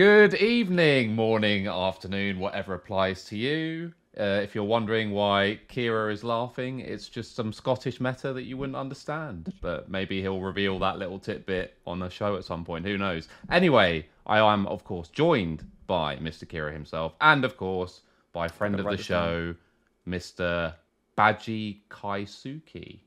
Good 0.00 0.32
evening, 0.36 1.14
morning, 1.14 1.66
afternoon, 1.66 2.38
whatever 2.38 2.72
applies 2.72 3.26
to 3.26 3.36
you. 3.36 3.92
Uh, 4.18 4.40
if 4.42 4.54
you're 4.54 4.64
wondering 4.64 5.10
why 5.10 5.60
Kira 5.68 6.10
is 6.10 6.24
laughing, 6.24 6.80
it's 6.80 7.06
just 7.06 7.36
some 7.36 7.52
Scottish 7.52 8.00
meta 8.00 8.32
that 8.32 8.44
you 8.44 8.56
wouldn't 8.56 8.78
understand. 8.78 9.52
But 9.60 9.90
maybe 9.90 10.22
he'll 10.22 10.40
reveal 10.40 10.78
that 10.78 10.98
little 10.98 11.18
tidbit 11.18 11.74
on 11.86 11.98
the 11.98 12.08
show 12.08 12.36
at 12.36 12.46
some 12.46 12.64
point. 12.64 12.86
Who 12.86 12.96
knows? 12.96 13.28
Anyway, 13.50 14.06
I 14.26 14.38
am, 14.38 14.66
of 14.68 14.84
course, 14.84 15.08
joined 15.08 15.66
by 15.86 16.16
Mr. 16.16 16.46
Kira 16.46 16.72
himself, 16.72 17.12
and 17.20 17.44
of 17.44 17.58
course, 17.58 18.00
by 18.32 18.48
friend 18.48 18.80
of 18.80 18.86
the 18.86 18.96
show, 18.96 19.54
Mr. 20.08 20.72
Baji 21.14 21.82
Keisuke 21.90 23.00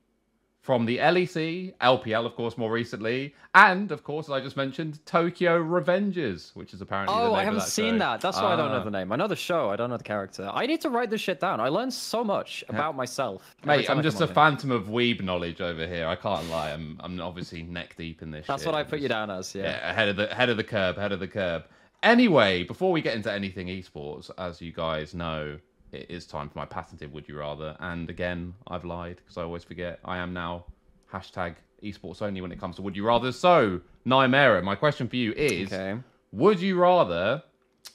from 0.63 0.85
the 0.85 0.97
LEC, 0.97 1.73
LPL, 1.81 2.25
of 2.25 2.35
course, 2.35 2.57
more 2.57 2.71
recently, 2.71 3.35
and 3.53 3.91
of 3.91 4.05
course, 4.05 4.27
as 4.27 4.31
I 4.31 4.39
just 4.39 4.55
mentioned, 4.55 5.05
Tokyo 5.05 5.61
Revengers, 5.61 6.55
which 6.55 6.73
is 6.73 6.79
apparently. 6.79 7.13
Oh, 7.13 7.33
I 7.33 7.43
haven't 7.43 7.59
that 7.59 7.67
seen 7.67 7.95
show. 7.95 7.99
that. 7.99 8.21
That's 8.21 8.37
why 8.37 8.53
I 8.53 8.55
don't 8.55 8.71
know 8.71 8.77
Ah. 8.77 8.83
the 8.85 8.89
name. 8.91 9.11
I 9.11 9.17
know 9.17 9.27
the 9.27 9.35
show. 9.35 9.69
I 9.69 9.75
don't 9.75 9.89
know 9.89 9.97
the 9.97 10.05
character. 10.05 10.49
I 10.53 10.65
need 10.65 10.79
to 10.81 10.89
write 10.89 11.09
this 11.09 11.19
shit 11.19 11.41
down. 11.41 11.59
I 11.59 11.67
learned 11.67 11.93
so 11.93 12.23
much 12.23 12.63
about 12.69 12.95
myself. 12.95 13.57
Mate, 13.65 13.89
I'm 13.89 14.01
just 14.01 14.21
a 14.21 14.25
here. 14.25 14.33
phantom 14.33 14.71
of 14.71 14.85
weeb 14.87 15.21
knowledge 15.21 15.59
over 15.59 15.85
here. 15.85 16.07
I 16.07 16.15
can't 16.15 16.49
lie. 16.49 16.71
I'm, 16.71 16.97
I'm 17.03 17.19
obviously 17.19 17.63
neck 17.63 17.95
deep 17.97 18.21
in 18.21 18.31
this. 18.31 18.47
That's 18.47 18.63
shit. 18.63 18.71
what 18.71 18.79
I 18.79 18.83
put 18.83 19.01
you 19.01 19.09
down 19.09 19.29
as. 19.31 19.53
Yeah. 19.53 19.63
Yeah, 19.63 19.89
ahead 19.91 20.07
of 20.07 20.15
the 20.15 20.27
head 20.33 20.47
of 20.49 20.55
the 20.55 20.63
curb, 20.63 20.95
head 20.97 21.11
of 21.11 21.19
the 21.19 21.27
curb. 21.27 21.65
Anyway, 22.03 22.63
before 22.63 22.93
we 22.93 23.01
get 23.01 23.15
into 23.15 23.31
anything 23.31 23.67
esports, 23.67 24.31
as 24.37 24.61
you 24.61 24.71
guys 24.71 25.13
know, 25.13 25.57
it 25.93 26.07
is 26.09 26.25
time 26.25 26.49
for 26.49 26.57
my 26.57 26.65
patented 26.65 27.13
would 27.13 27.27
you 27.27 27.37
rather. 27.37 27.75
And 27.79 28.09
again, 28.09 28.53
I've 28.67 28.85
lied 28.85 29.17
because 29.17 29.37
I 29.37 29.43
always 29.43 29.63
forget. 29.63 29.99
I 30.03 30.17
am 30.17 30.33
now 30.33 30.65
hashtag 31.11 31.55
esports 31.83 32.21
only 32.21 32.41
when 32.41 32.51
it 32.51 32.59
comes 32.59 32.77
to 32.77 32.81
would 32.81 32.95
you 32.95 33.05
rather. 33.05 33.31
So, 33.31 33.81
Nymaera, 34.05 34.63
my 34.63 34.75
question 34.75 35.07
for 35.07 35.15
you 35.15 35.33
is: 35.33 35.71
Okay. 35.71 35.99
Would 36.31 36.59
you 36.59 36.79
rather 36.79 37.43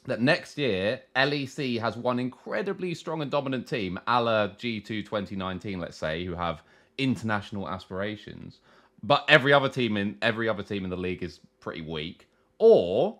that 0.04 0.20
next 0.20 0.56
year 0.56 1.00
LEC 1.16 1.80
has 1.80 1.96
one 1.96 2.18
incredibly 2.18 2.94
strong 2.94 3.20
and 3.20 3.30
dominant 3.30 3.66
team, 3.66 3.98
a 4.06 4.22
la 4.22 4.48
G2 4.48 5.04
2019, 5.04 5.80
let's 5.80 5.96
say, 5.96 6.24
who 6.24 6.34
have 6.34 6.62
international 6.98 7.68
aspirations, 7.68 8.60
but 9.02 9.24
every 9.28 9.52
other 9.52 9.68
team 9.68 9.96
in 9.96 10.16
every 10.22 10.48
other 10.48 10.62
team 10.62 10.84
in 10.84 10.90
the 10.90 10.96
league 10.96 11.22
is 11.22 11.40
pretty 11.60 11.80
weak, 11.80 12.28
or 12.58 13.18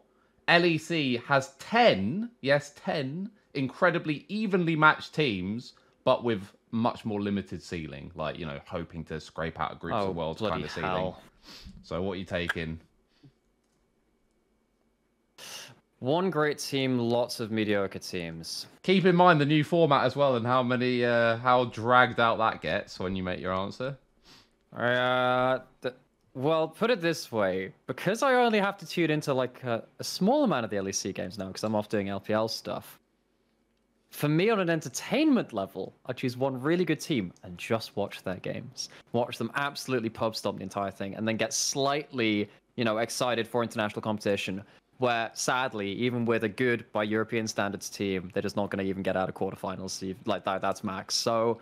LEC 0.49 1.23
has 1.25 1.55
10, 1.59 2.31
yes, 2.41 2.73
10 2.85 3.31
incredibly 3.59 4.25
evenly 4.29 4.77
matched 4.77 5.15
teams, 5.15 5.75
but 6.05 6.25
with 6.25 6.43
much 6.71 7.05
more 7.05 7.21
limited 7.21 7.63
ceiling, 7.63 8.11
like, 8.15 8.39
you 8.39 8.47
know, 8.47 8.61
hoping 8.67 9.05
to 9.05 9.21
scrape 9.21 9.59
out 9.61 9.73
a 9.73 9.75
groups 9.77 9.97
Oh, 9.99 10.11
of 10.11 10.17
worlds 10.17 10.41
kind 10.41 10.65
of 10.65 10.71
ceiling. 10.71 10.91
hell. 10.91 11.23
So 11.83 12.01
what 12.03 12.13
are 12.13 12.17
you 12.17 12.25
taking? 12.25 12.79
One 16.01 16.31
great 16.31 16.59
team, 16.59 16.99
lots 16.99 17.41
of 17.41 17.51
mediocre 17.51 17.99
teams. 17.99 18.67
Keep 18.85 19.05
in 19.05 19.17
mind 19.17 19.41
the 19.41 19.47
new 19.47 19.65
format 19.65 20.05
as 20.05 20.15
well 20.15 20.37
and 20.37 20.47
how 20.47 20.63
many 20.63 21.05
uh, 21.05 21.39
how 21.39 21.65
dragged 21.65 22.21
out 22.21 22.39
that 22.39 22.61
gets 22.63 23.01
when 23.01 23.17
you 23.17 23.23
make 23.25 23.41
your 23.41 23.53
answer. 23.53 23.99
Uh, 24.77 25.59
well, 26.35 26.69
put 26.69 26.91
it 26.91 27.01
this 27.01 27.33
way: 27.33 27.73
because 27.89 28.23
I 28.23 28.35
only 28.35 28.61
have 28.61 28.77
to 28.79 28.87
tune 28.87 29.11
into 29.11 29.35
like 29.35 29.65
a, 29.65 29.85
a 29.99 30.05
small 30.05 30.45
amount 30.45 30.65
of 30.65 30.71
the 30.71 30.77
LEC 30.77 31.15
games 31.17 31.37
now, 31.37 31.49
because 31.49 31.65
I'm 31.65 31.75
off 31.75 31.89
doing 31.89 32.07
LPL 32.07 32.49
stuff. 32.49 33.01
For 34.11 34.29
me, 34.29 34.51
on 34.51 34.59
an 34.59 34.71
entertainment 34.71 35.53
level, 35.53 35.95
I 36.07 36.13
choose 36.13 36.37
one 36.37 36.61
really 36.61 36.85
good 36.85 37.01
team 37.01 37.33
and 37.43 37.57
just 37.59 37.95
watch 37.97 38.23
their 38.23 38.37
games. 38.37 38.89
Watch 39.13 39.37
them 39.39 39.51
absolutely 39.55 40.09
pub 40.09 40.35
stomp 40.35 40.59
the 40.59 40.63
entire 40.63 40.91
thing, 40.91 41.15
and 41.15 41.29
then 41.29 41.37
get 41.37 41.53
slightly, 41.53 42.49
you 42.77 42.85
know, 42.85 42.99
excited 42.99 43.47
for 43.47 43.63
international 43.63 44.01
competition. 44.01 44.63
Where 44.97 45.31
sadly, 45.35 45.93
even 45.93 46.25
with 46.25 46.43
a 46.43 46.49
good 46.49 46.85
by 46.91 47.05
European 47.05 47.47
standards 47.47 47.89
team, 47.89 48.31
they're 48.33 48.43
just 48.43 48.57
not 48.57 48.71
going 48.71 48.85
to 48.85 48.91
even 48.91 49.03
get 49.03 49.17
out 49.17 49.29
of 49.29 49.35
quarterfinals. 49.35 50.17
Like 50.25 50.45
that, 50.45 50.61
that's 50.61 50.83
max. 50.83 51.15
So, 51.15 51.61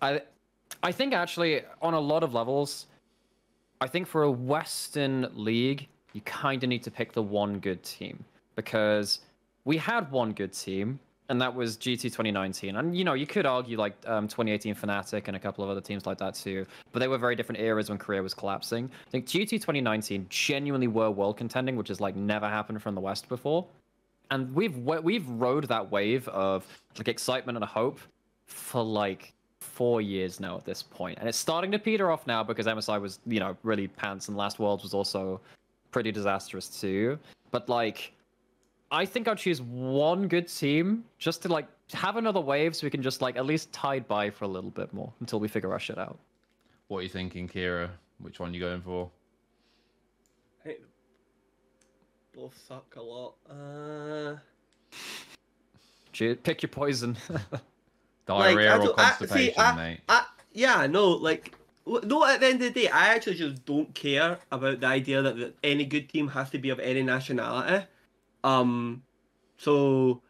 I, 0.00 0.22
I 0.82 0.90
think 0.90 1.12
actually 1.12 1.62
on 1.80 1.94
a 1.94 2.00
lot 2.00 2.24
of 2.24 2.34
levels, 2.34 2.86
I 3.80 3.86
think 3.86 4.08
for 4.08 4.24
a 4.24 4.30
Western 4.30 5.28
league, 5.34 5.88
you 6.12 6.20
kind 6.22 6.62
of 6.64 6.68
need 6.68 6.82
to 6.82 6.90
pick 6.90 7.12
the 7.12 7.22
one 7.22 7.60
good 7.60 7.82
team 7.84 8.24
because 8.56 9.20
we 9.64 9.76
had 9.76 10.10
one 10.10 10.32
good 10.32 10.52
team, 10.52 10.98
and 11.32 11.40
that 11.40 11.54
was 11.54 11.78
G2 11.78 12.02
2019. 12.02 12.76
And 12.76 12.94
you 12.94 13.04
know, 13.04 13.14
you 13.14 13.26
could 13.26 13.46
argue 13.46 13.78
like 13.78 13.94
um, 14.06 14.28
2018 14.28 14.74
Fnatic 14.74 15.28
and 15.28 15.36
a 15.36 15.40
couple 15.40 15.64
of 15.64 15.70
other 15.70 15.80
teams 15.80 16.04
like 16.04 16.18
that 16.18 16.34
too, 16.34 16.66
but 16.92 16.98
they 16.98 17.08
were 17.08 17.16
very 17.16 17.34
different 17.34 17.58
eras 17.58 17.88
when 17.88 17.96
Korea 17.96 18.22
was 18.22 18.34
collapsing. 18.34 18.90
I 19.08 19.10
think 19.10 19.24
G2 19.24 19.48
2019 19.52 20.26
genuinely 20.28 20.88
were 20.88 21.10
world 21.10 21.38
contending, 21.38 21.74
which 21.74 21.88
has 21.88 22.02
like 22.02 22.16
never 22.16 22.46
happened 22.46 22.82
from 22.82 22.94
the 22.94 23.00
West 23.00 23.30
before. 23.30 23.66
And 24.30 24.54
we've 24.54 24.76
we've 24.76 25.26
rode 25.26 25.66
that 25.68 25.90
wave 25.90 26.28
of 26.28 26.66
like 26.98 27.08
excitement 27.08 27.56
and 27.56 27.64
hope 27.64 27.98
for 28.44 28.82
like 28.82 29.32
four 29.60 30.02
years 30.02 30.38
now 30.38 30.58
at 30.58 30.66
this 30.66 30.82
point, 30.82 31.18
and 31.18 31.26
it's 31.26 31.38
starting 31.38 31.72
to 31.72 31.78
peter 31.78 32.10
off 32.10 32.26
now 32.26 32.44
because 32.44 32.66
MSI 32.66 33.00
was, 33.00 33.20
you 33.26 33.40
know, 33.40 33.56
really 33.62 33.88
pants, 33.88 34.28
and 34.28 34.36
Last 34.36 34.58
Worlds 34.58 34.82
was 34.82 34.92
also 34.92 35.40
pretty 35.92 36.12
disastrous 36.12 36.68
too. 36.68 37.18
But 37.50 37.70
like, 37.70 38.12
I 38.92 39.06
think 39.06 39.26
I'll 39.26 39.34
choose 39.34 39.62
one 39.62 40.28
good 40.28 40.48
team 40.48 41.04
just 41.18 41.40
to 41.42 41.48
like 41.48 41.66
have 41.94 42.16
another 42.16 42.40
wave, 42.40 42.76
so 42.76 42.86
we 42.86 42.90
can 42.90 43.02
just 43.02 43.22
like 43.22 43.36
at 43.36 43.46
least 43.46 43.72
tide 43.72 44.06
by 44.06 44.28
for 44.28 44.44
a 44.44 44.48
little 44.48 44.70
bit 44.70 44.92
more 44.92 45.10
until 45.20 45.40
we 45.40 45.48
figure 45.48 45.72
our 45.72 45.78
shit 45.80 45.98
out. 45.98 46.18
What 46.88 46.98
are 46.98 47.02
you 47.02 47.08
thinking, 47.08 47.48
Kira? 47.48 47.88
Which 48.20 48.38
one 48.38 48.50
are 48.50 48.54
you 48.54 48.60
going 48.60 48.82
for? 48.82 49.10
Hey, 50.62 50.76
both 52.36 52.54
suck 52.68 52.94
a 52.96 53.02
lot. 53.02 53.34
Uh, 53.48 54.36
Pick 56.12 56.62
your 56.62 56.68
poison. 56.68 57.16
Diarrhea 58.26 58.74
I 58.74 58.76
or 58.76 58.84
don't- 58.84 58.98
I- 59.00 59.02
constipation, 59.10 59.54
see, 59.54 59.58
I- 59.58 59.74
mate? 59.74 60.00
I, 60.08 60.26
yeah, 60.52 60.86
no, 60.86 61.08
like, 61.08 61.54
no. 61.86 62.26
At 62.26 62.40
the 62.40 62.46
end 62.46 62.62
of 62.62 62.74
the 62.74 62.82
day, 62.82 62.88
I 62.88 63.14
actually 63.14 63.36
just 63.36 63.64
don't 63.64 63.92
care 63.94 64.38
about 64.52 64.80
the 64.80 64.86
idea 64.86 65.22
that, 65.22 65.38
that 65.38 65.54
any 65.64 65.86
good 65.86 66.10
team 66.10 66.28
has 66.28 66.50
to 66.50 66.58
be 66.58 66.68
of 66.68 66.78
any 66.78 67.02
nationality. 67.02 67.86
Um, 68.44 69.02
so 69.56 70.22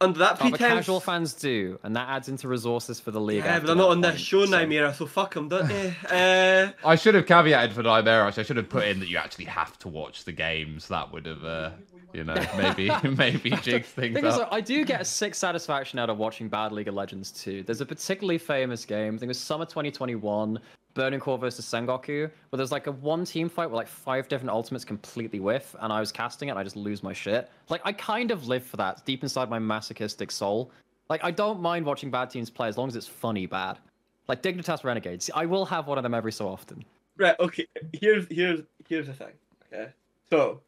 under 0.00 0.18
that 0.20 0.38
pretense, 0.38 0.58
casual 0.58 1.00
fans 1.00 1.32
do, 1.34 1.78
and 1.82 1.96
that 1.96 2.08
adds 2.08 2.28
into 2.28 2.46
resources 2.46 3.00
for 3.00 3.10
the 3.10 3.20
league. 3.20 3.44
yeah, 3.44 3.58
but 3.58 3.66
they're 3.66 3.76
not 3.76 3.90
on 3.90 4.00
this 4.00 4.20
show 4.20 4.46
so- 4.46 4.64
now, 4.64 4.92
So 4.92 5.06
fuck 5.06 5.34
them, 5.34 5.48
don't 5.48 5.66
they? 5.66 5.94
uh, 6.10 6.86
I 6.88 6.94
should 6.94 7.14
have 7.16 7.26
caveated 7.26 7.72
for 7.72 7.82
Diarrhea. 7.82 8.24
Actually, 8.24 8.42
I 8.42 8.46
should 8.46 8.56
have 8.58 8.68
put 8.68 8.86
in 8.86 9.00
that 9.00 9.08
you 9.08 9.16
actually 9.16 9.46
have 9.46 9.76
to 9.80 9.88
watch 9.88 10.24
the 10.24 10.32
games. 10.32 10.86
That 10.88 11.12
would 11.12 11.26
have, 11.26 11.42
uh, 11.42 11.70
you 12.12 12.22
know, 12.22 12.34
maybe 12.56 12.90
maybe 13.16 13.50
jigs 13.62 13.88
things 13.88 14.14
Thing 14.14 14.24
is. 14.24 14.38
I 14.50 14.60
do 14.60 14.84
get 14.84 15.00
a 15.00 15.04
sick 15.04 15.34
satisfaction 15.34 15.98
out 15.98 16.10
of 16.10 16.18
watching 16.18 16.48
Bad 16.48 16.70
League 16.70 16.88
of 16.88 16.94
Legends 16.94 17.32
too. 17.32 17.64
There's 17.64 17.80
a 17.80 17.86
particularly 17.86 18.38
famous 18.38 18.84
game, 18.84 19.14
I 19.14 19.18
think 19.18 19.24
it 19.24 19.28
was 19.28 19.40
summer 19.40 19.64
2021, 19.64 20.60
Burning 20.98 21.20
Core 21.20 21.38
versus 21.38 21.64
Sengoku, 21.64 22.28
where 22.50 22.56
there's 22.56 22.72
like 22.72 22.88
a 22.88 22.92
one 22.92 23.24
team 23.24 23.48
fight 23.48 23.70
where 23.70 23.76
like 23.76 23.86
five 23.86 24.26
different 24.28 24.50
ultimates 24.50 24.84
completely 24.84 25.38
whiff, 25.38 25.76
and 25.78 25.92
I 25.92 26.00
was 26.00 26.10
casting 26.10 26.48
it 26.48 26.50
and 26.50 26.58
I 26.58 26.64
just 26.64 26.74
lose 26.74 27.04
my 27.04 27.12
shit. 27.12 27.48
Like, 27.68 27.80
I 27.84 27.92
kind 27.92 28.32
of 28.32 28.48
live 28.48 28.64
for 28.64 28.76
that 28.78 29.06
deep 29.06 29.22
inside 29.22 29.48
my 29.48 29.60
masochistic 29.60 30.32
soul. 30.32 30.72
Like, 31.08 31.22
I 31.22 31.30
don't 31.30 31.60
mind 31.60 31.86
watching 31.86 32.10
bad 32.10 32.30
teams 32.30 32.50
play 32.50 32.66
as 32.66 32.76
long 32.76 32.88
as 32.88 32.96
it's 32.96 33.06
funny 33.06 33.46
bad. 33.46 33.78
Like 34.26 34.42
Dignitas 34.42 34.82
Renegades, 34.82 35.30
I 35.32 35.46
will 35.46 35.64
have 35.66 35.86
one 35.86 35.98
of 35.98 36.02
them 36.02 36.14
every 36.14 36.32
so 36.32 36.48
often. 36.48 36.84
Right. 37.16 37.38
Okay. 37.38 37.66
Here's 37.92 38.26
here's 38.28 38.62
here's 38.88 39.06
the 39.06 39.12
thing. 39.12 39.34
Okay. 39.72 39.92
So, 40.28 40.62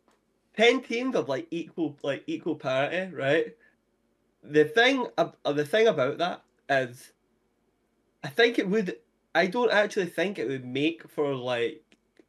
ten 0.56 0.80
teams 0.80 1.16
of 1.16 1.28
like 1.28 1.48
equal 1.50 1.96
like 2.04 2.22
equal 2.28 2.54
parity, 2.54 3.12
right? 3.12 3.56
The 4.44 4.64
thing 4.64 5.08
uh, 5.18 5.30
the 5.44 5.64
thing 5.64 5.88
about 5.88 6.18
that 6.18 6.42
is, 6.68 7.10
I 8.22 8.28
think 8.28 8.60
it 8.60 8.68
would. 8.68 8.96
I 9.34 9.46
don't 9.46 9.70
actually 9.70 10.06
think 10.06 10.38
it 10.38 10.48
would 10.48 10.64
make 10.64 11.08
for 11.08 11.34
like 11.34 11.82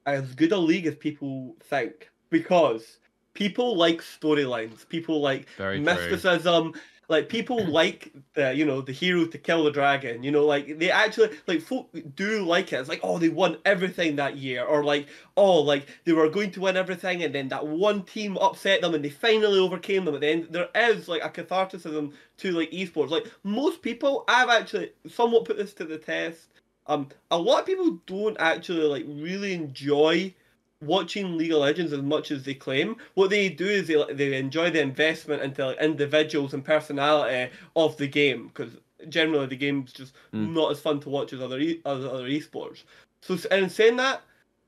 as 0.06 0.33
good 0.33 0.51
a 0.51 0.57
league 0.57 0.88
as 0.88 0.95
people 0.95 1.56
think 1.63 2.09
because 2.30 3.00
people 3.33 3.75
like 3.75 4.01
storylines. 4.01 4.88
People 4.88 5.21
like 5.21 5.48
Very 5.57 5.77
true. 5.77 5.86
mysticism. 5.86 6.74
Like 7.07 7.27
people 7.27 7.65
like 7.68 8.12
the 8.36 8.53
you 8.53 8.65
know 8.65 8.81
the 8.81 8.92
hero 8.92 9.25
to 9.25 9.38
kill 9.38 9.63
the 9.63 9.71
dragon. 9.71 10.24
You 10.24 10.31
know, 10.31 10.45
like 10.45 10.80
they 10.80 10.92
actually 10.92 11.30
like 11.48 11.62
folk 11.62 11.89
do 12.15 12.45
like 12.45 12.71
it. 12.71 12.77
It's 12.77 12.89
like 12.89 13.01
oh 13.03 13.18
they 13.18 13.30
won 13.30 13.57
everything 13.65 14.15
that 14.15 14.38
year, 14.38 14.63
or 14.63 14.83
like 14.83 15.07
oh 15.36 15.62
like 15.62 15.88
they 16.06 16.13
were 16.13 16.30
going 16.30 16.51
to 16.51 16.62
win 16.62 16.77
everything, 16.77 17.24
and 17.24 17.33
then 17.36 17.50
that 17.50 17.65
one 17.68 18.03
team 18.03 18.38
upset 18.38 18.81
them, 18.81 18.94
and 18.94 19.03
they 19.03 19.09
finally 19.09 19.59
overcame 19.59 20.06
them. 20.06 20.15
At 20.15 20.21
the 20.21 20.30
end, 20.30 20.48
there 20.51 20.69
is 20.75 21.07
like 21.07 21.24
a 21.24 21.30
catharticism 21.30 22.13
to 22.38 22.51
like 22.51 22.71
esports. 22.71 23.09
Like 23.09 23.30
most 23.44 23.81
people, 23.81 24.24
I've 24.27 24.50
actually 24.50 24.92
somewhat 25.09 25.45
put 25.45 25.57
this 25.57 25.74
to 25.75 25.83
the 25.83 25.98
test. 25.98 26.50
Um, 26.88 27.10
a 27.30 27.38
lot 27.38 27.62
of 27.62 27.66
people 27.66 28.00
don't 28.06 28.38
actually 28.39 28.83
like 28.83 29.06
really 29.07 29.54
enjoy 29.54 30.33
watching 30.81 31.38
League 31.38 31.51
of 31.51 31.60
Legends 31.60 31.94
as 31.94 32.01
much 32.01 32.31
as 32.31 32.44
they 32.44 32.56
claim. 32.56 32.95
What 33.13 33.30
they 33.30 33.50
do 33.50 33.66
is 33.68 33.88
they 33.88 34.04
they 34.13 34.38
enjoy 34.38 34.72
the 34.72 34.81
investment 34.81 35.44
into 35.44 35.68
like, 35.68 35.80
individuals 35.80 36.54
and 36.54 36.66
personality 36.66 37.51
of 37.75 37.98
the 37.98 38.07
game 38.07 38.48
because 38.48 38.74
generally 39.10 39.45
the 39.48 39.56
game's 39.56 39.94
just 39.94 40.13
Mm. 40.33 40.54
not 40.54 40.72
as 40.72 40.80
fun 40.80 41.00
to 41.01 41.10
watch 41.10 41.33
as 41.33 41.42
other 41.42 41.60
e- 41.60 41.81
as 41.86 42.04
other 42.06 42.28
esports. 42.28 42.84
So 43.22 43.38
in 43.51 43.69
saying 43.69 43.98
that, 43.98 44.22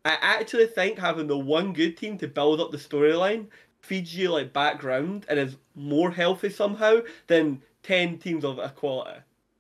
I 0.06 0.18
actually 0.22 0.68
think 0.68 1.00
having 1.00 1.28
the 1.28 1.38
one 1.38 1.74
good 1.74 1.98
team 1.98 2.18
to 2.20 2.28
build 2.28 2.60
up 2.60 2.72
the 2.72 2.78
storyline 2.78 3.48
feeds 3.82 4.16
you 4.16 4.30
like 4.30 4.54
background 4.54 5.26
and 5.30 5.40
is 5.40 5.58
more 5.76 6.12
healthy 6.12 6.50
somehow 6.50 7.02
than 7.28 7.62
ten 7.82 8.18
teams 8.18 8.46
of 8.46 8.60
equality. 8.60 9.20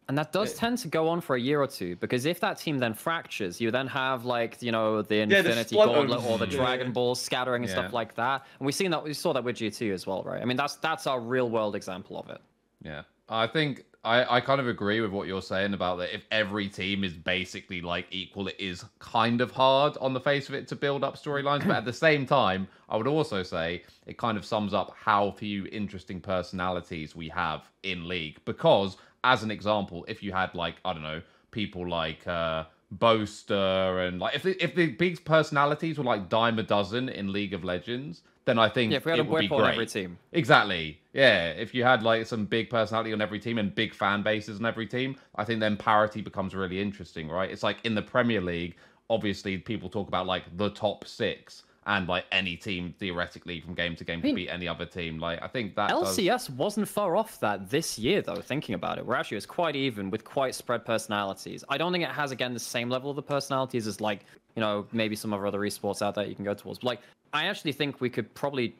And 0.09 0.17
that 0.17 0.33
does 0.33 0.53
Yeah. 0.53 0.59
tend 0.59 0.77
to 0.79 0.87
go 0.89 1.07
on 1.07 1.21
for 1.21 1.35
a 1.35 1.39
year 1.39 1.61
or 1.61 1.67
two 1.67 1.95
because 1.97 2.25
if 2.25 2.39
that 2.41 2.57
team 2.57 2.77
then 2.79 2.93
fractures, 2.93 3.61
you 3.61 3.71
then 3.71 3.87
have 3.87 4.25
like 4.25 4.61
you 4.61 4.71
know 4.71 5.01
the 5.01 5.07
the 5.07 5.21
Infinity 5.21 5.75
splinters. 5.75 6.09
Gauntlet 6.11 6.25
or 6.25 6.37
the 6.37 6.47
Yeah. 6.47 6.57
Dragon 6.57 6.91
Balls 6.91 7.21
scattering 7.21 7.63
and 7.63 7.69
Yeah. 7.69 7.79
stuff 7.79 7.93
like 7.93 8.15
that. 8.15 8.45
And 8.59 8.65
we've 8.65 8.75
seen 8.75 8.91
that 8.91 9.03
we 9.03 9.13
saw 9.13 9.31
that 9.33 9.43
with 9.43 9.55
G2 9.57 9.93
as 9.93 10.05
well, 10.05 10.21
right? 10.23 10.41
I 10.41 10.45
mean 10.45 10.57
that's 10.57 10.75
that's 10.77 11.07
our 11.07 11.19
real 11.21 11.49
world 11.49 11.75
example 11.75 12.19
of 12.19 12.29
it. 12.29 12.41
Yeah, 12.83 13.03
I 13.29 13.47
think 13.47 13.85
I, 14.05 14.35
I 14.35 14.41
kind 14.41 14.59
of 14.59 14.67
agree 14.67 14.99
with 14.99 15.11
what 15.11 15.27
you're 15.29 15.41
saying 15.41 15.73
about 15.73 15.95
that. 15.99 16.13
If 16.13 16.25
every 16.29 16.67
team 16.67 17.05
is 17.05 17.13
basically 17.13 17.79
like 17.79 18.05
equal, 18.11 18.49
it 18.49 18.57
is 18.59 18.83
kind 18.99 19.39
of 19.39 19.51
hard 19.51 19.95
on 20.01 20.11
the 20.13 20.19
face 20.19 20.49
of 20.49 20.55
it 20.55 20.67
to 20.67 20.75
build 20.75 21.05
up 21.05 21.15
storylines. 21.15 21.65
but 21.65 21.77
at 21.77 21.85
the 21.85 21.93
same 21.93 22.25
time, 22.25 22.67
I 22.89 22.97
would 22.97 23.07
also 23.07 23.41
say 23.43 23.83
it 24.05 24.17
kind 24.17 24.37
of 24.37 24.43
sums 24.43 24.73
up 24.73 24.93
how 24.99 25.31
few 25.31 25.67
interesting 25.67 26.19
personalities 26.19 27.15
we 27.15 27.29
have 27.29 27.69
in 27.83 28.05
League. 28.09 28.39
Because, 28.43 28.97
as 29.23 29.43
an 29.43 29.51
example, 29.51 30.05
if 30.07 30.21
you 30.23 30.31
had 30.31 30.53
like 30.55 30.75
I 30.85 30.93
don't 30.93 31.03
know 31.03 31.21
people 31.51 31.87
like. 31.87 32.25
uh 32.27 32.65
Boaster 32.91 33.99
and 34.05 34.19
like 34.19 34.35
if 34.35 34.43
the, 34.43 34.63
if 34.63 34.75
the 34.75 34.87
big 34.91 35.25
personalities 35.25 35.97
were 35.97 36.03
like 36.03 36.29
dime 36.29 36.59
a 36.59 36.63
dozen 36.63 37.09
in 37.09 37.31
League 37.33 37.53
of 37.53 37.63
Legends, 37.63 38.21
then 38.45 38.59
I 38.59 38.69
think 38.69 38.91
Yeah, 38.91 38.97
if 38.97 39.05
we 39.05 39.11
had 39.11 39.19
it 39.19 39.25
a 39.25 39.29
would 39.29 39.39
be 39.39 39.49
on 39.49 39.61
great. 39.61 39.71
every 39.73 39.85
team. 39.87 40.19
Exactly. 40.31 40.99
Yeah. 41.11 41.49
If 41.51 41.73
you 41.73 41.83
had 41.83 42.03
like 42.03 42.27
some 42.27 42.45
big 42.45 42.69
personality 42.69 43.11
on 43.11 43.19
every 43.19 43.39
team 43.39 43.57
and 43.57 43.73
big 43.73 43.95
fan 43.95 44.21
bases 44.21 44.59
on 44.59 44.65
every 44.67 44.85
team, 44.85 45.15
I 45.35 45.43
think 45.43 45.59
then 45.59 45.75
parity 45.75 46.21
becomes 46.21 46.53
really 46.53 46.79
interesting, 46.79 47.29
right? 47.29 47.49
It's 47.49 47.63
like 47.63 47.77
in 47.83 47.95
the 47.95 48.01
Premier 48.03 48.41
League, 48.41 48.75
obviously 49.09 49.57
people 49.57 49.89
talk 49.89 50.07
about 50.07 50.27
like 50.27 50.43
the 50.55 50.69
top 50.69 51.05
six 51.07 51.63
and 51.85 52.07
like 52.07 52.25
any 52.31 52.55
team 52.55 52.93
theoretically 52.99 53.59
from 53.61 53.73
game 53.73 53.95
to 53.95 54.03
game 54.03 54.21
mean- 54.21 54.31
could 54.31 54.35
beat 54.35 54.49
any 54.49 54.67
other 54.67 54.85
team. 54.85 55.19
Like 55.19 55.41
I 55.41 55.47
think 55.47 55.75
that 55.75 55.89
does- 55.89 56.17
LCS 56.17 56.49
wasn't 56.51 56.87
far 56.87 57.15
off 57.15 57.39
that 57.41 57.69
this 57.69 57.97
year, 57.99 58.21
though. 58.21 58.35
Thinking 58.35 58.75
about 58.75 58.97
it, 58.97 59.05
where 59.05 59.17
actually 59.17 59.35
it 59.35 59.39
was 59.39 59.45
quite 59.45 59.75
even 59.75 60.09
with 60.09 60.23
quite 60.23 60.55
spread 60.55 60.85
personalities. 60.85 61.63
I 61.69 61.77
don't 61.77 61.91
think 61.91 62.03
it 62.03 62.11
has 62.11 62.31
again 62.31 62.53
the 62.53 62.59
same 62.59 62.89
level 62.89 63.09
of 63.09 63.15
the 63.15 63.23
personalities 63.23 63.87
as 63.87 63.99
like 64.01 64.25
you 64.55 64.61
know 64.61 64.85
maybe 64.91 65.15
some 65.15 65.33
of 65.33 65.39
our 65.39 65.47
other 65.47 65.59
esports 65.59 66.01
out 66.01 66.15
there 66.15 66.25
you 66.25 66.35
can 66.35 66.45
go 66.45 66.53
towards. 66.53 66.79
But 66.79 66.87
like 66.87 67.01
I 67.33 67.45
actually 67.45 67.73
think 67.73 68.01
we 68.01 68.09
could 68.09 68.33
probably 68.33 68.75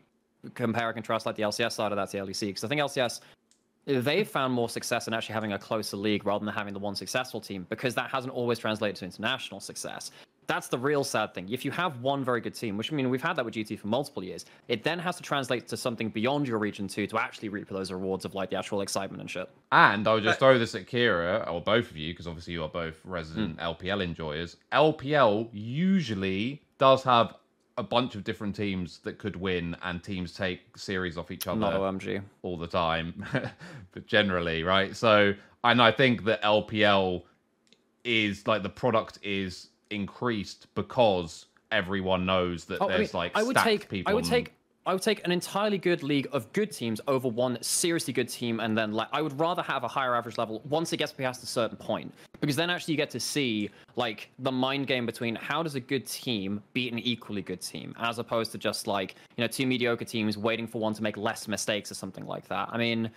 compare 0.53 0.87
and 0.87 0.95
contrast 0.95 1.25
like 1.25 1.35
the 1.35 1.43
LCS 1.43 1.73
side 1.73 1.91
of 1.91 1.95
that 1.95 2.09
to 2.11 2.17
the 2.17 2.23
LEC 2.23 2.47
because 2.47 2.63
I 2.63 2.67
think 2.67 2.81
LCS 2.81 3.21
they've 3.85 4.27
found 4.27 4.53
more 4.53 4.69
success 4.69 5.07
in 5.07 5.13
actually 5.13 5.33
having 5.33 5.53
a 5.53 5.59
closer 5.59 5.97
league 5.97 6.25
rather 6.25 6.43
than 6.45 6.53
having 6.53 6.73
the 6.73 6.79
one 6.79 6.95
successful 6.95 7.41
team 7.41 7.65
because 7.69 7.93
that 7.95 8.09
hasn't 8.09 8.33
always 8.33 8.57
translated 8.59 8.95
to 8.97 9.05
international 9.05 9.59
success. 9.59 10.11
That's 10.47 10.67
the 10.67 10.77
real 10.77 11.03
sad 11.03 11.33
thing. 11.33 11.49
If 11.49 11.63
you 11.65 11.71
have 11.71 12.01
one 12.01 12.23
very 12.23 12.41
good 12.41 12.53
team, 12.53 12.77
which 12.77 12.91
I 12.91 12.95
mean 12.95 13.09
we've 13.09 13.21
had 13.21 13.35
that 13.35 13.45
with 13.45 13.53
G2 13.53 13.79
for 13.79 13.87
multiple 13.87 14.23
years, 14.23 14.45
it 14.67 14.83
then 14.83 14.99
has 14.99 15.15
to 15.17 15.23
translate 15.23 15.67
to 15.69 15.77
something 15.77 16.09
beyond 16.09 16.47
your 16.47 16.59
region 16.59 16.87
too 16.87 17.07
to 17.07 17.17
actually 17.17 17.49
reap 17.49 17.69
those 17.69 17.91
rewards 17.91 18.25
of 18.25 18.35
like 18.35 18.49
the 18.49 18.57
actual 18.57 18.81
excitement 18.81 19.21
and 19.21 19.29
shit. 19.29 19.49
And 19.71 20.07
I 20.07 20.13
would 20.15 20.23
just 20.23 20.39
throw 20.39 20.57
this 20.57 20.75
at 20.75 20.85
Kira, 20.85 21.49
or 21.51 21.61
both 21.61 21.89
of 21.89 21.97
you, 21.97 22.13
because 22.13 22.27
obviously 22.27 22.53
you 22.53 22.63
are 22.63 22.69
both 22.69 22.99
resident 23.03 23.59
hmm. 23.59 23.65
LPL 23.65 24.03
enjoyers. 24.03 24.57
LPL 24.71 25.49
usually 25.51 26.61
does 26.77 27.03
have 27.03 27.35
a 27.77 27.83
bunch 27.83 28.15
of 28.15 28.23
different 28.23 28.55
teams 28.55 28.99
that 28.99 29.17
could 29.17 29.35
win, 29.35 29.75
and 29.81 30.03
teams 30.03 30.33
take 30.33 30.77
series 30.77 31.17
off 31.17 31.31
each 31.31 31.47
other 31.47 31.59
Not 31.59 31.73
OMG. 31.73 32.21
all 32.43 32.57
the 32.57 32.67
time, 32.67 33.25
but 33.91 34.05
generally, 34.05 34.63
right? 34.63 34.95
So, 34.95 35.33
and 35.63 35.81
I 35.81 35.91
think 35.91 36.25
that 36.25 36.41
LPL 36.43 37.23
is 38.03 38.45
like 38.47 38.63
the 38.63 38.69
product 38.69 39.17
is 39.23 39.69
increased 39.93 40.67
because 40.75 41.45
everyone 41.71 42.25
knows 42.25 42.65
that 42.65 42.81
Oh, 42.81 42.85
I 42.85 42.89
mean, 42.89 42.97
there's 42.97 43.13
like 43.13 43.31
I 43.35 43.43
would 43.43 43.57
take 43.57 43.89
people. 43.89 44.11
I 44.11 44.13
would 44.13 44.25
take 44.25 44.53
I 44.85 44.91
would 44.91 45.01
take 45.01 45.23
an 45.23 45.31
entirely 45.31 45.77
good 45.77 46.03
league 46.03 46.27
of 46.33 46.51
good 46.51 46.69
teams 46.69 46.99
over 47.07 47.29
one 47.29 47.57
seriously 47.61 48.11
good 48.11 48.27
team, 48.27 48.59
and 48.59 48.77
then 48.77 48.91
like 48.91 49.07
I 49.13 49.21
would 49.21 49.37
rather 49.39 49.61
have 49.61 49.83
a 49.83 49.87
higher 49.87 50.13
average 50.13 50.37
level 50.37 50.61
once 50.67 50.91
it 50.91 50.97
gets 50.97 51.13
past 51.13 51.41
a 51.41 51.45
certain 51.45 51.77
point, 51.77 52.13
because 52.41 52.57
then 52.57 52.69
actually 52.69 52.93
you 52.93 52.97
get 52.97 53.09
to 53.11 53.19
see 53.19 53.69
like 53.95 54.29
the 54.39 54.51
mind 54.51 54.87
game 54.87 55.05
between 55.05 55.35
how 55.35 55.63
does 55.63 55.75
a 55.75 55.79
good 55.79 56.05
team 56.05 56.61
beat 56.73 56.91
an 56.91 56.99
equally 56.99 57.41
good 57.41 57.61
team, 57.61 57.95
as 57.97 58.19
opposed 58.19 58.51
to 58.51 58.57
just 58.57 58.85
like 58.85 59.15
you 59.37 59.43
know 59.43 59.47
two 59.47 59.65
mediocre 59.65 60.05
teams 60.05 60.37
waiting 60.37 60.67
for 60.67 60.79
one 60.79 60.93
to 60.93 61.01
make 61.01 61.15
less 61.15 61.47
mistakes 61.47 61.89
or 61.89 61.95
something 61.95 62.25
like 62.25 62.47
that. 62.49 62.67
I 62.71 62.77
mean, 62.77 63.09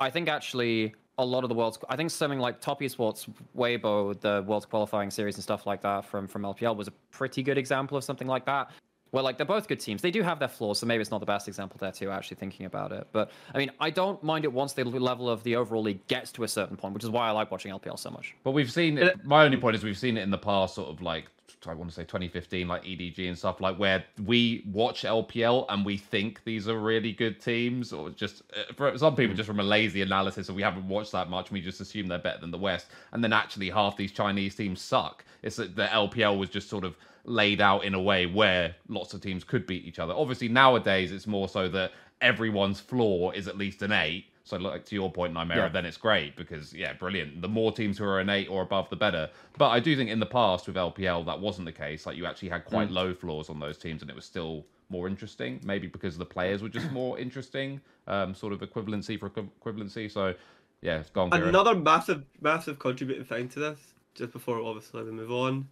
I 0.00 0.10
think 0.10 0.28
actually 0.28 0.94
a 1.18 1.24
lot 1.24 1.44
of 1.44 1.48
the 1.48 1.54
world's 1.54 1.78
I 1.88 1.96
think 1.96 2.10
something 2.10 2.38
like 2.38 2.60
Top 2.60 2.80
Esports 2.80 3.28
Weibo, 3.56 4.18
the 4.20 4.44
world's 4.46 4.66
qualifying 4.66 5.10
series 5.10 5.36
and 5.36 5.42
stuff 5.42 5.66
like 5.66 5.82
that 5.82 6.04
from 6.04 6.26
from 6.26 6.42
LPL 6.42 6.76
was 6.76 6.88
a 6.88 6.92
pretty 7.10 7.42
good 7.42 7.58
example 7.58 7.96
of 7.96 8.04
something 8.04 8.28
like 8.28 8.44
that. 8.46 8.70
Where 9.10 9.22
like 9.22 9.36
they're 9.36 9.46
both 9.46 9.68
good 9.68 9.78
teams. 9.78 10.02
They 10.02 10.10
do 10.10 10.22
have 10.22 10.40
their 10.40 10.48
flaws, 10.48 10.80
so 10.80 10.86
maybe 10.86 11.00
it's 11.00 11.12
not 11.12 11.20
the 11.20 11.26
best 11.26 11.46
example 11.46 11.78
there 11.78 11.92
too, 11.92 12.10
actually 12.10 12.36
thinking 12.36 12.66
about 12.66 12.90
it. 12.90 13.06
But 13.12 13.30
I 13.54 13.58
mean, 13.58 13.70
I 13.78 13.90
don't 13.90 14.20
mind 14.24 14.44
it 14.44 14.52
once 14.52 14.72
the 14.72 14.82
level 14.82 15.30
of 15.30 15.40
the 15.44 15.54
overall 15.54 15.82
league 15.82 16.04
gets 16.08 16.32
to 16.32 16.42
a 16.42 16.48
certain 16.48 16.76
point, 16.76 16.94
which 16.94 17.04
is 17.04 17.10
why 17.10 17.28
I 17.28 17.30
like 17.30 17.52
watching 17.52 17.70
LPL 17.70 17.96
so 17.96 18.10
much. 18.10 18.34
But 18.42 18.52
we've 18.52 18.72
seen 18.72 18.98
it. 18.98 19.24
My 19.24 19.44
only 19.44 19.56
point 19.56 19.76
is 19.76 19.84
we've 19.84 19.96
seen 19.96 20.16
it 20.16 20.22
in 20.22 20.30
the 20.30 20.38
past, 20.38 20.74
sort 20.74 20.88
of 20.88 21.00
like 21.00 21.26
I 21.70 21.74
want 21.74 21.90
to 21.90 21.94
say 21.94 22.02
2015, 22.02 22.68
like 22.68 22.84
EDG 22.84 23.28
and 23.28 23.36
stuff, 23.36 23.60
like 23.60 23.78
where 23.78 24.04
we 24.24 24.64
watch 24.70 25.02
LPL 25.02 25.66
and 25.68 25.84
we 25.84 25.96
think 25.96 26.42
these 26.44 26.68
are 26.68 26.78
really 26.78 27.12
good 27.12 27.40
teams, 27.40 27.92
or 27.92 28.10
just 28.10 28.42
uh, 28.56 28.72
for 28.74 28.96
some 28.98 29.16
people, 29.16 29.34
just 29.34 29.46
from 29.46 29.60
a 29.60 29.64
lazy 29.64 30.02
analysis, 30.02 30.50
or 30.50 30.54
we 30.54 30.62
haven't 30.62 30.88
watched 30.88 31.12
that 31.12 31.30
much, 31.30 31.48
and 31.48 31.54
we 31.54 31.60
just 31.60 31.80
assume 31.80 32.06
they're 32.06 32.18
better 32.18 32.40
than 32.40 32.50
the 32.50 32.58
West, 32.58 32.86
and 33.12 33.22
then 33.22 33.32
actually 33.32 33.70
half 33.70 33.96
these 33.96 34.12
Chinese 34.12 34.54
teams 34.54 34.80
suck. 34.80 35.24
It's 35.42 35.56
that 35.56 35.76
the 35.76 35.86
LPL 35.86 36.38
was 36.38 36.48
just 36.48 36.68
sort 36.68 36.84
of 36.84 36.96
laid 37.24 37.60
out 37.60 37.84
in 37.84 37.94
a 37.94 38.00
way 38.00 38.26
where 38.26 38.74
lots 38.88 39.14
of 39.14 39.20
teams 39.20 39.44
could 39.44 39.66
beat 39.66 39.84
each 39.84 39.98
other. 39.98 40.12
Obviously, 40.14 40.48
nowadays 40.48 41.12
it's 41.12 41.26
more 41.26 41.48
so 41.48 41.68
that 41.68 41.92
everyone's 42.20 42.80
floor 42.80 43.34
is 43.34 43.48
at 43.48 43.56
least 43.58 43.82
an 43.82 43.92
eight. 43.92 44.26
So, 44.46 44.58
like 44.58 44.84
to 44.86 44.94
your 44.94 45.10
point, 45.10 45.32
Nightmare, 45.32 45.56
Yeah. 45.56 45.68
then 45.68 45.86
it's 45.86 45.96
great 45.96 46.36
because 46.36 46.74
yeah, 46.74 46.92
brilliant. 46.92 47.40
The 47.40 47.48
more 47.48 47.72
teams 47.72 47.96
who 47.96 48.04
are 48.04 48.20
an 48.20 48.28
eight 48.28 48.48
or 48.48 48.62
above, 48.62 48.90
the 48.90 48.96
better. 48.96 49.30
But 49.56 49.70
I 49.70 49.80
do 49.80 49.96
think 49.96 50.10
in 50.10 50.20
the 50.20 50.26
past 50.26 50.66
with 50.66 50.76
LPL 50.76 51.24
that 51.24 51.40
wasn't 51.40 51.64
the 51.64 51.72
case. 51.72 52.04
Like 52.04 52.18
you 52.18 52.26
actually 52.26 52.50
had 52.50 52.66
quite 52.66 52.90
low 52.90 53.14
floors 53.14 53.48
on 53.48 53.58
those 53.58 53.78
teams, 53.78 54.02
and 54.02 54.10
it 54.10 54.14
was 54.14 54.26
still 54.26 54.66
more 54.90 55.08
interesting. 55.08 55.60
Maybe 55.64 55.86
because 55.86 56.18
the 56.18 56.26
players 56.26 56.62
were 56.62 56.68
just 56.68 56.90
more 57.00 57.18
interesting, 57.18 57.80
um, 58.06 58.34
sort 58.34 58.52
of 58.52 58.60
equivalency 58.60 59.18
for 59.18 59.30
equivalency. 59.30 60.10
So 60.10 60.34
yeah, 60.82 60.98
it's 60.98 61.08
gone. 61.08 61.30
Kira. 61.30 61.48
Another 61.48 61.74
massive, 61.74 62.24
massive 62.42 62.78
contributing 62.78 63.24
thing 63.24 63.48
to 63.48 63.60
this, 63.60 63.78
just 64.14 64.32
before 64.32 64.60
obviously 64.60 65.02
we 65.04 65.10
move 65.10 65.32
on, 65.32 65.68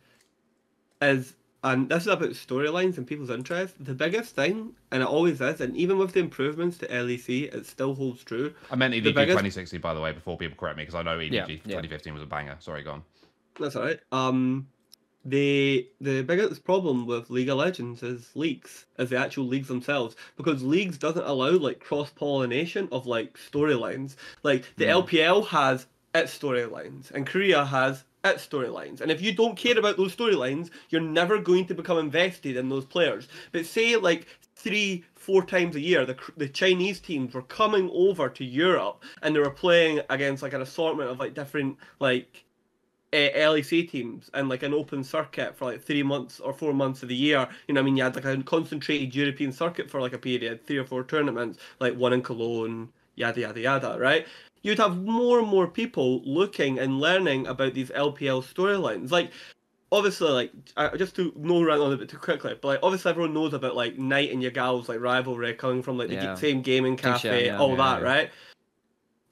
is 1.02 1.34
and 1.64 1.88
this 1.88 2.02
is 2.02 2.08
about 2.08 2.30
storylines 2.30 2.98
and 2.98 3.06
people's 3.06 3.30
interest. 3.30 3.74
The 3.84 3.94
biggest 3.94 4.34
thing, 4.34 4.74
and 4.90 5.02
it 5.02 5.06
always 5.08 5.40
is, 5.40 5.60
and 5.60 5.76
even 5.76 5.98
with 5.98 6.12
the 6.12 6.20
improvements 6.20 6.78
to 6.78 6.88
LEC, 6.88 7.54
it 7.54 7.66
still 7.66 7.94
holds 7.94 8.24
true. 8.24 8.52
I 8.70 8.76
meant 8.76 8.94
EDG 8.94 9.04
the 9.04 9.12
biggest- 9.12 9.32
2060 9.38 9.78
by 9.78 9.94
the 9.94 10.00
way. 10.00 10.12
Before 10.12 10.36
people 10.36 10.56
correct 10.56 10.76
me, 10.76 10.82
because 10.82 10.94
I 10.94 11.02
know 11.02 11.18
EDG 11.18 11.32
Yeah, 11.32 11.46
yeah. 11.48 11.80
2015 11.80 12.14
was 12.14 12.22
a 12.22 12.26
banger. 12.26 12.56
Sorry, 12.60 12.82
gone. 12.82 13.02
That's 13.60 13.76
alright. 13.76 14.00
Um, 14.10 14.66
the 15.24 15.88
the 16.00 16.22
biggest 16.22 16.64
problem 16.64 17.06
with 17.06 17.30
League 17.30 17.48
of 17.48 17.58
Legends 17.58 18.02
is 18.02 18.30
leagues, 18.34 18.86
as 18.98 19.10
the 19.10 19.16
actual 19.16 19.46
leagues 19.46 19.68
themselves, 19.68 20.16
because 20.36 20.64
leagues 20.64 20.98
doesn't 20.98 21.24
allow 21.24 21.50
like 21.50 21.78
cross 21.80 22.10
pollination 22.10 22.88
of 22.90 23.06
like 23.06 23.38
storylines. 23.38 24.16
Like 24.42 24.64
the 24.76 24.86
LPL 24.86 25.46
has 25.48 25.86
its 26.14 26.36
storylines, 26.36 27.10
and 27.12 27.24
Korea 27.26 27.64
has 27.64 28.04
its 28.24 28.46
storylines. 28.46 29.00
And 29.00 29.10
if 29.10 29.20
you 29.20 29.32
don't 29.32 29.56
care 29.56 29.78
about 29.78 29.96
those 29.96 30.14
storylines, 30.14 30.70
you're 30.90 31.00
never 31.00 31.38
going 31.38 31.66
to 31.66 31.74
become 31.74 31.98
invested 31.98 32.56
in 32.56 32.68
those 32.68 32.84
players. 32.84 33.28
But 33.52 33.66
say 33.66 33.96
like 33.96 34.26
three, 34.54 35.04
four 35.14 35.44
times 35.44 35.76
a 35.76 35.80
year, 35.80 36.06
the 36.06 36.16
the 36.36 36.48
Chinese 36.48 37.00
teams 37.00 37.34
were 37.34 37.42
coming 37.42 37.90
over 37.92 38.28
to 38.28 38.44
Europe 38.44 39.02
and 39.22 39.34
they 39.34 39.40
were 39.40 39.50
playing 39.50 40.00
against 40.10 40.42
like 40.42 40.52
an 40.52 40.62
assortment 40.62 41.10
of 41.10 41.18
like 41.18 41.34
different 41.34 41.76
like 42.00 42.44
uh, 43.12 43.28
LEC 43.34 43.90
teams 43.90 44.30
and 44.34 44.48
like 44.48 44.62
an 44.62 44.72
open 44.72 45.04
circuit 45.04 45.56
for 45.56 45.66
like 45.66 45.82
three 45.82 46.02
months 46.02 46.40
or 46.40 46.52
four 46.52 46.72
months 46.72 47.02
of 47.02 47.08
the 47.08 47.14
year. 47.14 47.46
You 47.68 47.74
know, 47.74 47.80
I 47.80 47.84
mean, 47.84 47.96
you 47.96 48.04
had 48.04 48.14
like 48.14 48.24
a 48.24 48.42
concentrated 48.42 49.14
European 49.14 49.52
circuit 49.52 49.90
for 49.90 50.00
like 50.00 50.12
a 50.14 50.18
period, 50.18 50.66
three 50.66 50.78
or 50.78 50.84
four 50.84 51.04
tournaments, 51.04 51.58
like 51.80 51.94
one 51.94 52.12
in 52.12 52.22
Cologne, 52.22 52.88
yada 53.16 53.40
yada 53.40 53.60
yada, 53.60 53.96
right? 53.98 54.26
You'd 54.62 54.78
have 54.78 54.96
more 55.04 55.40
and 55.40 55.48
more 55.48 55.66
people 55.66 56.22
looking 56.24 56.78
and 56.78 57.00
learning 57.00 57.46
about 57.46 57.74
these 57.74 57.90
LPL 57.90 58.42
storylines. 58.42 59.10
Like, 59.10 59.32
obviously, 59.90 60.30
like 60.30 60.52
uh, 60.76 60.96
just 60.96 61.14
to 61.16 61.32
no 61.36 61.62
run 61.62 61.80
on 61.80 61.92
a 61.92 61.96
bit 61.96 62.08
too 62.08 62.16
quickly, 62.16 62.56
but 62.60 62.68
like 62.68 62.80
obviously 62.82 63.10
everyone 63.10 63.34
knows 63.34 63.52
about 63.54 63.76
like 63.76 63.98
Knight 63.98 64.32
and 64.32 64.42
Yagao's 64.42 64.88
like 64.88 65.00
rivalry 65.00 65.54
coming 65.54 65.82
from 65.82 65.98
like 65.98 66.08
the 66.08 66.14
Yeah. 66.14 66.34
same 66.34 66.62
gaming 66.62 66.96
cafe, 66.96 67.46
yeah, 67.46 67.58
all 67.58 67.70
yeah, 67.70 67.76
that, 67.76 68.02
right? 68.02 68.30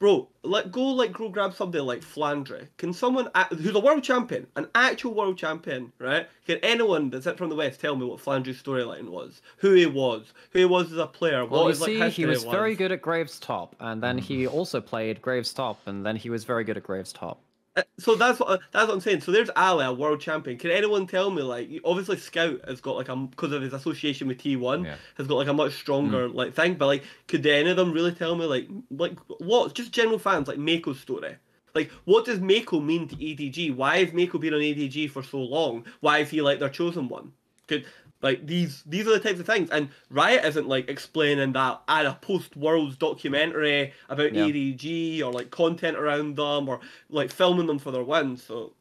Bro, 0.01 0.29
let 0.41 0.71
go 0.71 0.81
like 0.81 1.13
go 1.13 1.29
grab 1.29 1.53
somebody 1.53 1.83
like 1.83 2.01
Flandre. 2.01 2.69
Can 2.77 2.91
someone 2.91 3.29
who's 3.51 3.75
a 3.75 3.79
world 3.79 4.03
champion, 4.03 4.47
an 4.55 4.67
actual 4.73 5.13
world 5.13 5.37
champion, 5.37 5.93
right? 5.99 6.27
Can 6.47 6.57
anyone 6.63 7.11
that's 7.11 7.27
it 7.27 7.37
from 7.37 7.49
the 7.49 7.55
West 7.55 7.79
tell 7.79 7.95
me 7.95 8.07
what 8.07 8.19
Flandre's 8.19 8.59
storyline 8.59 9.09
was? 9.09 9.43
Who 9.57 9.73
he 9.73 9.85
was, 9.85 10.33
who 10.49 10.57
he 10.57 10.65
was 10.65 10.91
as 10.91 10.97
a 10.97 11.05
player, 11.05 11.45
Well, 11.45 11.65
what 11.65 11.65
you 11.65 11.67
his 11.67 11.79
see, 11.81 11.99
history 11.99 12.23
he 12.23 12.25
was 12.25 12.43
was. 12.43 12.51
very 12.51 12.73
good 12.73 12.91
at 12.91 13.03
Graves 13.03 13.39
Top, 13.39 13.75
and 13.79 14.01
then 14.01 14.17
he 14.17 14.45
mm. 14.45 14.51
also 14.51 14.81
played 14.81 15.21
Graves 15.21 15.53
Top, 15.53 15.79
and 15.85 16.03
then 16.03 16.15
he 16.15 16.31
was 16.31 16.45
very 16.45 16.63
good 16.63 16.77
at 16.77 16.83
Graves 16.83 17.13
Top. 17.13 17.39
Uh, 17.75 17.83
so 17.97 18.15
that's 18.15 18.37
what 18.39 18.59
that's 18.73 18.87
what 18.87 18.95
I'm 18.95 18.99
saying. 19.01 19.21
So 19.21 19.31
there's 19.31 19.49
Ali, 19.55 19.85
a 19.85 19.93
world 19.93 20.19
champion. 20.19 20.57
Can 20.57 20.71
anyone 20.71 21.07
tell 21.07 21.31
me 21.31 21.41
like 21.41 21.69
obviously 21.85 22.17
Scout 22.17 22.59
has 22.67 22.81
got 22.81 22.97
like 22.97 23.07
a 23.07 23.15
because 23.15 23.53
of 23.53 23.61
his 23.61 23.71
association 23.73 24.27
with 24.27 24.39
T1 24.39 24.83
Yeah. 24.85 24.95
has 25.15 25.27
got 25.27 25.35
like 25.35 25.47
a 25.47 25.53
much 25.53 25.73
stronger 25.73 26.27
like 26.27 26.53
thing. 26.53 26.73
But 26.75 26.87
like, 26.87 27.03
could 27.27 27.45
any 27.45 27.69
of 27.69 27.77
them 27.77 27.93
really 27.93 28.11
tell 28.11 28.35
me 28.35 28.45
like 28.45 28.67
like 28.89 29.17
what 29.39 29.73
just 29.73 29.91
general 29.93 30.19
fans 30.19 30.47
like 30.49 30.57
Meiko's 30.57 30.99
story? 30.99 31.37
Like, 31.73 31.89
what 32.03 32.25
does 32.25 32.39
Meiko 32.39 32.83
mean 32.83 33.07
to 33.07 33.15
EDG? 33.15 33.73
Why 33.77 33.99
has 34.03 34.09
Meiko 34.09 34.37
been 34.37 34.53
on 34.53 34.59
EDG 34.59 35.09
for 35.09 35.23
so 35.23 35.39
long? 35.39 35.85
Why 36.01 36.17
is 36.17 36.29
he 36.29 36.41
like 36.41 36.59
their 36.59 36.67
chosen 36.67 37.07
one? 37.07 37.31
Could 37.67 37.85
like 38.21 38.45
these 38.45 38.83
these 38.85 39.07
are 39.07 39.11
the 39.11 39.19
types 39.19 39.39
of 39.39 39.45
things, 39.45 39.69
and 39.71 39.89
Riot 40.09 40.45
isn't 40.45 40.67
like 40.67 40.89
explaining 40.89 41.53
that 41.53 41.81
at 41.87 42.05
a 42.05 42.13
post 42.21 42.55
Worlds 42.55 42.97
documentary 42.97 43.93
about 44.09 44.33
Yeah. 44.33 44.45
EDG 44.45 45.21
or 45.23 45.31
like 45.31 45.49
content 45.51 45.97
around 45.97 46.35
them 46.37 46.69
or 46.69 46.79
like 47.09 47.31
filming 47.31 47.67
them 47.67 47.79
for 47.79 47.91
their 47.91 48.03
wins. 48.03 48.43
So 48.43 48.73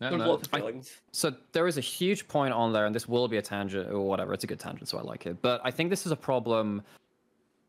Yeah, 0.00 0.10
there's 0.10 0.20
no, 0.20 0.30
lots 0.32 0.48
of 0.48 0.54
I- 0.54 0.80
So 1.12 1.32
there 1.52 1.66
is 1.66 1.78
a 1.78 1.80
huge 1.80 2.26
point 2.28 2.52
on 2.52 2.72
there, 2.72 2.84
and 2.86 2.94
this 2.94 3.08
will 3.08 3.28
be 3.28 3.36
a 3.38 3.42
tangent 3.42 3.90
or 3.90 4.00
whatever. 4.00 4.32
It's 4.34 4.44
a 4.44 4.46
good 4.46 4.60
tangent, 4.60 4.88
so 4.88 4.98
I 4.98 5.02
like 5.02 5.24
it. 5.26 5.40
But 5.40 5.60
I 5.64 5.70
think 5.70 5.90
this 5.90 6.04
is 6.04 6.12
a 6.12 6.16
problem 6.16 6.82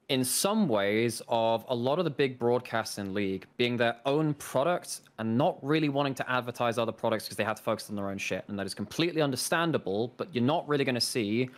in 0.10 0.24
some 0.24 0.68
ways 0.68 1.22
of 1.28 1.66
a 1.68 1.76
lot 1.76 1.98
of 2.00 2.06
the 2.06 2.12
big 2.12 2.38
broadcasts 2.38 2.98
in 2.98 3.14
league 3.14 3.46
being 3.58 3.76
their 3.76 3.96
own 4.06 4.34
product 4.36 5.02
and 5.18 5.38
not 5.38 5.58
really 5.64 5.90
wanting 5.90 6.14
to 6.14 6.32
advertise 6.32 6.78
other 6.78 6.92
products 6.92 7.26
because 7.26 7.38
they 7.38 7.44
have 7.44 7.56
to 7.58 7.64
focus 7.64 7.90
on 7.90 7.96
their 7.96 8.10
own 8.10 8.18
shit, 8.18 8.44
and 8.48 8.58
that 8.60 8.66
is 8.66 8.74
completely 8.74 9.22
understandable. 9.22 10.14
But 10.18 10.34
you're 10.34 10.44
not 10.44 10.68
really 10.68 10.84
going 10.84 10.96
to 10.96 11.02
see, 11.02 11.50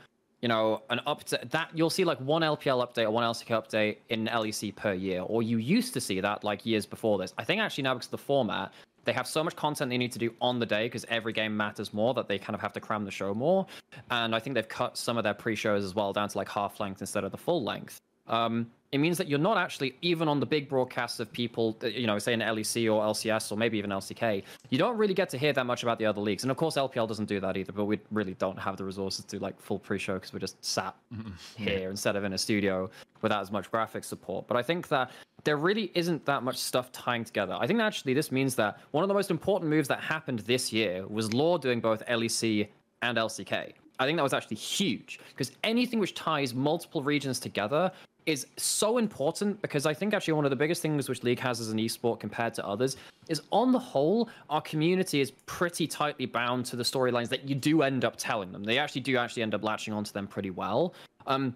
you 0.41 0.47
know, 0.47 0.81
an 0.89 1.01
update 1.07 1.49
that 1.51 1.69
you'll 1.73 1.89
see 1.89 2.05
like 2.05 2.19
one 2.19 2.41
LPL 2.41 2.87
update 2.87 3.03
or 3.03 3.11
one 3.11 3.23
LCK 3.23 3.47
update 3.47 3.97
in 4.09 4.27
LEC 4.27 4.75
per 4.75 4.93
year, 4.93 5.21
or 5.21 5.43
you 5.43 5.57
used 5.57 5.93
to 5.93 6.01
see 6.01 6.21
that 6.21 6.43
like 6.43 6.65
years 6.65 6.85
before 6.85 7.17
this. 7.17 7.33
I 7.37 7.43
think 7.43 7.61
actually 7.61 7.83
now 7.83 7.95
because 7.95 8.07
of 8.07 8.11
the 8.11 8.17
format, 8.17 8.71
they 9.03 9.13
have 9.13 9.27
so 9.27 9.43
much 9.43 9.55
content 9.55 9.89
they 9.89 9.97
need 9.97 10.11
to 10.11 10.19
do 10.19 10.33
on 10.41 10.59
the 10.59 10.65
day 10.65 10.85
because 10.85 11.05
every 11.09 11.31
game 11.33 11.55
matters 11.55 11.93
more 11.93 12.13
that 12.13 12.27
they 12.27 12.37
kind 12.37 12.53
of 12.55 12.61
have 12.61 12.73
to 12.73 12.81
cram 12.81 13.05
the 13.05 13.11
show 13.11 13.33
more. 13.33 13.65
And 14.11 14.35
I 14.35 14.39
think 14.39 14.53
they've 14.53 14.67
cut 14.67 14.97
some 14.97 15.17
of 15.17 15.23
their 15.23 15.33
pre-shows 15.33 15.83
as 15.85 15.95
well 15.95 16.11
down 16.11 16.27
to 16.27 16.37
like 16.37 16.49
half 16.49 16.81
length 16.81 16.99
instead 17.01 17.23
of 17.23 17.31
the 17.31 17.37
full 17.37 17.63
length. 17.63 18.01
Um, 18.27 18.67
it 18.91 18.99
means 18.99 19.17
that 19.17 19.27
you're 19.27 19.39
not 19.39 19.57
actually 19.57 19.95
even 20.01 20.29
on 20.29 20.39
the 20.39 20.45
big 20.45 20.69
broadcasts 20.69 21.19
of 21.19 21.31
people, 21.31 21.77
you 21.83 22.07
know, 22.07 22.17
say 22.19 22.31
in 22.31 22.39
LEC 22.39 22.85
or 22.85 23.01
LCS 23.03 23.51
or 23.51 23.57
maybe 23.57 23.77
even 23.77 23.89
LCK. 23.89 24.43
You 24.69 24.77
don't 24.77 24.97
really 24.97 25.13
get 25.13 25.29
to 25.29 25.37
hear 25.37 25.51
that 25.51 25.65
much 25.65 25.83
about 25.83 25.99
the 25.99 26.05
other 26.05 26.21
leagues, 26.21 26.43
and 26.43 26.51
of 26.51 26.57
course 26.57 26.75
LPL 26.75 27.07
doesn't 27.07 27.27
do 27.27 27.39
that 27.41 27.57
either. 27.57 27.73
But 27.73 27.85
we 27.85 27.99
really 28.11 28.35
don't 28.35 28.57
have 28.57 28.77
the 28.77 28.85
resources 28.85 29.25
to 29.25 29.39
like 29.39 29.59
full 29.59 29.79
pre-show 29.79 30.13
because 30.15 30.31
we're 30.31 30.39
just 30.39 30.63
sat 30.63 30.95
here 31.57 31.89
instead 31.89 32.15
of 32.15 32.23
in 32.23 32.33
a 32.33 32.37
studio 32.37 32.89
without 33.21 33.41
as 33.41 33.51
much 33.51 33.69
graphics 33.71 34.05
support. 34.05 34.47
But 34.47 34.55
I 34.55 34.63
think 34.63 34.87
that 34.87 35.11
there 35.43 35.57
really 35.57 35.91
isn't 35.93 36.25
that 36.25 36.43
much 36.43 36.57
stuff 36.57 36.91
tying 36.93 37.25
together. 37.25 37.57
I 37.59 37.67
think 37.67 37.81
actually 37.81 38.13
this 38.13 38.31
means 38.31 38.55
that 38.55 38.79
one 38.91 39.03
of 39.03 39.09
the 39.09 39.13
most 39.13 39.31
important 39.31 39.69
moves 39.69 39.89
that 39.89 39.99
happened 39.99 40.39
this 40.39 40.71
year 40.71 41.05
was 41.07 41.33
Law 41.33 41.57
doing 41.57 41.81
both 41.81 42.05
LEC 42.05 42.69
and 43.01 43.17
LCK. 43.17 43.73
I 43.99 44.05
think 44.05 44.17
that 44.17 44.23
was 44.23 44.33
actually 44.33 44.57
huge 44.57 45.19
because 45.29 45.51
anything 45.63 45.99
which 45.99 46.13
ties 46.13 46.53
multiple 46.53 47.01
regions 47.01 47.39
together 47.39 47.91
is 48.27 48.45
so 48.57 48.97
important 48.97 49.59
because 49.61 49.85
I 49.85 49.93
think 49.93 50.13
actually 50.13 50.33
one 50.33 50.45
of 50.45 50.49
the 50.51 50.55
biggest 50.55 50.81
things 50.81 51.07
which 51.09 51.23
League 51.23 51.39
has 51.39 51.59
as 51.61 51.69
an 51.69 51.77
esport 51.79 52.19
compared 52.19 52.53
to 52.55 52.67
others 52.67 52.97
is 53.29 53.41
on 53.51 53.71
the 53.71 53.79
whole, 53.79 54.29
our 54.49 54.61
community 54.61 55.21
is 55.21 55.31
pretty 55.47 55.87
tightly 55.87 56.25
bound 56.25 56.65
to 56.65 56.75
the 56.75 56.83
storylines 56.83 57.29
that 57.29 57.47
you 57.47 57.55
do 57.55 57.81
end 57.81 58.03
up 58.05 58.15
telling 58.17 58.51
them. 58.51 58.63
They 58.63 58.77
actually 58.77 59.01
do 59.01 59.17
actually 59.17 59.43
end 59.43 59.55
up 59.55 59.63
latching 59.63 59.93
onto 59.93 60.11
them 60.11 60.27
pretty 60.27 60.49
well. 60.49 60.93
Um, 61.25 61.55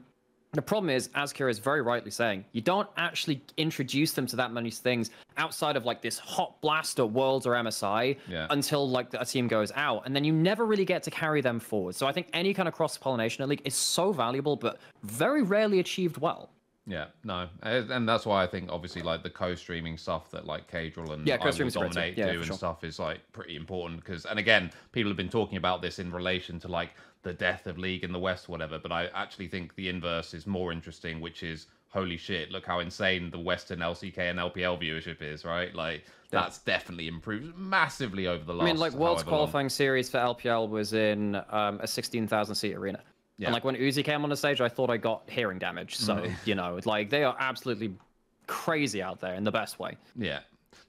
the 0.53 0.61
problem 0.61 0.89
is, 0.89 1.09
as 1.15 1.31
Kira 1.31 1.49
is 1.49 1.59
very 1.59 1.81
rightly 1.81 2.11
saying, 2.11 2.43
you 2.51 2.59
don't 2.59 2.89
actually 2.97 3.41
introduce 3.55 4.11
them 4.11 4.25
to 4.27 4.35
that 4.35 4.51
many 4.51 4.69
things 4.69 5.09
outside 5.37 5.77
of 5.77 5.85
like 5.85 6.01
this 6.01 6.19
hot 6.19 6.59
blaster 6.61 7.05
Worlds 7.05 7.47
or 7.47 7.51
MSI 7.53 8.17
Yeah. 8.27 8.47
until 8.49 8.89
like 8.89 9.07
a 9.13 9.23
team 9.23 9.47
goes 9.47 9.71
out, 9.75 10.03
and 10.05 10.13
then 10.13 10.25
you 10.25 10.33
never 10.33 10.65
really 10.65 10.83
get 10.83 11.03
to 11.03 11.11
carry 11.11 11.39
them 11.39 11.57
forward. 11.59 11.95
So 11.95 12.05
I 12.05 12.11
think 12.11 12.27
any 12.33 12.53
kind 12.53 12.67
of 12.67 12.73
cross 12.73 12.97
pollination 12.97 13.41
at 13.43 13.47
league 13.49 13.61
is 13.63 13.75
so 13.75 14.11
valuable, 14.11 14.57
but 14.57 14.77
very 15.03 15.41
rarely 15.41 15.79
achieved 15.79 16.17
well. 16.17 16.49
Yeah, 16.87 17.05
no, 17.23 17.47
and 17.61 18.09
that's 18.09 18.25
why 18.25 18.43
I 18.43 18.47
think 18.47 18.69
obviously 18.71 19.03
like 19.03 19.21
the 19.21 19.29
co-streaming 19.29 19.97
stuff 19.97 20.31
that 20.31 20.45
like 20.45 20.69
Caedrel 20.69 21.13
and 21.13 21.27
Yeah, 21.27 21.35
I 21.35 21.37
Will 21.37 21.43
co-streaming's. 21.45 21.75
Dominate 21.75 22.17
Yeah, 22.17 22.31
do 22.31 22.37
and 22.39 22.47
sure. 22.47 22.57
stuff 22.57 22.83
is 22.83 22.97
like 22.97 23.19
pretty 23.33 23.55
important 23.55 24.03
because, 24.03 24.25
and 24.25 24.39
again, 24.39 24.71
people 24.91 25.09
have 25.09 25.17
been 25.17 25.29
talking 25.29 25.57
about 25.57 25.81
this 25.81 25.99
in 25.99 26.11
relation 26.11 26.59
to 26.61 26.67
like 26.67 26.91
the 27.23 27.33
death 27.33 27.67
of 27.67 27.77
League 27.77 28.03
in 28.03 28.11
the 28.11 28.19
West, 28.19 28.49
whatever. 28.49 28.79
But 28.79 28.91
I 28.91 29.07
actually 29.13 29.47
think 29.47 29.75
the 29.75 29.89
inverse 29.89 30.33
is 30.33 30.47
more 30.47 30.71
interesting, 30.71 31.21
which 31.21 31.43
is 31.43 31.67
holy 31.89 32.17
shit, 32.17 32.49
look 32.51 32.65
how 32.65 32.79
insane 32.79 33.29
the 33.29 33.39
Western 33.39 33.79
LCK 33.79 34.17
and 34.17 34.39
LPL 34.39 34.81
viewership 34.81 35.21
is, 35.21 35.45
right? 35.45 35.75
Like 35.75 36.05
that's 36.31 36.59
definitely 36.59 37.07
improved 37.09 37.55
massively 37.57 38.25
over 38.27 38.43
the 38.43 38.53
last. 38.53 38.63
I 38.63 38.71
mean, 38.71 38.79
like 38.79 38.93
World's 38.93 39.21
however 39.21 39.31
long. 39.31 39.39
qualifying 39.39 39.69
series 39.69 40.09
for 40.09 40.17
LPL 40.17 40.69
was 40.69 40.93
in 40.93 41.35
um, 41.49 41.79
a 41.81 41.87
16,000 41.87 42.55
seat 42.55 42.73
arena. 42.75 43.01
Yeah. 43.41 43.47
And 43.47 43.53
like 43.55 43.63
when 43.63 43.75
Uzi 43.75 44.03
came 44.05 44.23
on 44.23 44.29
the 44.29 44.37
stage, 44.37 44.61
I 44.61 44.69
thought 44.69 44.91
I 44.91 44.97
got 44.97 45.27
hearing 45.27 45.57
damage. 45.57 45.95
So, 45.97 46.15
Mm. 46.17 46.35
you 46.45 46.53
know, 46.55 46.79
like 46.85 47.09
they 47.09 47.23
are 47.23 47.35
absolutely 47.39 47.93
crazy 48.45 49.01
out 49.01 49.19
there 49.19 49.33
in 49.33 49.43
the 49.43 49.51
best 49.51 49.79
way. 49.79 49.97
Yeah, 50.15 50.39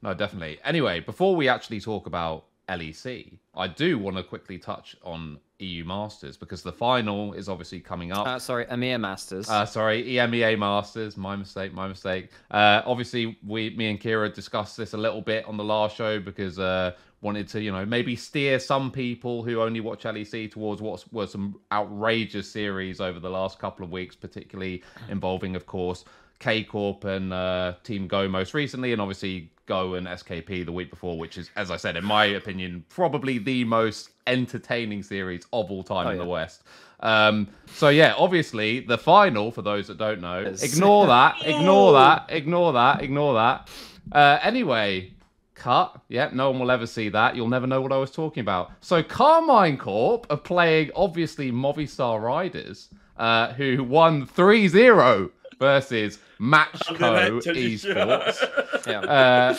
no, 0.03 0.13
definitely. 0.13 0.59
Anyway, 0.65 1.01
before 1.01 1.35
we 1.35 1.49
actually 1.49 1.81
talk 1.81 2.07
about 2.07 2.45
LEC, 2.69 3.39
I 3.55 3.69
do 3.69 3.99
want 3.99 4.17
to 4.19 4.23
quickly 4.23 4.59
touch 4.59 4.97
on 5.03 5.39
EU 5.61 5.85
Masters 5.85 6.37
because 6.37 6.63
the 6.63 6.73
final 6.73 7.33
is 7.33 7.49
obviously 7.49 7.81
coming 7.81 8.13
up. 8.13 8.27
Uh, 8.27 8.39
sorry, 8.39 8.67
Amir 8.69 8.99
Masters. 8.99 9.49
Uh, 9.49 9.65
sorry, 9.65 10.03
EMEA 10.05 10.59
Masters. 10.59 11.17
My 11.17 11.37
mistake. 11.37 11.73
My 11.73 11.89
mistake. 11.89 12.31
Uh, 12.51 12.83
obviously, 12.85 13.39
we, 13.47 13.71
me 13.71 13.89
and 13.89 14.01
Kira 14.01 14.33
discussed 14.35 14.77
this 14.77 14.93
a 14.93 14.99
little 14.99 15.23
bit 15.23 15.47
on 15.47 15.57
the 15.57 15.65
last 15.65 15.97
show 15.97 16.19
because 16.21 16.59
uh, 16.59 16.93
wanted 17.23 17.49
to, 17.49 17.63
you 17.63 17.73
know, 17.73 17.87
maybe 17.87 18.15
steer 18.17 18.59
some 18.59 18.91
people 18.91 19.43
who 19.43 19.63
only 19.63 19.81
watch 19.81 20.03
LEC 20.03 20.51
towards 20.51 20.83
what 20.83 21.05
were 21.13 21.27
some 21.27 21.59
outrageous 21.71 22.51
series 22.51 23.01
over 23.01 23.19
the 23.19 23.31
last 23.31 23.59
couple 23.59 23.85
of 23.85 23.91
weeks, 23.93 24.15
particularly 24.15 24.83
involving, 25.09 25.57
of 25.57 25.65
course, 25.65 26.05
K 26.41 26.65
Corp 26.65 27.05
and 27.05 27.33
uh, 27.33 27.75
Team 27.85 28.09
Go 28.09 28.29
most 28.29 28.53
recently, 28.53 28.93
and 28.93 29.01
obviously 29.01 29.51
Go 29.67 29.95
and 29.95 30.09
SKP 30.09 30.67
the 30.67 30.73
week 30.73 30.91
before, 30.91 31.17
which 31.17 31.39
is, 31.39 31.51
as 31.55 31.71
I 31.71 31.77
said, 31.77 31.97
in 31.97 32.05
my 32.05 32.25
opinion, 32.25 32.85
probably 32.89 33.39
the 33.39 33.63
most 33.65 34.11
entertaining 34.27 35.05
series 35.05 35.47
of 35.53 35.71
all 35.71 35.85
time 35.85 36.09
Oh, 36.09 36.11
in 36.11 36.17
yeah. 36.17 36.23
the 36.25 36.29
West. 36.29 36.63
Um, 36.99 37.49
so 37.67 37.89
yeah, 37.89 38.15
obviously 38.19 38.81
the 38.81 38.99
final, 38.99 39.53
for 39.53 39.63
those 39.63 39.87
that 39.87 39.99
don't 39.99 40.21
know, 40.21 40.39
ignore 40.63 41.07
that, 41.07 41.37
ignore 41.47 41.93
that, 41.93 42.27
ignore 42.29 42.73
that, 42.73 43.03
ignore 43.03 43.35
that. 43.35 43.69
Uh, 44.11 44.39
anyway, 44.43 45.13
cut. 45.55 46.01
Yep, 46.09 46.33
no 46.33 46.51
one 46.51 46.61
will 46.61 46.71
ever 46.71 46.87
see 46.87 47.09
that. 47.11 47.37
You'll 47.37 47.49
never 47.49 47.67
know 47.67 47.81
what 47.81 47.93
I 47.93 47.97
was 47.97 48.11
talking 48.11 48.41
about. 48.41 48.73
So 48.81 49.03
Karmine 49.03 49.79
Corp 49.79 50.27
are 50.31 50.37
playing 50.37 50.91
obviously 50.97 51.53
Movistar 51.53 52.21
Riders, 52.21 52.89
uh, 53.17 53.53
who 53.55 53.85
won 53.85 54.27
3-0 54.27 55.31
versus 55.59 56.19
Macko 56.39 57.41
Esports. 57.41 58.87
yeah. 58.87 59.01
Uh, 59.01 59.57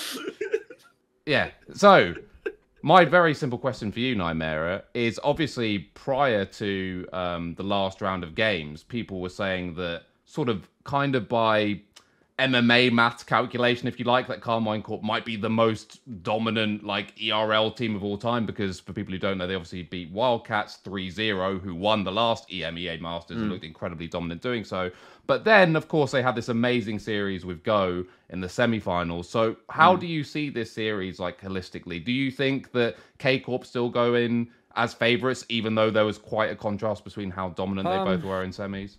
yeah. 1.25 1.51
So, 1.73 2.13
my 2.81 3.05
very 3.05 3.33
simple 3.33 3.57
question 3.57 3.91
for 3.91 4.01
you, 4.01 4.15
Nightmare, 4.15 4.83
is 4.93 5.19
obviously 5.23 5.79
prior 5.79 6.43
to 6.43 7.07
um, 7.13 7.55
the 7.55 7.63
last 7.63 8.01
round 8.01 8.25
of 8.25 8.35
games, 8.35 8.83
people 8.83 9.21
were 9.21 9.29
saying 9.29 9.75
that 9.75 10.03
sort 10.25 10.49
of 10.49 10.67
kind 10.83 11.15
of 11.15 11.29
by 11.29 11.79
MMA 12.39 12.91
math 12.91 13.27
calculation, 13.27 13.87
if 13.87 13.99
you 13.99 14.05
like, 14.05 14.27
that 14.27 14.41
Karmine 14.41 14.81
Corp 14.81 15.03
might 15.03 15.23
be 15.23 15.35
the 15.35 15.49
most 15.49 16.01
dominant 16.23 16.83
like 16.83 17.13
ERL 17.23 17.69
team 17.69 17.95
of 17.95 18.03
all 18.03 18.17
time 18.17 18.45
because 18.47 18.79
for 18.79 18.91
people 18.91 19.13
who 19.13 19.19
don't 19.19 19.37
know, 19.37 19.45
they 19.45 19.53
obviously 19.53 19.83
beat 19.83 20.09
Wildcats 20.11 20.79
3-0, 20.83 21.61
who 21.61 21.75
won 21.75 22.03
the 22.03 22.11
last 22.11 22.49
EMEA 22.49 22.99
Masters 22.99 23.37
and 23.39 23.51
looked 23.51 23.63
incredibly 23.63 24.07
dominant 24.07 24.41
doing 24.41 24.63
so. 24.63 24.89
But 25.27 25.43
then, 25.43 25.75
of 25.75 25.87
course, 25.87 26.11
they 26.11 26.23
had 26.23 26.35
this 26.35 26.49
amazing 26.49 26.99
series 26.99 27.45
with 27.45 27.63
Go 27.63 28.03
in 28.29 28.41
the 28.41 28.49
semi-finals. 28.49 29.29
So 29.29 29.55
how 29.69 29.95
do 29.95 30.07
you 30.07 30.23
see 30.23 30.49
this 30.49 30.71
series 30.71 31.19
like 31.19 31.39
holistically? 31.39 32.03
Do 32.03 32.11
you 32.11 32.31
think 32.31 32.71
that 32.71 32.97
K 33.19 33.39
Corp 33.39 33.63
still 33.63 33.89
go 33.89 34.15
in 34.15 34.49
as 34.75 34.93
favourites, 34.93 35.45
even 35.49 35.75
though 35.75 35.91
there 35.91 36.03
was 36.03 36.17
quite 36.17 36.49
a 36.49 36.55
contrast 36.55 37.03
between 37.03 37.29
how 37.29 37.49
dominant 37.49 37.87
Um, 37.87 38.05
they 38.05 38.15
both 38.15 38.25
were 38.25 38.43
in 38.43 38.49
semis? 38.49 38.97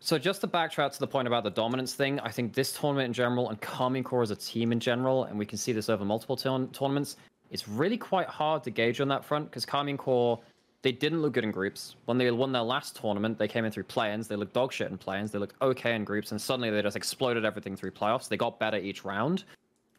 So 0.00 0.16
just 0.16 0.40
to 0.42 0.48
backtrack 0.48 0.92
to 0.92 1.00
the 1.00 1.08
point 1.08 1.26
about 1.26 1.42
the 1.42 1.50
dominance 1.50 1.94
thing, 1.94 2.20
I 2.20 2.30
think 2.30 2.54
this 2.54 2.72
tournament 2.72 3.06
in 3.06 3.12
general 3.12 3.48
and 3.50 3.60
Karmine 3.60 4.04
Corp 4.04 4.22
as 4.22 4.30
a 4.30 4.36
team 4.36 4.70
in 4.70 4.78
general, 4.78 5.24
and 5.24 5.36
we 5.36 5.44
can 5.44 5.58
see 5.58 5.72
this 5.72 5.88
over 5.88 6.04
multiple 6.04 6.36
tourn- 6.36 6.68
tournaments, 6.68 7.16
it's 7.50 7.66
really 7.66 7.98
quite 7.98 8.28
hard 8.28 8.62
to 8.64 8.70
gauge 8.70 9.00
on 9.00 9.08
that 9.08 9.24
front 9.24 9.50
because 9.50 9.66
Karmine 9.66 9.98
Corp, 9.98 10.42
they 10.82 10.92
didn't 10.92 11.20
look 11.20 11.32
good 11.32 11.42
in 11.42 11.50
groups. 11.50 11.96
When 12.04 12.16
they 12.16 12.30
won 12.30 12.52
their 12.52 12.62
last 12.62 12.94
tournament, 12.94 13.38
they 13.38 13.48
came 13.48 13.64
in 13.64 13.72
through 13.72 13.84
play-ins. 13.84 14.28
They 14.28 14.36
looked 14.36 14.54
dog 14.54 14.72
shit 14.72 14.88
in 14.88 14.98
play-ins. 14.98 15.32
They 15.32 15.40
looked 15.40 15.60
okay 15.60 15.96
in 15.96 16.04
groups, 16.04 16.30
and 16.30 16.40
suddenly 16.40 16.70
they 16.70 16.80
just 16.80 16.96
exploded 16.96 17.44
everything 17.44 17.74
through 17.74 17.90
playoffs. 17.90 18.28
They 18.28 18.36
got 18.36 18.60
better 18.60 18.76
each 18.76 19.04
round. 19.04 19.44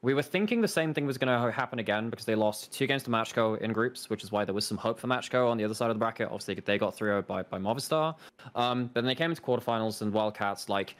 We 0.02 0.14
were 0.14 0.22
thinking 0.22 0.62
the 0.62 0.68
same 0.68 0.94
thing 0.94 1.06
was 1.06 1.18
going 1.18 1.28
to 1.28 1.52
happen 1.52 1.80
again 1.80 2.10
because 2.10 2.26
they 2.26 2.36
lost 2.36 2.72
two 2.72 2.88
games 2.88 3.04
to 3.04 3.10
Macko 3.10 3.56
in 3.56 3.74
groups, 3.74 4.10
which 4.10 4.24
is 4.24 4.32
why 4.32 4.46
there 4.46 4.56
was 4.56 4.66
some 4.66 4.78
hope 4.78 4.98
for 4.98 5.08
Macko 5.08 5.50
on 5.50 5.58
the 5.58 5.66
other 5.66 5.74
side 5.74 5.90
of 5.90 5.96
the 5.96 6.00
bracket. 6.00 6.28
Obviously, 6.28 6.56
they 6.56 6.78
got 6.78 6.96
3 6.96 7.22
by, 7.22 7.44
by 7.44 7.58
Movistar. 7.58 8.16
Um, 8.56 8.86
but 8.94 9.02
then 9.02 9.06
they 9.06 9.16
came 9.16 9.30
into 9.30 9.42
quarterfinals 9.42 10.02
and 10.02 10.14
Wildcats, 10.14 10.70
like, 10.70 10.96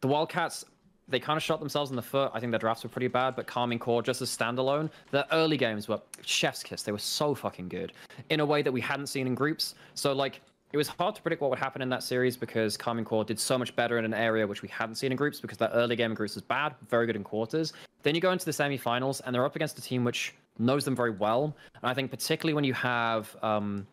the 0.00 0.08
Wildcats 0.08 0.64
they 1.08 1.18
kind 1.18 1.36
of 1.36 1.42
shot 1.42 1.58
themselves 1.58 1.90
in 1.90 1.96
the 1.96 2.02
foot. 2.02 2.30
I 2.34 2.40
think 2.40 2.52
their 2.52 2.58
drafts 2.58 2.84
were 2.84 2.90
pretty 2.90 3.08
bad, 3.08 3.34
but 3.34 3.46
Karmine 3.46 3.78
Corp, 3.78 4.04
just 4.04 4.20
as 4.20 4.28
standalone, 4.28 4.90
the 5.10 5.26
early 5.34 5.56
games 5.56 5.88
were 5.88 6.00
chef's 6.22 6.62
kiss. 6.62 6.82
They 6.82 6.92
were 6.92 6.98
so 6.98 7.34
fucking 7.34 7.68
good 7.68 7.92
in 8.28 8.40
a 8.40 8.46
way 8.46 8.62
that 8.62 8.70
we 8.70 8.80
hadn't 8.80 9.06
seen 9.06 9.26
in 9.26 9.34
groups. 9.34 9.74
So 9.94 10.12
like 10.12 10.42
it 10.72 10.76
was 10.76 10.88
hard 10.88 11.14
to 11.14 11.22
predict 11.22 11.40
what 11.40 11.50
would 11.50 11.58
happen 11.58 11.80
in 11.80 11.88
that 11.88 12.02
series 12.02 12.36
because 12.36 12.76
Karmine 12.76 13.04
Corp 13.04 13.26
did 13.26 13.40
so 13.40 13.56
much 13.56 13.74
better 13.74 13.98
in 13.98 14.04
an 14.04 14.14
area 14.14 14.46
which 14.46 14.62
we 14.62 14.68
hadn't 14.68 14.96
seen 14.96 15.10
in 15.12 15.16
groups 15.16 15.40
because 15.40 15.58
that 15.58 15.70
early 15.72 15.96
game 15.96 16.10
in 16.10 16.14
groups 16.14 16.34
was 16.34 16.42
bad, 16.42 16.74
very 16.88 17.06
good 17.06 17.16
in 17.16 17.24
quarters. 17.24 17.72
Then 18.02 18.14
you 18.14 18.20
go 18.20 18.32
into 18.32 18.44
the 18.44 18.50
semifinals 18.50 19.20
and 19.24 19.34
they're 19.34 19.46
up 19.46 19.56
against 19.56 19.78
a 19.78 19.82
team 19.82 20.04
which 20.04 20.34
knows 20.58 20.84
them 20.84 20.94
very 20.94 21.10
well. 21.10 21.56
And 21.82 21.90
I 21.90 21.94
think 21.94 22.10
particularly 22.10 22.54
when 22.54 22.64
you 22.64 22.74
have 22.74 23.34
um, 23.42 23.86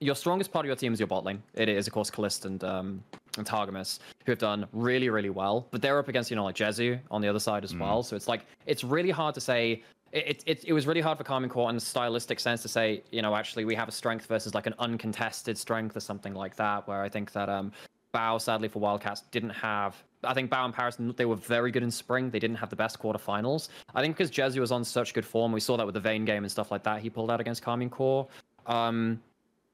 your 0.00 0.14
strongest 0.14 0.52
part 0.52 0.64
of 0.64 0.68
your 0.68 0.76
team 0.76 0.92
is 0.92 1.00
your 1.00 1.06
bot 1.06 1.24
lane. 1.24 1.42
It 1.54 1.68
is, 1.68 1.86
of 1.86 1.92
course, 1.92 2.10
Caliste 2.10 2.46
and 2.46 2.62
um, 2.64 3.02
and 3.38 3.46
Targamas, 3.46 3.98
who 4.24 4.32
have 4.32 4.38
done 4.38 4.66
really, 4.72 5.10
really 5.10 5.30
well. 5.30 5.66
But 5.70 5.82
they're 5.82 5.98
up 5.98 6.08
against, 6.08 6.30
you 6.30 6.36
know, 6.36 6.44
like 6.44 6.54
Jezu 6.54 6.98
on 7.10 7.20
the 7.20 7.28
other 7.28 7.38
side 7.38 7.64
as 7.64 7.74
mm. 7.74 7.80
well. 7.80 8.02
So 8.02 8.16
it's 8.16 8.28
like 8.28 8.46
it's 8.66 8.84
really 8.84 9.10
hard 9.10 9.34
to 9.34 9.40
say. 9.40 9.82
It, 10.12 10.42
it, 10.46 10.64
it 10.64 10.72
was 10.72 10.86
really 10.86 11.00
hard 11.00 11.18
for 11.18 11.24
Karmine 11.24 11.50
Corp 11.50 11.68
in 11.70 11.76
a 11.76 11.80
stylistic 11.80 12.40
sense 12.40 12.62
to 12.62 12.68
say, 12.68 13.02
you 13.10 13.22
know, 13.22 13.34
actually 13.34 13.64
we 13.64 13.74
have 13.74 13.88
a 13.88 13.92
strength 13.92 14.26
versus 14.26 14.54
like 14.54 14.66
an 14.66 14.74
uncontested 14.78 15.58
strength 15.58 15.96
or 15.96 16.00
something 16.00 16.34
like 16.34 16.56
that. 16.56 16.86
Where 16.86 17.02
I 17.02 17.08
think 17.08 17.32
that 17.32 17.48
um, 17.48 17.72
Bao, 18.14 18.40
sadly 18.40 18.68
for 18.68 18.78
Wildcats, 18.78 19.22
didn't 19.30 19.50
have. 19.50 19.96
I 20.24 20.32
think 20.32 20.50
Bao 20.50 20.64
and 20.64 20.72
Paris, 20.72 20.96
they 21.16 21.26
were 21.26 21.36
very 21.36 21.70
good 21.70 21.82
in 21.82 21.90
spring. 21.90 22.30
They 22.30 22.38
didn't 22.38 22.56
have 22.56 22.70
the 22.70 22.76
best 22.76 22.98
quarterfinals. 22.98 23.68
I 23.94 24.02
think 24.02 24.16
because 24.16 24.30
Jezu 24.30 24.58
was 24.60 24.72
on 24.72 24.84
such 24.84 25.12
good 25.12 25.26
form, 25.26 25.52
we 25.52 25.60
saw 25.60 25.76
that 25.76 25.86
with 25.86 25.94
the 25.94 26.00
Vayne 26.00 26.24
game 26.24 26.44
and 26.44 26.50
stuff 26.50 26.70
like 26.70 26.82
that. 26.84 27.00
He 27.00 27.10
pulled 27.10 27.30
out 27.30 27.40
against 27.40 27.62
Karmine 27.62 27.90
Corp. 27.90 28.30
Um, 28.66 29.20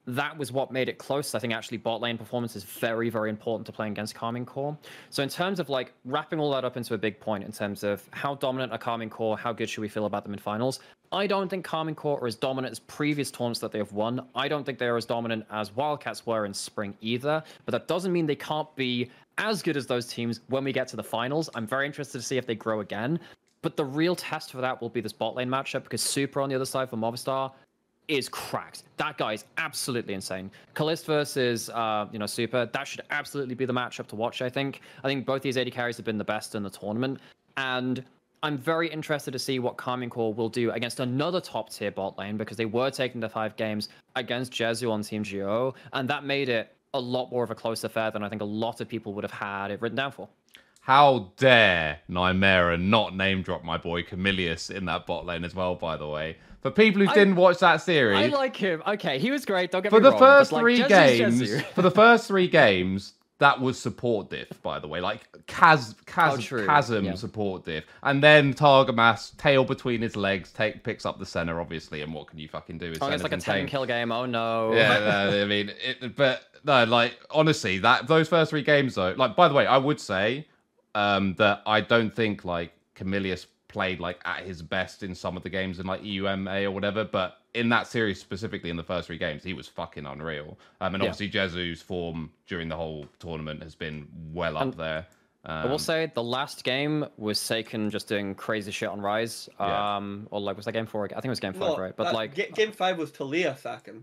that 0.07 0.37
was 0.37 0.51
what 0.51 0.73
made 0.73 0.89
it 0.89 0.99
close. 0.99 1.35
I 1.35 1.39
think 1.39 1.53
actually 1.53 1.79
bot 1.79 2.01
lane 2.01 2.19
performance 2.19 2.57
is 2.57 2.65
very, 2.65 3.09
very 3.09 3.31
important 3.31 3.67
to 3.67 3.73
playing 3.73 3.93
against 3.93 4.15
Karmine 4.15 4.45
Corp. 4.45 4.77
So 5.11 5.23
in 5.23 5.29
terms 5.29 5.61
of 5.61 5.69
like 5.69 5.93
wrapping 6.05 6.41
all 6.41 6.51
that 6.53 6.65
up 6.65 6.77
into 6.77 6.95
a 6.95 6.99
big 6.99 7.21
point 7.21 7.45
in 7.45 7.53
terms 7.53 7.85
of 7.85 8.03
how 8.11 8.35
dominant 8.35 8.73
are 8.73 8.79
Karmine 8.79 9.11
Corp, 9.11 9.39
how 9.39 9.53
good 9.53 9.69
should 9.69 9.81
we 9.81 9.89
feel 9.89 10.07
about 10.07 10.25
them 10.25 10.33
in 10.33 10.41
finals? 10.41 10.81
I 11.13 11.27
don't 11.27 11.49
think 11.49 11.65
Karmine 11.65 11.95
Corp 11.95 12.23
are 12.23 12.27
as 12.27 12.35
dominant 12.35 12.73
as 12.73 12.81
previous 12.81 13.31
tournaments 13.31 13.61
that 13.61 13.71
they 13.71 13.79
have 13.79 13.93
won. 13.93 14.27
I 14.35 14.49
don't 14.49 14.65
think 14.65 14.79
they 14.79 14.87
are 14.89 14.97
as 14.97 15.05
dominant 15.05 15.45
as 15.51 15.75
Wildcats 15.77 16.27
were 16.27 16.47
in 16.47 16.55
spring 16.55 16.97
either. 17.01 17.43
But 17.65 17.73
that 17.73 17.87
doesn't 17.87 18.13
mean 18.13 18.27
they 18.27 18.35
can't 18.35 18.75
be 18.75 19.11
as 19.39 19.63
good 19.63 19.77
as 19.77 19.87
those 19.87 20.07
teams 20.07 20.41
when 20.49 20.65
we 20.65 20.73
get 20.73 20.89
to 20.89 20.97
the 20.97 21.03
finals. 21.03 21.49
I'm 21.55 21.67
very 21.67 21.87
interested 21.87 22.19
to 22.19 22.25
see 22.25 22.39
if 22.39 22.47
they 22.47 22.55
grow 22.55 22.81
again. 22.81 23.21
But 23.61 23.77
the 23.77 23.85
real 23.85 24.17
test 24.17 24.51
for 24.51 24.61
that 24.61 24.81
will 24.81 24.89
be 24.89 25.01
this 25.01 25.13
bot 25.13 25.37
lane 25.37 25.49
matchup 25.49 25.85
because 25.85 26.03
Super 26.03 26.41
on 26.41 26.49
the 26.49 26.57
other 26.57 26.65
side 26.65 26.91
for 26.91 26.97
Movistar 26.97 27.53
is 28.17 28.29
cracked. 28.29 28.85
That 28.97 29.19
guy 29.19 29.33
is 29.33 29.45
absolutely 29.59 30.15
insane. 30.15 30.51
Caliste 30.75 31.07
versus 31.07 31.71
uh, 31.71 32.07
you 32.13 32.19
know 32.19 32.27
Super, 32.27 32.67
that 32.67 32.87
should 32.87 33.03
absolutely 33.11 33.55
be 33.55 33.65
the 33.65 33.73
matchup 33.73 34.07
to 34.09 34.17
watch. 34.17 34.43
I 34.43 34.49
think. 34.49 34.81
I 35.03 35.09
think 35.09 35.27
both 35.27 35.43
these 35.43 35.57
AD 35.57 35.71
carries 35.73 35.97
have 35.97 36.07
been 36.07 36.19
the 36.19 36.25
best 36.25 36.55
in 36.55 36.63
the 36.63 36.71
tournament, 36.71 37.19
and 37.57 38.05
I'm 38.43 38.59
very 38.59 38.89
interested 38.89 39.31
to 39.33 39.39
see 39.39 39.59
what 39.59 39.77
Karmine 39.77 40.11
Corp 40.11 40.37
will 40.37 40.49
do 40.49 40.73
against 40.73 41.01
another 41.01 41.41
top 41.41 41.71
tier 41.71 41.91
bot 41.91 42.19
lane 42.19 42.37
because 42.37 42.57
they 42.57 42.65
were 42.65 42.91
taking 42.91 43.21
the 43.21 43.29
five 43.29 43.57
games 43.57 43.89
against 44.17 44.53
Jezu 44.53 44.91
on 44.91 45.03
Team 45.03 45.23
Geo, 45.23 45.75
and 45.93 46.09
that 46.09 46.25
made 46.25 46.49
it 46.49 46.75
a 46.95 47.01
lot 47.01 47.31
more 47.31 47.43
of 47.43 47.51
a 47.51 47.55
close 47.55 47.85
affair 47.85 48.11
than 48.11 48.23
I 48.23 48.29
think 48.29 48.43
a 48.43 48.47
lot 48.47 48.81
of 48.81 48.89
people 48.89 49.15
would 49.15 49.25
have 49.25 49.31
had 49.31 49.71
it 49.71 49.81
written 49.81 49.97
down 49.97 50.13
for. 50.13 50.29
How 50.83 51.31
dare 51.37 52.01
Nymaera 52.11 52.81
not 52.81 53.15
name 53.15 53.43
drop 53.43 53.63
my 53.63 53.79
boy 53.79 54.03
Camilius 54.03 54.69
in 54.69 54.85
that 54.87 55.07
bot 55.07 55.25
lane 55.25 55.45
as 55.45 55.55
well, 55.55 55.77
by 55.77 55.97
the 55.97 56.09
way. 56.09 56.37
For 56.61 56.73
people 56.73 57.03
who 57.03 57.09
I, 57.09 57.15
didn't 57.15 57.37
watch 57.37 57.59
that 57.61 57.83
series, 57.83 58.19
I 58.19 58.27
like 58.27 58.57
him. 58.57 58.83
Okay, 58.85 59.21
he 59.21 59.31
was 59.31 59.45
great. 59.45 59.71
Don't 59.71 59.83
get 59.83 59.91
for 59.91 60.01
me 60.01 60.03
the 60.03 60.11
wrong. 60.11 60.19
first 60.19 60.51
three 60.51 60.81
like, 60.81 60.89
games. 60.89 61.63
for 61.75 61.83
the 61.83 61.91
first 61.91 62.27
three 62.27 62.49
games, 62.49 63.13
that 63.39 63.61
was 63.61 63.79
support 63.79 64.31
diff, 64.31 64.61
by 64.61 64.81
the 64.81 64.89
way, 64.89 65.01
like 65.01 65.21
chas, 65.47 65.95
chas, 66.05 66.53
oh, 66.53 66.67
chasm 66.67 67.05
yeah. 67.05 67.15
support 67.15 67.65
diff, 67.65 67.85
and 68.03 68.21
then 68.21 68.53
Targamas 68.53 69.37
tail 69.37 69.65
between 69.65 70.03
his 70.03 70.17
legs, 70.17 70.51
take 70.51 70.83
picks 70.83 71.07
up 71.07 71.21
the 71.21 71.27
center, 71.27 71.61
obviously, 71.61 72.03
and 72.03 72.13
what 72.13 72.27
can 72.27 72.41
you 72.41 72.49
fucking 72.49 72.79
do? 72.79 72.93
Oh, 73.01 73.09
it's 73.09 73.23
like 73.23 73.31
a 73.31 73.37
ten 73.37 73.69
kill 73.69 73.87
game. 73.87 74.11
Oh 74.11 74.27
no. 74.27 74.73
Yeah, 74.75 75.29
no, 75.31 75.43
I 75.43 75.45
mean, 75.45 75.71
it, 75.81 76.17
but 76.17 76.43
no, 76.65 76.83
like 76.85 77.19
honestly, 77.31 77.79
that 77.79 78.09
those 78.09 78.29
first 78.29 78.51
three 78.51 78.63
games 78.63 78.97
though, 78.97 79.15
like 79.17 79.37
by 79.37 79.47
the 79.47 79.55
way, 79.55 79.65
I 79.65 79.79
would 79.79 80.01
say 80.01 80.47
um, 80.95 81.35
that 81.39 81.63
I 81.67 81.81
don't 81.81 82.15
think 82.15 82.45
like 82.45 82.73
Camilius 82.95 83.47
played 83.69 84.01
like 84.01 84.21
at 84.25 84.45
his 84.45 84.63
best 84.63 85.03
in 85.03 85.15
some 85.15 85.37
of 85.37 85.43
the 85.43 85.49
games 85.49 85.79
in 85.81 85.87
like 85.87 86.03
EUMA 86.03 86.65
or 86.65 86.71
whatever, 86.71 87.05
but 87.05 87.39
in 87.55 87.69
that 87.71 87.87
series 87.87 88.21
specifically 88.21 88.71
in 88.71 88.77
the 88.77 88.83
first 88.83 89.07
three 89.07 89.19
games, 89.19 89.43
he 89.43 89.55
was 89.55 89.67
fucking 89.67 90.07
unreal. 90.07 90.59
Um, 90.81 90.95
and 90.95 91.03
obviously 91.03 91.27
yeah. 91.27 91.47
Jezu's 91.47 91.83
form 91.83 92.31
during 92.47 92.69
the 92.69 92.77
whole 92.77 93.07
tournament 93.19 93.63
has 93.63 93.75
been 93.75 94.07
well 94.33 94.57
up 94.57 94.63
and 94.63 94.75
there. 94.75 95.07
Um, 95.45 95.57
I 95.57 95.65
will 95.65 95.73
um, 95.73 95.79
say 95.79 96.13
the 96.15 96.23
last 96.23 96.63
game 96.63 97.05
was 97.17 97.39
Saken 97.39 97.91
just 97.91 98.07
doing 98.07 98.35
crazy 98.35 98.71
shit 98.71 98.89
on 98.89 99.01
Ryze. 99.01 99.49
Um, 99.61 100.21
yeah. 100.23 100.29
or 100.31 100.41
like 100.41 100.57
was 100.57 100.67
that 100.67 100.73
game 100.73 100.87
four? 100.87 101.05
I 101.05 101.09
think 101.09 101.25
it 101.25 101.31
was 101.31 101.41
game 101.41 101.53
five, 101.53 101.77
no, 101.77 101.77
right? 101.79 101.97
But 101.97 102.15
like 102.15 102.55
game 102.55 102.73
five 102.73 102.97
was 102.97 103.11
Taliyah 103.11 103.61
Saken. 103.61 104.03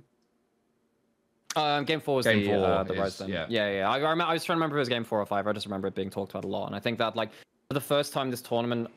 Um, 1.59 1.85
game 1.85 1.99
four 1.99 2.15
was 2.15 2.25
game 2.25 2.41
the 2.41 2.47
four 2.47 2.65
uh, 2.65 2.83
the 2.83 2.93
is. 3.03 3.21
Yeah, 3.21 3.45
yeah, 3.49 3.71
yeah. 3.71 3.89
I, 3.89 3.99
I, 3.99 4.13
I 4.13 4.33
was 4.33 4.43
trying 4.43 4.55
to 4.55 4.59
remember 4.59 4.77
if 4.77 4.79
it 4.79 4.81
was 4.81 4.89
game 4.89 5.03
four 5.03 5.19
or 5.19 5.25
five. 5.25 5.47
I 5.47 5.53
just 5.53 5.65
remember 5.65 5.87
it 5.87 5.95
being 5.95 6.09
talked 6.09 6.31
about 6.31 6.45
a 6.45 6.47
lot, 6.47 6.67
and 6.67 6.75
I 6.75 6.79
think 6.79 6.97
that 6.99 7.15
like 7.15 7.31
for 7.31 7.73
the 7.73 7.81
first 7.81 8.13
time 8.13 8.31
this 8.31 8.41
tournament, 8.41 8.89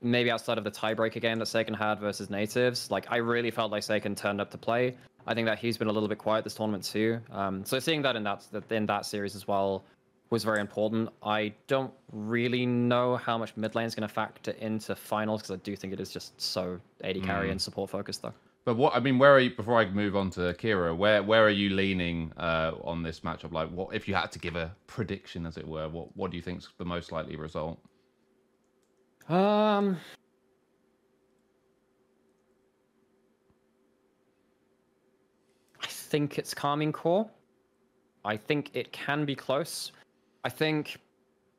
maybe 0.00 0.30
outside 0.30 0.58
of 0.58 0.64
the 0.64 0.70
tiebreaker 0.70 1.20
game 1.20 1.38
that 1.38 1.46
Saken 1.46 1.76
had 1.76 1.98
versus 1.98 2.30
natives, 2.30 2.90
like 2.90 3.06
I 3.10 3.16
really 3.16 3.50
felt 3.50 3.72
like 3.72 3.82
Saken 3.82 4.16
turned 4.16 4.40
up 4.40 4.50
to 4.52 4.58
play. 4.58 4.94
I 5.26 5.34
think 5.34 5.46
that 5.46 5.58
he's 5.58 5.76
been 5.76 5.88
a 5.88 5.92
little 5.92 6.08
bit 6.08 6.18
quiet 6.18 6.44
this 6.44 6.54
tournament 6.54 6.84
too. 6.84 7.20
Um, 7.32 7.64
so 7.64 7.78
seeing 7.78 8.02
that 8.02 8.16
in 8.16 8.22
that 8.24 8.44
in 8.70 8.86
that 8.86 9.06
series 9.06 9.34
as 9.34 9.48
well 9.48 9.84
was 10.30 10.44
very 10.44 10.60
important. 10.60 11.08
I 11.22 11.54
don't 11.66 11.92
really 12.12 12.66
know 12.66 13.16
how 13.16 13.38
much 13.38 13.56
mid 13.56 13.74
lane 13.74 13.86
is 13.86 13.94
going 13.94 14.08
to 14.08 14.12
factor 14.12 14.52
into 14.52 14.94
finals 14.94 15.42
because 15.42 15.52
I 15.52 15.60
do 15.62 15.76
think 15.76 15.92
it 15.92 16.00
is 16.00 16.10
just 16.10 16.38
so 16.40 16.80
AD 17.02 17.22
carry 17.22 17.48
mm. 17.48 17.52
and 17.52 17.62
support 17.62 17.90
focused 17.90 18.22
though. 18.22 18.34
But 18.64 18.76
what 18.76 18.96
I 18.96 19.00
mean, 19.00 19.18
where 19.18 19.32
are 19.34 19.40
you? 19.40 19.50
Before 19.54 19.78
I 19.78 19.84
move 19.90 20.16
on 20.16 20.30
to 20.30 20.40
Kira, 20.54 20.96
where 20.96 21.22
where 21.22 21.44
are 21.44 21.50
you 21.50 21.70
leaning 21.70 22.32
uh, 22.38 22.72
on 22.82 23.02
this 23.02 23.20
matchup? 23.20 23.52
Like, 23.52 23.70
what 23.70 23.94
if 23.94 24.08
you 24.08 24.14
had 24.14 24.32
to 24.32 24.38
give 24.38 24.56
a 24.56 24.74
prediction, 24.86 25.44
as 25.44 25.58
it 25.58 25.68
were? 25.68 25.88
What 25.88 26.16
what 26.16 26.30
do 26.30 26.38
you 26.38 26.42
think's 26.42 26.68
the 26.78 26.84
most 26.84 27.12
likely 27.12 27.36
result? 27.36 27.78
Um, 29.28 29.98
I 35.82 35.86
think 35.86 36.38
it's 36.38 36.54
Karmine 36.54 36.92
Corp. 36.92 37.30
I 38.24 38.36
think 38.38 38.70
it 38.72 38.92
can 38.92 39.26
be 39.26 39.34
close. 39.34 39.92
I 40.42 40.48
think 40.48 40.98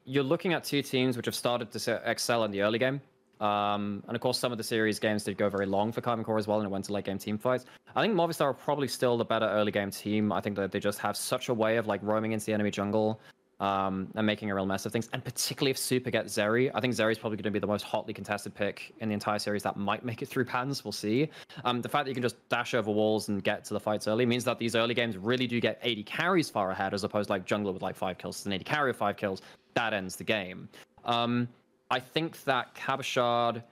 you're 0.06 0.24
looking 0.24 0.54
at 0.54 0.64
two 0.64 0.82
teams 0.82 1.18
which 1.18 1.28
have 1.28 1.36
started 1.36 1.72
to 1.72 2.02
excel 2.06 2.44
in 2.46 2.52
the 2.52 2.62
early 2.62 2.80
game. 2.80 3.00
Um, 3.46 4.04
and 4.08 4.16
of 4.16 4.22
course, 4.22 4.40
some 4.40 4.52
of 4.52 4.58
the 4.58 4.64
series 4.64 5.00
games 5.00 5.24
did 5.24 5.38
go 5.38 5.50
very 5.50 5.66
long 5.66 5.92
for 5.92 6.02
Karmine 6.02 6.26
Corp 6.26 6.40
as 6.40 6.48
well, 6.48 6.60
and 6.60 6.66
it 6.66 6.72
went 6.72 6.86
to 6.86 6.94
late 6.94 7.06
game 7.06 7.18
team 7.18 7.38
fights. 7.38 7.66
I 7.96 8.02
think 8.02 8.14
Movistar 8.14 8.46
are 8.46 8.54
probably 8.54 8.88
still 8.88 9.18
the 9.18 9.26
better 9.26 9.48
early 9.48 9.72
game 9.72 9.92
team. 9.92 10.32
I 10.32 10.42
think 10.42 10.56
that 10.56 10.72
they 10.72 10.80
just 10.80 11.00
have 11.00 11.16
such 11.16 11.50
a 11.50 11.54
way 11.54 11.78
of 11.78 11.88
like 11.88 12.02
roaming 12.04 12.32
into 12.32 12.46
the 12.46 12.54
enemy 12.54 12.72
jungle 12.72 13.20
um, 13.60 14.08
and 14.16 14.26
making 14.26 14.50
a 14.52 14.56
real 14.56 14.66
mess 14.66 14.86
of 14.86 14.92
things. 14.92 15.10
And 15.14 15.24
particularly 15.24 15.72
if 15.72 15.78
Super 15.78 16.10
gets 16.10 16.36
Zeri, 16.36 16.72
I 16.74 16.82
think 16.82 16.94
Zeri's 16.94 17.18
probably 17.18 17.38
going 17.38 17.44
to 17.44 17.52
be 17.52 17.60
the 17.60 17.68
most 17.68 17.84
hotly 17.84 18.14
contested 18.14 18.54
pick 18.54 18.94
in 19.00 19.10
the 19.10 19.14
entire 19.14 19.40
series 19.40 19.64
that 19.64 19.78
might 19.78 20.04
make 20.04 20.22
it 20.22 20.28
through 20.28 20.46
pans. 20.46 20.84
We'll 20.84 20.92
see. 20.92 21.30
Um, 21.64 21.82
the 21.82 21.90
fact 21.90 22.06
that 22.06 22.12
you 22.12 22.16
can 22.16 22.24
just 22.24 22.38
dash 22.50 22.74
over 22.74 22.92
walls 22.92 23.30
and 23.30 23.44
get 23.44 23.64
to 23.66 23.74
the 23.74 23.80
fights 23.80 24.08
early 24.08 24.26
means 24.26 24.44
that 24.46 24.60
these 24.60 24.76
early 24.76 24.94
games 24.94 25.18
really 25.18 25.48
do 25.48 25.60
get 25.62 25.80
AD 25.86 26.06
carries 26.06 26.50
far 26.50 26.72
ahead, 26.72 26.94
as 26.94 27.04
opposed 27.04 27.28
to 27.28 27.34
like 27.34 27.46
jungler 27.46 27.74
with 27.74 27.82
like 27.82 27.96
five 27.96 28.18
kills. 28.18 28.46
An 28.46 28.54
AD 28.54 28.66
carry 28.66 28.90
of 28.90 28.98
five 28.98 29.18
kills 29.18 29.42
that 29.76 29.94
ends 29.94 30.16
the 30.16 30.24
game. 30.24 30.68
Um, 31.06 31.48
I 31.90 32.00
think 32.00 32.44
that 32.46 32.74
Cabochard 32.76 33.64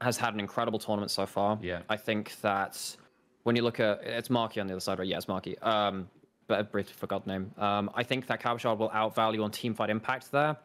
has 0.00 0.16
had 0.16 0.34
an 0.34 0.40
incredible 0.40 0.78
tournament 0.78 1.10
so 1.10 1.26
far. 1.26 1.58
Yeah. 1.60 1.82
I 1.88 1.96
think 1.96 2.40
that 2.40 2.96
when 3.42 3.56
you 3.56 3.62
look 3.62 3.80
at 3.80 4.02
it's 4.02 4.30
Marky 4.30 4.60
on 4.60 4.66
the 4.66 4.74
other 4.74 4.80
side, 4.80 4.98
right? 4.98 5.08
Yeah, 5.08 5.16
it's 5.16 5.28
Marky. 5.28 5.58
Um, 5.58 6.08
but 6.46 6.58
I 6.58 6.62
briefly 6.62 6.94
forgot 6.96 7.24
the 7.24 7.32
name. 7.32 7.52
Um, 7.58 7.90
I 7.94 8.02
think 8.02 8.26
that 8.28 8.40
Cabochard 8.40 8.78
will 8.78 8.90
outvalue 8.90 9.44
on 9.44 9.50
team 9.50 9.74
fight 9.74 9.90
impact 9.90 10.32
there. 10.32 10.56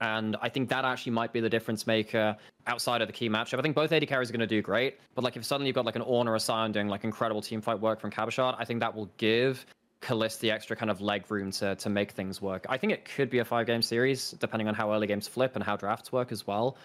And 0.00 0.36
I 0.42 0.48
think 0.48 0.68
that 0.68 0.84
actually 0.84 1.12
might 1.12 1.32
be 1.32 1.40
the 1.40 1.48
difference 1.48 1.86
maker 1.86 2.36
outside 2.66 3.00
of 3.00 3.08
the 3.08 3.12
key 3.12 3.30
matchup. 3.30 3.58
I 3.58 3.62
think 3.62 3.74
both 3.74 3.92
AD 3.92 4.06
carries 4.06 4.28
are 4.28 4.32
going 4.32 4.40
to 4.40 4.46
do 4.46 4.60
great, 4.60 4.98
but 5.14 5.24
like 5.24 5.36
if 5.36 5.44
suddenly 5.44 5.68
you've 5.68 5.74
got 5.74 5.86
like 5.86 5.96
an 5.96 6.02
Ornn 6.02 6.26
or 6.26 6.34
a 6.34 6.40
Sion 6.40 6.70
doing 6.70 6.88
like 6.88 7.04
incredible 7.04 7.40
team 7.40 7.62
fight 7.62 7.80
work 7.80 8.00
from 8.00 8.10
Cabochard, 8.10 8.56
I 8.58 8.64
think 8.64 8.80
that 8.80 8.94
will 8.94 9.10
give 9.16 9.64
Caliste 10.00 10.40
the 10.40 10.50
extra 10.50 10.76
kind 10.76 10.90
of 10.90 11.00
leg 11.00 11.24
room 11.30 11.50
to 11.52 11.74
to 11.76 11.88
make 11.88 12.12
things 12.12 12.40
work. 12.40 12.66
I 12.68 12.76
think 12.76 12.92
it 12.92 13.04
could 13.04 13.30
be 13.30 13.38
a 13.38 13.44
five 13.44 13.66
game 13.66 13.82
series, 13.82 14.32
depending 14.32 14.68
on 14.68 14.74
how 14.74 14.92
early 14.92 15.06
games 15.06 15.26
flip 15.26 15.52
and 15.54 15.64
how 15.64 15.76
drafts 15.76 16.12
work 16.12 16.32
as 16.32 16.46
well. 16.46 16.76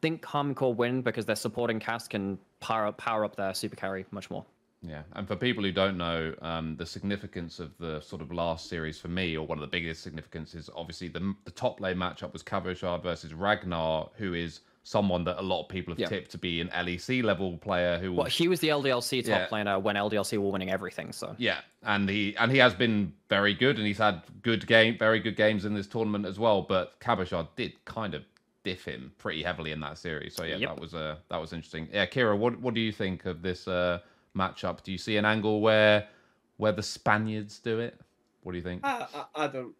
Think 0.00 0.22
Karmine 0.22 0.54
Corp 0.54 0.76
win 0.78 1.02
because 1.02 1.26
their 1.26 1.36
supporting 1.36 1.78
cast 1.78 2.10
can 2.10 2.38
power 2.60 2.86
up, 2.86 2.96
power 2.96 3.24
up 3.24 3.36
their 3.36 3.52
super 3.52 3.76
carry 3.76 4.06
much 4.12 4.30
more. 4.30 4.44
Yeah, 4.82 5.02
and 5.12 5.28
for 5.28 5.36
people 5.36 5.62
who 5.62 5.72
don't 5.72 5.98
know, 5.98 6.34
um, 6.40 6.74
the 6.76 6.86
significance 6.86 7.60
of 7.60 7.76
the 7.78 8.00
sort 8.00 8.22
of 8.22 8.32
last 8.32 8.68
series 8.70 8.98
for 8.98 9.08
me, 9.08 9.36
or 9.36 9.46
one 9.46 9.58
of 9.58 9.62
the 9.62 9.68
biggest 9.68 10.02
significances, 10.02 10.70
obviously 10.74 11.08
the 11.08 11.34
the 11.44 11.50
top 11.50 11.80
lane 11.80 11.96
matchup 11.96 12.32
was 12.32 12.42
Cabochard 12.42 13.02
versus 13.02 13.34
Ragnar, 13.34 14.08
who 14.14 14.32
is 14.32 14.60
someone 14.82 15.24
that 15.24 15.38
a 15.38 15.42
lot 15.42 15.62
of 15.62 15.68
people 15.68 15.94
have 15.94 16.08
tipped 16.08 16.30
to 16.30 16.38
be 16.38 16.60
an 16.60 16.68
LEC 16.68 17.22
level 17.22 17.58
player 17.58 17.98
who. 17.98 18.12
Well, 18.12 18.26
he 18.26 18.48
was 18.48 18.60
the 18.60 18.68
LDLC 18.68 19.24
top 19.24 19.48
yeah. 19.52 19.64
laner 19.64 19.80
when 19.80 19.96
LDLC 19.96 20.38
were 20.38 20.50
winning 20.50 20.70
everything. 20.70 21.12
So 21.12 21.34
yeah, 21.38 21.58
and 21.82 22.08
he 22.08 22.36
and 22.36 22.50
he 22.50 22.58
has 22.58 22.74
been 22.74 23.12
very 23.28 23.54
good, 23.54 23.78
and 23.78 23.86
he's 23.86 23.98
had 23.98 24.22
good 24.42 24.66
game, 24.66 24.96
very 24.98 25.20
good 25.20 25.36
games 25.36 25.64
in 25.64 25.74
this 25.74 25.86
tournament 25.86 26.26
as 26.26 26.38
well. 26.38 26.62
But 26.62 26.98
Cabochard 27.00 27.48
did 27.56 27.84
kind 27.84 28.14
of 28.14 28.22
diff 28.62 28.84
him 28.84 29.12
pretty 29.18 29.42
heavily 29.42 29.72
in 29.72 29.80
that 29.80 29.98
series. 29.98 30.34
So 30.34 30.44
yeah, 30.44 30.56
Yep. 30.56 30.68
that 30.68 30.80
was 30.80 30.94
uh, 30.94 31.16
that 31.28 31.38
was 31.40 31.52
interesting. 31.52 31.88
Yeah, 31.92 32.06
Kira, 32.06 32.36
what 32.36 32.58
what 32.60 32.74
do 32.74 32.80
you 32.80 32.92
think 32.92 33.26
of 33.26 33.42
this 33.42 33.68
uh, 33.68 34.00
matchup? 34.36 34.82
Do 34.82 34.92
you 34.92 34.98
see 34.98 35.16
an 35.16 35.24
angle 35.24 35.60
where 35.60 36.08
where 36.56 36.72
the 36.72 36.82
Spaniards 36.82 37.58
do 37.58 37.80
it? 37.80 38.00
What 38.42 38.52
do 38.52 38.58
you 38.58 38.64
think? 38.64 38.80
I, 38.84 39.06
I, 39.14 39.44
I 39.44 39.46
don't. 39.48 39.74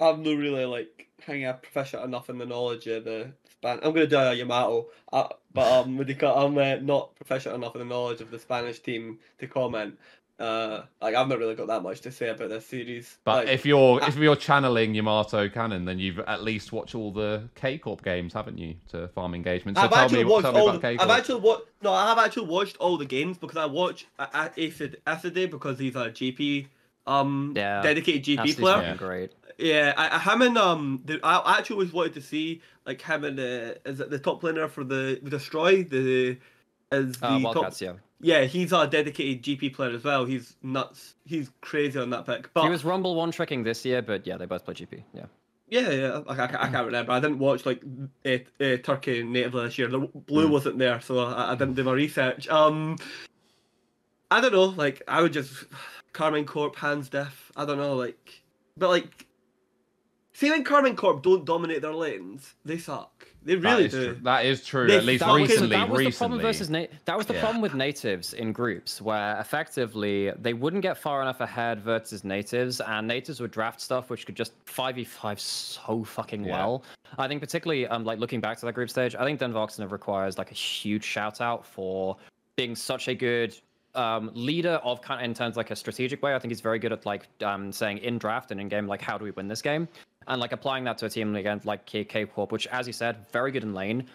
I'm 0.00 0.22
not 0.22 0.36
really 0.36 0.64
like 0.64 1.08
hanging 1.24 1.44
out 1.44 1.62
proficient 1.62 2.04
enough 2.04 2.28
in 2.30 2.38
the 2.38 2.46
knowledge 2.46 2.86
of 2.86 3.04
the 3.04 3.32
Span. 3.50 3.78
I'm 3.82 3.92
gonna 3.92 4.06
do 4.06 4.18
a 4.18 4.34
Yamato, 4.34 4.86
uh, 5.12 5.28
but 5.54 5.72
um, 5.72 5.96
with 5.96 6.08
the 6.08 6.14
cut, 6.14 6.36
I'm 6.36 6.56
uh, 6.58 6.76
not 6.76 7.14
proficient 7.16 7.54
enough 7.54 7.74
in 7.74 7.80
the 7.80 7.84
knowledge 7.86 8.20
of 8.20 8.30
the 8.30 8.38
Spanish 8.38 8.78
team 8.80 9.18
to 9.38 9.46
comment. 9.46 9.98
Uh, 10.38 10.82
like 11.00 11.14
I've 11.14 11.28
not 11.28 11.38
really 11.38 11.54
got 11.54 11.68
that 11.68 11.82
much 11.82 12.02
to 12.02 12.12
say 12.12 12.28
about 12.28 12.50
this 12.50 12.66
series. 12.66 13.16
But 13.24 13.46
like, 13.46 13.54
if 13.54 13.64
you're 13.64 14.02
I- 14.02 14.08
if 14.08 14.16
you're 14.16 14.36
channeling 14.36 14.94
Yamato 14.94 15.48
canon, 15.48 15.86
then 15.86 15.98
you've 15.98 16.18
at 16.18 16.42
least 16.42 16.72
watched 16.72 16.94
all 16.94 17.10
the 17.10 17.48
K 17.54 17.78
Corp 17.78 18.04
games, 18.04 18.34
haven't 18.34 18.58
you? 18.58 18.74
To 18.88 19.08
farm 19.08 19.34
engagement. 19.34 19.78
So 19.78 19.84
I've 19.84 19.90
tell 19.90 20.02
actually 20.04 20.24
me, 20.24 20.30
watched 20.30 20.42
tell 20.42 20.52
me 20.52 20.60
all. 20.60 20.68
about 20.68 20.82
The, 20.82 20.96
K 20.98 21.02
I've 21.02 21.08
actually 21.08 21.40
watched. 21.40 21.62
No, 21.80 21.94
I 21.94 22.06
have 22.08 22.18
actually 22.18 22.48
watched 22.48 22.76
all 22.76 22.98
the 22.98 23.06
games 23.06 23.38
because 23.38 23.56
I 23.56 23.64
watch 23.64 24.06
Acid 24.18 25.00
Acid 25.06 25.34
because 25.50 25.78
he's 25.78 25.96
a 25.96 26.10
GP, 26.10 26.66
um, 27.06 27.54
Yeah, 27.56 27.80
dedicated 27.80 28.24
GP 28.24 28.36
That's 28.36 28.54
player. 28.56 28.74
fucking 28.74 28.96
great. 28.98 29.32
Yeah, 29.58 29.94
I, 29.96 30.16
I, 30.16 30.18
him 30.18 30.42
and 30.42 30.58
um, 30.58 31.02
the, 31.06 31.18
I 31.22 31.58
actually 31.58 31.74
always 31.74 31.92
wanted 31.92 32.14
to 32.14 32.20
see 32.22 32.60
like 32.84 33.00
him 33.00 33.24
and 33.24 33.38
uh, 33.40 33.74
is 33.86 34.00
it 34.00 34.10
the 34.10 34.18
top 34.18 34.42
laner 34.42 34.68
for 34.68 34.84
the, 34.84 35.18
the 35.22 35.30
destroy 35.30 35.82
the 35.82 36.36
is 36.92 37.16
the 37.18 37.26
Uh, 37.26 37.30
top. 37.30 37.42
Wildcats, 37.42 37.80
yeah. 37.80 37.92
Yeah, 38.20 38.44
he's 38.44 38.72
a 38.72 38.86
dedicated 38.86 39.42
GP 39.42 39.74
player 39.74 39.90
as 39.90 40.04
well. 40.04 40.24
He's 40.24 40.56
nuts. 40.62 41.14
He's 41.26 41.50
crazy 41.60 41.98
on 41.98 42.10
that 42.10 42.24
pick. 42.26 42.52
But 42.54 42.64
He 42.64 42.70
was 42.70 42.84
Rumble 42.84 43.14
one 43.14 43.30
tricking 43.30 43.62
this 43.62 43.84
year, 43.84 44.00
but 44.02 44.26
yeah, 44.26 44.36
they 44.38 44.46
both 44.46 44.64
play 44.64 44.72
GP. 44.74 45.02
Yeah. 45.14 45.26
yeah, 45.68 45.90
yeah, 45.90 46.20
I, 46.26 46.34
I, 46.34 46.44
I 46.44 46.68
can't 46.70 46.86
remember. 46.86 47.12
I 47.12 47.20
didn't 47.20 47.38
watch 47.38 47.66
like 47.66 47.82
uh, 48.24 48.30
uh, 48.60 48.76
Turkey 48.78 49.22
natively 49.22 49.64
this 49.64 49.76
year. 49.78 49.88
The 49.88 49.98
blue 49.98 50.46
Mm. 50.48 50.50
wasn't 50.50 50.78
there, 50.78 51.00
so 51.02 51.18
I, 51.18 51.52
I 51.52 51.54
didn't 51.56 51.74
do 51.74 51.84
my 51.84 51.92
research. 51.92 52.48
Um, 52.48 52.96
I 54.30 54.40
don't 54.40 54.52
know. 54.52 54.64
Like 54.64 55.02
I 55.08 55.22
would 55.22 55.32
just 55.32 55.64
Karmine 56.14 56.46
Corp 56.46 56.76
hands 56.76 57.08
diff. 57.08 57.52
I 57.56 57.64
don't 57.66 57.78
know. 57.78 57.94
Like, 57.96 58.42
but 58.78 58.88
like, 58.88 59.26
see 60.36 60.50
when 60.50 60.62
Karmine 60.64 60.96
Corp 60.96 61.22
don't 61.22 61.44
dominate 61.44 61.80
their 61.82 61.94
lanes, 61.94 62.54
they 62.64 62.76
suck. 62.78 63.26
They 63.42 63.54
really 63.56 63.84
is 63.86 63.92
do. 63.92 64.04
true. 64.12 64.20
That 64.24 64.44
is 64.44 64.64
true. 64.64 64.86
They 64.88 64.96
At 64.96 65.04
least 65.04 65.24
suck. 65.24 65.36
Recently, 65.36 65.68
that 65.68 65.88
was 65.88 65.98
recently. 66.00 66.10
the 66.10 66.18
problem 66.18 66.40
versus 66.40 66.68
na- 66.68 66.86
that 67.04 67.16
was 67.16 67.26
the 67.26 67.34
Yeah. 67.34 67.40
problem 67.40 67.62
with 67.62 67.74
natives 67.74 68.34
in 68.34 68.52
groups 68.52 69.00
where 69.00 69.38
effectively 69.40 70.32
they 70.42 70.52
wouldn't 70.52 70.82
get 70.82 70.98
far 70.98 71.22
enough 71.22 71.40
ahead 71.40 71.80
versus 71.80 72.24
natives 72.24 72.80
and 72.80 73.06
natives 73.06 73.40
would 73.40 73.52
draft 73.52 73.80
stuff 73.80 74.10
which 74.10 74.26
could 74.26 74.34
just 74.34 74.52
5v5 74.66 75.38
so 75.38 76.02
fucking 76.04 76.44
Yeah. 76.44 76.56
well 76.58 76.82
i 77.18 77.28
think 77.28 77.40
particularly 77.40 77.86
um 77.86 78.04
like 78.04 78.18
looking 78.18 78.40
back 78.40 78.58
to 78.58 78.66
that 78.66 78.72
group 78.72 78.90
stage 78.90 79.14
i 79.14 79.24
think 79.24 79.38
denver 79.38 79.58
oxenov 79.58 79.92
requires 79.92 80.38
like 80.38 80.50
a 80.50 80.54
huge 80.54 81.04
shout 81.04 81.40
out 81.40 81.64
for 81.64 82.16
being 82.56 82.74
such 82.74 83.06
a 83.08 83.14
good 83.14 83.56
um, 83.94 84.30
leader 84.34 84.78
of 84.84 85.00
kind 85.00 85.20
of 85.20 85.24
in 85.24 85.32
terms 85.32 85.52
of, 85.54 85.56
like 85.56 85.70
a 85.70 85.76
strategic 85.76 86.22
way. 86.22 86.34
I 86.34 86.38
think 86.38 86.50
he's 86.50 86.60
very 86.60 86.78
good 86.78 86.92
at 86.92 87.06
like 87.06 87.26
um, 87.42 87.72
saying 87.72 87.96
in 87.98 88.18
draft 88.18 88.50
and 88.50 88.60
in 88.60 88.68
game 88.68 88.86
like 88.86 89.00
how 89.00 89.16
do 89.16 89.24
we 89.24 89.30
win 89.30 89.48
this 89.48 89.62
game, 89.62 89.88
and 90.28 90.40
like 90.40 90.52
applying 90.52 90.84
that 90.84 90.98
to 90.98 91.06
a 91.06 91.10
team 91.10 91.34
against 91.36 91.66
like 91.66 91.86
K 91.86 92.04
K 92.04 92.26
Corp, 92.26 92.52
which 92.52 92.66
as 92.68 92.86
you 92.86 92.92
said, 92.92 93.16
very 93.32 93.50
good 93.50 93.62
in 93.62 93.74
lane. 93.74 94.06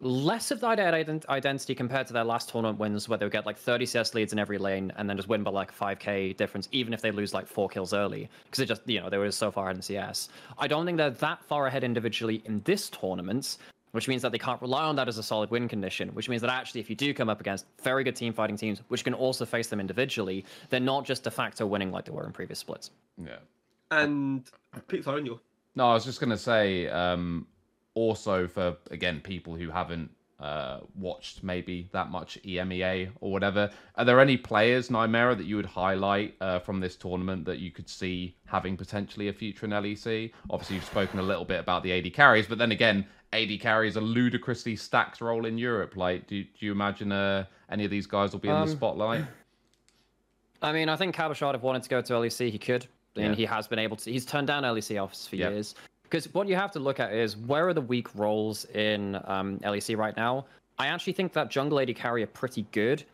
Less 0.00 0.50
of 0.50 0.60
that 0.60 0.78
ident- 0.78 1.26
identity 1.28 1.76
compared 1.76 2.08
to 2.08 2.12
their 2.12 2.24
last 2.24 2.48
tournament 2.48 2.76
wins, 2.80 3.08
where 3.08 3.16
they 3.18 3.24
would 3.24 3.32
get 3.32 3.46
like 3.46 3.56
30 3.56 3.86
CS 3.86 4.14
leads 4.14 4.32
in 4.32 4.38
every 4.40 4.58
lane 4.58 4.92
and 4.96 5.08
then 5.08 5.16
just 5.16 5.28
win 5.28 5.44
by 5.44 5.52
like 5.52 5.72
5k 5.72 6.36
difference, 6.36 6.68
even 6.72 6.92
if 6.92 7.00
they 7.00 7.12
lose 7.12 7.32
like 7.32 7.46
four 7.46 7.68
kills 7.68 7.94
early, 7.94 8.28
because 8.44 8.58
it 8.58 8.66
just 8.66 8.82
you 8.88 9.00
know 9.00 9.08
they 9.08 9.18
were 9.18 9.30
so 9.30 9.52
far 9.52 9.66
ahead 9.66 9.76
in 9.76 9.82
CS. 9.82 10.28
I 10.58 10.66
don't 10.66 10.84
think 10.84 10.98
they're 10.98 11.10
that 11.10 11.44
far 11.44 11.68
ahead 11.68 11.84
individually 11.84 12.42
in 12.46 12.62
this 12.64 12.90
tournament, 12.90 13.58
which 13.92 14.08
means 14.08 14.22
that 14.22 14.32
they 14.32 14.38
can't 14.38 14.60
rely 14.60 14.82
on 14.82 14.96
that 14.96 15.06
as 15.06 15.18
a 15.18 15.22
solid 15.22 15.50
win 15.50 15.68
condition, 15.68 16.08
which 16.14 16.28
means 16.28 16.42
that 16.42 16.50
actually, 16.50 16.80
if 16.80 16.90
you 16.90 16.96
do 16.96 17.14
come 17.14 17.28
up 17.28 17.40
against 17.40 17.66
very 17.82 18.02
good 18.02 18.16
team 18.16 18.32
fighting 18.32 18.56
teams, 18.56 18.82
which 18.88 19.04
can 19.04 19.14
also 19.14 19.44
face 19.44 19.68
them 19.68 19.78
individually, 19.78 20.44
they're 20.70 20.80
not 20.80 21.04
just 21.04 21.22
de 21.22 21.30
facto 21.30 21.64
winning 21.64 21.92
like 21.92 22.06
they 22.06 22.12
were 22.12 22.26
in 22.26 22.32
previous 22.32 22.58
splits. 22.58 22.90
Yeah. 23.22 23.36
And 23.92 24.50
Pete 24.88 25.04
Thornhill. 25.04 25.40
No, 25.74 25.90
I 25.90 25.94
was 25.94 26.04
just 26.04 26.20
gonna 26.20 26.36
say, 26.38 26.88
um, 26.88 27.46
also 27.94 28.46
for 28.46 28.76
again 28.90 29.20
people 29.20 29.54
who 29.54 29.70
haven't 29.70 30.10
uh, 30.40 30.80
watched 30.96 31.44
maybe 31.44 31.88
that 31.92 32.10
much 32.10 32.36
EMEA 32.42 33.10
or 33.20 33.30
whatever, 33.30 33.70
are 33.94 34.04
there 34.04 34.18
any 34.18 34.36
players, 34.36 34.90
Nightmare, 34.90 35.36
that 35.36 35.44
you 35.44 35.54
would 35.54 35.66
highlight 35.66 36.34
uh, 36.40 36.58
from 36.58 36.80
this 36.80 36.96
tournament 36.96 37.44
that 37.44 37.60
you 37.60 37.70
could 37.70 37.88
see 37.88 38.34
having 38.46 38.76
potentially 38.76 39.28
a 39.28 39.32
future 39.32 39.66
in 39.66 39.70
LEC? 39.72 40.32
Obviously, 40.50 40.74
you've 40.76 40.84
spoken 40.84 41.20
a 41.20 41.22
little 41.22 41.44
bit 41.44 41.60
about 41.60 41.84
the 41.84 41.92
AD 41.92 42.12
carries, 42.12 42.46
but 42.48 42.58
then 42.58 42.72
again, 42.72 43.06
AD 43.32 43.60
carries 43.60 43.94
a 43.94 44.00
ludicrously 44.00 44.74
stacked 44.74 45.20
role 45.20 45.46
in 45.46 45.58
Europe. 45.58 45.96
Like, 45.96 46.26
do, 46.26 46.42
do 46.42 46.66
you 46.66 46.72
imagine 46.72 47.12
uh, 47.12 47.44
any 47.70 47.84
of 47.84 47.92
these 47.92 48.06
guys 48.08 48.32
will 48.32 48.40
be 48.40 48.48
in 48.48 48.54
the 48.54 48.62
Um, 48.62 48.68
spotlight? 48.68 49.24
I 50.60 50.72
mean, 50.72 50.88
I 50.88 50.96
think 50.96 51.14
Cabochard, 51.14 51.54
if 51.54 51.62
wanted 51.62 51.84
to 51.84 51.88
go 51.88 52.00
to 52.02 52.12
LEC, 52.14 52.50
he 52.50 52.58
could. 52.58 52.86
And 53.16 53.34
he 53.34 53.44
has 53.44 53.66
been 53.66 53.78
able 53.78 53.96
to. 53.98 54.10
He's 54.10 54.24
turned 54.24 54.46
down 54.46 54.62
LEC 54.64 55.02
offers 55.02 55.26
for 55.26 55.36
Yep. 55.36 55.50
years. 55.52 55.74
Because 56.04 56.32
what 56.34 56.46
you 56.48 56.56
have 56.56 56.70
to 56.72 56.78
look 56.78 57.00
at 57.00 57.12
is 57.12 57.36
where 57.36 57.68
are 57.68 57.74
the 57.74 57.80
weak 57.80 58.14
roles 58.14 58.64
in 58.66 59.18
um, 59.24 59.58
LEC 59.60 59.96
right 59.96 60.16
now? 60.16 60.44
I 60.78 60.88
actually 60.88 61.12
think 61.14 61.32
that 61.32 61.50
jungle 61.50 61.80
AD 61.80 61.94
carry 61.94 62.22
are 62.22 62.26
pretty 62.26 62.66
good. 62.72 63.04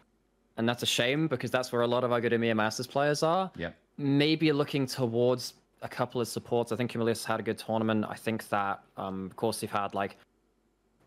And 0.56 0.68
that's 0.68 0.82
a 0.82 0.86
shame 0.86 1.28
because 1.28 1.50
that's 1.50 1.70
where 1.70 1.82
a 1.82 1.86
lot 1.86 2.02
of 2.02 2.12
our 2.12 2.20
good 2.20 2.32
EMEA 2.32 2.56
Masters 2.56 2.86
players 2.86 3.22
are. 3.22 3.50
Yeah. 3.56 3.70
Maybe 3.96 4.50
looking 4.52 4.86
towards 4.86 5.54
a 5.82 5.88
couple 5.88 6.20
of 6.20 6.26
supports. 6.26 6.72
I 6.72 6.76
think 6.76 6.90
Cumulus 6.90 7.24
had 7.24 7.38
a 7.38 7.42
good 7.42 7.58
tournament. 7.58 8.04
I 8.08 8.14
think 8.14 8.48
that, 8.48 8.82
um, 8.96 9.26
of 9.26 9.36
course, 9.36 9.60
they've 9.60 9.70
had 9.70 9.94
like. 9.94 10.16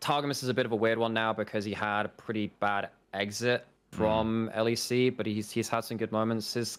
Targamas 0.00 0.42
is 0.42 0.48
a 0.48 0.54
bit 0.54 0.66
of 0.66 0.72
a 0.72 0.76
weird 0.76 0.98
one 0.98 1.12
now 1.14 1.32
because 1.32 1.64
he 1.64 1.72
had 1.72 2.06
a 2.06 2.08
pretty 2.08 2.48
bad 2.58 2.88
exit 3.14 3.66
from 3.92 4.50
LEC, 4.56 5.16
but 5.16 5.26
he's 5.26 5.50
he's 5.50 5.68
had 5.68 5.80
some 5.84 5.96
good 5.96 6.10
moments. 6.10 6.54
His 6.54 6.78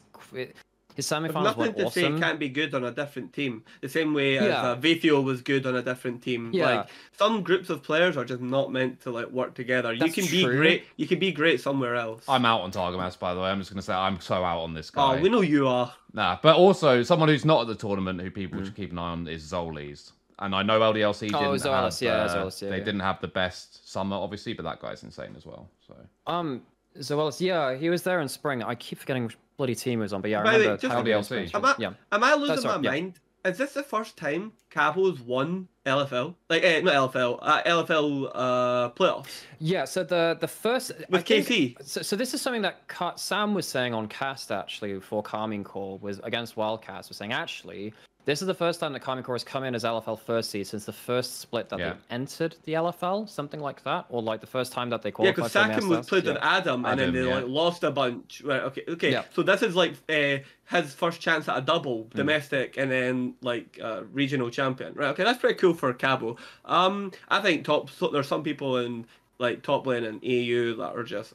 his 0.96 1.12
I've 1.12 1.24
semifinals 1.24 1.44
nothing 1.44 1.74
were 1.74 1.84
to 1.86 1.92
say 1.92 2.20
can't 2.20 2.40
be 2.40 2.50
good 2.50 2.74
on 2.74 2.84
a 2.84 2.92
different 2.92 3.34
team. 3.34 3.64
The 3.82 3.90
same 3.90 4.14
way 4.14 4.38
as 4.38 4.46
Yeah. 4.48 4.62
uh, 4.62 4.76
Vetheo 4.76 5.24
was 5.24 5.42
good 5.42 5.66
on 5.66 5.76
a 5.76 5.82
different 5.82 6.22
team. 6.22 6.52
Yeah. 6.54 6.66
Like 6.78 6.90
some 7.18 7.42
groups 7.44 7.70
of 7.70 7.84
players 7.84 8.18
are 8.18 8.26
just 8.26 8.42
not 8.42 8.72
meant 8.72 9.02
to 9.02 9.12
like 9.12 9.28
work 9.32 9.54
together. 9.56 9.94
You 9.94 10.00
That's 10.00 10.14
can 10.16 10.26
be 10.26 10.44
great. 10.44 10.86
You 10.98 11.08
can 11.08 11.20
be 11.20 11.32
great 11.32 11.62
somewhere 11.62 11.96
else. 11.96 12.24
I'm 12.28 12.46
out 12.46 12.62
on 12.62 12.72
Targamas, 12.72 13.18
by 13.18 13.34
the 13.34 13.42
way. 13.42 13.50
I'm 13.50 13.60
just 13.60 13.72
gonna 13.72 13.82
say 13.82 13.94
I'm 13.94 14.20
so 14.20 14.44
out 14.44 14.62
on 14.62 14.74
this 14.74 14.90
guy. 14.90 15.18
oh, 15.18 15.22
we 15.22 15.30
know 15.30 15.42
you 15.42 15.68
are. 15.68 15.94
Nah, 16.14 16.38
but 16.42 16.56
also 16.56 17.02
someone 17.04 17.30
who's 17.30 17.46
not 17.46 17.62
at 17.62 17.68
the 17.68 17.76
tournament 17.76 18.22
who 18.22 18.30
people 18.30 18.60
Mm. 18.60 18.66
should 18.66 18.76
keep 18.76 18.92
an 18.92 19.00
eye 19.00 19.10
on 19.12 19.28
is 19.28 19.44
Zolies. 19.52 20.12
And 20.40 20.54
I 20.56 20.64
know 20.64 20.80
LDLC 20.80 21.30
Oh, 21.34 21.40
didn't 21.54 21.62
Zolas, 21.72 22.00
have, 22.00 22.02
yeah, 22.02 22.12
uh, 22.24 22.36
Zolas, 22.46 22.62
yeah, 22.62 22.70
they 22.70 22.78
yeah. 22.80 22.84
didn't 22.84 23.00
have 23.02 23.22
the 23.22 23.28
best 23.28 23.90
summer, 23.90 24.16
obviously, 24.16 24.54
but 24.54 24.64
that 24.64 24.80
guy's 24.82 25.04
insane 25.04 25.34
as 25.38 25.46
well. 25.46 25.70
So 25.88 25.96
Um, 26.28 26.64
so 27.02 27.18
well, 27.18 27.34
yeah, 27.40 27.76
he 27.76 27.90
was 27.90 28.04
there 28.04 28.22
in 28.22 28.28
spring. 28.28 28.64
I 28.64 28.76
keep 28.76 29.00
forgetting 29.00 29.26
which 29.26 29.38
bloody 29.58 29.76
team 29.76 30.00
he 30.00 30.04
was 30.04 30.14
on, 30.14 30.22
but 30.22 30.32
yeah, 30.32 30.42
I 30.42 30.44
By 30.44 30.52
the 30.54 30.58
way, 30.58 30.62
remember. 30.64 30.82
just- 30.82 30.94
Targamas 30.96 31.30
LDLC. 31.52 31.56
Am 31.56 31.66
I, 31.66 31.76
Yeah. 31.78 31.94
am 32.12 32.24
I 32.24 32.34
losing 32.34 32.48
That's 32.56 32.64
my 32.66 32.76
right, 32.76 32.84
yeah. 32.84 32.90
mind? 32.92 33.20
Is 33.46 33.58
this 33.58 33.74
the 33.74 33.84
first 33.84 34.16
time 34.16 34.54
Cabo's 34.70 35.20
won 35.20 35.68
LFL? 35.86 36.34
Like, 36.50 36.64
eh, 36.64 36.80
not 36.80 36.94
LFL, 37.14 37.40
uh, 37.42 37.62
LFL 37.66 38.32
uh, 38.34 38.90
playoffs 38.92 39.42
Yeah, 39.60 39.84
so 39.84 40.06
the 40.06 40.38
the 40.40 40.48
first 40.48 40.92
I 40.98 41.04
with 41.10 41.26
think- 41.28 41.48
KC. 41.48 41.76
So, 41.86 42.02
so 42.02 42.16
this 42.16 42.34
is 42.34 42.42
something 42.42 42.62
that 42.62 42.80
Sam 43.20 43.54
was 43.54 43.68
saying 43.68 43.94
on 43.94 44.08
cast 44.08 44.50
actually 44.50 44.98
for 45.02 45.22
Carmine 45.22 45.66
call 45.66 45.98
was 45.98 46.20
against 46.24 46.56
Wildcats 46.56 47.10
was 47.10 47.18
saying 47.18 47.34
actually 47.34 47.94
this 48.26 48.42
is 48.42 48.48
the 48.48 48.54
first 48.54 48.80
time 48.80 48.94
that 48.94 49.02
Karmine 49.02 49.24
Corp 49.24 49.36
has 49.36 49.44
come 49.44 49.64
in 49.64 49.76
as 49.76 49.84
LFL 49.84 50.18
first 50.20 50.50
seed 50.50 50.66
since 50.68 50.86
the 50.86 50.94
first 50.94 51.40
split 51.40 51.70
that 51.70 51.80
Yeah. 51.80 51.94
they 51.94 52.16
entered 52.16 52.56
the 52.64 52.74
LFL, 52.74 53.28
something 53.28 53.60
like 53.60 53.84
that, 53.84 54.06
or 54.10 54.22
like 54.22 54.40
the 54.42 54.48
first 54.48 54.72
time 54.72 54.90
that 54.92 55.02
they 55.02 55.10
Yeah, 55.10 55.14
qualified. 55.14 55.36
because 55.36 55.52
for 55.52 55.60
the 55.60 55.66
Saken 55.66 55.76
was 55.76 55.98
Masters. 55.98 56.10
played 56.10 56.24
Yeah. 56.26 56.34
with 56.34 56.44
Adam, 56.44 56.86
and 56.86 57.00
then 57.00 57.14
they 57.14 57.26
yeah. 57.28 57.36
like 57.36 57.46
lost 57.48 57.84
a 57.84 57.92
bunch. 57.92 58.42
Right? 58.46 58.62
Okay. 58.62 58.84
Okay. 58.88 59.12
Yeah. 59.12 59.24
So 59.34 59.44
this 59.44 59.62
is 59.62 59.76
like 59.76 59.94
uh, 60.10 60.38
his 60.76 60.94
first 60.94 61.20
chance 61.22 61.48
at 61.50 61.58
a 61.58 61.62
double, 61.62 62.04
Hmm. 62.12 62.18
domestic, 62.18 62.78
and 62.78 62.90
then 62.92 63.36
like 63.42 63.80
uh, 63.84 64.04
regional 64.12 64.50
champion. 64.50 64.94
Right. 64.94 65.10
Okay, 65.10 65.24
that's 65.24 65.40
pretty 65.40 65.56
cool 65.60 65.74
for 65.74 65.94
Cabo. 65.94 66.38
Um, 66.66 67.12
I 67.30 67.42
think 67.42 67.66
top. 67.66 67.90
So 67.90 68.08
there's 68.08 68.28
some 68.28 68.44
people 68.44 68.78
in 68.78 69.06
like 69.40 69.64
top 69.64 69.86
lane 69.86 70.04
and 70.06 70.24
AU 70.24 70.76
that 70.78 70.96
are 70.96 71.04
just 71.04 71.34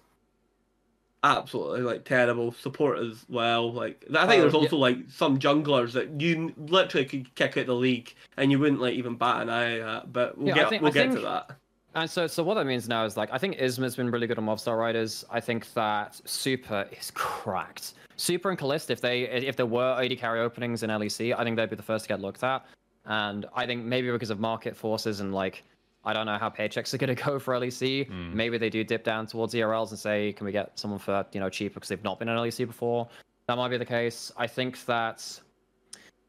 absolutely 1.25 1.81
like 1.81 2.05
terrible 2.05 2.53
support 2.53 2.99
as 2.99 3.25
well. 3.29 3.73
Like 3.73 4.05
I 4.15 4.27
think 4.27 4.39
Oh, 4.39 4.43
there's 4.43 4.53
yeah. 4.55 4.61
also 4.61 4.77
like 4.77 4.99
some 5.09 5.39
junglers 5.39 5.93
that 5.93 6.21
you 6.21 6.53
literally 6.57 7.07
could 7.07 7.35
kick 7.35 7.57
out 7.57 7.67
the 7.67 7.75
league 7.75 8.15
and 8.37 8.51
you 8.53 8.59
wouldn't 8.59 8.81
like 8.81 8.95
even 8.95 9.17
bat 9.17 9.43
an 9.43 9.51
eye 9.51 9.79
at. 9.81 10.13
But 10.13 10.39
we'll 10.39 10.49
Yeah, 10.49 10.55
get 10.55 10.69
think- 10.71 10.83
we'll 10.83 10.91
I 10.91 10.95
get 10.95 11.13
to 11.13 11.21
that. 11.21 11.51
And 11.95 12.09
so, 12.09 12.27
so 12.27 12.45
what 12.45 12.55
that 12.55 12.67
means 12.67 12.89
now 12.89 13.05
is 13.05 13.17
like 13.17 13.31
I 13.33 13.39
think 13.39 13.57
Isma's 13.59 13.97
been 13.97 14.11
really 14.11 14.27
good 14.27 14.39
on 14.39 14.47
Movistar 14.47 14.79
Riders. 14.79 15.25
I 15.31 15.41
think 15.41 15.73
that 15.75 16.21
Super 16.29 16.87
is 16.93 17.11
cracked. 17.13 17.95
Super 18.17 18.51
and 18.51 18.59
Callista, 18.59 18.93
if 18.93 19.01
they 19.01 19.23
if 19.23 19.57
there 19.57 19.67
were 19.67 20.01
AD 20.01 20.17
carry 20.19 20.41
openings 20.41 20.83
in 20.83 20.91
LEC, 20.91 21.35
I 21.37 21.43
think 21.45 21.57
they'd 21.57 21.71
be 21.71 21.77
the 21.77 21.83
first 21.83 22.05
to 22.05 22.09
get 22.09 22.21
looked 22.21 22.45
at. 22.45 22.65
And 23.07 23.47
I 23.55 23.65
think 23.67 23.85
maybe 23.85 24.11
because 24.11 24.31
of 24.31 24.39
market 24.39 24.77
forces 24.77 25.21
and 25.21 25.35
like 25.35 25.65
I 26.09 26.15
don't 26.15 26.25
know 26.25 26.39
how 26.39 26.49
paychecks 26.49 26.95
are 26.95 26.97
going 26.97 27.15
to 27.15 27.23
go 27.23 27.39
for 27.39 27.53
LEC. 27.53 28.09
Mm. 28.09 28.33
Maybe 28.33 28.57
they 28.57 28.71
do 28.71 28.83
dip 28.83 29.05
down 29.05 29.27
towards 29.27 29.53
ERLs 29.53 29.91
and 29.91 29.99
say, 29.99 30.33
can 30.33 30.47
we 30.47 30.53
get 30.53 30.79
someone 30.79 30.99
for 30.99 31.27
you 31.33 31.41
know 31.41 31.51
cheaper 31.51 31.75
because 31.75 31.91
they've 31.91 32.03
not 32.03 32.19
been 32.19 32.31
in 32.31 32.37
LEC 32.37 32.67
before. 32.67 33.07
That 33.47 33.59
might 33.59 33.69
be 33.69 33.77
the 33.77 33.85
case. 33.85 34.33
I 34.39 34.47
think 34.47 34.83
that 34.87 35.39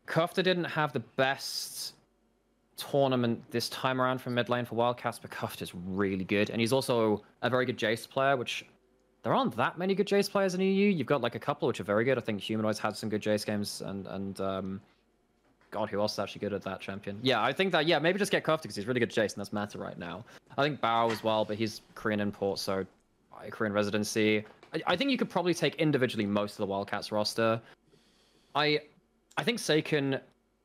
Kufta 0.05 0.43
didn't 0.43 0.65
have 0.65 0.91
the 0.91 0.99
best 0.99 1.93
tournament 2.75 3.41
this 3.51 3.69
time 3.69 4.01
around 4.01 4.19
from 4.19 4.33
mid 4.33 4.49
lane 4.49 4.65
for 4.65 4.75
Wildcats, 4.75 5.17
but 5.17 5.31
Cuffed 5.31 5.61
is 5.61 5.73
really 5.73 6.25
good, 6.25 6.49
and 6.49 6.59
he's 6.59 6.73
also 6.73 7.23
a 7.41 7.49
very 7.49 7.65
good 7.65 7.77
Jace 7.77 8.09
player, 8.09 8.35
which 8.35 8.65
there 9.23 9.33
aren't 9.33 9.55
that 9.55 9.77
many 9.77 9.95
good 9.95 10.07
Jace 10.07 10.29
players 10.29 10.55
in 10.55 10.61
EU. 10.61 10.89
You've 10.89 11.07
got 11.07 11.21
like 11.21 11.35
a 11.35 11.39
couple 11.39 11.69
which 11.69 11.79
are 11.79 11.85
very 11.85 12.03
good. 12.03 12.17
I 12.17 12.21
think 12.21 12.41
Humanoids 12.41 12.79
had 12.79 12.97
some 12.97 13.07
good 13.07 13.21
Jace 13.21 13.45
games, 13.45 13.81
and 13.81 14.07
and 14.07 14.41
um, 14.41 14.81
God, 15.71 15.89
who 15.89 15.99
else 15.99 16.13
is 16.13 16.19
actually 16.19 16.39
good 16.39 16.53
at 16.53 16.61
that 16.63 16.79
champion? 16.79 17.19
Yeah, 17.21 17.41
I 17.41 17.53
think 17.53 17.71
that 17.71 17.85
yeah, 17.85 17.99
maybe 17.99 18.19
just 18.19 18.31
get 18.31 18.43
Cuffed 18.43 18.63
because 18.63 18.75
he's 18.75 18.87
really 18.87 18.99
good 18.99 19.15
and 19.17 19.29
that's 19.37 19.53
matter 19.53 19.77
right 19.77 19.97
now. 19.97 20.23
I 20.57 20.63
think 20.63 20.81
Bao 20.81 21.11
as 21.11 21.23
well, 21.23 21.45
but 21.45 21.57
he's 21.57 21.81
Korean 21.95 22.19
import, 22.19 22.59
so 22.59 22.85
uh, 23.33 23.49
Korean 23.49 23.73
residency. 23.73 24.45
I, 24.73 24.81
I 24.87 24.95
think 24.95 25.11
you 25.11 25.17
could 25.17 25.29
probably 25.29 25.53
take 25.53 25.75
individually 25.75 26.25
most 26.25 26.53
of 26.53 26.57
the 26.57 26.65
Wildcats 26.65 27.11
roster. 27.11 27.61
I 28.55 28.81
I 29.37 29.43
think 29.43 29.59
Saken 29.59 30.19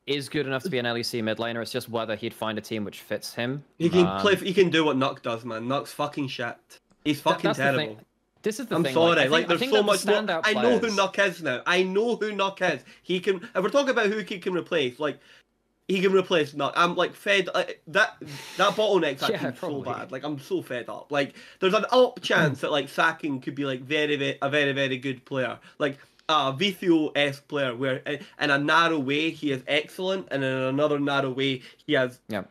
is 0.06 0.28
good 0.28 0.46
enough 0.46 0.62
to 0.62 0.70
be 0.70 0.78
an 0.78 0.84
LEC 0.84 1.22
mid 1.22 1.38
laner. 1.38 1.62
It's 1.62 1.72
just 1.72 1.88
whether 1.88 2.14
he'd 2.16 2.34
find 2.34 2.58
a 2.58 2.60
team 2.60 2.84
which 2.84 3.00
fits 3.00 3.34
him. 3.34 3.62
He 3.78 3.88
can 3.88 4.06
Um, 4.06 4.20
play. 4.20 4.36
He 4.36 4.52
can 4.52 4.70
do 4.70 4.84
what 4.84 4.96
Nuck 4.96 5.22
does, 5.22 5.44
man. 5.44 5.66
Nuck's 5.66 5.92
fucking 5.92 6.28
shit. 6.28 6.56
He's 7.04 7.20
fucking 7.20 7.54
terrible. 7.54 7.98
Thing. 8.44 8.50
This 8.50 8.60
is 8.60 8.66
the 8.66 8.76
I'm 8.76 8.84
thing. 8.84 8.94
sorry. 8.94 9.16
Like, 9.16 9.18
I 9.18 9.28
Like, 9.28 9.30
think, 9.30 9.50
I 9.50 9.56
there's 9.56 9.70
so 9.70 9.82
much 9.82 10.02
the 10.02 10.22
more. 10.22 10.40
I 10.44 10.52
know 10.54 10.72
who 10.78 10.78
players- 10.80 10.96
Nuck 10.96 11.18
is 11.18 11.42
now. 11.42 11.62
I 11.66 11.82
know 11.82 12.16
who 12.16 12.30
Nuck 12.32 12.60
is. 12.74 12.82
He 13.02 13.18
can. 13.20 13.36
If 13.36 13.62
we're 13.62 13.70
talking 13.70 13.90
about 13.90 14.06
who 14.06 14.18
he 14.18 14.38
can 14.38 14.54
replace, 14.54 15.00
like 15.00 15.18
he 15.88 16.00
can 16.00 16.12
replace 16.12 16.52
Nuck. 16.52 16.72
I'm 16.76 16.94
like 16.96 17.14
fed. 17.14 17.48
Like, 17.54 17.80
that 17.88 18.16
that 18.58 18.72
bottleneck's 18.74 19.28
Yeah, 19.28 19.52
so 19.54 19.82
bad. 19.82 20.12
Like 20.12 20.24
I'm 20.24 20.38
so 20.38 20.62
fed 20.62 20.88
up. 20.88 21.10
Like 21.10 21.34
there's 21.60 21.74
an 21.74 21.86
up 21.90 22.20
chance 22.22 22.60
that 22.60 22.70
like 22.70 22.88
sacking 22.88 23.40
could 23.40 23.54
be 23.54 23.64
like 23.64 23.80
very, 23.80 24.16
very 24.16 24.38
a 24.42 24.48
very 24.50 24.72
very 24.72 24.98
good 24.98 25.24
player. 25.24 25.58
Like 25.78 25.98
a 26.28 26.52
Vetheo 26.54 27.12
esque 27.16 27.46
player 27.48 27.74
where 27.76 27.96
in 28.06 28.18
in 28.40 28.50
a 28.50 28.58
narrow 28.58 28.98
way 28.98 29.30
he 29.30 29.52
is 29.52 29.62
excellent, 29.66 30.28
and 30.30 30.42
in 30.44 30.50
another 30.52 30.98
narrow 30.98 31.30
way 31.30 31.62
he 31.86 31.94
has. 31.94 32.20
Yeah. 32.28 32.44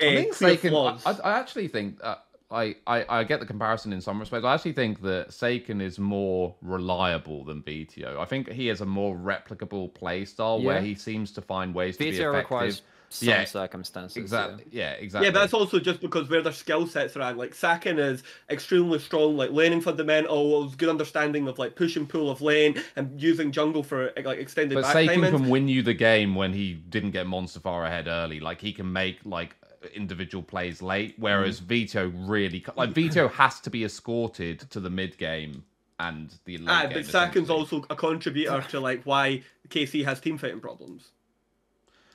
Uh, 0.00 0.06
I 0.06 0.14
think 0.16 0.34
clear 0.34 0.56
Saken. 0.56 1.02
I, 1.06 1.28
I 1.28 1.38
actually 1.38 1.68
think 1.68 1.98
uh, 2.02 2.16
I, 2.52 2.76
I 2.86 3.04
I 3.08 3.24
get 3.24 3.40
the 3.40 3.46
comparison 3.46 3.92
in 3.92 4.00
some 4.00 4.20
respects. 4.20 4.44
I 4.44 4.54
actually 4.54 4.72
think 4.74 5.00
that 5.02 5.30
Saken 5.30 5.80
is 5.80 5.98
more 5.98 6.54
reliable 6.62 7.44
than 7.44 7.62
Vetheo. 7.62 8.18
I 8.18 8.24
think 8.24 8.48
he 8.50 8.66
has 8.68 8.80
a 8.80 8.86
more 8.86 9.16
replicable 9.16 9.92
play 9.94 10.24
style 10.24 10.62
where 10.62 10.80
he 10.80 10.94
seems 10.94 11.32
to 11.32 11.42
find 11.42 11.74
ways 11.74 11.96
to 11.96 12.04
be 12.04 12.12
Vetheo 12.12 12.28
effective. 12.30 12.34
requires 12.34 12.82
some 13.08 13.28
Yeah, 13.28 13.44
circumstances. 13.44 14.16
yeah. 14.16 14.22
Exactly. 14.22 14.64
Yeah. 14.70 14.90
Exactly. 14.92 15.26
Yeah, 15.26 15.32
but 15.32 15.40
that's 15.40 15.54
also 15.54 15.78
just 15.80 16.00
because 16.00 16.28
where 16.30 16.42
their 16.42 16.52
skill 16.52 16.86
sets 16.86 17.16
are 17.16 17.22
at. 17.22 17.36
Like 17.36 17.52
Saken 17.54 17.98
is 17.98 18.22
extremely 18.48 18.98
strong, 18.98 19.36
like 19.36 19.50
laning 19.50 19.80
fundamentals, 19.80 20.74
good 20.76 20.88
understanding 20.88 21.46
of 21.48 21.58
like 21.58 21.76
push 21.76 21.96
and 21.96 22.08
pull 22.08 22.30
of 22.30 22.40
lane, 22.40 22.82
and 22.96 23.20
using 23.20 23.52
jungle 23.52 23.82
for 23.82 24.12
like 24.24 24.38
extended 24.38 24.76
But 24.76 24.82
back 24.82 24.96
Saken 24.96 25.28
can 25.30 25.48
win 25.48 25.68
you 25.68 25.82
the 25.82 25.94
game 25.94 26.34
when 26.34 26.52
he 26.52 26.74
didn't 26.74 27.10
get 27.10 27.26
Monster 27.26 27.60
far 27.60 27.84
ahead 27.84 28.08
early. 28.08 28.40
Like 28.40 28.60
he 28.60 28.72
can 28.72 28.92
make 28.92 29.18
like 29.24 29.56
individual 29.94 30.42
plays 30.42 30.80
late, 30.82 31.14
whereas 31.18 31.60
Mm. 31.60 31.66
Vetheo 31.66 32.28
really 32.28 32.64
like 32.76 32.90
Vetheo 32.92 33.30
has 33.32 33.60
to 33.60 33.70
be 33.70 33.84
escorted 33.84 34.60
to 34.70 34.80
the 34.80 34.90
mid 34.90 35.18
game 35.18 35.64
and 35.98 36.34
the 36.44 36.58
late 36.58 36.68
Ah, 36.68 36.82
game. 36.86 36.92
but 36.94 37.06
Saken's 37.06 37.50
also 37.50 37.84
a 37.90 37.96
contributor 37.96 38.62
to 38.70 38.80
like 38.80 39.02
why 39.04 39.42
KC 39.68 40.04
has 40.04 40.20
team 40.20 40.38
fighting 40.38 40.60
problems. 40.60 41.10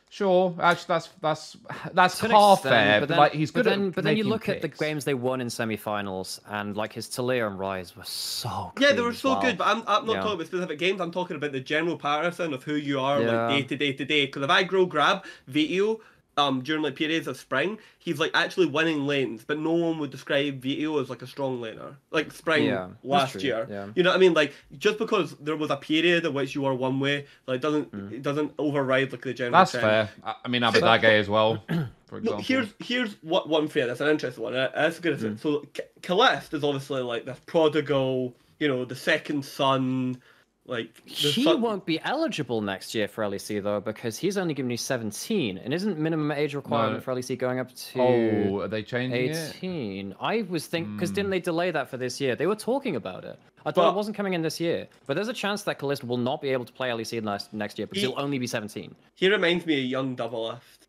Sure, 0.09 0.55
actually, 0.61 0.85
that's 0.87 1.09
that's 1.21 1.57
that's 1.93 2.17
To 2.19 2.29
half 2.29 2.59
extent, 2.59 2.71
fair. 2.73 2.99
But, 3.01 3.09
then, 3.09 3.17
like 3.17 3.33
he's 3.33 3.51
but 3.51 3.65
good 3.65 3.71
then, 3.73 3.87
at 3.89 3.95
but 3.95 4.03
then 4.05 4.15
you 4.15 4.23
making 4.23 4.31
look 4.31 4.47
at 4.47 4.61
the 4.61 4.69
games 4.69 5.03
they 5.03 5.13
won 5.13 5.41
in 5.41 5.49
semi-finals, 5.49 6.39
and 6.47 6.77
like 6.77 6.93
his 6.93 7.07
Taliyah 7.09 7.45
and 7.47 7.59
Ryze 7.59 7.93
were 7.93 8.05
so. 8.05 8.71
Yeah, 8.79 8.93
they 8.93 9.01
were 9.01 9.13
so 9.13 9.31
well. 9.31 9.41
good, 9.41 9.57
but 9.57 9.67
I'm, 9.67 9.83
I'm 9.85 10.05
not 10.05 10.13
Yeah. 10.13 10.19
talking 10.21 10.35
about 10.35 10.47
specific 10.47 10.79
games. 10.79 11.01
I'm 11.01 11.11
talking 11.11 11.35
about 11.35 11.51
the 11.51 11.59
general 11.59 11.97
pattern 11.97 12.53
of 12.53 12.63
who 12.63 12.75
you 12.75 13.01
are, 13.01 13.21
Yeah. 13.21 13.47
like 13.47 13.49
day 13.49 13.63
to 13.67 13.75
day 13.75 13.93
to 13.93 14.05
day. 14.05 14.25
Because 14.27 14.43
if 14.43 14.49
I 14.49 14.63
grow 14.63 14.85
grab 14.85 15.25
Vito, 15.47 15.99
um, 16.37 16.61
during 16.61 16.83
like 16.83 16.95
periods 16.95 17.27
of 17.27 17.35
spring, 17.37 17.79
he's 17.99 18.19
like 18.19 18.31
actually 18.33 18.67
winning 18.67 19.07
lanes, 19.07 19.43
but 19.45 19.57
no 19.59 19.71
one 19.73 19.97
would 19.99 20.11
describe 20.11 20.61
Vetheo 20.61 21.01
as 21.01 21.09
like 21.09 21.21
a 21.21 21.27
strong 21.27 21.59
laner, 21.59 21.95
like 22.11 22.31
spring 22.31 22.65
Yeah, 22.65 22.89
last 23.03 23.41
year. 23.43 23.65
yeah. 23.69 23.87
You 23.95 24.03
know 24.03 24.11
what 24.11 24.17
I 24.17 24.19
mean? 24.19 24.33
Like 24.33 24.53
just 24.77 24.97
because 24.99 25.35
there 25.39 25.55
was 25.55 25.71
a 25.71 25.77
period 25.77 26.25
in 26.25 26.33
which 26.33 26.53
you 26.55 26.61
were 26.61 26.73
one 26.73 26.99
way, 26.99 27.25
like 27.47 27.61
doesn't 27.61 27.91
Mm. 27.91 28.11
it 28.11 28.21
doesn't 28.21 28.53
override 28.59 29.11
like 29.11 29.21
the 29.23 29.33
general. 29.33 29.59
That's 29.59 29.71
trend. 29.71 29.85
fair. 29.85 30.09
I, 30.23 30.35
I 30.45 30.47
mean, 30.47 30.61
Abadage 30.61 31.03
as 31.19 31.27
well, 31.29 31.63
for 31.67 31.75
No, 32.11 32.17
example. 32.17 32.37
here's 32.43 32.67
here's 32.79 33.13
what 33.23 33.49
one 33.49 33.67
fair. 33.67 33.87
That's 33.87 34.01
an 34.01 34.09
interesting 34.09 34.43
one. 34.43 34.53
That's 34.53 34.99
a 34.99 35.01
good. 35.01 35.17
Mm. 35.19 35.39
So 35.39 35.65
K- 35.73 35.83
Caliste 36.01 36.53
is 36.53 36.63
obviously 36.63 37.01
like 37.01 37.25
this 37.25 37.39
prodigal, 37.45 38.35
you 38.59 38.67
know, 38.67 38.85
the 38.85 38.95
second 38.95 39.43
son, 39.43 40.21
like 40.67 40.89
He 41.07 41.45
won't 41.55 41.85
be 41.85 41.99
eligible 42.01 42.61
next 42.61 42.93
year 42.93 43.07
for 43.07 43.23
LEC 43.23 43.63
though, 43.63 43.79
because 43.79 44.17
he's 44.17 44.37
only 44.37 44.53
given 44.53 44.69
you 44.69 44.77
17, 44.77 45.57
and 45.57 45.73
isn't 45.73 45.97
minimum 45.97 46.31
age 46.31 46.53
requirement 46.55 46.95
No. 46.97 47.01
for 47.01 47.13
LEC 47.15 47.37
going 47.37 47.59
up 47.59 47.73
to 47.73 47.99
Oh, 48.01 48.59
are 48.61 48.67
they 48.67 48.83
changing 48.83 49.29
it? 49.29 49.53
18? 49.57 50.13
I 50.19 50.43
was 50.43 50.67
think 50.67 50.93
because 50.93 51.09
Hmm. 51.09 51.15
didn't 51.15 51.31
they 51.31 51.39
delay 51.39 51.71
that 51.71 51.89
for 51.89 51.97
this 51.97 52.19
year? 52.21 52.35
They 52.35 52.47
were 52.47 52.55
talking 52.55 52.95
about 52.97 53.23
it. 53.23 53.39
I 53.65 53.71
thought 53.71 53.85
But- 53.85 53.91
it 53.91 53.95
wasn't 53.95 54.15
coming 54.17 54.33
in 54.33 54.41
this 54.41 54.59
year, 54.59 54.87
but 55.07 55.15
there's 55.15 55.27
a 55.29 55.33
chance 55.33 55.63
that 55.63 55.79
Callista 55.79 56.05
will 56.05 56.17
not 56.17 56.41
be 56.41 56.49
able 56.49 56.65
to 56.65 56.73
play 56.73 56.89
LEC 56.91 57.19
next 57.21 57.53
next 57.53 57.77
year 57.79 57.87
because 57.87 58.01
He- 58.03 58.07
he'll 58.09 58.19
only 58.19 58.37
be 58.39 58.47
17. 58.47 58.93
He 59.15 59.29
reminds 59.29 59.65
me 59.65 59.79
of 59.83 59.85
young 59.89 60.15
Doublelift, 60.15 60.86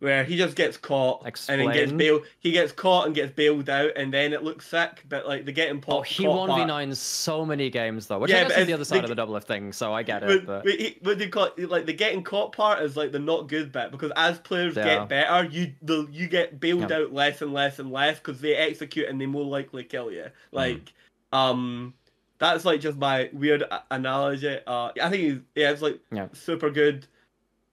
where 0.00 0.24
he 0.24 0.36
just 0.36 0.54
gets 0.56 0.76
caught 0.76 1.24
and 1.48 1.60
then 1.60 1.72
gets 1.72 1.92
bailed. 1.92 2.22
He 2.40 2.50
gets 2.50 2.72
caught 2.72 3.06
and 3.06 3.14
gets 3.14 3.32
bailed 3.32 3.68
out, 3.70 3.92
and 3.96 4.12
then 4.12 4.32
it 4.32 4.42
looks 4.42 4.66
sick. 4.68 5.02
But 5.08 5.26
like 5.26 5.44
the 5.44 5.52
getting 5.52 5.82
Oh, 5.88 6.02
he 6.02 6.26
won 6.26 6.48
v 6.48 6.64
nine 6.64 6.94
so 6.94 7.44
many 7.46 7.70
games 7.70 8.06
though, 8.06 8.18
which 8.18 8.30
Yeah, 8.30 8.38
I 8.40 8.42
but 8.44 8.48
guess 8.50 8.58
is 8.58 8.66
the 8.66 8.72
other 8.74 8.84
side 8.84 9.04
of 9.04 9.14
the 9.14 9.16
Doublelift 9.16 9.44
thing. 9.44 9.72
So 9.72 9.92
I 9.94 10.02
get 10.02 10.22
it. 10.22 10.46
But 10.46 10.64
when 10.64 10.78
he- 10.78 10.98
when 11.02 11.18
they 11.18 11.28
call 11.28 11.50
it, 11.56 11.70
like 11.70 11.86
the 11.86 11.92
getting 11.92 12.22
caught 12.22 12.52
part 12.52 12.82
is 12.82 12.96
like 12.96 13.12
the 13.12 13.18
not 13.18 13.48
good 13.48 13.72
bit 13.72 13.90
because 13.90 14.12
as 14.16 14.38
players 14.40 14.76
Yeah. 14.76 14.84
get 14.84 15.08
better, 15.08 15.48
you 15.48 15.72
the 15.82 16.06
you 16.12 16.28
get 16.28 16.60
bailed 16.60 16.90
Yeah. 16.90 16.96
out 16.98 17.12
less 17.12 17.40
and 17.40 17.52
less 17.52 17.78
and 17.78 17.90
less 17.90 18.18
because 18.18 18.40
they 18.40 18.54
execute 18.54 19.08
and 19.08 19.20
they 19.20 19.26
more 19.26 19.44
likely 19.44 19.84
kill 19.84 20.10
you. 20.12 20.26
Like, 20.52 20.92
um, 21.32 21.94
that's 22.38 22.64
like 22.64 22.80
just 22.80 22.98
my 22.98 23.30
weird 23.32 23.64
analogy. 23.90 24.58
Uh, 24.66 24.90
I 25.00 25.08
think 25.08 25.22
he's, 25.22 25.38
yeah, 25.54 25.70
it's 25.70 25.80
like 25.82 25.98
Yeah. 26.12 26.28
super 26.32 26.68
good. 26.68 27.06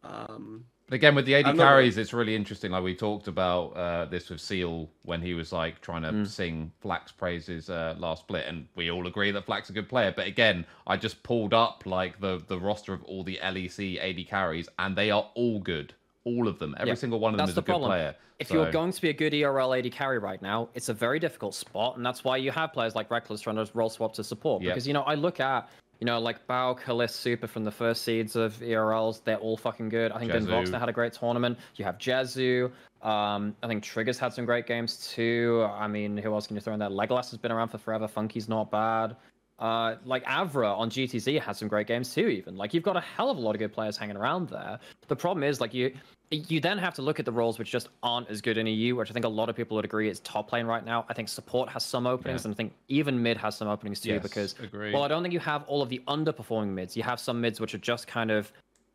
Um, 0.03 0.63
But 0.63 0.70
again, 0.91 1.15
with 1.15 1.25
the 1.25 1.33
80 1.33 1.49
I'm 1.49 1.57
not- 1.57 1.63
carries, 1.63 1.97
it's 1.97 2.13
really 2.13 2.35
interesting. 2.35 2.71
Like 2.71 2.83
we 2.83 2.95
talked 2.95 3.27
about 3.27 3.67
uh, 3.77 4.05
this 4.05 4.29
with 4.29 4.41
Seal 4.41 4.89
when 5.03 5.21
he 5.21 5.33
was 5.33 5.51
like 5.51 5.81
trying 5.81 6.03
to 6.03 6.11
Mm. 6.11 6.27
sing 6.27 6.71
Flax 6.81 7.11
praises 7.11 7.69
uh, 7.69 7.95
last 7.97 8.23
split, 8.23 8.45
and 8.47 8.67
we 8.75 8.91
all 8.91 9.07
agree 9.07 9.31
that 9.31 9.45
Flax 9.45 9.67
is 9.67 9.71
a 9.71 9.73
good 9.73 9.89
player. 9.89 10.13
But 10.15 10.27
again, 10.27 10.65
I 10.87 10.97
just 10.97 11.23
pulled 11.23 11.53
up 11.53 11.83
like 11.85 12.19
the 12.19 12.41
the 12.47 12.59
roster 12.59 12.93
of 12.93 13.03
all 13.03 13.23
the 13.23 13.39
LEC 13.41 13.97
AD 13.99 14.27
carries, 14.27 14.67
and 14.79 14.95
they 14.95 15.11
are 15.11 15.29
all 15.35 15.59
good, 15.59 15.93
all 16.25 16.47
of 16.47 16.59
them. 16.59 16.75
Every 16.77 16.89
Yeah, 16.89 16.95
single 16.95 17.19
one 17.19 17.33
of 17.33 17.37
them 17.37 17.45
that's 17.47 17.51
is 17.51 17.55
the 17.55 17.61
a 17.61 17.63
good 17.63 17.71
problem. 17.71 17.89
player. 17.91 18.15
If 18.39 18.47
So- 18.47 18.55
you're 18.55 18.71
going 18.71 18.91
to 18.91 18.99
be 19.01 19.09
a 19.09 19.13
good 19.13 19.35
ERL 19.35 19.71
AD 19.73 19.91
carry 19.91 20.17
right 20.17 20.41
now, 20.41 20.69
it's 20.73 20.89
a 20.89 20.95
very 20.95 21.19
difficult 21.19 21.53
spot, 21.53 21.95
and 21.97 22.03
that's 22.03 22.23
why 22.23 22.37
you 22.37 22.49
have 22.51 22.73
players 22.73 22.95
like 22.95 23.11
Reckless 23.11 23.39
trying 23.39 23.57
to 23.57 23.69
roll 23.75 23.89
swap 23.89 24.13
to 24.15 24.23
support. 24.23 24.63
Yeah. 24.63 24.69
Because 24.71 24.87
you 24.87 24.93
know, 24.93 25.03
I 25.03 25.13
look 25.13 25.39
at 25.39 25.69
you 26.01 26.05
know 26.05 26.19
like 26.19 26.45
Bao, 26.47 26.77
Kalis, 26.77 27.11
Super 27.11 27.47
from 27.47 27.63
the 27.63 27.71
first 27.71 28.01
seeds 28.01 28.35
of 28.35 28.55
ERLs, 28.55 29.23
they're 29.23 29.37
all 29.37 29.55
fucking 29.55 29.87
good. 29.87 30.11
I 30.11 30.19
think 30.19 30.31
Ben 30.31 30.47
Jezu. 30.47 30.49
Voxner 30.49 30.79
had 30.79 30.89
a 30.89 30.93
great 30.93 31.13
tournament. 31.13 31.59
You 31.75 31.85
have 31.85 31.99
Jezu. 31.99 32.71
Um, 33.03 33.55
I 33.63 33.67
think 33.67 33.83
Trigger's 33.83 34.17
had 34.17 34.33
some 34.33 34.45
great 34.45 34.65
games 34.65 35.11
too. 35.13 35.67
I 35.71 35.87
mean, 35.87 36.17
who 36.17 36.33
else 36.33 36.47
can 36.47 36.55
you 36.55 36.61
throw 36.61 36.73
in 36.73 36.79
there? 36.79 36.89
Legolas 36.89 37.29
has 37.29 37.37
been 37.37 37.51
around 37.51 37.69
for 37.69 37.77
forever. 37.77 38.07
Funky's 38.07 38.49
not 38.49 38.71
bad. 38.71 39.15
Uh, 39.61 39.95
like 40.05 40.25
Avra 40.25 40.75
on 40.75 40.89
GTZ 40.89 41.39
had 41.39 41.55
some 41.55 41.67
great 41.67 41.85
games 41.85 42.11
too. 42.11 42.27
Even 42.29 42.57
like 42.57 42.73
you've 42.73 42.81
got 42.83 42.97
a 42.97 43.01
hell 43.01 43.29
of 43.29 43.37
a 43.37 43.39
lot 43.39 43.53
of 43.53 43.59
good 43.59 43.71
players 43.71 43.95
hanging 43.95 44.17
around 44.17 44.49
there. 44.49 44.79
The 45.07 45.15
problem 45.15 45.43
is 45.43 45.61
like 45.61 45.71
you 45.71 45.93
you 46.31 46.59
then 46.59 46.79
have 46.79 46.95
to 46.95 47.01
look 47.03 47.19
at 47.19 47.25
the 47.25 47.31
roles 47.31 47.59
which 47.59 47.69
just 47.69 47.89
aren't 48.01 48.27
as 48.29 48.41
good 48.41 48.57
in 48.57 48.65
EU, 48.65 48.95
which 48.95 49.11
I 49.11 49.13
think 49.13 49.25
a 49.25 49.29
lot 49.29 49.49
of 49.49 49.55
people 49.55 49.75
would 49.75 49.85
agree 49.85 50.09
is 50.09 50.19
top 50.21 50.51
lane 50.51 50.65
right 50.65 50.83
now. 50.83 51.05
I 51.09 51.13
think 51.13 51.29
support 51.29 51.69
has 51.69 51.85
some 51.85 52.07
openings, 52.07 52.41
Yeah. 52.41 52.47
and 52.47 52.55
I 52.55 52.57
think 52.57 52.73
even 52.87 53.21
mid 53.21 53.37
has 53.37 53.55
some 53.55 53.67
openings 53.67 54.01
too. 54.01 54.13
Yes, 54.13 54.23
because 54.23 54.55
agree. 54.59 54.93
well, 54.93 55.03
I 55.03 55.07
don't 55.07 55.21
think 55.21 55.33
you 55.33 55.39
have 55.41 55.63
all 55.67 55.83
of 55.83 55.89
the 55.89 56.01
underperforming 56.07 56.69
mids. 56.69 56.97
You 56.97 57.03
have 57.03 57.19
some 57.19 57.39
mids 57.39 57.59
which 57.59 57.75
are 57.75 57.79
just 57.79 58.07
kind 58.07 58.31
of 58.31 58.51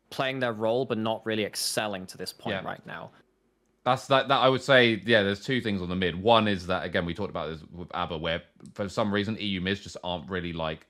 playing 0.09 0.39
their 0.39 0.53
role 0.53 0.83
but 0.83 0.97
not 0.97 1.25
really 1.25 1.45
excelling 1.45 2.05
to 2.07 2.17
this 2.17 2.33
point 2.33 2.55
Yeah. 2.61 2.65
right 2.67 2.85
now. 2.85 3.11
That's 3.87 4.07
that. 4.07 4.27
That 4.27 4.39
I 4.39 4.49
would 4.49 4.61
say, 4.61 5.01
yeah. 5.05 5.23
There's 5.23 5.45
two 5.45 5.61
things 5.61 5.81
on 5.81 5.87
the 5.87 5.95
mid. 5.95 6.21
One 6.21 6.45
is 6.49 6.67
that 6.67 6.83
again 6.83 7.05
we 7.05 7.13
talked 7.13 7.29
about 7.29 7.47
this 7.51 7.61
with 7.71 7.89
ABBA, 7.93 8.17
where 8.17 8.43
for 8.73 8.89
some 8.89 9.13
reason 9.13 9.37
EU 9.39 9.61
mids 9.61 9.79
just 9.79 9.95
aren't 10.03 10.29
really 10.29 10.51
like 10.51 10.85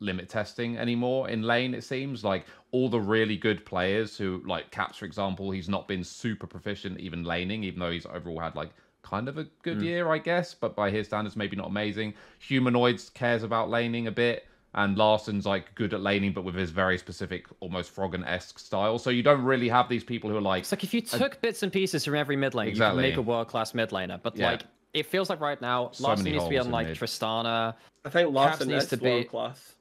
limit 0.00 0.30
testing 0.30 0.78
anymore 0.78 1.28
in 1.28 1.42
lane. 1.42 1.74
It 1.74 1.84
seems 1.84 2.24
like 2.24 2.46
all 2.70 2.88
the 2.88 3.00
really 3.00 3.36
good 3.36 3.66
players 3.66 4.16
who 4.16 4.42
like 4.46 4.70
Caps, 4.70 4.96
for 4.96 5.04
example, 5.04 5.50
he's 5.50 5.68
not 5.68 5.86
been 5.86 6.02
super 6.02 6.46
proficient 6.46 6.98
even 7.00 7.22
laning, 7.22 7.64
even 7.64 7.80
though 7.80 7.90
he's 7.90 8.06
overall 8.06 8.40
had 8.40 8.56
like 8.56 8.70
kind 9.02 9.28
of 9.28 9.36
a 9.36 9.44
good 9.62 9.80
mm. 9.80 9.84
year, 9.84 10.08
I 10.08 10.16
guess. 10.16 10.54
But 10.54 10.74
by 10.74 10.90
his 10.90 11.08
standards, 11.08 11.36
maybe 11.36 11.54
not 11.54 11.66
amazing. 11.66 12.14
Humanoids 12.38 13.10
cares 13.10 13.42
about 13.42 13.68
laning 13.68 14.06
a 14.06 14.12
bit. 14.12 14.46
And 14.78 14.96
Larssen's 14.96 15.44
like 15.44 15.74
good 15.74 15.92
at 15.92 16.02
laning, 16.02 16.32
but 16.32 16.44
with 16.44 16.54
his 16.54 16.70
very 16.70 16.98
specific, 16.98 17.46
almost 17.58 17.92
Froggen 17.94 18.24
esque 18.24 18.60
style. 18.60 18.96
So 19.00 19.10
you 19.10 19.24
don't 19.24 19.42
really 19.42 19.68
have 19.68 19.88
these 19.88 20.04
people 20.04 20.30
who 20.30 20.36
are 20.36 20.40
like 20.40 20.60
It's 20.60 20.70
like 20.70 20.84
if 20.84 20.94
you 20.94 21.00
took 21.00 21.40
bits 21.40 21.64
and 21.64 21.72
pieces 21.72 22.04
from 22.04 22.14
every 22.14 22.36
mid 22.36 22.54
lane, 22.54 22.68
Exactly. 22.68 23.02
you 23.06 23.10
can 23.10 23.10
make 23.10 23.26
a 23.26 23.28
world 23.28 23.48
class 23.48 23.74
mid 23.74 23.90
laner. 23.90 24.22
But 24.22 24.36
Yeah. 24.36 24.52
like 24.52 24.62
it 24.94 25.06
feels 25.06 25.28
like 25.30 25.40
right 25.40 25.60
now, 25.60 25.90
So 25.90 26.04
Larssen 26.04 26.26
needs 26.26 26.44
to 26.44 26.48
be 26.48 26.56
holes 26.56 26.66
on 26.66 26.72
like 26.72 26.86
mid. 26.86 26.96
Tristana. 26.96 27.74
I 28.04 28.08
think 28.10 28.32
Larssen 28.32 28.68
needs 28.68 28.86
to 28.86 28.96
be- 28.96 29.10
world 29.10 29.28
class. 29.28 29.74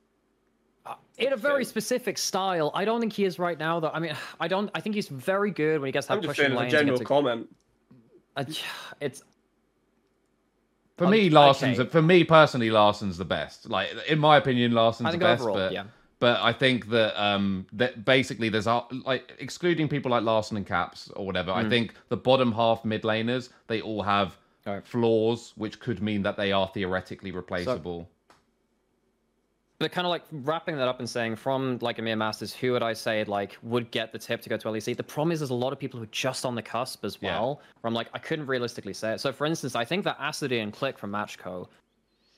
in 1.19 1.31
a 1.31 1.37
very 1.37 1.63
Fair. 1.63 1.69
specific 1.69 2.17
style. 2.17 2.71
I 2.73 2.83
don't 2.83 2.99
think 2.99 3.13
he 3.13 3.23
is 3.25 3.37
right 3.37 3.59
now, 3.59 3.79
though. 3.79 3.91
I 3.93 3.99
mean, 3.99 4.15
I 4.39 4.47
don't. 4.47 4.71
I 4.73 4.81
think 4.81 4.95
he's 4.95 5.09
very 5.09 5.51
good 5.51 5.79
when 5.79 5.89
he 5.89 5.91
gets 5.91 6.07
that 6.07 6.13
I'm 6.15 6.21
just 6.23 6.29
pushing 6.39 6.55
saying 6.55 6.65
as 6.67 6.73
a 6.73 6.77
general 6.77 6.99
comment. 7.01 7.47
a- 8.35 8.41
uh, 8.41 8.45
it's 8.99 9.21
For 10.97 11.07
me, 11.07 11.29
Larssen's 11.29 11.79
okay. 11.79 11.89
for 11.89 12.01
me 12.01 12.23
personally, 12.23 12.69
Larssen's 12.71 13.17
the 13.17 13.25
best. 13.25 13.69
Like 13.69 13.89
in 14.07 14.19
my 14.19 14.37
opinion, 14.37 14.71
Larssen's 14.71 15.11
the 15.11 15.17
best. 15.17 15.41
overall, 15.41 15.55
but 15.55 15.71
yeah. 15.71 15.83
but 16.19 16.39
I 16.41 16.53
think 16.53 16.89
that 16.89 17.19
um 17.21 17.67
that 17.73 18.03
basically 18.03 18.49
there's 18.49 18.67
like 19.05 19.31
excluding 19.39 19.87
people 19.87 20.11
like 20.11 20.23
Larssen 20.23 20.57
and 20.57 20.65
Caps 20.65 21.09
or 21.15 21.25
whatever. 21.25 21.51
Hmm. 21.53 21.59
I 21.59 21.69
think 21.69 21.93
the 22.09 22.17
bottom 22.17 22.51
half 22.51 22.83
mid 22.83 23.03
laners 23.03 23.49
they 23.67 23.81
all 23.81 24.01
have 24.03 24.37
Right. 24.65 24.85
flaws, 24.85 25.53
which 25.55 25.79
could 25.79 26.01
mean 26.01 26.23
that 26.23 26.35
they 26.35 26.51
are 26.51 26.67
theoretically 26.67 27.31
replaceable. 27.31 28.09
But 29.79 29.91
kind 29.91 30.07
of 30.07 30.09
like 30.09 30.23
wrapping 30.31 30.75
that 30.77 30.87
up 30.87 30.99
and 30.99 31.07
saying 31.07 31.35
from 31.35 31.77
like 31.81 31.97
EMEA 31.97 32.17
Masters, 32.17 32.51
who 32.51 32.71
would 32.71 32.81
I 32.81 32.93
say 32.93 33.23
like 33.25 33.57
would 33.61 33.91
get 33.91 34.11
the 34.11 34.17
tip 34.17 34.41
to 34.41 34.49
go 34.49 34.57
to 34.57 34.67
LEC? 34.69 34.97
The 34.97 35.03
problem 35.03 35.31
is 35.31 35.39
there's 35.39 35.51
a 35.51 35.55
lot 35.55 35.71
of 35.71 35.77
people 35.77 35.99
who 35.99 36.03
are 36.05 36.09
just 36.11 36.45
on 36.45 36.55
the 36.55 36.63
cusp 36.63 37.05
as 37.05 37.17
Yeah. 37.21 37.39
well. 37.39 37.61
Where 37.81 37.89
I'm 37.89 37.93
like, 37.93 38.07
I 38.13 38.17
couldn't 38.17 38.47
realistically 38.47 38.93
say 38.93 39.13
it. 39.13 39.19
So 39.21 39.31
for 39.31 39.45
instance, 39.45 39.75
I 39.75 39.85
think 39.85 40.03
that 40.05 40.17
Acidy 40.19 40.63
and 40.63 40.73
Click 40.73 40.97
from 40.97 41.11
Macko, 41.11 41.69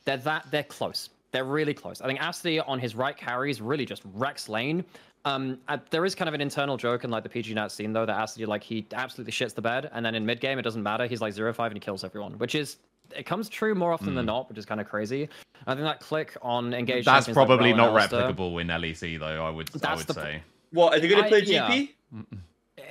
they're 0.04 0.18
that 0.18 0.48
they're 0.52 0.64
close. 0.64 1.12
They're 1.32 1.46
really 1.46 1.74
close. 1.74 2.02
I 2.02 2.08
think 2.08 2.20
Acidy 2.20 2.62
on 2.68 2.78
his 2.78 2.94
right 2.96 3.16
carries 3.16 3.62
really 3.62 3.86
just 3.86 4.02
wrecks 4.16 4.50
lane. 4.50 4.84
Um, 5.24 5.60
uh, 5.70 5.78
there 5.92 6.04
is 6.06 6.16
kind 6.16 6.28
of 6.28 6.34
an 6.34 6.42
internal 6.42 6.76
joke 6.76 7.04
in 7.06 7.10
like 7.10 7.24
the 7.24 7.30
PG 7.30 7.54
Nat 7.54 7.70
scene 7.70 7.94
though 7.94 8.06
that 8.06 8.18
Acidy 8.18 8.48
like 8.48 8.64
he 8.64 8.86
absolutely 8.94 9.32
shits 9.32 9.54
the 9.54 9.62
bed, 9.62 9.90
and 9.94 10.06
then 10.06 10.14
in 10.14 10.26
mid 10.26 10.42
game 10.42 10.60
it 10.60 10.64
doesn't 10.64 10.84
matter. 10.84 11.06
He's 11.08 11.22
like 11.22 11.32
zero 11.34 11.54
five 11.54 11.72
and 11.72 11.78
he 11.78 11.80
kills 11.80 12.04
everyone, 12.04 12.34
which 12.38 12.56
is 12.56 12.78
it 13.16 13.26
comes 13.26 13.50
true 13.50 13.76
more 13.76 13.92
often 13.92 14.16
than 14.16 14.26
mm. 14.26 14.28
not, 14.28 14.50
which 14.50 14.58
is 14.58 14.66
kind 14.66 14.82
of 14.82 14.88
crazy. 14.88 15.30
I 15.68 15.74
think 15.74 15.86
that 15.86 16.00
click 16.00 16.38
on 16.42 16.74
engage. 16.74 17.06
That's 17.06 17.26
champions 17.26 17.38
like 17.38 17.48
probably 17.48 17.74
not 17.74 17.94
Alistar, 17.94 18.34
replicable 18.34 18.62
in 18.62 18.68
LEC 18.68 19.20
though. 19.20 19.46
I 19.46 19.50
would 19.50 19.70
I 19.76 19.78
That's 19.78 20.08
would 20.08 20.16
the- 20.16 20.22
say. 20.22 20.44
What 20.72 20.94
are 20.94 21.00
they 21.00 21.08
going 21.08 21.22
to 21.22 21.26
I- 21.26 21.30
play 21.30 21.42
yeah. 21.42 21.70
GP? 21.70 21.90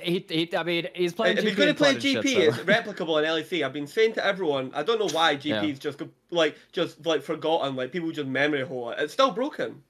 He, 0.01 0.25
he, 0.29 0.55
I 0.55 0.63
mean, 0.63 0.87
he's 0.93 1.13
playing. 1.13 1.37
If 1.37 1.43
GP 1.43 1.47
he's 1.47 1.55
going 1.55 1.65
to 1.65 1.69
and 1.69 1.77
play 1.77 1.91
plotted 1.93 2.01
shit, 2.01 2.25
GP, 2.25 2.33
so- 2.35 2.41
it's 2.41 2.57
replicable 2.59 3.19
in 3.21 3.25
LEC. 3.25 3.65
I've 3.65 3.73
been 3.73 3.87
saying 3.87 4.13
to 4.13 4.25
everyone, 4.25 4.71
I 4.73 4.83
don't 4.83 4.99
know 4.99 5.09
why 5.09 5.31
Yeah. 5.31 5.61
GP's 5.61 5.79
just 5.79 6.01
like 6.31 6.55
just 6.71 7.05
like 7.05 7.21
forgotten, 7.21 7.75
like 7.75 7.91
people 7.91 8.11
just 8.11 8.27
memory 8.27 8.65
hole 8.65 8.91
it. 8.91 8.99
It's 8.99 9.13
still 9.13 9.31
broken. 9.31 9.83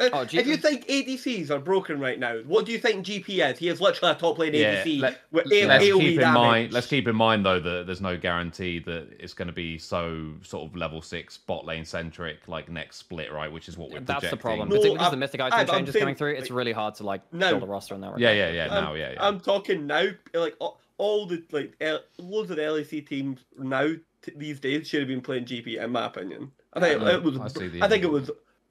Uh, 0.00 0.08
Oh, 0.12 0.20
if 0.22 0.32
you 0.46 0.56
think 0.56 0.86
ADCs 0.88 1.50
are 1.50 1.60
broken 1.60 2.00
right 2.00 2.18
now, 2.18 2.38
what 2.46 2.66
do 2.66 2.72
you 2.72 2.78
think 2.78 3.06
GP 3.06 3.48
is? 3.52 3.58
He 3.60 3.68
is 3.68 3.80
literally 3.80 4.10
a 4.12 4.16
top 4.16 4.38
lane 4.38 4.52
Yeah, 4.52 4.82
ADC 4.82 5.00
let- 5.00 5.20
with 5.30 5.46
let's 5.46 5.84
AoE 5.84 6.00
keep 6.00 6.14
in 6.14 6.20
damage. 6.20 6.34
mind. 6.34 6.72
Let's 6.72 6.86
keep 6.88 7.06
in 7.06 7.14
mind 7.14 7.46
though 7.46 7.60
that 7.60 7.86
there's 7.86 8.00
no 8.00 8.16
guarantee 8.16 8.80
that 8.80 9.06
it's 9.20 9.34
going 9.34 9.46
to 9.46 9.54
be 9.54 9.78
so 9.78 10.32
sort 10.42 10.68
of 10.68 10.74
level 10.76 11.00
six 11.00 11.38
bot 11.38 11.64
lane 11.64 11.84
centric 11.84 12.48
like 12.48 12.68
next 12.68 12.96
split, 12.96 13.32
right? 13.32 13.50
Which 13.50 13.68
is 13.68 13.78
what 13.78 13.92
we're 13.92 14.00
That's 14.00 14.28
the 14.28 14.36
problem. 14.36 14.68
No, 14.68 14.74
Particularly 14.74 14.98
as 15.00 15.06
the 15.06 15.10
I'm- 15.10 15.18
mythic 15.20 15.40
item 15.40 15.60
I'm 15.60 15.66
changes 15.68 15.92
saying, 15.92 16.02
coming 16.02 16.14
through, 16.16 16.34
it's 16.34 16.50
really 16.50 16.72
hard 16.72 16.96
to 16.96 17.04
like 17.04 17.20
no. 17.32 17.50
build 17.50 17.62
a 17.62 17.66
roster 17.66 17.94
in 17.94 18.00
that 18.00 18.14
regard. 18.14 18.20
Yeah, 18.22 18.32
yeah, 18.32 18.50
yeah. 18.50 18.76
I'm, 18.76 18.84
Now, 18.84 18.94
yeah, 18.94 19.12
yeah. 19.12 19.24
I'm 19.28 19.38
talking 19.38 19.86
now, 19.86 20.06
like 20.34 20.56
all, 20.58 20.80
all 20.98 21.26
the 21.26 21.40
like 21.52 21.72
L, 21.80 22.00
loads 22.18 22.50
of 22.50 22.56
the 22.56 22.62
LEC 22.62 23.06
teams 23.06 23.44
now 23.56 23.86
t- 24.22 24.32
these 24.36 24.58
days 24.58 24.88
should 24.88 25.00
have 25.00 25.08
been 25.08 25.20
playing 25.20 25.44
GP, 25.44 25.80
in 25.80 25.90
my 25.92 26.06
opinion. 26.06 26.50
I 26.72 26.80
think 26.80 27.00
Yeah, 27.00 27.14
it 27.14 27.22
was. 27.22 27.38
I 27.38 27.84
I 27.84 27.88
think 27.88 28.02
it 28.02 28.10
was 28.10 28.28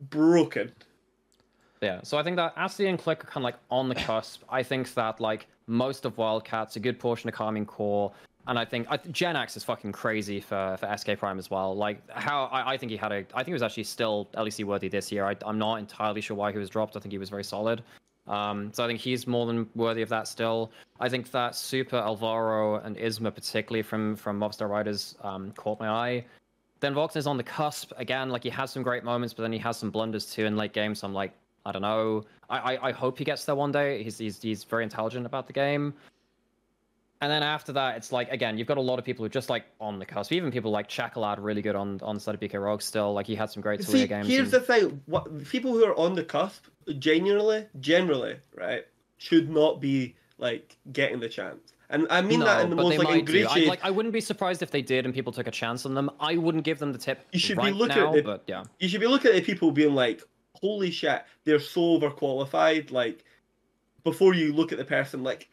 broken. 0.10 0.74
Yeah, 1.84 2.00
so 2.02 2.18
I 2.18 2.24
think 2.24 2.38
that 2.38 2.56
Asty 2.56 2.88
and 2.88 2.98
Click 2.98 3.24
are 3.24 3.28
kind 3.28 3.38
of 3.38 3.44
like 3.44 3.58
on 3.70 3.90
the 3.90 3.96
cusp. 3.96 4.42
I 4.50 4.64
think 4.64 4.94
that 4.94 5.20
like 5.20 5.48
most 5.68 6.06
of 6.06 6.18
Wildcats, 6.18 6.78
a 6.78 6.80
good 6.80 6.98
portion 6.98 7.28
of 7.28 7.36
Karmine 7.36 7.66
Corp, 7.66 8.14
and 8.48 8.58
I 8.58 8.64
think 8.64 8.88
I, 8.90 8.98
Jenax 8.98 9.58
is 9.58 9.64
fucking 9.66 9.92
crazy 9.92 10.40
for, 10.40 10.78
for 10.80 10.98
SK 10.98 11.18
Prime 11.18 11.38
as 11.38 11.52
well. 11.52 11.76
Like 11.76 12.10
how 12.10 12.46
I, 12.46 12.74
I 12.74 12.78
think 12.78 12.90
he 12.90 12.98
had 12.98 13.12
a, 13.12 13.26
I 13.34 13.40
think 13.40 13.48
he 13.48 13.54
was 13.54 13.62
actually 13.62 13.84
still 13.84 14.30
LEC 14.34 14.64
worthy 14.64 14.88
this 14.88 15.12
year. 15.12 15.26
I, 15.26 15.36
I'm 15.46 15.60
not 15.60 15.76
entirely 15.78 16.22
sure 16.22 16.38
why 16.38 16.52
he 16.52 16.58
was 16.58 16.70
dropped. 16.70 16.96
I 16.96 17.00
think 17.00 17.12
he 17.12 17.18
was 17.18 17.30
very 17.30 17.44
solid. 17.44 17.84
Um, 18.28 18.72
so 18.74 18.86
I 18.86 18.88
think 18.88 19.00
he's 19.02 19.28
more 19.28 19.46
than 19.46 19.70
worthy 19.76 20.02
of 20.02 20.10
that 20.10 20.30
still. 20.30 20.72
I 21.02 21.10
think 21.10 21.32
that 21.32 21.56
Super 21.56 21.98
Alvaro 21.98 22.76
and 22.76 22.96
Isma, 22.96 23.36
particularly 23.36 23.84
from 23.84 24.16
from 24.16 24.40
Movistar 24.40 24.70
Riders, 24.70 25.16
um, 25.22 25.52
caught 25.52 25.82
my 25.82 25.90
eye. 25.90 26.26
Then 26.80 26.94
Vox 26.94 27.18
is 27.18 27.28
on 27.28 27.38
the 27.38 27.44
cusp 27.44 27.92
again. 27.98 28.30
Like 28.30 28.44
he 28.44 28.50
has 28.50 28.72
some 28.72 28.84
great 28.84 29.04
moments, 29.04 29.34
but 29.34 29.44
then 29.44 29.52
he 29.52 29.60
has 29.60 29.78
some 29.78 29.90
blunders 29.90 30.32
too 30.32 30.46
in 30.46 30.56
late 30.56 30.74
game. 30.74 30.96
So 30.96 31.08
I'm 31.08 31.14
like, 31.14 31.34
I 31.66 31.72
don't 31.72 31.82
know. 31.82 32.24
I 32.50 32.76
I, 32.76 32.88
I 32.90 32.92
hope 32.92 33.18
he 33.18 33.24
gets 33.24 33.46
there 33.46 33.56
one 33.56 33.72
day. 33.72 34.04
He's, 34.04 34.18
he's 34.18 34.42
he's 34.42 34.64
very 34.64 34.84
intelligent 34.84 35.26
about 35.26 35.48
the 35.48 35.54
game. 35.54 35.94
And 37.22 37.32
then 37.32 37.42
after 37.42 37.72
that, 37.72 37.96
it's 37.96 38.12
like 38.12 38.30
again, 38.32 38.58
you've 38.58 38.68
got 38.68 38.78
a 38.78 38.82
lot 38.82 39.00
of 39.00 39.06
people 39.06 39.24
who 39.24 39.28
are 39.28 39.30
just 39.30 39.50
like 39.50 39.64
on 39.80 39.98
the 39.98 40.06
cusp. 40.06 40.34
Even 40.34 40.52
people 40.52 40.72
like 40.72 40.90
Chakalad, 40.90 41.38
really 41.40 41.62
good 41.62 41.76
on 41.76 42.00
on 42.04 42.20
side 42.20 42.36
of 42.36 42.42
BK 42.42 42.62
Rogue 42.62 42.82
still. 42.82 43.14
Like 43.14 43.26
he 43.26 43.36
had 43.36 43.50
some 43.50 43.62
great 43.62 43.82
See, 43.84 44.06
games. 44.08 44.28
here's 44.28 44.52
and- 44.52 44.52
the 44.52 44.60
thing: 44.60 45.02
what 45.06 45.48
people 45.48 45.72
who 45.72 45.86
are 45.86 45.98
on 45.98 46.16
the 46.16 46.24
cusp, 46.24 46.66
genuinely, 47.00 47.66
generally, 47.80 48.36
right, 48.56 48.86
should 49.18 49.50
not 49.50 49.80
be 49.80 50.16
like 50.38 50.76
getting 50.92 51.22
the 51.22 51.30
chance. 51.30 51.72
And 51.90 52.08
I 52.10 52.22
mean 52.22 52.40
that 52.42 52.64
in 52.64 52.70
the 52.72 52.76
most 52.76 52.98
like 52.98 53.26
do. 53.26 53.48
I, 53.50 53.60
like, 53.66 53.86
I 53.86 53.92
wouldn't 53.92 54.14
be 54.14 54.20
surprised 54.22 54.64
if 54.64 54.72
they 54.72 54.82
did 54.82 55.06
and 55.06 55.14
people 55.14 55.32
took 55.32 55.48
a 55.48 55.52
chance 55.52 55.86
on 55.86 55.94
them. 55.94 56.10
I 56.20 56.36
wouldn't 56.38 56.64
give 56.64 56.80
them 56.80 56.92
the 56.92 56.98
tip 56.98 57.26
You 57.32 57.40
should 57.40 57.60
be 57.60 57.72
looking 57.72 57.96
now, 57.98 58.10
at 58.10 58.16
the- 58.16 58.22
but 58.24 58.44
yeah. 58.48 58.64
You 58.80 58.90
should 58.90 59.00
be 59.00 59.08
looking 59.08 59.30
at 59.30 59.36
the 59.36 59.42
people 59.42 59.72
being 59.72 59.94
like, 59.94 60.24
"Holy 60.64 60.90
shit, 60.92 61.24
they're 61.44 61.60
so 61.60 62.00
overqualified!" 62.00 62.92
Like, 62.92 63.26
before 64.04 64.34
you 64.34 64.54
look 64.54 64.72
at 64.72 64.78
the 64.78 64.86
person, 64.86 65.22
like, 65.24 65.50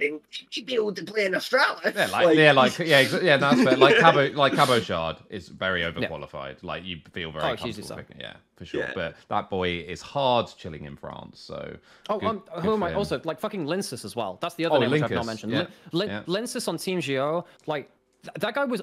"You 0.00 0.20
should 0.28 0.66
be 0.66 0.74
able 0.74 0.92
to 0.94 1.04
play 1.04 1.24
in 1.26 1.34
Australia." 1.34 1.92
Yeah, 1.96 2.06
like, 2.12 2.36
yeah, 2.36 2.52
like 2.52 2.78
yeah, 2.78 3.02
exa- 3.04 3.22
yeah, 3.22 3.36
that's 3.38 3.62
fair. 3.62 3.76
Like 3.76 3.96
Cabo, 4.04 4.30
like 4.34 4.52
Cabochard 4.54 5.16
is 5.30 5.48
very 5.48 5.82
overqualified. 5.82 6.62
Like 6.62 6.84
you 6.84 6.98
feel 7.12 7.32
very 7.32 7.44
Oh, 7.44 7.52
it's 7.54 7.62
comfortable 7.62 7.96
picking, 7.96 8.20
yeah, 8.20 8.34
for 8.56 8.64
sure. 8.66 8.80
Yeah. 8.82 8.92
But 8.94 9.16
that 9.28 9.48
boy 9.50 9.68
is 9.94 10.00
hard 10.02 10.46
chilling 10.58 10.84
in 10.84 10.96
France, 10.96 11.40
so 11.40 11.76
Oh, 12.08 12.18
good- 12.20 12.28
um, 12.28 12.42
good 12.54 12.62
who 12.64 12.72
am 12.74 12.82
I? 12.82 12.90
him. 12.90 12.98
Also, 12.98 13.20
like 13.24 13.40
fucking 13.40 13.64
Lyncas 13.66 14.04
as 14.04 14.14
well. 14.14 14.38
That's 14.42 14.54
the 14.56 14.66
other 14.66 14.76
Oh, 14.76 14.80
name 14.80 14.90
which 14.92 15.02
I've 15.02 15.10
not 15.10 15.26
mentioned. 15.26 15.52
yeah, 15.52 15.66
Lin- 15.92 16.08
Lin- 16.08 16.08
yeah. 16.08 16.22
Lyncas 16.34 16.68
on 16.68 16.76
Team 16.76 17.00
GO, 17.00 17.44
like 17.66 17.90
th- 18.22 18.34
that 18.38 18.54
guy 18.54 18.64
was 18.66 18.82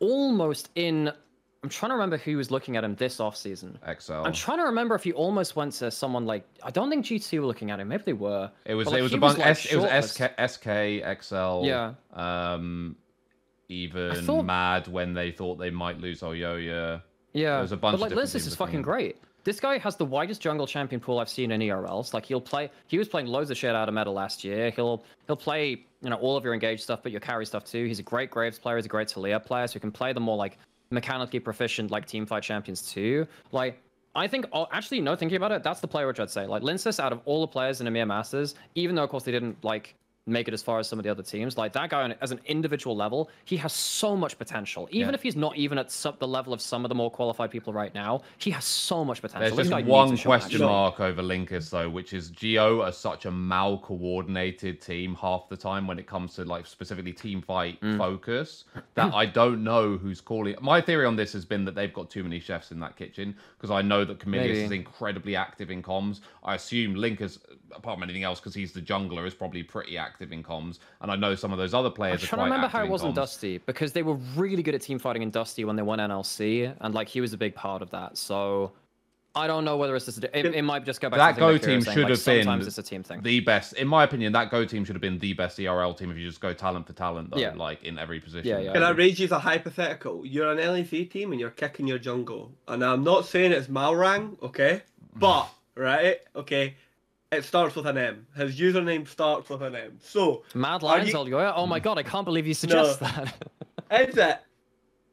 almost 0.00 0.70
in. 0.74 1.12
I'm 1.62 1.68
trying 1.68 1.90
to 1.90 1.94
remember 1.94 2.16
who 2.18 2.36
was 2.36 2.50
looking 2.52 2.76
at 2.76 2.84
him 2.84 2.94
this 2.94 3.18
off 3.18 3.36
season. 3.36 3.78
XL. 3.98 4.12
I'm 4.12 4.32
trying 4.32 4.58
to 4.58 4.64
remember 4.64 4.94
if 4.94 5.02
he 5.02 5.12
almost 5.12 5.56
went 5.56 5.72
to 5.74 5.90
someone 5.90 6.24
like 6.24 6.44
I 6.62 6.70
don't 6.70 6.88
think 6.88 7.04
G2 7.04 7.40
were 7.40 7.46
looking 7.46 7.70
at 7.72 7.80
him. 7.80 7.88
Maybe 7.88 8.04
they 8.06 8.12
were. 8.12 8.50
It 8.64 8.74
was 8.74 8.84
But, 8.84 8.90
like, 8.92 9.00
it 9.00 9.02
was 9.02 9.12
a 9.14 9.18
bunch. 9.18 9.38
like, 9.38 9.46
S, 9.48 9.66
it 9.66 9.76
was. 9.76 10.10
SK, 10.12 10.22
SK, 10.38 11.22
XL. 11.22 11.64
Yeah. 11.64 11.94
Um, 12.12 12.96
even 13.68 14.24
thought- 14.24 14.44
Mad 14.44 14.88
when 14.88 15.14
they 15.14 15.30
thought 15.32 15.58
they 15.58 15.70
might 15.70 16.00
lose 16.00 16.20
Elyoya. 16.20 17.02
Yeah, 17.34 17.58
There's 17.58 17.72
a 17.72 17.76
bunch 17.76 17.94
but 17.94 18.00
like 18.00 18.10
Linus 18.16 18.32
teams 18.32 18.46
is 18.46 18.56
fucking 18.56 18.82
great. 18.82 19.16
This 19.44 19.60
guy 19.60 19.78
has 19.78 19.96
the 19.96 20.04
widest 20.04 20.40
jungle 20.40 20.66
champion 20.66 21.00
pool 21.00 21.18
I've 21.18 21.28
seen 21.28 21.52
in 21.52 21.60
ERLs. 21.60 22.12
Like 22.14 22.24
he'll 22.26 22.40
play, 22.40 22.70
he 22.86 22.98
was 22.98 23.08
playing 23.08 23.26
loads 23.28 23.50
of 23.50 23.56
shit 23.56 23.74
out 23.74 23.88
of 23.88 23.94
meta 23.94 24.10
last 24.10 24.44
year. 24.44 24.70
He'll 24.70 25.04
he'll 25.26 25.36
play 25.36 25.84
you 26.02 26.10
know 26.10 26.16
all 26.16 26.36
of 26.36 26.44
your 26.44 26.54
engaged 26.54 26.82
stuff, 26.82 27.00
but 27.02 27.12
your 27.12 27.20
carry 27.20 27.44
stuff 27.46 27.64
too. 27.64 27.84
He's 27.84 27.98
a 27.98 28.02
great 28.02 28.30
Graves 28.30 28.58
player. 28.58 28.76
He's 28.76 28.86
a 28.86 28.88
great 28.88 29.08
Taliyah 29.08 29.44
player, 29.44 29.66
so 29.66 29.74
he 29.74 29.80
can 29.80 29.92
play 29.92 30.12
the 30.12 30.20
more 30.20 30.36
like 30.36 30.58
mechanically 30.90 31.40
proficient 31.40 31.90
like 31.90 32.06
team 32.06 32.26
fight 32.26 32.42
champions 32.42 32.82
too. 32.82 33.26
Like 33.52 33.80
I 34.14 34.26
think 34.26 34.46
oh, 34.52 34.66
actually 34.72 35.00
no, 35.00 35.14
thinking 35.16 35.36
about 35.36 35.52
it, 35.52 35.62
that's 35.62 35.80
the 35.80 35.88
player 35.88 36.06
which 36.06 36.20
I'd 36.20 36.30
say. 36.30 36.46
Like 36.46 36.62
Lyncas 36.62 36.98
out 36.98 37.12
of 37.12 37.20
all 37.24 37.40
the 37.42 37.46
players 37.46 37.80
in 37.80 37.86
EMEA 37.86 38.06
Masters, 38.06 38.54
even 38.74 38.96
though 38.96 39.04
of 39.04 39.10
course 39.10 39.24
they 39.24 39.32
didn't 39.32 39.62
like 39.64 39.94
make 40.28 40.48
it 40.48 40.54
as 40.54 40.62
far 40.62 40.78
as 40.78 40.86
some 40.88 40.98
of 40.98 41.02
the 41.04 41.10
other 41.10 41.22
teams. 41.22 41.56
Like 41.58 41.72
that 41.72 41.90
guy, 41.90 42.14
as 42.20 42.30
an 42.30 42.40
individual 42.46 42.94
level, 42.96 43.30
he 43.44 43.56
has 43.58 43.72
so 43.72 44.16
much 44.16 44.38
potential. 44.38 44.88
Even 44.90 45.08
Yeah. 45.10 45.14
if 45.14 45.22
he's 45.22 45.36
not 45.36 45.56
even 45.56 45.78
at 45.78 45.90
some, 45.90 46.14
the 46.18 46.28
level 46.28 46.52
of 46.52 46.60
some 46.60 46.84
of 46.84 46.88
the 46.88 46.94
more 46.94 47.10
qualified 47.10 47.50
people 47.50 47.72
right 47.72 47.94
now, 47.94 48.22
he 48.38 48.50
has 48.50 48.64
so 48.64 49.04
much 49.04 49.20
potential. 49.20 49.56
There's 49.56 49.68
just 49.70 49.86
one 49.86 50.16
question 50.18 50.60
mark 50.62 51.00
over 51.00 51.22
Lyncas 51.22 51.70
though, 51.70 51.88
which 51.88 52.12
is 52.12 52.30
GO 52.30 52.82
are 52.82 52.92
such 52.92 53.24
a 53.26 53.30
mal 53.30 53.78
coordinated 53.78 54.80
team 54.80 55.14
half 55.20 55.48
the 55.48 55.56
time 55.56 55.86
when 55.86 55.98
it 55.98 56.06
comes 56.06 56.34
to 56.34 56.44
like 56.44 56.66
specifically 56.66 57.12
team 57.12 57.40
fight 57.42 57.80
Mm. 57.80 57.96
focus 57.98 58.64
that 58.94 59.14
I 59.14 59.24
don't 59.26 59.62
know 59.62 59.96
who's 59.96 60.20
calling. 60.20 60.56
My 60.60 60.80
theory 60.80 61.06
on 61.06 61.14
this 61.16 61.32
has 61.32 61.44
been 61.44 61.64
that 61.64 61.74
they've 61.74 61.92
got 61.92 62.10
too 62.10 62.22
many 62.22 62.40
chefs 62.40 62.72
in 62.72 62.80
that 62.80 62.96
kitchen 62.96 63.36
because 63.56 63.70
I 63.70 63.82
know 63.82 64.04
that 64.04 64.18
Camillus 64.18 64.48
Maybe. 64.48 64.60
is 64.64 64.70
incredibly 64.72 65.36
active 65.36 65.70
in 65.70 65.82
comms. 65.82 66.20
I 66.42 66.54
assume 66.56 66.94
Lyncas, 66.94 67.38
apart 67.72 67.96
from 67.96 68.02
anything 68.02 68.24
else, 68.24 68.40
because 68.40 68.54
he's 68.54 68.72
the 68.72 68.80
jungler, 68.82 69.26
is 69.26 69.34
probably 69.34 69.62
pretty 69.62 69.96
active 69.96 70.17
in 70.20 70.42
comms, 70.42 70.78
and 71.00 71.10
I 71.10 71.16
know 71.16 71.34
some 71.34 71.52
of 71.52 71.58
those 71.58 71.74
other 71.74 71.88
I'm 71.88 71.94
players 71.94 72.22
are 72.22 72.26
trying 72.26 72.38
quite 72.40 72.48
to 72.48 72.52
remember 72.52 72.68
how 72.68 72.84
it 72.84 72.90
was 72.90 73.02
in 73.04 73.12
comms. 73.12 73.14
Dusty 73.14 73.58
because 73.58 73.92
they 73.92 74.02
were 74.02 74.14
really 74.36 74.62
good 74.62 74.74
at 74.74 74.82
team 74.82 74.98
fighting 74.98 75.22
in 75.22 75.30
Dusty 75.30 75.64
when 75.64 75.76
they 75.76 75.82
won 75.82 75.98
NLC, 75.98 76.74
and 76.80 76.94
like 76.94 77.08
he 77.08 77.20
was 77.20 77.32
a 77.32 77.38
big 77.38 77.54
part 77.54 77.82
of 77.82 77.90
that. 77.90 78.18
So 78.18 78.72
I 79.34 79.46
don't 79.46 79.64
know 79.64 79.76
whether 79.76 79.94
it's 79.94 80.06
just 80.06 80.24
a, 80.24 80.38
it, 80.38 80.46
it 80.54 80.62
might 80.62 80.84
just 80.84 81.00
go 81.00 81.08
back 81.10 81.18
That 81.18 81.28
to 81.28 81.34
the 81.34 81.40
Go 81.40 81.52
that 81.52 81.62
team 81.62 81.76
was 81.76 81.84
saying, 81.84 81.94
should 81.94 82.02
like, 82.02 82.10
have 82.10 82.24
been 82.24 82.42
sometimes 82.44 82.66
it's 82.66 82.78
a 82.78 82.82
team 82.82 83.02
thing. 83.02 83.22
the 83.22 83.40
best, 83.40 83.74
in 83.74 83.86
my 83.86 84.02
opinion. 84.02 84.32
That 84.32 84.50
Go 84.50 84.64
team 84.64 84.84
should 84.84 84.96
have 84.96 85.00
been 85.02 85.18
the 85.18 85.32
best 85.34 85.60
ERL 85.60 85.94
team 85.94 86.10
if 86.10 86.16
you 86.16 86.26
just 86.26 86.40
go 86.40 86.52
talent 86.52 86.86
for 86.86 86.92
talent, 86.92 87.30
though, 87.30 87.38
Yeah. 87.38 87.52
like 87.54 87.84
in 87.84 87.98
every 87.98 88.20
position. 88.20 88.48
Yeah, 88.48 88.58
yeah. 88.58 88.72
Can 88.72 88.82
I 88.82 88.90
raise 88.90 89.20
you 89.20 89.28
a 89.30 89.38
hypothetical? 89.38 90.26
You're 90.26 90.50
an 90.50 90.58
LEC 90.58 91.10
team 91.10 91.30
and 91.30 91.40
you're 91.40 91.50
kicking 91.50 91.86
your 91.86 91.98
jungle. 91.98 92.52
And 92.66 92.82
I'm 92.84 93.04
not 93.04 93.26
saying 93.26 93.52
it's 93.52 93.68
Malrang, 93.68 94.42
okay? 94.42 94.82
But, 95.14 95.48
right, 95.76 96.18
okay, 96.34 96.74
it 97.30 97.44
starts 97.44 97.74
with 97.76 97.86
an 97.86 97.98
M. 97.98 98.26
His 98.36 98.58
username 98.58 99.06
starts 99.06 99.48
with 99.48 99.62
an 99.62 99.74
M. 99.74 99.98
So, 100.00 100.44
Mad 100.54 100.82
Are 100.82 100.86
Lions, 100.86 101.10
you- 101.10 101.14
Elyoya. 101.14 101.52
Oh 101.54 101.66
my 101.66 101.80
god, 101.80 101.98
I 101.98 102.02
can't 102.02 102.24
believe 102.24 102.46
you 102.46 102.54
suggest 102.54 103.00
that. 103.00 103.34
is 103.90 104.16
it, 104.16 104.38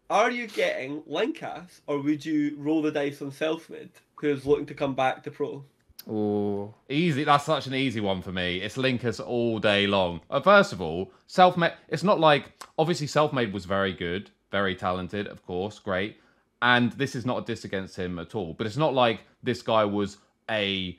are 0.10 0.32
you 0.32 0.48
getting 0.48 1.02
Lyncas 1.02 1.82
or 1.88 2.02
would 2.02 2.26
you 2.26 2.56
roll 2.58 2.82
the 2.82 2.92
dice 2.92 3.22
on 3.22 3.32
Selfmade, 3.32 3.90
who's 4.16 4.46
looking 4.46 4.66
to 4.68 4.74
come 4.74 4.96
back 4.96 5.24
to 5.24 5.32
pro? 5.32 5.64
Ooh. 6.08 6.74
Easy. 6.88 7.24
That's 7.24 7.46
such 7.46 7.68
an 7.68 7.74
easy 7.74 8.00
one 8.00 8.22
for 8.22 8.32
me. 8.32 8.58
It's 8.62 8.78
Lyncas 8.78 9.20
all 9.20 9.60
day 9.60 9.88
long. 9.88 10.22
Uh, 10.30 10.40
first 10.40 10.72
of 10.72 10.80
all, 10.82 11.12
Selfmade. 11.28 11.74
It's 11.90 12.04
not 12.04 12.20
like 12.20 12.52
obviously 12.78 13.08
Selfmade 13.08 13.52
was 13.52 13.66
very 13.66 13.92
good, 13.92 14.30
very 14.52 14.76
talented, 14.76 15.28
of 15.28 15.44
course, 15.46 15.80
great. 15.80 16.18
And 16.62 16.92
this 16.94 17.16
is 17.16 17.26
not 17.26 17.40
a 17.40 17.46
diss 17.46 17.66
against 17.66 17.96
him 17.96 18.20
at 18.20 18.36
all. 18.36 18.54
But 18.54 18.68
it's 18.68 18.78
not 18.78 18.94
like 18.94 19.22
this 19.44 19.62
guy 19.64 19.84
was 19.84 20.18
a 20.50 20.98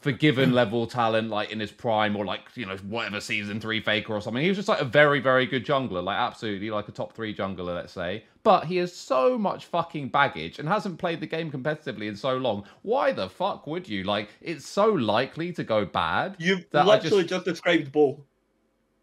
forgiven 0.00 0.52
level 0.52 0.86
talent 0.86 1.28
like 1.28 1.50
in 1.50 1.60
his 1.60 1.70
prime 1.70 2.16
or 2.16 2.24
like 2.24 2.40
you 2.54 2.66
know 2.66 2.76
whatever 2.88 3.20
season 3.20 3.60
three 3.60 3.80
faker 3.80 4.12
or 4.12 4.20
something. 4.20 4.42
He 4.42 4.48
was 4.48 4.56
just 4.56 4.68
like 4.68 4.80
a 4.80 4.84
very 4.84 5.20
very 5.20 5.46
good 5.46 5.64
jungler 5.64 6.02
like 6.02 6.16
absolutely 6.18 6.70
like 6.70 6.88
a 6.88 6.92
top 6.92 7.12
three 7.12 7.34
jungler 7.34 7.74
let's 7.74 7.92
say. 7.92 8.24
But 8.42 8.64
he 8.64 8.78
has 8.78 8.94
so 8.94 9.36
much 9.36 9.66
fucking 9.66 10.08
baggage 10.08 10.58
and 10.58 10.66
hasn't 10.66 10.98
played 10.98 11.20
the 11.20 11.26
game 11.26 11.52
competitively 11.52 12.08
in 12.08 12.16
so 12.16 12.38
long. 12.38 12.64
Why 12.82 13.12
the 13.12 13.28
fuck 13.28 13.66
would 13.66 13.86
you? 13.88 14.04
Like 14.04 14.30
it's 14.40 14.66
so 14.66 14.86
likely 14.86 15.52
to 15.52 15.64
go 15.64 15.84
bad 15.84 16.36
You've 16.38 16.64
that 16.70 16.86
literally 16.86 17.24
just- 17.24 17.28
just... 17.30 17.44
described 17.44 17.92
Bo. 17.92 18.24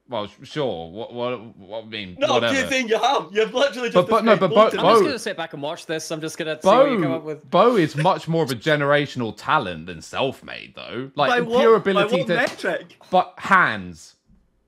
Well 0.09 0.27
sure 0.43 0.89
what 0.89 1.13
what, 1.13 1.55
what 1.57 1.83
I 1.83 1.87
mean 1.87 2.15
No, 2.19 2.35
whatever 2.35 2.45
I'm 2.47 2.53
just 2.55 2.69
saying 2.69 2.87
you 2.87 2.97
have. 2.97 3.27
You've 3.31 3.53
literally 3.53 3.89
just 3.89 4.09
but 4.09 4.23
no, 4.23 4.37
but 4.37 4.49
Bo- 4.49 4.69
to 4.69 4.79
I'm 4.79 4.85
just 4.85 5.01
Bo- 5.01 5.03
gonna 5.03 5.19
sit 5.19 5.35
back 5.35 5.51
and 5.53 5.61
watch 5.61 5.85
this. 5.85 6.09
I'm 6.11 6.21
just 6.21 6.37
gonna 6.37 6.57
see 6.61 6.67
what 6.67 6.91
you 6.91 7.01
come 7.01 7.11
up 7.11 7.21
Bo, 7.23 7.27
with. 7.27 7.49
Bo 7.51 7.75
is 7.75 7.95
much 7.97 8.27
more 8.29 8.41
of 8.43 8.49
a 8.51 8.55
generational 8.55 9.33
talent 9.35 9.87
than 9.87 9.97
Selfmade 9.97 10.75
though 10.75 11.11
like 11.15 11.29
By 11.29 11.37
in 11.39 11.45
what, 11.47 11.59
pure 11.59 11.79
by 11.79 11.91
ability 11.91 12.17
what 12.19 12.27
to 12.27 12.35
metric? 12.35 12.97
but 13.11 13.33
hands, 13.37 14.15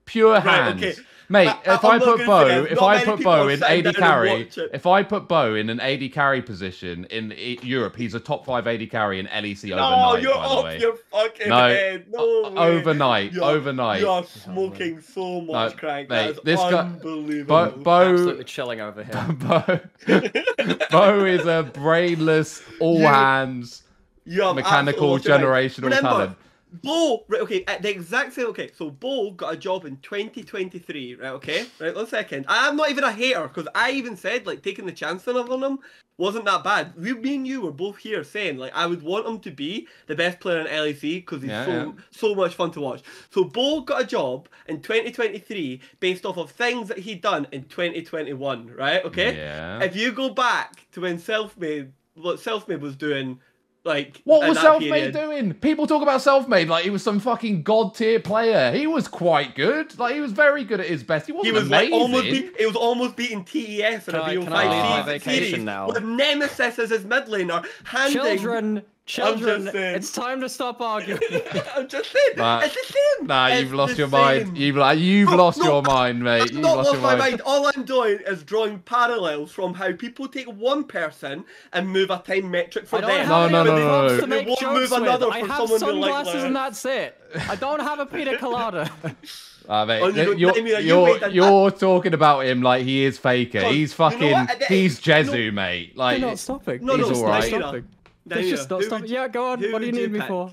pure 0.04 0.32
Right, 0.34 0.42
hands. 0.42 0.82
okay. 0.82 0.94
Mate, 1.32 1.46
I- 1.48 1.74
if 1.74 1.84
I'm 1.84 2.02
I 2.02 2.04
put 2.04 2.26
Bo, 2.26 2.46
if 2.68 2.82
I 2.82 3.04
put 3.04 3.22
Bo 3.22 3.46
in 3.46 3.60
sat 3.60 3.70
AD 3.70 3.84
down 3.84 3.86
and 3.94 3.96
carry, 3.96 4.50
if 4.72 4.84
I 4.84 5.04
put 5.04 5.28
Bo 5.28 5.54
in 5.54 5.70
an 5.70 5.78
AD 5.78 6.08
carry 6.12 6.42
position 6.42 7.04
in 7.04 7.32
Europe, 7.62 7.94
he's 7.94 8.14
a 8.14 8.20
top 8.20 8.44
five 8.44 8.66
AD 8.66 8.84
carry 8.90 9.20
in 9.20 9.26
LEC 9.28 9.70
overnight. 9.70 9.76
No, 9.76 10.08
overnight. 10.08 10.22
you're 10.24 10.34
by 10.34 10.42
the 10.42 10.48
off 10.48 10.64
way, 10.64 10.78
your 10.80 10.96
fucking 10.96 11.48
No, 11.48 11.68
head. 11.68 12.04
Uh, 12.08 12.16
no 12.16 12.24
O- 12.46 12.54
overnight, 12.56 13.32
You're- 13.32 13.46
overnight. 13.46 14.00
You 14.00 14.08
are 14.08 14.24
smoking 14.24 15.00
so 15.00 15.40
much 15.42 15.72
No, 15.74 15.78
crack. 15.78 16.08
mate, 16.08 16.16
that 16.16 16.30
is 16.30 16.40
this 16.42 16.58
guy- 16.60 16.78
unbelievable. 16.80 17.46
Bo, 17.76 17.82
Bo, 17.82 18.10
Absolutely 18.12 18.44
chilling 18.44 18.80
over 18.80 19.04
here. 19.04 19.26
Bo, 19.38 20.76
Bo 20.90 21.24
is 21.24 21.46
a 21.46 21.62
brainless, 21.72 22.60
all 22.80 22.98
You- 22.98 23.06
hands. 23.06 23.84
you 24.24 24.52
mechanical 24.52 25.14
absolutely 25.14 25.30
right. 25.48 25.70
generational 25.70 25.82
Remember, 25.84 26.08
talent. 26.08 26.36
Bo, 26.72 27.24
right, 27.28 27.40
okay, 27.42 27.64
at 27.66 27.82
the 27.82 27.90
exact 27.90 28.32
same, 28.34 28.46
okay, 28.46 28.70
so 28.76 28.90
Bo 28.90 29.32
got 29.32 29.54
a 29.54 29.56
job 29.56 29.84
in 29.84 29.96
2023, 29.98 31.16
right, 31.16 31.28
okay? 31.30 31.66
Right, 31.80 31.94
one 31.94 32.06
second. 32.06 32.44
I'm 32.48 32.76
not 32.76 32.90
even 32.90 33.04
a 33.04 33.12
hater, 33.12 33.48
because 33.48 33.68
I 33.74 33.90
even 33.92 34.16
said, 34.16 34.46
like, 34.46 34.62
taking 34.62 34.86
the 34.86 34.92
chance 34.92 35.26
on 35.26 35.62
him 35.62 35.78
wasn't 36.16 36.44
that 36.44 36.62
bad. 36.62 36.92
We, 36.96 37.14
me 37.14 37.36
and 37.36 37.46
you 37.46 37.62
were 37.62 37.72
both 37.72 37.96
here 37.96 38.22
saying, 38.22 38.58
like, 38.58 38.72
I 38.74 38.86
would 38.86 39.02
want 39.02 39.26
him 39.26 39.40
to 39.40 39.50
be 39.50 39.88
the 40.06 40.14
best 40.14 40.38
player 40.38 40.60
in 40.60 40.66
LEC, 40.66 41.00
because 41.00 41.42
he's 41.42 41.50
Yeah, 41.50 41.64
so, 41.64 41.72
yeah. 41.72 41.92
so 42.10 42.34
much 42.34 42.54
fun 42.54 42.70
to 42.72 42.80
watch. 42.80 43.02
So 43.30 43.44
Bo 43.44 43.80
got 43.80 44.02
a 44.02 44.06
job 44.06 44.48
in 44.66 44.80
2023 44.80 45.80
based 45.98 46.24
off 46.26 46.36
of 46.36 46.50
things 46.50 46.88
that 46.88 46.98
he'd 46.98 47.22
done 47.22 47.46
in 47.52 47.64
2021, 47.64 48.68
right, 48.76 49.04
okay? 49.04 49.36
Yeah. 49.36 49.82
If 49.82 49.96
you 49.96 50.12
go 50.12 50.30
back 50.30 50.86
to 50.92 51.00
when 51.00 51.18
Selfmade, 51.18 51.90
what 52.14 52.36
Selfmade 52.36 52.80
was 52.80 52.96
doing, 52.96 53.40
like, 53.84 54.20
What 54.24 54.46
was 54.48 54.58
Selfmade 54.58 54.80
period- 54.90 55.14
doing? 55.14 55.54
People 55.54 55.86
talk 55.86 56.02
about 56.02 56.20
Selfmade 56.20 56.68
like 56.68 56.84
he 56.84 56.90
was 56.90 57.02
some 57.02 57.18
fucking 57.20 57.62
god 57.62 57.94
tier 57.94 58.20
player. 58.20 58.72
He 58.72 58.86
was 58.86 59.08
quite 59.08 59.54
good. 59.54 59.98
Like 59.98 60.14
he 60.14 60.20
was 60.20 60.32
very 60.32 60.64
good 60.64 60.80
at 60.80 60.86
his 60.86 61.02
best. 61.02 61.26
He 61.26 61.32
wasn't 61.32 61.46
He 61.46 61.52
was 61.52 61.66
amazing. 61.66 61.90
like 61.92 62.00
almost 62.00 62.24
beat, 62.24 62.52
it 62.58 62.66
was 62.66 62.76
almost 62.76 63.16
beating 63.16 63.44
TES 63.44 64.08
in 64.08 64.12
Can 64.12 64.14
a 64.16 64.22
I- 64.22 64.34
BO5 64.36 64.44
can 64.44 64.52
I 64.52 64.62
leave 64.64 64.70
my 64.70 65.04
series- 65.04 65.22
vacation 65.24 65.48
series 65.50 65.64
now? 65.64 65.86
with 65.88 66.02
Nemesis 66.04 66.78
as 66.78 66.90
his 66.90 67.04
mid 67.04 67.26
laner, 67.26 67.66
handing. 67.84 68.22
Children, 68.22 68.82
children, 69.10 69.68
saying. 69.72 69.94
it's 69.96 70.12
time 70.12 70.40
to 70.40 70.48
stop 70.48 70.80
arguing. 70.80 71.20
I'm 71.76 71.88
just 71.88 72.12
saying, 72.12 72.36
Nah. 72.36 72.60
it's 72.60 72.74
the 72.74 72.92
same. 73.18 73.26
Nah, 73.26 73.46
you've 73.48 73.72
lost 73.74 73.92
the 73.92 73.98
your 73.98 74.08
mind. 74.08 74.56
You've 74.56 74.76
like 74.76 74.98
you've 74.98 75.30
No, 75.30 75.36
lost 75.36 75.58
no, 75.58 75.64
your 75.64 75.82
mind, 75.82 76.22
mate. 76.22 76.42
I've 76.42 76.50
You've 76.52 76.60
not 76.62 76.76
lost 76.78 76.88
lost 76.88 76.92
your 76.94 77.02
my 77.02 77.16
mind. 77.16 77.30
mind. 77.32 77.40
All 77.44 77.70
I'm 77.74 77.84
doing 77.84 78.18
is 78.26 78.42
drawing 78.44 78.78
parallels 78.80 79.50
from 79.52 79.74
how 79.74 79.92
people 79.92 80.28
take 80.28 80.46
one 80.46 80.84
person 80.84 81.44
and 81.72 81.88
move 81.88 82.10
a 82.10 82.18
time 82.18 82.50
metric 82.50 82.86
for 82.86 82.96
I 82.96 83.00
don't 83.00 83.10
them. 83.10 83.28
No, 83.28 83.34
have 83.42 83.50
no, 83.52 83.60
any 83.60 83.70
no, 83.70 83.76
no, 83.76 84.08
no. 84.08 84.14
to 84.16 84.20
They 84.22 84.26
make 84.26 84.46
won't 84.46 84.60
jokes 84.60 84.72
move 84.74 84.90
with. 84.90 85.02
another 85.02 85.30
I 85.30 85.40
for 85.40 85.46
have 85.46 85.56
someone 85.58 85.78
sunglasses 85.80 86.32
that. 86.34 86.46
and 86.46 86.56
that's 86.56 86.84
it. 86.84 87.16
I 87.48 87.56
don't 87.56 87.80
have 87.80 87.98
a 87.98 88.06
pina 88.06 88.38
colada. 88.38 88.90
Ah, 89.68 89.84
mate, 89.84 90.00
Oh, 90.02 90.06
you 90.08 90.12
th- 90.14 90.26
don't- 90.26 90.38
you're 90.38 90.50
I 90.50 90.54
mean, 90.56 90.66
you 90.66 90.78
you're, 90.78 91.18
that- 91.20 91.32
you're 91.32 91.70
talking 91.70 92.12
about 92.12 92.44
him 92.44 92.60
like 92.60 92.82
he 92.82 93.04
is 93.04 93.18
faker. 93.18 93.60
Look, 93.60 93.70
he's 93.72 93.92
you 93.96 94.04
know 94.04 94.10
fucking. 94.10 94.48
He's 94.68 95.06
You 95.06 95.14
know- 95.14 95.22
Jezu, 95.22 95.52
mate. 95.52 95.96
Like 95.96 96.18
They're 96.18 96.28
not 96.30 96.38
stopping. 96.40 96.84
No, 96.84 96.96
He's 96.96 97.08
no, 97.10 97.16
all 97.26 97.28
right. 97.28 97.84
Naira. 98.28 98.28
stopping. 98.28 98.38
Naira, 98.38 98.40
It's 98.40 98.50
just 98.50 98.70
not 98.70 98.80
who 98.80 98.86
stopping. 98.86 99.10
Yeah, 99.10 99.28
go 99.28 99.44
on. 99.44 99.50
What 99.50 99.60
do 99.60 99.66
you 99.66 99.72
would 99.72 99.94
need 99.94 100.12
me 100.12 100.20
for? 100.20 100.52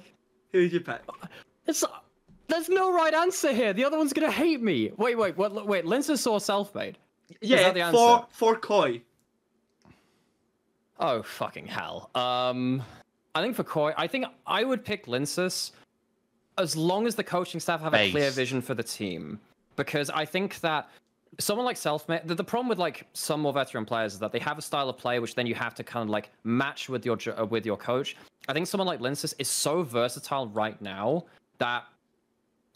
Who 0.51 0.59
would 0.59 0.71
you 0.71 0.79
pick? 0.79 1.01
It's 1.65 1.83
there's 2.47 2.69
no 2.69 2.93
right 2.93 3.13
answer 3.13 3.51
here. 3.51 3.73
The 3.73 3.83
other 3.83 3.97
one's 3.97 4.13
gonna 4.13 4.31
hate 4.31 4.61
me. 4.61 4.91
Wait, 4.97 5.17
wait, 5.17 5.37
what? 5.37 5.67
Wait, 5.67 5.85
Lindsay 5.85 6.15
saw 6.15 6.39
Selfmade. 6.39 6.95
Yeah, 7.41 7.71
that 7.71 7.73
the 7.73 7.91
for 7.91 8.25
for 8.31 8.55
Koi. 8.55 9.01
Oh 10.99 11.21
fucking 11.21 11.67
hell. 11.67 12.09
Um, 12.15 12.81
I 13.35 13.41
think 13.41 13.55
for 13.55 13.63
Koi, 13.63 13.93
I 13.97 14.07
think 14.07 14.25
I 14.45 14.63
would 14.63 14.83
pick 14.83 15.05
Lyncas 15.05 15.71
as 16.57 16.75
long 16.75 17.05
as 17.05 17.15
the 17.15 17.23
coaching 17.23 17.59
staff 17.59 17.81
have 17.81 17.93
a 17.93 18.09
clear 18.09 18.31
vision 18.31 18.61
for 18.61 18.73
the 18.73 18.83
team, 18.83 19.39
because 19.75 20.09
I 20.09 20.25
think 20.25 20.59
that 20.61 20.89
someone 21.39 21.65
like 21.65 21.77
Selfmade, 21.77 22.27
the, 22.27 22.35
the 22.35 22.43
problem 22.43 22.67
with 22.67 22.79
like 22.79 23.05
some 23.13 23.41
more 23.41 23.53
veteran 23.53 23.85
players 23.85 24.13
is 24.13 24.19
that 24.19 24.31
they 24.31 24.39
have 24.39 24.57
a 24.57 24.61
style 24.61 24.89
of 24.89 24.97
play 24.97 25.19
which 25.19 25.35
then 25.35 25.45
you 25.45 25.55
have 25.55 25.75
to 25.75 25.83
kind 25.83 26.03
of 26.03 26.09
like 26.09 26.29
match 26.43 26.89
with 26.89 27.05
your 27.05 27.17
with 27.49 27.65
your 27.65 27.77
coach. 27.77 28.15
I 28.47 28.53
think 28.53 28.67
someone 28.67 28.87
like 28.87 28.99
Lyncas 28.99 29.33
is 29.39 29.47
so 29.47 29.83
versatile 29.83 30.47
right 30.47 30.81
now 30.81 31.25
that 31.59 31.85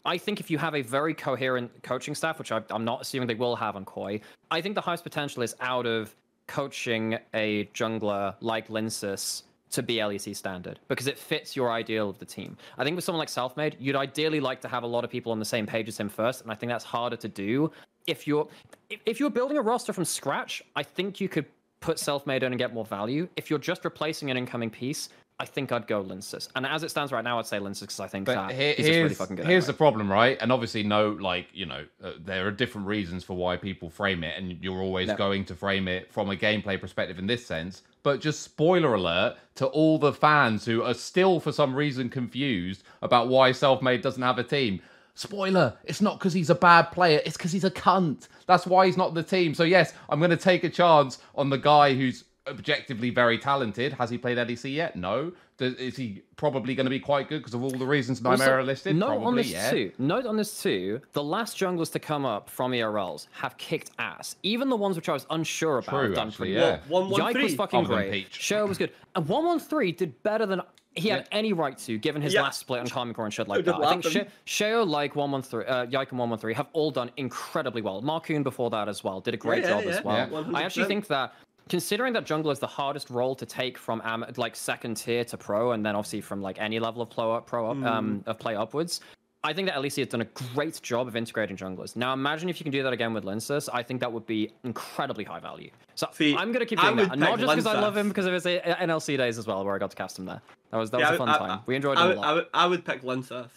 I 0.04 0.18
think 0.18 0.40
if 0.40 0.50
you 0.50 0.58
have 0.58 0.74
a 0.74 0.82
very 0.82 1.14
coherent 1.14 1.82
coaching 1.82 2.14
staff, 2.14 2.38
which 2.38 2.52
I, 2.52 2.60
I'm 2.70 2.84
not 2.84 3.02
assuming 3.02 3.28
they 3.28 3.34
will 3.34 3.56
have 3.56 3.76
on 3.76 3.84
Koi, 3.84 4.20
I 4.50 4.60
think 4.60 4.74
the 4.74 4.80
highest 4.80 5.04
potential 5.04 5.42
is 5.42 5.54
out 5.60 5.86
of 5.86 6.14
coaching 6.48 7.18
a 7.34 7.66
jungler 7.66 8.34
like 8.40 8.68
Lyncas 8.68 9.44
to 9.70 9.82
be 9.82 9.96
LEC 9.96 10.36
standard 10.36 10.78
because 10.88 11.06
it 11.06 11.16
fits 11.16 11.56
your 11.56 11.70
ideal 11.70 12.10
of 12.10 12.18
the 12.18 12.26
team. 12.26 12.56
I 12.76 12.84
think 12.84 12.94
with 12.94 13.04
someone 13.04 13.20
like 13.20 13.28
Selfmade, 13.28 13.74
you'd 13.78 13.96
ideally 13.96 14.40
like 14.40 14.60
to 14.62 14.68
have 14.68 14.82
a 14.82 14.86
lot 14.86 15.02
of 15.02 15.10
people 15.10 15.32
on 15.32 15.38
the 15.38 15.44
same 15.44 15.66
page 15.66 15.88
as 15.88 15.98
him 15.98 16.10
first, 16.10 16.42
and 16.42 16.50
I 16.50 16.54
think 16.54 16.70
that's 16.70 16.84
harder 16.84 17.16
to 17.16 17.28
do 17.28 17.70
if 18.06 18.26
you're 18.26 18.48
if, 18.90 19.00
if 19.06 19.20
you're 19.20 19.30
building 19.30 19.56
a 19.58 19.62
roster 19.62 19.92
from 19.92 20.04
scratch. 20.04 20.62
I 20.76 20.82
think 20.82 21.20
you 21.20 21.28
could 21.28 21.46
put 21.80 21.96
Selfmade 21.96 22.38
in 22.38 22.44
and 22.52 22.58
get 22.58 22.72
more 22.72 22.84
value. 22.84 23.28
If 23.36 23.50
you're 23.50 23.58
just 23.58 23.84
replacing 23.84 24.30
an 24.30 24.36
incoming 24.36 24.70
piece, 24.70 25.08
I 25.40 25.44
think 25.46 25.72
I'd 25.72 25.88
go 25.88 26.04
Lyncas. 26.04 26.48
And 26.54 26.64
as 26.64 26.84
it 26.84 26.90
stands 26.90 27.10
right 27.10 27.24
now, 27.24 27.38
I'd 27.40 27.46
say 27.46 27.58
Lyncas 27.58 27.80
because 27.80 27.98
I 28.00 28.06
think 28.06 28.26
But 28.26 28.34
that 28.34 28.54
here- 28.54 28.74
he's 28.76 28.86
just 28.86 28.96
really 28.98 29.14
fucking 29.14 29.36
good. 29.36 29.46
here's 29.46 29.64
anyway. 29.64 29.72
the 29.72 29.78
problem, 29.78 30.12
right? 30.12 30.38
And 30.40 30.52
obviously, 30.52 30.84
no, 30.84 31.08
like 31.10 31.48
you 31.52 31.66
know, 31.66 31.84
uh, 32.04 32.12
there 32.24 32.46
are 32.46 32.50
different 32.52 32.86
reasons 32.86 33.24
for 33.24 33.36
why 33.36 33.56
people 33.56 33.90
frame 33.90 34.22
it, 34.22 34.38
and 34.38 34.62
you're 34.62 34.80
always 34.80 35.08
Yeah. 35.08 35.16
going 35.16 35.44
to 35.46 35.54
frame 35.56 35.88
it 35.88 36.12
from 36.12 36.30
a 36.30 36.36
gameplay 36.36 36.80
perspective 36.80 37.18
in 37.18 37.26
this 37.26 37.44
sense. 37.44 37.82
But 38.04 38.20
just 38.20 38.42
spoiler 38.42 38.94
alert 38.94 39.36
to 39.56 39.66
all 39.66 39.98
the 39.98 40.12
fans 40.12 40.64
who 40.64 40.82
are 40.82 40.94
still, 40.94 41.40
for 41.40 41.50
some 41.52 41.74
reason, 41.74 42.08
confused 42.10 42.82
about 43.00 43.28
why 43.28 43.50
Selfmade 43.50 44.02
doesn't 44.02 44.22
have 44.22 44.38
a 44.38 44.44
team. 44.44 44.80
Spoiler: 45.14 45.76
It's 45.84 46.00
not 46.00 46.18
because 46.18 46.32
he's 46.32 46.50
a 46.50 46.54
bad 46.54 46.84
player; 46.92 47.20
it's 47.24 47.36
because 47.36 47.52
he's 47.52 47.64
a 47.64 47.70
cunt. 47.70 48.28
That's 48.46 48.66
why 48.66 48.86
he's 48.86 48.96
not 48.96 49.14
the 49.14 49.22
team. 49.22 49.54
So 49.54 49.64
yes, 49.64 49.92
I'm 50.08 50.18
going 50.18 50.30
to 50.30 50.36
take 50.36 50.64
a 50.64 50.70
chance 50.70 51.18
on 51.34 51.50
the 51.50 51.58
guy 51.58 51.94
who's 51.94 52.24
objectively 52.46 53.10
very 53.10 53.38
talented. 53.38 53.92
Has 53.94 54.10
he 54.10 54.18
played 54.18 54.38
LEC 54.38 54.72
yet? 54.72 54.96
No. 54.96 55.32
Does, 55.58 55.74
is 55.74 55.96
he 55.96 56.22
probably 56.36 56.74
going 56.74 56.86
to 56.86 56.90
be 56.90 56.98
quite 56.98 57.28
good 57.28 57.38
because 57.38 57.54
of 57.54 57.62
all 57.62 57.70
the 57.70 57.86
reasons 57.86 58.24
Also, 58.24 58.44
Nymaera 58.44 58.64
listed? 58.64 58.96
Note 58.96 59.08
probably, 59.08 59.26
on 59.26 59.36
this 59.36 59.50
yeah. 59.50 59.70
too. 59.70 59.92
Note 59.98 60.26
on 60.26 60.36
this 60.36 60.62
too. 60.62 61.00
The 61.12 61.22
last 61.22 61.56
junglers 61.56 61.92
to 61.92 61.98
come 61.98 62.24
up 62.24 62.48
from 62.50 62.72
ERLs 62.72 63.28
have 63.32 63.56
kicked 63.58 63.90
ass. 63.98 64.36
Even 64.42 64.68
the 64.70 64.76
ones 64.76 64.96
which 64.96 65.08
I 65.08 65.12
was 65.12 65.26
unsure 65.30 65.78
about 65.78 65.90
True, 65.90 66.06
have 66.06 66.14
done 66.14 66.28
actually, 66.28 66.54
pretty 66.54 66.60
yeah. 66.60 66.80
well. 66.88 67.02
One 67.02 67.10
one 67.10 67.20
Yike 67.20 67.42
was 67.42 67.54
fucking 67.54 67.84
Other 67.84 67.94
great. 67.94 68.12
Peach. 68.12 68.34
Show 68.34 68.66
was 68.66 68.78
good. 68.78 68.92
And 69.14 69.28
113 69.28 69.94
did 69.94 70.22
better 70.22 70.46
than 70.46 70.62
he 70.94 71.08
had 71.08 71.20
Yeah. 71.30 71.38
any 71.38 71.52
right 71.52 71.76
to, 71.78 71.98
given 71.98 72.20
his 72.22 72.34
Yeah. 72.34 72.42
last 72.42 72.60
split 72.60 72.80
on 72.80 72.86
Karmine 72.86 73.14
Corp 73.14 73.26
and 73.26 73.34
shit 73.34 73.48
like 73.48 73.64
that. 73.64 73.74
I 73.76 73.98
think 74.00 74.28
Sheo, 74.46 74.86
like 74.86 75.16
113, 75.16 75.68
uh, 75.72 75.86
Yike 75.88 76.10
and 76.10 76.18
113 76.18 76.54
have 76.56 76.68
all 76.72 76.90
done 76.90 77.10
incredibly 77.16 77.82
well. 77.82 78.02
Markoon 78.02 78.42
before 78.42 78.70
that 78.70 78.88
as 78.88 79.02
well 79.02 79.20
did 79.20 79.34
a 79.34 79.36
great 79.38 79.62
yeah, 79.62 79.80
job 79.80 79.84
as 79.86 80.04
well. 80.04 80.54
I 80.54 80.62
actually 80.62 80.86
think 80.86 81.06
that 81.08 81.34
considering 81.68 82.12
that 82.12 82.26
jungle 82.26 82.50
is 82.50 82.58
the 82.58 82.66
hardest 82.66 83.08
role 83.10 83.34
to 83.36 83.46
take 83.46 83.78
from 83.78 84.02
like 84.36 84.54
second 84.56 84.96
tier 84.96 85.24
to 85.24 85.36
pro, 85.38 85.72
and 85.72 85.84
then 85.84 85.96
obviously 85.96 86.20
from 86.20 86.42
like 86.42 86.60
any 86.60 86.78
level 86.78 87.02
of 87.02 87.10
pro 87.10 87.32
up, 87.32 87.46
pro 87.46 87.70
up, 87.70 87.76
Mm. 87.76 87.86
um, 87.86 88.22
of 88.26 88.38
play 88.38 88.54
upwards. 88.56 89.00
I 89.44 89.52
think 89.52 89.66
that 89.68 89.76
LEC 89.76 90.02
has 90.02 90.06
done 90.08 90.20
a 90.20 90.26
great 90.54 90.80
job 90.82 91.08
of 91.08 91.16
integrating 91.16 91.56
junglers. 91.56 91.96
Now 91.96 92.12
imagine 92.12 92.48
if 92.48 92.60
you 92.60 92.64
can 92.64 92.70
do 92.70 92.84
that 92.84 92.92
again 92.92 93.12
with 93.12 93.24
Lyncas. 93.24 93.68
I 93.72 93.82
think 93.82 94.00
that 94.00 94.12
would 94.12 94.24
be 94.24 94.52
incredibly 94.62 95.24
high 95.24 95.40
value. 95.40 95.70
So 95.96 96.06
See, 96.12 96.36
I'm 96.36 96.52
gonna 96.52 96.64
keep 96.64 96.80
doing 96.80 96.94
that, 96.96 97.10
and 97.12 97.20
not 97.20 97.40
just 97.40 97.50
because 97.50 97.66
I 97.66 97.80
love 97.80 97.96
him 97.96 98.06
because 98.08 98.26
of 98.26 98.34
his 98.34 98.46
uh, 98.46 98.60
NLC 98.80 99.16
days 99.16 99.38
as 99.38 99.46
well, 99.48 99.64
where 99.64 99.74
I 99.74 99.78
got 99.78 99.90
to 99.90 99.96
cast 99.96 100.16
him 100.18 100.26
there. 100.26 100.40
That 100.72 100.78
was 100.78 100.90
that 100.90 101.00
Yeah, 101.00 101.10
was 101.12 101.20
a 101.20 101.22
I- 101.22 101.26
fun 101.26 101.28
I- 101.28 101.38
time. 101.38 101.60
we 101.66 101.76
enjoyed 101.76 101.98
I 101.98 102.10
it 102.10 102.16
a 102.16 102.20
lot. 102.20 102.26
I 102.26 102.32
would, 102.32 102.46
I 102.54 102.66
would 102.66 102.84
pick 102.84 103.02
Lyncas. 103.02 103.50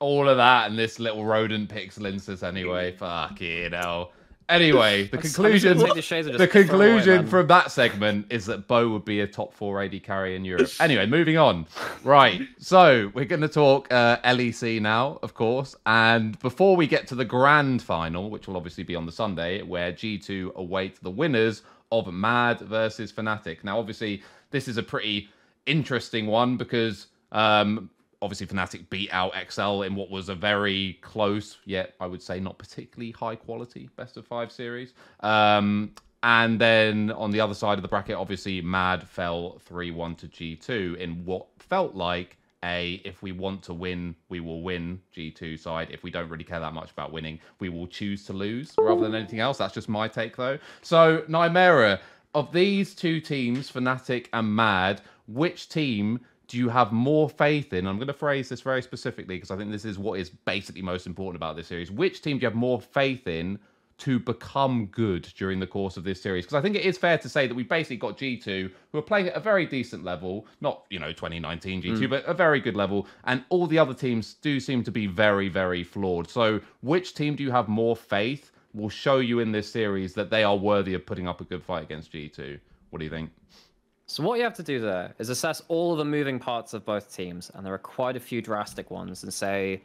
All 0.00 0.28
of 0.28 0.38
that 0.38 0.70
and 0.70 0.78
this 0.78 0.98
little 0.98 1.24
rodent 1.24 1.68
picks 1.68 1.98
Lyncas 1.98 2.42
anyway. 2.42 2.92
Fuck 2.92 3.40
you 3.40 3.68
know. 3.70 4.10
Anyway, 4.48 5.04
the 5.06 5.16
I'm 5.18 5.22
conclusion. 5.22 5.78
the 5.78 5.86
the 5.94 6.00
just 6.00 6.10
away, 6.10 6.46
conclusion 6.48 7.16
man. 7.18 7.26
from 7.28 7.46
that 7.48 7.70
segment 7.70 8.26
is 8.30 8.46
that 8.46 8.66
Bo 8.66 8.88
would 8.88 9.04
be 9.04 9.20
a 9.20 9.26
top 9.26 9.52
four 9.54 9.80
AD 9.80 10.02
carry 10.02 10.34
in 10.34 10.44
Europe. 10.44 10.70
Anyway, 10.80 11.06
moving 11.06 11.36
on. 11.38 11.66
Right, 12.02 12.40
so 12.58 13.12
we're 13.14 13.26
going 13.26 13.42
to 13.42 13.48
talk 13.48 13.92
uh, 13.92 14.16
LEC 14.24 14.80
now, 14.80 15.20
of 15.22 15.34
course. 15.34 15.76
And 15.86 16.36
before 16.40 16.74
we 16.74 16.88
get 16.88 17.06
to 17.08 17.14
the 17.14 17.24
grand 17.24 17.80
final, 17.82 18.28
which 18.28 18.48
will 18.48 18.56
obviously 18.56 18.82
be 18.82 18.96
on 18.96 19.06
the 19.06 19.12
Sunday, 19.12 19.62
where 19.62 19.92
G2 19.92 20.54
await 20.56 21.00
the 21.00 21.10
winners 21.12 21.62
of 21.92 22.12
Mad 22.12 22.58
versus 22.60 23.12
Fnatic. 23.12 23.62
Now, 23.62 23.78
obviously, 23.78 24.22
this 24.50 24.66
is 24.66 24.78
a 24.78 24.82
pretty 24.82 25.28
interesting 25.66 26.26
one 26.26 26.56
because 26.56 27.08
um, 27.32 27.90
obviously 28.22 28.46
Fnatic 28.46 28.88
beat 28.90 29.10
out 29.12 29.32
XL 29.50 29.82
in 29.82 29.94
what 29.94 30.10
was 30.10 30.28
a 30.28 30.34
very 30.34 30.98
close, 31.00 31.58
yet 31.64 31.94
I 32.00 32.06
would 32.06 32.22
say 32.22 32.40
not 32.40 32.58
particularly 32.58 33.12
high 33.12 33.36
quality 33.36 33.88
best 33.96 34.16
of 34.16 34.26
five 34.26 34.52
series. 34.52 34.92
Um, 35.20 35.92
and 36.22 36.60
then 36.60 37.10
on 37.12 37.30
the 37.30 37.40
other 37.40 37.54
side 37.54 37.78
of 37.78 37.82
the 37.82 37.88
bracket, 37.88 38.16
obviously 38.16 38.60
Mad 38.60 39.06
fell 39.08 39.58
3 39.60 39.90
1 39.90 40.16
to 40.16 40.28
G2 40.28 40.96
in 40.98 41.24
what 41.24 41.46
felt 41.58 41.94
like 41.94 42.36
a 42.62 43.00
if 43.04 43.22
we 43.22 43.32
want 43.32 43.62
to 43.62 43.72
win, 43.74 44.14
we 44.28 44.40
will 44.40 44.62
win 44.62 45.00
G2 45.16 45.58
side. 45.58 45.88
If 45.90 46.02
we 46.02 46.10
don't 46.10 46.28
really 46.28 46.44
care 46.44 46.60
that 46.60 46.74
much 46.74 46.90
about 46.90 47.10
winning, 47.10 47.40
we 47.58 47.70
will 47.70 47.86
choose 47.86 48.26
to 48.26 48.34
lose 48.34 48.74
rather 48.78 49.00
than 49.00 49.14
anything 49.14 49.40
else. 49.40 49.56
That's 49.56 49.72
just 49.72 49.88
my 49.88 50.08
take 50.08 50.36
though. 50.36 50.58
So, 50.82 51.22
Nymaera, 51.28 52.00
of 52.34 52.52
these 52.52 52.94
two 52.94 53.20
teams, 53.20 53.70
Fnatic 53.70 54.26
and 54.34 54.54
Mad, 54.54 55.00
which 55.32 55.68
team 55.68 56.20
do 56.48 56.58
you 56.58 56.68
have 56.68 56.90
more 56.90 57.28
faith 57.28 57.72
in? 57.72 57.86
I'm 57.86 57.96
going 57.96 58.08
to 58.08 58.12
phrase 58.12 58.48
this 58.48 58.60
very 58.60 58.82
specifically 58.82 59.36
because 59.36 59.52
I 59.52 59.56
think 59.56 59.70
this 59.70 59.84
is 59.84 59.98
what 59.98 60.18
is 60.18 60.30
basically 60.30 60.82
most 60.82 61.06
important 61.06 61.36
about 61.36 61.56
this 61.56 61.68
series. 61.68 61.90
Which 61.90 62.22
team 62.22 62.38
do 62.38 62.42
you 62.42 62.48
have 62.48 62.56
more 62.56 62.80
faith 62.80 63.28
in 63.28 63.58
to 63.98 64.18
become 64.18 64.86
good 64.86 65.28
during 65.36 65.60
the 65.60 65.66
course 65.66 65.96
of 65.96 66.02
this 66.02 66.20
series? 66.20 66.44
Because 66.44 66.58
I 66.58 66.60
think 66.60 66.74
it 66.74 66.84
is 66.84 66.98
fair 66.98 67.18
to 67.18 67.28
say 67.28 67.46
that 67.46 67.54
we 67.54 67.62
basically 67.62 67.98
got 67.98 68.18
G2 68.18 68.72
who 68.90 68.98
are 68.98 69.02
playing 69.02 69.28
at 69.28 69.36
a 69.36 69.40
very 69.40 69.64
decent 69.64 70.02
level, 70.02 70.46
not, 70.60 70.86
you 70.90 70.98
know, 70.98 71.12
2019 71.12 71.82
G2, 71.82 71.98
mm. 71.98 72.10
but 72.10 72.24
a 72.24 72.34
very 72.34 72.60
good 72.60 72.74
level. 72.74 73.06
And 73.24 73.44
all 73.50 73.68
the 73.68 73.78
other 73.78 73.94
teams 73.94 74.34
do 74.34 74.58
seem 74.58 74.82
to 74.84 74.90
be 74.90 75.06
very, 75.06 75.48
very 75.48 75.84
flawed. 75.84 76.28
So 76.28 76.60
which 76.80 77.14
team 77.14 77.36
do 77.36 77.44
you 77.44 77.52
have 77.52 77.68
more 77.68 77.94
faith 77.94 78.50
will 78.74 78.88
show 78.88 79.18
you 79.18 79.38
in 79.38 79.52
this 79.52 79.70
series 79.70 80.14
that 80.14 80.30
they 80.30 80.42
are 80.42 80.56
worthy 80.56 80.94
of 80.94 81.06
putting 81.06 81.28
up 81.28 81.40
a 81.40 81.44
good 81.44 81.62
fight 81.62 81.84
against 81.84 82.12
G2? 82.12 82.58
What 82.90 82.98
do 82.98 83.04
you 83.04 83.10
think? 83.10 83.30
So 84.10 84.24
what 84.24 84.38
you 84.38 84.42
have 84.42 84.54
to 84.54 84.64
do 84.64 84.80
there 84.80 85.14
is 85.20 85.28
assess 85.28 85.62
all 85.68 85.92
of 85.92 85.98
the 85.98 86.04
moving 86.04 86.40
parts 86.40 86.74
of 86.74 86.84
both 86.84 87.14
teams, 87.14 87.48
and 87.54 87.64
there 87.64 87.72
are 87.72 87.78
quite 87.78 88.16
a 88.16 88.20
few 88.20 88.42
drastic 88.42 88.90
ones, 88.90 89.22
and 89.22 89.32
say, 89.32 89.82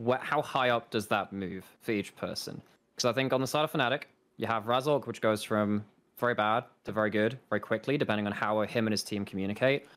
wh- 0.00 0.20
how 0.20 0.40
high 0.40 0.70
up 0.70 0.88
does 0.90 1.08
that 1.08 1.32
move 1.32 1.64
for 1.80 1.90
each 1.90 2.14
person? 2.14 2.62
Because 2.94 3.10
I 3.10 3.12
think 3.12 3.32
on 3.32 3.40
the 3.40 3.48
side 3.48 3.64
of 3.64 3.72
Fnatic, 3.72 4.02
you 4.36 4.46
have 4.46 4.66
Razork, 4.66 5.08
which 5.08 5.20
goes 5.20 5.42
from 5.42 5.84
very 6.16 6.32
bad 6.32 6.62
to 6.84 6.92
very 6.92 7.10
good 7.10 7.40
very 7.48 7.58
quickly, 7.58 7.98
depending 7.98 8.24
on 8.24 8.32
how 8.32 8.60
him 8.60 8.86
and 8.86 8.92
his 8.92 9.02
team 9.02 9.24
communicate. 9.24 9.88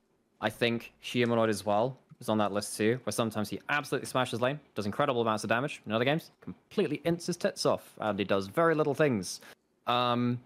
I 0.42 0.50
think 0.50 0.92
Humanoid 1.02 1.52
as 1.52 1.64
well 1.64 1.96
is 2.20 2.30
on 2.30 2.40
that 2.40 2.54
list 2.54 2.76
too, 2.76 3.00
where 3.04 3.14
sometimes 3.14 3.50
he 3.50 3.60
absolutely 3.70 4.08
smashes 4.08 4.42
lane, 4.42 4.60
does 4.74 4.88
incredible 4.88 5.22
amounts 5.22 5.44
of 5.44 5.52
damage. 5.52 5.80
In 5.86 5.92
other 5.92 6.06
games, 6.06 6.32
completely 6.42 7.04
ints 7.06 7.28
his 7.28 7.38
tits 7.38 7.68
off, 7.68 7.94
and 8.00 8.18
he 8.18 8.26
does 8.26 8.48
very 8.48 8.74
little 8.74 8.96
things. 8.96 9.42
Um, 9.86 10.40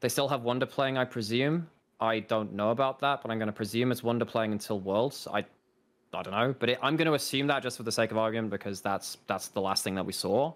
they 0.00 0.08
still 0.08 0.26
have 0.26 0.42
Wunder 0.42 0.66
playing, 0.66 0.98
I 0.98 1.04
presume. 1.04 1.68
I 2.02 2.18
don't 2.18 2.52
know 2.52 2.72
about 2.72 2.98
that, 2.98 3.22
but 3.22 3.30
I'm 3.30 3.38
going 3.38 3.46
to 3.46 3.52
presume 3.52 3.92
it's 3.92 4.02
Wunder 4.02 4.24
playing 4.24 4.50
until 4.50 4.80
Worlds. 4.80 5.28
I, 5.32 5.38
I 6.12 6.22
don't 6.22 6.32
know, 6.32 6.52
but 6.58 6.70
it, 6.70 6.78
I'm 6.82 6.96
going 6.96 7.06
to 7.06 7.14
assume 7.14 7.46
that 7.46 7.62
just 7.62 7.76
for 7.76 7.84
the 7.84 7.92
sake 7.92 8.10
of 8.10 8.18
argument 8.18 8.50
because 8.50 8.80
that's 8.80 9.18
that's 9.28 9.48
the 9.48 9.60
last 9.60 9.84
thing 9.84 9.94
that 9.94 10.04
we 10.04 10.12
saw. 10.12 10.52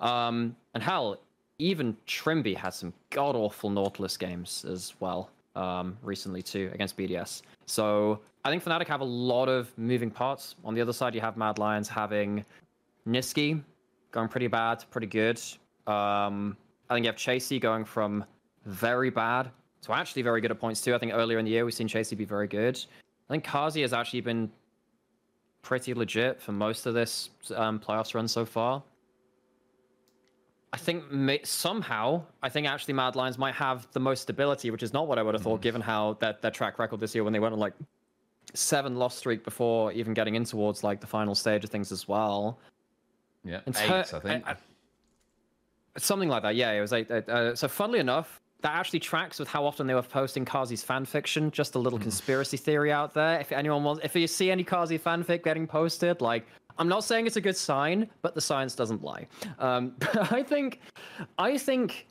Um, 0.00 0.54
and 0.72 0.80
hell, 0.80 1.18
even 1.58 1.96
Trymbi 2.06 2.56
had 2.56 2.74
some 2.74 2.92
god 3.10 3.34
awful 3.34 3.70
Nautilus 3.70 4.16
games 4.16 4.64
as 4.70 4.94
well 5.00 5.30
um, 5.56 5.98
recently 6.00 6.42
too 6.42 6.70
against 6.72 6.96
BDS. 6.96 7.42
So 7.66 8.20
I 8.44 8.50
think 8.50 8.62
Fnatic 8.62 8.86
have 8.86 9.00
a 9.00 9.04
lot 9.04 9.48
of 9.48 9.76
moving 9.76 10.12
parts. 10.12 10.54
On 10.64 10.74
the 10.74 10.80
other 10.80 10.92
side, 10.92 11.12
you 11.12 11.20
have 11.20 11.36
Mad 11.36 11.58
Lions 11.58 11.88
having 11.88 12.44
Nisqy 13.08 13.60
going 14.12 14.28
pretty 14.28 14.46
bad 14.46 14.84
pretty 14.92 15.08
good. 15.08 15.40
Um, 15.88 16.56
I 16.88 16.94
think 16.94 17.04
you 17.04 17.08
have 17.10 17.16
Chasy 17.16 17.58
going 17.58 17.84
from 17.84 18.24
very 18.64 19.10
bad 19.10 19.50
to 19.84 19.92
actually 19.92 20.22
very 20.22 20.40
good 20.40 20.50
at 20.50 20.58
points 20.58 20.80
too. 20.80 20.94
I 20.94 20.98
think 20.98 21.12
earlier 21.14 21.38
in 21.38 21.44
the 21.44 21.50
year 21.50 21.64
we've 21.64 21.74
seen 21.74 21.88
Chasy 21.88 22.16
be 22.16 22.24
very 22.24 22.46
good. 22.46 22.76
I 23.28 23.32
think 23.32 23.44
Carzzy 23.44 23.82
has 23.82 23.92
actually 23.92 24.20
been 24.20 24.50
pretty 25.62 25.94
legit 25.94 26.40
for 26.40 26.52
most 26.52 26.86
of 26.86 26.94
this 26.94 27.30
um, 27.54 27.78
playoffs 27.80 28.14
run 28.14 28.28
so 28.28 28.44
far. 28.44 28.82
I 30.72 30.76
think 30.76 31.10
ma- 31.10 31.36
somehow, 31.44 32.22
I 32.42 32.48
think 32.48 32.66
actually 32.66 32.94
Mad 32.94 33.14
Lions 33.14 33.38
might 33.38 33.54
have 33.54 33.86
the 33.92 34.00
most 34.00 34.22
stability, 34.22 34.70
which 34.70 34.82
is 34.82 34.92
not 34.92 35.06
what 35.06 35.18
I 35.18 35.22
would 35.22 35.34
have 35.34 35.42
thought, 35.42 35.60
given 35.62 35.80
how 35.80 36.14
that 36.20 36.42
their 36.42 36.50
track 36.50 36.78
record 36.78 36.98
this 37.00 37.14
year 37.14 37.22
when 37.22 37.32
they 37.32 37.38
went 37.38 37.52
on 37.52 37.60
like 37.60 37.74
seven 38.54 38.96
loss 38.96 39.16
streak 39.16 39.44
before 39.44 39.92
even 39.92 40.14
getting 40.14 40.34
in 40.34 40.44
towards 40.44 40.82
like 40.82 41.00
the 41.00 41.06
final 41.06 41.34
stage 41.34 41.62
of 41.64 41.70
things 41.70 41.92
as 41.92 42.08
well. 42.08 42.58
Yeah, 43.44 43.60
In 43.66 43.76
eight, 43.76 43.90
I 43.90 44.02
think. 44.20 44.46
I- 44.46 44.52
I- 44.52 44.56
Something 45.96 46.28
like 46.28 46.42
that, 46.42 46.56
yeah. 46.56 46.72
It 46.72 46.80
was 46.80 46.90
like, 46.90 47.08
uh, 47.08 47.20
uh, 47.28 47.54
so 47.54 47.68
funnily 47.68 48.00
enough, 48.00 48.40
that 48.64 48.72
actually 48.72 48.98
tracks 48.98 49.38
with 49.38 49.46
how 49.46 49.66
often 49.66 49.86
they 49.86 49.92
were 49.92 50.00
posting 50.00 50.42
Carzzy's 50.42 50.82
fan 50.82 51.04
fiction. 51.04 51.50
Just 51.50 51.74
a 51.74 51.78
little 51.78 51.98
conspiracy 51.98 52.56
theory 52.56 52.90
out 52.90 53.12
there. 53.12 53.38
If 53.38 53.52
anyone 53.52 53.84
wants, 53.84 54.00
if 54.02 54.16
you 54.16 54.26
see 54.26 54.50
any 54.50 54.64
Carzzy 54.64 54.98
fanfic 54.98 55.44
getting 55.44 55.66
posted, 55.66 56.22
like, 56.22 56.46
I'm 56.78 56.88
not 56.88 57.04
saying 57.04 57.26
it's 57.26 57.36
a 57.36 57.42
good 57.42 57.58
sign, 57.58 58.08
but 58.22 58.34
the 58.34 58.40
science 58.40 58.74
doesn't 58.74 59.02
lie. 59.02 59.26
Um, 59.58 59.94
I 60.30 60.42
think, 60.42 60.80
I 61.36 61.58
think, 61.58 62.06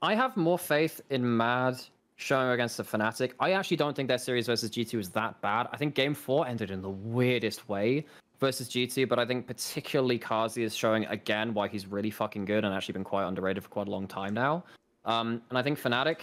I 0.00 0.14
have 0.14 0.34
more 0.34 0.58
faith 0.58 1.02
in 1.10 1.36
Mad 1.36 1.78
showing 2.16 2.48
against 2.48 2.78
the 2.78 2.82
Fnatic. 2.82 3.32
I 3.38 3.52
actually 3.52 3.76
don't 3.76 3.94
think 3.94 4.08
their 4.08 4.16
series 4.16 4.46
versus 4.46 4.70
G2 4.70 4.98
is 4.98 5.10
that 5.10 5.38
bad. 5.42 5.68
I 5.72 5.76
think 5.76 5.94
Game 5.94 6.14
Four 6.14 6.46
ended 6.46 6.70
in 6.70 6.80
the 6.80 6.88
weirdest 6.88 7.68
way 7.68 8.06
versus 8.40 8.70
G2, 8.70 9.06
but 9.06 9.18
I 9.18 9.26
think 9.26 9.46
particularly 9.46 10.18
Carzzy 10.18 10.62
is 10.62 10.74
showing 10.74 11.04
again 11.06 11.52
why 11.52 11.68
he's 11.68 11.86
really 11.86 12.10
fucking 12.10 12.46
good 12.46 12.64
and 12.64 12.74
actually 12.74 12.94
been 12.94 13.04
quite 13.04 13.26
underrated 13.26 13.62
for 13.62 13.68
quite 13.68 13.88
a 13.88 13.90
long 13.90 14.06
time 14.08 14.32
now. 14.32 14.64
Um, 15.06 15.40
and 15.48 15.58
I 15.58 15.62
think 15.62 15.80
Fnatic, 15.80 16.18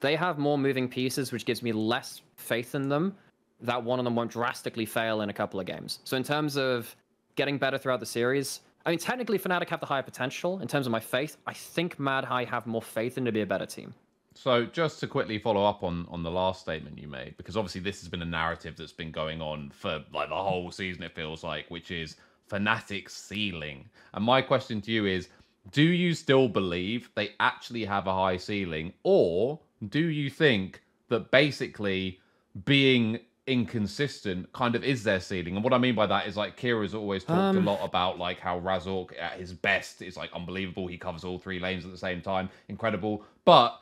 they 0.00 0.16
have 0.16 0.38
more 0.38 0.58
moving 0.58 0.88
pieces, 0.88 1.32
which 1.32 1.46
gives 1.46 1.62
me 1.62 1.72
less 1.72 2.20
faith 2.36 2.74
in 2.74 2.88
them. 2.88 3.14
That 3.60 3.82
one 3.82 3.98
of 3.98 4.04
them 4.04 4.14
won't 4.14 4.30
drastically 4.30 4.84
fail 4.84 5.22
in 5.22 5.30
a 5.30 5.32
couple 5.32 5.58
of 5.58 5.66
games. 5.66 6.00
So 6.04 6.16
in 6.16 6.24
terms 6.24 6.56
of 6.56 6.94
getting 7.36 7.56
better 7.56 7.78
throughout 7.78 8.00
the 8.00 8.06
series, 8.06 8.60
I 8.84 8.90
mean, 8.90 8.98
technically 8.98 9.38
Fnatic 9.38 9.70
have 9.70 9.80
the 9.80 9.86
higher 9.86 10.02
potential. 10.02 10.60
In 10.60 10.68
terms 10.68 10.86
of 10.86 10.92
my 10.92 11.00
faith, 11.00 11.38
I 11.46 11.54
think 11.54 11.98
Mad 11.98 12.24
High 12.24 12.44
have 12.44 12.66
more 12.66 12.82
faith 12.82 13.16
in 13.16 13.24
to 13.24 13.32
be 13.32 13.40
a 13.40 13.46
better 13.46 13.64
team. 13.64 13.94
So 14.34 14.66
just 14.66 14.98
to 15.00 15.06
quickly 15.06 15.38
follow 15.38 15.64
up 15.64 15.82
on 15.84 16.06
on 16.10 16.22
the 16.22 16.30
last 16.30 16.60
statement 16.60 16.98
you 16.98 17.06
made, 17.06 17.36
because 17.36 17.56
obviously 17.56 17.80
this 17.80 18.00
has 18.00 18.08
been 18.08 18.20
a 18.20 18.26
narrative 18.26 18.74
that's 18.76 18.92
been 18.92 19.12
going 19.12 19.40
on 19.40 19.70
for 19.70 20.04
like 20.12 20.28
the 20.28 20.34
whole 20.34 20.70
season. 20.72 21.04
It 21.04 21.14
feels 21.14 21.44
like, 21.44 21.66
which 21.68 21.92
is 21.92 22.16
Fnatic's 22.50 23.14
ceiling. 23.14 23.88
And 24.12 24.24
my 24.24 24.42
question 24.42 24.80
to 24.82 24.90
you 24.90 25.06
is: 25.06 25.28
Do 25.70 25.82
you 25.82 26.14
still 26.14 26.48
believe 26.48 27.10
they 27.14 27.30
actually 27.40 27.84
have 27.84 28.06
a 28.06 28.12
high 28.14 28.36
ceiling, 28.36 28.92
or 29.02 29.60
do 29.88 30.00
you 30.00 30.30
think 30.30 30.82
that 31.08 31.30
basically 31.30 32.20
being 32.64 33.18
inconsistent 33.46 34.50
kind 34.52 34.74
of 34.74 34.84
is 34.84 35.04
their 35.04 35.20
ceiling? 35.20 35.54
And 35.56 35.64
what 35.64 35.72
I 35.72 35.78
mean 35.78 35.94
by 35.94 36.06
that 36.06 36.26
is 36.26 36.36
like 36.36 36.56
Keire's 36.58 36.94
always 36.94 37.24
talked 37.24 37.56
a 37.56 37.58
Um, 37.58 37.64
lot 37.64 37.80
about 37.82 38.18
like 38.18 38.38
how 38.40 38.60
Razork 38.60 39.10
at 39.20 39.32
his 39.38 39.52
best 39.52 40.02
is 40.02 40.16
like 40.16 40.30
unbelievable. 40.32 40.86
He 40.86 40.98
covers 40.98 41.24
all 41.24 41.38
three 41.38 41.58
lanes 41.58 41.84
at 41.84 41.90
the 41.90 41.98
same 41.98 42.20
time, 42.20 42.50
incredible. 42.68 43.24
But 43.44 43.80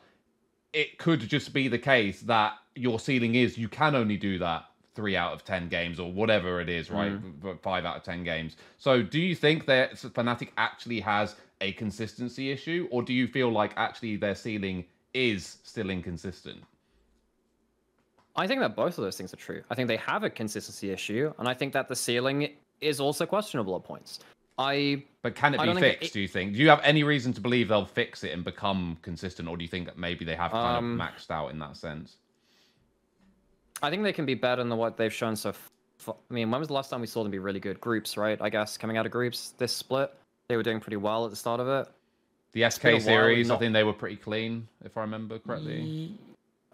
it 0.71 0.97
could 0.97 1.19
just 1.21 1.53
be 1.53 1.67
the 1.67 1.77
case 1.77 2.21
that 2.21 2.53
your 2.75 2.99
ceiling 2.99 3.35
is 3.35 3.57
you 3.57 3.67
can 3.69 3.93
only 3.95 4.17
do 4.17 4.39
that 4.39 4.65
three 4.95 5.15
out 5.15 5.33
of 5.33 5.43
ten 5.43 5.69
games 5.69 5.99
or 5.99 6.11
whatever 6.11 6.61
it 6.61 6.69
is, 6.69 6.89
right? 6.91 7.13
F- 7.45 7.59
Five 7.61 7.85
out 7.85 7.97
of 7.97 8.03
ten 8.03 8.23
games. 8.23 8.57
So, 8.77 9.01
do 9.01 9.19
you 9.19 9.35
think 9.35 9.65
that 9.65 9.93
Fnatic 9.93 10.49
actually 10.57 10.99
has 11.01 11.35
a 11.63 11.71
consistency 11.73 12.51
issue, 12.51 12.87
or 12.91 13.01
do 13.01 13.13
you 13.13 13.25
feel 13.27 13.49
like 13.49 13.71
actually 13.77 14.17
their 14.17 14.35
ceiling 14.35 14.85
is 15.13 15.57
still 15.63 15.89
inconsistent? 15.89 16.61
I 18.35 18.47
think 18.47 18.59
that 18.61 18.75
both 18.75 18.97
of 18.97 19.03
those 19.03 19.15
things 19.15 19.33
are 19.33 19.37
true. 19.37 19.61
I 19.71 19.75
think 19.75 19.87
they 19.87 19.97
have 19.97 20.23
a 20.23 20.29
consistency 20.29 20.89
issue, 20.91 21.33
and 21.39 21.47
I 21.47 21.53
think 21.53 21.71
that 21.73 21.87
the 21.87 21.95
ceiling 21.95 22.49
is 22.81 22.99
also 22.99 23.25
questionable 23.25 23.75
at 23.77 23.83
points. 23.83 24.19
I 24.57 25.03
But 25.21 25.35
can 25.35 25.53
it 25.53 25.59
I 25.59 25.63
be 25.63 25.67
don't 25.67 25.77
it- 25.83 25.99
fixed? 25.99 26.13
do 26.13 26.19
you 26.19 26.27
think? 26.27 26.53
Do 26.53 26.59
you 26.59 26.69
have 26.69 26.81
any 26.83 27.03
reason 27.03 27.31
to 27.33 27.41
believe 27.41 27.69
they'll 27.69 27.85
fix 27.85 28.23
it 28.23 28.31
and 28.33 28.43
become 28.43 28.97
consistent, 29.01 29.47
or 29.47 29.55
do 29.57 29.63
you 29.63 29.69
think 29.69 29.85
that 29.85 29.97
maybe 29.97 30.25
they 30.25 30.35
have 30.35 30.51
kind 30.51 30.77
Um, 30.77 30.99
of 30.99 31.07
maxed 31.07 31.31
out 31.31 31.49
in 31.51 31.59
that 31.59 31.77
sense? 31.77 32.17
I 33.81 33.89
think 33.89 34.03
they 34.03 34.13
can 34.13 34.25
be 34.25 34.35
better 34.35 34.63
than 34.63 34.77
what 34.77 34.97
they've 34.97 35.13
shown 35.13 35.35
so. 35.35 35.49
F- 35.49 35.69
I 36.09 36.33
mean, 36.33 36.51
when 36.51 36.59
was 36.59 36.67
the 36.67 36.73
last 36.73 36.89
time 36.89 36.99
we 37.01 37.07
saw 37.07 37.23
them 37.23 37.31
be 37.31 37.39
really 37.39 37.59
good? 37.61 37.79
Groups, 37.79 38.17
right? 38.17 38.39
I 38.41 38.49
guess 38.49 38.77
coming 38.77 38.97
out 38.97 39.05
of 39.05 39.11
groups, 39.11 39.51
this 39.57 39.73
split, 39.73 40.13
they 40.53 40.57
were 40.57 40.61
doing 40.61 40.79
pretty 40.79 40.97
well 40.97 41.25
at 41.25 41.31
the 41.31 41.35
start 41.35 41.59
of 41.59 41.67
it. 41.67 41.87
The 42.51 42.69
SK 42.69 43.01
series, 43.01 43.49
I 43.49 43.57
think 43.57 43.73
they 43.73 43.83
were 43.83 43.91
pretty 43.91 44.17
clean, 44.17 44.67
if 44.85 44.95
I 44.95 45.01
remember 45.01 45.39
correctly. 45.39 46.15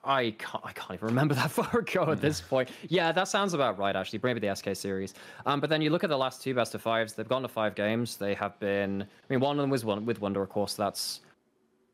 I 0.03 0.31
can't, 0.37 0.65
I 0.65 0.73
can't 0.73 0.95
even 0.95 1.07
remember 1.07 1.33
that 1.41 1.49
far 1.49 1.79
ago 1.79 2.11
at 2.11 2.19
this 2.19 2.41
point. 2.41 2.71
Yeah, 2.89 3.13
that 3.13 3.29
sounds 3.29 3.53
about 3.53 3.79
right, 3.79 3.95
actually. 3.95 4.19
Maybe 4.21 4.41
the 4.45 4.53
SK 4.53 4.75
series. 4.75 5.13
Um, 5.45 5.61
but 5.61 5.69
then 5.69 5.81
you 5.81 5.91
look 5.91 6.03
at 6.03 6.09
the 6.09 6.17
last 6.17 6.41
two 6.41 6.53
best 6.53 6.75
of 6.75 6.81
fives, 6.81 7.13
they've 7.13 7.29
gone 7.29 7.41
to 7.41 7.47
five 7.47 7.73
games. 7.73 8.17
They 8.17 8.33
have 8.33 8.59
been, 8.59 9.01
I 9.03 9.05
mean, 9.29 9.39
one 9.39 9.57
of 9.57 9.63
them 9.63 9.69
was 9.69 9.85
one 9.85 10.05
with 10.05 10.19
Wunder, 10.19 10.41
of 10.41 10.49
course. 10.49 10.73
That's, 10.73 11.21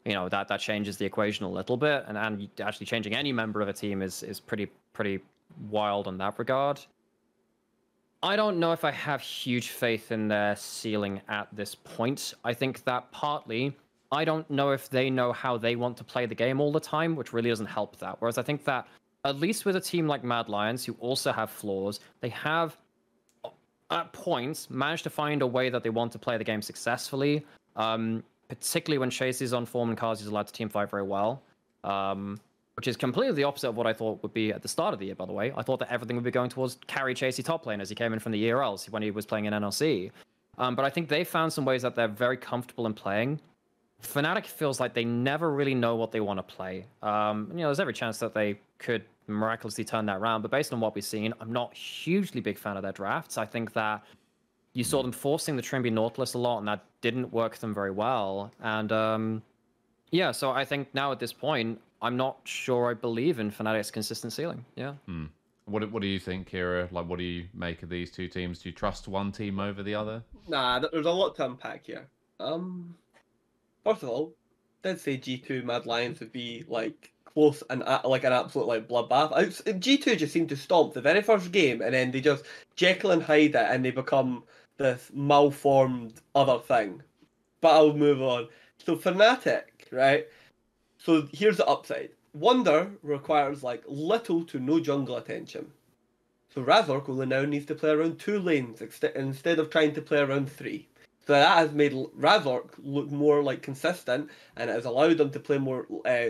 you 0.05 0.13
know, 0.13 0.27
that, 0.29 0.47
that 0.47 0.59
changes 0.59 0.97
the 0.97 1.05
equation 1.05 1.45
a 1.45 1.49
little 1.49 1.77
bit. 1.77 2.03
And, 2.07 2.17
and 2.17 2.49
actually 2.59 2.87
changing 2.87 3.13
any 3.13 3.31
member 3.31 3.61
of 3.61 3.67
a 3.67 3.73
team 3.73 4.01
is, 4.01 4.23
is 4.23 4.39
pretty, 4.39 4.71
pretty 4.93 5.19
wild 5.69 6.07
in 6.07 6.17
that 6.17 6.39
regard. 6.39 6.79
I 8.25 8.35
don't 8.35 8.59
know 8.59 8.71
if 8.71 8.83
I 8.83 8.89
have 8.89 9.21
huge 9.21 9.69
faith 9.69 10.11
in 10.11 10.27
their 10.27 10.55
ceiling 10.55 11.21
at 11.29 11.47
this 11.53 11.75
point. 11.75 12.33
I 12.43 12.55
think 12.55 12.83
that 12.85 13.11
partly 13.11 13.77
I 14.11 14.25
don't 14.25 14.49
know 14.49 14.71
if 14.71 14.89
they 14.89 15.11
know 15.11 15.31
how 15.31 15.57
they 15.57 15.75
want 15.75 15.95
to 15.97 16.03
play 16.03 16.25
the 16.25 16.33
game 16.33 16.59
all 16.59 16.71
the 16.71 16.79
time, 16.79 17.15
which 17.15 17.33
really 17.33 17.49
doesn't 17.49 17.67
help 17.67 17.97
that. 17.99 18.15
Whereas 18.19 18.39
I 18.39 18.41
think 18.41 18.63
that 18.65 18.87
at 19.25 19.39
least 19.39 19.63
with 19.65 19.75
a 19.75 19.79
team 19.79 20.07
like 20.07 20.23
Mad 20.23 20.49
Lions, 20.49 20.83
who 20.83 20.93
also 20.99 21.31
have 21.31 21.51
flaws, 21.51 21.99
they 22.21 22.29
have 22.29 22.75
at 23.91 24.11
points 24.11 24.71
managed 24.71 25.03
to 25.03 25.11
find 25.11 25.43
a 25.43 25.47
way 25.47 25.69
that 25.69 25.83
they 25.83 25.91
want 25.91 26.11
to 26.13 26.19
play 26.19 26.35
the 26.35 26.43
game 26.43 26.63
successfully. 26.63 27.45
Um, 27.75 28.23
particularly 28.47 28.97
when 28.97 29.11
Chase 29.11 29.39
is 29.41 29.53
on 29.53 29.67
form 29.67 29.89
and 29.89 29.97
Carzzy 29.99 30.21
is 30.21 30.27
allowed 30.27 30.47
to 30.47 30.53
team 30.53 30.69
fight 30.69 30.89
very 30.89 31.03
well. 31.03 31.43
Um, 31.83 32.39
which 32.75 32.87
is 32.87 32.97
completely 32.97 33.33
the 33.33 33.43
opposite 33.43 33.69
of 33.69 33.77
what 33.77 33.87
I 33.87 33.93
thought 33.93 34.21
would 34.21 34.33
be 34.33 34.51
at 34.51 34.61
the 34.61 34.67
start 34.67 34.93
of 34.93 34.99
the 34.99 35.05
year, 35.07 35.15
by 35.15 35.25
the 35.25 35.33
way. 35.33 35.53
I 35.55 35.61
thought 35.61 35.79
that 35.79 35.91
everything 35.91 36.15
would 36.17 36.25
be 36.25 36.31
going 36.31 36.49
towards 36.49 36.77
carry 36.87 37.13
Chasy 37.13 37.41
top 37.41 37.65
lane 37.65 37.79
as 37.79 37.89
he 37.89 37.95
came 37.95 38.11
in 38.11 38.19
from 38.19 38.33
the 38.33 38.43
ERLs 38.49 38.89
when 38.89 39.01
he 39.01 39.11
was 39.11 39.25
playing 39.25 39.45
in 39.45 39.53
NLC. 39.53 40.11
Um, 40.57 40.75
but 40.75 40.83
I 40.83 40.89
think 40.89 41.07
they 41.07 41.23
found 41.23 41.51
some 41.51 41.65
ways 41.65 41.81
that 41.81 41.95
they're 41.95 42.07
very 42.07 42.37
comfortable 42.37 42.85
in 42.85 42.93
playing. 42.93 43.39
Fnatic 44.03 44.45
feels 44.45 44.79
like 44.79 44.93
they 44.93 45.05
never 45.05 45.51
really 45.51 45.73
know 45.73 45.95
what 45.95 46.11
they 46.11 46.19
want 46.19 46.37
to 46.37 46.43
play. 46.43 46.85
Um, 47.01 47.47
you 47.51 47.59
know, 47.59 47.67
there's 47.67 47.79
every 47.79 47.93
chance 47.93 48.19
that 48.19 48.33
they 48.33 48.59
could 48.77 49.03
miraculously 49.27 49.85
turn 49.85 50.05
that 50.07 50.17
around, 50.17 50.41
but 50.41 50.51
based 50.51 50.73
on 50.73 50.79
what 50.79 50.95
we've 50.95 51.03
seen, 51.03 51.33
I'm 51.39 51.51
not 51.51 51.73
hugely 51.73 52.41
big 52.41 52.57
fan 52.57 52.75
of 52.75 52.83
their 52.83 52.91
drafts. 52.91 53.37
I 53.37 53.45
think 53.45 53.73
that 53.73 54.03
you 54.73 54.83
saw 54.83 55.01
them 55.01 55.13
forcing 55.13 55.55
the 55.55 55.61
Trymbi 55.61 55.91
Nautilus 55.91 56.33
a 56.33 56.37
lot, 56.37 56.59
and 56.59 56.67
that 56.67 56.83
didn't 57.01 57.31
work 57.31 57.57
them 57.57 57.73
very 57.73 57.91
well. 57.91 58.51
And 58.61 58.91
um, 58.91 59.41
yeah, 60.11 60.31
so 60.31 60.51
I 60.51 60.65
think 60.65 60.93
now 60.93 61.11
at 61.13 61.19
this 61.19 61.33
point, 61.33 61.79
I'm 62.05 62.17
not 62.17 62.37
sure 62.43 62.91
I 62.91 62.93
believe 62.93 63.39
in 63.39 63.49
Fnatic's 63.49 63.89
consistent 63.89 64.31
ceiling. 64.31 64.63
Yeah. 64.75 64.93
Hmm. 65.07 65.25
What 65.65 65.91
What 65.91 66.03
do 66.03 66.07
you 66.07 66.19
think, 66.19 66.51
Keire? 66.51 66.87
Like, 66.91 67.07
what 67.07 67.17
do 67.17 67.25
you 67.25 67.47
make 67.55 67.81
of 67.81 67.89
these 67.89 68.11
two 68.11 68.27
teams? 68.27 68.59
Do 68.59 68.69
you 68.69 68.75
trust 68.75 69.07
one 69.07 69.31
team 69.31 69.59
over 69.59 69.81
the 69.81 69.95
other? 69.95 70.21
Nah, 70.47 70.77
there's 70.79 71.07
a 71.07 71.11
lot 71.11 71.35
to 71.37 71.45
unpack 71.45 71.87
here. 71.87 72.07
Um, 72.39 72.93
first 73.83 74.03
of 74.03 74.09
all, 74.09 74.35
did 74.83 74.99
say 74.99 75.17
G2 75.17 75.63
Mad 75.63 75.87
Lions 75.87 76.19
would 76.19 76.31
be 76.31 76.63
like 76.67 77.11
close 77.25 77.63
and 77.71 77.81
uh, 77.81 78.01
like 78.05 78.23
an 78.23 78.33
absolute 78.33 78.67
like 78.67 78.87
bloodbath. 78.87 79.31
G2 79.65 80.15
just 80.15 80.31
seemed 80.31 80.49
to 80.49 80.55
stomp 80.55 80.93
the 80.93 81.01
very 81.01 81.23
first 81.23 81.51
game, 81.51 81.81
and 81.81 81.95
then 81.95 82.11
they 82.11 82.21
just 82.21 82.45
Jekyll 82.75 83.11
and 83.11 83.23
Hyde 83.23 83.55
it, 83.55 83.55
and 83.55 83.83
they 83.83 83.89
become 83.89 84.43
this 84.77 85.09
malformed 85.11 86.21
other 86.35 86.59
thing. 86.59 87.01
But 87.61 87.73
I'll 87.73 87.93
move 87.93 88.21
on. 88.21 88.49
So 88.77 88.95
Fnatic, 88.95 89.63
right? 89.91 90.27
So 91.05 91.27
here's 91.31 91.57
the 91.57 91.67
upside. 91.67 92.09
Wunder 92.33 92.89
requires 93.03 93.61
like 93.61 93.83
little 93.87 94.43
to 94.45 94.59
no 94.59 94.79
jungle 94.79 95.17
attention. 95.17 95.71
So 96.49 96.63
Razork 96.63 97.07
only 97.07 97.27
now 97.27 97.43
needs 97.43 97.67
to 97.67 97.75
play 97.75 97.91
around 97.91 98.17
two 98.17 98.39
lanes 98.39 98.81
instead 98.81 99.59
of 99.59 99.69
trying 99.69 99.93
to 99.93 100.01
play 100.01 100.19
around 100.19 100.51
three. 100.51 100.87
So 101.27 101.33
that 101.33 101.57
has 101.57 101.73
made 101.73 101.91
Razork 101.91 102.71
look 102.79 103.11
more 103.11 103.43
like 103.43 103.61
consistent, 103.61 104.31
and 104.55 104.69
it 104.69 104.73
has 104.73 104.85
allowed 104.85 105.19
them 105.19 105.29
to 105.29 105.39
play 105.39 105.59
more 105.59 105.85
uh, 106.05 106.29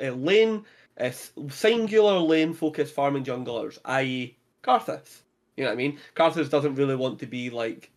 uh, 0.00 0.10
lane, 0.10 0.64
uh, 0.98 1.10
singular 1.48 2.18
lane 2.18 2.54
focused 2.54 2.94
farming 2.94 3.24
junglers, 3.24 3.78
i.e. 3.84 4.36
Karthus. 4.64 5.20
You 5.56 5.62
know 5.64 5.70
what 5.70 5.74
I 5.74 5.76
mean? 5.76 5.98
Karthus 6.16 6.50
doesn't 6.50 6.74
really 6.74 6.96
want 6.96 7.20
to 7.20 7.26
be 7.26 7.50
like 7.50 7.90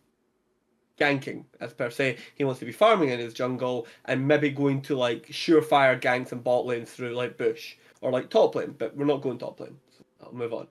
ganking 1.00 1.44
as 1.60 1.72
per 1.72 1.90
se. 1.90 2.18
He 2.34 2.44
wants 2.44 2.60
to 2.60 2.66
be 2.66 2.72
farming 2.72 3.08
in 3.08 3.18
his 3.18 3.34
jungle 3.34 3.86
and 4.04 4.28
maybe 4.28 4.50
going 4.50 4.82
to 4.82 4.96
like 4.96 5.26
surefire 5.28 6.00
ganks 6.00 6.32
and 6.32 6.44
bot 6.44 6.66
lanes 6.66 6.90
through 6.90 7.14
like 7.14 7.38
bush 7.38 7.76
or 8.00 8.10
like 8.10 8.30
top 8.30 8.54
lane, 8.54 8.74
but 8.78 8.96
we're 8.96 9.06
not 9.06 9.22
going 9.22 9.38
top 9.38 9.58
lane. 9.60 9.76
So 9.96 10.04
I'll 10.22 10.32
move 10.32 10.52
on. 10.52 10.66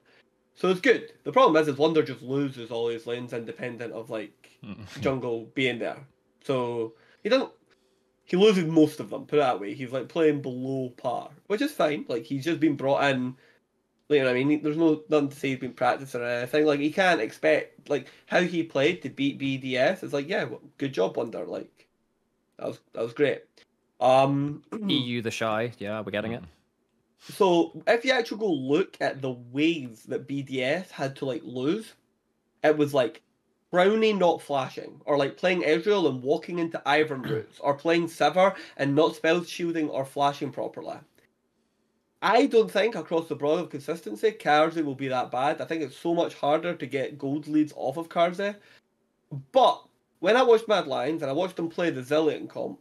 So 0.55 0.69
it's 0.69 0.82
good. 0.82 1.13
The 1.23 1.32
problem 1.32 1.61
is, 1.61 1.67
is 1.67 1.77
Wunder 1.77 2.03
just 2.03 2.21
loses 2.21 2.69
all 2.69 2.89
his 2.89 3.07
lanes 3.07 3.34
independent 3.34 3.93
of 3.93 4.09
like 4.09 4.49
jungle 5.01 5.49
being 5.55 5.80
there. 5.80 6.05
So 6.43 6.93
he 7.23 7.30
doesn't. 7.30 7.51
He 8.25 8.38
loses 8.38 8.65
most 8.65 8.99
of 8.99 9.09
them. 9.09 9.25
Put 9.25 9.39
it 9.39 9.41
that 9.41 9.59
way. 9.59 9.73
He's 9.73 9.91
like 9.91 10.07
playing 10.07 10.43
below 10.43 10.89
par, 10.97 11.32
which 11.47 11.61
is 11.61 11.71
fine. 11.71 12.05
Like 12.07 12.25
he's 12.25 12.45
just 12.45 12.59
been 12.59 12.75
brought 12.75 13.03
in 13.05 13.36
you 14.10 14.20
know, 14.20 14.26
what 14.26 14.32
I 14.32 14.43
mean, 14.43 14.64
there's 14.64 14.78
no 14.78 15.03
nothing 15.07 15.30
to 15.30 15.36
say 15.36 15.49
he's 15.49 15.60
been 15.60 15.74
practicing 15.74 16.22
or 16.22 16.26
anything. 16.26 16.66
Like 16.66 16.80
he 16.80 16.91
can't 16.91 17.22
expect 17.22 17.89
like 17.89 18.07
how 18.26 18.41
he 18.41 18.64
played 18.64 19.03
to 19.03 19.10
beat 19.10 19.39
BDS. 19.39 20.03
It's 20.03 20.14
like, 20.14 20.28
yeah, 20.28 20.45
well, 20.45 20.62
good 20.78 20.93
job, 20.93 21.16
Wunder. 21.16 21.45
Like 21.45 21.88
that 22.57 22.68
was 22.68 22.80
that 22.93 23.03
was 23.03 23.14
great. 23.14 23.43
Um, 24.01 24.64
EU 24.88 25.22
the 25.22 25.32
shy, 25.32 25.74
yeah, 25.78 26.01
we're 26.01 26.12
getting 26.12 26.34
it. 26.34 26.43
So 27.20 27.84
if 27.86 28.03
you 28.03 28.12
actually 28.12 28.39
go 28.39 28.51
look 28.51 28.97
at 28.99 29.22
the 29.22 29.32
waves 29.32 30.03
that 30.03 30.28
BDS 30.28 30.89
had 30.89 31.16
to 31.18 31.26
like 31.26 31.43
lose, 31.43 31.93
it 32.64 32.78
was 32.78 32.93
like 32.93 33.22
Crownie 33.72 34.18
not 34.18 34.41
flashing, 34.41 35.01
or 35.05 35.18
like 35.18 35.38
playing 35.38 35.62
Ezreal 35.62 36.10
and 36.10 36.24
walking 36.24 36.57
into 36.57 36.82
Ivern 36.86 37.24
roots, 37.30 37.60
or 37.60 37.76
playing 37.76 38.07
Sivir 38.07 38.55
and 38.78 38.95
not 38.95 39.16
spell 39.16 39.43
shielding 39.43 39.89
or 39.89 40.05
flashing 40.05 40.51
properly. 40.51 40.97
I 42.22 42.47
don't 42.47 42.70
think 42.70 42.95
across 42.95 43.28
the 43.28 43.36
broad 43.36 43.59
of 43.59 43.70
consistency, 43.70 44.32
Carzzy 44.32 44.84
will 44.84 44.95
be 44.95 45.07
that 45.07 45.32
bad. 45.32 45.61
I 45.61 45.65
think 45.65 45.82
it's 45.82 45.95
so 45.95 46.13
much 46.13 46.34
harder 46.36 46.76
to 46.76 46.86
get 46.86 47.17
gold 47.17 47.47
leads 47.47 47.74
off 47.76 47.97
of 47.97 48.09
Carzzy. 48.09 48.55
But 49.51 49.84
when 50.20 50.36
I 50.36 50.43
watched 50.43 50.67
Mad 50.67 50.88
Lions 50.88 51.22
and 51.22 51.32
I 51.32 51.34
watched 51.34 51.55
them 51.55 51.70
play 51.70 51.89
the 51.91 52.01
Zilean 52.01 52.49
comp, 52.49 52.80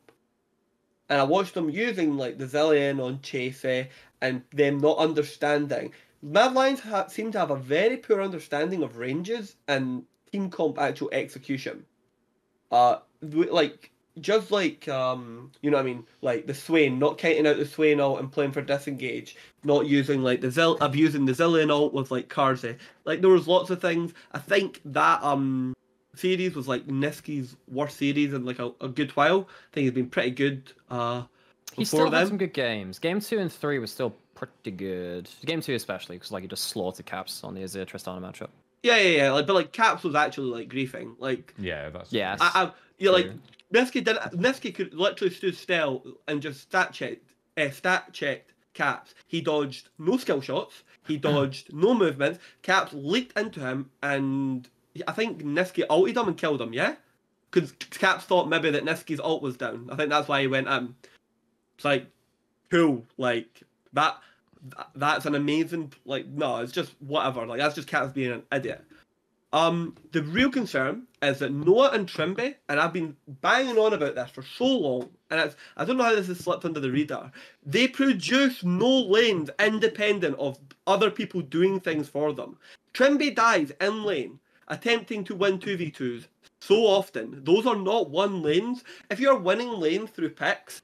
and 1.09 1.21
I 1.21 1.25
watched 1.25 1.55
them 1.55 1.71
using 1.71 2.17
like 2.17 2.39
the 2.39 2.47
Zilean 2.47 3.03
on 3.03 3.21
Chasy 3.23 3.89
and 4.21 4.43
them 4.53 4.79
not 4.79 4.99
understanding, 4.99 5.93
Mad 6.21 6.55
Lions 6.55 6.81
ha- 6.81 7.07
seem 7.07 7.31
to 7.33 7.39
have 7.39 7.51
a 7.51 7.57
very 7.57 7.97
poor 7.97 8.21
understanding 8.21 8.83
of 8.83 8.97
ranges 8.97 9.55
and 9.69 10.05
team 10.33 10.51
comp 10.51 10.79
actual 10.79 11.11
execution. 11.13 11.87
Uh, 12.73 12.99
like 13.23 13.93
just 14.21 14.51
like 14.51 14.89
um 14.89 15.51
you 15.61 15.71
know 15.71 15.77
what 15.77 15.83
I 15.83 15.87
mean? 15.87 16.05
Like 16.23 16.47
the 16.47 16.55
Swain 16.55 16.99
not 16.99 17.19
counting 17.19 17.47
out 17.47 17.57
the 17.57 17.67
Swain 17.67 18.01
ult 18.01 18.21
and 18.21 18.31
playing 18.31 18.53
for 18.53 18.63
disengage 18.63 19.37
not 19.65 19.87
using 19.87 20.23
like 20.23 20.41
the 20.41 20.51
Zil 20.51 20.77
abusing 20.81 21.25
the 21.25 21.33
Zilean 21.33 21.71
ult 21.71 21.93
with 21.93 22.11
like 22.11 22.29
Carzzy 22.29 22.77
like 23.05 23.21
there 23.21 23.31
was 23.31 23.49
lots 23.49 23.71
of 23.71 23.81
things. 23.81 24.13
I 24.33 24.39
think 24.39 24.81
that 24.87 25.23
um 25.23 25.75
series 26.15 26.55
was 26.55 26.69
like 26.69 26.87
Nisqy's 26.87 27.57
worst 27.71 27.97
series 27.97 28.33
in 28.33 28.45
like 28.45 28.59
a, 28.59 28.73
a 28.81 28.89
good 28.89 29.13
while. 29.13 29.49
I 29.49 29.75
think 29.75 29.85
he's 29.85 29.93
been 29.93 30.11
pretty 30.11 30.31
good 30.31 30.73
uh 30.91 31.23
he 31.75 31.85
still 31.85 32.11
had 32.11 32.29
some 32.29 32.39
good 32.39 32.53
games. 32.53 32.99
Game 32.99 33.21
two 33.21 33.39
and 33.39 33.53
three 33.53 33.79
was 33.79 33.93
still 33.93 34.15
pretty 34.35 34.71
good. 34.71 35.29
Game 35.45 35.61
two 35.61 35.75
especially 35.75 36.17
because 36.17 36.33
like 36.33 36.43
he 36.43 36.49
just 36.49 36.65
slaughtered 36.65 37.07
caps 37.07 37.45
on 37.45 37.55
the 37.55 37.63
Azir 37.63 37.87
Tristana 37.87 38.21
matchup. 38.21 38.49
Yeah 38.83 38.97
yeah 38.97 39.17
yeah 39.17 39.33
like 39.33 39.47
but 39.47 39.55
like 39.55 39.73
caps 39.73 40.05
was 40.05 40.15
actually 40.15 40.51
like 40.51 40.69
griefing. 40.69 41.15
Like 41.19 41.55
yeah 41.59 41.91
that's 41.91 42.13
yeah 42.13 42.37
I, 42.41 42.65
I, 42.65 42.73
yeah 42.99 43.11
like 43.11 43.31
did 43.71 44.07
Nisqy 44.07 44.75
could 44.75 44.95
literally 44.95 45.33
stood 45.33 45.57
still 45.57 46.03
and 46.27 46.41
just 46.41 46.63
stat 46.63 46.93
checked, 46.93 47.33
uh, 47.57 47.71
stat 47.71 48.13
checked 48.13 48.53
Caps. 48.75 49.15
He 49.27 49.41
dodged 49.41 49.89
no 49.99 50.17
skill 50.17 50.41
shots. 50.41 50.85
He 51.07 51.17
dodged 51.29 51.73
no 51.73 51.95
movements. 51.95 52.39
Caps 52.63 52.93
leaped 52.93 53.37
into 53.39 53.61
him, 53.61 53.91
and 54.03 54.69
I 55.07 55.13
think 55.13 55.43
Nisqy 55.43 55.85
ulted 55.91 56.17
him 56.17 56.29
and 56.29 56.39
killed 56.39 56.61
him. 56.61 56.73
Yeah, 56.73 56.95
because 57.51 57.73
Caps 57.73 58.25
thought 58.25 58.49
maybe 58.49 58.71
that 58.71 58.85
Nisqy's 58.85 59.21
ult 59.21 59.43
was 59.43 59.57
down. 59.57 59.89
I 59.91 59.97
think 59.97 60.11
that's 60.11 60.29
why 60.29 60.41
he 60.41 60.47
went 60.47 60.69
in. 60.69 60.95
It's 61.77 61.85
like 61.85 62.07
cool, 62.71 63.05
like 63.17 63.63
that. 63.93 64.19
That's 64.95 65.27
an 65.27 65.35
amazing. 65.35 65.93
Like 66.05 66.27
no, 66.27 66.59
it's 66.59 66.73
just 66.73 66.95
whatever. 67.01 67.47
Like 67.47 67.59
that's 67.59 67.75
just 67.75 67.89
Caps 67.89 68.13
being 68.13 68.33
an 68.33 68.43
idiot. 68.53 68.85
Um, 69.53 69.97
the 70.13 70.23
real 70.23 70.51
concern 70.51 71.07
is 71.23 71.39
that 71.39 71.53
Noah 71.53 71.91
and 71.93 72.07
Trymbi, 72.07 72.57
and 72.69 72.79
I've 72.79 72.93
been 72.93 73.17
banging 73.41 73.79
on 73.79 73.95
about 73.95 74.15
this 74.15 74.31
for 74.31 74.43
so 74.43 74.67
long, 74.67 75.09
and 75.31 75.55
I 75.77 75.85
don't 75.85 75.97
know 75.97 76.05
how 76.05 76.15
this 76.15 76.27
has 76.27 76.39
slipped 76.39 76.67
under 76.67 76.81
the 76.81 76.93
radar. 76.93 77.33
They 77.65 77.89
produce 77.89 78.63
no 78.63 79.01
lanes 79.03 79.51
independent 79.59 80.37
of 80.39 80.59
other 80.87 81.11
people 81.11 81.41
doing 81.41 81.81
things 81.81 82.09
for 82.09 82.33
them. 82.33 82.59
Trymbi 82.93 83.35
dies 83.35 83.73
in 83.81 84.05
lane, 84.05 84.39
attempting 84.69 85.25
to 85.25 85.35
win 85.35 85.59
2v2s 85.59 86.27
so 86.61 86.87
often. 86.87 87.43
Those 87.45 87.67
are 87.67 87.77
not 87.77 88.11
one 88.11 88.43
lanes. 88.43 88.85
If 89.11 89.21
you're 89.21 89.39
winning 89.39 89.71
lane 89.71 90.07
through 90.07 90.31
picks, 90.31 90.83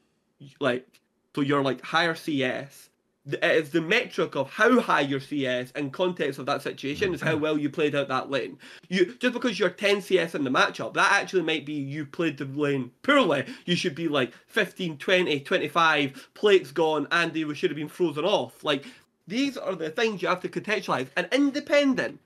like, 0.61 0.87
so 1.35 1.43
you're 1.43 1.63
like 1.63 1.83
higher 1.83 2.15
CS, 2.15 2.89
the- 3.27 3.45
it 3.45 3.65
is 3.65 3.71
the 3.71 3.81
metric 3.81 4.35
of 4.35 4.51
how 4.51 4.81
high 4.81 5.01
your 5.01 5.21
CS 5.21 5.71
in 5.73 5.91
context 5.91 6.39
of 6.39 6.47
that 6.47 6.63
situation 6.63 7.15
is 7.15 7.21
how 7.21 7.33
mm-hmm. 7.33 7.41
well 7.41 7.59
you 7.59 7.71
played 7.71 7.95
out 7.95 8.09
that 8.09 8.31
lane. 8.31 8.59
You 8.89 9.15
just 9.15 9.33
because 9.33 9.59
you're 9.59 9.71
10 9.71 10.03
CS 10.03 10.35
in 10.35 10.45
the 10.45 10.51
matchup, 10.51 10.95
that 10.95 11.13
actually 11.13 11.43
might 11.43 11.65
be 11.65 11.73
you 11.73 12.05
played 12.07 12.39
the 12.39 12.45
lane 12.45 12.91
poorly. 13.03 13.47
You 13.65 13.77
should 13.77 13.95
be 13.95 14.09
like 14.09 14.33
15, 14.49 14.99
20, 14.99 15.41
25, 15.41 16.31
plates 16.35 16.71
gone, 16.71 17.07
Andy 17.11 17.45
we 17.45 17.55
should 17.55 17.71
have 17.71 17.77
been 17.77 17.89
frozen 17.89 18.25
off. 18.25 18.63
Like 18.63 18.85
these 19.27 19.57
are 19.57 19.75
the 19.75 19.91
things 19.91 20.21
you 20.21 20.29
have 20.29 20.41
to 20.41 20.49
contextualize. 20.49 21.09
And 21.17 21.29
independent 21.33 22.21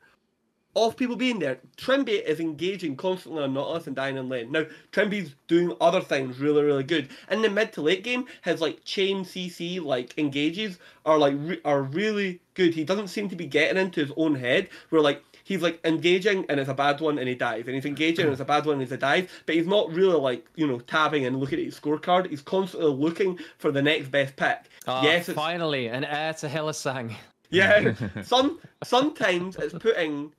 of 0.77 0.97
people 0.97 1.17
being 1.17 1.39
there, 1.39 1.59
Trymbi 1.77 2.23
is 2.23 2.41
engaging 2.41 2.97
constantly 2.97 3.43
on 3.43 3.55
Nautilus 3.55 3.87
and 3.87 3.97
dying 3.97 4.17
in 4.17 4.29
lane. 4.29 4.53
Now, 4.53 4.67
Trymbi's 4.93 5.35
doing 5.49 5.75
other 5.81 6.01
things 6.01 6.39
really, 6.39 6.63
really 6.63 6.85
good. 6.85 7.09
In 7.31 7.43
the 7.43 7.51
mid 7.51 7.73
to 7.73 7.83
late 7.83 8.05
game, 8.05 8.27
his 8.45 8.61
like 8.61 8.85
chain 8.85 9.25
CC 9.25 9.83
like 9.83 10.17
engages 10.19 10.79
are 11.05 11.19
like 11.19 11.35
re- 11.39 11.61
are 11.65 11.83
really 11.83 12.41
good. 12.55 12.75
He 12.75 12.85
doesn't 12.85 13.09
seem 13.09 13.29
to 13.29 13.37
be 13.37 13.47
getting 13.47 13.81
into 13.81 14.01
his 14.01 14.13
own 14.17 14.35
head. 14.37 14.69
Where 14.91 15.03
like 15.03 15.23
he's 15.43 15.63
like 15.63 15.81
engaging 15.85 16.45
and 16.49 16.61
it's 16.61 16.69
a 16.69 16.75
bad 16.75 17.01
one 17.01 17.19
and 17.19 17.29
he 17.29 17.35
dies, 17.35 17.65
and 17.67 17.75
he's 17.75 17.85
engaging 17.87 18.27
and 18.27 18.33
it's 18.33 18.41
a 18.41 18.45
bad 18.45 18.67
one 18.67 18.75
and 18.75 18.83
it's 18.83 18.93
a 18.93 18.97
dive. 18.97 19.31
But 19.47 19.57
he's 19.57 19.67
not 19.67 19.91
really 19.93 20.21
like 20.21 20.47
you 20.55 20.67
know 20.67 20.79
tabbing 20.81 21.27
and 21.27 21.41
looking 21.41 21.59
at 21.59 21.65
his 21.65 21.79
scorecard. 21.79 22.29
He's 22.31 22.43
constantly 22.43 22.91
looking 22.93 23.39
for 23.59 23.73
the 23.73 23.83
next 23.83 24.09
best 24.11 24.37
pick. 24.37 24.59
Ah, 24.87 25.03
yes, 25.03 25.29
it's 25.29 25.37
finally, 25.37 25.89
an 25.89 26.05
heir 26.05 26.35
to 26.35 26.49
Hylissang. 26.49 27.15
yeah. 27.51 27.95
Some 28.23 28.61
sometimes 28.85 29.57
it's 29.57 29.75
putting 29.75 30.33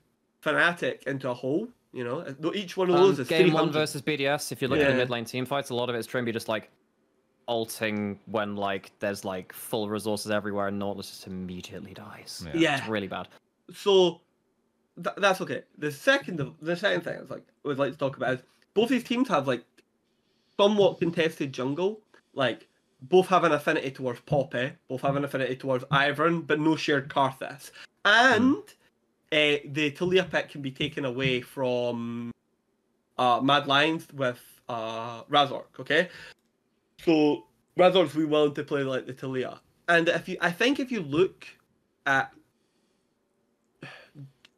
Fnatic 0.43 1.03
into 1.03 1.29
a 1.29 1.33
hole. 1.33 1.67
You 1.91 2.03
know, 2.03 2.23
each 2.53 2.77
one 2.77 2.89
of 2.89 2.95
Um, 2.95 3.01
those 3.01 3.19
is 3.19 3.27
game 3.27 3.51
one 3.53 3.71
versus 3.71 4.01
BDS. 4.01 4.51
If 4.51 4.61
you 4.61 4.67
look 4.67 4.79
at 4.79 4.85
the 4.85 4.91
Yeah. 4.91 4.97
mid 4.97 5.09
lane 5.09 5.25
team 5.25 5.45
fights, 5.45 5.69
a 5.71 5.75
lot 5.75 5.89
of 5.89 5.95
it 5.95 5.99
is 5.99 6.07
Trymbi 6.07 6.31
just 6.31 6.47
like 6.47 6.69
ulting 7.47 8.19
when 8.27 8.55
like 8.55 8.91
there's 8.99 9.25
like 9.25 9.51
full 9.53 9.89
resources 9.89 10.29
everywhere 10.31 10.67
and 10.67 10.77
Nautilus 10.77 11.09
just 11.09 11.25
immediately 11.27 11.93
dies. 11.93 12.43
Yeah. 12.45 12.51
Yeah. 12.55 12.77
It's 12.77 12.87
really 12.87 13.07
bad. 13.07 13.27
So 13.73 14.21
th- 15.03 15.15
that's 15.17 15.41
okay. 15.41 15.63
The 15.79 15.91
second 15.91 16.39
of 16.39 16.53
the 16.61 16.75
second 16.75 17.01
thing 17.01 17.17
I 17.17 17.21
was 17.21 17.29
like 17.31 17.45
would 17.63 17.79
like 17.79 17.93
to 17.93 17.97
talk 17.97 18.17
about 18.17 18.35
is 18.35 18.39
both 18.75 18.89
these 18.89 19.03
teams 19.03 19.27
have 19.29 19.47
like 19.47 19.63
somewhat 20.57 20.99
contested 20.99 21.51
jungle. 21.53 22.01
Like 22.33 22.67
both 23.01 23.27
have 23.27 23.43
an 23.45 23.51
affinity 23.53 23.89
towards 23.91 24.19
Poppy, 24.21 24.73
both 24.87 25.01
have 25.01 25.15
an 25.15 25.23
affinity 25.25 25.55
towards 25.55 25.83
Ivern, 25.85 26.45
but 26.45 26.59
no 26.59 26.75
shared 26.75 27.09
Karthus. 27.09 27.71
And 28.05 28.57
uh, 29.32 29.57
the 29.65 29.91
Taliyah 29.91 30.30
pick 30.30 30.49
can 30.49 30.61
be 30.61 30.71
taken 30.71 31.05
away 31.05 31.41
from 31.41 32.32
uh, 33.17 33.39
Mad 33.41 33.67
Lions 33.67 34.07
with 34.13 34.39
uh, 34.67 35.23
Razork, 35.23 35.80
okay? 35.80 36.09
So 37.03 37.45
Razork's 37.77 38.15
we 38.15 38.25
willing 38.25 38.53
to 38.55 38.63
play 38.63 38.84
like 38.84 39.05
the 39.05 39.13
Taliyah. 39.13 39.59
And 39.88 40.09
if 40.09 40.27
you 40.30 40.38
I 40.41 40.51
think 40.51 40.80
if 40.80 40.91
you 40.91 41.01
look 41.01 41.47
at 42.05 42.32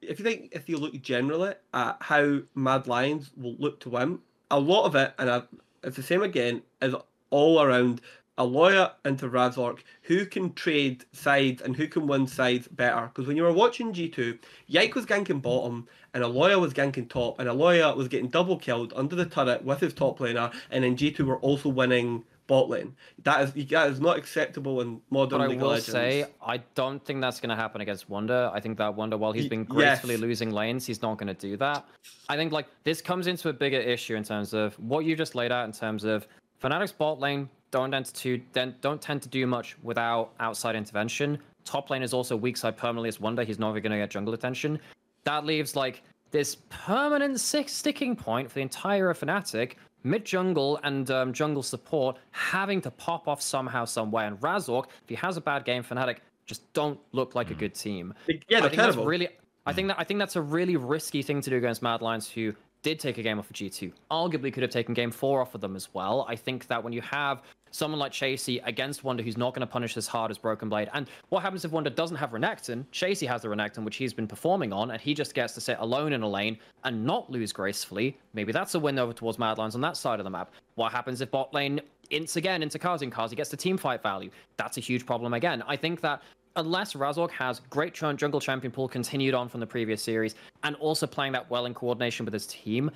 if 0.01 0.19
you 0.19 0.25
think 0.25 0.49
if 0.51 0.67
you 0.67 0.77
look 0.77 0.99
generally 1.01 1.53
at 1.73 1.97
how 2.01 2.39
Mad 2.55 2.87
Lions 2.87 3.31
will 3.37 3.55
look 3.59 3.79
to 3.81 3.89
win, 3.89 4.19
a 4.49 4.59
lot 4.59 4.85
of 4.85 4.95
it, 4.95 5.13
and 5.19 5.29
I, 5.29 5.43
it's 5.83 5.95
the 5.95 6.03
same 6.03 6.23
again, 6.23 6.61
is 6.81 6.95
all 7.29 7.61
around 7.61 8.01
Elyoya 8.37 8.91
into 9.05 9.29
Razork, 9.29 9.79
who 10.03 10.25
can 10.25 10.53
trade 10.53 11.05
sides 11.11 11.61
and 11.61 11.75
who 11.75 11.87
can 11.87 12.07
win 12.07 12.27
sides 12.27 12.67
better. 12.67 13.07
Because 13.07 13.27
when 13.27 13.37
you 13.37 13.43
were 13.43 13.53
watching 13.53 13.93
G2, 13.93 14.39
Yike 14.67 14.95
was 14.95 15.05
ganking 15.05 15.41
bottom 15.41 15.87
and 16.13 16.23
Elyoya 16.23 16.59
was 16.59 16.73
ganking 16.73 17.09
top, 17.09 17.39
and 17.39 17.47
Elyoya 17.47 17.95
was 17.95 18.07
getting 18.07 18.29
double 18.29 18.57
killed 18.57 18.93
under 18.95 19.15
the 19.15 19.25
turret 19.25 19.63
with 19.63 19.79
his 19.79 19.93
top 19.93 20.19
laner, 20.19 20.53
and 20.69 20.83
then 20.83 20.97
G2 20.97 21.19
were 21.21 21.39
also 21.39 21.69
winning 21.69 22.23
bot 22.47 22.69
lane. 22.69 22.93
That 23.23 23.43
is 23.43 23.67
that 23.69 23.89
is 23.89 24.01
not 24.01 24.17
acceptable 24.17 24.81
in 24.81 24.99
modern 25.09 25.39
But 25.39 25.45
I 25.45 25.47
League 25.47 25.57
of 25.57 25.61
will 25.61 25.69
Legends. 25.69 25.91
say, 25.91 26.25
I 26.45 26.57
don't 26.75 27.03
think 27.05 27.21
that's 27.21 27.39
going 27.39 27.49
to 27.49 27.55
happen 27.55 27.79
against 27.79 28.09
Wunder. 28.09 28.51
I 28.53 28.59
think 28.59 28.77
that 28.77 28.93
Wunder, 28.93 29.17
while 29.17 29.31
he's 29.31 29.47
been 29.47 29.63
gracefully 29.63 30.15
yes. 30.15 30.21
losing 30.21 30.51
lanes, 30.51 30.85
he's 30.85 31.01
not 31.01 31.17
going 31.17 31.33
to 31.33 31.33
do 31.33 31.55
that. 31.57 31.85
I 32.27 32.35
think 32.35 32.51
like 32.51 32.67
this 32.83 33.01
comes 33.01 33.27
into 33.27 33.47
a 33.47 33.53
bigger 33.53 33.79
issue 33.79 34.15
in 34.15 34.23
terms 34.23 34.53
of 34.53 34.77
what 34.79 35.05
you 35.05 35.15
just 35.15 35.33
laid 35.33 35.53
out 35.53 35.65
in 35.65 35.71
terms 35.71 36.03
of 36.03 36.27
Fnatic's 36.61 36.91
bot 36.91 37.19
lane 37.19 37.49
don't 37.71 37.91
tend 37.91 38.05
to 38.13 38.37
don't 38.81 39.01
tend 39.01 39.21
to 39.21 39.29
do 39.29 39.47
much 39.47 39.77
without 39.81 40.33
outside 40.39 40.75
intervention. 40.75 41.39
Top 41.63 41.89
lane 41.89 42.03
is 42.03 42.13
also 42.13 42.35
weak 42.35 42.57
side 42.57 42.77
permanently 42.77 43.09
as 43.09 43.19
Wunder. 43.19 43.43
He's 43.43 43.59
never 43.59 43.79
going 43.79 43.91
to 43.91 43.97
get 43.97 44.09
jungle 44.09 44.33
attention. 44.33 44.79
That 45.23 45.45
leaves 45.45 45.75
like 45.75 46.03
this 46.31 46.57
permanent 46.69 47.39
six 47.39 47.71
sticking 47.73 48.15
point 48.15 48.49
for 48.49 48.55
the 48.55 48.61
entire 48.61 49.13
Fnatic. 49.13 49.73
Mid 50.03 50.25
jungle 50.25 50.79
and 50.83 51.11
um, 51.11 51.31
jungle 51.31 51.61
support 51.61 52.17
having 52.31 52.81
to 52.81 52.89
pop 52.89 53.27
off 53.27 53.39
somehow, 53.39 53.85
somewhere. 53.85 54.25
And 54.25 54.39
Razork, 54.39 54.85
if 55.03 55.09
he 55.09 55.15
has 55.15 55.37
a 55.37 55.41
bad 55.41 55.63
game, 55.63 55.83
Fnatic 55.83 56.17
just 56.47 56.71
don't 56.73 56.99
look 57.11 57.35
like 57.35 57.51
a 57.51 57.53
good 57.53 57.75
team. 57.75 58.13
yeah, 58.49 58.59
I 58.59 58.61
think 58.61 58.77
that's 58.77 58.97
really. 58.97 59.29
I 59.67 59.73
think 59.73 59.89
that 59.89 59.99
I 59.99 60.03
think 60.03 60.17
that's 60.19 60.35
a 60.35 60.41
really 60.41 60.75
risky 60.75 61.21
thing 61.21 61.39
to 61.41 61.49
do 61.51 61.57
against 61.57 61.83
Mad 61.83 62.01
Lions, 62.01 62.27
who 62.27 62.53
did 62.83 62.99
take 62.99 63.17
a 63.17 63.23
game 63.23 63.39
off 63.39 63.49
of 63.49 63.55
G2. 63.55 63.91
Arguably, 64.09 64.51
could 64.51 64.63
have 64.63 64.71
taken 64.71 64.93
game 64.93 65.11
four 65.11 65.41
off 65.41 65.55
of 65.55 65.61
them 65.61 65.75
as 65.75 65.93
well. 65.93 66.25
I 66.27 66.35
think 66.35 66.67
that 66.67 66.83
when 66.83 66.93
you 66.93 67.01
have 67.01 67.41
someone 67.71 67.99
like 67.99 68.11
Chasy 68.11 68.59
against 68.59 69.03
Wunder, 69.03 69.23
who's 69.23 69.37
not 69.37 69.53
going 69.53 69.65
to 69.65 69.71
punish 69.71 69.95
as 69.97 70.07
hard 70.07 70.31
as 70.31 70.37
Broken 70.37 70.67
Blade, 70.69 70.89
and 70.93 71.07
what 71.29 71.41
happens 71.41 71.63
if 71.63 71.71
Wunder 71.71 71.89
doesn't 71.89 72.17
have 72.17 72.31
Renekton? 72.31 72.85
Chasy 72.91 73.25
has 73.25 73.43
the 73.43 73.47
Renekton, 73.47 73.83
which 73.83 73.95
he's 73.95 74.13
been 74.13 74.27
performing 74.27 74.73
on, 74.73 74.91
and 74.91 74.99
he 74.99 75.13
just 75.13 75.33
gets 75.33 75.53
to 75.53 75.61
sit 75.61 75.77
alone 75.79 76.13
in 76.13 76.21
a 76.21 76.27
lane 76.27 76.57
and 76.83 77.05
not 77.05 77.29
lose 77.31 77.53
gracefully. 77.53 78.17
Maybe 78.33 78.51
that's 78.51 78.75
a 78.75 78.79
win 78.79 78.99
over 78.99 79.13
towards 79.13 79.39
Mad 79.39 79.57
Lions 79.57 79.75
on 79.75 79.81
that 79.81 79.97
side 79.97 80.19
of 80.19 80.23
the 80.23 80.29
map. 80.29 80.51
What 80.75 80.91
happens 80.91 81.21
if 81.21 81.31
bot 81.31 81.53
lane 81.53 81.81
ints 82.09 82.35
again 82.35 82.61
into 82.61 82.77
Carzzy 82.77 83.03
and 83.03 83.11
Carzzy 83.11 83.35
gets 83.35 83.49
the 83.49 83.57
team 83.57 83.77
fight 83.77 84.01
value? 84.01 84.31
That's 84.57 84.77
a 84.77 84.81
huge 84.81 85.05
problem 85.05 85.33
again. 85.33 85.63
I 85.67 85.75
think 85.75 86.01
that 86.01 86.21
unless 86.55 86.93
Razork 86.93 87.31
has 87.31 87.61
great 87.69 87.93
jungle 87.93 88.39
champion 88.39 88.71
pool 88.71 88.87
continued 88.87 89.33
on 89.33 89.47
from 89.49 89.59
the 89.59 89.67
previous 89.67 90.01
series 90.01 90.35
and 90.63 90.75
also 90.77 91.07
playing 91.07 91.31
that 91.33 91.49
well 91.49 91.65
in 91.65 91.73
coordination 91.73 92.25
with 92.25 92.33
his 92.33 92.47
team, 92.47 92.91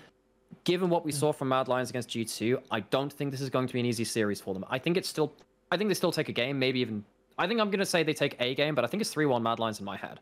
given 0.64 0.90
what 0.90 1.06
we 1.06 1.12
saw 1.12 1.32
from 1.32 1.50
Mad 1.50 1.68
Lions 1.68 1.90
against 1.90 2.10
G2, 2.10 2.62
I 2.72 2.82
don't 2.82 3.12
think 3.12 3.32
this 3.32 3.42
is 3.42 3.50
going 3.50 3.68
to 3.68 3.74
be 3.74 3.80
an 3.80 3.86
easy 3.86 4.04
series 4.04 4.42
for 4.42 4.54
them. 4.54 4.66
I 4.70 4.80
think 4.80 4.98
it's 4.98 5.10
still, 5.10 5.34
I 5.72 5.78
think 5.78 5.90
they 5.90 5.94
still 5.94 6.12
take 6.12 6.30
a 6.30 6.34
game, 6.34 6.60
maybe 6.60 6.80
even. 6.80 7.04
I 7.38 7.48
think 7.48 7.60
I'm 7.60 7.70
going 7.70 7.80
to 7.80 7.86
say 7.86 8.04
they 8.04 8.14
take 8.14 8.36
a 8.40 8.56
game, 8.56 8.76
but 8.76 8.84
I 8.86 8.88
think 8.88 9.02
it's 9.02 9.10
3 9.10 9.26
1 9.26 9.44
Mad 9.44 9.60
Lions 9.60 9.80
in 9.80 9.86
my 9.86 9.98
head. 9.98 10.20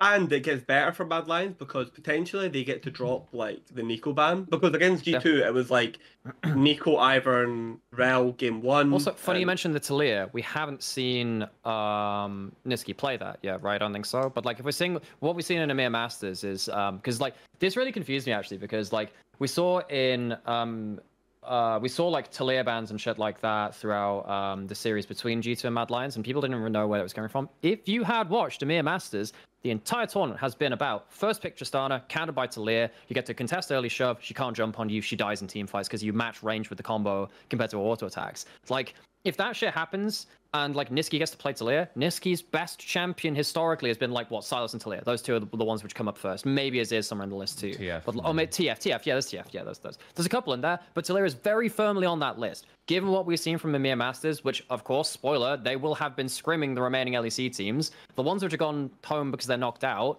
And 0.00 0.32
it 0.32 0.44
gets 0.44 0.62
better 0.62 0.92
for 0.92 1.04
Mad 1.04 1.26
Lions 1.26 1.56
because 1.58 1.90
potentially 1.90 2.48
they 2.48 2.62
get 2.62 2.82
to 2.84 2.90
drop 2.90 3.28
like 3.32 3.60
the 3.74 3.82
Neeko 3.82 4.14
ban 4.14 4.44
because 4.44 4.72
against 4.74 5.04
G 5.04 5.18
two 5.18 5.42
it 5.44 5.52
was 5.52 5.70
like 5.70 5.98
Neeko, 6.44 6.98
Ivern, 6.98 7.78
Rell 7.90 8.32
game 8.32 8.62
one. 8.62 8.92
Also, 8.92 9.12
funny 9.12 9.40
you 9.40 9.42
and- 9.42 9.48
mentioned 9.48 9.74
the 9.74 9.80
Taliyah. 9.80 10.32
We 10.32 10.42
haven't 10.42 10.82
seen 10.82 11.42
um, 11.64 12.52
Nisqy 12.66 12.96
play 12.96 13.16
that 13.16 13.38
yet, 13.42 13.60
right? 13.62 13.74
I 13.74 13.78
don't 13.78 13.92
think 13.92 14.06
so. 14.06 14.30
But 14.32 14.44
like, 14.44 14.60
if 14.60 14.64
we're 14.64 14.70
seeing 14.70 15.00
what 15.18 15.34
we've 15.34 15.44
seen 15.44 15.58
in 15.58 15.68
EMEA 15.70 15.90
Masters 15.90 16.44
is 16.44 16.66
because 16.66 17.20
like 17.20 17.34
this 17.58 17.76
really 17.76 17.92
confused 17.92 18.26
me 18.26 18.32
actually 18.32 18.58
because 18.58 18.92
like 18.92 19.12
we 19.40 19.48
saw 19.48 19.80
in 19.88 20.36
um, 20.46 21.00
uh, 21.42 21.78
we 21.82 21.88
saw 21.88 22.08
like 22.08 22.30
Taliyah 22.30 22.64
bans 22.64 22.90
and 22.90 23.00
shit 23.00 23.18
like 23.18 23.40
that 23.40 23.74
throughout 23.74 24.28
um, 24.28 24.66
the 24.66 24.74
series 24.74 25.06
between 25.06 25.42
G2 25.42 25.64
and 25.64 25.74
Mad 25.74 25.90
Lions, 25.90 26.16
and 26.16 26.24
people 26.24 26.40
didn't 26.40 26.58
even 26.58 26.72
know 26.72 26.86
where 26.86 27.00
it 27.00 27.02
was 27.02 27.12
coming 27.12 27.28
from. 27.28 27.48
If 27.62 27.88
you 27.88 28.04
had 28.04 28.30
watched 28.30 28.60
EMEA 28.62 28.84
Masters, 28.84 29.32
the 29.62 29.70
entire 29.70 30.06
tournament 30.06 30.40
has 30.40 30.54
been 30.54 30.72
about 30.72 31.12
first 31.12 31.40
pick 31.40 31.56
Tristana, 31.56 32.06
countered 32.08 32.34
by 32.34 32.46
Taliyah. 32.46 32.90
You 33.08 33.14
get 33.14 33.26
to 33.26 33.34
contest 33.34 33.70
early 33.70 33.88
shove. 33.88 34.18
She 34.20 34.34
can't 34.34 34.56
jump 34.56 34.80
on 34.80 34.88
you. 34.88 35.00
She 35.00 35.16
dies 35.16 35.40
in 35.40 35.48
team 35.48 35.66
fights 35.66 35.88
because 35.88 36.02
you 36.02 36.12
match 36.12 36.42
range 36.42 36.68
with 36.68 36.76
the 36.76 36.82
combo 36.82 37.28
compared 37.48 37.70
to 37.70 37.76
auto 37.76 38.06
attacks. 38.06 38.46
It's 38.60 38.70
like 38.70 38.94
if 39.24 39.36
that 39.36 39.54
shit 39.56 39.72
happens 39.72 40.26
and 40.54 40.76
like 40.76 40.90
Nisqy 40.90 41.18
gets 41.18 41.30
to 41.30 41.36
play 41.36 41.52
Taliyah, 41.52 41.88
Nisqy's 41.96 42.42
best 42.42 42.78
champion 42.78 43.34
historically 43.34 43.88
has 43.88 43.96
been 43.96 44.10
like 44.10 44.30
what 44.30 44.44
Sylas 44.44 44.72
and 44.74 44.82
Taliyah. 44.82 45.04
Those 45.04 45.22
two 45.22 45.34
are 45.34 45.38
the, 45.38 45.46
the 45.56 45.64
ones 45.64 45.82
which 45.82 45.94
come 45.94 46.08
up 46.08 46.18
first. 46.18 46.44
Maybe 46.44 46.78
Azir 46.78 47.02
somewhere 47.04 47.24
in 47.24 47.30
the 47.30 47.36
list 47.36 47.58
too. 47.58 47.70
TF, 47.70 48.04
But 48.04 48.16
oh, 48.22 48.32
maybe 48.32 48.50
TF, 48.50 48.78
TF. 48.78 49.06
Yeah, 49.06 49.14
there's 49.14 49.30
TF. 49.30 49.46
Yeah, 49.52 49.62
there's 49.64 49.78
there's 49.78 49.98
there's 50.14 50.26
a 50.26 50.30
couple 50.30 50.52
in 50.52 50.60
there, 50.60 50.78
but 50.94 51.04
Taliyah 51.04 51.26
is 51.26 51.34
very 51.34 51.68
firmly 51.68 52.06
on 52.06 52.18
that 52.20 52.38
list. 52.38 52.66
Given 52.86 53.10
what 53.10 53.26
we've 53.26 53.40
seen 53.40 53.58
from 53.58 53.72
Mimir 53.72 53.96
Masters, 53.96 54.44
which 54.44 54.64
of 54.68 54.84
course, 54.84 55.08
spoiler, 55.08 55.56
they 55.56 55.76
will 55.76 55.94
have 55.94 56.16
been 56.16 56.26
scrimming 56.26 56.74
the 56.74 56.82
remaining 56.82 57.14
LEC 57.14 57.56
teams. 57.56 57.92
The 58.16 58.22
ones 58.22 58.42
which 58.42 58.52
have 58.52 58.58
gone 58.58 58.90
home 59.04 59.30
because 59.30 59.46
they're 59.46 59.56
knocked 59.56 59.84
out, 59.84 60.18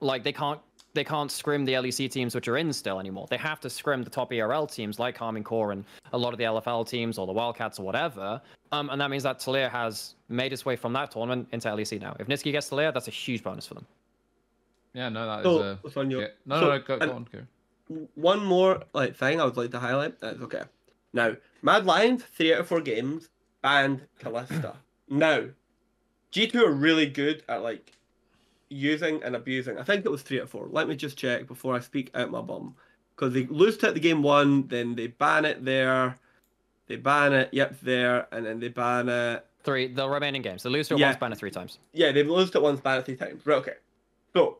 like 0.00 0.22
they 0.22 0.32
can't 0.32 0.60
they 0.94 1.04
can't 1.04 1.30
scrim 1.30 1.64
the 1.64 1.72
LEC 1.74 2.10
teams 2.10 2.34
which 2.34 2.48
are 2.48 2.56
in 2.56 2.72
still 2.72 2.98
anymore. 3.00 3.26
They 3.28 3.36
have 3.36 3.60
to 3.60 3.70
scrim 3.70 4.02
the 4.02 4.10
top 4.10 4.32
ERL 4.32 4.66
teams 4.66 4.98
like 4.98 5.16
Karmine 5.18 5.44
Corp 5.44 5.72
and 5.72 5.84
a 6.12 6.18
lot 6.18 6.32
of 6.32 6.38
the 6.38 6.44
LFL 6.44 6.88
teams 6.88 7.18
or 7.18 7.26
the 7.26 7.32
Wildcats 7.32 7.78
or 7.78 7.82
whatever. 7.84 8.40
Um, 8.72 8.90
and 8.90 9.00
that 9.00 9.10
means 9.10 9.24
that 9.24 9.38
Taliyah 9.40 9.70
has 9.70 10.14
made 10.28 10.52
its 10.52 10.64
way 10.64 10.76
from 10.76 10.92
that 10.94 11.10
tournament 11.10 11.48
into 11.52 11.68
LEC 11.68 12.00
now. 12.00 12.16
If 12.18 12.28
Nisqy 12.28 12.52
gets 12.52 12.70
Taliyah, 12.70 12.94
that's 12.94 13.08
a 13.08 13.10
huge 13.12 13.42
bonus 13.42 13.66
for 13.66 13.74
them. 13.74 13.86
Yeah, 14.94 15.08
no, 15.08 15.26
that 15.26 15.38
is 15.40 15.44
So, 15.44 15.78
a. 15.84 15.90
Sonia, 15.90 16.18
yeah. 16.18 16.26
No, 16.46 16.60
so- 16.60 16.66
no, 16.66 16.70
no, 16.70 16.78
go, 16.82 16.94
and- 16.94 17.02
go 17.02 17.12
on, 17.12 17.28
go. 17.32 18.08
one 18.14 18.44
more 18.44 18.82
like 18.94 19.16
thing 19.16 19.40
I 19.40 19.44
would 19.44 19.56
like 19.56 19.72
to 19.72 19.80
highlight. 19.80 20.20
That's 20.20 20.40
okay. 20.42 20.62
Now, 21.12 21.36
Mad 21.62 21.84
Lions 21.86 22.22
three 22.24 22.54
out 22.54 22.60
of 22.60 22.68
four 22.68 22.80
games 22.80 23.28
and 23.64 24.00
Kalista. 24.20 24.74
now, 25.08 25.44
G 26.30 26.46
two 26.46 26.64
are 26.64 26.72
really 26.72 27.06
good 27.06 27.42
at 27.48 27.62
like 27.62 27.92
using 28.68 29.22
and 29.22 29.36
abusing. 29.36 29.78
I 29.78 29.82
think 29.82 30.04
it 30.04 30.10
was 30.10 30.22
three 30.22 30.38
of 30.38 30.50
four. 30.50 30.68
Let 30.70 30.88
me 30.88 30.96
just 30.96 31.16
check 31.16 31.46
before 31.46 31.74
I 31.74 31.80
speak 31.80 32.10
out 32.14 32.30
my 32.30 32.40
bum. 32.40 32.74
Because 33.14 33.32
they 33.32 33.46
lose 33.46 33.76
to 33.78 33.88
it 33.88 33.94
the 33.94 34.00
game 34.00 34.22
one, 34.22 34.66
then 34.66 34.96
they 34.96 35.06
ban 35.06 35.44
it 35.44 35.64
there, 35.64 36.16
they 36.88 36.96
ban 36.96 37.32
it, 37.32 37.48
yep, 37.52 37.78
there, 37.80 38.26
and 38.32 38.44
then 38.44 38.58
they 38.60 38.68
ban 38.68 39.08
it 39.08 39.46
Three, 39.62 39.86
the 39.86 40.06
remaining 40.06 40.42
games. 40.42 40.62
They 40.62 40.68
lose 40.68 40.88
to 40.88 40.94
it 40.94 41.00
Yeah. 41.00 41.06
once, 41.08 41.18
ban 41.18 41.32
it 41.32 41.38
three 41.38 41.50
times. 41.50 41.78
Yeah, 41.94 42.12
they've 42.12 42.28
lost 42.28 42.54
it 42.54 42.60
once, 42.60 42.80
banned 42.80 43.00
it 43.00 43.06
three 43.06 43.16
times. 43.16 43.46
Right, 43.46 43.56
okay. 43.56 43.74
So, 44.34 44.58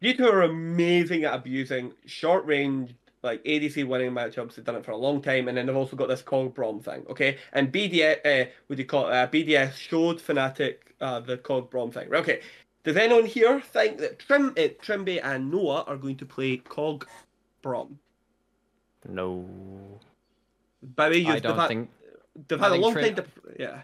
you 0.00 0.16
two 0.16 0.26
are 0.26 0.42
amazing 0.42 1.24
at 1.24 1.34
abusing 1.34 1.92
short 2.06 2.44
range, 2.44 2.94
like 3.22 3.44
ADC 3.44 3.84
winning 3.86 4.10
matchups. 4.10 4.56
They've 4.56 4.64
done 4.64 4.74
it 4.76 4.84
for 4.84 4.90
a 4.90 4.96
long 4.96 5.22
time, 5.22 5.46
and 5.46 5.56
then 5.56 5.66
they've 5.66 5.76
also 5.76 5.94
got 5.96 6.08
this 6.08 6.22
Kog 6.22 6.54
Braum 6.54 6.82
thing, 6.82 7.04
okay? 7.08 7.38
And 7.52 7.70
BDS, 7.72 8.18
uh, 8.26 8.50
what 8.66 8.76
do 8.76 8.82
you 8.82 8.88
call 8.88 9.06
it? 9.08 9.12
Uh, 9.12 9.26
BDS 9.28 9.74
showed 9.74 10.18
Fnatic 10.18 10.76
uh, 11.00 11.20
the 11.20 11.38
Kog 11.38 11.70
Braum 11.70 11.92
thing. 11.94 12.08
Right, 12.08 12.20
okay. 12.22 12.40
Does 12.86 12.96
anyone 12.96 13.26
here 13.26 13.60
think 13.60 13.98
that 13.98 14.20
Trim, 14.20 14.50
uh, 14.50 14.68
Trymbi 14.80 15.20
and 15.22 15.50
Noah 15.50 15.82
are 15.88 15.96
going 15.96 16.16
to 16.18 16.24
play 16.24 16.58
Kog 16.58 17.04
Braum? 17.60 17.96
No. 19.08 19.44
By 20.94 21.08
the 21.08 21.24
way, 21.24 21.32
I 21.32 21.38
don't 21.40 21.58
had, 21.58 21.66
think 21.66 21.90
they've 22.46 22.62
I 22.62 22.68
had 22.68 22.78
a 22.78 22.80
long 22.80 22.92
Trim- 22.92 23.04
time 23.16 23.16
to. 23.16 23.24
Yeah. 23.58 23.80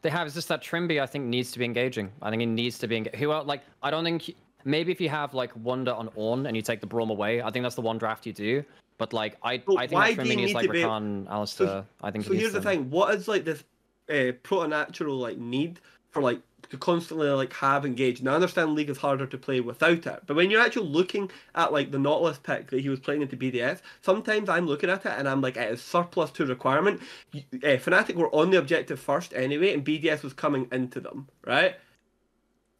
they 0.00 0.08
have. 0.08 0.26
It's 0.26 0.34
just 0.34 0.48
that 0.48 0.62
Trymbi, 0.62 1.02
I 1.02 1.06
think, 1.06 1.26
needs 1.26 1.52
to 1.52 1.58
be 1.58 1.66
engaging. 1.66 2.10
I 2.22 2.30
think 2.30 2.40
he 2.40 2.46
needs 2.46 2.78
to 2.78 2.88
be 2.88 2.96
engaging. 2.96 3.18
Who 3.20 3.30
else? 3.30 3.46
Like, 3.46 3.60
I 3.82 3.90
don't 3.90 4.04
think. 4.04 4.22
he- 4.22 4.36
Maybe 4.64 4.90
if 4.90 5.00
you 5.00 5.08
have 5.10 5.32
like 5.34 5.52
Wunder 5.62 5.92
on 5.92 6.08
Ornn 6.16 6.48
and 6.48 6.56
you 6.56 6.62
take 6.62 6.80
the 6.80 6.88
Braum 6.88 7.10
away, 7.10 7.40
I 7.42 7.50
think 7.50 7.62
that's 7.62 7.76
the 7.76 7.82
one 7.82 7.98
draft 7.98 8.26
you 8.26 8.32
do. 8.32 8.64
But 8.98 9.12
like, 9.12 9.36
I, 9.42 9.58
But 9.58 9.76
I 9.76 9.86
think 9.86 9.92
why 9.92 10.14
Trymbi 10.14 10.34
needs 10.36 10.54
like 10.54 10.68
be- 10.72 10.78
Rakan, 10.82 11.26
Alistar. 11.28 11.84
I 12.02 12.10
think. 12.10 12.24
So 12.24 12.32
here's 12.32 12.54
the 12.54 12.62
thing: 12.62 12.90
what 12.90 13.14
is 13.14 13.28
like 13.28 13.44
this 13.44 13.62
uh, 14.10 14.32
preternatural 14.42 15.18
like 15.18 15.36
need 15.36 15.78
for 16.10 16.22
like 16.22 16.40
to 16.70 16.76
constantly 16.78 17.28
like 17.28 17.52
have 17.54 17.84
engaged? 17.84 18.20
And 18.20 18.28
I 18.28 18.34
understand 18.34 18.74
League 18.74 18.90
is 18.90 18.98
harder 18.98 19.26
to 19.26 19.38
play 19.38 19.60
without 19.60 20.06
it, 20.06 20.22
but 20.26 20.36
when 20.36 20.50
you're 20.50 20.60
actually 20.60 20.88
looking 20.88 21.30
at 21.54 21.72
like 21.72 21.90
the 21.90 21.98
Nautilus 21.98 22.38
pick 22.38 22.70
that 22.70 22.80
he 22.80 22.88
was 22.88 23.00
playing 23.00 23.22
into 23.22 23.36
BDS, 23.36 23.80
sometimes 24.02 24.48
I'm 24.48 24.66
looking 24.66 24.90
at 24.90 25.06
it 25.06 25.12
and 25.16 25.28
I'm 25.28 25.40
like, 25.40 25.56
it 25.56 25.70
is 25.70 25.82
surplus 25.82 26.30
to 26.32 26.46
requirement. 26.46 27.00
Uh, 27.34 27.78
Fnatic 27.78 28.14
were 28.14 28.34
on 28.34 28.50
the 28.50 28.58
objective 28.58 29.00
first 29.00 29.34
anyway, 29.34 29.72
and 29.72 29.84
BDS 29.84 30.22
was 30.22 30.32
coming 30.32 30.68
into 30.72 31.00
them, 31.00 31.28
right? 31.44 31.76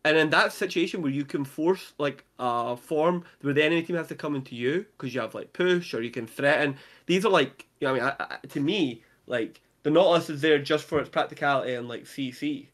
And 0.07 0.16
in 0.16 0.30
that 0.30 0.53
situation 0.53 1.03
where 1.03 1.11
you 1.11 1.24
can 1.24 1.45
force 1.45 1.93
like 1.99 2.24
a 2.39 2.76
form 2.76 3.24
where 3.41 3.53
the 3.53 3.64
enemy 3.64 3.82
team 3.82 3.97
has 3.97 4.07
to 4.07 4.14
come 4.14 4.37
into 4.37 4.55
you 4.55 4.87
because 4.97 5.12
you 5.12 5.20
have 5.20 5.34
like 5.34 5.53
push 5.53 5.93
or 5.95 6.01
you 6.01 6.12
can 6.12 6.28
threaten. 6.28 6.76
These 7.07 7.26
are 7.26 7.28
like 7.28 7.66
you 7.80 7.89
know 7.89 7.95
I 7.95 7.99
mean 7.99 8.05
I, 8.05 8.14
I, 8.20 8.47
to 8.51 8.61
me 8.61 9.03
like 9.26 9.61
the 9.82 9.91
Nautilus 9.91 10.30
is 10.30 10.41
there 10.43 10.61
just 10.61 10.84
for 10.84 11.01
its 11.01 11.09
practicality 11.09 11.74
and 11.74 11.89
like 11.89 12.05
CC. 12.05 12.68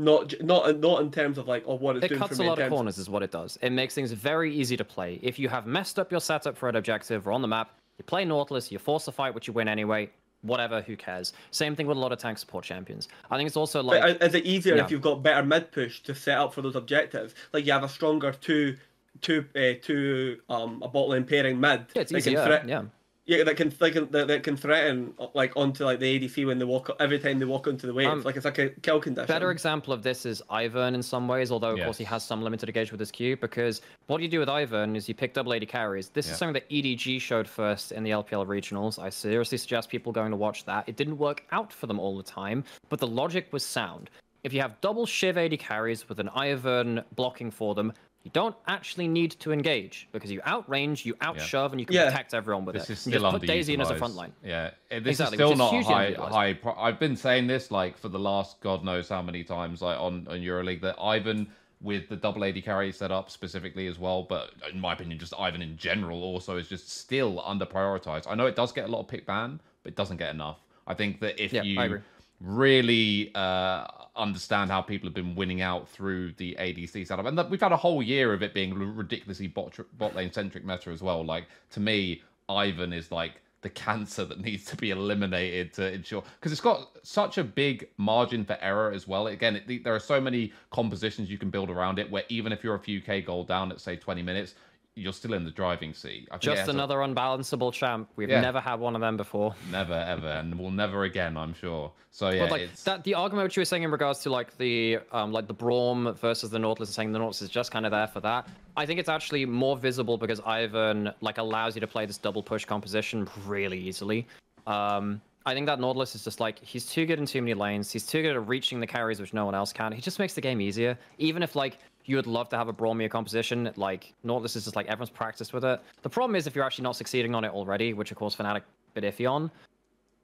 Not 0.00 0.32
not 0.42 0.78
not 0.80 1.02
in 1.02 1.10
terms 1.10 1.36
of 1.36 1.46
like 1.46 1.62
oh 1.66 1.74
what 1.74 1.96
it's 1.96 2.06
It 2.06 2.08
doing 2.08 2.20
cuts 2.20 2.36
for 2.36 2.42
a 2.42 2.44
me 2.44 2.44
in 2.46 2.50
lot 2.50 2.58
of 2.58 2.70
corners, 2.70 2.96
is 2.96 3.10
what 3.10 3.22
it 3.22 3.30
does. 3.30 3.58
It 3.60 3.70
makes 3.70 3.94
things 3.94 4.12
very 4.12 4.52
easy 4.54 4.76
to 4.76 4.84
play. 4.84 5.18
If 5.22 5.38
you 5.38 5.48
have 5.50 5.66
messed 5.66 5.98
up 5.98 6.10
your 6.10 6.20
setup 6.20 6.56
for 6.56 6.68
an 6.70 6.76
objective 6.76 7.26
or 7.28 7.32
on 7.32 7.42
the 7.42 7.48
map, 7.48 7.74
you 7.98 8.04
play 8.04 8.24
Nautilus, 8.24 8.72
you 8.72 8.78
force 8.78 9.06
a 9.08 9.12
fight, 9.12 9.34
which 9.34 9.46
you 9.46 9.52
win 9.52 9.68
anyway. 9.68 10.08
Whatever, 10.42 10.80
who 10.80 10.96
cares? 10.96 11.34
Same 11.50 11.76
thing 11.76 11.86
with 11.86 11.98
a 11.98 12.00
lot 12.00 12.12
of 12.12 12.18
tank 12.18 12.38
support 12.38 12.64
champions. 12.64 13.08
I 13.30 13.36
think 13.36 13.46
it's 13.46 13.58
also 13.58 13.82
like 13.82 14.00
But 14.18 14.26
is 14.26 14.34
it 14.34 14.46
easier 14.46 14.76
if 14.76 14.90
you've 14.90 15.02
got 15.02 15.22
better 15.22 15.44
mid 15.44 15.70
push 15.70 16.00
to 16.04 16.14
set 16.14 16.38
up 16.38 16.54
for 16.54 16.62
those 16.62 16.76
objectives? 16.76 17.34
Like 17.52 17.66
you 17.66 17.72
have 17.72 17.84
a 17.84 17.88
stronger 17.90 18.32
two, 18.32 18.78
two, 19.20 19.44
uh, 19.54 19.74
two, 19.82 20.40
um, 20.48 20.80
a 20.82 20.88
bot 20.88 21.10
lane 21.10 21.24
pairing 21.24 21.60
mid. 21.60 21.84
yeah, 21.94 22.00
it's 22.02 22.12
easier. 22.12 22.42
threat- 22.42 22.66
Yeah, 22.66 22.84
Yeah, 23.30 23.44
that 23.44 23.56
can 23.56 23.68
that 23.78 23.92
can 23.92 24.10
that, 24.10 24.26
that 24.26 24.42
can 24.42 24.56
threaten 24.56 25.14
like 25.34 25.52
onto 25.54 25.84
like 25.84 26.00
the 26.00 26.18
ADC 26.18 26.44
when 26.48 26.58
they 26.58 26.64
walk 26.64 26.90
every 26.98 27.20
time 27.20 27.38
they 27.38 27.44
walk 27.44 27.68
onto 27.68 27.86
the 27.86 27.94
waves. 27.94 28.10
Um, 28.10 28.22
like 28.24 28.34
it's 28.34 28.44
like 28.44 28.58
a 28.58 28.70
kill 28.70 29.00
condition. 29.00 29.28
better 29.28 29.52
example 29.52 29.92
of 29.92 30.02
this 30.02 30.26
is 30.26 30.42
Ivern 30.50 30.94
in 30.94 31.02
some 31.02 31.28
ways, 31.28 31.52
although 31.52 31.70
of 31.70 31.78
course 31.78 31.96
he 31.96 32.02
has 32.02 32.24
some 32.24 32.42
limited 32.42 32.68
engagement 32.68 32.94
with 32.94 33.00
his 33.00 33.12
Q. 33.12 33.36
Because 33.36 33.82
what 34.08 34.20
you 34.20 34.26
do 34.26 34.40
with 34.40 34.48
Ivern 34.48 34.96
is 34.96 35.08
you 35.08 35.14
pick 35.14 35.32
double 35.32 35.52
lady 35.52 35.64
carries. 35.64 36.08
This 36.08 36.26
Yeah. 36.26 36.32
is 36.32 36.38
something 36.38 36.54
that 36.54 36.68
EDG 36.70 37.20
showed 37.20 37.46
first 37.46 37.92
in 37.92 38.02
the 38.02 38.10
LPL 38.10 38.44
regionals. 38.46 38.98
I 38.98 39.10
seriously 39.10 39.58
suggest 39.58 39.90
people 39.90 40.10
going 40.10 40.32
to 40.32 40.36
watch 40.36 40.64
that. 40.64 40.88
It 40.88 40.96
didn't 40.96 41.16
work 41.16 41.44
out 41.52 41.72
for 41.72 41.86
them 41.86 42.00
all 42.00 42.16
the 42.16 42.24
time, 42.24 42.64
but 42.88 42.98
the 42.98 43.06
logic 43.06 43.46
was 43.52 43.64
sound. 43.64 44.10
If 44.42 44.52
you 44.52 44.60
have 44.60 44.80
double 44.80 45.06
Shiv 45.06 45.38
AD 45.38 45.56
carries 45.58 46.08
with 46.08 46.18
an 46.18 46.30
Ivern 46.36 47.04
blocking 47.14 47.52
for 47.52 47.76
them, 47.76 47.92
you 48.22 48.30
don't 48.32 48.54
actually 48.66 49.08
need 49.08 49.32
to 49.32 49.50
engage 49.52 50.08
because 50.12 50.30
you 50.30 50.40
outrange, 50.42 51.04
you 51.04 51.14
outshove, 51.14 51.70
and 51.70 51.80
you 51.80 51.86
can 51.86 51.96
Yeah. 51.96 52.06
protect 52.10 52.34
everyone 52.34 52.64
with 52.66 52.74
This 52.74 52.90
it. 52.90 52.92
is 52.92 53.06
You 53.06 53.12
still 53.12 53.30
just 53.30 53.40
put 53.40 53.46
Daisy 53.46 53.74
in 53.74 53.80
as 53.80 53.90
a 53.90 53.94
front 53.96 54.14
line. 54.14 54.32
Yeah, 54.44 54.70
this 54.90 54.98
Exactly, 55.20 55.36
is 55.36 55.38
still 55.38 55.52
is 55.52 55.58
not 55.58 55.70
hugely 55.72 55.94
high. 55.94 56.12
High. 56.28 56.52
Pro- 56.54 56.74
I've 56.74 56.98
been 56.98 57.16
saying 57.16 57.46
this 57.46 57.70
like 57.70 57.96
for 57.96 58.08
the 58.08 58.18
last 58.18 58.60
god 58.60 58.84
knows 58.84 59.08
how 59.08 59.22
many 59.22 59.42
times, 59.42 59.80
like 59.80 59.98
on 59.98 60.26
on 60.28 60.38
EuroLeague, 60.40 60.82
that 60.82 60.98
Ivern 60.98 61.46
with 61.80 62.10
the 62.10 62.16
double 62.16 62.44
AD 62.44 62.60
carry 62.60 62.92
set 62.92 63.10
up 63.10 63.30
specifically 63.30 63.86
as 63.86 63.98
well, 63.98 64.22
but 64.22 64.50
in 64.70 64.78
my 64.78 64.92
opinion, 64.92 65.18
just 65.18 65.32
Ivern 65.32 65.62
in 65.62 65.78
general 65.78 66.22
also 66.22 66.58
is 66.58 66.68
just 66.68 66.90
still 66.90 67.42
under 67.46 67.64
prioritized. 67.64 68.26
I 68.28 68.34
know 68.34 68.44
it 68.44 68.54
does 68.54 68.70
get 68.70 68.84
a 68.84 68.88
lot 68.88 69.00
of 69.00 69.08
pick 69.08 69.24
ban, 69.24 69.58
but 69.82 69.92
it 69.92 69.96
doesn't 69.96 70.18
get 70.18 70.28
enough. 70.34 70.58
I 70.86 70.92
think 70.92 71.20
that 71.20 71.42
if 71.42 71.54
Yeah, 71.54 71.62
I 71.62 71.64
you 71.64 71.80
agree. 71.80 72.00
Really 72.40 73.34
uh, 73.34 73.86
understand 74.16 74.70
how 74.70 74.80
people 74.80 75.06
have 75.06 75.14
been 75.14 75.34
winning 75.34 75.60
out 75.60 75.88
through 75.88 76.32
the 76.32 76.56
ADC 76.58 77.06
setup, 77.06 77.26
and 77.26 77.38
we've 77.50 77.60
had 77.60 77.72
a 77.72 77.76
whole 77.76 78.02
year 78.02 78.32
of 78.32 78.42
it 78.42 78.54
being 78.54 78.74
ridiculously 78.74 79.46
bot, 79.46 79.78
bot 79.98 80.14
lane 80.14 80.32
centric 80.32 80.64
meta 80.64 80.90
as 80.90 81.02
well. 81.02 81.24
Like 81.24 81.46
to 81.72 81.80
me, 81.80 82.22
Ivern 82.48 82.94
is 82.94 83.12
like 83.12 83.42
the 83.62 83.70
cancer 83.70 84.24
that 84.24 84.40
needs 84.44 84.64
to 84.66 84.76
be 84.76 84.90
eliminated 84.90 85.72
to 85.74 85.92
ensure 85.92 86.22
because 86.38 86.52
it's 86.52 86.60
got 86.60 86.90
such 87.02 87.38
a 87.38 87.44
big 87.44 87.88
margin 87.96 88.44
for 88.44 88.56
error 88.60 88.90
as 88.90 89.06
well. 89.06 89.26
Again, 89.26 89.56
it, 89.56 89.84
there 89.84 89.94
are 89.94 90.00
so 90.00 90.20
many 90.20 90.52
compositions 90.70 91.30
you 91.30 91.38
can 91.38 91.50
build 91.50 91.70
around 91.70 91.98
it 91.98 92.10
where 92.10 92.24
even 92.28 92.52
if 92.52 92.64
you're 92.64 92.74
a 92.74 92.80
few 92.80 93.00
k 93.00 93.20
gold 93.20 93.48
down 93.48 93.70
at 93.70 93.80
say 93.80 93.96
20 93.96 94.22
minutes, 94.22 94.54
you're 94.96 95.12
still 95.12 95.34
in 95.34 95.44
the 95.44 95.50
driving 95.50 95.94
seat. 95.94 96.28
Just 96.40 96.68
another 96.68 96.96
unbalanceable 96.96 97.72
champ. 97.72 98.08
We've 98.16 98.28
Yeah. 98.28 98.40
never 98.40 98.60
had 98.60 98.80
one 98.80 98.94
of 98.94 99.00
them 99.00 99.16
before. 99.16 99.54
never 99.70 99.94
ever, 99.94 100.26
and 100.28 100.58
we'll 100.58 100.70
never 100.70 101.04
again. 101.04 101.36
I'm 101.36 101.54
sure. 101.54 101.92
So 102.10 102.30
yeah, 102.30 102.40
but 102.40 102.50
like 102.50 102.60
it's 102.62 102.82
that, 102.84 103.04
the 103.04 103.14
argument 103.14 103.46
which 103.46 103.56
you 103.56 103.60
were 103.60 103.64
saying 103.66 103.84
in 103.84 103.90
regards 103.90 104.18
to 104.20 104.30
like 104.30 104.56
the 104.58 104.98
um 105.12 105.32
like 105.32 105.46
the 105.46 105.54
Braum 105.54 106.16
versus 106.18 106.50
the 106.50 106.58
Nautilus, 106.58 106.88
and 106.90 106.94
saying 106.94 107.12
the 107.12 107.18
Nautilus 107.18 107.40
is 107.42 107.50
just 107.50 107.70
kind 107.70 107.86
of 107.86 107.92
there 107.92 108.08
for 108.08 108.20
that. 108.20 108.48
I 108.76 108.84
think 108.84 108.98
it's 108.98 109.08
actually 109.08 109.46
more 109.46 109.76
visible 109.76 110.18
because 110.18 110.40
Ivern 110.40 111.14
like 111.20 111.38
allows 111.38 111.76
you 111.76 111.80
to 111.80 111.86
play 111.86 112.04
this 112.06 112.18
double 112.18 112.42
push 112.42 112.64
composition 112.64 113.28
really 113.46 113.78
easily. 113.78 114.26
Um, 114.66 115.20
I 115.46 115.54
think 115.54 115.66
that 115.66 115.80
Nautilus 115.80 116.14
is 116.14 116.22
just 116.24 116.38
like 116.40 116.58
he's 116.62 116.84
too 116.84 117.06
good 117.06 117.18
in 117.18 117.26
too 117.26 117.40
many 117.40 117.54
lanes. 117.54 117.90
He's 117.90 118.06
too 118.06 118.22
good 118.22 118.36
at 118.36 118.46
reaching 118.46 118.78
the 118.80 118.86
carries 118.86 119.20
which 119.20 119.32
no 119.32 119.46
one 119.46 119.54
else 119.54 119.72
can. 119.72 119.92
He 119.92 120.00
just 120.02 120.18
makes 120.18 120.34
the 120.34 120.40
game 120.40 120.60
easier. 120.60 120.98
Even 121.18 121.42
if 121.42 121.56
like 121.56 121.78
you 122.04 122.16
would 122.16 122.26
love 122.26 122.48
to 122.50 122.56
have 122.56 122.68
a 122.68 122.72
Braumia 122.72 123.10
composition, 123.10 123.70
like 123.76 124.14
Nautilus 124.24 124.56
is 124.56 124.64
just 124.64 124.76
like 124.76 124.86
everyone's 124.86 125.10
practiced 125.10 125.52
with 125.52 125.64
it. 125.64 125.80
The 126.02 126.08
problem 126.10 126.34
is 126.36 126.46
if 126.46 126.54
you're 126.54 126.64
actually 126.64 126.84
not 126.84 126.96
succeeding 126.96 127.34
on 127.34 127.44
it 127.44 127.50
already, 127.52 127.92
which 127.92 128.10
of 128.10 128.16
course 128.16 128.34
Fnatic 128.36 128.62
bit 128.94 129.04
iffy 129.04 129.30
on. 129.30 129.50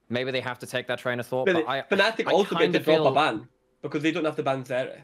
Maybe 0.09 0.31
they 0.31 0.41
have 0.41 0.57
to 0.59 0.65
take 0.65 0.87
that 0.87 0.99
train 0.99 1.19
of 1.19 1.27
thought. 1.27 1.45
But 1.45 1.55
But, 1.55 1.67
I, 1.67 1.81
Fnatic 1.81 2.27
I 2.27 2.31
also 2.31 2.55
get 2.55 2.61
kinda 2.63 2.79
to 2.79 2.85
drop 2.85 2.95
feel- 2.97 3.07
a 3.07 3.13
ban 3.13 3.47
because 3.81 4.01
they 4.03 4.11
don't 4.11 4.25
have 4.25 4.35
to 4.37 4.43
ban 4.43 4.63
Zeri. 4.63 5.01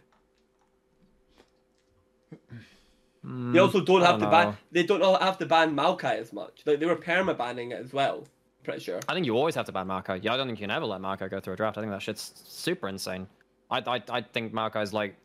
They 3.51 3.59
also 3.59 3.79
don't 3.79 4.01
Hmm, 4.01 4.03
I 4.03 4.07
have 4.11 4.19
don't 4.19 4.29
to 4.29 4.31
ban. 4.31 4.47
know. 4.49 4.55
They 4.71 4.83
don't 4.83 5.21
have 5.21 5.37
to 5.37 5.45
ban 5.45 5.73
Maokai 5.75 6.17
as 6.19 6.33
much. 6.33 6.63
Like 6.65 6.79
they 6.79 6.85
were 6.85 6.95
perma 6.97 7.37
banning 7.37 7.71
it 7.71 7.79
as 7.79 7.93
well. 7.93 8.17
I'm 8.25 8.63
pretty 8.65 8.81
sure. 8.81 8.99
I 9.07 9.13
think 9.13 9.25
you 9.25 9.35
always 9.37 9.55
have 9.55 9.65
to 9.67 9.71
ban 9.71 9.87
Marco. 9.87 10.15
Yeah, 10.15 10.33
I 10.33 10.37
don't 10.37 10.47
think 10.47 10.59
you 10.59 10.63
can 10.63 10.71
ever 10.71 10.85
let 10.85 10.99
Marco 10.99 11.29
go 11.29 11.39
through 11.39 11.53
a 11.53 11.55
draft. 11.55 11.77
I 11.77 11.81
think 11.81 11.91
that 11.93 12.01
shit's 12.01 12.33
super 12.45 12.89
insane. 12.89 13.27
I 13.71 13.77
I, 13.79 14.01
I 14.09 14.21
think 14.21 14.53
is 14.77 14.93
like 14.93 15.15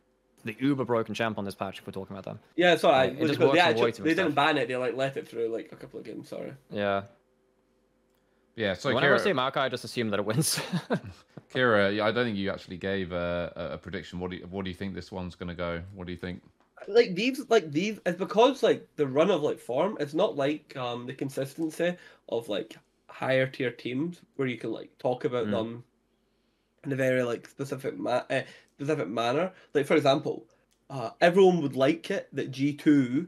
the 0.43 0.55
uber 0.59 0.85
broken 0.85 1.13
champ 1.13 1.37
on 1.37 1.45
this 1.45 1.55
patch 1.55 1.79
if 1.79 1.87
we're 1.87 1.91
talking 1.93 2.15
about 2.15 2.25
them. 2.25 2.39
Yeah, 2.55 2.73
it's 2.73 2.83
alright. 2.83 3.13
It 3.17 3.27
just 3.27 3.39
They, 3.39 3.45
works 3.45 3.59
on 3.59 3.67
actually, 3.67 3.91
they 3.91 4.13
didn't 4.13 4.33
ban 4.35 4.57
it. 4.57 4.67
They 4.67 4.75
like 4.77 4.95
let 4.95 5.17
it 5.17 5.27
through 5.27 5.49
like 5.49 5.69
a 5.71 5.75
couple 5.75 5.99
of 5.99 6.05
games. 6.05 6.29
Sorry. 6.29 6.53
Yeah. 6.71 7.03
yeah. 8.55 8.73
So 8.73 8.93
Whenever 8.93 9.15
Keire, 9.15 9.19
I 9.19 9.23
see 9.23 9.33
Marco, 9.33 9.59
I 9.59 9.69
just 9.69 9.83
assume 9.83 10.09
that 10.11 10.19
it 10.19 10.25
wins. 10.25 10.59
Keire, 11.53 11.95
yeah, 11.95 12.05
I 12.05 12.11
don't 12.11 12.25
think 12.25 12.37
you 12.37 12.51
actually 12.51 12.77
gave 12.77 13.11
a, 13.11 13.51
a- 13.55 13.73
a 13.73 13.77
prediction. 13.77 14.19
What 14.19 14.31
do 14.31 14.37
you, 14.37 14.47
what 14.49 14.63
do 14.65 14.69
you 14.71 14.75
think 14.75 14.93
this 14.95 15.11
one's 15.11 15.35
going 15.35 15.49
to 15.49 15.55
go? 15.55 15.81
What 15.93 16.05
do 16.07 16.13
you 16.13 16.17
think? 16.17 16.41
Like 16.87 17.15
these, 17.15 17.41
like 17.49 17.71
these, 17.71 17.99
it's 18.05 18.17
because 18.17 18.63
like 18.63 18.87
the 18.95 19.07
run 19.07 19.29
of 19.31 19.41
like 19.41 19.59
form. 19.59 19.97
It's 19.99 20.13
not 20.13 20.35
like 20.37 20.75
um 20.77 21.05
the 21.07 21.13
consistency 21.13 21.95
of 22.29 22.47
like 22.47 22.77
higher 23.07 23.47
tier 23.47 23.71
teams 23.71 24.21
where 24.37 24.47
you 24.47 24.57
can 24.57 24.71
like 24.71 24.97
talk 24.99 25.25
about 25.25 25.47
Mm. 25.47 25.51
them 25.51 25.83
in 26.85 26.93
a 26.93 26.95
very 26.95 27.23
like 27.23 27.47
specific 27.49 27.97
ma- 27.97 28.23
uh, 28.29 28.41
specific 28.79 29.09
manner. 29.09 29.51
Like 29.73 29.85
for 29.85 29.95
example, 29.95 30.45
uh, 30.89 31.11
everyone 31.21 31.61
would 31.61 31.75
like 31.75 32.09
it 32.09 32.29
that 32.33 32.51
G 32.51 32.73
two 32.73 33.27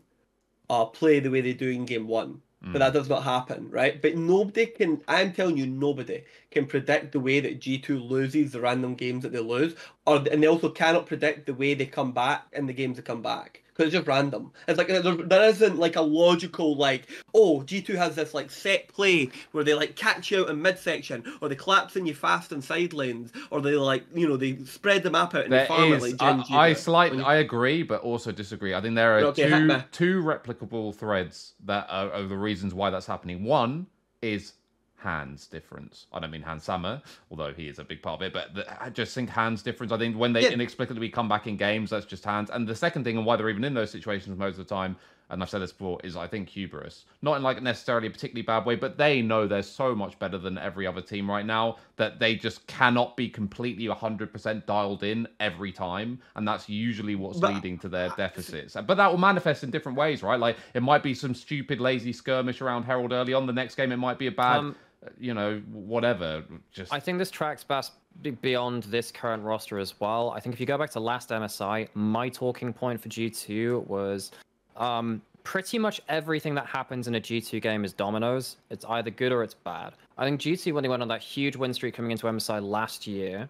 uh 0.70 0.86
play 0.86 1.20
the 1.20 1.30
way 1.30 1.42
they 1.42 1.54
do 1.54 1.70
in 1.70 1.86
game 1.86 2.08
one. 2.08 2.42
Mm. 2.64 2.74
but 2.74 2.80
that 2.80 2.94
does 2.94 3.10
not 3.10 3.24
happen, 3.24 3.70
right? 3.72 4.00
But 4.00 4.16
nobody 4.16 4.68
can. 4.68 5.02
I'm 5.08 5.34
telling 5.34 5.58
you, 5.58 5.66
nobody 5.66 6.24
can 6.52 6.68
predict 6.68 7.12
the 7.12 7.20
way 7.20 7.40
that 7.40 7.60
G2 7.60 8.08
loses 8.08 8.52
the 8.52 8.62
random 8.62 8.94
games 8.94 9.24
that 9.24 9.32
they 9.32 9.40
lose, 9.40 9.74
or 10.06 10.18
and 10.32 10.44
they 10.44 10.48
also 10.48 10.70
cannot 10.70 11.08
predict 11.08 11.48
the 11.48 11.56
way 11.56 11.74
they 11.74 11.88
come 11.88 12.12
back 12.12 12.46
in 12.54 12.68
the 12.68 12.74
games 12.74 12.98
that 12.98 13.06
come 13.06 13.24
back 13.24 13.64
because 13.82 13.94
it's 13.94 14.00
just 14.00 14.08
random. 14.08 14.52
It's 14.68 14.78
like 14.78 14.88
there, 14.88 15.02
there 15.02 15.50
isn't 15.50 15.78
like 15.78 15.96
a 15.96 16.02
logical 16.02 16.76
like, 16.76 17.08
oh, 17.34 17.62
G2 17.66 17.96
has 17.96 18.16
this 18.16 18.34
like 18.34 18.52
set 18.52 18.88
play 18.88 19.30
where 19.52 19.64
they 19.64 19.74
like 19.74 19.96
catch 19.96 20.32
you 20.32 20.44
out 20.44 20.50
in 20.50 20.62
midsection, 20.62 21.24
or 21.42 21.50
they 21.50 21.56
collapse 21.56 21.96
in 21.96 22.06
you 22.06 22.14
fast 22.14 22.52
in 22.52 22.62
side 22.62 22.94
lanes, 22.94 23.32
or 23.50 23.62
they 23.62 23.74
like 23.76 24.04
you 24.14 24.28
know 24.28 24.38
they 24.38 24.58
spread 24.66 25.04
the 25.04 25.10
map 25.10 25.34
out 25.36 25.46
and 25.46 25.54
they 25.54 25.58
There 25.58 25.66
farm 25.68 25.94
is. 25.94 26.02
like 26.02 26.22
I, 26.22 26.44
G 26.44 26.54
I 26.54 26.74
slightly, 26.74 27.18
you- 27.20 27.24
I 27.24 27.36
agree, 27.36 27.84
but 27.84 28.02
also 28.02 28.32
disagree. 28.32 28.74
I 28.74 28.82
think 28.82 28.96
there 28.96 29.18
are 29.18 29.22
Okay, 29.26 29.50
two 29.50 29.82
two 29.92 30.22
replicable 30.24 30.94
threads 30.96 31.54
that 31.66 31.88
are, 31.90 32.12
are 32.12 32.24
the 32.24 32.38
reasons 32.38 32.74
why 32.74 32.90
that's 32.90 33.08
happening. 33.08 33.44
One 33.44 33.88
is 34.22 34.54
hands 35.02 35.48
difference. 35.48 36.06
I 36.14 36.20
don't 36.20 36.32
mean 36.32 36.42
Hans 36.44 36.64
Sammer, 36.64 37.02
although 37.30 37.54
he 37.54 37.68
is 37.68 37.80
a 37.80 37.84
big 37.84 38.02
part 38.02 38.22
of 38.22 38.26
it, 38.28 38.34
but 38.34 38.54
the, 38.54 38.84
I 38.84 38.90
just 38.90 39.14
think 39.16 39.30
hands 39.30 39.62
difference. 39.64 39.92
I 39.92 39.98
think 39.98 40.16
when 40.18 40.34
they 40.34 40.44
Yeah. 40.44 40.52
inexplicably 40.52 41.10
come 41.10 41.28
back 41.28 41.48
in 41.48 41.58
games, 41.58 41.90
that's 41.90 42.06
just 42.06 42.24
hands. 42.24 42.50
And 42.52 42.68
the 42.68 42.76
second 42.76 43.04
thing, 43.04 43.18
and 43.18 43.26
why 43.26 43.36
they're 43.36 43.50
even 43.50 43.64
in 43.64 43.74
those 43.74 43.92
situations 43.92 44.38
most 44.38 44.60
of 44.60 44.68
the 44.68 44.76
time, 44.76 44.96
and 45.32 45.42
I've 45.42 45.50
said 45.50 45.62
this 45.62 45.72
before, 45.72 45.98
is 46.04 46.18
I 46.18 46.28
think 46.28 46.50
hubris. 46.50 47.06
Not 47.22 47.38
in 47.38 47.42
like 47.44 47.62
necessarily 47.64 48.08
a 48.08 48.12
particularly 48.12 48.42
bad 48.46 48.66
way, 48.66 48.76
but 48.76 48.98
they 48.98 49.22
know 49.22 49.48
they're 49.48 49.64
so 49.64 49.96
much 49.96 50.20
better 50.20 50.38
than 50.38 50.58
every 50.58 50.86
other 50.86 51.00
team 51.02 51.30
right 51.32 51.46
now 51.46 51.78
that 51.96 52.20
they 52.20 52.36
just 52.36 52.68
cannot 52.68 53.16
be 53.16 53.30
completely 53.30 53.88
100% 53.88 54.66
dialed 54.66 55.04
in 55.04 55.26
every 55.40 55.72
time. 55.72 56.20
And 56.36 56.46
that's 56.46 56.68
usually 56.68 57.16
what's 57.16 57.40
But- 57.40 57.54
leading 57.54 57.80
to 57.80 57.88
their 57.88 58.10
deficits. 58.18 58.76
But 58.86 58.96
that 58.96 59.10
will 59.10 59.18
manifest 59.20 59.64
in 59.64 59.72
different 59.72 59.98
ways, 59.98 60.22
right? 60.22 60.40
Like 60.40 60.58
it 60.74 60.84
might 60.84 61.02
be 61.02 61.14
some 61.14 61.34
stupid, 61.34 61.80
lazy 61.80 62.12
skirmish 62.12 62.60
around 62.60 62.84
Herald 62.84 63.14
early 63.14 63.34
on. 63.34 63.46
The 63.48 63.54
next 63.54 63.76
game, 63.76 63.94
it 63.94 63.98
might 63.98 64.20
be 64.20 64.28
a 64.28 64.32
bad, 64.34 64.58
Um, 64.58 64.76
you 65.20 65.34
know, 65.34 65.62
whatever. 65.72 66.44
Just 66.72 66.94
I 66.94 67.00
think 67.00 67.18
this 67.18 67.32
tracks 67.32 67.64
best 67.64 67.94
beyond 68.42 68.84
this 68.84 69.12
current 69.12 69.44
roster 69.44 69.80
as 69.80 70.00
well. 70.00 70.32
I 70.32 70.40
think 70.40 70.54
if 70.54 70.60
you 70.60 70.66
go 70.66 70.78
back 70.78 70.90
to 70.92 71.00
last 71.00 71.30
MSI, 71.30 71.88
my 71.94 72.30
talking 72.30 72.74
point 72.74 73.02
for 73.02 73.10
G2 73.10 73.88
was 73.88 74.32
um, 74.78 75.22
pretty 75.44 75.80
much 75.80 76.02
everything 76.10 76.54
that 76.56 76.66
happens 76.66 77.08
in 77.08 77.16
a 77.16 77.22
G2 77.22 77.62
game 77.62 77.84
is 77.84 77.94
dominoes. 77.94 78.58
It's 78.70 78.86
either 78.86 79.10
good 79.10 79.32
or 79.32 79.44
it's 79.44 79.54
bad. 79.54 79.94
I 80.18 80.26
think 80.26 80.40
G2, 80.40 80.74
when 80.74 80.84
they 80.84 80.90
went 80.90 81.02
on 81.02 81.08
that 81.08 81.22
huge 81.22 81.56
win 81.56 81.74
streak 81.74 81.96
coming 81.96 82.12
into 82.12 82.28
MSI 82.28 82.62
last 82.62 83.08
year, 83.08 83.50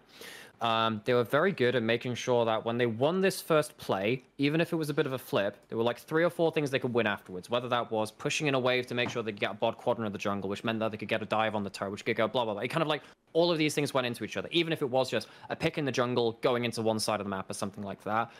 um, 0.62 1.02
they 1.04 1.12
were 1.12 1.24
very 1.24 1.50
good 1.50 1.74
at 1.74 1.82
making 1.82 2.14
sure 2.14 2.44
that 2.44 2.64
when 2.64 2.78
they 2.78 2.86
won 2.86 3.20
this 3.20 3.42
first 3.42 3.76
play, 3.78 4.22
even 4.38 4.60
if 4.60 4.72
it 4.72 4.76
was 4.76 4.88
a 4.90 4.94
bit 4.94 5.06
of 5.06 5.12
a 5.12 5.18
flip, 5.18 5.56
there 5.68 5.76
were 5.76 5.82
like 5.82 5.98
three 5.98 6.22
or 6.22 6.30
four 6.30 6.52
things 6.52 6.70
they 6.70 6.78
could 6.78 6.94
win 6.94 7.06
afterwards. 7.06 7.50
Whether 7.50 7.68
that 7.68 7.90
was 7.90 8.12
pushing 8.12 8.46
in 8.46 8.54
a 8.54 8.60
wave 8.60 8.86
to 8.86 8.94
make 8.94 9.10
sure 9.10 9.24
they 9.24 9.32
could 9.32 9.40
get 9.40 9.50
a 9.50 9.54
bod 9.54 9.76
quadrant 9.76 10.06
of 10.06 10.12
the 10.12 10.20
jungle, 10.20 10.48
which 10.48 10.62
meant 10.62 10.78
that 10.78 10.92
they 10.92 10.96
could 10.96 11.08
get 11.08 11.20
a 11.20 11.26
dive 11.26 11.56
on 11.56 11.64
the 11.64 11.70
turret, 11.70 11.90
which 11.90 12.04
could 12.04 12.16
go 12.16 12.28
blah 12.28 12.44
blah 12.44 12.54
blah. 12.54 12.62
It 12.62 12.68
kind 12.68 12.82
of 12.82 12.88
like 12.88 13.02
all 13.32 13.50
of 13.50 13.58
these 13.58 13.74
things 13.74 13.92
went 13.92 14.06
into 14.06 14.22
each 14.22 14.36
other, 14.36 14.48
even 14.52 14.72
if 14.72 14.82
it 14.82 14.88
was 14.88 15.10
just 15.10 15.26
a 15.50 15.56
pick 15.56 15.78
in 15.78 15.84
the 15.84 15.92
jungle 15.92 16.38
going 16.42 16.64
into 16.64 16.80
one 16.80 17.00
side 17.00 17.18
of 17.18 17.26
the 17.26 17.30
map 17.30 17.50
or 17.50 17.54
something 17.54 17.82
like 17.82 18.04
that. 18.04 18.30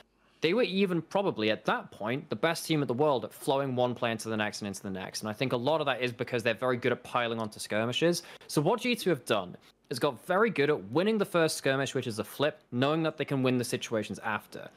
They 0.43 0.55
were 0.55 0.65
even 0.65 1.01
probably 1.01 1.51
at 1.51 1.65
that 1.67 1.93
point 1.93 2.29
the 2.29 2.37
best 2.37 2.67
team 2.67 2.83
in 2.83 2.89
the 2.89 2.95
world 2.95 3.25
at 3.25 3.33
flowing 3.33 3.77
one 3.77 3.95
play 3.95 4.11
into 4.11 4.29
the 4.29 4.37
next 4.37 4.61
and 4.61 4.69
into 4.69 4.83
the 4.83 4.91
next. 4.91 5.21
And 5.21 5.31
I 5.31 5.33
think 5.33 5.53
a 5.53 5.57
lot 5.57 5.81
of 5.81 5.87
that 5.87 6.03
is 6.03 6.13
because 6.13 6.43
they're 6.43 6.53
very 6.53 6.77
good 6.77 6.91
at 6.93 7.03
piling 7.05 7.39
onto 7.39 7.61
skirmishes. 7.61 8.25
So 8.49 8.61
what 8.61 8.81
G2 8.81 9.05
have 9.05 9.25
done 9.25 9.57
is 9.89 10.01
got 10.01 10.25
very 10.27 10.51
good 10.51 10.69
at 10.69 10.85
winning 10.91 11.17
the 11.17 11.25
first 11.25 11.57
skirmish, 11.57 11.95
which 11.95 12.09
is 12.09 12.19
a 12.19 12.25
flip, 12.25 12.61
knowing 12.73 13.05
that 13.05 13.17
they 13.17 13.25
can 13.25 13.45
win 13.45 13.57
the 13.57 13.65
situations 13.65 14.19
after. 14.25 14.69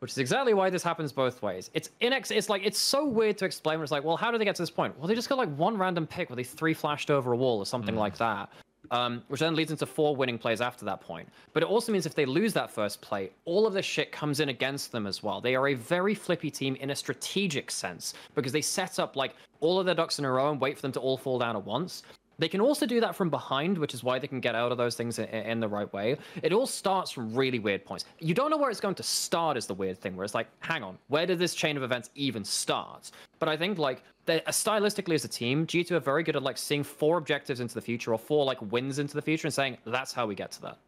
Which 0.00 0.10
is 0.10 0.18
exactly 0.18 0.52
why 0.52 0.68
this 0.68 0.82
happens 0.82 1.10
both 1.10 1.40
ways. 1.40 1.70
It's 1.72 1.88
inex 2.02 2.30
it's 2.30 2.50
like 2.50 2.60
it's 2.62 2.78
so 2.78 3.06
weird 3.06 3.38
to 3.38 3.46
explain. 3.46 3.80
It's 3.80 3.90
like, 3.90 4.04
well, 4.04 4.18
how 4.18 4.30
did 4.30 4.42
they 4.42 4.44
get 4.44 4.56
to 4.56 4.62
this 4.62 4.70
point? 4.70 4.98
Well, 4.98 5.08
they 5.08 5.14
just 5.14 5.30
got 5.30 5.38
like 5.38 5.54
one 5.56 5.78
random 5.78 6.06
pick 6.06 6.28
where 6.28 6.36
they 6.36 6.44
three 6.44 6.74
flashed 6.74 7.10
over 7.10 7.32
a 7.32 7.36
wall 7.36 7.58
or 7.58 7.64
something 7.64 7.94
mm. 7.94 7.98
like 7.98 8.18
that. 8.18 8.50
Um, 8.90 9.22
which 9.28 9.40
then 9.40 9.54
leads 9.54 9.70
into 9.70 9.86
four 9.86 10.14
winning 10.14 10.38
plays 10.38 10.60
after 10.60 10.84
that 10.84 11.00
point. 11.00 11.28
But 11.52 11.62
it 11.62 11.68
also 11.68 11.90
means 11.90 12.04
if 12.04 12.14
they 12.14 12.26
lose 12.26 12.52
that 12.52 12.70
first 12.70 13.00
play, 13.00 13.30
all 13.46 13.66
of 13.66 13.72
this 13.72 13.86
shit 13.86 14.12
comes 14.12 14.40
in 14.40 14.50
against 14.50 14.92
them 14.92 15.06
as 15.06 15.22
well. 15.22 15.40
They 15.40 15.54
are 15.54 15.68
a 15.68 15.74
very 15.74 16.14
flippy 16.14 16.50
team 16.50 16.76
in 16.76 16.90
a 16.90 16.94
strategic 16.94 17.70
sense 17.70 18.14
because 18.34 18.52
they 18.52 18.60
set 18.60 18.98
up 18.98 19.16
like 19.16 19.36
all 19.60 19.80
of 19.80 19.86
their 19.86 19.94
ducks 19.94 20.18
in 20.18 20.26
a 20.26 20.30
row 20.30 20.50
and 20.50 20.60
wait 20.60 20.76
for 20.76 20.82
them 20.82 20.92
to 20.92 21.00
all 21.00 21.16
fall 21.16 21.38
down 21.38 21.56
at 21.56 21.64
once. 21.64 22.02
They 22.38 22.48
can 22.48 22.60
also 22.60 22.86
do 22.86 23.00
that 23.00 23.14
from 23.14 23.30
behind, 23.30 23.78
which 23.78 23.94
is 23.94 24.02
why 24.02 24.18
they 24.18 24.26
can 24.26 24.40
get 24.40 24.54
out 24.54 24.72
of 24.72 24.78
those 24.78 24.96
things 24.96 25.18
in, 25.18 25.26
in 25.26 25.60
the 25.60 25.68
right 25.68 25.92
way. 25.92 26.16
It 26.42 26.52
all 26.52 26.66
starts 26.66 27.10
from 27.10 27.34
really 27.34 27.58
weird 27.58 27.84
points. 27.84 28.04
You 28.18 28.34
don't 28.34 28.50
know 28.50 28.56
where 28.56 28.70
it's 28.70 28.80
going 28.80 28.96
to 28.96 29.02
start, 29.02 29.56
is 29.56 29.66
the 29.66 29.74
weird 29.74 29.98
thing, 29.98 30.16
where 30.16 30.24
it's 30.24 30.34
like, 30.34 30.48
hang 30.60 30.82
on, 30.82 30.98
where 31.08 31.26
did 31.26 31.38
this 31.38 31.54
chain 31.54 31.76
of 31.76 31.82
events 31.82 32.10
even 32.14 32.44
start? 32.44 33.10
But 33.38 33.48
I 33.48 33.56
think, 33.56 33.78
like, 33.78 34.02
stylistically 34.26 35.14
as 35.14 35.24
a 35.24 35.28
team, 35.28 35.66
G2 35.66 35.92
are 35.92 36.00
very 36.00 36.22
good 36.22 36.36
at, 36.36 36.42
like, 36.42 36.58
seeing 36.58 36.82
four 36.82 37.18
objectives 37.18 37.60
into 37.60 37.74
the 37.74 37.80
future 37.80 38.12
or 38.12 38.18
four, 38.18 38.44
like, 38.44 38.60
wins 38.72 38.98
into 38.98 39.14
the 39.14 39.22
future 39.22 39.46
and 39.46 39.54
saying, 39.54 39.78
that's 39.86 40.12
how 40.12 40.26
we 40.26 40.34
get 40.34 40.50
to 40.52 40.62
that. 40.62 40.78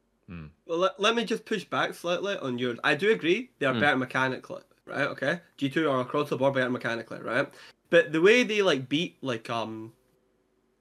Well, 0.67 0.79
let, 0.79 0.99
let 0.99 1.15
me 1.15 1.25
just 1.25 1.45
push 1.45 1.65
back 1.65 1.95
slightly 1.95 2.37
on 2.39 2.59
yours. 2.59 2.79
I 2.83 2.97
do 2.97 3.13
agree 3.13 3.51
they 3.61 3.67
are 3.67 3.75
Hmm. 3.75 3.81
better 3.81 3.97
mechanically, 3.97 4.63
right? 4.85 5.07
Okay, 5.07 5.41
G 5.57 5.71
two 5.71 5.89
are 5.89 6.01
across 6.01 6.31
the 6.31 6.37
board 6.37 6.55
better 6.55 6.69
mechanically, 6.69 7.21
right? 7.21 7.49
But 7.91 8.11
the 8.11 8.21
way 8.21 8.43
they 8.43 8.61
like 8.63 8.89
beat 8.89 9.17
like 9.23 9.49
um, 9.49 9.93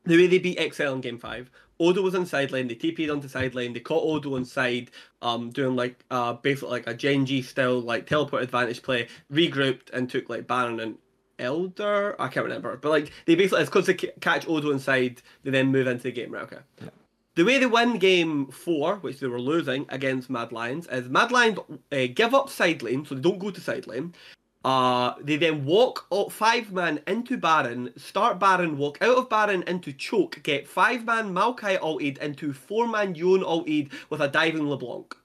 the 0.06 0.18
way 0.18 0.28
they 0.28 0.40
beat 0.40 0.74
XL 0.74 0.94
in 0.94 1.02
game 1.02 1.18
five, 1.18 1.50
Odo 1.80 2.02
was 2.02 2.16
on 2.16 2.26
sideline. 2.26 2.68
They 2.68 2.76
TP'd 2.76 3.10
onto 3.10 3.28
sideline. 3.28 3.74
They 3.74 3.80
caught 3.80 4.04
Odo 4.04 4.36
on 4.36 4.46
side, 4.46 4.92
um, 5.22 5.50
doing 5.50 5.76
like 5.76 6.04
uh 6.12 6.34
basically 6.34 6.70
like 6.70 6.88
a 6.88 6.94
Genji 6.94 7.42
style 7.42 7.80
like 7.80 8.08
teleport 8.08 8.44
advantage 8.44 8.82
play. 8.82 9.08
Regrouped 9.32 9.92
and 9.92 10.10
took 10.10 10.30
like 10.30 10.48
Baron 10.48 10.80
and 10.80 10.98
Elder. 11.40 12.16
I 12.20 12.28
can't 12.28 12.46
remember, 12.46 12.78
but 12.78 12.90
like 12.90 13.12
they 13.26 13.36
basically 13.36 13.62
it's 13.62 13.70
because 13.70 13.88
they 13.88 13.96
catch 13.96 14.48
Odo 14.48 14.72
inside. 14.72 15.22
They 15.44 15.52
then 15.52 15.72
move 15.72 15.88
into 15.88 16.04
the 16.04 16.12
game, 16.12 16.32
right? 16.32 16.44
Okay. 16.44 16.60
The 17.36 17.44
way 17.44 17.58
they 17.58 17.66
win 17.66 17.98
game 17.98 18.48
four, 18.48 18.96
which 18.98 19.20
they 19.20 19.28
were 19.28 19.42
losing 19.42 19.86
against 19.90 20.30
Mad 20.30 20.54
Lions, 20.54 20.88
is 20.88 21.10
Mad 21.10 21.34
Lions 21.34 21.60
uh, 21.92 22.08
give 22.14 22.34
up 22.34 22.50
side 22.50 22.82
lane, 22.82 23.06
so 23.06 23.14
they 23.14 23.20
don't 23.20 23.40
go 23.40 23.52
to 23.52 23.60
side 23.60 23.88
lane. 23.88 24.14
Uh, 24.66 25.14
they 25.22 25.38
then 25.38 25.64
walk 25.64 26.08
out 26.12 26.32
five 26.32 26.72
man 26.72 27.00
into 27.06 27.38
Baron, 27.38 27.94
start 27.98 28.40
Baron, 28.40 28.80
walk 28.80 28.98
out 29.00 29.16
of 29.16 29.30
Baron 29.30 29.64
into 29.68 29.94
Choke, 29.94 30.42
get 30.42 30.68
five 30.68 31.06
man 31.06 31.32
Maokai 31.32 31.80
ulted 31.80 32.18
into 32.18 32.52
four 32.52 32.88
man 32.88 33.14
Yon 33.14 33.44
ulted 33.44 33.92
with 34.10 34.22
a 34.22 34.28
diving 34.28 34.68
LeBlanc. 34.68 35.16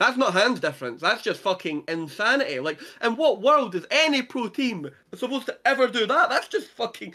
That's 0.00 0.16
not 0.16 0.32
hands 0.32 0.60
difference. 0.60 1.02
That's 1.02 1.20
just 1.20 1.42
fucking 1.42 1.84
insanity. 1.88 2.58
Like, 2.58 2.80
in 3.02 3.16
what 3.16 3.42
world 3.42 3.74
is 3.74 3.84
any 3.90 4.22
pro 4.22 4.48
team 4.48 4.88
supposed 5.14 5.44
to 5.44 5.58
ever 5.66 5.86
do 5.86 6.06
that? 6.06 6.30
That's 6.30 6.48
just 6.48 6.68
fucking 6.68 7.12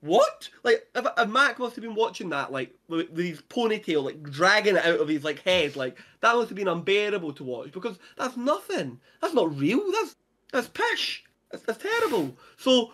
what? 0.00 0.48
Like, 0.64 0.88
if, 0.94 1.06
if 1.18 1.28
Mac 1.28 1.58
must 1.58 1.76
have 1.76 1.84
been 1.84 1.94
watching 1.94 2.30
that, 2.30 2.52
like, 2.52 2.74
with, 2.88 3.10
with 3.10 3.26
his 3.26 3.42
ponytail, 3.42 4.02
like, 4.02 4.22
dragging 4.22 4.76
it 4.76 4.86
out 4.86 5.00
of 5.00 5.08
his, 5.08 5.24
like, 5.24 5.40
head, 5.40 5.76
like, 5.76 5.98
that 6.22 6.34
must 6.36 6.48
have 6.48 6.56
been 6.56 6.68
unbearable 6.68 7.34
to 7.34 7.44
watch, 7.44 7.70
because 7.70 7.98
that's 8.16 8.38
nothing. 8.38 8.98
That's 9.20 9.34
not 9.34 9.54
real. 9.54 9.82
That's, 9.92 10.16
that's 10.52 10.68
pish. 10.68 11.24
That's, 11.50 11.64
that's 11.64 11.82
terrible. 11.82 12.36
So, 12.56 12.92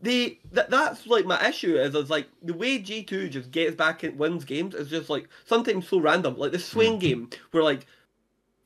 the 0.00 0.38
that 0.52 0.68
that's 0.70 1.06
like 1.06 1.24
my 1.24 1.48
issue 1.48 1.76
is 1.76 1.94
is 1.94 2.10
like 2.10 2.28
the 2.42 2.52
way 2.54 2.78
G 2.78 3.02
two 3.02 3.28
just 3.28 3.50
gets 3.50 3.74
back 3.74 4.02
and 4.02 4.18
wins 4.18 4.44
games 4.44 4.74
is 4.74 4.88
just 4.90 5.08
like 5.10 5.28
sometimes 5.46 5.88
so 5.88 5.98
random. 5.98 6.36
Like 6.36 6.52
the 6.52 6.58
Swain 6.58 6.98
game 6.98 7.30
where 7.52 7.62
like 7.62 7.86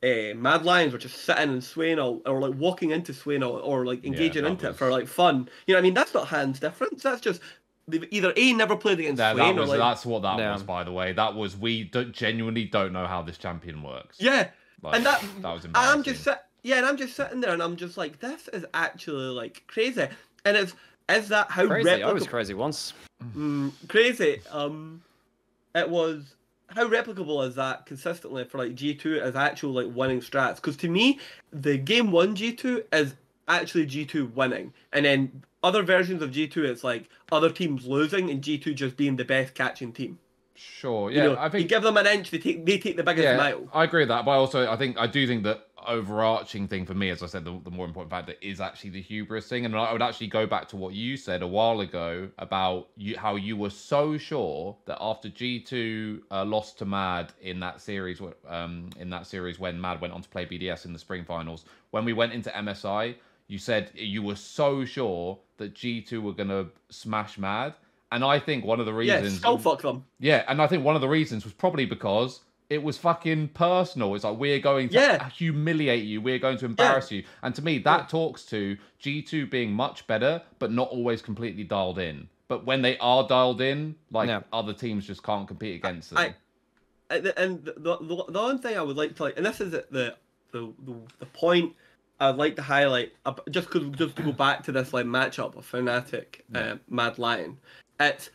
uh, 0.03 0.35
Mad 0.35 0.65
Lions 0.65 0.93
were 0.93 0.99
just 0.99 1.25
sitting 1.25 1.51
and 1.51 1.63
Swain 1.65 1.99
ult, 1.99 2.23
or 2.27 2.41
like 2.41 2.55
walking 2.59 2.91
into 2.91 3.13
Swain 3.13 3.43
ult, 3.43 3.61
or 3.65 3.85
like 3.87 4.05
engaging 4.05 4.45
that 4.45 4.51
into 4.51 4.69
it 4.71 4.77
for 4.77 4.91
like 4.91 5.07
fun. 5.07 5.49
You 5.67 5.75
know 5.75 5.79
what 5.79 5.81
I 5.81 5.83
mean? 5.83 5.95
That's 5.95 6.15
not 6.15 6.29
hands 6.29 6.59
difference. 6.59 7.03
That's 7.03 7.21
just 7.21 7.41
they've 7.87 8.07
either 8.11 8.33
a 8.37 8.53
never 8.55 8.77
played 8.77 8.99
against 9.01 9.19
that, 9.19 9.37
Swain 9.37 9.55
that 9.57 9.61
was 9.61 9.69
or 9.71 9.73
like 9.77 9.79
that's 9.79 10.07
what 10.07 10.23
that 10.23 10.39
Yeah. 10.39 10.53
was. 10.55 10.63
By 10.63 10.85
the 10.85 10.93
way, 10.93 11.13
that 11.13 11.35
was 11.35 11.57
we 11.57 11.85
don't, 11.85 12.13
genuinely 12.13 12.65
don't 12.65 12.93
know 12.93 13.07
how 13.07 13.23
this 13.23 13.39
champion 13.39 13.83
works. 13.83 14.17
yeah. 14.19 14.49
Like, 14.83 14.97
and 14.97 15.05
that, 15.07 15.23
that 15.43 15.53
was 15.53 15.65
and 15.67 15.77
I'm 15.77 16.03
just 16.03 16.21
embarrassing. 16.21 16.23
sit, 16.25 16.39
yeah, 16.63 16.77
and 16.77 16.87
I'm 16.87 16.97
just 16.97 17.17
sitting 17.17 17.41
there 17.41 17.53
and 17.53 17.63
I'm 17.63 17.77
just 17.77 17.97
like, 17.97 18.21
this 18.21 18.49
is 18.49 18.65
actually 18.75 19.29
like 19.29 19.65
crazy. 19.67 20.07
And 20.45 20.57
it's 20.57 20.75
is 21.09 21.29
that 21.29 21.51
how 21.51 21.67
Crazy. 21.67 22.03
I 22.03 22.13
was 22.13 22.27
crazy 22.27 22.55
once. 22.55 22.93
Mm, 23.37 23.73
crazy. 23.89 24.41
Um, 24.51 25.03
it 25.75 25.89
was 25.89 26.35
how 26.69 26.87
replicable 26.89 27.47
is 27.47 27.57
that 27.57 27.85
consistently 27.87 28.45
for 28.45 28.59
like 28.59 28.75
G 28.75 28.95
two 28.95 29.21
as 29.21 29.37
actual 29.37 29.73
like 29.73 29.89
winning 29.95 30.21
strats? 30.21 30.57
Because 30.57 30.77
to 30.79 30.89
me, 30.89 31.19
the 31.53 31.77
game 31.77 32.13
one 32.13 32.35
G 32.35 32.53
two 32.53 32.85
is 32.93 33.15
actually 33.49 33.87
G 33.87 34.05
two 34.05 34.27
winning, 34.27 34.73
and 34.93 35.05
then 35.05 35.43
other 35.63 35.83
versions 35.83 36.23
of 36.23 36.31
G 36.31 36.47
two 36.47 36.65
it's 36.65 36.85
like 36.85 37.09
other 37.33 37.51
teams 37.51 37.87
losing 37.87 38.31
and 38.31 38.43
G 38.43 38.59
two 38.59 38.75
just 38.75 38.97
being 38.97 39.17
the 39.17 39.25
best 39.25 39.55
catching 39.55 39.93
team. 39.93 40.19
Sure. 40.61 41.11
You 41.11 41.19
Yeah, 41.19 41.27
know, 41.29 41.37
I 41.39 41.49
think 41.49 41.63
you 41.63 41.69
give 41.69 41.83
them 41.83 41.97
an 41.97 42.07
inch, 42.07 42.31
they 42.31 42.39
take 42.39 42.67
they 42.67 42.79
take 42.79 42.97
the 42.97 43.03
biggest 43.03 43.25
yeah, 43.25 43.37
mile. 43.37 43.69
I 43.73 43.85
agree 43.85 44.03
with 44.03 44.09
that, 44.09 44.25
but 44.25 44.33
also 44.33 44.71
I 44.71 44.77
think 44.77 44.99
I 44.99 45.07
do 45.07 45.27
think 45.27 45.43
that 45.45 45.67
overarching 45.87 46.69
thing 46.69 46.85
for 46.85 46.93
me, 46.95 47.09
as 47.09 47.23
I 47.23 47.27
said, 47.27 47.45
the, 47.45 47.59
the 47.65 47.71
more 47.71 47.87
important 47.87 48.11
factor 48.11 48.35
is 48.43 48.61
actually 48.61 48.91
the 48.91 49.01
hubris 49.01 49.49
thing, 49.49 49.65
and 49.65 49.75
I 49.75 49.93
would 49.93 50.03
actually 50.03 50.27
go 50.27 50.47
back 50.47 50.69
to 50.69 50.77
what 50.77 50.93
you 50.93 51.17
said 51.17 51.41
a 51.43 51.47
while 51.47 51.81
ago 51.81 52.29
about 52.39 52.89
you, 52.97 53.17
how 53.17 53.37
you 53.37 53.57
were 53.57 53.71
so 53.71 54.19
sure 54.19 54.77
that 54.85 54.99
after 55.01 55.29
G 55.31 55.61
two 55.61 56.23
uh, 56.31 56.45
lost 56.45 56.79
to 56.79 56.85
Mad 56.85 57.33
in 57.41 57.61
that 57.61 57.81
series, 57.81 58.21
um, 58.47 58.91
in 58.99 59.09
that 59.11 59.27
series 59.27 59.59
when 59.59 59.81
Mad 59.81 60.01
went 60.01 60.13
on 60.13 60.21
to 60.21 60.29
play 60.29 60.45
BDS 60.45 60.85
in 60.85 60.93
the 60.93 60.99
spring 60.99 61.25
finals, 61.25 61.65
when 61.91 62.05
we 62.05 62.13
went 62.13 62.33
into 62.33 62.51
MSI, 62.51 63.15
you 63.49 63.59
said 63.59 63.91
you 63.95 64.23
were 64.23 64.37
so 64.37 64.85
sure 64.85 65.39
that 65.57 65.75
G 65.75 66.03
two 66.03 66.21
were 66.21 66.35
gonna 66.35 66.67
smash 66.91 67.39
Mad. 67.39 67.75
And 68.13 68.25
I 68.25 68.39
think 68.41 68.65
one 68.65 68.81
of 68.81 68.87
the 68.87 68.93
Yeah, 68.99 69.17
reasons 69.21 69.39
skull 69.39 69.59
fuck 69.59 69.83
them. 69.83 70.05
yeah, 70.19 70.45
and 70.49 70.61
I 70.61 70.67
think 70.67 70.85
one 70.85 70.95
of 70.97 71.01
the 71.01 71.09
reasons 71.09 71.45
was 71.45 71.53
probably 71.53 71.87
because 71.87 72.41
it 72.69 72.83
was 72.83 72.97
fucking 72.99 73.49
personal. 73.49 74.15
It's 74.15 74.25
like 74.25 74.37
we're 74.39 74.59
going 74.59 74.89
to 74.91 74.95
Yeah. 74.97 75.29
humiliate 75.29 76.05
you, 76.05 76.21
we're 76.21 76.39
going 76.39 76.57
to 76.59 76.67
embarrass 76.67 77.11
you. 77.11 77.25
And 77.43 77.55
to 77.55 77.63
me, 77.63 77.79
that 77.79 78.09
talks 78.09 78.45
to 78.47 78.77
G2 79.03 79.49
being 79.51 79.73
much 79.73 80.07
better, 80.07 80.43
but 80.59 80.71
not 80.73 80.89
always 80.91 81.23
completely 81.23 81.65
dialed 81.65 81.99
in. 81.99 82.29
But 82.49 82.65
when 82.65 82.83
they 82.83 82.99
are 82.99 83.27
dialed 83.27 83.61
in, 83.61 83.95
like 84.11 84.29
Yeah. 84.29 84.43
other 84.53 84.73
teams 84.73 85.07
just 85.07 85.23
can't 85.23 85.47
compete 85.47 85.77
against 85.77 86.11
them. 86.11 86.19
I- 86.19 86.35
And 87.13 87.25
the, 87.27 87.41
and 87.43 87.65
the, 87.65 87.73
the, 87.77 87.97
the 88.29 88.41
one 88.41 88.59
thing 88.61 88.77
I 88.79 88.83
would 88.83 88.97
like 88.97 89.17
to 89.17 89.23
like, 89.25 89.37
and 89.37 89.45
this 89.47 89.61
is 89.61 89.73
the 89.73 89.85
the 89.91 90.15
the, 90.53 90.73
the 91.21 91.27
point 91.27 91.75
I'd 92.21 92.37
like 92.37 92.55
to 92.57 92.63
highlight, 92.63 93.13
just 93.51 93.71
cause, 93.71 93.85
just 93.97 94.15
to 94.17 94.23
go 94.23 94.33
back 94.33 94.63
to 94.65 94.73
this 94.73 94.93
like 94.93 95.07
matchup 95.07 95.57
of 95.57 95.69
Fnatic, 95.69 96.41
uh, 96.55 96.77
Mad 96.89 97.19
Lion. 97.19 97.57
It's 98.01 98.31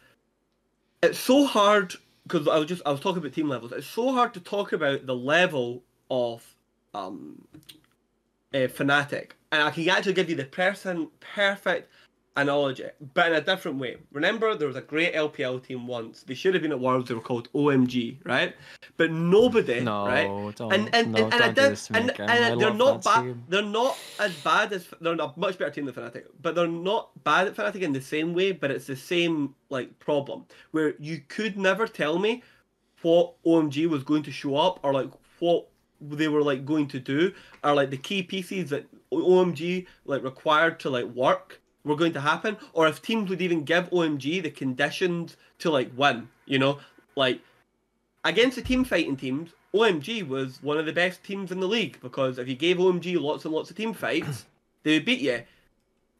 it's 1.01 1.19
so 1.19 1.45
hard 1.45 1.95
because 2.23 2.47
I 2.47 2.57
was 2.57 2.67
just 2.67 2.81
I 2.85 2.91
was 2.91 2.99
talking 2.99 3.17
about 3.17 3.33
team 3.33 3.49
levels. 3.49 3.71
It's 3.71 3.87
so 3.87 4.11
hard 4.11 4.33
to 4.35 4.39
talk 4.39 4.73
about 4.73 5.05
the 5.05 5.15
level 5.15 5.83
of 6.09 6.55
um, 6.93 7.47
uh, 8.53 8.67
and 8.79 9.63
I 9.63 9.71
can 9.71 9.89
actually 9.89 10.13
give 10.13 10.29
you 10.29 10.35
the 10.35 10.45
person 10.45 11.09
perfect 11.19 11.91
analogy, 12.37 12.85
but 13.13 13.27
in 13.27 13.33
a 13.37 13.41
different 13.41 13.77
way. 13.77 13.97
Remember, 14.11 14.55
there 14.55 14.67
was 14.67 14.75
a 14.77 14.81
great 14.81 15.13
LPL 15.13 15.63
team 15.65 15.87
once. 15.87 16.23
They 16.23 16.33
should 16.33 16.53
have 16.53 16.61
been 16.63 16.71
at 16.71 16.79
Worlds. 16.79 17.07
They 17.07 17.15
were 17.15 17.21
called 17.21 17.49
OMG, 17.53 18.17
right? 18.25 18.53
But 18.97 19.11
nobody, 19.11 19.79
No, 19.81 20.05
right? 20.05 20.55
don't- 20.55 20.73
and 20.73 20.93
and 20.93 21.13
no, 21.13 21.23
and, 21.25 21.33
and, 21.33 21.43
I 21.43 21.47
did- 21.47 21.71
this 21.71 21.87
to 21.87 21.93
me 21.93 21.99
and, 21.99 22.19
and 22.19 22.61
they're 22.61 22.73
not 22.73 23.03
bad. 23.03 23.41
They're 23.49 23.61
not 23.61 23.97
as 24.19 24.33
bad 24.43 24.73
as 24.73 24.87
they're 25.01 25.13
a 25.13 25.33
much 25.37 25.57
better 25.57 25.71
team 25.71 25.85
than 25.85 25.93
Fnatic, 25.95 26.23
but 26.41 26.55
they're 26.55 26.67
not 26.67 27.09
bad 27.23 27.47
at 27.47 27.55
Fnatic 27.55 27.81
in 27.81 27.93
the 27.93 28.01
same 28.01 28.33
way. 28.33 28.51
But 28.51 28.71
it's 28.71 28.87
the 28.87 28.95
same 28.95 29.55
like 29.69 29.97
problem 29.99 30.45
where 30.71 30.95
you 30.99 31.21
could 31.27 31.57
never 31.57 31.87
tell 31.87 32.19
me 32.19 32.43
what 33.01 33.33
OMG 33.45 33.87
was 33.87 34.03
going 34.03 34.23
to 34.23 34.31
show 34.31 34.55
up 34.57 34.79
or 34.83 34.91
like 34.93 35.11
what 35.39 35.67
they 36.01 36.27
were 36.27 36.41
like 36.41 36.65
going 36.65 36.87
to 36.87 36.99
do 36.99 37.31
or 37.63 37.73
like 37.73 37.89
the 37.89 37.97
key 37.97 38.21
pieces 38.23 38.69
that 38.71 38.85
OMG 39.11 39.85
like 40.05 40.23
required 40.23 40.79
to 40.81 40.89
like 40.89 41.05
work 41.05 41.61
were 41.85 41.95
going 41.95 42.13
to 42.13 42.21
happen 42.21 42.57
or 42.73 42.87
if 42.87 43.01
teams 43.01 43.29
would 43.29 43.41
even 43.41 43.63
give 43.63 43.89
OMG 43.91 44.43
the 44.43 44.51
conditions 44.51 45.37
to 45.59 45.69
like 45.69 45.91
win 45.95 46.27
you 46.45 46.59
know 46.59 46.79
like 47.15 47.39
against 48.23 48.55
the 48.55 48.61
team 48.61 48.83
fighting 48.83 49.15
teams 49.15 49.51
OMG 49.73 50.27
was 50.27 50.61
one 50.63 50.77
of 50.77 50.85
the 50.85 50.93
best 50.93 51.23
teams 51.23 51.51
in 51.51 51.59
the 51.59 51.67
league 51.67 51.97
because 52.01 52.37
if 52.37 52.47
you 52.47 52.55
gave 52.55 52.77
OMG 52.77 53.19
lots 53.19 53.45
and 53.45 53.53
lots 53.53 53.69
of 53.69 53.77
team 53.77 53.93
fights 53.93 54.45
they 54.83 54.93
would 54.93 55.05
beat 55.05 55.21
you 55.21 55.43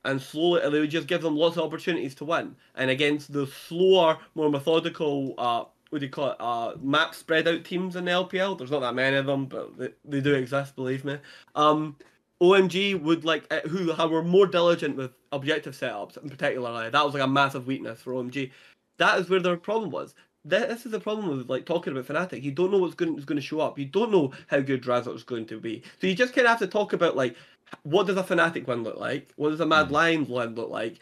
and 0.05 0.21
slowly 0.21 0.61
they 0.69 0.79
would 0.79 0.89
just 0.89 1.07
give 1.07 1.21
them 1.21 1.35
lots 1.35 1.57
of 1.57 1.63
opportunities 1.63 2.15
to 2.15 2.25
win. 2.25 2.55
And 2.75 2.89
against 2.89 3.33
the 3.33 3.47
slower, 3.47 4.19
more 4.35 4.49
methodical, 4.49 5.33
uh, 5.37 5.65
what 5.89 5.99
do 5.99 6.05
you 6.05 6.11
call 6.11 6.31
it, 6.31 6.37
uh, 6.39 6.75
map 6.81 7.15
spread 7.15 7.47
out 7.47 7.65
teams 7.65 7.95
in 7.95 8.05
the 8.05 8.11
LPL, 8.11 8.57
there's 8.57 8.71
not 8.71 8.81
that 8.81 8.95
many 8.95 9.17
of 9.17 9.25
them, 9.25 9.47
but 9.47 9.77
they, 9.77 9.89
they 10.05 10.21
do 10.21 10.35
exist, 10.35 10.75
believe 10.75 11.03
me. 11.03 11.17
Um, 11.55 11.97
OMG 12.41 13.01
would 13.01 13.23
like 13.23 13.45
uh, 13.51 13.61
who 13.67 13.93
were 14.09 14.23
more 14.23 14.45
diligent 14.45 14.97
with 14.97 15.11
objective 15.31 15.73
setups 15.75 16.21
in 16.21 16.29
particular. 16.29 16.89
That 16.89 17.05
was 17.05 17.13
like 17.13 17.23
a 17.23 17.27
massive 17.27 17.67
weakness 17.67 18.01
for 18.01 18.13
OMG. 18.13 18.51
That 18.97 19.19
is 19.19 19.29
where 19.29 19.39
their 19.39 19.57
problem 19.57 19.89
was. 19.89 20.15
This 20.43 20.85
is 20.85 20.91
the 20.91 20.99
problem 20.99 21.29
with 21.29 21.49
like 21.49 21.65
talking 21.65 21.95
about 21.95 22.05
Fnatic. 22.05 22.43
You 22.43 22.51
don't 22.51 22.71
know 22.71 22.77
what's 22.77 22.93
going 22.93 23.17
is 23.17 23.25
going 23.25 23.37
to 23.37 23.41
show 23.41 23.61
up. 23.61 23.79
You 23.79 23.85
don't 23.85 24.11
know 24.11 24.31
how 24.47 24.59
good 24.59 24.83
Razork 24.83 25.15
is 25.15 25.23
going 25.23 25.45
to 25.47 25.59
be. 25.59 25.81
So 25.99 26.07
you 26.07 26.13
just 26.13 26.33
kind 26.33 26.45
of 26.45 26.51
have 26.51 26.59
to 26.59 26.67
talk 26.67 26.93
about 26.93 27.15
like 27.15 27.35
what 27.83 28.07
does 28.07 28.17
a 28.17 28.23
Fnatic 28.23 28.67
win 28.67 28.83
look 28.83 28.97
like? 28.97 29.33
What 29.37 29.49
does 29.49 29.59
a 29.59 29.65
Mad 29.65 29.91
Lions 29.91 30.29
win 30.29 30.55
look 30.55 30.69
like? 30.69 30.99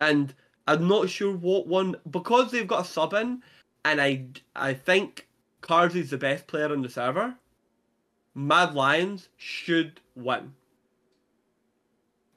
And 0.00 0.34
I'm 0.68 0.88
not 0.88 1.10
sure 1.10 1.34
what 1.34 1.66
one 1.66 1.96
because 2.10 2.50
they've 2.50 2.66
got 2.66 2.86
a 2.86 2.88
sub 2.88 3.12
in, 3.12 3.42
and 3.84 4.00
I 4.00 4.26
I 4.54 4.74
think 4.74 5.26
Carzzy 5.62 5.96
is 5.96 6.10
the 6.10 6.18
best 6.18 6.46
player 6.46 6.72
on 6.72 6.82
the 6.82 6.88
server. 6.88 7.34
Mad 8.34 8.74
Lions 8.74 9.28
should 9.36 10.00
win. 10.14 10.52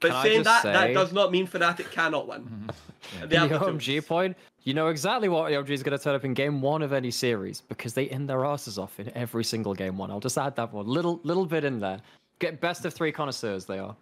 But 0.00 0.10
Can 0.12 0.22
saying 0.22 0.44
just 0.44 0.62
that, 0.64 0.72
that 0.72 0.94
does 0.94 1.12
not 1.12 1.30
mean 1.30 1.46
Fnatic 1.46 1.90
cannot 1.90 2.26
win. 2.26 2.70
Yeah. 3.18 3.26
They 3.26 3.36
have 3.36 3.50
the 3.50 3.58
the 3.58 3.64
OMG 3.66 4.06
point, 4.06 4.36
you 4.62 4.74
know 4.74 4.88
exactly 4.88 5.28
what 5.28 5.50
OMG 5.52 5.70
is 5.70 5.82
going 5.82 5.96
to 5.96 6.02
turn 6.02 6.14
up 6.14 6.24
in 6.24 6.34
game 6.34 6.60
one 6.62 6.82
of 6.82 6.92
any 6.92 7.10
series 7.10 7.60
because 7.62 7.94
they 7.94 8.08
end 8.08 8.28
their 8.28 8.44
asses 8.44 8.78
off 8.78 8.98
in 9.00 9.10
every 9.16 9.44
single 9.44 9.74
game 9.74 9.96
one. 9.98 10.10
I'll 10.10 10.20
just 10.20 10.38
add 10.38 10.56
that 10.56 10.72
one 10.72 10.86
little 10.86 11.20
little 11.22 11.46
bit 11.46 11.64
in 11.64 11.80
there. 11.80 12.00
Get 12.38 12.60
best 12.60 12.84
of 12.84 12.94
three 12.94 13.12
connoisseurs 13.12 13.64
they 13.66 13.78
are. 13.78 13.94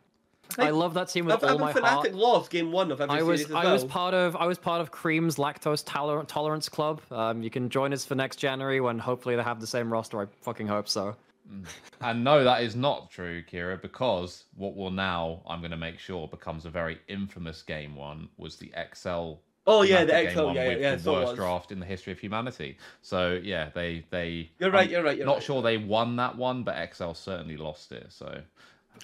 I 0.59 0.65
Like, 0.71 0.73
love 0.75 0.95
that 0.95 1.09
team 1.09 1.27
with 1.27 1.35
I've, 1.35 1.43
all 1.45 1.51
I've 1.51 1.61
my 1.61 1.73
Fnatic 1.73 1.83
heart. 1.89 2.15
lost 2.15 2.51
game 2.51 2.73
one 2.73 2.91
of 2.91 3.01
every 3.01 3.19
I 3.19 3.23
was 3.23 3.41
series 3.43 3.51
as 3.51 3.57
I 3.67 3.73
was 3.73 3.83
well. 3.83 3.91
part 3.91 4.15
of 4.15 4.37
I 4.37 4.47
was 4.47 4.59
part 4.59 4.81
of 4.81 4.91
Cream's 4.91 5.37
lactose 5.37 5.85
toler- 5.85 6.25
tolerance 6.25 6.69
club. 6.69 7.01
Um, 7.11 7.43
you 7.43 7.51
can 7.51 7.69
join 7.69 7.93
us 7.93 8.05
for 8.05 8.15
next 8.15 8.37
January 8.37 8.81
when 8.81 8.99
hopefully 8.99 9.37
they 9.37 9.43
have 9.43 9.61
the 9.61 9.67
same 9.67 9.93
roster. 9.93 10.21
I 10.21 10.27
fucking 10.43 10.67
hope 10.69 10.89
so. 10.89 11.17
Mm. 11.51 11.65
And 12.01 12.25
no, 12.25 12.45
that 12.45 12.63
is 12.63 12.77
not 12.77 13.11
true, 13.11 13.43
Keire, 13.43 13.81
because 13.81 14.45
what 14.57 14.77
will 14.77 14.91
now, 14.91 15.43
I'm 15.47 15.61
going 15.61 15.71
to 15.71 15.77
make 15.77 15.99
sure, 15.99 16.29
becomes 16.29 16.67
a 16.67 16.71
very 16.71 16.99
infamous 17.09 17.63
game 17.63 17.97
one 17.97 18.29
was 18.37 18.57
the 18.57 18.73
XL. 18.95 19.35
Oh 19.67 19.83
yeah, 19.83 20.05
the 20.05 20.13
Fnatic 20.13 20.25
game 20.25 20.35
XL, 20.35 20.45
one 20.45 20.55
yeah, 20.55 20.63
yeah, 20.63 20.69
with 20.69 20.81
yeah. 20.81 20.95
the 20.95 21.03
So 21.03 21.13
worst 21.13 21.37
draft 21.37 21.73
in 21.73 21.81
the 21.81 21.87
history 21.87 22.13
of 22.13 22.19
humanity. 22.19 22.79
So 23.03 23.39
yeah, 23.43 23.71
they 23.75 24.05
they. 24.11 24.51
You're 24.59 24.71
right. 24.71 24.87
I'm 24.87 24.91
You're 24.91 25.03
right. 25.03 25.17
You're 25.17 25.27
not 25.27 25.35
right. 25.35 25.43
sure 25.43 25.63
they 25.63 25.77
won 25.77 26.17
that 26.17 26.37
one, 26.37 26.63
but 26.63 26.95
XL 26.95 27.13
certainly 27.13 27.57
lost 27.57 27.93
it. 27.93 28.07
So. 28.11 28.41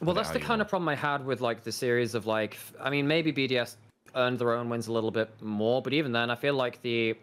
Well, 0.03 0.15
that's 0.15 0.31
the 0.31 0.41
kind 0.41 0.51
want. 0.51 0.63
of 0.63 0.69
problem 0.69 0.89
I 0.89 0.97
had 0.97 1.25
with 1.25 1.41
like 1.41 1.63
the 1.63 1.71
series 1.71 2.15
of 2.15 2.27
like, 2.27 2.59
I 2.81 2.91
mean, 2.91 3.07
maybe 3.07 3.33
BDS 3.33 3.77
earned 4.17 4.39
their 4.39 4.53
own 4.53 4.69
wins 4.69 4.89
a 4.89 4.93
little 4.93 5.11
bit 5.11 5.31
more, 5.41 5.83
but 5.83 5.93
even 5.93 6.13
then, 6.13 6.31
I 6.31 6.35
feel 6.35 6.55
like 6.55 6.83
the 6.83 7.17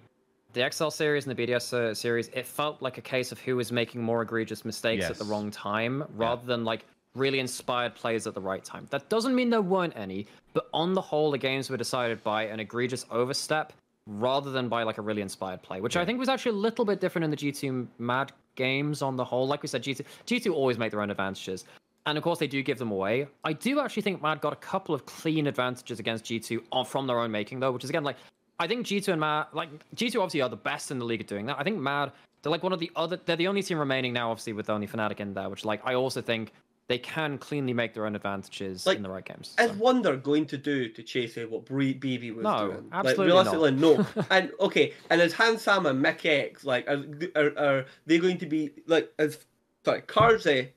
the 0.53 0.69
XL 0.71 0.89
series 0.89 1.27
and 1.27 1.37
the 1.37 1.47
BDS 1.47 1.73
uh, 1.73 1.93
series, 1.93 2.29
it 2.29 2.45
felt 2.45 2.81
like 2.81 2.97
a 2.97 3.01
case 3.01 3.31
of 3.31 3.39
who 3.39 3.55
was 3.55 3.71
making 3.71 4.01
more 4.01 4.21
egregious 4.21 4.65
mistakes 4.65 5.05
at 5.05 5.17
the 5.17 5.25
wrong 5.25 5.51
time, 5.51 6.03
rather 6.15 6.45
than 6.45 6.63
like 6.63 6.85
really 7.15 7.39
inspired 7.39 7.95
plays 7.95 8.27
at 8.27 8.33
the 8.33 8.41
right 8.41 8.63
time. 8.63 8.87
That 8.89 9.09
doesn't 9.09 9.35
mean 9.35 9.49
there 9.49 9.61
weren't 9.61 9.93
any, 9.95 10.27
but 10.53 10.67
on 10.73 10.93
the 10.93 11.01
whole, 11.01 11.31
the 11.31 11.37
games 11.37 11.69
were 11.69 11.77
decided 11.77 12.23
by 12.23 12.43
an 12.43 12.59
egregious 12.59 13.05
overstep 13.11 13.73
rather 14.07 14.51
than 14.51 14.67
by 14.67 14.83
like 14.83 14.97
a 14.97 15.01
really 15.01 15.21
inspired 15.21 15.61
play, 15.61 15.79
which 15.81 15.95
I 15.95 16.05
think 16.05 16.19
was 16.19 16.29
actually 16.29 16.51
a 16.51 16.61
little 16.61 16.85
bit 16.85 16.99
different 16.99 17.25
in 17.25 17.31
the 17.31 17.37
G2 17.37 17.87
Mad 17.99 18.31
games 18.55 19.01
on 19.01 19.15
the 19.15 19.23
whole. 19.23 19.47
Like 19.47 19.61
we 19.61 19.67
said, 19.67 19.83
G2 19.83 20.03
G2 20.25 20.53
always 20.53 20.77
make 20.77 20.91
their 20.91 21.01
own 21.01 21.11
advantages. 21.11 21.65
And 22.07 22.17
of 22.17 22.23
course, 22.23 22.39
they 22.39 22.47
do 22.47 22.63
give 22.63 22.79
them 22.79 22.91
away. 22.91 23.27
I 23.43 23.53
do 23.53 23.79
actually 23.79 24.01
think 24.01 24.23
Mad 24.23 24.41
got 24.41 24.53
a 24.53 24.57
couple 24.57 24.95
of 24.95 25.05
clean 25.05 25.45
advantages 25.45 25.99
against 25.99 26.25
G2 26.25 26.63
on, 26.71 26.83
from 26.83 27.05
their 27.05 27.19
own 27.19 27.29
making, 27.29 27.59
though, 27.59 27.71
which 27.71 27.83
is 27.83 27.91
again 27.91 28.03
like 28.03 28.17
I 28.61 28.67
think 28.67 28.85
G2 28.85 29.07
and 29.09 29.19
Mad, 29.19 29.47
like 29.53 29.69
G2 29.95 30.17
obviously 30.17 30.41
are 30.41 30.49
the 30.49 30.55
best 30.55 30.91
in 30.91 30.99
the 30.99 31.05
league 31.05 31.21
at 31.21 31.27
doing 31.27 31.47
that. 31.47 31.57
I 31.59 31.63
think 31.63 31.79
Mad, 31.79 32.11
they're 32.43 32.51
like 32.51 32.61
one 32.61 32.73
of 32.73 32.79
the 32.79 32.91
other, 32.95 33.17
they're 33.25 33.35
the 33.35 33.47
only 33.47 33.63
team 33.63 33.79
remaining 33.79 34.13
now, 34.13 34.29
obviously, 34.29 34.53
with 34.53 34.69
only 34.69 34.85
Fnatic 34.87 35.19
in 35.19 35.33
there, 35.33 35.49
which 35.49 35.65
like 35.65 35.81
I 35.83 35.95
also 35.95 36.21
think 36.21 36.53
they 36.87 36.99
can 36.99 37.39
cleanly 37.39 37.73
make 37.73 37.93
their 37.95 38.05
own 38.05 38.15
advantages 38.15 38.85
Like, 38.85 38.97
in 38.97 39.03
the 39.03 39.09
right 39.09 39.25
games. 39.25 39.55
Is 39.59 39.71
so. 39.71 39.77
Wunder 39.77 40.15
going 40.15 40.45
to 40.47 40.57
do 40.57 40.89
to 40.89 41.01
chase 41.01 41.37
what 41.49 41.65
BB 41.65 42.35
was 42.35 42.43
No, 42.43 42.67
doing? 42.67 42.89
absolutely 42.91 43.33
like, 43.33 43.45
not. 43.45 43.53
realistically, 43.55 44.15
no. 44.15 44.25
and 44.29 44.51
okay, 44.59 44.93
and 45.09 45.21
is 45.21 45.33
Hans 45.33 45.63
Sama 45.63 45.89
and 45.89 46.03
Mikyx 46.03 46.63
like 46.63 46.87
are, 46.87 47.03
are 47.35 47.57
are 47.57 47.85
they 48.05 48.19
going 48.19 48.37
to 48.37 48.45
be 48.45 48.69
like 48.85 49.11
as 49.17 49.39
sorry 49.83 50.01
Carzzy, 50.03 50.69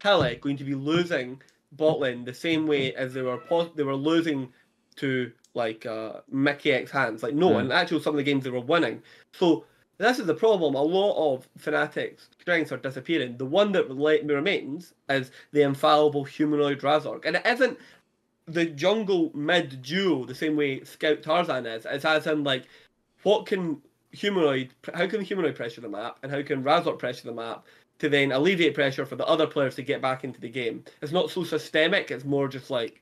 Helle 0.00 0.36
going 0.36 0.58
to 0.58 0.64
be 0.64 0.74
losing 0.76 1.42
bot 1.72 1.98
lane 1.98 2.24
the 2.24 2.34
same 2.34 2.68
way 2.68 2.94
as 2.94 3.14
they 3.14 3.22
were 3.22 3.38
pos- 3.38 3.70
they 3.74 3.82
were 3.82 3.96
losing 3.96 4.52
to 4.96 5.32
like 5.54 5.86
uh 5.86 6.20
Mickey 6.30 6.72
X 6.72 6.90
Hans? 6.90 7.22
Like 7.22 7.34
no, 7.34 7.54
Hmm. 7.54 7.66
in 7.66 7.72
actual 7.72 8.00
some 8.00 8.14
of 8.14 8.18
the 8.18 8.24
games 8.24 8.44
they 8.44 8.50
were 8.50 8.60
winning. 8.60 9.02
So 9.32 9.64
this 9.98 10.18
is 10.18 10.26
the 10.26 10.34
problem. 10.34 10.74
A 10.74 10.82
lot 10.82 11.34
of 11.34 11.48
Fnatic's 11.58 12.28
strengths 12.40 12.72
are 12.72 12.76
disappearing. 12.78 13.36
The 13.36 13.44
one 13.46 13.72
that 13.72 13.88
remains 13.88 14.94
is 15.08 15.30
the 15.52 15.62
infallible 15.62 16.24
humanoid 16.24 16.80
Razork, 16.80 17.24
and 17.24 17.36
it 17.36 17.46
isn't 17.46 17.78
the 18.46 18.66
jungle 18.66 19.30
mid 19.34 19.82
duo 19.82 20.24
the 20.24 20.34
same 20.34 20.56
way 20.56 20.82
Scout 20.82 21.22
Tarzan 21.22 21.66
is. 21.66 21.86
It's 21.88 22.04
as 22.04 22.26
in 22.26 22.42
like, 22.42 22.64
what 23.22 23.46
can 23.46 23.80
humanoid? 24.10 24.70
How 24.94 25.06
can 25.06 25.20
humanoid 25.20 25.54
pressure 25.54 25.80
the 25.80 25.88
map, 25.88 26.18
and 26.22 26.32
how 26.32 26.42
can 26.42 26.64
Razork 26.64 26.98
pressure 26.98 27.26
the 27.26 27.34
map 27.34 27.64
to 27.98 28.08
then 28.08 28.32
alleviate 28.32 28.74
pressure 28.74 29.06
for 29.06 29.14
the 29.16 29.26
other 29.26 29.46
players 29.46 29.76
to 29.76 29.82
get 29.82 30.02
back 30.02 30.24
into 30.24 30.40
the 30.40 30.48
game? 30.48 30.84
It's 31.02 31.12
not 31.12 31.30
so 31.30 31.44
systemic. 31.44 32.10
It's 32.10 32.24
more 32.24 32.48
just 32.48 32.70
like 32.70 33.01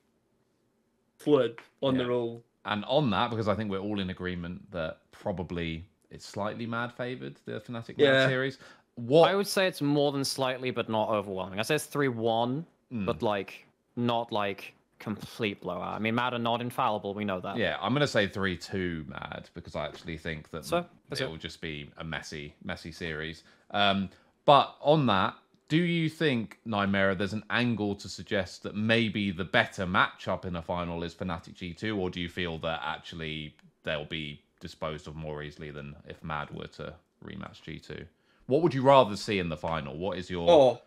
fluid 1.20 1.58
on 1.82 1.94
Yeah. 1.94 2.02
the 2.04 2.08
roll. 2.08 2.42
And 2.64 2.84
on 2.86 3.10
that, 3.10 3.30
because 3.30 3.48
I 3.48 3.54
think 3.54 3.70
we're 3.70 3.78
all 3.78 4.00
in 4.00 4.10
agreement 4.10 4.70
that 4.72 4.98
probably 5.12 5.84
it's 6.10 6.26
slightly 6.26 6.66
mad 6.66 6.92
favored 6.92 7.36
the 7.44 7.60
Fnatic 7.60 7.94
Yeah. 7.96 8.12
Mad 8.12 8.28
series. 8.28 8.58
What 8.96 9.30
I 9.30 9.34
would 9.34 9.46
say 9.46 9.66
it's 9.66 9.80
more 9.80 10.12
than 10.12 10.24
slightly, 10.24 10.70
but 10.70 10.88
not 10.88 11.08
overwhelming. 11.10 11.58
I 11.58 11.62
say 11.62 11.76
it's 11.76 11.86
3 11.86 12.08
1, 12.08 12.66
Hmm. 12.90 13.04
but 13.06 13.22
like, 13.22 13.66
not 13.96 14.32
like 14.32 14.74
complete 14.98 15.60
blowout. 15.62 15.94
I 15.94 15.98
mean, 15.98 16.14
Mad 16.14 16.34
are 16.34 16.38
not 16.38 16.60
infallible, 16.60 17.14
we 17.14 17.24
know 17.24 17.40
that. 17.40 17.56
Yeah, 17.56 17.78
I'm 17.80 17.92
gonna 17.94 18.06
say 18.06 18.26
three 18.26 18.56
two 18.56 19.04
mad 19.08 19.48
because 19.54 19.74
I 19.74 19.86
actually 19.86 20.18
think 20.18 20.50
that 20.50 20.64
So, 20.66 20.84
it 21.10 21.20
it. 21.20 21.28
will 21.30 21.38
just 21.38 21.60
be 21.62 21.90
a 21.96 22.04
messy, 22.04 22.54
messy 22.64 22.92
series. 22.92 23.42
Um, 23.70 24.10
but 24.44 24.76
on 24.82 25.06
that, 25.06 25.34
do 25.70 25.78
you 25.78 26.08
think 26.10 26.58
Nymaera 26.66 27.16
there's 27.16 27.32
an 27.32 27.44
angle 27.48 27.94
to 27.94 28.08
suggest 28.08 28.64
that 28.64 28.74
maybe 28.74 29.30
the 29.30 29.44
better 29.44 29.86
matchup 29.86 30.44
in 30.44 30.56
a 30.56 30.62
final 30.62 31.04
is 31.04 31.14
Fnatic 31.14 31.54
G2, 31.54 31.96
or 31.96 32.10
do 32.10 32.20
you 32.20 32.28
feel 32.28 32.58
that 32.58 32.80
actually 32.84 33.54
they'll 33.84 34.04
be 34.04 34.42
disposed 34.60 35.06
of 35.06 35.14
more 35.14 35.44
easily 35.44 35.70
than 35.70 35.94
if 36.08 36.22
Mad 36.24 36.50
were 36.50 36.66
to 36.66 36.92
rematch 37.24 37.62
G2? 37.62 38.04
What 38.46 38.62
would 38.62 38.74
you 38.74 38.82
rather 38.82 39.16
see 39.16 39.38
in 39.38 39.48
the 39.48 39.56
final? 39.56 39.96
What 39.96 40.18
is 40.18 40.28
your 40.28 40.50
Oh, 40.50 40.80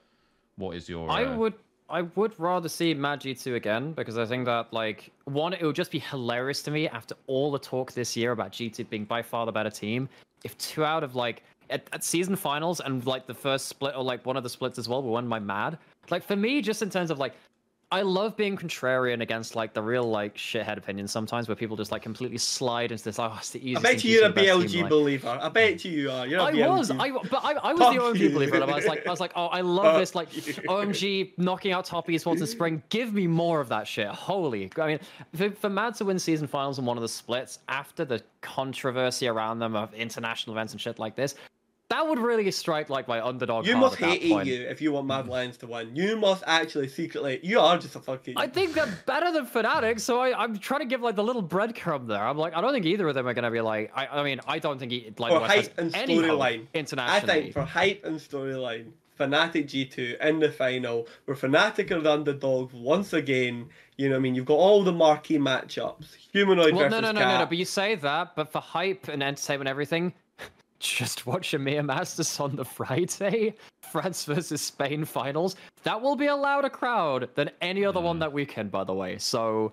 what 0.58 0.76
is 0.76 0.90
your 0.90 1.10
I 1.10 1.24
uh, 1.24 1.38
would 1.38 1.54
I 1.90 2.02
would 2.02 2.38
rather 2.38 2.68
see 2.68 2.94
Mad 2.94 3.22
G2 3.22 3.56
again 3.56 3.94
because 3.94 4.18
I 4.18 4.26
think 4.26 4.46
that 4.46 4.74
like 4.74 5.12
one, 5.24 5.54
it 5.54 5.64
would 5.64 5.78
just 5.78 5.92
be 5.92 6.00
hilarious 6.00 6.62
to 6.64 6.72
me 6.72 6.90
after 6.90 7.16
all 7.28 7.52
the 7.54 7.60
talk 7.60 7.94
this 7.94 8.18
year 8.18 8.34
about 8.34 8.52
G2 8.52 8.90
being 8.90 9.06
by 9.06 9.22
far 9.22 9.46
the 9.46 9.54
better 9.54 9.70
team. 9.70 10.10
If 10.44 10.58
two 10.58 10.84
out 10.84 11.06
of 11.06 11.16
like 11.16 11.44
at, 11.70 11.88
at 11.94 12.04
season 12.04 12.36
finals 12.36 12.80
and 12.80 13.06
like 13.06 13.26
the 13.28 13.34
first 13.34 13.68
split 13.68 13.96
or 13.96 14.04
like 14.04 14.26
one 14.26 14.38
of 14.38 14.44
the 14.44 14.50
splits 14.50 14.78
as 14.78 14.88
well 14.90 15.02
were 15.04 15.12
won 15.12 15.28
by 15.30 15.40
Mad. 15.40 15.78
Like 16.10 16.24
for 16.24 16.36
me, 16.36 16.62
just 16.62 16.82
in 16.82 16.90
terms 16.90 17.12
of 17.12 17.20
like 17.20 17.34
I 17.92 18.02
love 18.02 18.36
being 18.36 18.58
contrarian 18.58 19.22
against 19.22 19.56
like 19.56 19.76
the 19.76 19.82
real 19.84 20.02
like 20.04 20.36
shithead 20.36 20.78
opinions 20.78 21.12
sometimes, 21.12 21.48
where 21.48 21.56
people 21.56 21.78
just 21.78 21.92
like 21.92 22.02
completely 22.02 22.40
slide 22.40 22.92
into 22.92 23.04
this. 23.04 23.20
Oh, 23.20 23.36
it's 23.38 23.52
the 23.52 23.78
I 23.78 23.80
bet 23.82 24.04
you 24.04 24.16
you're 24.16 24.26
a 24.26 24.30
best 24.32 24.48
team, 24.48 24.62
BLG 24.64 24.82
like- 24.82 24.90
believer. 24.90 25.38
I 25.40 25.50
bet 25.50 25.86
you 25.86 26.10
are. 26.10 26.26
You're 26.26 26.42
I 26.42 26.52
BLG. 26.54 26.76
was, 26.76 26.90
I 26.90 27.12
but 27.12 27.46
I, 27.46 27.52
I 27.54 27.74
was 27.74 27.80
Fuck 27.82 27.94
the 27.94 28.00
OMG 28.02 28.20
you. 28.20 28.30
believer, 28.32 28.56
and 28.56 28.64
I 28.64 28.76
was 28.76 28.88
like, 28.88 29.06
I 29.06 29.12
was 29.12 29.20
like, 29.20 29.34
oh, 29.36 29.46
I 29.46 29.62
love 29.62 29.86
Fuck 29.86 29.98
this, 30.00 30.16
like 30.16 30.36
you. 30.36 30.42
OMG 30.64 31.34
knocking 31.38 31.72
out 31.72 31.86
top 31.86 32.08
esports 32.08 32.40
in 32.42 32.48
spring. 32.48 32.82
Give 32.90 33.14
me 33.14 33.28
more 33.28 33.62
of 33.62 33.70
that 33.70 33.88
shit. 33.88 34.08
Holy, 34.08 34.72
I 34.76 34.88
mean, 34.88 35.00
for, 35.36 35.52
for 35.52 35.70
Mad 35.70 35.94
to 35.98 36.06
win 36.06 36.18
season 36.18 36.48
finals 36.48 36.80
in 36.80 36.86
one 36.86 36.98
of 36.98 37.04
the 37.04 37.08
splits 37.10 37.60
after 37.70 38.06
the 38.06 38.24
controversy 38.42 39.28
around 39.28 39.60
them 39.60 39.76
of 39.76 39.94
international 39.94 40.56
events 40.56 40.74
and 40.74 40.82
shit 40.82 40.98
like 40.98 41.16
this, 41.16 41.36
that 41.94 42.08
would 42.08 42.18
really 42.18 42.50
strike 42.50 42.90
like 42.90 43.08
my 43.08 43.24
underdog. 43.24 43.68
You 43.68 43.78
must 43.78 43.98
hate. 43.98 44.24
EU 44.24 44.66
if 44.68 44.82
you 44.82 44.92
want 44.92 45.06
Mad 45.06 45.26
mm. 45.26 45.30
Lions 45.30 45.58
to 45.58 45.68
win. 45.68 45.96
You 45.96 46.18
must 46.18 46.44
actually 46.48 46.88
secretly. 46.88 47.40
You 47.44 47.60
are 47.60 47.78
just 47.78 47.96
a 47.96 48.00
fucking. 48.00 48.34
I 48.36 48.48
think 48.48 48.74
they're 48.74 48.98
better 49.06 49.32
than 49.32 49.46
Fnatic, 49.46 50.00
so 50.00 50.20
I, 50.20 50.44
I'm 50.44 50.58
trying 50.58 50.80
to 50.80 50.88
give 50.88 51.02
like 51.02 51.16
the 51.16 51.24
little 51.24 51.44
breadcrumb 51.44 52.08
there. 52.08 52.26
I'm 52.26 52.38
like, 52.38 52.56
I 52.56 52.62
don't 52.62 52.74
think 52.74 52.88
either 52.88 53.08
of 53.08 53.14
them 53.14 53.28
are 53.28 53.34
gonna 53.36 53.52
be 53.52 53.62
like. 53.62 53.92
I, 53.96 54.08
I 54.08 54.24
mean, 54.24 54.42
I 54.48 54.58
don't 54.58 54.80
think 54.80 54.92
he, 54.92 55.14
like 55.20 55.32
For 55.32 55.40
West 55.42 55.72
and 55.78 55.94
storyline. 55.94 56.66
I 56.98 57.20
think 57.20 57.54
for 57.54 57.62
hype 57.62 58.04
and 58.06 58.18
storyline, 58.18 58.88
Fnatic 59.20 59.66
G2 59.68 60.20
in 60.20 60.40
the 60.40 60.52
final, 60.52 61.08
where 61.26 61.38
Fnatic 61.38 61.92
are 61.92 62.02
the 62.02 62.12
underdogs 62.12 62.74
once 62.74 63.14
again. 63.14 63.70
You 63.98 64.10
know 64.10 64.16
what 64.16 64.20
I 64.20 64.22
mean? 64.22 64.34
You've 64.34 64.46
got 64.46 64.56
all 64.56 64.84
the 64.84 64.92
marquee 64.92 65.38
matchups. 65.38 66.16
Humanoid 66.32 66.74
Well, 66.74 66.90
versus 66.90 66.92
no, 66.92 67.00
no, 67.00 67.12
no, 67.12 67.20
no, 67.20 67.38
no. 67.40 67.46
But 67.46 67.60
you 67.60 67.66
say 67.66 67.94
that, 67.94 68.36
but 68.36 68.52
for 68.52 68.60
hype 68.60 69.08
and 69.08 69.22
entertainment, 69.22 69.68
and 69.68 69.70
everything, 69.70 70.14
just 70.84 71.26
watch 71.28 71.52
EMEA 71.52 71.86
Masters 71.86 72.40
on 72.40 72.56
the 72.56 72.66
Friday, 72.66 73.56
France 73.92 74.26
versus 74.26 74.62
Spain 74.62 75.06
finals. 75.06 75.56
That 75.84 76.02
will 76.02 76.16
be 76.16 76.28
a 76.28 76.36
louder 76.36 76.70
crowd 76.70 77.30
than 77.36 77.50
any 77.62 77.86
other 77.86 78.02
one 78.02 78.18
mm. 78.18 78.22
that 78.22 78.34
weekend, 78.34 78.72
by 78.72 78.84
the 78.84 78.94
way. 78.94 79.18
So 79.18 79.72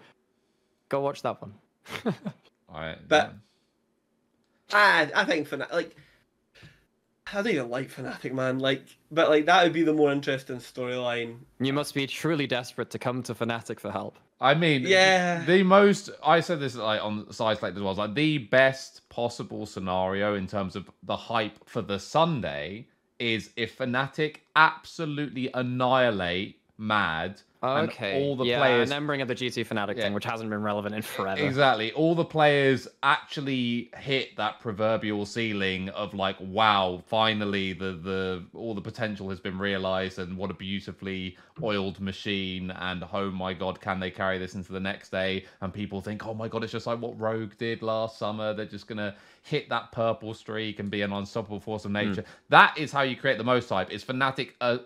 go 0.88 1.00
watch 1.00 1.22
that 1.22 1.40
one. 1.40 1.54
I, 2.74 2.96
But- 3.08 3.34
I, 4.72 5.10
I 5.14 5.24
think 5.24 5.48
Fnatic, 5.48 5.72
like, 5.72 5.96
I 7.32 7.42
don't 7.42 7.48
even 7.48 7.70
like 7.70 7.90
Fnatic, 7.90 8.32
man. 8.32 8.58
Like, 8.58 8.84
but 9.10 9.28
like 9.28 9.46
that 9.46 9.62
would 9.64 9.72
be 9.72 9.82
the 9.82 9.92
more 9.92 10.12
interesting 10.12 10.56
storyline. 10.56 11.38
You 11.60 11.72
must 11.72 11.94
be 11.94 12.06
truly 12.06 12.46
desperate 12.46 12.90
to 12.90 12.98
come 12.98 13.22
to 13.24 13.34
Fnatic 13.34 13.80
for 13.80 13.90
help. 13.90 14.16
I 14.40 14.54
mean, 14.54 14.82
Yeah. 14.86 15.44
the 15.44 15.62
most 15.62 16.10
I 16.24 16.40
said 16.40 16.60
this 16.60 16.74
like 16.74 17.02
on 17.04 17.30
side 17.32 17.58
select 17.58 17.76
as 17.76 17.82
well. 17.82 17.94
Like 17.94 18.14
the 18.14 18.38
best 18.38 19.08
possible 19.08 19.66
scenario 19.66 20.34
in 20.34 20.46
terms 20.46 20.76
of 20.76 20.90
the 21.02 21.16
hype 21.16 21.68
for 21.68 21.82
the 21.82 21.98
Sunday 21.98 22.86
is 23.18 23.50
if 23.56 23.76
Fnatic 23.78 24.36
absolutely 24.56 25.50
annihilate 25.52 26.56
Mad 26.78 27.42
Okay. 27.62 28.22
all 28.24 28.36
the 28.36 28.44
yeah, 28.44 28.58
players 28.58 28.82
and 28.82 28.90
then 28.90 29.06
bring 29.06 29.20
up 29.20 29.28
the 29.28 29.34
G2 29.34 29.66
Fnatic 29.66 29.96
Yeah. 29.96 30.04
thing, 30.04 30.14
which 30.14 30.24
hasn't 30.24 30.48
been 30.48 30.62
relevant 30.62 30.94
in 30.94 31.02
forever. 31.02 31.42
Exactly. 31.42 31.92
All 31.92 32.14
the 32.14 32.24
players 32.24 32.88
actually 33.02 33.90
hit 33.98 34.36
that 34.36 34.60
proverbial 34.60 35.26
ceiling 35.26 35.90
of 35.90 36.14
like, 36.14 36.36
wow, 36.40 37.02
finally 37.06 37.74
the 37.74 37.92
the 37.92 38.44
all 38.54 38.74
the 38.74 38.80
potential 38.80 39.28
has 39.28 39.40
been 39.40 39.58
realized 39.58 40.18
and 40.18 40.36
what 40.36 40.50
a 40.50 40.54
beautifully 40.54 41.36
oiled 41.62 42.00
machine 42.00 42.70
and 42.70 43.04
oh 43.12 43.30
my 43.30 43.52
god, 43.52 43.80
can 43.80 44.00
they 44.00 44.10
carry 44.10 44.38
this 44.38 44.54
into 44.54 44.72
the 44.72 44.80
next 44.80 45.10
day? 45.10 45.44
And 45.60 45.72
people 45.72 46.00
think, 46.00 46.26
oh 46.26 46.34
my 46.34 46.48
god, 46.48 46.64
it's 46.64 46.72
just 46.72 46.86
like 46.86 47.00
what 47.00 47.18
Rogue 47.20 47.52
did 47.58 47.82
last 47.82 48.18
summer. 48.18 48.54
They're 48.54 48.64
just 48.64 48.86
gonna 48.86 49.14
hit 49.42 49.68
that 49.68 49.92
purple 49.92 50.32
streak 50.32 50.78
and 50.80 50.90
be 50.90 51.02
an 51.02 51.12
unstoppable 51.12 51.60
force 51.60 51.84
of 51.84 51.90
nature. 51.90 52.24
That 52.48 52.78
is 52.78 52.90
how 52.90 53.02
you 53.02 53.16
create 53.16 53.36
the 53.36 53.44
most 53.44 53.68
hype. 53.68 53.90
Is 53.90 54.02
Fnatic 54.04 54.52
uh, 54.60 54.78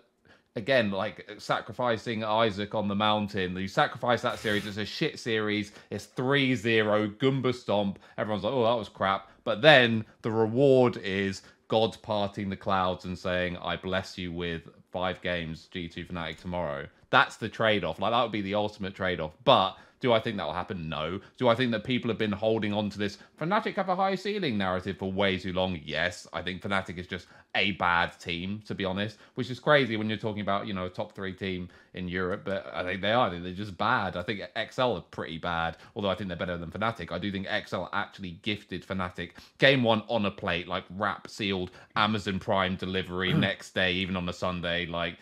again, 0.57 0.91
like 0.91 1.29
sacrificing 1.39 2.25
Isaac 2.25 2.75
on 2.75 2.89
the 2.89 2.95
mountain. 2.95 3.57
You 3.57 3.69
sacrifice 3.69 4.23
that 4.23 4.39
series. 4.39 4.67
It's 4.67 4.77
a 4.77 4.85
shit 4.85 5.19
series. 5.19 5.73
It's 5.91 6.07
3 6.07 6.55
0, 6.55 7.09
Goomba 7.09 7.55
Stomp. 7.55 7.99
Everyone's 8.19 8.45
like, 8.45 8.53
oh, 8.53 8.65
that 8.65 8.79
was 8.79 8.89
crap. 8.89 9.31
But 9.45 9.63
then 9.63 10.05
the 10.23 10.31
reward 10.31 10.97
is 10.99 11.43
God 11.69 11.97
parting 12.03 12.51
the 12.51 12.57
clouds 12.57 13.05
and 13.05 13.19
saying, 13.19 13.57
I 13.59 13.77
bless 13.77 14.17
you 14.17 14.33
with 14.33 14.63
five 14.93 15.21
games, 15.23 15.69
G2 15.75 16.09
Fnatic 16.09 16.39
tomorrow. 16.39 16.87
That's 17.11 17.37
the 17.37 17.49
trade 17.49 17.85
off. 17.85 18.01
Like, 18.01 18.13
that 18.13 18.23
would 18.23 18.33
be 18.33 18.43
the 18.43 18.55
ultimate 18.55 18.95
trade 18.95 19.21
off. 19.21 19.33
But 19.45 19.77
do 20.05 20.13
I 20.13 20.21
think 20.21 20.37
that 20.37 20.45
will 20.45 20.53
happen? 20.53 20.91
No. 20.91 21.19
Do 21.39 21.49
I 21.49 21.55
think 21.55 21.73
that 21.73 21.83
people 21.83 22.11
have 22.11 22.19
been 22.19 22.31
holding 22.31 22.75
on 22.75 22.91
to 22.91 22.99
this 22.99 23.17
Fnatic 23.41 23.77
have 23.77 23.89
a 23.89 23.97
high 23.97 24.15
ceiling 24.17 24.59
narrative 24.59 24.99
for 24.99 25.11
way 25.11 25.39
too 25.39 25.55
long? 25.55 25.81
Yes. 25.83 26.29
I 26.31 26.43
think 26.43 26.61
Fnatic 26.61 26.99
is 26.99 27.07
just 27.07 27.27
a 27.55 27.71
bad 27.73 28.13
team, 28.21 28.61
to 28.67 28.75
be 28.75 28.85
honest, 28.85 29.17
which 29.37 29.51
is 29.51 29.59
crazy 29.59 29.97
when 29.97 30.11
you're 30.11 30.19
talking 30.19 30.43
about, 30.43 30.67
you 30.67 30.75
know, 30.75 30.85
a 30.85 30.91
top 30.91 31.15
three 31.15 31.33
team 31.33 31.71
in 31.95 32.07
Europe, 32.07 32.43
but 32.45 32.71
I 32.75 32.83
think 32.85 33.01
they 33.01 33.13
are. 33.13 33.29
I 33.29 33.31
think 33.31 33.45
they're 33.45 33.53
just 33.55 33.79
bad. 33.79 34.19
I 34.19 34.23
think 34.23 34.43
XL 34.71 34.83
are 34.83 35.01
pretty 35.01 35.39
bad, 35.39 35.79
although 35.97 36.11
I 36.11 36.15
think 36.17 36.29
they're 36.29 36.37
better 36.37 36.59
than 36.59 36.71
Fnatic. 36.71 37.11
I 37.11 37.19
do 37.19 37.33
think 37.33 37.47
XL 37.67 37.85
actually 37.95 38.33
gifted 38.43 38.87
Fnatic 38.87 39.31
game 39.57 39.83
one 39.83 40.03
on 40.11 40.27
a 40.27 40.31
plate, 40.31 40.69
like 40.69 40.85
wrap 40.99 41.31
sealed 41.31 41.71
Amazon 41.97 42.39
Prime 42.39 42.77
delivery 42.77 43.33
next 43.49 43.71
day, 43.75 43.95
even 43.95 44.17
on 44.19 44.29
a 44.29 44.35
Sunday, 44.35 44.85
like, 44.85 45.17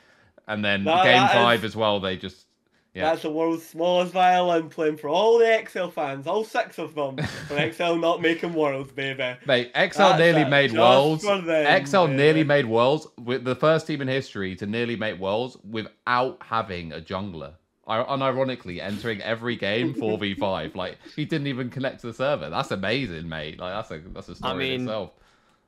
and 0.49 0.65
then 0.65 0.83
That- 0.83 1.05
game 1.05 1.19
that 1.23 1.31
is- 1.31 1.35
five 1.37 1.65
as 1.65 1.77
well, 1.77 2.01
they 2.01 2.17
just. 2.17 2.47
Yeah. 2.95 3.05
That's 3.11 3.23
the 3.23 3.31
world's 3.31 3.67
smallest 3.67 4.13
violin 4.13 4.69
playing 4.69 4.99
for 4.99 5.09
all 5.09 5.39
the 5.39 5.65
XL 5.67 5.87
fans, 5.89 6.27
all 6.27 6.45
six 6.45 6.79
of 6.79 6.95
them. 6.95 7.17
For 7.49 7.73
XL 7.73 7.95
not 7.95 8.21
making 8.21 8.53
worlds, 8.53 8.93
baby. 8.93 9.35
Mate, 9.47 9.71
XL 9.75 9.99
That's 9.99 10.19
nearly 10.19 10.43
it, 10.43 10.49
made 10.49 10.73
just 10.73 10.79
worlds. 10.79 11.25
for 11.25 11.41
them, 11.41 11.87
XL 11.87 12.07
nearly 12.09 12.45
made 12.45 12.67
worlds 12.67 13.07
with 13.19 13.45
the 13.45 13.55
first 13.55 13.87
team 13.87 14.03
in 14.03 14.09
history 14.09 14.55
to 14.57 14.67
nearly 14.67 14.97
make 14.97 15.19
worlds 15.19 15.57
without 15.69 16.37
having 16.43 16.93
a 16.93 17.01
jungler. 17.01 17.55
I- 17.87 18.03
Unironically, 18.05 18.81
entering 18.81 19.23
every 19.23 19.57
game 19.57 19.95
4v5. 19.95 20.75
Like 20.83 20.99
he 21.17 21.25
didn't 21.25 21.47
even 21.47 21.71
connect 21.71 22.03
to 22.03 22.09
the 22.09 22.15
server. 22.15 22.51
That's 22.51 22.73
amazing, 22.73 23.27
mate. 23.29 23.59
Like 23.59 23.73
that's 23.73 23.91
a 23.91 24.03
that's 24.11 24.29
a 24.29 24.35
story 24.35 24.55
mean, 24.59 24.73
in 24.75 24.83
itself. 24.83 25.13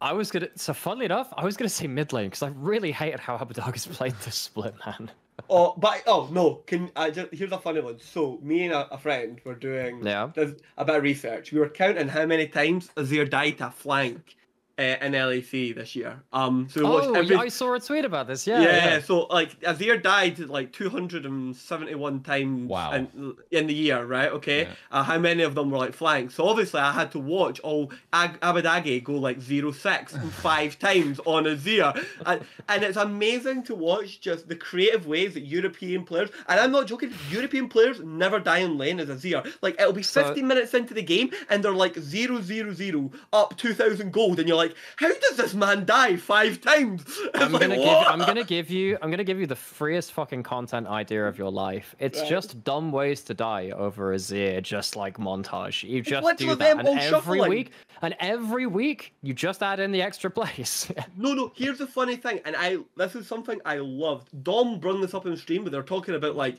I 0.01 0.13
was 0.13 0.31
gonna. 0.31 0.49
So 0.57 0.75
funnily 0.75 1.07
enough, 1.07 1.33
I 1.37 1.45
was 1.45 1.57
gonna 1.57 1.71
say 1.71 1.87
mid 1.87 2.13
lane 2.13 2.27
because 2.27 2.43
I 2.43 2.49
really 2.49 2.93
hated 2.93 3.19
how 3.19 3.39
Abbedagge 3.39 3.73
has 3.73 3.87
played 3.97 4.15
this 4.25 4.37
split, 4.37 4.75
man. 4.85 5.11
Oh, 5.51 5.75
but 5.77 6.03
oh 6.07 6.29
no! 6.31 6.57
Can 6.67 6.91
I 6.97 7.11
just 7.11 7.33
here's 7.33 7.53
a 7.53 7.59
funny 7.59 7.81
one. 7.81 7.99
So 7.99 8.39
me 8.43 8.65
and 8.65 8.73
a, 8.73 8.93
a 8.95 8.99
friend 8.99 9.41
were 9.45 9.55
doing 9.55 10.05
Yeah. 10.07 10.31
a 10.37 10.85
bit 10.85 10.97
of 10.97 11.03
research. 11.03 11.53
We 11.53 11.59
were 11.61 11.69
counting 11.69 12.09
how 12.09 12.25
many 12.27 12.47
times 12.47 12.89
Azir 12.97 13.29
died 13.29 13.59
to 13.59 13.71
flank 13.71 14.37
in 14.77 15.13
LEC 15.13 15.75
this 15.75 15.95
year. 15.95 16.21
Um, 16.33 16.67
so 16.69 16.81
we 16.81 16.87
watched 16.91 17.07
Oh, 17.09 17.15
every 17.15 17.37
yeah, 17.37 17.43
I 17.43 17.49
saw 17.49 17.75
a 17.75 17.81
tweet 17.81 18.05
about 18.05 18.27
this. 18.27 18.47
Yeah. 18.47 18.61
yeah, 18.61 18.85
yeah. 18.95 19.01
so 19.01 19.27
like 19.27 19.61
Azir 19.61 20.03
died 20.03 20.39
like 20.41 20.73
271 20.73 22.21
times 22.23 22.69
Wow. 22.69 22.93
in, 22.93 23.35
in 23.51 23.67
the 23.67 23.75
year, 23.75 24.05
right? 24.05 24.31
Okay. 24.33 24.63
Yeah. 24.63 24.69
Uh, 24.91 25.03
how 25.03 25.19
many 25.19 25.43
of 25.43 25.55
them 25.55 25.71
were 25.71 25.79
like 25.79 25.95
flanks? 25.95 26.35
So 26.35 26.47
obviously 26.49 26.81
I 26.81 26.93
had 26.93 27.13
to 27.13 27.19
watch 27.19 27.61
all 27.61 27.93
Ag- 28.13 28.41
Abbedagge 28.41 29.05
go 29.05 29.13
like 29.15 29.41
zero 29.41 29.71
six 29.71 30.17
five 30.43 30.79
times 30.79 31.21
on 31.25 31.45
Azir. 31.45 32.05
And, 32.27 32.41
and 32.69 32.83
it's 32.83 32.97
amazing 32.97 33.63
to 33.65 33.75
watch 33.75 34.21
just 34.21 34.49
the 34.49 34.57
creative 34.57 35.07
ways 35.07 35.35
that 35.35 35.43
European 35.47 36.05
players, 36.05 36.31
and 36.49 36.59
I'm 36.59 36.73
not 36.73 36.87
joking, 36.87 37.13
European 37.31 37.69
players 37.69 38.01
never 38.01 38.41
die 38.41 38.59
in 38.59 38.77
lane 38.79 38.99
as 39.01 39.09
Azir. 39.09 39.47
Like 39.63 39.81
it'll 39.81 39.93
be 39.93 40.03
So- 40.03 40.25
15 40.25 40.47
minutes 40.47 40.75
into 40.75 40.95
the 40.95 41.03
game 41.03 41.31
and 41.51 41.63
they're 41.63 41.73
like 41.73 41.97
0 41.97 42.41
0 42.41 42.73
0 42.73 43.11
up 43.33 43.57
2000 43.57 44.13
gold 44.13 44.39
and 44.41 44.49
you're 44.49 44.57
like, 44.57 44.64
how 44.97 45.09
does 45.13 45.37
this 45.37 45.55
man 45.55 45.85
die 45.85 46.17
five 46.17 46.61
times? 46.61 47.05
I'm 47.35 47.53
like, 47.53 47.63
gonna 47.63 47.77
give 47.77 47.87
I'm 47.89 48.19
gonna 48.21 48.45
give 48.45 48.71
you 48.71 48.97
I'm 49.03 49.11
gonna 49.11 49.25
give 49.25 49.39
you 49.41 49.47
the 49.47 49.57
freest 49.57 50.13
fucking 50.13 50.43
content 50.43 50.87
idea 50.87 51.27
of 51.27 51.39
your 51.39 51.51
life. 51.51 51.95
It's 51.99 52.21
Right. 52.21 52.29
just 52.29 52.63
dumb 52.65 52.93
ways 52.93 53.23
to 53.25 53.35
die 53.35 53.71
over 53.71 54.15
Azir, 54.15 54.63
just 54.63 54.97
like 54.97 55.19
montage. 55.19 55.89
You 55.89 56.03
just 56.03 56.39
do 56.39 56.55
that, 56.55 56.79
and 56.79 56.89
every 56.89 57.01
shuffling. 57.11 57.51
week, 57.51 57.73
and 58.03 58.15
every 58.21 58.67
week 58.67 59.13
you 59.23 59.35
just 59.35 59.63
add 59.63 59.81
in 59.81 59.93
the 59.93 60.03
extra 60.03 60.31
place. 60.31 60.91
No, 61.17 61.33
no. 61.35 61.53
Here's 61.55 61.79
the 61.79 61.87
funny 61.87 62.17
thing, 62.17 62.41
and 62.45 62.55
I 62.57 62.79
this 62.97 63.15
is 63.15 63.27
something 63.27 63.61
I 63.65 63.77
loved. 63.79 64.29
Dom 64.45 64.79
brought 64.81 65.01
this 65.01 65.15
up 65.15 65.27
in 65.27 65.37
stream, 65.37 65.65
but 65.65 65.73
they're 65.73 65.83
talking 65.83 66.15
about 66.15 66.37
like, 66.37 66.59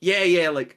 yeah, 0.00 0.22
yeah, 0.24 0.48
like, 0.50 0.76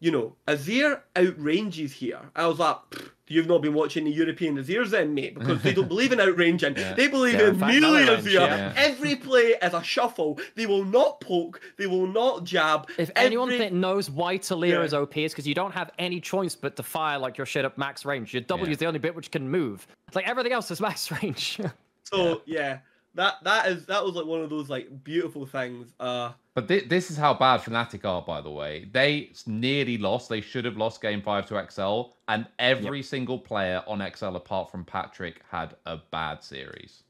you 0.00 0.10
know, 0.10 0.34
Azir 0.48 1.00
outranges 1.14 1.92
here. 1.92 2.20
I 2.34 2.46
was 2.46 2.58
like, 2.58 2.76
"Pfft, 2.90 3.10
you've 3.32 3.46
not 3.46 3.62
been 3.62 3.74
watching 3.74 4.04
the 4.04 4.10
European 4.12 4.56
Azirs 4.56 4.90
then, 4.90 5.14
mate, 5.14 5.34
because 5.38 5.62
they 5.62 5.72
don't 5.72 5.88
believe 5.94 6.12
in 6.12 6.18
outranging. 6.20 6.76
Yeah. 6.76 6.94
They 6.94 7.08
believe 7.08 7.34
Yeah, 7.34 7.48
in 7.48 7.54
in 7.54 7.58
melee 7.60 7.80
none 8.06 8.18
Azir. 8.22 8.32
yeah. 8.32 8.72
Every 8.76 9.16
play 9.16 9.54
is 9.62 9.74
a 9.74 9.82
shuffle. 9.82 10.38
They 10.54 10.66
will 10.66 10.84
not 10.84 11.20
poke. 11.20 11.60
They 11.78 11.86
will 11.86 12.06
not 12.06 12.44
jab. 12.44 12.88
If 12.98 13.10
anyone 13.16 13.48
that 13.58 13.72
knows 13.72 14.10
why 14.10 14.38
Taliyah 14.38 14.68
Yeah. 14.70 14.82
is 14.82 14.94
OP, 14.94 15.16
is 15.24 15.32
because 15.32 15.46
you 15.46 15.54
don't 15.54 15.72
have 15.72 15.90
any 15.98 16.20
choice 16.20 16.54
but 16.54 16.76
to 16.76 16.82
fire 16.82 17.18
like 17.18 17.38
your 17.38 17.46
shit 17.46 17.64
at 17.64 17.76
max 17.78 18.04
range. 18.04 18.32
Your 18.34 18.42
W 18.42 18.66
Yeah. 18.66 18.72
is 18.72 18.78
the 18.78 18.86
only 18.86 18.98
bit 18.98 19.14
which 19.14 19.30
can 19.30 19.48
move. 19.50 19.86
It's 20.06 20.16
like 20.16 20.28
everything 20.28 20.52
else 20.52 20.70
is 20.70 20.80
max 20.80 21.10
range. 21.22 21.58
So 22.04 22.42
yeah, 22.46 22.78
that 23.14 23.34
that 23.44 23.66
is 23.68 23.86
that 23.86 24.04
was 24.04 24.14
like 24.14 24.26
one 24.26 24.40
of 24.40 24.50
those 24.50 24.68
like 24.70 25.04
beautiful 25.04 25.46
things. 25.46 25.92
Uh, 26.00 26.32
But 26.54 26.68
thi- 26.68 26.80
this 26.86 27.10
is 27.10 27.16
how 27.16 27.34
bad 27.34 27.60
Fnatic 27.60 28.04
are, 28.04 28.22
by 28.22 28.40
the 28.40 28.50
way. 28.50 28.88
They 28.92 29.32
nearly 29.46 29.98
lost. 29.98 30.28
They 30.28 30.40
should 30.40 30.64
have 30.64 30.76
lost 30.76 31.00
Game 31.02 31.20
Five 31.22 31.46
to 31.46 31.66
XL, 31.70 32.14
and 32.28 32.46
every 32.58 33.02
single 33.02 33.38
player 33.38 33.82
on 33.86 34.00
XL, 34.14 34.36
apart 34.36 34.70
from 34.70 34.84
Patrik, 34.84 35.36
had 35.50 35.74
a 35.86 35.98
bad 36.10 36.42
series. 36.42 37.02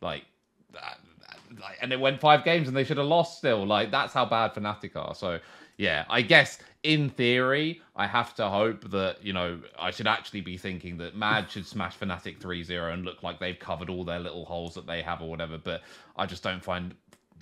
Like 0.00 0.24
that, 0.72 0.98
that- 1.20 1.60
like, 1.60 1.78
and 1.82 1.92
it 1.92 2.00
went 2.00 2.20
five 2.20 2.44
games 2.44 2.68
and 2.68 2.76
they 2.76 2.84
should 2.84 2.96
have 2.98 3.06
lost 3.06 3.38
still. 3.38 3.66
Like 3.66 3.90
that's 3.90 4.12
how 4.12 4.24
bad 4.26 4.54
Fnatic 4.54 4.96
are. 4.96 5.14
So 5.14 5.38
yeah, 5.78 6.04
I 6.08 6.22
guess 6.22 6.58
in 6.82 7.10
theory, 7.10 7.80
I 7.94 8.06
have 8.06 8.34
to 8.34 8.48
hope 8.48 8.90
that, 8.90 9.24
you 9.24 9.32
know, 9.32 9.60
I 9.78 9.90
should 9.92 10.08
actually 10.08 10.40
be 10.40 10.56
thinking 10.56 10.96
that 10.98 11.14
Mad 11.16 11.50
should 11.50 11.66
smash 11.66 11.96
Fnatic 11.98 12.40
3-0 12.40 12.92
and 12.92 13.04
look 13.04 13.22
like 13.22 13.38
they've 13.38 13.58
covered 13.58 13.88
all 13.88 14.04
their 14.04 14.18
little 14.18 14.44
holes 14.44 14.74
that 14.74 14.86
they 14.86 15.02
have 15.02 15.22
or 15.22 15.30
whatever, 15.30 15.58
but 15.58 15.82
I 16.16 16.26
just 16.26 16.42
don't 16.42 16.62
find 16.62 16.94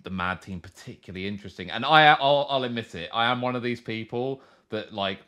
the 0.02 0.10
Mad 0.10 0.42
team 0.42 0.60
particularly 0.60 1.26
interesting. 1.26 1.70
And 1.70 1.84
I 1.84 2.06
I'll, 2.06 2.46
I'll 2.50 2.64
admit 2.64 2.94
it, 2.94 3.08
I 3.12 3.30
am 3.30 3.40
one 3.40 3.56
of 3.56 3.62
these 3.62 3.80
people 3.80 4.42
that 4.68 4.92
like 4.92 5.20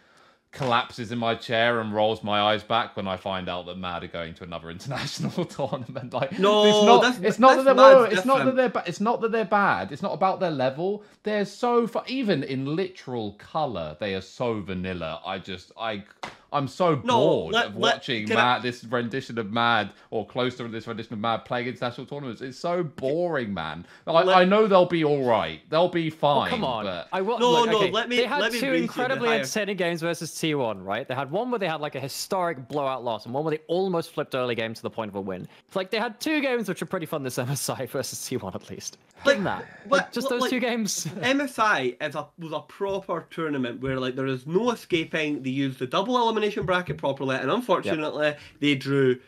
collapses 0.52 1.10
in 1.12 1.18
my 1.18 1.34
chair 1.34 1.80
and 1.80 1.94
rolls 1.94 2.22
my 2.22 2.40
eyes 2.40 2.62
back 2.62 2.94
when 2.96 3.08
I 3.08 3.16
find 3.16 3.48
out 3.48 3.66
that 3.66 3.78
Mad 3.78 4.04
are 4.04 4.08
going 4.08 4.34
to 4.34 4.44
another 4.44 4.70
international 4.76 5.44
tournament. 5.46 6.12
Like, 6.12 6.38
No, 6.38 6.64
it's 6.66 6.86
not. 6.86 7.00
that's- 7.02 7.20
it's 7.22 7.38
not 7.38 7.54
that's 7.54 7.64
that 7.64 7.76
they're. 7.76 8.06
It's 8.06 8.24
not 8.26 8.44
that 8.44 8.56
they're. 8.56 8.68
Ba- 8.68 8.84
it's 8.86 9.00
not 9.00 9.20
that 9.22 9.32
they're 9.32 9.44
bad. 9.46 9.90
It's 9.92 10.02
not 10.02 10.12
about 10.12 10.40
their 10.40 10.50
level. 10.50 11.02
They're 11.22 11.44
so. 11.46 11.88
Even 12.06 12.42
in 12.42 12.76
literal 12.76 13.32
color, 13.32 13.96
they 13.98 14.14
are 14.14 14.20
so 14.20 14.60
vanilla. 14.60 15.20
I 15.26 15.38
just. 15.38 15.72
I. 15.78 16.04
I'm 16.52 16.68
so 16.68 16.96
No, 17.04 17.18
bored 17.18 17.54
let- 17.54 17.66
of 17.66 17.76
let- 17.76 17.94
watching 17.96 18.30
I- 18.32 18.58
This 18.58 18.84
rendition 18.84 19.38
of 19.38 19.50
Mad, 19.52 19.90
or 20.10 20.26
close 20.26 20.56
to 20.56 20.68
this 20.68 20.86
rendition 20.86 21.14
of 21.14 21.18
Mad, 21.20 21.44
playing 21.44 21.66
international 21.68 22.06
tournaments. 22.06 22.42
It's 22.42 22.58
so 22.58 22.82
boring, 22.82 23.54
man. 23.54 23.86
I, 24.06 24.12
Let- 24.12 24.36
I 24.36 24.44
know 24.44 24.66
they'll 24.66 24.86
be 24.86 25.04
all 25.04 25.24
right. 25.24 25.60
They'll 25.70 25.88
be 25.88 26.10
Oh, 26.12 26.14
fine. 26.14 26.50
come 26.50 26.64
on. 26.64 26.84
But 26.84 27.08
I 27.12 27.22
will, 27.22 27.38
No, 27.38 27.50
look, 27.52 27.70
no, 27.70 27.76
okay, 27.78 27.90
let 27.90 28.08
me- 28.08 28.16
They 28.16 28.26
had 28.26 28.40
let 28.40 28.52
me 28.52 28.60
two 28.60 28.68
bring 28.70 28.82
incredibly 28.82 29.28
higher- 29.28 29.38
entertaining 29.40 29.76
games 29.76 30.00
versus 30.02 30.30
T1, 30.32 30.84
right? 30.84 31.06
They 31.08 31.14
had 31.14 31.30
one 31.30 31.50
where 31.50 31.58
they 31.58 31.68
had 31.68 31.80
like 31.80 31.94
a 31.94 32.00
historic 32.00 32.68
blowout 32.68 33.02
loss, 33.04 33.24
and 33.24 33.34
one 33.34 33.44
where 33.44 33.52
they 33.56 33.62
almost 33.66 34.12
flipped 34.12 34.34
early 34.34 34.54
game 34.54 34.74
to 34.74 34.82
the 34.82 34.90
point 34.90 35.08
of 35.08 35.16
a 35.16 35.20
win. 35.20 35.48
It's 35.66 35.76
like 35.76 35.90
they 35.90 35.98
had 35.98 36.20
two 36.20 36.40
games 36.40 36.68
which 36.68 36.82
are 36.82 36.86
pretty 36.86 37.06
fun 37.06 37.22
this 37.22 37.36
MSI 37.38 37.88
versus 37.88 38.18
T1 38.18 38.54
at 38.54 38.68
least. 38.70 38.98
Like, 39.24 39.36
Like, 39.36 39.44
that. 39.44 39.64
but- 39.88 39.96
Like, 39.98 40.12
just 40.12 40.28
those 40.28 40.42
like- 40.42 40.50
two 40.50 40.60
games. 40.60 41.06
MSI 41.22 41.96
is 42.00 42.14
a 42.14 42.26
was 42.38 42.52
a 42.52 42.60
proper 42.60 43.26
tournament 43.30 43.80
where 43.80 43.98
like 43.98 44.16
there 44.16 44.26
is 44.26 44.46
no 44.46 44.70
escaping. 44.70 45.42
They 45.42 45.50
used 45.50 45.78
the 45.78 45.86
double 45.86 46.16
elimination 46.42 46.66
bracket 46.66 46.98
properly, 46.98 47.36
and 47.36 47.50
unfortunately 47.50 48.34
they 48.60 48.74
drew 48.74 49.18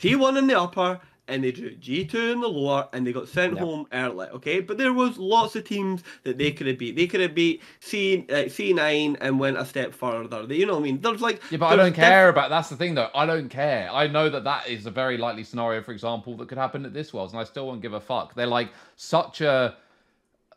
T1 0.00 0.38
in 0.38 0.46
the 0.46 0.58
upper 0.58 1.00
and 1.28 1.44
they 1.44 1.52
drew 1.52 1.70
G2 1.76 2.32
in 2.32 2.40
the 2.40 2.48
lower, 2.48 2.88
and 2.92 3.06
they 3.06 3.12
got 3.12 3.28
sent 3.28 3.54
Yep. 3.54 3.62
home 3.62 3.86
early. 3.92 4.26
Okay, 4.30 4.58
but 4.60 4.76
there 4.76 4.92
was 4.92 5.16
lots 5.18 5.54
of 5.54 5.62
teams 5.64 6.02
that 6.24 6.36
they 6.36 6.50
could 6.50 6.66
have 6.66 6.78
beat. 6.78 6.96
They 6.96 7.06
could 7.06 7.20
have 7.20 7.32
beat 7.32 7.62
C 7.78 8.26
uh, 8.28 8.48
C9 8.48 9.16
and 9.20 9.38
went 9.38 9.56
a 9.56 9.64
step 9.64 9.94
further. 9.94 10.44
They- 10.46 10.56
You 10.56 10.66
know 10.66 10.72
what 10.74 10.80
I 10.80 10.82
mean? 10.82 11.00
There's 11.00 11.20
like 11.22 11.40
Yeah, 11.52 11.58
but 11.58 11.66
I 11.68 11.76
don't 11.76 11.94
care 11.94 12.28
about. 12.28 12.50
That's 12.50 12.68
the 12.70 12.76
thing, 12.76 12.96
though. 12.96 13.08
I 13.14 13.24
don't 13.24 13.48
care. 13.48 13.88
I 13.92 14.08
know 14.08 14.28
that 14.30 14.42
that 14.44 14.66
is 14.68 14.84
a 14.86 14.90
very 14.90 15.16
likely 15.16 15.44
scenario, 15.44 15.80
for 15.80 15.92
example, 15.92 16.36
that 16.38 16.48
could 16.48 16.58
happen 16.58 16.84
at 16.84 16.92
this 16.92 17.12
Worlds, 17.14 17.32
and 17.32 17.40
I 17.40 17.44
still 17.44 17.68
won't 17.68 17.82
give 17.82 17.92
a 17.92 18.00
fuck. 18.00 18.34
They're 18.34 18.46
like 18.46 18.70
such 18.96 19.40
a. 19.42 19.76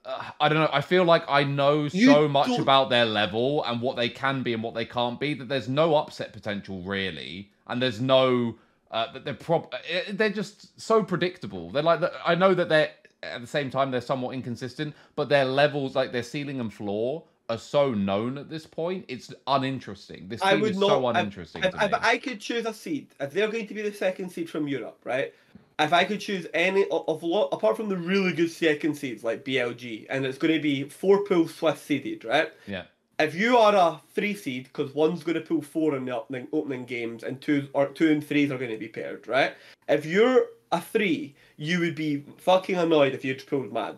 Uh, 0.06 0.23
I 0.40 0.49
don't 0.49 0.60
know. 0.60 0.69
I 0.72 0.82
feel 0.82 1.03
like 1.03 1.23
I 1.27 1.44
know 1.44 1.84
You 1.91 2.07
so 2.11 2.27
much 2.27 2.48
don't- 2.48 2.61
about 2.61 2.90
their 2.90 3.06
level 3.06 3.64
and 3.65 3.82
what 3.82 3.95
they 3.95 4.10
can 4.10 4.44
be 4.44 4.53
and 4.53 4.61
what 4.64 4.73
they 4.76 4.86
can't 4.86 5.19
be 5.19 5.34
that 5.36 5.48
there's 5.49 5.68
no 5.69 5.95
upset 5.95 6.34
potential 6.34 6.82
really, 6.82 7.52
and 7.68 7.82
there's 7.82 7.99
no. 8.02 8.56
Uh, 8.91 9.11
that 9.11 9.26
they're 9.26 9.34
prob- 9.34 9.73
uh, 9.73 9.77
They're 10.14 10.30
just 10.30 10.80
so 10.80 11.03
predictable. 11.03 11.69
They're 11.72 11.84
like. 11.84 12.02
I 12.26 12.36
know 12.36 12.53
that 12.53 12.69
they're 12.69 12.91
at 13.23 13.41
the 13.41 13.48
same 13.48 13.69
time 13.72 13.90
they're 13.91 13.99
somewhat 14.02 14.36
inconsistent, 14.36 14.94
but 15.15 15.27
their 15.30 15.44
levels, 15.45 15.95
like 15.95 16.11
their 16.11 16.23
ceiling 16.23 16.60
and 16.60 16.72
floor, 16.72 17.23
are 17.49 17.57
so 17.57 17.94
known 17.94 18.38
at 18.38 18.49
this 18.49 18.65
point. 18.68 19.03
It's 19.07 19.34
uninteresting. 19.48 20.27
This 20.30 20.41
I 20.44 20.52
team 20.52 20.61
would 20.61 20.72
is 20.72 20.77
not. 20.77 20.90
so 20.90 21.07
uninteresting 21.07 21.64
if, 21.64 21.72
to 21.73 21.86
if 21.86 21.91
me. 21.91 21.98
I 22.02 22.18
could 22.19 22.40
choose 22.40 22.65
a 22.68 22.73
seed, 22.73 23.07
if 23.19 23.32
they're 23.32 23.49
going 23.49 23.68
to 23.68 23.73
be 23.73 23.82
the 23.82 23.91
second 23.91 24.30
seed 24.30 24.49
from 24.49 24.68
Europe, 24.68 24.99
right? 25.03 25.34
If 25.77 25.91
I 25.91 26.06
could 26.06 26.22
choose 26.22 26.47
any 26.53 26.85
of, 26.89 27.22
lot, 27.22 27.49
apart 27.52 27.76
from 27.76 27.89
the 27.89 27.97
really 27.97 28.31
good 28.31 28.52
second 28.52 28.95
seeds 28.95 29.23
like 29.23 29.43
BLG, 29.43 30.06
and 30.10 30.26
it's 30.26 30.38
going 30.38 30.53
to 30.53 30.61
be 30.61 30.85
four 30.85 31.23
pool 31.26 31.47
Swiss 31.47 31.81
seeded, 31.81 32.23
right? 32.23 32.52
Yeah. 32.65 32.84
If 33.19 33.35
you 33.35 33.57
are 33.57 33.76
a 33.76 34.02
three 34.14 34.35
seed, 34.35 34.65
because 34.65 34.93
one's 34.93 35.23
going 35.23 35.35
to 35.35 35.41
pull 35.41 35.61
four 35.61 35.95
in 35.95 36.06
the 36.06 36.15
opening, 36.15 36.47
opening 36.53 36.85
games, 36.85 37.23
and 37.23 37.41
two 37.41 37.68
or 37.73 37.88
two 37.88 38.11
and 38.11 38.26
threes 38.26 38.52
are 38.52 38.57
going 38.57 38.72
to 38.72 38.77
be 38.77 38.88
paired, 38.88 39.27
right? 39.27 39.53
If 39.88 40.06
you're 40.06 40.47
a 40.72 40.81
three, 40.81 41.35
you 41.57 41.80
would 41.80 41.95
be 41.95 42.23
fucking 42.38 42.76
annoyed 42.76 43.14
if 43.14 43.23
you'd 43.23 43.45
pulled 43.45 43.72
mad. 43.72 43.97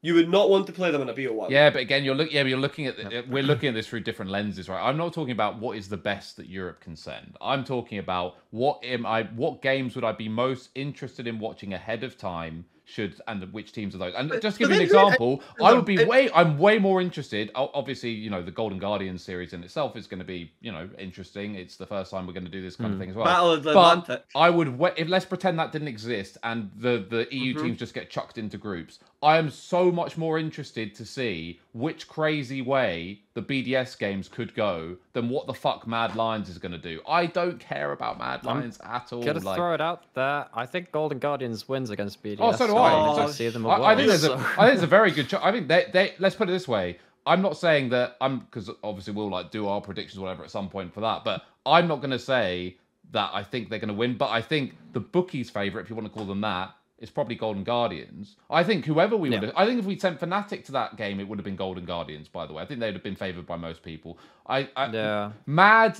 You 0.00 0.14
would 0.14 0.28
not 0.28 0.48
want 0.48 0.66
to 0.68 0.72
play 0.72 0.92
them 0.92 1.02
in 1.02 1.08
a 1.08 1.14
BO1. 1.14 1.50
Yeah, 1.50 1.70
but 1.70 1.80
again, 1.82 2.04
you're 2.04 2.14
look. 2.14 2.30
Yeah, 2.32 2.44
but 2.44 2.48
you're 2.50 2.58
looking 2.58 2.86
at. 2.86 2.96
The, 2.96 3.24
we're 3.28 3.42
looking 3.42 3.68
at 3.68 3.74
this 3.74 3.88
through 3.88 4.00
different 4.00 4.30
lenses, 4.30 4.68
right? 4.68 4.80
I'm 4.80 4.96
not 4.96 5.12
talking 5.12 5.32
about 5.32 5.58
what 5.58 5.76
is 5.76 5.88
the 5.88 5.96
best 5.96 6.36
that 6.36 6.46
Europe 6.48 6.80
can 6.80 6.94
send. 6.94 7.36
I'm 7.40 7.64
talking 7.64 7.98
about 7.98 8.36
what 8.50 8.78
am 8.84 9.04
I? 9.04 9.24
What 9.34 9.60
games 9.60 9.96
would 9.96 10.04
I 10.04 10.12
be 10.12 10.28
most 10.28 10.70
interested 10.76 11.26
in 11.26 11.40
watching 11.40 11.74
ahead 11.74 12.04
of 12.04 12.16
time? 12.16 12.64
Should 12.90 13.20
and 13.28 13.52
which 13.52 13.72
teams 13.72 13.94
are 13.94 13.98
those? 13.98 14.14
And 14.16 14.30
But- 14.30 14.40
just 14.40 14.56
to 14.56 14.60
give 14.60 14.70
you 14.70 14.76
an 14.76 14.78
then 14.78 14.88
who- 14.88 15.04
example, 15.04 15.42
I 15.62 15.74
would 15.74 15.84
be 15.84 15.96
it- 15.96 16.08
way. 16.08 16.30
I'm 16.34 16.56
way 16.56 16.78
more 16.78 17.02
interested. 17.02 17.50
Obviously, 17.54 18.08
you 18.12 18.30
know 18.30 18.40
the 18.40 18.50
Golden 18.50 18.78
Guardian 18.78 19.18
series 19.18 19.52
in 19.52 19.62
itself 19.62 19.94
is 19.94 20.06
going 20.06 20.20
to 20.20 20.24
be 20.24 20.52
you 20.62 20.72
know 20.72 20.88
interesting. 20.98 21.54
It's 21.56 21.76
the 21.76 21.84
first 21.84 22.10
time 22.10 22.26
we're 22.26 22.32
going 22.32 22.46
to 22.46 22.50
do 22.50 22.62
this 22.62 22.76
kind 22.76 22.94
of 22.94 22.98
thing 22.98 23.10
as 23.10 23.14
well. 23.16 23.26
Battle 23.26 23.52
of 23.52 23.62
the 23.62 23.74
But 23.74 23.98
Atlantic. 23.98 24.24
I 24.34 24.48
would 24.48 24.78
wa- 24.78 24.92
if 24.96 25.06
let's 25.06 25.26
pretend 25.26 25.58
that 25.58 25.70
didn't 25.70 25.88
exist 25.88 26.38
and 26.42 26.70
the 26.78 27.04
the 27.10 27.28
EU 27.30 27.56
Mhm. 27.56 27.62
teams 27.62 27.78
just 27.78 27.92
get 27.92 28.08
chucked 28.08 28.38
into 28.38 28.56
groups. 28.56 29.00
I 29.20 29.38
am 29.38 29.50
so 29.50 29.90
much 29.90 30.16
more 30.16 30.38
interested 30.38 30.94
to 30.94 31.04
see 31.04 31.58
which 31.72 32.06
crazy 32.06 32.62
way 32.62 33.22
the 33.34 33.42
BDS 33.42 33.98
games 33.98 34.28
could 34.28 34.54
go 34.54 34.96
than 35.12 35.28
what 35.28 35.48
the 35.48 35.54
fuck 35.54 35.88
Mad 35.88 36.14
Lions 36.14 36.48
is 36.48 36.58
going 36.58 36.70
to 36.72 36.78
do. 36.78 37.00
I 37.06 37.26
don't 37.26 37.58
care 37.58 37.90
about 37.90 38.18
Mad 38.18 38.40
I'm 38.46 38.58
Lions 38.60 38.78
at 38.84 39.12
all. 39.12 39.24
Gotta 39.24 39.40
like- 39.40 39.56
throw 39.56 39.74
it 39.74 39.80
out 39.80 40.04
there. 40.14 40.46
I 40.54 40.66
think 40.66 40.92
Golden 40.92 41.18
Guardians 41.18 41.68
wins 41.68 41.90
against 41.90 42.22
BDS. 42.22 42.36
Oh, 42.38 42.52
so 42.52 42.66
do 42.66 42.72
so 42.72 42.78
I. 42.78 42.90
don't 43.16 43.20
Oh, 43.28 43.30
see 43.32 43.48
them 43.48 43.66
I, 43.66 43.82
I 43.82 43.96
think 43.96 44.08
there's 44.08 44.22
a, 44.24 44.38
think 44.38 44.74
it's 44.74 44.82
a 44.82 44.86
very 44.86 45.10
good. 45.10 45.28
Cho- 45.28 45.40
I 45.42 45.50
think 45.50 45.66
they, 45.66 45.86
they. 45.92 46.14
Let's 46.20 46.36
put 46.36 46.48
it 46.48 46.52
this 46.52 46.68
way. 46.68 46.98
I'm 47.26 47.42
not 47.42 47.56
saying 47.56 47.88
that 47.90 48.16
I'm 48.20 48.38
because 48.40 48.70
obviously 48.84 49.14
we'll 49.14 49.28
like 49.30 49.50
do 49.50 49.66
our 49.66 49.80
predictions 49.80 50.18
or 50.18 50.22
whatever 50.22 50.44
at 50.44 50.50
some 50.50 50.68
point 50.68 50.94
for 50.94 51.00
that, 51.00 51.24
but 51.24 51.42
I'm 51.66 51.88
not 51.88 51.96
going 51.96 52.12
to 52.12 52.18
say 52.20 52.76
that 53.10 53.30
I 53.34 53.42
think 53.42 53.68
they're 53.68 53.80
going 53.80 53.88
to 53.88 53.94
win. 53.94 54.16
But 54.16 54.30
I 54.30 54.42
think 54.42 54.76
the 54.92 55.00
bookies' 55.00 55.50
favorite, 55.50 55.82
if 55.82 55.90
you 55.90 55.96
want 55.96 56.06
to 56.06 56.12
call 56.14 56.24
them 56.24 56.40
that, 56.42 56.70
is 56.98 57.10
probably 57.10 57.34
Golden 57.36 57.62
Guardians. 57.64 58.36
I 58.50 58.64
think 58.64 58.84
whoever 58.84 59.16
we 59.16 59.28
would, 59.30 59.40
Yeah. 59.40 59.46
have, 59.46 59.56
I 59.56 59.66
think 59.66 59.78
if 59.78 59.84
we 59.84 59.98
sent 59.98 60.18
Fnatic 60.20 60.64
to 60.64 60.72
that 60.72 60.96
game, 60.96 61.20
it 61.20 61.28
would 61.28 61.38
have 61.38 61.44
been 61.44 61.56
Golden 61.56 61.84
Guardians. 61.84 62.28
By 62.28 62.46
the 62.46 62.52
way, 62.54 62.62
I 62.62 62.66
think 62.66 62.80
they'd 62.80 62.94
have 62.94 63.02
been 63.04 63.14
favored 63.16 63.46
by 63.46 63.56
most 63.56 63.82
people. 63.82 64.18
I, 64.46 64.68
I 64.76 64.86
Yeah. 64.90 65.30
Mad, 65.46 65.96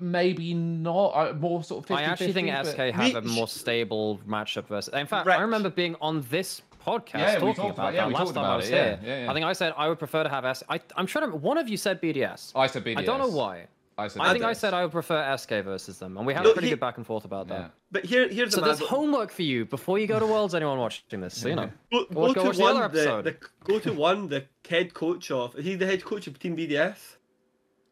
maybe 0.00 0.54
not. 0.54 1.08
I, 1.16 1.32
more 1.32 1.62
sort 1.64 1.84
of. 1.84 1.88
50 1.88 2.02
I 2.02 2.06
actually 2.06 2.32
think 2.32 2.48
SK 2.66 2.78
have 2.92 2.98
Me- 2.98 3.14
a 3.14 3.22
more 3.22 3.48
stable 3.48 4.20
matchup 4.28 4.66
versus. 4.66 4.92
In 4.92 5.06
fact, 5.06 5.26
Right. 5.26 5.38
I 5.38 5.42
remember 5.42 5.70
being 5.70 5.96
on 6.00 6.24
this 6.30 6.62
podcast 6.84 7.14
Yeah, 7.18 7.38
talking 7.38 7.64
about 7.64 7.70
about- 7.70 7.94
yeah, 7.94 8.00
that 8.00 8.08
we 8.08 8.14
last 8.14 8.34
time 8.34 8.44
I 8.44 8.56
was 8.56 8.68
it, 8.68 8.72
here. 8.74 9.00
yeah, 9.02 9.24
yeah. 9.24 9.30
I 9.30 9.34
think 9.34 9.46
I 9.46 9.52
said 9.54 9.72
I 9.76 9.88
would 9.88 9.98
prefer 9.98 10.22
to 10.24 10.28
have 10.28 10.44
S. 10.44 10.62
I, 10.68 10.80
I'm 10.96 11.06
trying 11.06 11.30
to. 11.30 11.36
One 11.36 11.56
of 11.56 11.68
you 11.68 11.78
said 11.78 12.02
BDS. 12.02 12.52
I 12.54 12.66
said 12.66 12.84
BDS. 12.84 12.98
I 12.98 13.04
don't 13.04 13.18
know 13.18 13.28
why. 13.28 13.66
I 13.96 14.08
said. 14.08 14.22
I 14.22 14.32
think 14.32 14.44
I 14.44 14.52
said 14.54 14.74
I 14.74 14.82
would 14.82 14.92
prefer 14.92 15.36
SK 15.36 15.50
versus 15.64 15.98
them, 15.98 16.16
and 16.16 16.26
we 16.26 16.34
had 16.34 16.42
No, 16.44 16.50
a 16.50 16.52
pretty 16.52 16.66
he- 16.68 16.72
good 16.72 16.80
back 16.80 16.96
and 16.96 17.06
forth 17.06 17.24
about 17.24 17.46
that. 17.48 17.60
Yeah. 17.60 17.68
But 17.92 18.04
here, 18.04 18.28
here's 18.28 18.52
So 18.52 18.60
the 18.60 18.66
there's 18.66 18.80
mad- 18.80 18.88
homework 18.88 19.30
for 19.30 19.42
you 19.42 19.64
before 19.66 19.98
you 20.00 20.06
go 20.08 20.18
to 20.18 20.26
Worlds. 20.26 20.54
Anyone 20.54 20.78
watching 20.78 21.20
this, 21.20 21.36
so 21.36 21.48
you 21.48 21.54
know. 21.54 21.70
Go, 21.92 22.04
go 22.06 22.14
go 22.14 22.34
to 22.34 22.42
watch 22.42 22.56
the 22.56 22.62
one. 22.62 22.76
other 22.82 23.22
The, 23.22 23.22
the, 23.22 23.36
go 23.62 23.78
to 23.78 23.92
one. 23.92 24.28
The 24.28 24.44
head 24.68 24.94
coach 24.94 25.30
of. 25.30 25.54
Is 25.56 25.64
he 25.64 25.76
the 25.76 25.86
head 25.86 26.04
coach 26.04 26.26
of 26.26 26.38
Team 26.38 26.56
BDS? 26.56 26.96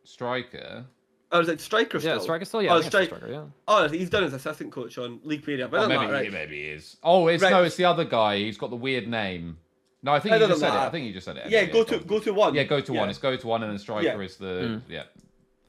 Striker. 0.04 0.84
Or 1.30 1.40
is 1.40 1.48
it 1.48 1.60
Striker 1.60 1.98
still? 1.98 2.16
Yeah, 2.16 2.20
striker 2.20 2.44
still. 2.44 2.62
Yeah, 2.62 2.74
Oh, 2.74 2.78
I 2.78 2.82
think 2.82 2.92
Stri- 2.92 3.06
striker. 3.06 3.28
Yeah. 3.30 3.44
Oh, 3.66 3.88
he's 3.88 4.10
done 4.10 4.24
as 4.24 4.34
assistant 4.34 4.70
coach 4.72 4.98
on 4.98 5.20
League 5.24 5.46
Media. 5.46 5.66
But 5.68 5.80
Oh, 5.80 5.84
it 5.84 5.88
doesn't 5.88 6.00
maybe, 6.00 6.12
matter, 6.12 6.24
right? 6.24 6.32
maybe 6.32 6.56
he 6.62 6.68
is. 6.68 6.96
Oh, 7.02 7.28
it's 7.28 7.42
Right. 7.42 7.50
no, 7.50 7.62
it's 7.62 7.76
the 7.76 7.86
other 7.86 8.04
guy. 8.04 8.36
He's 8.38 8.58
got 8.58 8.68
the 8.70 8.76
weird 8.76 9.08
name. 9.08 9.56
No, 10.02 10.12
I 10.12 10.20
think 10.20 10.34
It 10.34 10.40
you 10.40 10.48
just 10.48 10.60
doesn't 10.60 10.68
said 10.68 10.76
it. 10.82 10.86
I 10.86 10.90
think 10.90 11.06
you 11.06 11.12
just 11.12 11.24
said 11.24 11.36
it. 11.38 11.48
Yeah, 11.48 11.60
anyway, 11.60 11.72
go 11.72 11.84
to 11.84 11.96
on. 11.98 12.02
go 12.02 12.18
to 12.18 12.34
one. 12.34 12.54
Yeah, 12.54 12.64
go 12.64 12.80
to 12.80 12.92
one. 12.92 13.08
It's 13.08 13.18
go 13.20 13.34
to 13.36 13.46
one, 13.46 13.62
and 13.62 13.70
then 13.72 13.78
striker 13.78 14.04
Yeah. 14.04 14.18
is 14.18 14.36
the 14.36 14.44
Mm. 14.46 14.82
yeah. 14.88 15.04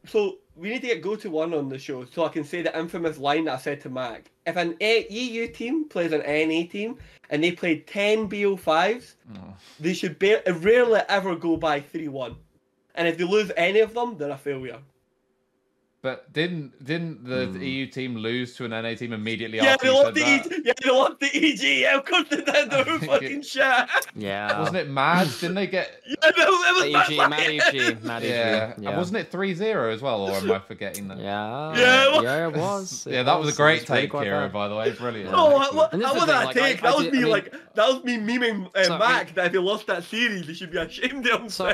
So 0.05 0.37
we 0.55 0.69
need 0.69 0.81
to 0.81 0.87
get 0.87 1.01
go 1.01 1.15
to 1.15 1.29
one 1.29 1.53
on 1.53 1.69
the 1.69 1.79
show 1.79 2.05
so 2.05 2.25
I 2.25 2.29
can 2.29 2.43
say 2.43 2.61
the 2.61 2.77
infamous 2.77 3.17
line 3.17 3.45
that 3.45 3.55
I 3.55 3.57
said 3.57 3.81
to 3.81 3.89
Mac. 3.89 4.29
If 4.45 4.55
an 4.57 4.75
A- 4.81 5.07
EU 5.09 5.47
team 5.47 5.87
plays 5.89 6.11
an 6.11 6.21
NA 6.21 6.67
team 6.67 6.97
and 7.29 7.43
they 7.43 7.51
played 7.51 7.87
10 7.87 8.27
BO5s, 8.29 9.15
Oh. 9.35 9.39
they 9.79 9.93
should 9.93 10.19
ba- 10.19 10.43
rarely 10.59 11.01
ever 11.09 11.35
go 11.35 11.55
by 11.57 11.79
3 11.79 12.07
1. 12.09 12.35
And 12.95 13.07
if 13.07 13.17
they 13.17 13.23
lose 13.23 13.51
any 13.57 13.79
of 13.79 13.93
them, 13.93 14.17
they're 14.17 14.29
a 14.29 14.37
failure. 14.37 14.79
But 16.03 16.33
didn't 16.33 16.83
didn't 16.83 17.23
the 17.23 17.45
Hmm. 17.45 17.61
EU 17.63 17.85
team 17.87 18.17
lose 18.17 18.57
to 18.57 18.65
an 18.65 18.71
NA 18.71 18.93
team 18.95 19.13
immediately 19.13 19.57
Yeah, 19.59 19.67
after 19.75 19.85
they 19.87 19.93
lost 19.93 20.05
said 20.07 20.15
the 20.15 20.19
that? 20.19 20.45
EG. 20.51 20.61
Yeah, 20.65 20.73
they 20.83 20.89
lost 20.91 21.19
the 21.21 21.27
EG. 21.33 21.63
Yeah, 21.83 21.95
of 21.97 22.03
course 22.05 22.27
they 22.29 22.35
did. 22.41 22.45
They 22.69 22.77
I 22.81 22.97
fucking 22.99 23.39
it- 23.39 23.45
shit. 23.45 23.89
Yeah. 24.13 24.59
Wasn't 24.59 24.75
it 24.75 24.89
mad? 24.89 25.29
Didn't 25.39 25.55
they 25.55 25.67
get? 25.67 26.01
Yeah, 26.05 26.29
no, 26.37 26.43
it 26.43 26.93
was 26.93 27.09
EG, 27.09 27.17
mad. 27.17 27.29
Mad 27.29 27.39
EG, 27.73 28.03
Mad 28.03 28.23
EG. 28.23 28.29
Yeah. 28.29 28.73
Yeah. 28.77 28.89
And 28.89 28.97
wasn't 28.97 29.17
it 29.19 29.31
3-0 29.31 29.93
as 29.93 30.01
well, 30.01 30.23
or 30.23 30.35
am 30.35 30.51
I 30.51 30.59
forgetting 30.59 31.07
that? 31.07 31.19
Yeah. 31.19 31.73
Yeah, 31.77 32.03
it 32.07 32.11
was- 32.11 32.23
Yeah, 32.23 32.47
it 32.47 32.53
was. 32.57 33.07
Yeah, 33.09 33.23
that 33.23 33.39
was 33.39 33.53
a 33.53 33.55
great 33.55 33.87
really 33.87 34.01
take, 34.01 34.09
quite 34.11 34.27
Keire. 34.27 34.41
bad. 34.41 34.51
By 34.53 34.67
the 34.67 34.75
way, 34.75 34.91
brilliant. 34.91 35.31
No, 35.31 35.51
Excellent. 35.55 35.75
what, 35.75 35.93
And 35.93 36.01
this 36.01 36.11
that 36.11 36.17
is 36.17 36.25
the 36.25 36.33
wasn't 36.33 36.35
thing, 36.35 36.43
a 36.43 36.45
like, 36.45 36.55
take. 36.73 36.83
I 36.83 36.87
that 36.89 36.95
was 36.97 37.03
did- 37.05 37.13
me 37.13 37.19
I 37.19 37.21
mean- 37.21 37.31
like 37.31 37.51
that 37.75 37.87
was 37.87 38.03
me 38.03 38.17
memeing 38.17 38.69
uh, 38.75 38.83
So, 38.83 38.93
I 38.95 38.99
Mac 38.99 39.25
mean- 39.27 39.35
that 39.35 39.45
if 39.47 39.51
he 39.53 39.57
lost 39.57 39.87
that 39.87 40.03
series, 40.03 40.47
they 40.47 40.53
should 40.53 40.71
be 40.71 40.77
ashamed 40.79 41.27
of 41.29 41.53
So, 41.53 41.73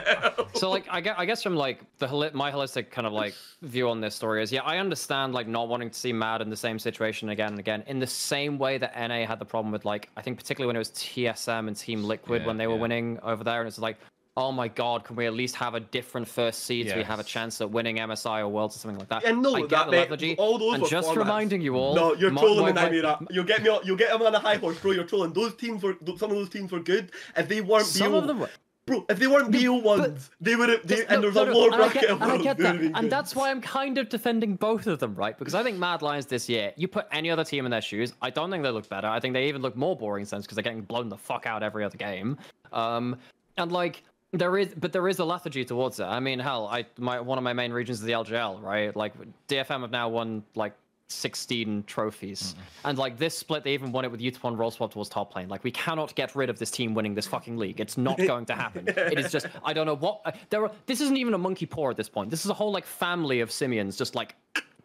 so 0.53 0.69
like 0.69 0.85
I 0.91 1.01
guess, 1.01 1.15
I 1.17 1.25
guess 1.25 1.41
from 1.41 1.55
like 1.55 1.81
the 1.97 2.07
my 2.35 2.51
holistic 2.51 2.91
kind 2.91 3.07
of 3.07 3.13
like 3.13 3.33
view 3.63 3.89
on 3.89 4.01
this 4.01 4.18
story 4.19 4.43
is, 4.43 4.51
yeah, 4.51 4.61
I 4.63 4.77
understand 4.79 5.33
like 5.33 5.47
not 5.47 5.69
wanting 5.69 5.89
to 5.89 5.97
see 5.97 6.11
Mad 6.13 6.41
in 6.41 6.49
the 6.49 6.57
same 6.57 6.77
situation 6.77 7.29
again 7.29 7.51
and 7.51 7.59
again. 7.59 7.83
In 7.87 7.99
the 7.99 8.07
same 8.07 8.57
way 8.59 8.77
that 8.77 8.93
NA 8.95 9.25
had 9.25 9.39
the 9.39 9.45
problem 9.45 9.71
with 9.71 9.85
like, 9.85 10.09
I 10.17 10.21
think 10.21 10.37
particularly 10.37 10.67
when 10.67 10.75
it 10.75 10.79
was 10.79 10.89
TSM 10.91 11.67
and 11.67 11.75
Team 11.75 12.03
Liquid 12.03 12.41
Yeah, 12.41 12.47
when 12.47 12.57
they 12.57 12.67
were 12.67 12.75
yeah. 12.75 12.81
winning 12.81 13.19
over 13.23 13.43
there, 13.45 13.59
and 13.61 13.67
it's 13.67 13.79
like, 13.79 13.97
oh 14.37 14.51
my 14.51 14.67
god, 14.67 15.03
can 15.05 15.15
we 15.15 15.25
at 15.25 15.33
least 15.33 15.55
have 15.55 15.73
a 15.73 15.79
different 15.79 16.27
first 16.27 16.65
seed 16.65 16.89
so 16.89 16.95
we 16.97 17.03
have 17.03 17.19
a 17.19 17.23
chance 17.23 17.59
at 17.61 17.69
winning 17.71 17.97
MSI 17.97 18.39
or 18.41 18.47
Worlds 18.49 18.75
or 18.75 18.79
something 18.79 18.99
like 18.99 19.09
that? 19.09 19.23
And 19.23 19.41
no, 19.41 19.55
I 19.55 19.61
get 19.61 19.69
that 19.69 19.89
mate, 19.89 19.99
lethargy. 20.01 20.35
all 20.37 20.57
those 20.57 20.75
and 20.75 20.85
just 20.87 21.09
formats. 21.09 21.15
reminding 21.17 21.61
you 21.61 21.75
all, 21.75 21.95
No, 21.95 22.13
you're 22.13 22.31
my- 22.31 22.41
trolling 22.41 22.75
my- 22.75 22.89
my-. 22.89 23.17
You'll 23.31 23.43
get 23.45 23.63
me. 23.63 23.79
You'll 23.85 23.97
get 23.97 24.11
him 24.11 24.21
on 24.21 24.35
a 24.35 24.39
high 24.39 24.55
horse, 24.57 24.77
bro. 24.79 24.91
You're 24.91 25.03
trolling. 25.05 25.31
Those 25.33 25.55
teams 25.55 25.81
were. 25.81 25.95
Some 26.17 26.31
of 26.31 26.37
those 26.37 26.49
teams 26.49 26.71
were 26.73 26.79
good. 26.81 27.11
If 27.37 27.47
they 27.47 27.61
weren't 27.61 27.85
Some 27.85 28.13
of 28.15 28.27
them 28.27 28.39
were. 28.39 28.49
Bro. 28.89 29.05
If 29.09 29.19
they 29.19 29.27
weren't 29.27 29.51
BO 29.51 29.73
ones, 29.75 30.29
they 30.41 30.55
would 30.55 30.69
have. 30.69 30.87
They, 30.87 30.97
Just- 30.97 31.09
and 31.09 31.21
no, 31.21 31.29
there's 31.29 31.35
no, 31.35 31.43
a 31.43 31.45
no, 31.45 31.59
lower 31.59 31.77
bracket 31.77 32.01
get, 32.01 32.09
of 32.09 32.21
and 32.21 32.31
I 32.31 32.37
get 32.37 32.57
that, 32.57 32.75
and 32.75 32.93
good. 32.93 33.09
that's 33.09 33.35
why 33.35 33.49
I'm 33.51 33.61
kind 33.61 33.97
of 33.97 34.09
defending 34.09 34.55
both 34.55 34.87
of 34.87 34.99
them, 34.99 35.15
right? 35.15 35.37
Because 35.37 35.55
I 35.55 35.63
think 35.63 35.77
Mad 35.77 36.01
Lions 36.01 36.25
this 36.25 36.49
year, 36.49 36.73
you 36.75 36.87
put 36.87 37.07
any 37.11 37.29
other 37.29 37.43
team 37.43 37.65
in 37.65 37.71
their 37.71 37.81
shoes, 37.81 38.13
I 38.21 38.29
don't 38.29 38.51
think 38.51 38.63
they 38.63 38.71
look 38.71 38.89
better. 38.89 39.07
I 39.07 39.19
think 39.19 39.33
they 39.33 39.47
even 39.47 39.61
look 39.61 39.75
more 39.75 39.95
boring 39.95 40.21
in 40.21 40.25
sense 40.25 40.45
because 40.45 40.55
they're 40.55 40.63
getting 40.63 40.81
blown 40.81 41.09
the 41.09 41.17
fuck 41.17 41.45
out 41.45 41.63
every 41.63 41.83
other 41.83 41.97
game. 41.97 42.37
Um, 42.73 43.15
and 43.57 43.71
like 43.71 44.03
there 44.31 44.57
is, 44.57 44.73
but 44.75 44.91
there 44.91 45.07
is 45.07 45.19
a 45.19 45.25
lethargy 45.25 45.65
towards 45.65 45.99
it. 45.99 46.03
I 46.05 46.19
mean, 46.19 46.39
hell, 46.39 46.67
I 46.67 46.85
my 46.97 47.19
one 47.19 47.37
of 47.37 47.43
my 47.43 47.53
main 47.53 47.71
regions 47.71 47.99
is 47.99 48.03
the 48.03 48.13
LJL, 48.13 48.61
right? 48.61 48.95
Like 48.95 49.13
DFM 49.47 49.81
have 49.81 49.91
now 49.91 50.09
won 50.09 50.43
like 50.55 50.73
16 51.09 51.83
trophies. 51.85 52.55
And 52.85 52.97
like 52.97 53.17
this 53.17 53.37
split, 53.37 53.63
they 53.63 53.73
even 53.73 53.91
won 53.91 54.05
it 54.05 54.11
with 54.11 54.21
Youth 54.21 54.41
One 54.43 54.55
roll 54.55 54.71
swap 54.71 54.93
towards 54.93 55.09
top 55.09 55.35
lane. 55.35 55.49
Like 55.49 55.63
we 55.63 55.71
cannot 55.71 56.13
get 56.15 56.35
rid 56.35 56.49
of 56.49 56.59
this 56.59 56.71
team 56.71 56.93
winning 56.93 57.15
this 57.15 57.27
fucking 57.27 57.57
league. 57.57 57.79
It's 57.79 57.97
not 57.97 58.17
going 58.17 58.45
to 58.45 58.55
happen. 58.55 58.85
it 58.87 59.19
is 59.19 59.31
just 59.31 59.47
I 59.63 59.73
don't 59.73 59.85
know 59.85 59.95
what 59.95 60.21
uh, 60.25 60.31
there 60.49 60.63
are. 60.63 60.71
This 60.85 61.01
isn't 61.01 61.17
even 61.17 61.33
a 61.33 61.37
monkey 61.37 61.65
paw 61.65 61.89
at 61.89 61.97
this 61.97 62.09
point. 62.09 62.29
This 62.29 62.45
is 62.45 62.51
a 62.51 62.53
whole 62.53 62.71
like 62.71 62.85
family 62.85 63.39
of 63.39 63.51
simians 63.51 63.97
just 63.97 64.15
like 64.15 64.35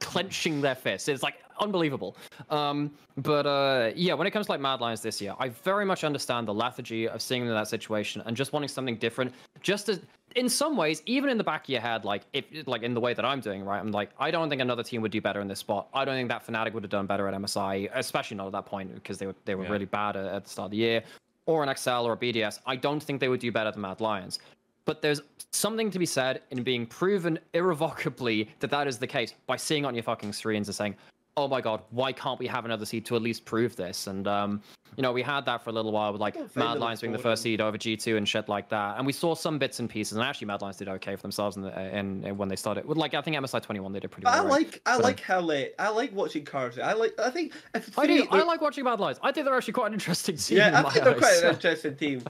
clenching 0.01 0.61
their 0.61 0.75
fists. 0.75 1.09
It's 1.09 1.23
like 1.23 1.37
unbelievable. 1.61 2.17
Um, 2.51 2.93
but 3.19 3.47
uh, 3.47 3.93
yeah, 3.95 4.15
when 4.15 4.27
it 4.27 4.31
comes 4.31 4.47
to 4.47 4.53
like 4.53 4.61
Mad 4.61 4.81
Lions 4.81 5.01
this 5.03 5.21
year, 5.21 5.35
I 5.39 5.51
very 5.51 5.85
much 5.85 6.05
understand 6.05 6.49
the 6.49 6.55
lethargy 6.55 7.09
of 7.09 7.23
seeing 7.23 7.43
them 7.43 7.51
in 7.51 7.55
that 7.55 7.69
situation 7.69 8.23
and 8.27 8.37
just 8.37 8.53
wanting 8.53 8.69
something 8.69 8.97
different. 8.97 9.33
Just 9.63 9.89
as 9.89 10.01
in 10.35 10.49
some 10.49 10.77
ways, 10.77 11.03
even 11.07 11.31
in 11.31 11.39
the 11.39 11.45
back 11.45 11.65
of 11.65 11.69
your 11.69 11.81
head, 11.81 12.05
like 12.05 12.23
if 12.33 12.45
like 12.67 12.83
in 12.83 12.95
the 12.95 13.01
way 13.01 13.15
that 13.15 13.25
I'm 13.25 13.41
doing, 13.41 13.65
right? 13.65 13.79
I'm 13.79 13.93
like, 13.93 14.11
I 14.19 14.31
don't 14.31 14.49
think 14.49 14.61
another 14.61 14.83
team 14.83 15.01
would 15.03 15.13
do 15.13 15.21
better 15.21 15.41
in 15.41 15.49
this 15.49 15.61
spot. 15.61 15.89
I 15.95 16.05
don't 16.05 16.15
think 16.15 16.29
that 16.29 16.47
Fnatic 16.47 16.73
would 16.73 16.83
have 16.83 16.91
done 16.91 17.07
better 17.07 17.29
at 17.29 17.35
MSI, 17.35 17.89
especially 17.95 18.37
not 18.37 18.47
at 18.47 18.53
that 18.53 18.67
point 18.67 18.95
because 18.95 19.19
they 19.19 19.27
were 19.27 19.35
they 19.45 19.55
were 19.55 19.65
Yeah. 19.65 19.71
really 19.71 19.85
bad 19.85 20.17
at, 20.17 20.27
at 20.27 20.45
the 20.45 20.51
start 20.51 20.67
of 20.67 20.71
the 20.73 20.77
year. 20.79 21.03
Or 21.47 21.63
an 21.63 21.75
XL 21.77 21.91
or 22.07 22.15
a 22.15 22.17
BDS. 22.17 22.61
I 22.67 22.75
don't 22.77 23.03
think 23.03 23.21
they 23.21 23.29
would 23.29 23.41
do 23.41 23.53
better 23.53 23.71
than 23.71 23.83
Mad 23.83 24.01
Lions. 24.01 24.39
But 24.87 25.03
there's 25.03 25.21
something 25.53 25.91
to 25.91 25.99
be 25.99 26.07
said 26.07 26.43
in 26.51 26.63
being 26.63 26.87
proven 26.87 27.39
irrevocably 27.53 28.49
that 28.61 28.71
that 28.71 28.87
is 28.87 28.99
the 28.99 29.07
case 29.07 29.35
by 29.47 29.57
seeing 29.57 29.85
on 29.85 29.95
your 29.95 30.03
fucking 30.05 30.33
screens 30.33 30.69
and 30.69 30.75
saying, 30.75 30.95
"Oh 31.37 31.49
my 31.49 31.61
god, 31.61 31.83
why 31.91 32.13
can't 32.13 32.39
we 32.39 32.47
have 32.47 32.65
another 32.65 32.87
seed 32.87 33.05
to 33.07 33.17
at 33.17 33.23
least 33.23 33.45
prove 33.45 33.77
this?" 33.77 34.07
And 34.07 34.27
um, 34.27 34.63
you 34.97 35.03
know, 35.03 35.13
we 35.13 35.23
had 35.23 35.45
that 35.47 35.63
for 35.63 35.71
a 35.71 35.73
little 35.73 35.93
while 35.93 36.13
with 36.13 36.21
like 36.21 36.35
Don't 36.35 36.57
Mad 36.57 36.79
Lions 36.79 37.01
being 37.01 37.13
the 37.13 37.19
first 37.19 37.43
seed 37.43 37.61
over 37.61 37.77
G2 37.77 38.17
and 38.17 38.29
shit 38.29 38.49
like 38.49 38.69
that. 38.69 38.97
And 38.97 39.07
we 39.07 39.13
saw 39.13 39.35
some 39.35 39.59
bits 39.59 39.81
and 39.81 39.91
pieces, 39.91 40.17
and 40.17 40.23
actually 40.23 40.47
Mad 40.47 40.63
Lions 40.63 40.77
did 40.77 40.89
okay 40.89 41.17
for 41.17 41.23
themselves 41.23 41.57
in, 41.57 41.63
the, 41.63 41.97
in, 41.97 42.25
in 42.25 42.37
when 42.37 42.49
they 42.49 42.57
started. 42.57 42.85
With 42.85 42.99
like 42.99 43.15
I 43.15 43.21
think 43.21 43.37
MSI 43.37 43.63
21 43.63 43.93
they 43.93 44.01
did 44.01 44.11
pretty 44.11 44.27
well. 44.27 44.35
I 44.35 44.39
right? 44.41 44.51
like. 44.51 44.83
I 44.87 44.93
But, 44.93 44.97
um, 44.97 45.03
like 45.03 45.21
how 45.21 45.45
they. 45.47 45.71
I 45.79 45.89
like 45.89 46.13
watching 46.13 46.45
cars. 46.45 46.79
I 46.79 46.93
like. 46.93 47.19
I 47.19 47.31
think. 47.31 47.53
I 47.75 48.07
do. 48.07 48.21
see, 48.21 48.29
I 48.31 48.43
like 48.43 48.61
watching 48.61 48.85
Mad 48.85 49.01
Lions. 49.01 49.19
I 49.23 49.33
think 49.33 49.47
they're 49.47 49.57
actually 49.57 49.73
quite 49.73 49.89
an 49.89 49.95
interesting 49.95 50.37
team. 50.37 50.59
Yeah, 50.59 50.69
in 50.69 50.75
I 50.75 50.83
my 50.83 50.91
think 50.91 51.05
they're 51.05 51.15
quite 51.15 51.43
an 51.43 51.51
interesting 51.55 51.97
team. 51.97 52.23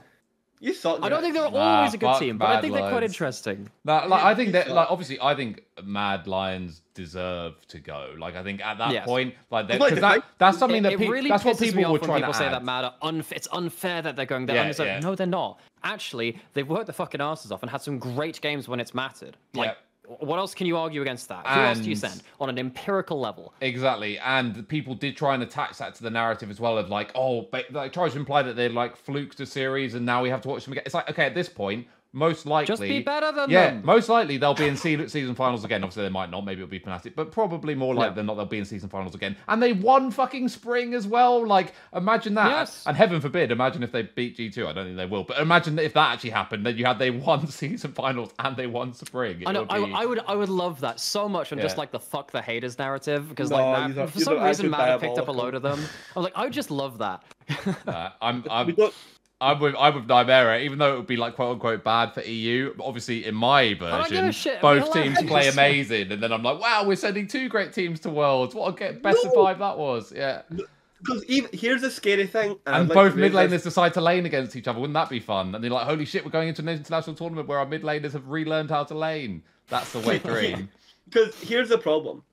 You 0.65 0.73
suck. 0.73 0.99
I 1.03 1.09
don't 1.09 1.21
think 1.21 1.35
they're 1.35 1.49
Nah, 1.51 1.57
always 1.77 1.93
a 1.93 1.97
good 1.97 2.07
fuck 2.07 2.19
team, 2.19 2.37
but 2.39 2.45
I 2.45 2.53
Mad 2.55 2.61
think 2.61 2.73
they're 2.73 2.81
quite 2.83 2.93
Lions. 2.93 3.13
interesting. 3.13 3.69
No, 3.83 4.05
like 4.07 4.23
I 4.23 4.33
think 4.33 4.51
that, 4.53 4.71
like 4.71 4.89
obviously, 4.89 5.19
I 5.21 5.35
think 5.35 5.63
Mad 5.83 6.25
Lions 6.25 6.81
deserve 6.95 7.53
to 7.67 7.79
go. 7.79 8.15
Like 8.17 8.35
I 8.35 8.41
think 8.43 8.65
at 8.65 8.79
that 8.79 8.91
Yes. 8.91 9.05
point, 9.05 9.35
like 9.51 9.69
Like, 9.69 9.79
because 9.79 9.99
that 10.01 10.23
that's 10.39 10.57
something 10.57 10.79
it, 10.79 10.83
that 10.83 10.93
it 10.93 10.99
pe- 10.99 11.07
really 11.07 11.29
that's 11.29 11.45
what 11.45 11.57
pisses 11.57 11.59
people 11.65 11.77
me 11.77 11.83
were 11.83 11.89
off 11.89 11.91
when 12.01 12.07
trying 12.09 12.21
people 12.21 12.33
to 12.33 12.39
say 12.39 12.45
add. 12.47 12.53
that 12.53 12.63
matter. 12.63 12.91
Unf- 13.03 13.31
it's 13.31 13.47
unfair 13.51 14.01
that 14.01 14.15
they're 14.15 14.25
going 14.25 14.47
there. 14.47 14.55
Yeah, 14.55 14.61
I'm 14.63 14.67
like, 14.69 14.77
yeah. 14.79 14.99
no, 15.01 15.13
they're 15.13 15.27
not. 15.27 15.59
Actually, 15.83 16.37
they've 16.53 16.67
worked 16.67 16.87
their 16.87 16.93
fucking 16.93 17.21
asses 17.21 17.51
off 17.51 17.61
and 17.61 17.69
had 17.69 17.81
some 17.81 17.99
great 17.99 18.41
games 18.41 18.67
when 18.67 18.79
it's 18.79 18.95
mattered. 18.95 19.37
Like, 19.53 19.77
what 20.19 20.37
else 20.37 20.53
can 20.53 20.67
you 20.67 20.77
argue 20.77 21.01
against 21.01 21.27
that? 21.29 21.45
Who 21.47 21.59
else 21.59 21.79
do 21.79 21.89
you 21.89 21.95
send 21.95 22.23
on 22.39 22.49
an 22.49 22.57
empirical 22.57 23.19
level? 23.19 23.53
Exactly, 23.61 24.17
and 24.19 24.67
people 24.67 24.95
did 24.95 25.15
try 25.17 25.33
and 25.33 25.43
attach 25.43 25.77
that 25.77 25.95
to 25.95 26.03
the 26.03 26.09
narrative 26.09 26.49
as 26.49 26.59
well 26.59 26.77
of 26.77 26.89
like, 26.89 27.11
oh, 27.15 27.43
but 27.51 27.71
like 27.71 27.93
tries 27.93 28.13
to 28.13 28.19
imply 28.19 28.41
that 28.41 28.55
they 28.55 28.69
like 28.69 28.95
fluked 28.95 29.39
a 29.39 29.45
series 29.45 29.95
and 29.95 30.05
now 30.05 30.21
we 30.21 30.29
have 30.29 30.41
to 30.41 30.47
watch 30.47 30.65
them 30.65 30.73
again. 30.73 30.83
It's 30.85 30.95
like, 30.95 31.09
okay, 31.09 31.25
at 31.25 31.35
this 31.35 31.49
point, 31.49 31.87
most 32.15 32.45
likely, 32.45 32.67
Just 32.67 32.81
be 32.81 33.01
better 33.01 33.31
than 33.31 33.49
yeah, 33.49 33.71
them. 33.71 33.85
most 33.85 34.07
likely 34.09 34.37
they'll 34.37 34.53
be 34.53 34.67
in 34.67 34.77
season 34.77 35.35
finals 35.35 35.63
again. 35.65 35.83
Obviously, 35.83 36.03
they 36.03 36.09
might 36.09 36.31
not. 36.31 36.45
Maybe 36.45 36.61
it'll 36.61 36.71
be 36.71 36.79
Fnatic, 36.79 37.13
but 37.15 37.31
probably 37.31 37.75
more 37.75 37.93
likely 37.93 38.11
Yeah. 38.11 38.15
than 38.15 38.25
not, 38.27 38.35
they'll 38.35 38.45
be 38.45 38.57
in 38.57 38.65
season 38.65 38.89
finals 38.89 39.13
again. 39.15 39.35
And 39.49 39.61
they 39.61 39.73
won 39.73 40.09
fucking 40.11 40.47
spring 40.49 40.93
as 40.93 41.05
well. 41.05 41.45
Like, 41.45 41.73
imagine 41.93 42.33
that. 42.35 42.49
Yes. 42.49 42.83
And 42.87 42.95
heaven 42.95 43.19
forbid, 43.21 43.51
imagine 43.51 43.83
if 43.83 43.91
they 43.91 44.03
beat 44.03 44.37
G 44.37 44.49
two. 44.49 44.67
I 44.67 44.73
don't 44.73 44.85
think 44.85 44.97
they 44.97 45.05
will, 45.05 45.23
but 45.25 45.39
imagine 45.39 45.77
if 45.77 45.93
that 45.93 46.13
actually 46.13 46.29
happened. 46.31 46.65
Then 46.65 46.77
you 46.77 46.85
had 46.85 46.97
they 46.99 47.11
won 47.11 47.45
season 47.51 47.91
finals 47.91 48.31
and 48.39 48.55
they 48.55 48.67
won 48.67 48.93
spring. 48.93 49.41
It 49.41 49.47
I 49.47 49.51
know. 49.51 49.61
would 49.63 49.71
I, 49.71 49.85
be- 49.85 49.93
I 49.93 50.05
would. 50.05 50.19
I 50.27 50.35
would 50.35 50.49
love 50.49 50.79
that 50.81 50.99
so 50.99 51.27
much. 51.27 51.51
And 51.51 51.59
just 51.61 51.77
like 51.77 51.91
the 51.91 51.99
fuck 51.99 52.31
the 52.31 52.41
haters 52.41 52.79
narrative 52.79 53.27
because 53.27 53.49
No, 53.49 53.57
like 53.57 53.87
these 53.87 53.95
Matt, 53.97 54.05
are- 54.05 54.11
for 54.11 54.19
some 54.19 54.33
reason 54.35 54.47
actually 54.47 54.69
Matt 54.69 55.01
picked 55.01 55.17
up 55.17 55.27
a 55.27 55.31
load 55.31 55.53
of 55.55 55.61
them. 55.61 55.79
I'm 56.15 56.23
like, 56.23 56.33
I 56.35 56.45
would 56.45 56.53
just 56.53 56.71
love 56.71 56.99
that. 56.99 57.23
Uh, 57.87 58.09
I'm, 58.21 58.41
We 58.43 58.49
I'm, 58.49 58.73
don't. 58.73 58.93
I'm 59.41 59.59
with 59.59 59.75
I'm 59.77 59.95
with 59.95 60.07
Nightmare, 60.07 60.53
eh? 60.53 60.61
even 60.61 60.79
though 60.79 60.93
it 60.93 60.97
would 60.97 61.07
be 61.07 61.17
like 61.17 61.35
quote 61.35 61.53
unquote 61.53 61.83
bad 61.83 62.13
for 62.13 62.21
EU. 62.21 62.73
but 62.75 62.85
Obviously, 62.85 63.25
in 63.25 63.35
my 63.35 63.73
don't 63.73 64.09
give 64.09 64.23
a 64.23 64.27
version, 64.27 64.57
both 64.61 64.93
teams 64.93 65.17
allowed. 65.17 65.27
play 65.27 65.47
amazing, 65.49 66.11
and 66.11 66.23
then 66.23 66.31
I'm 66.31 66.41
like, 66.41 66.59
wow, 66.59 66.85
we're 66.85 66.95
sending 66.95 67.27
two 67.27 67.49
great 67.49 67.73
teams 67.73 67.99
to 68.01 68.09
Worlds. 68.09 68.55
What 68.55 68.73
a 68.73 68.77
get 68.77 69.03
best 69.03 69.25
of 69.25 69.33
five 69.33 69.59
that 69.59 69.77
was, 69.77 70.13
yeah. 70.15 70.43
Because 70.49 71.25
even 71.25 71.49
here's 71.51 71.83
a 71.83 71.91
scary 71.91 72.25
thing. 72.25 72.57
And 72.65 72.75
I'd 72.75 72.79
like 72.87 72.93
both 72.93 73.13
to 73.13 73.21
raise 73.21 73.33
mid 73.33 73.51
laners 73.51 73.63
decide 73.63 73.93
to 73.95 74.01
lane 74.01 74.25
against 74.25 74.55
each 74.55 74.67
other. 74.67 74.79
Wouldn't 74.79 74.95
that 74.95 75.09
be 75.09 75.19
fun? 75.19 75.53
And 75.53 75.63
they're 75.63 75.69
like, 75.69 75.85
holy 75.85 76.05
shit, 76.05 76.23
we're 76.23 76.31
going 76.31 76.47
into 76.47 76.61
an 76.61 76.69
international 76.69 77.15
tournament 77.15 77.47
where 77.47 77.59
our 77.59 77.65
mid 77.65 77.83
laners 77.83 78.13
have 78.13 78.29
relearned 78.29 78.69
how 78.69 78.85
to 78.85 78.95
lane. 78.95 79.43
That's 79.67 79.91
the 79.91 79.99
wet 79.99 80.23
dream. 80.23 80.69
Because 81.05 81.35
here's 81.41 81.69
the 81.69 81.77
problem. 81.77 82.23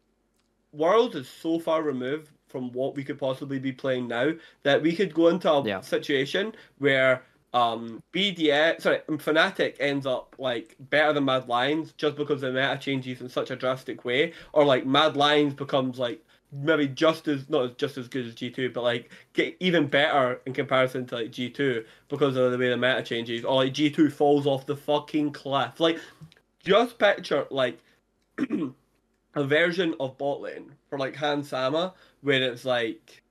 World 0.73 1.17
is 1.17 1.29
so 1.29 1.59
far 1.59 1.83
removed 1.83 2.31
from 2.53 2.71
what 2.73 2.95
we 2.95 3.03
could 3.03 3.19
possibly 3.19 3.59
be 3.59 3.73
playing 3.73 4.07
now 4.07 4.31
that 4.63 4.83
we 4.83 4.95
could 4.95 5.13
go 5.15 5.29
into 5.29 5.51
a 5.51 5.65
Yeah. 5.67 5.81
situation 5.81 6.53
where 6.79 7.23
um 7.55 8.03
BDS 8.15 8.83
sorry 8.83 9.01
Fnatic 9.09 9.77
ends 9.81 10.07
up 10.07 10.35
like 10.39 10.77
better 10.79 11.13
than 11.13 11.25
Mad 11.25 11.49
Lions 11.49 11.93
just 11.99 12.17
because 12.17 12.41
the 12.43 12.53
meta 12.53 12.79
changes 12.81 13.21
in 13.21 13.29
such 13.29 13.51
a 13.51 13.57
drastic 13.57 14.05
way, 14.05 14.33
or 14.53 14.65
like 14.65 14.87
Mad 14.87 15.17
Lions 15.17 15.55
becomes 15.55 15.99
like 15.99 16.25
maybe 16.55 16.87
just 16.87 17.29
as 17.29 17.49
not 17.51 17.65
as 17.65 17.71
just 17.77 17.99
as 17.99 18.09
good 18.09 18.27
as 18.27 18.35
G 18.35 18.51
two, 18.51 18.71
but 18.71 18.83
like 18.83 19.11
get 19.35 19.57
even 19.61 19.87
better 19.87 20.41
in 20.47 20.53
comparison 20.55 21.07
to 21.07 21.17
like 21.17 21.31
G 21.31 21.51
two 21.51 21.85
because 22.09 22.37
of 22.37 22.53
the 22.53 22.59
way 22.59 22.71
the 22.71 22.77
meta 22.77 23.03
changes, 23.03 23.45
or 23.45 23.57
like 23.65 23.75
G 23.75 23.91
two 23.91 24.09
falls 24.11 24.47
off 24.47 24.65
the 24.67 24.77
fucking 24.77 25.33
cliff. 25.33 25.79
Like 25.81 25.99
just 26.65 26.99
picture 26.99 27.47
like 27.51 27.79
a 29.35 29.45
version 29.45 29.95
of 30.01 30.17
bot 30.19 30.41
lane 30.41 30.73
for 30.89 30.99
like 30.99 31.17
Hans 31.17 31.49
Sama 31.49 31.95
where 32.23 32.43
it's 32.43 32.65
like 32.65 33.23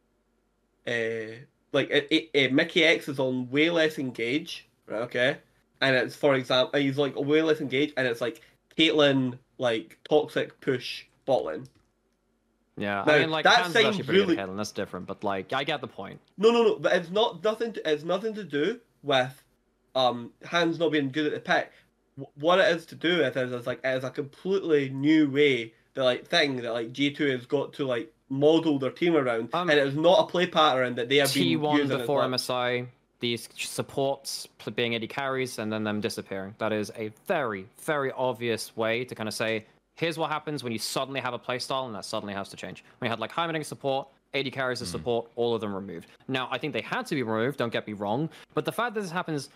uh 0.88 1.36
like 1.74 1.90
it, 1.90 2.08
it, 2.12 2.30
it- 2.34 2.54
Mikyx 2.54 3.08
is 3.10 3.20
on 3.20 3.50
way 3.50 3.70
less 3.70 3.98
engage, 3.98 4.68
right, 4.88 5.02
okay? 5.04 5.38
And 5.82 5.96
it's 5.96 6.16
for 6.16 6.36
example 6.36 6.80
he's 6.80 6.98
like 6.98 7.16
way 7.16 7.42
less 7.42 7.62
engage 7.62 7.94
and 7.98 8.08
it's 8.08 8.22
like 8.22 8.42
Caitlyn 8.78 9.38
like 9.58 9.98
toxic 10.10 10.60
push 10.62 11.06
bot 11.26 11.46
lane. 11.46 11.66
Yeah, 12.78 13.04
Now, 13.06 13.14
I 13.14 13.20
mean, 13.20 13.30
like 13.32 13.44
that 13.44 13.60
actually 13.66 13.84
sounds 13.84 13.96
pretty 13.98 14.12
really- 14.12 14.36
good 14.36 14.48
Caitlyn, 14.50 14.58
That's 14.58 14.72
different, 14.72 15.06
but 15.08 15.24
like 15.24 15.54
I 15.54 15.64
get 15.64 15.82
the 15.82 15.88
point. 15.88 16.20
No 16.38 16.52
no 16.52 16.64
no, 16.64 16.76
but 16.80 16.94
it's 16.94 17.10
not 17.12 17.44
nothing 17.44 17.74
to, 17.74 17.92
it's 17.92 18.04
nothing 18.04 18.34
to 18.36 18.44
do 18.44 18.80
with 19.04 19.44
um 19.96 20.32
Hans 20.46 20.80
not 20.80 20.92
being 20.92 21.12
good 21.12 21.28
at 21.28 21.34
the 21.34 21.40
pick. 21.40 21.72
What 22.36 22.60
it 22.60 22.76
is 22.76 22.86
to 22.88 22.96
do 22.96 23.20
with 23.20 23.38
is, 23.38 23.52
is 23.52 23.68
like 23.68 23.80
it 23.84 23.98
is 23.98 24.04
a 24.04 24.10
completely 24.10 24.90
new 24.90 25.30
way 25.30 25.74
the 25.94 26.04
like 26.04 26.28
thing 26.28 26.58
that 26.58 26.72
like 26.74 26.92
G 26.94 27.12
two 27.12 27.28
has 27.28 27.46
got 27.46 27.74
to 27.74 27.86
like 27.86 28.12
model 28.32 28.80
their 28.80 28.92
team 28.92 29.16
around, 29.16 29.50
Um, 29.54 29.70
and 29.70 29.80
it's 29.80 29.96
not 29.96 30.24
a 30.24 30.26
play 30.26 30.48
pattern 30.48 30.96
that 30.96 31.10
they 31.10 31.18
have 31.18 31.34
been 31.34 31.60
T1 31.60 31.78
using 31.78 31.92
as 31.92 32.02
before. 32.02 32.24
MSI, 32.24 32.88
these 33.20 33.50
supports 33.56 34.48
being 34.74 34.96
AD 34.96 35.08
carries 35.10 35.60
and 35.60 35.72
then 35.72 35.84
them 35.84 36.02
disappearing. 36.02 36.56
That 36.58 36.72
is 36.72 36.92
a 36.96 37.12
very, 37.28 37.68
very 37.84 38.12
obvious 38.14 38.76
way 38.76 39.04
to 39.04 39.14
kind 39.14 39.28
of 39.28 39.36
say, 39.36 39.66
here's 39.96 40.18
what 40.18 40.32
happens 40.32 40.64
when 40.64 40.72
you 40.72 40.80
suddenly 40.80 41.20
have 41.20 41.34
a 41.34 41.40
playstyle 41.40 41.86
and 41.86 41.94
that 41.94 42.06
suddenly 42.06 42.34
has 42.34 42.50
to 42.50 42.56
change. 42.56 42.84
When 43.00 43.08
you 43.08 43.12
had 43.12 43.20
like 43.20 43.32
high 43.32 43.62
support, 43.62 44.08
AD 44.34 44.52
carries 44.54 44.82
of 44.82 44.88
support, 44.88 45.30
all 45.36 45.54
of 45.54 45.60
them 45.60 45.76
removed. 45.76 46.08
Now, 46.30 46.48
I 46.52 46.58
think 46.58 46.72
they 46.72 46.82
had 46.82 47.06
to 47.08 47.16
be 47.16 47.24
removed, 47.24 47.58
don't 47.58 47.74
get 47.74 47.86
me 47.86 47.94
wrong, 47.94 48.30
but 48.54 48.64
the 48.64 48.72
fact 48.72 48.96
that 48.96 49.02
this 49.02 49.12
happens 49.12 49.50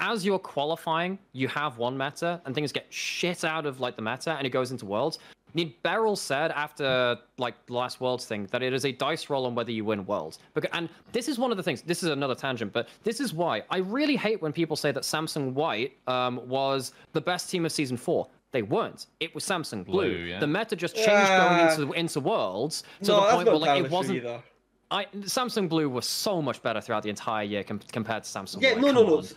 as 0.00 0.26
you're 0.26 0.38
qualifying, 0.38 1.18
you 1.32 1.46
have 1.46 1.78
one 1.78 1.96
meta, 1.96 2.40
and 2.44 2.54
things 2.54 2.72
get 2.72 2.86
shit 2.90 3.44
out 3.44 3.66
of 3.66 3.78
like 3.78 3.94
the 3.94 4.02
meta, 4.02 4.32
and 4.32 4.44
it 4.44 4.50
goes 4.50 4.72
into 4.72 4.84
worlds. 4.84 5.20
I 5.54 5.54
mean, 5.54 5.74
Beryl 5.82 6.16
said 6.16 6.50
after 6.52 7.18
like 7.36 7.54
last 7.68 8.00
worlds 8.00 8.24
thing 8.24 8.46
that 8.52 8.62
it 8.62 8.72
is 8.72 8.84
a 8.86 8.92
dice 8.92 9.28
roll 9.28 9.44
on 9.46 9.54
whether 9.54 9.70
you 9.70 9.84
win 9.84 10.06
worlds. 10.06 10.38
Because, 10.54 10.70
and 10.72 10.88
this 11.12 11.28
is 11.28 11.38
one 11.38 11.50
of 11.50 11.56
the 11.58 11.62
things. 11.62 11.82
This 11.82 12.02
is 12.02 12.08
another 12.08 12.34
tangent, 12.34 12.72
but 12.72 12.88
this 13.02 13.20
is 13.20 13.34
why 13.34 13.62
I 13.70 13.78
really 13.78 14.16
hate 14.16 14.40
when 14.40 14.52
people 14.52 14.76
say 14.76 14.92
that 14.92 15.02
Samsung 15.02 15.52
White 15.52 15.98
um, 16.08 16.40
was 16.48 16.92
the 17.12 17.20
best 17.20 17.50
team 17.50 17.66
of 17.66 17.72
season 17.72 17.96
four. 17.98 18.28
they 18.52 18.62
weren't. 18.62 19.06
It 19.20 19.34
was 19.34 19.44
Samsung 19.44 19.84
Blue. 19.84 20.08
Blue, 20.10 20.24
yeah. 20.24 20.38
The 20.40 20.46
meta 20.46 20.74
just 20.76 20.94
changed 20.94 21.08
going 21.08 21.60
Uh, 21.60 21.68
into 21.70 21.92
into 21.92 22.20
Worlds 22.20 22.84
to 23.02 23.08
no, 23.10 23.16
the 23.20 23.32
point 23.34 23.46
where 23.48 23.56
like 23.56 23.84
it 23.84 23.90
wasn't. 23.90 24.16
either. 24.18 24.42
I 24.90 25.04
Samsung 25.20 25.68
Blue 25.68 25.88
was 25.88 26.06
so 26.06 26.40
much 26.42 26.62
better 26.62 26.80
throughout 26.80 27.02
the 27.02 27.08
entire 27.10 27.44
year 27.44 27.64
com- 27.64 27.80
compared 27.92 28.24
to 28.24 28.28
Samsung. 28.30 28.56
White. 28.56 28.62
Yeah, 28.62 28.72
White, 28.74 28.80
no, 28.82 28.92
no, 28.92 29.00
come 29.02 29.10
no. 29.10 29.16
on. 29.18 29.24
s- 29.24 29.34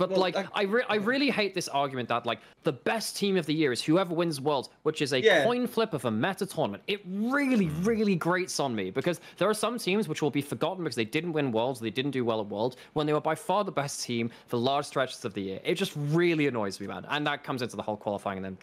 But 0.00 0.10
well, 0.12 0.20
like, 0.20 0.34
I- 0.34 0.46
I, 0.54 0.62
re- 0.62 0.82
I 0.88 0.94
really 0.96 1.28
hate 1.30 1.54
this 1.54 1.68
argument 1.68 2.08
that 2.08 2.24
like 2.24 2.38
the 2.62 2.72
best 2.72 3.16
team 3.18 3.36
of 3.36 3.44
the 3.44 3.52
year 3.52 3.70
is 3.70 3.82
whoever 3.82 4.14
wins 4.14 4.40
Worlds, 4.40 4.70
which 4.82 5.02
is 5.02 5.12
a 5.12 5.20
Yeah. 5.20 5.44
coin 5.44 5.66
flip 5.66 5.92
of 5.92 6.06
a 6.06 6.10
meta 6.10 6.46
tournament. 6.46 6.82
It 6.86 7.02
really, 7.06 7.68
really 7.82 8.14
grates 8.16 8.58
on 8.58 8.74
me 8.74 8.90
because 8.90 9.20
there 9.36 9.46
are 9.48 9.52
some 9.54 9.78
teams 9.78 10.08
which 10.08 10.22
will 10.22 10.30
be 10.30 10.40
forgotten 10.40 10.84
because 10.84 10.96
they 10.96 11.04
didn't 11.04 11.34
win 11.34 11.52
Worlds, 11.52 11.80
they 11.80 11.90
didn't 11.90 12.12
do 12.12 12.24
well 12.24 12.40
at 12.40 12.46
Worlds 12.46 12.78
when 12.94 13.06
they 13.06 13.12
were 13.12 13.20
by 13.20 13.34
far 13.34 13.62
the 13.62 13.70
best 13.72 14.02
team 14.02 14.30
for 14.48 14.56
large 14.56 14.86
stretches 14.86 15.22
of 15.26 15.34
the 15.34 15.42
year. 15.42 15.60
It 15.64 15.74
just 15.74 15.92
really 15.96 16.46
annoys 16.46 16.80
me, 16.80 16.86
man. 16.86 17.04
And 17.10 17.26
that 17.26 17.44
comes 17.44 17.60
into 17.60 17.76
the 17.76 17.82
whole 17.82 17.98
qualifying 17.98 18.38
and 18.38 18.44
then 18.46 18.58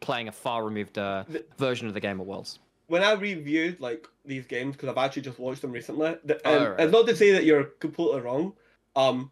playing 0.00 0.26
a 0.26 0.32
far 0.32 0.64
removed 0.64 0.98
uh, 0.98 1.22
The- 1.28 1.44
version 1.56 1.86
of 1.86 1.94
the 1.94 2.00
game 2.00 2.20
at 2.20 2.26
Worlds. 2.26 2.58
when 2.88 3.04
I 3.04 3.12
reviewed 3.12 3.78
like 3.78 4.08
these 4.24 4.44
games 4.44 4.74
because 4.74 4.88
I've 4.88 4.98
actually 4.98 5.22
just 5.22 5.38
watched 5.38 5.62
them 5.62 5.70
recently, 5.70 6.16
the, 6.24 6.40
Oh, 6.44 6.52
and 6.56 6.70
right. 6.72 6.80
it's 6.80 6.92
not 6.92 7.06
to 7.06 7.14
say 7.14 7.30
that 7.30 7.44
you're 7.44 7.64
completely 7.78 8.20
wrong. 8.22 8.54
Um, 8.96 9.30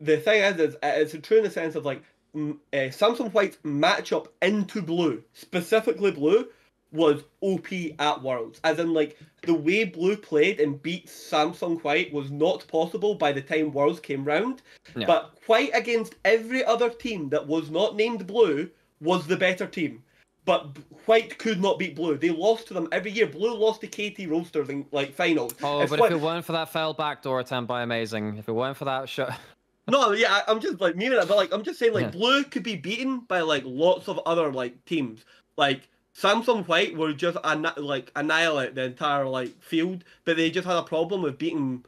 the 0.00 0.16
thing 0.18 0.42
is, 0.42 0.60
is 0.60 0.76
it's 0.82 1.26
true 1.26 1.38
in 1.38 1.44
the 1.44 1.50
sense 1.50 1.74
of 1.74 1.84
like 1.84 2.02
uh, 2.34 2.48
Samsung 2.72 3.32
White's 3.32 3.58
matchup 3.64 4.26
into 4.42 4.82
blue, 4.82 5.22
specifically 5.32 6.10
blue, 6.10 6.48
was 6.92 7.24
OP 7.40 7.68
at 7.98 8.22
Worlds. 8.22 8.60
As 8.64 8.78
in, 8.78 8.94
like 8.94 9.18
the 9.42 9.54
way 9.54 9.84
blue 9.84 10.16
played 10.16 10.60
and 10.60 10.80
beat 10.82 11.06
Samsung 11.06 11.82
White 11.82 12.12
was 12.12 12.30
not 12.30 12.66
possible 12.68 13.14
by 13.14 13.32
the 13.32 13.42
time 13.42 13.72
Worlds 13.72 14.00
came 14.00 14.24
round. 14.24 14.62
Yeah. 14.96 15.06
But 15.06 15.38
White 15.46 15.70
against 15.74 16.14
every 16.24 16.64
other 16.64 16.90
team 16.90 17.28
that 17.30 17.46
was 17.46 17.70
not 17.70 17.96
named 17.96 18.26
blue 18.26 18.70
was 19.00 19.26
the 19.26 19.36
better 19.36 19.66
team. 19.66 20.02
But 20.44 20.76
White 21.06 21.38
could 21.38 21.60
not 21.60 21.78
beat 21.78 21.96
Blue. 21.96 22.18
They 22.18 22.28
lost 22.28 22.68
to 22.68 22.74
them 22.74 22.88
every 22.92 23.10
year. 23.10 23.26
Blue 23.26 23.54
lost 23.54 23.80
to 23.80 23.86
KT 23.86 24.28
Rolster 24.28 24.68
in 24.68 24.84
like 24.92 25.14
finals. 25.14 25.54
Oh, 25.62 25.80
It's 25.80 25.90
but 25.90 26.00
if 26.00 26.12
it 26.12 26.20
weren't 26.20 26.44
for 26.44 26.52
that 26.52 26.70
failed 26.70 26.98
backdoor 26.98 27.40
attempt 27.40 27.68
by 27.68 27.82
Amazing, 27.82 28.36
if 28.36 28.48
it 28.48 28.52
weren't 28.52 28.76
for 28.76 28.84
that 28.84 29.08
shot. 29.08 29.38
No, 29.86 30.12
yeah, 30.12 30.42
I'm 30.48 30.60
just 30.60 30.80
like 30.80 30.96
meaning 30.96 31.18
it, 31.18 31.28
but 31.28 31.36
like 31.36 31.52
I'm 31.52 31.62
just 31.62 31.78
saying 31.78 31.92
like 31.92 32.04
Yeah. 32.06 32.10
blue 32.10 32.44
could 32.44 32.62
be 32.62 32.76
beaten 32.76 33.20
by 33.20 33.40
like 33.40 33.62
lots 33.66 34.08
of 34.08 34.18
other 34.24 34.50
like 34.52 34.84
teams. 34.86 35.24
Like 35.56 35.88
Samsung 36.16 36.66
White 36.66 36.96
were 36.96 37.12
just 37.12 37.36
anni- 37.44 37.68
like 37.76 38.10
annihilate 38.16 38.74
the 38.74 38.84
entire 38.84 39.26
like 39.26 39.60
field, 39.62 40.04
but 40.24 40.36
they 40.36 40.50
just 40.50 40.66
had 40.66 40.76
a 40.76 40.82
problem 40.82 41.22
with 41.22 41.38
beating 41.38 41.84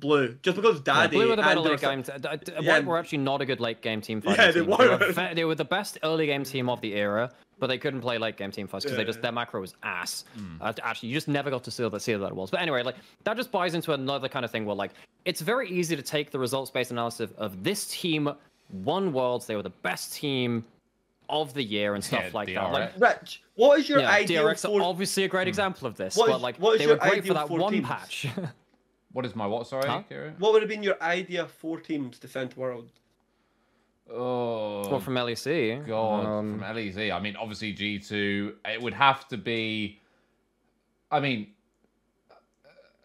blue 0.00 0.36
just 0.42 0.56
because 0.56 0.76
Yeah, 0.76 0.82
Daddy 0.94 1.16
Blue 1.16 1.28
were 1.30 1.36
the 1.36 1.42
better 1.42 1.60
and 1.60 1.68
late 1.68 1.80
sa- 1.80 1.90
game. 1.90 2.02
T- 2.02 2.12
d- 2.20 2.28
d- 2.44 2.52
Yeah. 2.60 2.72
White 2.74 2.84
were 2.86 2.98
actually 2.98 3.18
not 3.18 3.40
a 3.40 3.46
good 3.46 3.60
late 3.60 3.80
game 3.82 4.00
team 4.00 4.20
fighting 4.20 4.40
Yeah, 4.44 4.50
they 4.52 4.60
team. 4.60 4.70
were. 4.70 4.98
were, 4.98 5.12
fa- 5.12 5.32
they 5.34 5.44
were 5.44 5.54
the 5.54 5.64
best 5.64 5.98
early 6.02 6.26
game 6.26 6.44
team 6.44 6.68
of 6.68 6.80
the 6.80 6.94
era, 6.94 7.30
but 7.58 7.66
they 7.68 7.78
couldn't 7.78 8.00
play 8.00 8.18
late 8.18 8.36
game 8.36 8.50
team 8.50 8.66
fights 8.66 8.84
because 8.84 8.96
they 8.96 9.04
just 9.04 9.22
their 9.22 9.32
macro 9.32 9.60
was 9.60 9.74
ass. 9.82 10.24
Hmm. 10.36 10.56
Uh, 10.60 10.72
actually, 10.82 11.08
you 11.10 11.14
just 11.14 11.28
never 11.28 11.50
got 11.50 11.64
to 11.64 11.70
see 11.70 11.88
that 11.88 12.00
see 12.02 12.14
that 12.14 12.26
it 12.26 12.34
was. 12.36 12.50
But 12.50 12.60
anyway, 12.60 12.82
like 12.82 12.96
that 13.24 13.36
just 13.36 13.50
buys 13.50 13.74
into 13.74 13.92
another 13.92 14.28
kind 14.28 14.44
of 14.44 14.50
thing 14.50 14.64
where 14.66 14.76
like 14.76 14.92
it's 15.24 15.40
very 15.40 15.68
easy 15.70 15.96
to 15.96 16.02
take 16.02 16.30
the 16.30 16.38
results 16.38 16.70
based 16.70 16.90
analysis 16.90 17.30
of, 17.30 17.36
of 17.38 17.64
this 17.64 17.86
team 17.88 18.30
won 18.70 19.12
worlds. 19.12 19.46
They 19.46 19.56
were 19.56 19.62
the 19.62 19.70
best 19.70 20.14
team 20.14 20.64
of 21.28 21.52
the 21.54 21.62
year 21.62 21.94
and 21.96 22.04
stuff 22.04 22.22
Yeah, 22.26 22.30
like 22.32 22.48
that. 22.54 22.70
DRX. 22.70 22.72
Like 23.00 23.00
Rich, 23.20 23.42
what 23.56 23.80
is 23.80 23.88
your 23.88 23.98
yeah, 23.98 24.10
ideal 24.12 24.44
DRX 24.44 24.64
four... 24.64 24.80
are 24.80 24.84
obviously 24.84 25.24
a 25.24 25.28
great 25.28 25.44
hmm. 25.44 25.48
example 25.48 25.88
of 25.88 25.96
this, 25.96 26.16
What 26.16 26.28
but 26.28 26.36
is- 26.36 26.42
like 26.42 26.56
what 26.58 26.74
is 26.74 26.78
they 26.78 26.84
your 26.86 26.94
were 26.94 27.00
great 27.00 27.26
for 27.26 27.34
that 27.34 27.50
one 27.50 27.72
teams? 27.72 27.86
patch. 27.86 28.26
What 29.16 29.24
is 29.24 29.34
my 29.34 29.46
what? 29.46 29.66
Sorry, 29.66 29.88
Huh? 29.88 30.02
What 30.38 30.52
would 30.52 30.60
have 30.60 30.68
been 30.68 30.82
your 30.82 31.02
idea 31.02 31.46
for 31.46 31.80
teams 31.80 32.18
to 32.18 32.28
send 32.28 32.50
to 32.50 32.60
World? 32.60 32.90
Oh, 34.12 34.86
well, 34.90 35.00
from 35.00 35.14
LEC. 35.14 35.86
God, 35.86 36.26
um, 36.26 36.58
from 36.58 36.76
LEC. 36.76 37.10
I 37.10 37.18
mean, 37.18 37.34
obviously 37.34 37.72
G 37.72 37.98
two. 37.98 38.56
It 38.66 38.82
would 38.82 38.92
have 38.92 39.26
to 39.28 39.38
be. 39.38 40.00
I 41.10 41.20
mean, 41.20 41.46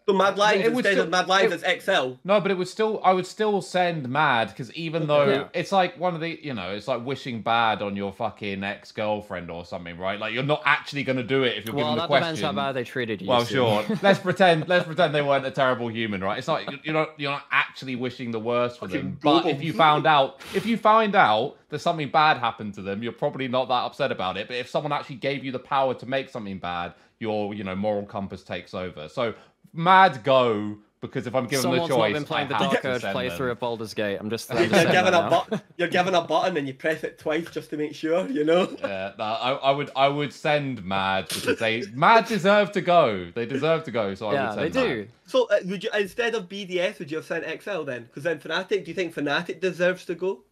So 0.08 0.14
Mad 0.14 0.36
Lions 0.36 0.64
It 0.64 0.72
would 0.72 0.78
instead 0.84 0.92
still- 0.94 1.04
of 1.04 1.10
Mad 1.10 1.28
Lions, 1.28 1.52
it- 1.52 1.62
it's 1.64 1.84
XL. 1.84 2.14
no, 2.24 2.40
but 2.40 2.50
it 2.50 2.58
would 2.58 2.66
still. 2.68 3.00
I 3.04 3.12
would 3.12 3.26
still 3.26 3.62
send 3.62 4.08
mad 4.08 4.48
because 4.48 4.72
even 4.74 5.06
though 5.06 5.28
Yeah. 5.28 5.44
it's 5.54 5.70
like 5.70 5.98
one 5.98 6.14
of 6.14 6.20
the, 6.20 6.38
you 6.44 6.54
know, 6.54 6.70
it's 6.72 6.88
like 6.88 7.04
wishing 7.06 7.40
bad 7.42 7.82
on 7.82 7.94
your 7.94 8.12
fucking 8.12 8.64
ex 8.64 8.90
girlfriend 8.90 9.50
or 9.50 9.64
something, 9.64 9.96
right? 9.98 10.18
Like 10.18 10.34
you're 10.34 10.42
not 10.42 10.62
actually 10.64 11.04
going 11.04 11.18
to 11.18 11.22
do 11.22 11.44
it 11.44 11.56
if 11.58 11.66
you're 11.66 11.76
well, 11.76 11.84
given 11.86 11.96
the 11.96 12.00
that 12.02 12.06
question. 12.08 12.34
depends 12.34 12.40
how 12.40 12.52
bad 12.52 12.72
they 12.72 12.84
treated 12.84 13.22
you. 13.22 13.28
Well, 13.28 13.44
Stu. 13.44 13.54
sure. 13.54 13.84
let's 14.02 14.18
pretend. 14.18 14.68
Let's 14.68 14.86
pretend 14.86 15.14
they 15.14 15.22
weren't 15.22 15.46
a 15.46 15.50
terrible 15.52 15.88
human, 15.88 16.22
right? 16.22 16.38
It's 16.38 16.48
not. 16.48 16.84
You're 16.84 16.94
not. 16.94 17.10
You're 17.18 17.30
not 17.32 17.44
actually 17.52 17.94
wishing 17.96 18.32
the 18.32 18.40
worst 18.40 18.80
for 18.80 18.88
them. 18.88 19.18
Fucking 19.22 19.42
But 19.44 19.46
if 19.46 19.62
you 19.62 19.72
found 19.72 20.06
out, 20.06 20.40
if 20.54 20.66
you 20.66 20.76
find 20.76 21.14
out 21.14 21.56
that 21.68 21.78
something 21.78 22.08
bad 22.08 22.38
happened 22.38 22.74
to 22.74 22.82
them, 22.82 23.02
you're 23.02 23.12
probably 23.12 23.46
not 23.48 23.68
that 23.68 23.84
upset 23.84 24.10
about 24.10 24.36
it. 24.36 24.48
But 24.48 24.56
if 24.56 24.68
someone 24.68 24.92
actually 24.92 25.16
gave 25.16 25.44
you 25.44 25.52
the 25.52 25.58
power 25.60 25.94
to 25.94 26.06
make 26.06 26.28
something 26.28 26.58
bad, 26.58 26.94
your 27.20 27.54
you 27.54 27.62
know 27.62 27.76
moral 27.76 28.04
compass 28.04 28.42
takes 28.42 28.74
over. 28.74 29.08
So 29.08 29.34
mad 29.72 30.22
go 30.24 30.76
because 31.00 31.26
if 31.26 31.34
I'm 31.34 31.46
given 31.46 31.62
Someone's 31.62 31.88
the 31.88 31.96
choice, 31.96 32.12
not 32.12 32.18
been 32.20 32.24
playing 32.24 32.48
the 32.48 32.54
I 32.54 32.62
have 32.62 32.70
Dark 32.70 32.82
to 32.82 32.88
Urge 32.90 33.00
send 33.02 33.16
playthrough 33.18 33.38
them. 33.38 33.48
of 33.50 33.58
Baldur's 33.58 33.92
Gate. 33.92 34.18
I'm 34.20 34.30
just. 34.30 34.50
I'm 34.52 34.58
You're 34.60 34.68
just 34.68 34.86
given 34.92 35.08
a 35.14 35.20
now. 35.22 35.30
button. 35.30 35.60
You're 35.76 35.88
given 35.88 36.14
a 36.14 36.20
button 36.22 36.56
and 36.56 36.68
you 36.68 36.74
press 36.74 37.02
it 37.02 37.18
twice 37.18 37.50
just 37.50 37.70
to 37.70 37.76
make 37.76 37.92
sure. 37.94 38.28
You 38.28 38.44
know. 38.44 38.68
Yeah, 38.80 39.12
no, 39.18 39.24
I, 39.24 39.50
I 39.52 39.70
would 39.72 39.90
I 39.96 40.06
would 40.08 40.32
send 40.32 40.84
Mad 40.84 41.28
because 41.28 41.58
they 41.58 41.82
Mad 41.92 42.26
deserve 42.26 42.70
to 42.72 42.80
go. 42.80 43.30
They 43.34 43.46
deserve 43.46 43.82
to 43.84 43.90
go. 43.90 44.14
So 44.14 44.28
I 44.28 44.34
Yeah, 44.34 44.50
would 44.54 44.58
they 44.58 44.72
send 44.72 44.88
do. 44.88 44.98
Mad. 45.00 45.08
So 45.26 45.48
uh, 45.48 45.58
would 45.64 45.82
you 45.82 45.90
instead 45.98 46.34
of 46.36 46.48
BDS 46.48 47.00
would 47.00 47.10
you 47.10 47.16
have 47.16 47.26
sent 47.26 47.44
XL 47.62 47.82
then? 47.82 48.04
Because 48.04 48.22
then 48.22 48.38
Fnatic, 48.38 48.84
do 48.84 48.90
you 48.90 48.94
think 48.94 49.12
Fnatic 49.14 49.60
deserves 49.60 50.04
to 50.04 50.14
go? 50.14 50.42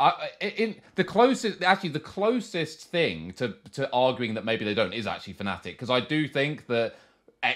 I, 0.00 0.30
I- 0.40 0.46
in 0.46 0.76
the 0.96 1.04
closest, 1.04 1.62
actually, 1.62 1.90
the 1.90 2.00
closest 2.00 2.84
thing 2.84 3.32
to 3.32 3.54
to 3.72 3.92
arguing 3.92 4.32
that 4.34 4.46
maybe 4.46 4.64
they 4.64 4.74
don't 4.74 4.94
is 4.94 5.06
actually 5.06 5.34
Fnatic 5.34 5.64
because 5.72 5.90
I 5.90 6.00
do 6.00 6.26
think 6.26 6.66
that 6.68 6.94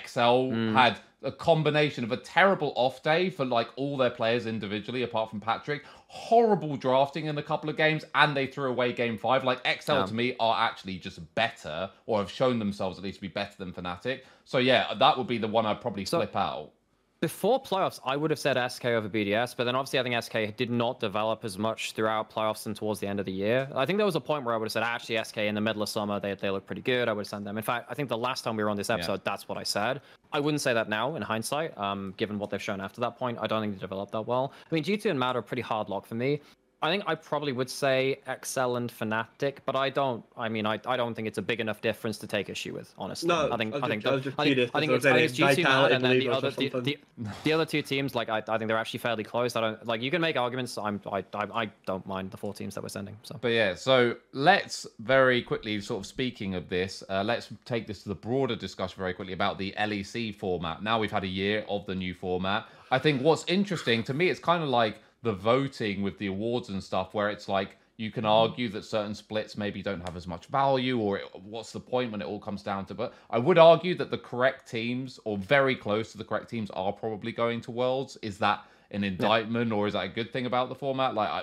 XL 0.06 0.20
mm. 0.20 0.73
had 0.73 0.98
a 1.23 1.32
combination 1.32 2.05
of 2.05 2.12
a 2.12 2.16
terrible 2.16 2.73
off 2.77 3.02
day 3.02 3.28
for 3.28 3.44
like 3.44 3.69
all 3.77 3.97
their 3.97 4.10
players 4.10 4.47
individually, 4.47 5.02
apart 5.02 5.31
from 5.31 5.40
Patrik, 5.40 5.81
horrible 6.06 6.77
drafting 6.77 7.27
in 7.27 7.36
a 7.39 7.43
couple 7.43 7.69
of 7.69 7.77
games, 7.77 8.05
and 8.15 8.36
they 8.36 8.47
threw 8.47 8.70
away 8.70 8.93
game 8.93 9.19
five. 9.19 9.43
Like 9.44 9.59
XL 9.66 9.93
Yeah. 9.93 10.06
to 10.06 10.15
me 10.15 10.36
are 10.39 10.69
actually 10.69 10.98
just 10.98 11.35
better, 11.35 11.90
or 12.06 12.19
have 12.19 12.31
shown 12.31 12.59
themselves 12.59 12.98
at 12.98 13.05
least 13.05 13.16
to 13.16 13.23
be 13.23 13.28
better 13.28 13.55
than 13.59 13.73
Fnatic. 13.73 14.20
So 14.44 14.59
yeah, 14.59 14.94
that 14.94 15.19
would 15.19 15.27
be 15.27 15.39
the 15.39 15.48
one 15.48 15.66
I'd 15.66 15.81
probably 15.81 16.05
So- 16.05 16.19
flip 16.19 16.36
out. 16.36 16.70
Before 17.20 17.60
playoffs, 17.60 17.98
I 18.04 18.16
would 18.16 18.30
have 18.30 18.38
said 18.38 18.56
SK 18.70 18.84
over 18.84 19.08
BDS, 19.08 19.56
but 19.56 19.64
then 19.64 19.74
obviously 19.74 19.98
I 19.98 20.04
think 20.04 20.22
SK 20.22 20.56
did 20.56 20.70
not 20.70 21.00
develop 21.00 21.44
as 21.44 21.58
much 21.58 21.90
throughout 21.90 22.30
playoffs 22.30 22.66
and 22.66 22.76
towards 22.76 23.00
the 23.00 23.08
end 23.08 23.18
of 23.18 23.26
the 23.26 23.32
year. 23.32 23.68
I 23.74 23.86
think 23.86 23.96
there 23.96 24.06
was 24.06 24.14
a 24.14 24.20
point 24.20 24.44
where 24.44 24.54
I 24.54 24.56
would 24.56 24.66
have 24.66 24.72
said, 24.72 24.84
actually, 24.84 25.18
SK 25.24 25.38
in 25.38 25.56
the 25.56 25.60
middle 25.60 25.82
of 25.82 25.88
summer, 25.88 26.20
they, 26.20 26.34
they 26.34 26.48
look 26.48 26.64
pretty 26.64 26.82
good. 26.82 27.08
I 27.08 27.12
would 27.12 27.22
have 27.22 27.28
sent 27.28 27.44
them. 27.44 27.58
In 27.58 27.64
fact, 27.64 27.88
I 27.90 27.94
think 27.94 28.08
the 28.08 28.16
last 28.16 28.44
time 28.44 28.56
we 28.56 28.62
were 28.62 28.70
on 28.70 28.76
this 28.76 28.88
episode, 28.88 29.24
that's 29.24 29.48
what 29.48 29.58
I 29.58 29.64
said. 29.64 30.00
I 30.32 30.38
wouldn't 30.38 30.60
say 30.60 30.72
that 30.74 30.88
now 30.88 31.16
in 31.16 31.22
hindsight, 31.22 31.76
um, 31.76 32.14
given 32.18 32.38
what 32.38 32.50
they've 32.50 32.62
shown 32.62 32.80
after 32.80 33.00
that 33.00 33.18
point. 33.18 33.36
I 33.40 33.48
don't 33.48 33.62
think 33.62 33.74
they 33.74 33.80
developed 33.80 34.12
that 34.12 34.22
well. 34.22 34.52
I 34.70 34.74
mean, 34.74 34.84
G2 34.84 35.10
and 35.10 35.18
Mad 35.18 35.34
are 35.34 35.42
pretty 35.42 35.62
hard 35.62 35.88
lock 35.88 36.06
for 36.06 36.14
me. 36.14 36.40
I 36.80 36.90
think 36.90 37.02
I 37.09 37.16
probably 37.16 37.50
would 37.50 37.68
say 37.68 38.20
XL 38.44 38.76
and 38.76 38.88
Fnatic, 38.92 39.59
but 39.66 39.74
I 39.74 39.90
don't. 39.90 40.24
I 40.36 40.48
mean, 40.48 40.64
I, 40.64 40.78
I 40.86 40.96
don't 40.96 41.12
think 41.12 41.26
it's 41.26 41.38
a 41.38 41.42
big 41.42 41.59
enough 41.59 41.80
difference 41.80 42.18
to 42.18 42.28
take 42.28 42.48
issue 42.48 42.72
with. 42.72 42.94
Honestly, 42.96 43.26
No, 43.28 43.50
I 43.50 43.56
think 43.56 43.74
I 43.74 43.78
I 43.78 43.88
think 43.88 44.02
just- 44.05 44.06
I 44.06 44.10
the- 44.10 44.16
was 44.16 44.24
just 44.24 44.38
I 44.38 44.44
think, 44.44 44.70
I 44.74 44.80
think 44.80 44.92
it's, 44.92 45.06
I 45.06 45.12
think 45.12 45.24
it's 45.24 45.38
G2 45.38 45.62
Mad, 45.64 45.92
and 45.92 46.05
then 46.05 46.18
the 46.20 46.28
other 46.28 46.50
the, 46.52 46.68
the, 46.68 46.98
the 47.42 47.52
other 47.52 47.64
two 47.66 47.82
teams, 47.82 48.14
like 48.14 48.28
I, 48.28 48.38
I 48.46 48.59
think 48.59 48.68
they're 48.68 48.76
actually 48.76 49.00
fairly 49.00 49.24
close. 49.24 49.56
I 49.56 49.60
don't 49.60 49.86
like 49.86 50.02
you 50.02 50.10
can 50.12 50.20
make 50.20 50.36
arguments. 50.36 50.78
I'm 50.78 51.00
I, 51.10 51.24
I, 51.34 51.62
I 51.62 51.70
don't 51.84 52.06
mind 52.06 52.30
the 52.30 52.36
four 52.36 52.55
teams 52.55 52.76
that 52.76 52.82
we're 52.82 52.88
sending. 52.90 53.16
So 53.24 53.36
But 53.40 53.48
yeah, 53.48 53.74
so 53.74 54.14
let's 54.32 54.86
very 55.00 55.42
quickly, 55.42 55.80
sort 55.80 56.00
of 56.00 56.06
speaking 56.06 56.55
of 56.55 56.68
this, 56.68 57.02
uh, 57.09 57.24
let's 57.24 57.48
take 57.64 57.88
this 57.88 58.05
to 58.05 58.09
the 58.09 58.14
broader 58.14 58.55
discussion 58.55 58.98
very 58.98 59.14
quickly 59.14 59.34
about 59.34 59.59
the 59.59 59.74
LEC 59.76 60.36
format. 60.36 60.82
Now 60.84 61.00
we've 61.00 61.10
had 61.10 61.24
a 61.24 61.28
year 61.28 61.64
of 61.68 61.86
the 61.86 61.94
new 61.96 62.14
format. 62.14 62.66
I 62.92 63.00
think 63.00 63.20
what's 63.20 63.44
interesting 63.48 64.05
to 64.05 64.14
me, 64.14 64.28
it's 64.30 64.40
kind 64.40 64.62
of 64.62 64.68
like 64.68 64.98
the 65.22 65.32
voting 65.32 66.02
with 66.02 66.18
the 66.18 66.26
awards 66.26 66.68
and 66.68 66.82
stuff, 66.82 67.14
where 67.14 67.30
it's 67.30 67.48
like 67.48 67.76
you 67.96 68.10
can 68.12 68.24
mm. 68.24 68.28
argue 68.28 68.68
that 68.68 68.84
certain 68.84 69.14
splits 69.14 69.56
maybe 69.56 69.82
don't 69.82 70.00
have 70.00 70.16
as 70.16 70.26
much 70.26 70.46
value, 70.46 70.98
or 70.98 71.18
it, 71.18 71.24
what's 71.42 71.72
the 71.72 71.80
point 71.80 72.12
when 72.12 72.22
it 72.22 72.26
all 72.26 72.38
comes 72.38 72.62
down 72.62 72.86
to. 72.86 72.94
But 72.94 73.12
I 73.28 73.38
would 73.38 73.58
argue 73.58 73.94
that 73.96 74.10
the 74.10 74.18
correct 74.18 74.70
teams, 74.70 75.18
or 75.24 75.36
very 75.36 75.74
close 75.74 76.12
to 76.12 76.18
the 76.18 76.24
correct 76.24 76.48
teams, 76.48 76.70
are 76.70 76.92
probably 76.92 77.32
going 77.32 77.60
to 77.62 77.70
Worlds. 77.70 78.16
Is 78.22 78.38
that 78.38 78.64
an 78.92 79.04
indictment, 79.04 79.72
or 79.72 79.86
is 79.86 79.94
that 79.94 80.04
a 80.04 80.08
good 80.08 80.32
thing 80.32 80.46
about 80.46 80.68
the 80.68 80.74
format? 80.74 81.14
Like, 81.14 81.28
I, 81.28 81.42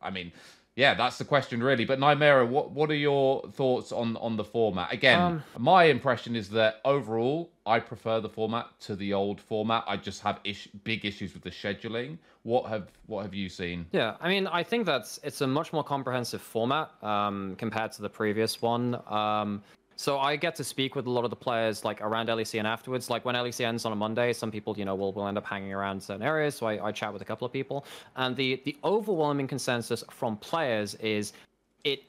I 0.00 0.10
mean, 0.10 0.32
yeah, 0.76 0.92
that's 0.94 1.16
the 1.18 1.24
question 1.24 1.62
really. 1.62 1.84
But 1.86 1.98
Nymaera, 1.98 2.46
what 2.46 2.70
what 2.70 2.90
are 2.90 2.94
your 2.94 3.42
thoughts 3.52 3.90
on 3.92 4.16
on 4.18 4.36
the 4.36 4.44
format? 4.44 4.92
Again, 4.92 5.18
Um, 5.20 5.42
my 5.58 5.84
impression 5.84 6.36
is 6.36 6.50
that 6.50 6.80
overall, 6.84 7.50
I 7.64 7.80
prefer 7.80 8.20
the 8.20 8.28
format 8.28 8.66
to 8.80 8.94
the 8.94 9.12
old 9.14 9.40
format. 9.40 9.84
I 9.88 9.96
just 9.96 10.20
have 10.22 10.38
ish- 10.44 10.68
big 10.84 11.04
issues 11.04 11.32
with 11.34 11.42
the 11.42 11.50
scheduling. 11.50 12.18
What 12.42 12.66
have 12.66 12.88
what 13.06 13.22
have 13.22 13.34
you 13.34 13.48
seen? 13.48 13.86
Yeah, 13.92 14.16
I 14.20 14.28
mean, 14.28 14.46
I 14.46 14.62
think 14.62 14.84
that's 14.86 15.18
it's 15.24 15.40
a 15.40 15.46
much 15.46 15.72
more 15.72 15.82
comprehensive 15.82 16.42
format 16.42 16.90
um, 17.02 17.56
compared 17.56 17.90
to 17.92 18.02
the 18.02 18.10
previous 18.10 18.60
one. 18.62 19.00
Um, 19.08 19.62
so 19.96 20.18
I 20.18 20.36
get 20.36 20.54
to 20.56 20.64
speak 20.64 20.94
with 20.94 21.06
a 21.06 21.10
lot 21.10 21.24
of 21.24 21.30
the 21.30 21.36
players 21.36 21.84
like 21.84 22.02
around 22.02 22.28
LEC 22.28 22.58
and 22.58 22.66
afterwards. 22.68 23.08
Like 23.08 23.24
when 23.24 23.34
LEC 23.34 23.64
ends 23.64 23.86
on 23.86 23.92
a 23.92 23.96
Monday, 23.96 24.34
some 24.34 24.50
people, 24.50 24.76
you 24.78 24.84
know, 24.84 24.94
will, 24.94 25.12
will 25.12 25.26
end 25.26 25.38
up 25.38 25.46
hanging 25.46 25.72
around 25.72 26.02
certain 26.02 26.22
areas. 26.22 26.54
So 26.54 26.66
I, 26.66 26.88
I 26.88 26.92
chat 26.92 27.12
with 27.12 27.22
a 27.22 27.24
couple 27.24 27.46
of 27.46 27.52
people, 27.52 27.86
and 28.16 28.36
the 28.36 28.60
the 28.64 28.76
overwhelming 28.84 29.48
consensus 29.48 30.04
from 30.10 30.36
players 30.36 30.94
is 30.96 31.32
it 31.84 32.02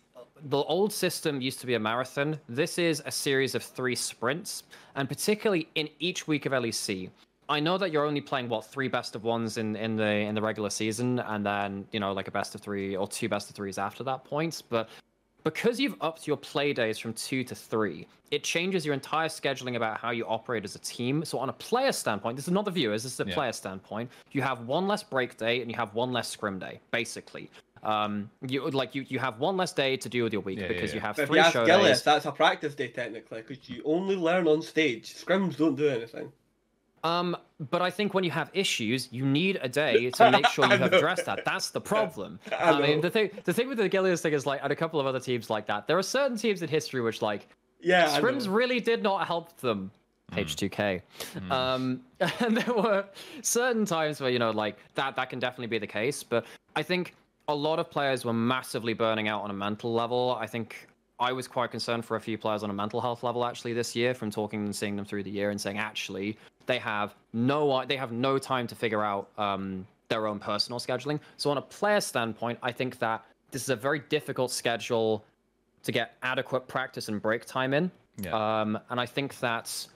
the 0.49 0.57
old 0.57 0.91
system 0.91 1.41
used 1.41 1.61
to 1.61 1.65
be 1.65 1.75
a 1.75 1.79
marathon. 1.79 2.39
This 2.49 2.77
is 2.77 3.01
a 3.05 3.11
series 3.11 3.55
of 3.55 3.63
three 3.63 3.95
sprints, 3.95 4.63
and 4.95 5.07
particularly 5.07 5.69
in 5.75 5.89
each 5.99 6.27
week 6.27 6.45
of 6.45 6.51
LEC. 6.51 7.09
I 7.49 7.61
know 7.61 7.77
that 7.77 7.93
you're 7.93 8.05
only 8.05 8.19
playing 8.19 8.49
what 8.49 8.65
three 8.65 8.89
best 8.89 9.15
of 9.15 9.23
ones 9.23 9.57
in 9.57 9.77
in 9.77 9.95
the 9.95 10.11
in 10.11 10.35
the 10.35 10.41
regular 10.41 10.69
season, 10.69 11.19
and 11.19 11.45
then 11.45 11.87
you 11.93 12.01
know 12.01 12.11
like 12.11 12.27
a 12.27 12.31
best 12.31 12.53
of 12.53 12.59
three 12.59 12.97
or 12.97 13.07
two 13.07 13.29
best 13.29 13.49
of 13.49 13.55
threes 13.55 13.77
after 13.77 14.03
that 14.03 14.25
point. 14.25 14.63
But 14.69 14.89
because 15.47 15.79
you've 15.79 15.95
upped 16.01 16.27
your 16.27 16.35
play 16.35 16.73
days 16.73 16.97
from 16.99 17.13
two 17.13 17.41
to 17.41 17.55
three, 17.55 18.05
it 18.31 18.43
changes 18.43 18.85
your 18.85 18.93
entire 18.93 19.29
scheduling 19.29 19.77
about 19.77 19.97
how 19.97 20.09
you 20.11 20.25
operate 20.25 20.65
as 20.65 20.75
a 20.75 20.79
team. 20.79 21.23
So 21.23 21.39
on 21.39 21.47
a 21.47 21.53
player 21.53 21.93
standpoint, 21.93 22.35
this 22.35 22.47
is 22.49 22.53
not 22.53 22.65
the 22.65 22.71
viewers, 22.71 23.03
this 23.03 23.13
is 23.13 23.19
a 23.21 23.25
Yeah. 23.25 23.33
player 23.33 23.53
standpoint. 23.53 24.11
You 24.33 24.41
have 24.41 24.67
one 24.67 24.89
less 24.89 25.03
break 25.03 25.37
day 25.37 25.61
and 25.61 25.71
you 25.71 25.77
have 25.77 25.93
one 25.93 26.11
less 26.11 26.27
scrim 26.27 26.59
day, 26.59 26.81
basically. 26.91 27.49
Um, 27.83 28.29
you 28.45 28.69
like 28.71 28.93
you 28.93 29.05
you 29.07 29.19
have 29.19 29.39
one 29.39 29.55
less 29.55 29.71
day 29.71 29.95
to 29.95 30.09
do 30.09 30.23
with 30.23 30.33
your 30.33 30.41
week 30.41 30.57
Yeah, 30.57 30.63
yeah, 30.63 30.67
because 30.73 30.93
you 30.93 30.99
have 30.99 31.15
But 31.15 31.21
if 31.23 31.27
three 31.29 31.37
you 31.37 31.43
ask 31.45 31.53
show 31.53 31.65
Gillies, 31.65 31.97
days. 31.97 32.03
that's 32.03 32.25
a 32.25 32.31
practice 32.33 32.75
day 32.75 32.89
technically, 32.89 33.41
because 33.47 33.69
you 33.69 33.81
only 33.85 34.17
learn 34.17 34.47
on 34.47 34.61
stage. 34.61 35.13
Scrims 35.15 35.55
don't 35.55 35.75
do 35.75 35.87
anything. 35.87 36.33
Um, 37.03 37.37
but 37.71 37.81
I 37.81 37.89
think 37.89 38.13
when 38.13 38.23
you 38.23 38.31
have 38.31 38.49
issues, 38.53 39.09
you 39.11 39.25
need 39.25 39.59
a 39.61 39.69
day 39.69 40.09
to 40.11 40.31
make 40.31 40.47
sure 40.47 40.65
you 40.65 40.77
have 40.77 40.93
addressed 40.93 41.25
that. 41.25 41.45
That's 41.45 41.69
the 41.69 41.81
problem. 41.93 42.39
I 42.51 42.71
I, 42.71 42.81
mean, 42.81 43.01
the 43.01 43.09
thing, 43.09 43.31
the 43.43 43.53
thing 43.53 43.67
with 43.67 43.77
the 43.77 43.89
Gillies 43.89 44.21
thing 44.21 44.33
is 44.33 44.45
like, 44.45 44.59
and 44.63 44.71
a 44.71 44.75
couple 44.75 44.99
of 44.99 45.05
other 45.05 45.19
teams 45.19 45.49
like 45.49 45.67
that. 45.67 45.87
There 45.87 45.97
are 45.97 46.03
certain 46.03 46.37
teams 46.37 46.61
in 46.61 46.69
history 46.69 47.01
which 47.01 47.21
like 47.21 47.47
Yeah, 47.81 48.07
scrims 48.19 48.51
really 48.51 48.79
did 48.79 49.03
not 49.03 49.27
help 49.27 49.57
them. 49.57 49.91
H2K. 50.33 51.01
Um, 51.49 52.01
and 52.19 52.57
there 52.57 52.75
were 52.75 53.05
certain 53.41 53.85
times 53.85 54.19
where 54.19 54.29
you 54.29 54.39
know, 54.39 54.51
like 54.51 54.77
that, 54.95 55.15
that 55.15 55.29
can 55.29 55.39
definitely 55.39 55.67
be 55.67 55.79
the 55.79 55.87
case. 55.87 56.21
But 56.21 56.45
I 56.75 56.83
think 56.83 57.15
a 57.47 57.55
lot 57.55 57.79
of 57.79 57.89
players 57.89 58.25
were 58.25 58.33
massively 58.33 58.93
burning 58.93 59.29
out 59.29 59.41
on 59.43 59.51
a 59.51 59.53
mental 59.53 59.93
level. 59.93 60.37
I 60.39 60.45
think 60.45 60.87
I 61.19 61.31
was 61.31 61.47
quite 61.47 61.71
concerned 61.71 62.05
for 62.05 62.17
a 62.17 62.21
few 62.21 62.37
players 62.37 62.63
on 62.63 62.69
a 62.69 62.73
mental 62.73 63.01
health 63.01 63.23
level 63.23 63.45
actually 63.45 63.73
this 63.73 63.95
year 63.95 64.13
from 64.13 64.29
talking 64.29 64.65
and 64.65 64.75
seeing 64.75 64.95
them 64.95 65.05
through 65.05 65.23
the 65.23 65.31
year 65.31 65.49
and 65.49 65.59
saying 65.59 65.77
actually 65.77 66.37
they 66.67 66.77
have 66.77 67.15
no 67.33 67.83
they 67.85 67.97
have 67.97 68.11
no 68.11 68.37
time 68.37 68.67
to 68.67 68.75
figure 68.75 69.03
out 69.03 69.29
um, 69.37 69.87
their 70.09 70.27
own 70.27 70.39
personal 70.39 70.79
scheduling. 70.79 71.19
So 71.37 71.49
on 71.49 71.57
a 71.57 71.61
player 71.61 72.01
standpoint, 72.01 72.59
I 72.61 72.71
think 72.71 72.99
that 72.99 73.25
this 73.51 73.63
is 73.63 73.69
a 73.69 73.75
very 73.75 73.99
difficult 73.99 74.51
schedule 74.51 75.23
to 75.83 75.91
get 75.91 76.15
adequate 76.21 76.67
practice 76.67 77.07
and 77.07 77.21
break 77.21 77.45
time 77.45 77.73
in. 77.73 77.89
Yeah. 78.21 78.61
Um, 78.61 78.79
and 78.89 78.99
I 78.99 79.05
think 79.05 79.39
that 79.39 79.87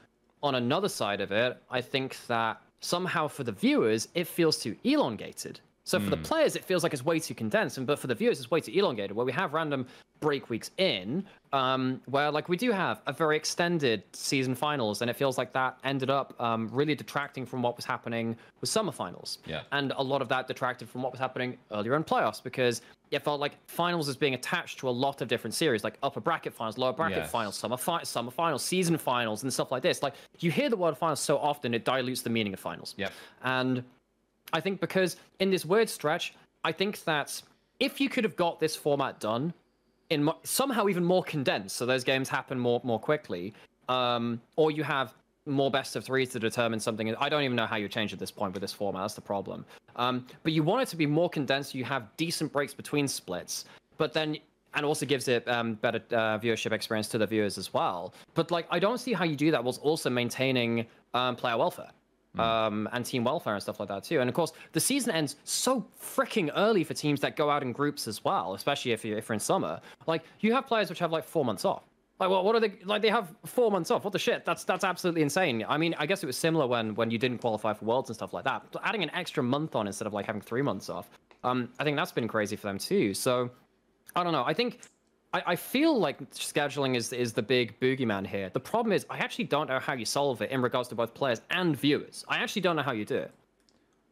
on 0.42 0.56
another 0.56 0.90
side 0.90 1.22
of 1.22 1.32
it, 1.32 1.58
I 1.70 1.82
think 1.82 2.18
that 2.28 2.62
somehow 2.80 3.28
for 3.28 3.44
the 3.44 3.52
viewers, 3.52 4.08
it 4.16 4.26
feels 4.26 4.58
too 4.58 4.76
elongated. 4.84 5.60
So 5.84 6.00
for 6.00 6.10
the 6.12 6.18
players, 6.18 6.56
it 6.56 6.64
feels 6.64 6.84
like 6.84 6.94
it's 6.94 7.04
way 7.04 7.20
too 7.20 7.34
condensed, 7.34 7.78
and 7.78 7.88
but 7.88 8.00
for 8.00 8.08
the 8.08 8.16
viewers, 8.16 8.40
it's 8.40 8.52
way 8.52 8.62
too 8.62 8.72
elongated. 8.72 9.16
Where 9.16 9.26
we 9.26 9.32
have 9.32 9.54
random 9.54 9.88
break 10.22 10.50
weeks 10.50 10.72
in, 10.78 11.26
um, 11.52 12.00
where 12.06 12.32
like 12.32 12.48
we 12.48 12.56
do 12.56 12.72
have 12.72 13.02
a 13.08 13.12
very 13.12 13.36
extended 13.36 14.04
season 14.14 14.56
finals, 14.56 15.02
and 15.02 15.10
it 15.10 15.16
feels 15.16 15.38
like 15.38 15.52
that 15.52 15.78
ended 15.84 16.10
up 16.10 16.40
um, 16.40 16.70
really 16.72 16.96
detracting 16.96 17.46
from 17.46 17.62
what 17.62 17.76
was 17.76 17.84
happening 17.84 18.38
with 18.62 18.70
summer 18.70 18.92
finals. 18.92 19.40
Yeah. 19.46 19.64
And 19.74 19.92
a 19.98 20.02
lot 20.04 20.22
of 20.22 20.30
that 20.30 20.48
detracted 20.48 20.88
from 20.90 21.02
what 21.02 21.12
was 21.12 21.20
happening 21.20 21.58
earlier 21.72 21.96
in 21.96 22.04
playoffs 22.06 22.42
because 22.42 22.82
it 23.10 23.22
felt 23.24 23.42
like 23.42 23.54
finals 23.68 24.08
is 24.08 24.16
being 24.16 24.36
attached 24.36 24.80
to 24.80 24.88
a 24.88 24.92
lot 24.92 25.22
of 25.22 25.28
different 25.28 25.54
series, 25.54 25.84
like 25.84 25.98
upper 26.02 26.22
bracket 26.22 26.54
finals, 26.54 26.78
lower 26.78 26.94
bracket 26.94 27.18
Yes. 27.18 27.32
finals, 27.32 27.58
summer 27.58 27.76
fi- 27.76 28.04
summer 28.04 28.32
finals, 28.32 28.64
season 28.64 28.98
finals, 28.98 29.44
and 29.44 29.52
stuff 29.52 29.72
like 29.72 29.84
this. 29.84 30.02
Like 30.02 30.14
you 30.40 30.52
hear 30.52 30.70
the 30.70 30.78
word 30.78 30.96
finals 30.98 31.20
so 31.20 31.38
often, 31.38 31.74
it 31.74 31.84
dilutes 31.84 32.22
the 32.22 32.30
meaning 32.30 32.54
of 32.54 32.60
finals. 32.60 32.94
Yep. 32.98 33.12
And 33.44 33.84
I 34.54 34.62
think 34.62 34.80
because 34.80 35.18
in 35.40 35.50
this 35.50 35.66
weird 35.66 35.90
stretch, 35.90 36.36
I 36.64 36.72
think 36.72 37.04
that 37.06 37.42
if 37.80 38.00
you 38.00 38.08
could 38.08 38.24
have 38.24 38.36
got 38.36 38.60
this 38.60 38.76
format 38.76 39.20
done 39.20 39.54
in 40.12 40.26
mo- 40.26 40.38
somehow 40.44 40.88
even 40.90 41.04
more 41.04 41.24
condensed, 41.24 41.78
so 41.78 41.86
those 41.86 42.04
games 42.04 42.30
happen 42.30 42.60
more 42.60 42.82
more 42.84 43.00
quickly, 43.00 43.54
um, 43.90 44.40
or 44.58 44.70
you 44.70 44.84
have 44.84 45.16
more 45.48 45.72
best 45.72 45.96
of 45.96 46.04
threes 46.04 46.30
to 46.30 46.40
determine 46.40 46.80
something. 46.80 47.16
I 47.16 47.30
don't 47.30 47.42
even 47.42 47.56
know 47.56 47.66
how 47.66 47.78
you 47.78 47.90
change 47.90 48.14
at 48.14 48.20
this 48.20 48.30
point 48.30 48.54
with 48.54 48.62
this 48.62 48.74
format. 48.74 49.02
That's 49.02 49.16
the 49.16 49.22
problem. 49.22 49.66
Um, 49.96 50.28
but 50.44 50.54
you 50.54 50.62
want 50.62 50.84
it 50.84 50.88
to 50.90 50.96
be 50.96 51.08
more 51.08 51.30
condensed. 51.30 51.74
You 51.74 51.86
have 51.86 52.16
decent 52.18 52.52
breaks 52.52 52.74
between 52.74 53.08
splits, 53.08 53.66
but 53.98 54.14
then 54.14 54.38
and 54.74 54.86
also 54.86 55.06
gives 55.06 55.28
it 55.28 55.46
um, 55.50 55.74
better 55.76 56.02
uh, 56.12 56.40
viewership 56.40 56.72
experience 56.72 57.08
to 57.10 57.18
the 57.18 57.28
viewers 57.28 57.58
as 57.58 57.74
well. 57.74 58.14
But 58.36 58.52
like, 58.52 58.68
I 58.70 58.80
don't 58.80 59.00
see 59.00 59.14
how 59.14 59.26
you 59.26 59.36
do 59.36 59.52
that 59.52 59.64
whilst 59.64 59.82
also 59.82 60.10
maintaining 60.10 60.86
um, 61.14 61.36
player 61.36 61.58
welfare 61.58 61.90
um, 62.38 62.88
and 62.94 63.06
team 63.06 63.24
welfare 63.24 63.54
and 63.54 63.62
stuff 63.62 63.80
like 63.80 63.90
that 63.90 64.04
too. 64.04 64.22
And 64.22 64.30
of 64.30 64.36
course, 64.36 64.54
the 64.72 64.80
season 64.80 65.12
ends 65.14 65.36
so 65.44 65.86
freaking 66.00 66.52
early 66.56 66.84
for 66.84 66.94
teams 66.94 67.20
that 67.22 67.36
go 67.36 67.50
out 67.50 67.64
in 67.64 67.72
groups 67.72 68.08
as 68.08 68.24
well, 68.24 68.54
especially 68.54 68.92
if 68.92 69.04
you're, 69.04 69.18
if 69.18 69.28
you're 69.28 69.34
in 69.34 69.40
summer. 69.40 69.82
Like 70.08 70.24
you 70.40 70.54
have 70.54 70.66
players 70.66 70.90
which 70.90 71.00
have 71.00 71.12
like 71.12 71.26
four 71.26 71.44
months 71.46 71.66
off. 71.66 71.84
Like 72.20 72.30
what? 72.30 72.46
What 72.46 72.56
are 72.56 72.60
they 72.60 72.74
like? 72.86 73.02
They 73.02 73.10
have 73.10 73.34
four 73.46 73.72
months 73.72 73.90
off. 73.90 74.04
What 74.04 74.14
the 74.14 74.20
shit? 74.20 74.46
That's 74.46 74.64
that's 74.64 74.84
absolutely 74.84 75.24
insane. 75.24 75.66
I 75.68 75.78
mean, 75.78 75.96
I 75.98 76.06
guess 76.06 76.22
it 76.22 76.28
was 76.28 76.38
similar 76.38 76.68
when 76.68 76.94
when 76.94 77.10
you 77.10 77.18
didn't 77.18 77.40
qualify 77.40 77.74
for 77.74 77.86
worlds 77.86 78.10
and 78.10 78.16
stuff 78.16 78.32
like 78.32 78.44
that. 78.44 78.64
But 78.72 78.84
adding 78.86 79.02
an 79.02 79.10
extra 79.16 79.42
month 79.42 79.76
on 79.76 79.88
instead 79.88 80.06
of 80.06 80.14
like 80.14 80.28
having 80.28 80.42
three 80.42 80.62
months 80.62 80.88
off, 80.88 81.10
um, 81.44 81.70
I 81.80 81.84
think 81.84 81.98
that's 81.98 82.12
been 82.12 82.28
crazy 82.28 82.56
for 82.56 82.68
them 82.68 82.78
too. 82.78 83.16
So 83.16 83.50
I 84.16 84.24
don't 84.24 84.34
know. 84.34 84.44
I 84.46 84.54
think 84.54 84.82
I, 85.34 85.44
I 85.48 85.56
feel 85.56 85.98
like 85.98 86.30
scheduling 86.32 86.96
is 86.96 87.14
is 87.14 87.34
the 87.34 87.42
big 87.42 87.80
boogeyman 87.80 88.28
here. 88.28 88.50
The 88.54 88.60
problem 88.60 88.92
is 88.94 89.06
I 89.10 89.18
actually 89.18 89.46
don't 89.46 89.68
know 89.68 89.80
how 89.80 89.94
you 89.94 90.06
solve 90.06 90.42
it 90.42 90.52
in 90.52 90.62
regards 90.62 90.90
to 90.90 90.96
both 90.96 91.14
players 91.14 91.42
and 91.50 91.76
viewers. 91.76 92.26
I 92.28 92.38
actually 92.38 92.62
don't 92.64 92.76
know 92.76 92.84
how 92.84 92.92
you 92.92 93.06
do 93.06 93.16
it. 93.18 93.32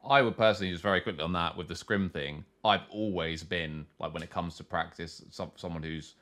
I 0.07 0.21
would 0.21 0.37
personally 0.37 0.71
just 0.71 0.81
very 0.83 1.01
quickly 1.01 1.21
on 1.23 1.33
that 1.33 1.57
with 1.57 1.67
the 1.67 1.75
scrim 1.75 2.09
thing. 2.09 2.45
I've 2.63 2.83
always 2.89 3.43
been 3.43 3.85
like 3.99 4.13
when 4.13 4.23
it 4.23 4.29
comes 4.29 4.55
to 4.57 4.63
practice, 4.63 5.23
some, 5.29 5.51
someone 5.55 5.83
who's 5.83 6.15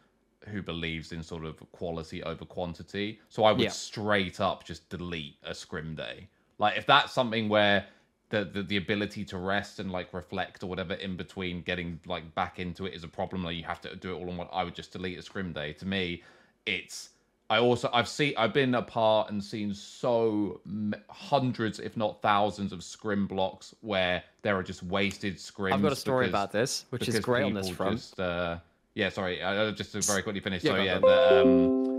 who 0.48 0.62
believes 0.62 1.12
in 1.12 1.22
sort 1.22 1.46
of 1.46 1.58
quality 1.72 2.24
over 2.24 2.46
quantity. 2.46 3.20
So 3.30 3.44
I 3.44 3.52
would 3.52 3.62
Yeah. 3.62 3.70
straight 3.70 4.40
up 4.40 4.64
just 4.64 4.88
delete 4.90 5.36
a 5.44 5.54
scrim 5.54 5.94
day. 5.94 6.28
Like 6.58 6.78
if 6.78 6.86
that's 6.86 7.12
something 7.12 7.50
where 7.50 7.86
the, 8.30 8.44
the 8.46 8.64
the 8.64 8.78
ability 8.78 9.24
to 9.26 9.38
rest 9.38 9.80
and 9.80 9.92
like 9.92 10.14
reflect 10.14 10.64
or 10.64 10.68
whatever 10.68 10.94
in 10.96 11.16
between 11.16 11.62
getting 11.62 12.00
like 12.06 12.34
back 12.36 12.60
into 12.60 12.86
it 12.86 12.94
is 12.94 13.04
a 13.04 13.08
problem. 13.08 13.44
Like 13.44 13.56
you 13.56 13.64
have 13.64 13.82
to 13.82 13.96
do 13.96 14.16
it 14.16 14.20
all 14.20 14.30
on 14.30 14.38
one. 14.38 14.48
I 14.52 14.64
would 14.64 14.76
just 14.76 14.92
delete 14.92 15.18
a 15.18 15.22
scrim 15.22 15.54
day. 15.54 15.74
To 15.74 15.86
me, 15.86 16.24
it's 16.66 17.10
I 17.50 17.60
also 17.60 17.90
I've 17.94 18.10
seen 18.10 18.34
I've 18.38 18.54
been 18.54 18.76
a 18.76 18.82
part 18.82 19.32
and 19.32 19.42
seen 19.42 19.74
so 19.74 20.60
m- 20.66 20.94
hundreds, 21.10 21.80
if 21.80 21.96
not 21.96 22.22
thousands, 22.22 22.74
of 22.74 22.84
scrim 22.84 23.28
blocks 23.28 23.74
where 23.82 24.24
there 24.42 24.58
are 24.58 24.64
just 24.64 24.84
wasted 24.84 25.38
scrims. 25.38 25.74
I've 25.74 25.82
got 25.82 25.94
a 25.94 25.96
story 25.96 26.26
because- 26.26 26.32
about 26.32 26.52
this, 26.52 26.86
which 26.90 27.08
is 27.08 27.20
great 27.20 27.44
on 27.44 27.54
this 27.54 27.70
front. 27.70 27.98
Just, 27.98 28.20
uh, 28.20 28.58
yeah, 28.96 29.10
sorry, 29.10 29.42
uh, 29.42 29.72
just 29.72 29.94
to 29.94 30.02
very 30.02 30.22
quickly 30.22 30.42
finish. 30.42 30.64
Yeah, 30.64 30.72
so 30.72 30.78
yeah, 30.82 31.00
the, 31.00 31.42
um, 31.42 31.97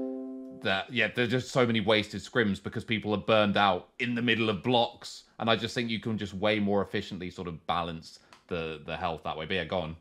that 0.62 0.92
yeah, 0.92 1.08
there's 1.14 1.30
just 1.30 1.50
so 1.50 1.66
many 1.66 1.80
wasted 1.80 2.20
scrims 2.20 2.62
because 2.62 2.84
people 2.84 3.12
are 3.14 3.18
burned 3.18 3.56
out 3.56 3.88
in 3.98 4.14
the 4.14 4.22
middle 4.22 4.50
of 4.50 4.62
blocks, 4.62 5.24
and 5.38 5.48
I 5.50 5.56
just 5.56 5.74
think 5.74 5.90
you 5.90 6.00
can 6.00 6.18
just 6.18 6.34
way 6.34 6.58
more 6.58 6.82
efficiently 6.82 7.30
sort 7.30 7.48
of 7.48 7.66
balance 7.66 8.18
the 8.48 8.80
the 8.86 8.96
health 8.96 9.22
that 9.24 9.36
way. 9.36 9.46
But 9.46 9.54
yeah, 9.54 9.64
go 9.64 9.78
on. 9.78 9.96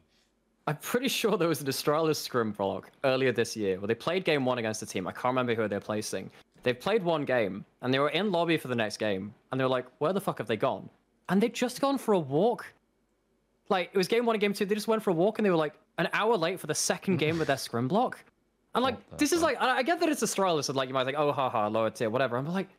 I'm 0.67 0.77
pretty 0.77 1.07
sure 1.07 1.37
there 1.37 1.47
was 1.47 1.61
an 1.61 1.67
Astralis 1.67 2.17
scrim 2.17 2.51
block 2.51 2.91
earlier 3.05 3.31
this 3.31 3.55
year 3.55 3.79
where 3.79 3.87
they 3.87 3.95
played 3.95 4.25
game 4.25 4.43
one 4.43 4.57
against 4.57 4.81
a 4.81 4.85
team. 4.85 5.07
I 5.07 5.13
can't 5.13 5.25
remember 5.25 5.55
who 5.55 5.65
they're 5.69 5.79
placing. 5.79 6.29
They've 6.63 6.77
played 6.77 7.03
one 7.03 7.23
game 7.23 7.63
and 7.81 7.93
they 7.93 7.99
were 7.99 8.09
in 8.09 8.33
lobby 8.33 8.57
for 8.57 8.67
the 8.67 8.75
next 8.75 8.97
game 8.97 9.33
and 9.51 9.59
they 9.59 9.63
were 9.63 9.69
like, 9.69 9.85
where 9.99 10.11
the 10.11 10.19
fuck 10.19 10.39
have 10.39 10.47
they 10.47 10.57
gone? 10.57 10.89
And 11.29 11.41
they'd 11.41 11.53
just 11.53 11.79
gone 11.79 11.97
for 11.97 12.13
a 12.13 12.19
walk. 12.19 12.65
Like 13.69 13.91
it 13.93 13.97
was 13.97 14.09
game 14.09 14.25
one 14.25 14.35
and 14.35 14.41
game 14.41 14.53
two. 14.53 14.65
They 14.65 14.75
just 14.75 14.89
went 14.89 15.01
for 15.01 15.11
a 15.11 15.13
walk 15.13 15.39
and 15.39 15.45
they 15.45 15.49
were 15.49 15.55
like 15.55 15.73
an 15.97 16.09
hour 16.11 16.35
late 16.35 16.59
for 16.59 16.67
the 16.67 16.75
second 16.75 17.15
game 17.23 17.39
with 17.39 17.47
their 17.47 17.57
scrim 17.57 17.87
block. 17.87 18.21
And 18.77 18.83
like 18.83 18.95
What 18.95 19.09
the 19.09 19.17
this 19.17 19.31
is 19.33 19.41
like 19.41 19.59
I 19.59 19.77
I 19.77 19.83
get 19.83 19.99
that 20.01 20.09
it's 20.09 20.21
a 20.21 20.27
Astralis 20.27 20.69
and 20.69 20.75
like 20.77 20.87
you 20.87 20.93
might 20.93 21.05
think, 21.05 21.17
oh 21.17 21.31
haha, 21.31 21.67
lower 21.67 21.89
tier, 21.89 22.11
whatever. 22.11 22.37
I'm 22.37 22.47
like, 22.47 22.69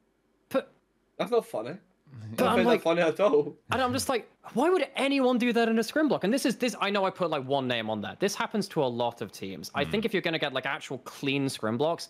but 0.48 0.72
That's 1.18 1.32
not 1.32 1.44
funny. 1.44 1.74
But 2.36 2.46
I 2.46 2.52
I'm 2.52 2.58
don't 2.58 2.66
like- 2.66 2.82
funny 2.82 3.02
at 3.02 3.18
all. 3.18 3.56
and 3.72 3.82
I'm 3.82 3.92
just 3.92 4.08
like, 4.08 4.30
why 4.54 4.70
would 4.70 4.86
anyone 4.94 5.38
do 5.38 5.52
that 5.52 5.68
in 5.68 5.78
a 5.78 5.82
scrim 5.82 6.08
block? 6.08 6.22
And 6.22 6.32
this 6.32 6.46
is 6.46 6.56
this. 6.56 6.76
I 6.80 6.88
know 6.88 7.04
I 7.04 7.10
put 7.10 7.30
like 7.30 7.44
one 7.44 7.66
name 7.66 7.90
on 7.90 8.00
that. 8.02 8.20
This 8.20 8.34
happens 8.36 8.68
to 8.68 8.82
a 8.82 8.86
lot 8.86 9.20
of 9.20 9.32
teams. 9.32 9.72
I 9.74 9.84
hmm. 9.84 9.90
think 9.90 10.04
if 10.04 10.12
you're 10.12 10.22
gonna 10.22 10.38
get 10.38 10.52
like 10.52 10.66
actual 10.66 10.98
clean 10.98 11.48
scrim 11.48 11.76
blocks, 11.76 12.08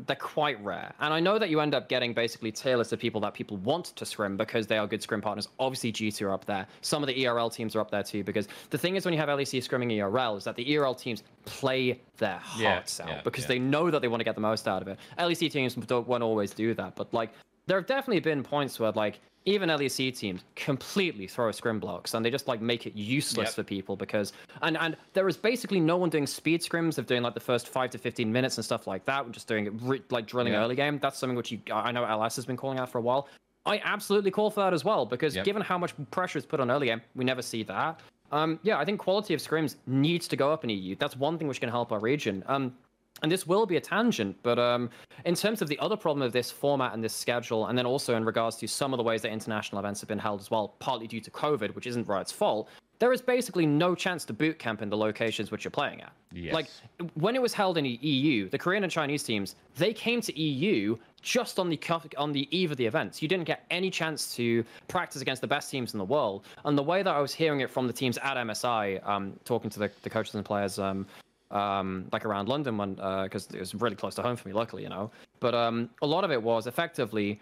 they're 0.00 0.16
quite 0.16 0.62
rare. 0.62 0.92
And 1.00 1.14
I 1.14 1.20
know 1.20 1.38
that 1.38 1.50
you 1.50 1.60
end 1.60 1.74
up 1.74 1.88
getting 1.88 2.12
basically 2.12 2.50
tier 2.50 2.76
lists 2.76 2.92
of 2.92 2.98
people 2.98 3.20
that 3.20 3.32
people 3.32 3.56
want 3.58 3.86
to 3.86 4.04
scrim 4.04 4.36
because 4.36 4.66
they 4.66 4.76
are 4.76 4.86
good 4.86 5.02
scrim 5.02 5.20
partners. 5.20 5.48
Obviously, 5.58 5.92
G2 5.92 6.22
are 6.26 6.32
up 6.32 6.44
there. 6.44 6.66
Some 6.80 7.02
of 7.02 7.06
the 7.06 7.26
ERL 7.26 7.48
teams 7.48 7.76
are 7.76 7.80
up 7.80 7.90
there 7.90 8.02
too. 8.02 8.24
Because 8.24 8.48
the 8.70 8.78
thing 8.78 8.96
is, 8.96 9.04
when 9.04 9.14
you 9.14 9.20
have 9.20 9.28
LEC 9.28 9.62
scrimming 9.66 9.96
ERL, 10.02 10.36
is 10.36 10.44
that 10.44 10.56
the 10.56 10.76
ERL 10.76 10.94
teams 10.94 11.22
play 11.44 12.00
their 12.16 12.40
Yeah, 12.58 12.74
hearts 12.74 13.00
out 13.00 13.08
yeah, 13.08 13.20
because 13.22 13.44
yeah. 13.44 13.48
they 13.48 13.58
know 13.60 13.90
that 13.90 14.02
they 14.02 14.08
want 14.08 14.20
to 14.20 14.24
get 14.24 14.34
the 14.34 14.40
most 14.40 14.66
out 14.66 14.82
of 14.82 14.88
it. 14.88 14.98
LEC 15.18 15.50
teams 15.50 15.74
don't 15.74 16.06
won't 16.08 16.22
always 16.22 16.52
do 16.52 16.74
that, 16.74 16.96
but 16.96 17.12
like 17.14 17.30
there 17.66 17.78
have 17.78 17.86
definitely 17.86 18.20
been 18.20 18.42
points 18.42 18.78
where 18.80 18.92
like 18.92 19.20
even 19.46 19.68
LEC 19.68 20.16
teams 20.16 20.42
completely 20.56 21.26
throw 21.26 21.50
scrim 21.52 21.78
blocks 21.78 22.14
and 22.14 22.24
they 22.24 22.30
just 22.30 22.48
like 22.48 22.60
make 22.62 22.86
it 22.86 22.94
useless 22.96 23.48
Yep. 23.48 23.54
for 23.54 23.62
people 23.62 23.94
because 23.96 24.32
and 24.62 24.76
and 24.78 24.96
there 25.12 25.28
is 25.28 25.36
basically 25.36 25.80
no 25.80 25.96
one 25.96 26.08
doing 26.10 26.26
speed 26.26 26.62
scrims 26.62 26.96
of 26.96 27.06
doing 27.06 27.22
like 27.22 27.34
the 27.34 27.40
first 27.40 27.68
five 27.68 27.90
to 27.90 27.98
fifteen 27.98 28.32
minutes 28.32 28.56
and 28.56 28.64
stuff 28.64 28.86
like 28.86 29.04
that. 29.04 29.24
We're 29.24 29.32
just 29.32 29.46
doing 29.48 29.66
it 29.66 30.10
like 30.12 30.26
drilling 30.26 30.54
Yeah. 30.54 30.62
early 30.64 30.74
game. 30.76 30.98
That's 30.98 31.18
something 31.18 31.36
which 31.36 31.52
you 31.52 31.60
I 31.72 31.92
know 31.92 32.04
LS 32.04 32.36
has 32.36 32.46
been 32.46 32.56
calling 32.56 32.78
out 32.78 32.88
for 32.90 32.98
a 32.98 33.02
while. 33.02 33.28
I 33.66 33.80
absolutely 33.84 34.30
call 34.30 34.50
for 34.50 34.60
that 34.60 34.72
as 34.72 34.84
well 34.84 35.04
because 35.06 35.34
Yep. 35.36 35.44
given 35.44 35.62
how 35.62 35.76
much 35.78 35.94
pressure 36.10 36.38
is 36.38 36.46
put 36.46 36.60
on 36.60 36.70
early 36.70 36.86
game, 36.86 37.02
we 37.14 37.24
never 37.24 37.42
see 37.42 37.62
that. 37.64 38.00
Um, 38.32 38.58
yeah, 38.62 38.78
I 38.78 38.84
think 38.84 38.98
quality 38.98 39.34
of 39.34 39.40
scrims 39.40 39.76
needs 39.86 40.26
to 40.28 40.36
go 40.36 40.50
up 40.52 40.64
in 40.64 40.70
EU. 40.70 40.96
That's 40.96 41.16
one 41.16 41.38
thing 41.38 41.48
which 41.48 41.60
can 41.60 41.68
help 41.68 41.92
our 41.92 42.00
region. 42.00 42.42
Um, 42.46 42.74
and 43.22 43.32
this 43.32 43.46
will 43.46 43.64
be 43.64 43.76
a 43.76 43.80
tangent, 43.80 44.36
but 44.42 44.58
um, 44.58 44.90
in 45.24 45.34
terms 45.34 45.62
of 45.62 45.68
the 45.68 45.78
other 45.78 45.96
problem 45.96 46.22
of 46.22 46.32
this 46.32 46.50
format 46.50 46.92
and 46.92 47.02
this 47.02 47.14
schedule, 47.14 47.68
and 47.68 47.78
then 47.78 47.86
also 47.86 48.16
in 48.16 48.24
regards 48.24 48.56
to 48.56 48.68
some 48.68 48.92
of 48.92 48.98
the 48.98 49.02
ways 49.02 49.22
that 49.22 49.32
international 49.32 49.78
events 49.78 50.00
have 50.00 50.08
been 50.08 50.18
held 50.18 50.40
as 50.40 50.50
well, 50.50 50.74
partly 50.78 51.06
due 51.06 51.22
to 51.22 51.30
COVID, 51.30 51.74
which 51.74 51.86
isn't 51.86 52.06
Riot's 52.06 52.32
fault, 52.32 52.68
there 52.98 53.12
is 53.12 53.22
basically 53.22 53.66
no 53.66 53.94
chance 53.94 54.24
to 54.26 54.32
boot 54.32 54.58
camp 54.58 54.82
in 54.82 54.88
the 54.88 54.96
locations 54.96 55.50
which 55.50 55.64
you're 55.64 55.70
playing 55.70 56.00
at. 56.02 56.12
Yes. 56.32 56.52
Like 56.52 56.66
when 57.14 57.34
it 57.34 57.42
was 57.42 57.54
held 57.54 57.78
in 57.78 57.84
the 57.84 57.98
EU, 58.02 58.48
the 58.48 58.58
Korean 58.58 58.84
and 58.84 58.92
Chinese 58.92 59.22
teams 59.22 59.56
they 59.76 59.92
came 59.92 60.20
to 60.20 60.38
EU 60.38 60.96
just 61.20 61.58
on 61.58 61.70
the 61.70 61.80
on 62.18 62.30
the 62.30 62.46
eve 62.56 62.70
of 62.70 62.76
the 62.76 62.86
events. 62.86 63.22
You 63.22 63.28
didn't 63.28 63.46
get 63.46 63.64
any 63.70 63.90
chance 63.90 64.34
to 64.36 64.64
practice 64.86 65.22
against 65.22 65.40
the 65.40 65.48
best 65.48 65.70
teams 65.70 65.94
in 65.94 65.98
the 65.98 66.04
world. 66.04 66.44
And 66.64 66.76
the 66.76 66.82
way 66.82 67.02
that 67.02 67.14
I 67.14 67.20
was 67.20 67.34
hearing 67.34 67.60
it 67.60 67.70
from 67.70 67.86
the 67.86 67.92
teams 67.92 68.18
at 68.18 68.36
MSI, 68.36 69.06
um, 69.08 69.32
talking 69.44 69.70
to 69.70 69.78
the, 69.78 69.90
the 70.02 70.10
coaches 70.10 70.34
and 70.34 70.44
players, 70.44 70.78
um, 70.78 71.06
um, 71.54 72.06
like 72.12 72.24
around 72.24 72.48
London, 72.48 72.76
when 72.76 72.94
because 72.94 73.46
it 73.52 73.60
was 73.60 73.74
really 73.74 73.96
close 73.96 74.14
to 74.16 74.22
home 74.22 74.36
for 74.36 74.48
me, 74.48 74.54
luckily, 74.54 74.82
you 74.82 74.88
know. 74.88 75.10
But 75.40 75.54
um, 75.54 75.90
a 76.02 76.06
lot 76.06 76.24
of 76.24 76.30
it 76.30 76.42
was 76.42 76.66
effectively. 76.66 77.40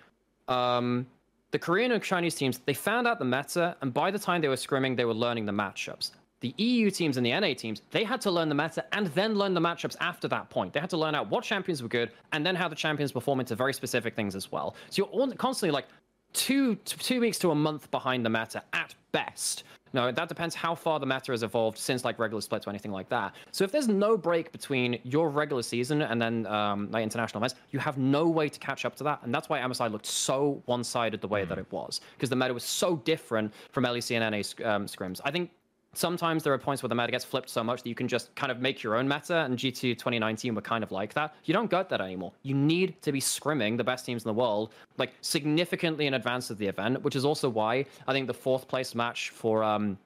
Um, 0.48 1.06
the 1.52 1.58
Korean 1.58 1.92
and 1.92 2.02
Chinese 2.02 2.34
teams, 2.34 2.60
they 2.64 2.74
found 2.74 3.06
out 3.06 3.18
the 3.18 3.26
meta, 3.26 3.76
and 3.82 3.92
by 3.92 4.10
the 4.10 4.18
time 4.18 4.40
they 4.40 4.48
were 4.48 4.56
scrimming, 4.56 4.96
they 4.96 5.04
were 5.04 5.14
learning 5.14 5.44
the 5.44 5.52
matchups. 5.52 6.12
The 6.40 6.54
EU 6.56 6.90
teams 6.90 7.18
and 7.18 7.24
the 7.24 7.38
NA 7.38 7.54
teams, 7.54 7.82
they 7.90 8.02
had 8.02 8.20
to 8.22 8.30
learn 8.30 8.48
the 8.48 8.54
meta 8.54 8.84
and 8.92 9.06
then 9.08 9.36
learn 9.36 9.54
the 9.54 9.60
matchups 9.60 9.96
after 10.00 10.26
that 10.28 10.50
point. 10.50 10.72
They 10.72 10.80
had 10.80 10.90
to 10.90 10.96
learn 10.96 11.14
out 11.14 11.30
what 11.30 11.44
champions 11.44 11.82
were 11.82 11.88
good 11.88 12.10
and 12.32 12.44
then 12.44 12.56
how 12.56 12.68
the 12.68 12.74
champions 12.74 13.12
perform 13.12 13.38
into 13.38 13.54
very 13.54 13.72
specific 13.72 14.16
things 14.16 14.34
as 14.34 14.50
well. 14.50 14.74
So 14.90 15.08
you're 15.14 15.34
constantly 15.34 15.72
like 15.72 15.86
two 16.32 16.74
two 16.86 17.20
weeks 17.20 17.38
to 17.40 17.50
a 17.50 17.54
month 17.54 17.90
behind 17.90 18.24
the 18.24 18.30
meta 18.30 18.62
at 18.72 18.94
best. 19.12 19.62
No, 19.92 20.10
that 20.10 20.28
depends 20.28 20.54
how 20.54 20.74
far 20.74 20.98
the 20.98 21.06
meta 21.06 21.32
has 21.32 21.42
evolved 21.42 21.78
since 21.78 22.04
like 22.04 22.18
regular 22.18 22.40
splits 22.40 22.66
or 22.66 22.70
anything 22.70 22.92
like 22.92 23.08
that. 23.10 23.34
So 23.50 23.64
if 23.64 23.72
there's 23.72 23.88
no 23.88 24.16
break 24.16 24.52
between 24.52 24.98
your 25.04 25.28
regular 25.28 25.62
season 25.62 26.02
and 26.02 26.20
then 26.20 26.46
um, 26.46 26.90
like 26.90 27.02
international 27.02 27.40
events, 27.40 27.54
you 27.70 27.78
have 27.78 27.98
no 27.98 28.28
way 28.28 28.48
to 28.48 28.58
catch 28.58 28.84
up 28.84 28.96
to 28.96 29.04
that, 29.04 29.20
and 29.22 29.34
that's 29.34 29.48
why 29.48 29.60
MSI 29.60 29.90
looked 29.90 30.06
so 30.06 30.62
one-sided 30.66 31.20
the 31.20 31.28
way 31.28 31.44
that 31.44 31.58
it 31.58 31.70
was 31.70 32.00
because 32.16 32.30
the 32.30 32.36
meta 32.36 32.54
was 32.54 32.64
so 32.64 32.96
different 32.96 33.52
from 33.70 33.84
LEC 33.84 34.18
and 34.18 34.30
NA 34.30 34.68
um, 34.68 34.86
scrims. 34.86 35.20
I 35.24 35.30
think 35.30 35.50
sometimes 35.94 36.42
there 36.42 36.52
are 36.52 36.58
points 36.58 36.82
where 36.82 36.88
the 36.88 36.94
meta 36.94 37.10
gets 37.10 37.24
flipped 37.24 37.48
so 37.48 37.62
much 37.62 37.82
that 37.82 37.88
you 37.88 37.94
can 37.94 38.08
just 38.08 38.34
kind 38.34 38.50
of 38.50 38.60
make 38.60 38.82
your 38.82 38.96
own 38.96 39.06
meta, 39.08 39.40
and 39.44 39.56
G2 39.56 39.98
2019 39.98 40.54
were 40.54 40.62
kind 40.62 40.82
of 40.82 40.92
like 40.92 41.14
that. 41.14 41.34
You 41.44 41.54
don't 41.54 41.70
get 41.70 41.88
that 41.90 42.00
anymore. 42.00 42.32
You 42.42 42.54
need 42.54 43.00
to 43.02 43.12
be 43.12 43.20
scrimming 43.20 43.76
the 43.76 43.84
best 43.84 44.06
teams 44.06 44.24
in 44.24 44.28
the 44.28 44.34
world, 44.34 44.72
like 44.98 45.12
significantly 45.20 46.06
in 46.06 46.14
advance 46.14 46.50
of 46.50 46.58
the 46.58 46.66
event, 46.66 47.02
which 47.02 47.16
is 47.16 47.24
also 47.24 47.48
why 47.48 47.84
I 48.06 48.12
think 48.12 48.26
the 48.26 48.34
fourth 48.34 48.68
place 48.68 48.94
match 48.94 49.30
for 49.30 49.62
um, 49.62 49.98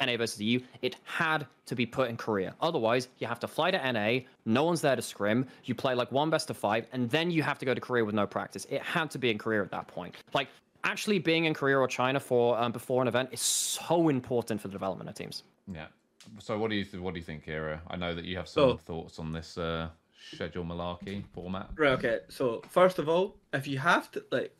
NA 0.00 0.16
versus 0.16 0.40
EU, 0.40 0.60
it 0.82 0.96
had 1.04 1.46
to 1.66 1.74
be 1.74 1.86
put 1.86 2.10
in 2.10 2.16
Korea. 2.16 2.54
Otherwise, 2.60 3.08
you 3.18 3.26
have 3.26 3.40
to 3.40 3.48
fly 3.48 3.70
to 3.70 3.92
NA, 3.92 4.20
no 4.44 4.64
one's 4.64 4.80
there 4.80 4.96
to 4.96 5.02
scrim, 5.02 5.46
you 5.64 5.74
play 5.74 5.94
like 5.94 6.10
one 6.12 6.30
best 6.30 6.50
of 6.50 6.56
five, 6.56 6.86
and 6.92 7.08
then 7.10 7.30
you 7.30 7.42
have 7.42 7.58
to 7.58 7.64
go 7.64 7.74
to 7.74 7.80
Korea 7.80 8.04
with 8.04 8.14
no 8.14 8.26
practice. 8.26 8.66
It 8.70 8.82
had 8.82 9.10
to 9.12 9.18
be 9.18 9.30
in 9.30 9.38
Korea 9.38 9.62
at 9.62 9.70
that 9.70 9.86
point. 9.88 10.16
Like, 10.32 10.48
actually 10.84 11.18
being 11.18 11.46
in 11.46 11.54
Korea 11.54 11.78
or 11.78 11.88
China 11.88 12.20
for 12.20 12.58
um, 12.58 12.70
before 12.72 13.02
an 13.02 13.08
event 13.08 13.30
is 13.32 13.40
so 13.40 14.08
important 14.08 14.60
for 14.60 14.68
the 14.68 14.72
development 14.72 15.08
of 15.10 15.16
teams. 15.16 15.42
Yeah. 15.72 15.86
So 16.38 16.58
what 16.58 16.70
do 16.70 16.76
you 16.76 16.84
th- 16.84 17.02
what 17.02 17.14
do 17.14 17.20
you 17.20 17.24
think, 17.26 17.44
Keire? 17.46 17.80
I 17.88 17.96
know 17.96 18.14
that 18.14 18.24
you 18.24 18.36
have 18.36 18.48
some 18.48 18.70
So- 18.70 18.76
thoughts 18.84 19.18
on 19.18 19.32
this 19.32 19.58
uh, 19.58 19.88
schedule 20.32 20.64
malarkey 20.64 21.24
format. 21.32 21.70
Right. 21.76 21.92
Okay. 21.92 22.20
So 22.28 22.62
first 22.68 22.98
of 22.98 23.08
all, 23.08 23.36
if 23.52 23.66
you 23.66 23.78
have 23.78 24.10
to 24.12 24.24
like, 24.30 24.54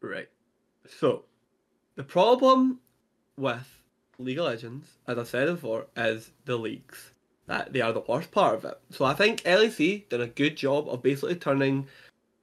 right. 0.00 0.28
So, 1.00 1.24
the 1.96 2.04
problem 2.04 2.80
with 3.36 3.66
League 4.18 4.38
of 4.38 4.46
Legends, 4.46 4.86
as 5.06 5.18
I 5.18 5.24
said 5.24 5.46
before, 5.48 5.86
is 5.96 6.30
the 6.46 6.56
leagues. 6.56 7.12
That 7.46 7.72
they 7.72 7.80
are 7.80 7.92
the 7.92 8.00
worst 8.06 8.30
part 8.30 8.54
of 8.56 8.64
it. 8.66 8.78
So 8.90 9.04
I 9.06 9.14
think 9.14 9.40
LEC 9.42 10.08
did 10.10 10.20
a 10.20 10.26
good 10.26 10.56
job 10.56 10.86
of 10.88 11.02
basically 11.02 11.34
turning 11.36 11.86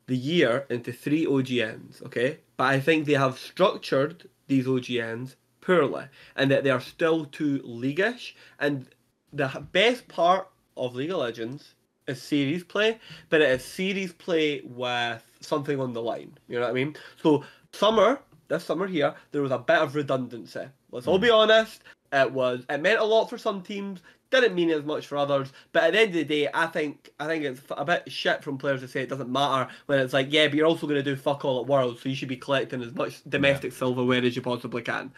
the 0.07 0.17
year 0.17 0.65
into 0.69 0.91
three 0.91 1.25
OGNs. 1.25 2.03
Okay, 2.05 2.39
but 2.57 2.65
I 2.65 2.79
think 2.79 3.05
they 3.05 3.13
have 3.13 3.37
structured 3.37 4.29
these 4.47 4.65
OGNs 4.65 5.35
poorly, 5.61 6.05
and 6.35 6.51
that 6.51 6.63
they 6.63 6.69
are 6.69 6.81
still 6.81 7.25
too 7.25 7.61
leaguish. 7.63 8.35
And 8.59 8.87
the 9.33 9.47
best 9.71 10.07
part 10.07 10.47
of 10.77 10.95
League 10.95 11.11
of 11.11 11.17
Legends 11.17 11.75
is 12.07 12.21
series 12.21 12.63
play, 12.63 12.99
but 13.29 13.41
it 13.41 13.49
is 13.49 13.63
series 13.63 14.13
play 14.13 14.61
with 14.63 15.23
something 15.41 15.79
on 15.79 15.93
the 15.93 16.01
line. 16.01 16.37
You 16.47 16.55
know 16.55 16.61
what 16.61 16.71
I 16.71 16.73
mean? 16.73 16.95
So 17.21 17.43
summer, 17.71 18.19
this 18.47 18.63
summer 18.63 18.87
here, 18.87 19.15
there 19.31 19.41
was 19.41 19.51
a 19.51 19.57
bit 19.57 19.77
of 19.77 19.95
redundancy. 19.95 20.65
Let's 20.91 21.07
all 21.07 21.17
hmm. 21.17 21.23
be 21.23 21.29
honest. 21.29 21.81
It 22.13 22.31
was 22.31 22.63
it 22.69 22.81
meant 22.81 22.99
a 22.99 23.03
lot 23.03 23.29
for 23.29 23.37
some 23.37 23.61
teams, 23.61 24.01
didn't 24.41 24.55
mean 24.55 24.69
as 24.69 24.83
much 24.83 25.07
for 25.07 25.17
others. 25.17 25.51
But 25.71 25.83
at 25.83 25.93
the 25.93 25.99
end 25.99 26.09
of 26.09 26.15
the 26.15 26.23
day, 26.23 26.49
I 26.53 26.67
think 26.67 27.09
I 27.19 27.27
think 27.27 27.43
it's 27.43 27.61
a 27.69 27.85
bit 27.85 28.11
shit 28.11 28.43
from 28.43 28.57
players 28.57 28.81
to 28.81 28.87
say 28.87 29.01
it 29.01 29.09
doesn't 29.09 29.29
matter 29.29 29.71
when 29.85 29.99
it's 29.99 30.13
like, 30.13 30.27
yeah, 30.31 30.47
but 30.47 30.55
you're 30.55 30.67
also 30.67 30.87
going 30.87 31.03
to 31.03 31.03
do 31.03 31.15
fuck 31.15 31.45
all 31.45 31.61
at 31.61 31.67
Worlds, 31.67 32.01
so 32.01 32.09
you 32.09 32.15
should 32.15 32.29
be 32.29 32.37
collecting 32.37 32.81
as 32.81 32.93
much 32.93 33.21
domestic 33.29 33.73
silverware 33.73 34.23
as 34.23 34.35
you 34.35 34.41
possibly 34.41 34.81
can. 34.81 35.11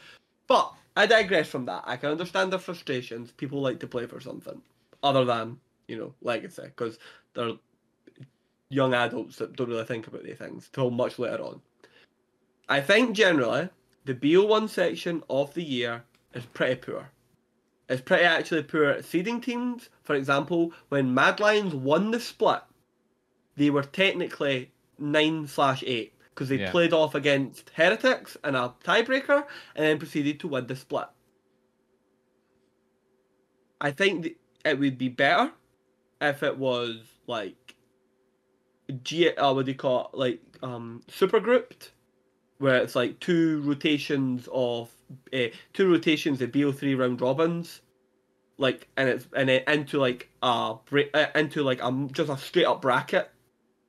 But 0.47 0.73
I 0.95 1.05
digress 1.05 1.47
from 1.47 1.65
that. 1.65 1.83
I 1.85 1.97
can 1.97 2.09
understand 2.09 2.51
their 2.51 2.59
frustrations. 2.59 3.31
People 3.31 3.61
like 3.61 3.79
to 3.81 3.87
play 3.87 4.05
for 4.05 4.19
something 4.19 4.61
other 5.03 5.25
than 5.25 5.59
you 5.87 5.97
know 5.97 6.13
legacy 6.21 6.63
because 6.63 6.99
they're 7.33 7.53
young 8.69 8.93
adults 8.93 9.37
that 9.37 9.55
don't 9.55 9.69
really 9.69 9.85
think 9.85 10.07
about 10.07 10.23
these 10.23 10.37
things 10.37 10.69
till 10.73 10.91
much 10.91 11.19
later 11.19 11.43
on. 11.43 11.61
I 12.69 12.81
think 12.81 13.15
generally 13.15 13.69
the 14.05 14.13
BO1 14.13 14.69
section 14.69 15.23
of 15.29 15.53
the 15.53 15.63
year 15.63 16.03
is 16.33 16.45
pretty 16.45 16.75
poor. 16.75 17.09
It's 17.89 18.01
pretty 18.01 18.23
actually 18.25 18.63
poor 18.63 18.85
at 18.85 19.05
seeding 19.05 19.39
teams. 19.39 19.89
For 20.03 20.15
example, 20.15 20.73
when 20.89 21.13
Mad 21.13 21.39
Lions 21.39 21.73
won 21.73 22.11
the 22.11 22.19
split, 22.19 22.61
they 23.55 23.69
were 23.69 23.83
technically 23.83 24.71
nine 24.99 25.47
slash 25.47 25.83
eight 25.87 26.13
because 26.29 26.49
they 26.49 26.57
Yeah. 26.57 26.71
played 26.71 26.93
off 26.93 27.15
against 27.15 27.71
Heretics 27.75 28.35
in 28.43 28.55
a 28.55 28.73
tiebreaker 28.83 29.45
and 29.75 29.85
then 29.85 29.99
proceeded 29.99 30.39
to 30.41 30.47
win 30.47 30.67
the 30.67 30.75
split. 30.75 31.07
I 33.79 33.91
think 33.91 34.23
th- 34.23 34.37
it 34.65 34.79
would 34.79 34.97
be 34.97 35.09
better 35.09 35.51
if 36.19 36.43
it 36.43 36.57
was 36.57 36.97
like 37.27 37.75
G 39.03 39.29
uh, 39.35 39.53
what 39.53 39.65
do 39.65 39.71
you 39.71 39.77
call 39.77 40.09
it? 40.13 40.17
like 40.17 40.41
um 40.63 41.03
super 41.07 41.39
grouped 41.39 41.91
where 42.57 42.77
it's 42.77 42.95
like 42.95 43.19
two 43.19 43.61
rotations 43.61 44.47
of 44.51 44.89
uh, 45.33 45.47
two 45.73 45.89
rotations 45.89 46.41
of 46.41 46.51
BO3 46.51 46.97
round 46.97 47.21
robins 47.21 47.81
like 48.57 48.87
and 48.97 49.07
it's 49.09 49.27
and 49.35 49.49
it 49.49 49.67
into 49.67 49.99
like 49.99 50.29
a 50.41 50.75
uh, 51.13 51.25
into 51.35 51.63
like 51.63 51.81
um 51.83 52.09
just 52.11 52.29
a 52.29 52.37
straight 52.37 52.65
up 52.65 52.81
bracket 52.81 53.29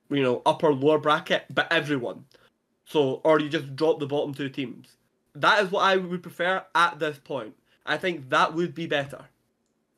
you 0.09 0.21
know 0.21 0.41
upper 0.45 0.73
lower 0.73 0.99
bracket 0.99 1.45
but 1.49 1.71
everyone. 1.71 2.25
So 2.85 3.21
or 3.23 3.39
you 3.39 3.49
just 3.49 3.75
drop 3.75 3.99
the 3.99 4.07
bottom 4.07 4.33
two 4.33 4.49
teams. 4.49 4.97
That 5.35 5.63
is 5.63 5.71
what 5.71 5.83
I 5.83 5.97
would 5.97 6.23
prefer 6.23 6.63
at 6.75 6.99
this 6.99 7.19
point. 7.19 7.55
I 7.85 7.97
think 7.97 8.29
that 8.29 8.53
would 8.53 8.73
be 8.73 8.87
better. 8.87 9.25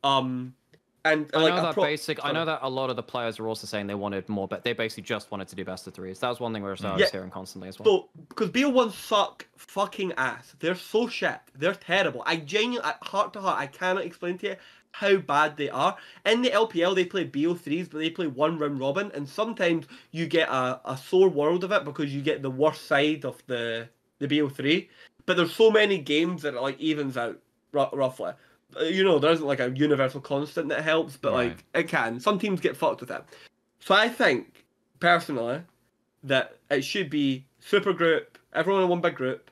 Um 0.03 0.55
and 1.03 1.29
I 1.33 1.41
like 1.41 1.55
know 1.55 1.61
that 1.63 1.73
pro- 1.73 1.83
basic. 1.83 2.23
I 2.23 2.31
know 2.31 2.45
that 2.45 2.59
a 2.61 2.69
lot 2.69 2.89
of 2.89 2.95
the 2.95 3.03
players 3.03 3.39
were 3.39 3.47
also 3.47 3.65
saying 3.65 3.87
they 3.87 3.95
wanted 3.95 4.29
more, 4.29 4.47
but 4.47 4.63
they 4.63 4.73
basically 4.73 5.03
just 5.03 5.31
wanted 5.31 5.47
to 5.47 5.55
do 5.55 5.65
best 5.65 5.87
of 5.87 5.93
threes. 5.93 6.19
That 6.19 6.29
was 6.29 6.39
one 6.39 6.53
thing 6.53 6.63
I 6.65 6.69
was 6.69 6.81
Yeah. 6.81 6.97
hearing 7.11 7.31
constantly 7.31 7.69
as 7.69 7.79
well. 7.79 7.85
So, 7.85 8.09
because 8.29 8.49
BO1 8.49 8.91
suck 8.91 9.47
fucking 9.57 10.13
ass. 10.17 10.55
They're 10.59 10.75
so 10.75 11.07
shit. 11.07 11.39
They're 11.55 11.73
terrible. 11.73 12.21
I 12.25 12.37
genuinely, 12.37 12.91
heart 13.01 13.33
to 13.33 13.41
heart, 13.41 13.59
I 13.59 13.67
cannot 13.67 14.05
explain 14.05 14.37
to 14.39 14.49
you 14.49 14.55
how 14.91 15.15
bad 15.17 15.57
they 15.57 15.69
are. 15.69 15.97
In 16.25 16.41
the 16.41 16.49
LPL, 16.49 16.95
they 16.95 17.05
play 17.05 17.25
BO3s, 17.25 17.89
but 17.89 17.99
they 17.99 18.09
play 18.09 18.27
one 18.27 18.59
round 18.59 18.79
robin, 18.79 19.11
and 19.15 19.27
sometimes 19.27 19.85
you 20.11 20.27
get 20.27 20.49
a, 20.49 20.81
a 20.85 20.97
sore 20.97 21.29
world 21.29 21.63
of 21.63 21.71
it 21.71 21.85
because 21.85 22.13
you 22.13 22.21
get 22.21 22.41
the 22.41 22.51
worst 22.51 22.85
side 22.87 23.23
of 23.25 23.41
the, 23.47 23.87
the 24.19 24.27
BO3. 24.27 24.87
But 25.25 25.37
there's 25.37 25.55
so 25.55 25.71
many 25.71 25.97
games 25.97 26.41
that 26.41 26.53
it 26.55 26.61
like 26.61 26.79
evens 26.79 27.15
out, 27.17 27.39
r- 27.73 27.89
roughly. 27.93 28.33
Uh, 28.79 28.83
You 28.83 29.03
know, 29.03 29.19
there 29.19 29.31
isn't 29.31 29.45
like 29.45 29.59
a 29.59 29.69
universal 29.71 30.21
constant 30.21 30.69
that 30.69 30.83
helps, 30.83 31.17
but 31.17 31.33
Right. 31.33 31.49
like 31.49 31.63
it 31.73 31.87
can. 31.87 32.19
Some 32.19 32.39
teams 32.39 32.59
get 32.59 32.77
fucked 32.77 33.01
with 33.01 33.11
it. 33.11 33.23
So 33.79 33.95
I 33.95 34.09
think, 34.09 34.65
personally, 34.99 35.61
that 36.23 36.57
it 36.69 36.83
should 36.83 37.09
be 37.09 37.45
super 37.59 37.93
group, 37.93 38.37
everyone 38.53 38.83
in 38.83 38.89
one 38.89 39.01
big 39.01 39.15
group, 39.15 39.49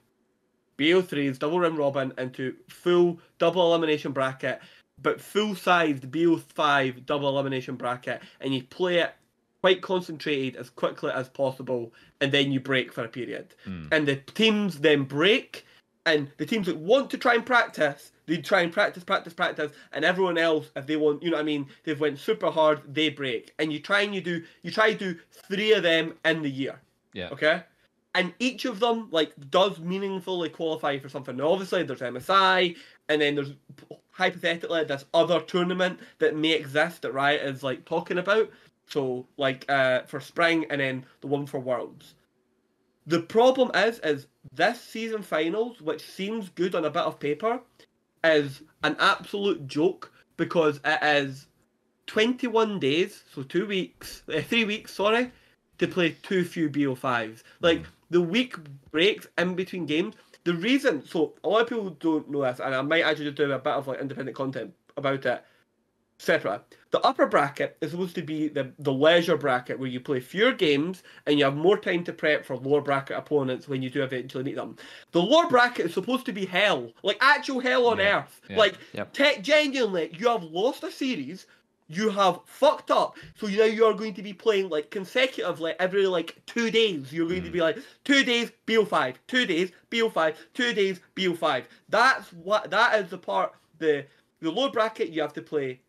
BO3s, 0.77 1.37
double 1.39 1.59
round 1.59 1.77
robin, 1.77 2.13
into 2.17 2.55
full 2.69 3.19
double 3.37 3.67
elimination 3.67 4.11
bracket, 4.11 4.61
but 5.01 5.19
full 5.19 5.55
sized 5.55 6.09
BO5 6.11 7.05
double 7.05 7.27
elimination 7.29 7.75
bracket, 7.75 8.21
and 8.39 8.53
you 8.53 8.63
play 8.63 8.99
it 8.99 9.13
quite 9.61 9.81
concentrated 9.81 10.55
as 10.55 10.69
quickly 10.69 11.11
as 11.11 11.27
possible, 11.27 11.93
and 12.21 12.31
then 12.31 12.51
you 12.51 12.59
break 12.61 12.93
for 12.93 13.03
a 13.03 13.09
period. 13.09 13.53
And 13.91 14.07
the 14.07 14.15
teams 14.15 14.79
then 14.79 15.03
break, 15.03 15.65
and 16.13 16.31
the 16.37 16.45
teams 16.45 16.67
that 16.67 16.77
want 16.77 17.09
to 17.11 17.17
try 17.17 17.33
and 17.35 17.45
practice, 17.45 18.11
they 18.25 18.37
try 18.37 18.61
and 18.61 18.71
practice, 18.71 19.03
practice, 19.03 19.33
practice, 19.33 19.71
and 19.93 20.05
everyone 20.05 20.37
else, 20.37 20.71
if 20.75 20.85
they 20.85 20.95
want, 20.97 21.23
you 21.23 21.29
know 21.31 21.37
what 21.37 21.41
I 21.41 21.45
mean, 21.45 21.67
they've 21.83 21.99
went 21.99 22.19
super 22.19 22.51
hard, 22.51 22.81
they 22.93 23.09
break, 23.09 23.53
and 23.59 23.71
you 23.73 23.79
try 23.79 24.01
and 24.01 24.13
you 24.13 24.21
do, 24.21 24.43
you 24.61 24.71
try 24.71 24.93
to 24.93 25.13
do 25.13 25.19
three 25.47 25.73
of 25.73 25.83
them 25.83 26.13
in 26.25 26.41
the 26.41 26.49
year. 26.49 26.79
Yeah. 27.13 27.29
Okay. 27.31 27.63
and 28.15 28.33
each 28.39 28.65
of 28.65 28.79
them 28.79 29.07
like 29.11 29.33
does 29.51 29.79
meaningfully 29.79 30.49
qualify 30.49 30.97
for 30.99 31.09
something. 31.09 31.37
Now, 31.37 31.49
obviously, 31.51 31.83
there's 31.83 31.99
MSI, 32.01 32.75
and 33.07 33.21
then 33.21 33.35
there's 33.35 33.53
hypothetically 34.11 34.83
this 34.83 35.05
other 35.13 35.39
tournament 35.41 35.99
that 36.19 36.35
may 36.35 36.51
exist 36.53 37.03
that 37.03 37.13
Riot 37.13 37.41
is 37.41 37.63
like 37.63 37.85
talking 37.85 38.17
about. 38.17 38.49
So, 38.87 39.27
like 39.37 39.65
uh, 39.69 40.01
for 40.03 40.19
spring, 40.19 40.65
and 40.69 40.81
then 40.81 41.05
the 41.21 41.27
one 41.27 41.45
for 41.45 41.59
Worlds. 41.59 42.15
The 43.09 43.21
problem 43.21 43.71
is, 43.73 43.97
is 44.03 44.27
this 44.53 44.79
season 44.79 45.23
finals, 45.23 45.81
which 45.81 45.99
seems 45.99 46.49
good 46.49 46.75
on 46.75 46.85
a 46.85 46.91
bit 46.91 47.01
of 47.01 47.19
paper, 47.19 47.59
is 48.23 48.61
an 48.83 48.95
absolute 48.99 49.65
joke 49.65 50.11
because 50.37 50.79
it 50.85 50.99
is 51.01 51.47
21 52.05 52.79
days, 52.79 53.23
so 53.33 53.41
two 53.41 53.65
weeks, 53.65 54.21
uh, 54.31 54.41
three 54.41 54.63
weeks, 54.63 54.93
sorry, 54.93 55.31
to 55.79 55.87
play 55.87 56.17
too 56.21 56.45
few 56.45 56.69
BO5s. 56.69 57.41
Like, 57.61 57.87
the 58.11 58.21
week 58.21 58.57
breaks 58.91 59.25
in 59.39 59.55
between 59.55 59.87
games. 59.87 60.13
The 60.43 60.53
reason, 60.53 61.03
so 61.03 61.33
a 61.43 61.49
lot 61.49 61.63
of 61.63 61.69
people 61.69 61.89
don't 61.89 62.29
know 62.29 62.43
this, 62.43 62.59
and 62.59 62.75
I 62.75 62.81
might 62.83 63.01
actually 63.01 63.31
do 63.31 63.51
a 63.51 63.57
bit 63.57 63.73
of 63.73 63.87
like 63.87 64.01
independent 64.01 64.37
content 64.37 64.71
about 64.97 65.25
it, 65.25 65.43
etc. 66.19 66.61
The 66.91 66.99
upper 67.01 67.27
bracket 67.27 67.77
is 67.81 67.91
supposed 67.91 68.15
to 68.15 68.21
be 68.21 68.49
the, 68.49 68.73
the 68.77 68.91
leisure 68.91 69.37
bracket 69.37 69.79
where 69.79 69.87
you 69.87 70.01
play 70.01 70.19
fewer 70.19 70.51
games 70.51 71.01
and 71.25 71.39
you 71.39 71.45
have 71.45 71.55
more 71.55 71.77
time 71.77 72.03
to 72.03 72.13
prep 72.13 72.45
for 72.45 72.57
lower 72.57 72.81
bracket 72.81 73.17
opponents 73.17 73.69
when 73.69 73.81
you 73.81 73.89
do 73.89 74.03
eventually 74.03 74.43
meet 74.43 74.55
them. 74.55 74.75
The 75.13 75.21
lower 75.21 75.47
bracket 75.47 75.85
is 75.85 75.93
supposed 75.93 76.25
to 76.25 76.33
be 76.33 76.45
hell, 76.45 76.91
like 77.03 77.17
actual 77.21 77.61
hell 77.61 77.87
on 77.87 77.99
Yeah, 77.99 78.19
earth. 78.19 78.41
yeah. 78.49 78.57
Like, 78.57 78.75
Yep. 78.93 79.13
te- 79.13 79.41
genuinely, 79.41 80.13
you 80.17 80.27
have 80.27 80.43
lost 80.43 80.83
a 80.83 80.91
series, 80.91 81.45
you 81.87 82.09
have 82.09 82.39
fucked 82.45 82.91
up, 82.91 83.15
so 83.35 83.47
now 83.47 83.63
you 83.63 83.85
are 83.85 83.93
going 83.93 84.13
to 84.15 84.21
be 84.21 84.33
playing 84.33 84.69
like 84.69 84.91
consecutively 84.91 85.73
every 85.79 86.05
like 86.05 86.35
two 86.45 86.69
days. 86.69 87.13
You're 87.13 87.29
going 87.29 87.43
to 87.43 87.49
be 87.49 87.59
mm. 87.59 87.63
like 87.63 87.79
two 88.03 88.23
days 88.25 88.51
BO5, 88.67 89.15
two 89.27 89.45
days 89.45 89.71
BO5, 89.89 90.35
two 90.53 90.73
days 90.73 90.99
BO5. 91.15 91.63
That's 91.87 92.31
what 92.33 92.69
that 92.71 92.99
is 92.99 93.09
the 93.09 93.17
part 93.17 93.53
the 93.79 94.05
the 94.41 94.51
lower 94.51 94.69
bracket 94.69 95.09
you 95.09 95.21
have 95.21 95.33
to 95.33 95.41
play 95.41 95.79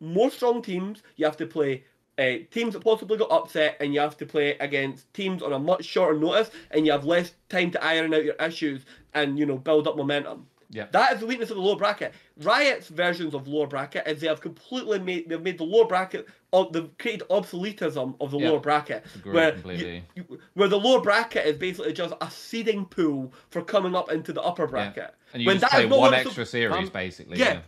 more 0.00 0.30
strong 0.30 0.62
teams. 0.62 1.02
You 1.16 1.24
have 1.26 1.36
to 1.38 1.46
play 1.46 1.84
uh, 2.18 2.44
teams 2.50 2.72
that 2.74 2.82
possibly 2.84 3.18
got 3.18 3.30
upset, 3.30 3.76
and 3.80 3.92
you 3.92 4.00
have 4.00 4.16
to 4.18 4.26
play 4.26 4.56
against 4.58 5.12
teams 5.14 5.42
on 5.42 5.52
a 5.52 5.58
much 5.58 5.84
shorter 5.84 6.18
notice, 6.18 6.50
and 6.70 6.86
you 6.86 6.92
have 6.92 7.04
less 7.04 7.32
time 7.48 7.70
to 7.72 7.84
iron 7.84 8.14
out 8.14 8.24
your 8.24 8.34
issues 8.36 8.84
and 9.14 9.38
you 9.38 9.46
know 9.46 9.58
build 9.58 9.86
up 9.86 9.96
momentum. 9.96 10.46
Yeah. 10.68 10.86
That 10.90 11.12
is 11.12 11.20
the 11.20 11.26
weakness 11.26 11.50
of 11.50 11.56
the 11.56 11.62
lower 11.62 11.76
bracket. 11.76 12.12
Riot's 12.42 12.88
versions 12.88 13.34
of 13.34 13.46
lower 13.46 13.68
bracket 13.68 14.04
is 14.08 14.20
they 14.20 14.26
have 14.26 14.40
completely 14.40 14.98
made 14.98 15.28
they've 15.28 15.40
made 15.40 15.58
the 15.58 15.64
lower 15.64 15.86
bracket 15.86 16.26
of 16.52 16.72
they've 16.72 16.90
created 16.98 17.28
obsoletism 17.28 18.16
of 18.20 18.32
the 18.32 18.38
Yeah. 18.38 18.50
lower 18.50 18.58
bracket. 18.60 19.04
Where. 19.24 19.56
You, 19.64 20.02
you- 20.16 20.40
where 20.54 20.66
the 20.68 20.78
lower 20.78 21.00
bracket 21.00 21.46
is 21.46 21.56
basically 21.56 21.92
just 21.92 22.14
a 22.20 22.28
seeding 22.30 22.84
pool 22.86 23.32
for 23.50 23.62
coming 23.62 23.94
up 23.94 24.10
into 24.10 24.32
the 24.32 24.42
upper 24.42 24.66
bracket. 24.66 25.14
And 25.32 25.42
you 25.42 25.46
When 25.46 25.60
just 25.60 25.72
play 25.72 25.86
one 25.86 26.14
extra 26.14 26.44
series, 26.44 26.88
um, 26.88 26.92
basically. 26.92 27.38
yeah. 27.38 27.52
Yeah. 27.54 27.60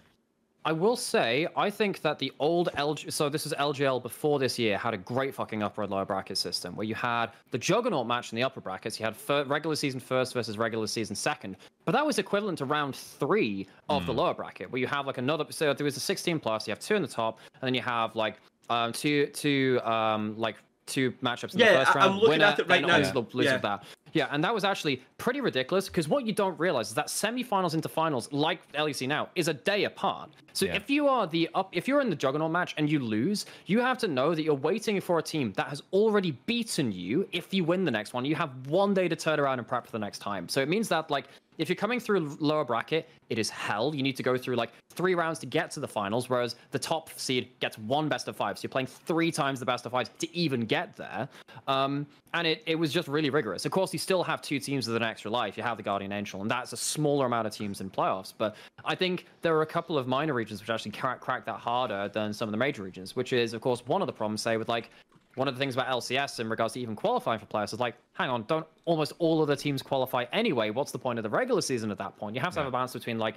I 0.69 0.73
will 0.73 0.97
say, 0.97 1.49
I 1.57 1.71
think 1.71 2.03
that 2.03 2.19
the 2.19 2.31
old 2.39 2.69
LG, 2.77 3.11
so 3.11 3.31
this 3.31 3.47
is 3.47 3.55
LGL 3.55 4.03
before 4.03 4.39
this 4.39 4.59
year, 4.59 4.77
had 4.77 4.93
a 4.93 4.99
great 4.99 5.35
fucking 5.35 5.63
upper 5.63 5.81
and 5.81 5.91
lower 5.91 6.05
bracket 6.05 6.37
system 6.37 6.77
where 6.77 6.87
you 6.87 6.95
had 6.95 7.29
the 7.53 7.57
juggernaut 7.57 8.07
match 8.07 8.33
in 8.33 8.37
the 8.37 8.43
upper 8.43 8.61
brackets. 8.61 9.01
You 9.01 9.07
had 9.07 9.17
fir- 9.17 9.45
regular 9.45 9.77
season 9.77 9.99
first 9.99 10.35
versus 10.35 10.59
regular 10.59 10.87
season 10.87 11.17
second, 11.17 11.57
but 11.87 11.93
that 11.93 12.05
was 12.05 12.19
equivalent 12.19 12.59
to 12.59 12.67
round 12.67 12.95
three 12.95 13.67
of 13.89 14.05
the 14.05 14.13
lower 14.13 14.35
bracket, 14.35 14.71
where 14.71 14.79
you 14.79 14.87
have 14.87 15.07
like 15.07 15.17
another. 15.17 15.47
So 15.49 15.73
there 15.73 15.87
was 15.87 15.97
a 15.97 16.01
16 16.01 16.39
plus, 16.39 16.69
you 16.69 16.73
have 16.73 16.81
two 16.81 16.97
in 16.97 17.01
the 17.01 17.09
top, 17.09 17.39
and 17.55 17.67
then 17.67 17.73
you 17.73 17.81
have 17.81 18.15
like 18.15 18.37
um 18.69 18.93
two 18.93 19.29
two 19.29 19.81
um 19.85 20.35
like 20.37 20.57
two 20.89 21.13
matchups 21.23 21.55
in 21.55 21.61
Yeah, 21.61 21.73
the 21.81 21.85
first 21.85 21.97
I- 21.97 22.01
round. 22.01 22.11
I'm 22.11 22.17
looking 22.17 22.29
winner, 22.31 22.45
at 22.47 22.59
it 22.59 22.69
right 22.69 22.83
now. 22.85 22.95
obviously 22.97 23.23
the 23.23 23.37
loser 23.37 23.51
Yeah. 23.51 23.57
that. 23.59 23.85
Yeah, 24.15 24.29
and 24.31 24.43
that 24.43 24.55
was 24.55 24.65
actually 24.65 25.03
pretty 25.19 25.41
ridiculous 25.43 25.87
because 25.89 26.09
what 26.09 26.25
you 26.27 26.33
don't 26.33 26.59
realize 26.59 26.89
is 26.89 26.95
that 26.95 27.09
semifinals 27.09 27.75
into 27.75 27.89
finals, 27.91 28.33
like 28.33 28.61
LEC 28.73 29.07
now, 29.07 29.29
is 29.35 29.49
a 29.49 29.55
day 29.55 29.85
apart. 29.85 30.31
So 30.55 30.65
Yeah. 30.65 30.77
if 30.77 30.89
you 30.89 31.07
are 31.09 31.27
the 31.27 31.49
up, 31.55 31.69
if 31.77 31.87
you're 31.87 32.01
in 32.01 32.09
the 32.09 32.17
juggernaut 32.17 32.51
match 32.51 32.75
and 32.79 32.91
you 32.91 33.01
lose, 33.01 33.45
you 33.67 33.81
have 33.81 33.99
to 33.99 34.09
know 34.09 34.35
that 34.35 34.43
you're 34.43 34.55
waiting 34.55 34.99
for 35.01 35.19
a 35.19 35.23
team 35.23 35.53
that 35.57 35.69
has 35.69 35.83
already 35.93 36.33
beaten 36.47 36.91
you. 36.91 37.29
If 37.33 37.53
you 37.53 37.65
win 37.65 37.85
the 37.85 37.91
next 37.91 38.15
one, 38.15 38.25
you 38.25 38.35
have 38.35 38.51
one 38.67 38.95
day 38.95 39.09
to 39.09 39.15
turn 39.17 39.39
around 39.39 39.59
and 39.59 39.69
prep 39.69 39.85
for 39.85 39.93
the 39.93 39.99
next 39.99 40.21
time. 40.21 40.49
So 40.49 40.61
it 40.63 40.69
means 40.71 40.89
that 40.89 41.11
like 41.11 41.27
if 41.59 41.69
you're 41.69 41.77
coming 41.77 42.01
through 42.01 42.37
lower 42.41 42.65
bracket, 42.65 43.09
it 43.29 43.39
is 43.39 43.51
hell. 43.51 43.95
You 43.95 44.03
need 44.03 44.17
to 44.17 44.23
go 44.23 44.39
through 44.39 44.57
like 44.57 44.71
three 44.91 45.15
rounds 45.15 45.39
to 45.41 45.47
get 45.47 45.71
to 45.73 45.81
the 45.81 45.89
finals, 45.89 46.31
whereas 46.31 46.57
the 46.71 46.79
top 46.79 47.11
seed 47.19 47.51
gets 47.61 47.77
one 47.79 48.09
best 48.09 48.29
of 48.29 48.37
five. 48.37 48.59
So 48.59 48.63
you're 48.63 48.71
playing 48.71 48.87
three 48.87 49.31
times 49.31 49.61
the 49.61 49.67
best 49.67 49.85
of 49.85 49.93
five 49.93 50.17
to 50.19 50.37
even 50.37 50.63
get 50.63 50.97
there. 50.97 51.29
Um, 51.67 52.07
and 52.35 52.47
it, 52.47 52.63
it 52.67 52.77
was 52.77 52.93
just 52.93 53.09
really 53.09 53.31
rigorous. 53.31 53.65
Of 53.65 53.73
course, 53.73 53.93
you 53.93 53.99
still 53.99 54.23
have 54.23 54.41
two 54.41 54.61
teams 54.61 54.87
with 54.87 54.97
an 54.97 55.03
extra 55.03 55.31
life. 55.31 55.57
You 55.57 55.63
have 55.63 55.77
the 55.77 55.83
Guardian 55.83 56.13
Angel, 56.13 56.41
and 56.41 56.51
that's 56.51 56.73
a 56.73 56.77
smaller 56.77 57.27
amount 57.27 57.47
of 57.47 57.53
teams 57.53 57.81
in 57.81 57.91
playoffs. 57.91 58.33
But 58.37 58.55
I 58.85 58.95
think 58.95 59.27
there 59.43 59.57
are 59.57 59.63
a 59.63 59.67
couple 59.67 59.99
of 59.99 60.07
minor 60.07 60.35
regions 60.35 60.61
which 60.61 60.71
actually 60.71 60.93
crack, 60.93 61.21
crack 61.21 61.45
that 61.47 61.59
harder 61.59 62.09
than 62.09 62.33
some 62.33 62.49
of 62.49 62.53
the 62.53 62.59
major 62.59 62.83
regions, 62.83 63.17
which 63.17 63.33
is, 63.33 63.53
of 63.53 63.61
course, 63.61 63.85
one 63.87 64.03
of 64.03 64.07
the 64.07 64.13
problems, 64.13 64.43
say, 64.43 64.57
with 64.57 64.69
like 64.69 64.91
one 65.39 65.49
of 65.49 65.55
the 65.55 65.59
things 65.59 65.75
about 65.75 65.87
LCS 65.87 66.41
in 66.41 66.49
regards 66.49 66.75
to 66.75 66.81
even 66.81 66.97
qualifying 66.97 67.39
for 67.39 67.47
playoffs 67.47 67.73
is 67.73 67.81
like, 67.81 67.95
hang 68.13 68.29
on, 68.29 68.43
don't 68.45 68.67
almost 68.85 69.13
all 69.19 69.41
of 69.41 69.49
the 69.49 69.57
teams 69.57 69.81
qualify 69.83 70.25
anyway? 70.33 70.71
What's 70.71 70.93
the 70.93 70.99
point 70.99 71.19
of 71.19 71.23
the 71.23 71.31
regular 71.31 71.63
season 71.63 71.91
at 71.91 71.99
that 71.99 72.17
point? 72.17 72.35
You 72.35 72.41
have 72.41 72.53
to 72.55 72.61
have 72.61 72.67
a 72.67 72.71
balance 72.71 72.93
between 72.93 73.19
like 73.19 73.37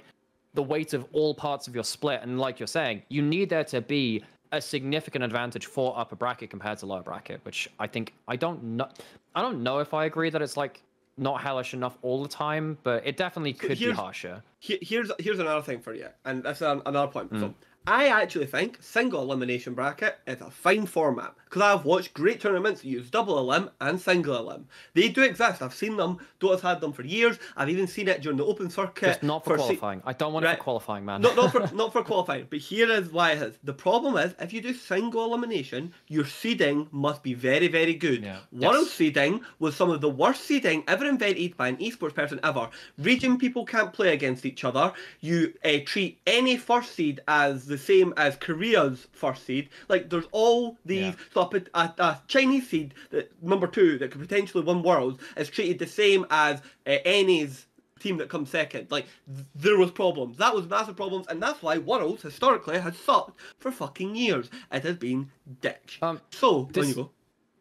the 0.54 0.62
weight 0.62 0.92
of 0.92 1.06
all 1.12 1.34
parts 1.34 1.68
of 1.68 1.74
your 1.74 1.84
split, 1.84 2.20
and 2.22 2.38
like 2.38 2.60
you're 2.60 2.66
saying, 2.66 3.02
you 3.08 3.22
need 3.22 3.48
there 3.48 3.64
to 3.64 3.80
be 3.80 4.22
a 4.50 4.60
significant 4.60 5.24
advantage 5.24 5.66
for 5.66 5.98
upper 5.98 6.14
bracket 6.16 6.50
compared 6.50 6.78
to 6.78 6.86
lower 6.86 7.02
bracket, 7.02 7.40
which 7.44 7.70
I 7.78 7.86
think 7.86 8.12
I 8.28 8.36
don't 8.36 8.62
know. 8.62 8.88
I 9.34 9.40
don't 9.40 9.62
know 9.62 9.78
if 9.78 9.94
I 9.94 10.04
agree 10.04 10.28
that 10.28 10.42
it's 10.42 10.56
like 10.56 10.82
not 11.16 11.40
hellish 11.40 11.72
enough 11.72 11.96
all 12.02 12.22
the 12.22 12.28
time, 12.28 12.76
but 12.82 13.06
it 13.06 13.16
definitely 13.16 13.52
could 13.52 13.78
be 13.78 13.90
harsher. 13.92 14.42
Here's 14.60 15.10
here's 15.18 15.38
another 15.38 15.62
thing 15.62 15.80
for 15.80 15.94
you, 15.94 16.08
and 16.24 16.42
that's 16.42 16.60
another 16.60 17.06
point. 17.06 17.32
Mm. 17.32 17.40
So 17.40 17.54
I 17.86 18.08
actually 18.08 18.46
think 18.46 18.78
single 18.80 19.22
elimination 19.22 19.74
bracket 19.74 20.18
is 20.26 20.40
a 20.40 20.50
fine 20.50 20.86
format 20.86 21.34
because 21.44 21.62
I've 21.62 21.84
watched 21.84 22.14
great 22.14 22.40
tournaments 22.40 22.80
that 22.80 22.88
use 22.88 23.10
double 23.10 23.36
elim 23.38 23.70
and 23.80 24.00
single 24.00 24.36
elim. 24.36 24.68
They 24.94 25.08
do 25.08 25.22
exist. 25.22 25.60
I've 25.62 25.74
seen 25.74 25.96
them. 25.96 26.18
Dota's 26.38 26.62
had 26.62 26.80
them 26.80 26.92
for 26.92 27.02
years. 27.02 27.38
I've 27.56 27.68
even 27.68 27.88
seen 27.88 28.06
it 28.06 28.22
during 28.22 28.38
the 28.38 28.44
open 28.44 28.70
circuit. 28.70 29.06
Just 29.06 29.22
not 29.24 29.44
for 29.44 29.58
se- 29.58 29.64
qualifying. 29.64 30.00
I 30.06 30.12
don't 30.12 30.32
want 30.32 30.44
it 30.44 30.48
Right. 30.48 30.58
for 30.58 30.62
qualifying, 30.62 31.04
man. 31.04 31.22
not, 31.22 31.34
not 31.34 31.50
for 31.50 31.60
not 31.74 31.92
for 31.92 32.04
qualifying, 32.04 32.46
but 32.48 32.60
here 32.60 32.88
is 32.88 33.10
why 33.10 33.32
it 33.32 33.42
is. 33.42 33.58
The 33.64 33.72
problem 33.74 34.16
is 34.16 34.32
if 34.38 34.52
you 34.52 34.60
do 34.60 34.72
single 34.74 35.24
elimination, 35.24 35.92
your 36.06 36.24
seeding 36.24 36.88
must 36.92 37.22
be 37.24 37.34
very, 37.34 37.66
very 37.66 37.94
good. 37.94 38.22
Yeah. 38.22 38.38
World 38.52 38.86
Yes. 38.86 38.90
seeding 38.92 39.40
was 39.58 39.74
some 39.74 39.90
of 39.90 40.00
the 40.00 40.08
worst 40.10 40.44
seeding 40.44 40.84
ever 40.86 41.04
invented 41.04 41.56
by 41.56 41.66
an 41.68 41.78
esports 41.78 42.14
person 42.14 42.38
ever. 42.44 42.70
Region 42.98 43.38
people 43.38 43.64
can't 43.66 43.92
play 43.92 44.12
against 44.12 44.46
each 44.46 44.62
other. 44.64 44.92
You 45.20 45.52
uh, 45.64 45.78
treat 45.84 46.20
any 46.28 46.56
first 46.56 46.92
seed 46.94 47.20
as 47.26 47.71
the 47.72 47.78
same 47.78 48.12
as 48.16 48.36
Korea's 48.36 49.08
first 49.12 49.44
seed. 49.46 49.68
Like 49.88 50.10
there's 50.10 50.28
all 50.30 50.78
these. 50.84 51.00
Yeah. 51.00 51.12
So 51.34 51.50
a, 51.52 51.78
a, 51.78 51.94
a 51.98 52.20
Chinese 52.28 52.68
seed, 52.68 52.94
that, 53.10 53.32
number 53.42 53.66
two, 53.66 53.98
that 53.98 54.10
could 54.10 54.20
potentially 54.20 54.62
win 54.64 54.82
worlds, 54.82 55.20
is 55.36 55.48
treated 55.48 55.78
the 55.78 55.86
same 55.86 56.26
as 56.30 56.60
uh, 56.86 56.96
any's 57.04 57.66
team 57.98 58.16
that 58.18 58.28
comes 58.28 58.50
second. 58.50 58.90
Like 58.90 59.06
th- 59.32 59.46
there 59.54 59.76
was 59.78 59.90
problems. 59.90 60.36
That 60.38 60.54
was 60.54 60.68
massive 60.68 60.96
problems, 60.96 61.26
and 61.28 61.42
that's 61.42 61.62
why 61.62 61.78
Worlds 61.78 62.22
historically 62.22 62.78
has 62.78 62.96
sucked 62.96 63.38
for 63.58 63.70
fucking 63.70 64.14
years. 64.16 64.50
It 64.72 64.82
has 64.82 64.96
been 64.96 65.30
dick. 65.60 65.98
Um, 66.02 66.20
so 66.30 66.68
this- 66.72 66.88
you 66.88 66.94
go. 66.94 67.10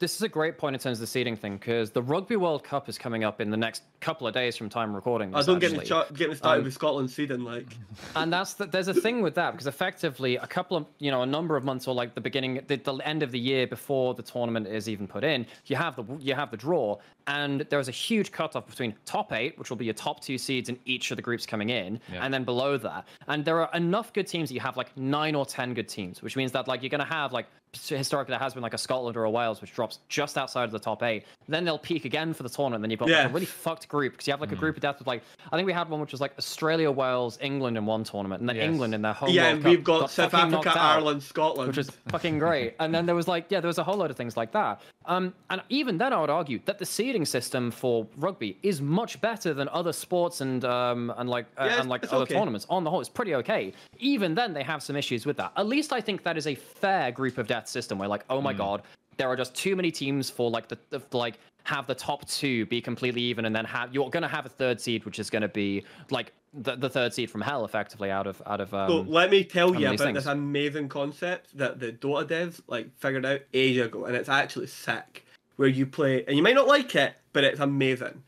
This 0.02 0.16
is 0.16 0.24
a 0.24 0.28
great 0.28 0.58
point 0.58 0.76
in 0.76 0.80
terms 0.80 0.98
of 0.98 1.02
the 1.02 1.06
seeding 1.06 1.36
thing 1.36 1.58
because 1.58 1.92
the 1.92 2.02
Rugby 2.02 2.36
World 2.36 2.64
Cup 2.64 2.90
is 2.90 2.98
coming 2.98 3.24
up 3.24 3.40
in 3.40 3.52
the 3.52 3.56
next 3.56 3.84
couple 4.00 4.26
of 4.26 4.34
days 4.34 4.58
from 4.58 4.68
time 4.68 4.96
recording. 4.96 5.32
I 5.36 5.38
This, 5.38 5.46
don't 5.46 5.60
get 5.60 5.74
me, 5.74 5.86
get 6.18 6.30
me 6.32 6.36
started 6.36 6.62
Um, 6.62 6.64
with 6.64 6.74
Scotland 6.74 7.12
seeding. 7.12 7.44
Like 7.44 7.68
and 8.16 8.34
that's 8.34 8.56
the, 8.56 8.66
there's 8.66 8.88
a 8.88 8.96
thing 8.96 9.22
with 9.22 9.36
that 9.36 9.52
because 9.52 9.68
effectively 9.68 10.38
a 10.38 10.48
couple 10.48 10.76
of 10.76 10.88
you 10.98 11.12
know 11.12 11.22
a 11.22 11.26
number 11.28 11.56
of 11.56 11.64
months 11.64 11.88
or 11.88 11.94
like 11.94 12.16
the 12.16 12.22
beginning 12.22 12.62
the, 12.66 12.78
the 12.78 12.96
end 13.06 13.22
of 13.22 13.32
the 13.32 13.38
year 13.38 13.68
before 13.68 14.16
the 14.16 14.24
tournament 14.24 14.66
is 14.66 14.90
even 14.90 15.08
put 15.08 15.24
in 15.24 15.46
you 15.68 15.76
have 15.76 15.96
the 15.96 16.04
you 16.20 16.34
have 16.34 16.50
the 16.50 16.58
draw 16.58 16.98
and 17.28 17.62
there's 17.70 17.88
a 17.88 17.92
huge 17.92 18.32
cutoff 18.32 18.68
between 18.68 18.94
top 19.06 19.32
eight 19.34 19.58
which 19.58 19.70
will 19.70 19.78
be 19.78 19.86
your 19.86 19.94
top 19.94 20.22
two 20.22 20.38
seeds 20.38 20.70
in 20.70 20.78
each 20.86 21.12
of 21.12 21.16
the 21.16 21.22
groups 21.22 21.46
coming 21.46 21.70
in 21.70 22.00
Yeah. 22.12 22.24
and 22.26 22.34
then 22.34 22.44
below 22.44 22.78
that 22.78 23.08
and 23.28 23.44
there 23.46 23.60
are 23.62 23.70
enough 23.74 24.14
good 24.14 24.28
teams 24.28 24.50
that 24.50 24.56
you 24.56 24.62
have 24.62 24.78
like 24.78 24.96
nine 24.98 25.36
or 25.36 25.46
ten 25.46 25.74
good 25.74 25.88
teams 25.88 26.22
which 26.22 26.36
means 26.36 26.52
that 26.52 26.68
like 26.68 26.82
you're 26.82 26.90
going 26.90 27.00
to 27.00 27.06
have 27.06 27.34
like 27.34 27.48
historically 27.74 28.34
there 28.34 28.40
has 28.40 28.54
been 28.54 28.64
like 28.64 28.74
a 28.74 28.78
Scotland 28.78 29.16
or 29.16 29.24
a 29.24 29.30
Wales 29.30 29.62
which 29.62 29.74
drops 29.74 30.00
just 30.10 30.38
outside 30.38 30.66
of 30.66 30.72
the 30.72 30.80
top 30.80 31.04
eight 31.04 31.24
then 31.48 31.64
they'll 31.64 31.78
peak 31.80 32.04
again 32.04 32.34
for 32.34 32.44
the 32.44 32.50
tournament 32.50 32.76
And 32.76 32.84
then 32.84 32.92
you've 32.92 33.00
got 33.00 33.10
like, 33.10 33.30
a 33.30 33.34
really 33.34 33.46
fucked 33.46 33.88
group 33.88 34.12
because 34.14 34.28
you 34.28 34.32
have 34.32 34.42
like 34.42 34.52
a 34.52 34.56
mm. 34.56 34.60
group 34.60 34.76
of 34.76 34.82
death 34.82 35.00
with 35.00 35.08
like 35.08 35.24
I 35.52 35.56
think 35.56 35.66
we 35.66 35.74
had 35.74 35.90
one 35.90 36.02
which 36.02 36.12
was 36.12 36.20
like 36.20 36.34
Australia, 36.38 36.92
Wales, 36.92 37.38
England 37.42 37.78
in 37.78 37.86
one 37.86 38.04
tournament, 38.04 38.42
and 38.42 38.50
then 38.50 38.58
Yes. 38.58 38.66
England 38.66 38.94
in 38.94 39.02
their 39.02 39.14
home. 39.14 39.30
yeah, 39.30 39.44
World 39.44 39.54
and 39.54 39.64
Cup 39.64 39.70
we've 39.70 39.84
got, 39.84 40.12
South 40.12 40.32
fucking 40.32 40.52
knocked 40.52 40.68
Africa, 40.68 40.84
out, 40.84 40.96
Ireland, 40.98 41.24
Scotland, 41.24 41.68
which 41.68 41.78
is 41.78 41.90
fucking 42.10 42.40
great. 42.40 42.76
And 42.80 42.94
then 42.94 43.06
there 43.06 43.16
was 43.16 43.28
like, 43.28 43.46
yeah, 43.50 43.60
there 43.62 43.68
was 43.68 43.78
a 43.78 43.84
whole 43.84 43.98
load 43.98 44.12
of 44.12 44.18
things 44.18 44.36
like 44.36 44.52
that. 44.52 44.82
Um, 45.06 45.34
and 45.50 45.62
even 45.70 45.98
then, 45.98 46.14
I 46.14 46.22
would 46.22 46.30
argue 46.30 46.60
that 46.66 46.78
the 46.78 46.86
seeding 46.86 47.26
system 47.26 47.72
for 47.72 48.08
rugby 48.18 48.58
is 48.62 48.82
much 48.82 49.20
better 49.20 49.54
than 49.54 49.68
other 49.70 49.94
sports 49.94 50.42
and 50.42 50.64
um 50.64 51.12
and 51.18 51.30
like 51.30 51.48
uh, 51.58 51.66
Yeah, 51.66 51.80
and 51.82 51.90
like 51.90 52.04
other 52.06 52.24
okay. 52.24 52.36
tournaments. 52.36 52.68
On 52.70 52.84
the 52.84 52.90
whole, 52.90 53.00
it's 53.00 53.10
pretty 53.10 53.34
okay. 53.36 53.74
Even 54.00 54.36
then, 54.36 54.54
they 54.54 54.64
have 54.64 54.84
some 54.84 54.96
issues 54.96 55.26
with 55.26 55.38
that. 55.38 55.52
At 55.58 55.66
least 55.68 55.92
I 55.92 56.02
think 56.02 56.24
that 56.24 56.38
is 56.38 56.46
a 56.48 56.56
fair 56.56 57.12
group 57.12 57.38
of 57.38 57.48
death 57.48 57.68
system 57.68 57.98
where 57.98 58.08
like, 58.08 58.26
oh 58.30 58.42
my 58.42 58.54
god. 58.54 58.84
there 59.18 59.28
are 59.28 59.36
just 59.36 59.54
too 59.56 59.76
many 59.76 59.92
teams 59.92 60.30
for 60.30 60.50
like 60.50 60.68
the, 60.68 60.78
the 60.90 61.02
like 61.12 61.36
have 61.64 61.86
the 61.86 61.94
top 61.96 62.28
two 62.28 62.66
be 62.68 62.82
completely 62.82 63.22
even, 63.22 63.46
and 63.46 63.56
then 63.56 63.66
have 63.66 63.94
you're 63.94 64.10
gonna 64.10 64.28
have 64.28 64.46
a 64.46 64.50
third 64.50 64.80
seed, 64.80 65.06
which 65.06 65.20
is 65.20 65.30
gonna 65.30 65.48
be 65.48 65.84
like 66.10 66.32
the, 66.54 66.76
the 66.76 66.90
third 66.90 67.14
seed 67.14 67.32
from 67.32 67.42
hell, 67.42 67.64
effectively 67.66 68.12
out 68.12 68.28
of 68.28 68.42
out 68.46 68.62
of. 68.62 68.74
Um, 68.74 68.90
So 68.90 69.02
let 69.02 69.32
me 69.32 69.44
tell 69.44 69.74
you 69.76 69.88
about 69.88 70.14
this 70.14 70.26
amazing 70.26 70.90
concept 70.90 71.58
that 71.58 71.80
the 71.80 71.92
Dota 71.94 72.28
devs 72.28 72.62
like 72.68 72.96
figured 72.98 73.26
out 73.26 73.42
ages 73.54 73.86
ago, 73.88 74.06
and 74.06 74.16
it's 74.16 74.30
actually 74.30 74.68
sick. 74.68 75.26
Where 75.58 75.68
you 75.68 75.86
play, 75.86 76.26
and 76.26 76.36
you 76.36 76.42
might 76.42 76.56
not 76.56 76.68
like 76.68 76.96
it, 76.96 77.14
but 77.34 77.44
it's 77.44 77.60
amazing. 77.60 78.24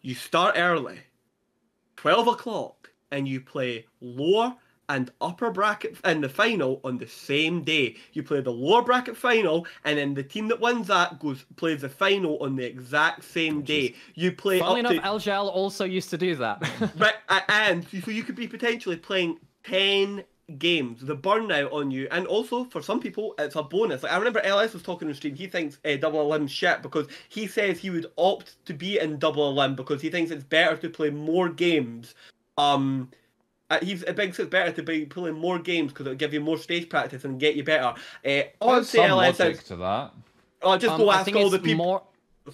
You 0.00 0.14
start 0.14 0.54
early, 0.56 1.00
twelve 1.96 2.26
o'clock, 2.26 2.90
and 3.10 3.28
you 3.28 3.40
play 3.40 3.86
lower 4.00 4.56
and 4.90 5.12
upper 5.20 5.52
bracket 5.52 5.96
in 6.04 6.20
the 6.20 6.28
final 6.28 6.80
on 6.82 6.98
the 6.98 7.06
same 7.06 7.62
day. 7.62 7.96
You 8.12 8.24
play 8.24 8.40
the 8.40 8.50
lower 8.50 8.82
bracket 8.82 9.16
final, 9.16 9.66
and 9.84 9.96
then 9.96 10.14
the 10.14 10.24
team 10.24 10.48
that 10.48 10.60
wins 10.60 10.88
that 10.88 11.20
goes 11.20 11.44
plays 11.56 11.82
the 11.82 11.88
final 11.88 12.38
on 12.42 12.56
the 12.56 12.64
exact 12.64 13.24
same 13.24 13.62
day. 13.62 13.94
You 14.16 14.32
play 14.32 14.58
Funnily 14.58 14.80
enough, 14.80 14.92
to 14.94 15.30
LGL 15.30 15.48
also 15.48 15.84
used 15.84 16.10
to 16.10 16.18
do 16.18 16.34
that. 16.36 16.60
Right, 16.96 17.14
and 17.48 17.86
so 18.04 18.10
you 18.10 18.24
could 18.24 18.34
be 18.34 18.48
potentially 18.48 18.96
playing 18.96 19.38
10 19.64 20.24
games. 20.58 21.00
The 21.02 21.16
burnout 21.16 21.72
on 21.72 21.90
you, 21.90 22.08
and 22.10 22.26
also 22.26 22.64
for 22.64 22.82
some 22.82 23.00
people, 23.00 23.34
it's 23.38 23.54
a 23.54 23.62
bonus. 23.62 24.02
Like 24.02 24.12
I 24.12 24.16
remember 24.16 24.40
LS 24.40 24.72
was 24.72 24.82
talking 24.82 25.06
on 25.08 25.14
stream. 25.14 25.36
He 25.36 25.46
thinks 25.46 25.78
uh, 25.84 25.96
double 25.96 26.20
elim 26.20 26.48
shit 26.48 26.82
because 26.82 27.06
he 27.28 27.46
says 27.46 27.78
he 27.78 27.90
would 27.90 28.06
opt 28.18 28.64
to 28.66 28.74
be 28.74 28.98
in 28.98 29.18
double 29.18 29.48
elim 29.50 29.76
because 29.76 30.02
he 30.02 30.10
thinks 30.10 30.32
it's 30.32 30.44
better 30.44 30.76
to 30.76 30.90
play 30.90 31.10
more 31.10 31.48
games. 31.48 32.14
Um, 32.58 33.10
he's 33.78 34.02
it 34.02 34.16
thinks 34.16 34.38
it's 34.38 34.50
better 34.50 34.72
to 34.72 34.82
be 34.82 35.06
playing 35.06 35.36
more 35.36 35.58
games 35.58 35.92
because 35.92 36.06
it'll 36.06 36.16
give 36.16 36.34
you 36.34 36.40
more 36.40 36.58
stage 36.58 36.88
practice 36.88 37.24
and 37.24 37.38
get 37.38 37.54
you 37.54 37.64
better. 37.64 37.94
Uh, 38.24 38.42
on 38.60 38.74
There's 38.76 38.88
some 38.90 39.10
logic 39.10 39.64
to 39.64 39.76
that. 39.76 40.12
I'll 40.62 40.78
just 40.78 40.92
Um, 40.92 41.00
go 41.00 41.08
I 41.08 41.20
ask 41.20 41.34
all 41.34 41.50
the 41.50 41.58
people. 41.58 41.84
More, 41.84 42.02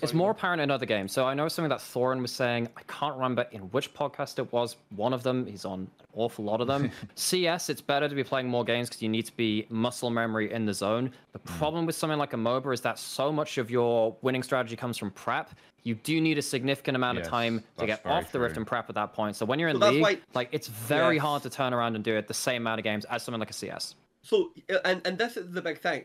it's 0.02 0.14
more 0.14 0.30
apparent 0.30 0.60
in 0.60 0.70
other 0.70 0.86
games. 0.86 1.12
So 1.12 1.26
I 1.26 1.34
know 1.34 1.48
something 1.48 1.68
that 1.70 1.78
Thorin 1.80 2.20
was 2.20 2.32
saying. 2.32 2.68
I 2.76 2.82
can't 2.88 3.14
remember 3.14 3.46
in 3.52 3.62
which 3.72 3.92
podcast 3.94 4.38
it 4.38 4.52
was. 4.52 4.76
One 4.94 5.12
of 5.12 5.22
them. 5.22 5.46
He's 5.46 5.64
on 5.64 5.80
an 5.80 5.90
awful 6.14 6.44
lot 6.44 6.60
of 6.60 6.66
them. 6.66 6.90
CS, 7.14 7.68
it's 7.70 7.80
better 7.80 8.08
to 8.08 8.14
be 8.14 8.24
playing 8.24 8.48
more 8.48 8.64
games 8.64 8.88
because 8.88 9.02
you 9.02 9.08
need 9.08 9.26
to 9.26 9.36
be 9.36 9.66
muscle 9.68 10.10
memory 10.10 10.52
in 10.52 10.66
the 10.66 10.74
zone. 10.74 11.10
The 11.32 11.38
Hmm. 11.38 11.58
problem 11.58 11.86
with 11.86 11.94
something 11.96 12.18
like 12.18 12.32
a 12.32 12.36
MOBA 12.36 12.72
is 12.74 12.80
that 12.82 12.98
so 12.98 13.30
much 13.32 13.58
of 13.58 13.70
your 13.70 14.16
winning 14.22 14.42
strategy 14.42 14.76
comes 14.76 14.96
from 14.98 15.10
prep. 15.10 15.50
You 15.82 15.94
do 15.94 16.20
need 16.20 16.36
a 16.38 16.42
significant 16.42 16.96
amount 16.96 17.18
Yes, 17.18 17.26
of 17.26 17.30
time 17.30 17.62
to 17.78 17.86
get 17.86 18.04
off 18.04 18.32
the 18.32 18.40
rift 18.40 18.56
and 18.56 18.66
prep 18.66 18.88
at 18.88 18.94
that 18.96 19.12
point. 19.12 19.36
So 19.36 19.46
when 19.46 19.58
you're 19.60 19.68
in 19.68 19.80
So 19.80 19.88
league, 19.90 20.02
why- 20.02 20.18
like 20.34 20.48
it's 20.52 20.66
very 20.68 21.16
Yes. 21.16 21.22
hard 21.22 21.42
to 21.44 21.50
turn 21.50 21.72
around 21.72 21.94
and 21.94 22.02
do 22.04 22.16
it 22.16 22.26
the 22.26 22.34
same 22.34 22.62
amount 22.62 22.80
of 22.80 22.84
games 22.84 23.04
as 23.04 23.22
something 23.22 23.38
like 23.38 23.50
a 23.50 23.54
CS. 23.54 23.94
So, 24.22 24.50
uh, 24.68 24.78
and 24.84 25.06
and 25.06 25.16
this 25.18 25.36
is 25.36 25.52
the 25.52 25.62
big 25.62 25.78
thing. 25.80 26.04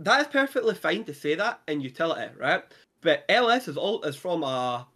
That 0.00 0.22
is 0.22 0.26
perfectly 0.26 0.74
fine 0.74 1.04
to 1.04 1.14
say 1.14 1.36
that 1.36 1.60
in 1.68 1.80
utility, 1.80 2.34
right? 2.36 2.64
But 3.04 3.24
LS 3.28 3.68
is 3.68 3.76
all 3.76 4.02
is 4.02 4.16
from 4.16 4.42
a 4.42 4.88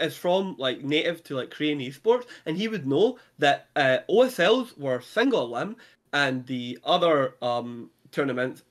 is 0.00 0.16
from 0.16 0.56
like 0.58 0.82
native 0.82 1.22
to 1.24 1.36
like 1.36 1.50
Korean 1.50 1.78
esports, 1.78 2.26
and 2.44 2.58
he 2.58 2.68
would 2.68 2.86
know 2.86 3.18
that 3.38 3.68
uh, 3.76 3.98
OSLs 4.10 4.76
were 4.76 5.00
single 5.00 5.42
elim, 5.46 5.76
and 6.12 6.44
the 6.46 6.78
other 6.84 7.36
um 7.40 7.90
tournaments 8.12 8.62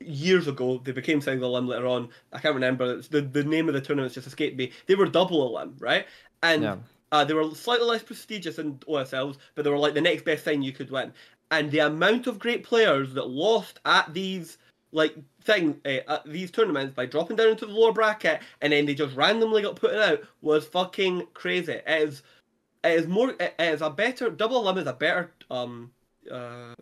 years 0.00 0.46
ago 0.46 0.78
they 0.84 0.92
became 0.92 1.20
single 1.20 1.50
elim 1.50 1.66
later 1.66 1.86
on. 1.86 2.08
I 2.32 2.38
can't 2.38 2.54
remember 2.54 2.96
it's 2.98 3.08
the 3.08 3.20
the 3.20 3.44
name 3.44 3.68
of 3.68 3.74
the 3.74 3.80
tournaments 3.80 4.14
just 4.14 4.26
escaped 4.28 4.56
me. 4.56 4.72
They 4.86 4.94
were 4.94 5.06
double 5.06 5.42
elim, 5.48 5.76
right? 5.80 6.06
And 6.42 6.62
Yeah. 6.62 6.76
uh, 7.10 7.24
they 7.24 7.34
were 7.34 7.52
slightly 7.54 7.86
less 7.86 8.02
prestigious 8.04 8.56
than 8.56 8.78
OSLs, 8.88 9.38
but 9.54 9.64
they 9.64 9.70
were 9.70 9.78
like 9.78 9.94
the 9.94 10.00
next 10.00 10.24
best 10.24 10.44
thing 10.44 10.62
you 10.62 10.72
could 10.72 10.90
win. 10.90 11.12
And 11.50 11.70
the 11.70 11.80
amount 11.80 12.26
of 12.28 12.38
great 12.38 12.62
players 12.62 13.14
that 13.14 13.28
lost 13.28 13.80
at 13.84 14.12
these 14.14 14.58
like 14.92 15.14
thing 15.42 15.80
uh, 15.84 15.98
at 16.08 16.22
these 16.26 16.50
tournaments 16.50 16.94
by 16.94 17.06
dropping 17.06 17.36
down 17.36 17.48
into 17.48 17.66
the 17.66 17.72
lower 17.72 17.92
bracket 17.92 18.40
and 18.62 18.72
then 18.72 18.86
they 18.86 18.94
just 18.94 19.14
randomly 19.16 19.62
got 19.62 19.76
put 19.76 19.94
out 19.94 20.20
was 20.40 20.66
fucking 20.66 21.26
crazy. 21.34 21.72
It 21.72 21.84
is 21.86 22.22
it 22.84 22.92
is 22.92 23.06
more 23.06 23.30
it 23.38 23.54
is 23.58 23.82
a 23.82 23.90
better 23.90 24.30
double 24.30 24.56
elim 24.56 24.78
is 24.78 24.86
a 24.86 24.92
better 24.92 25.32
um 25.50 25.90
uh 26.30 26.74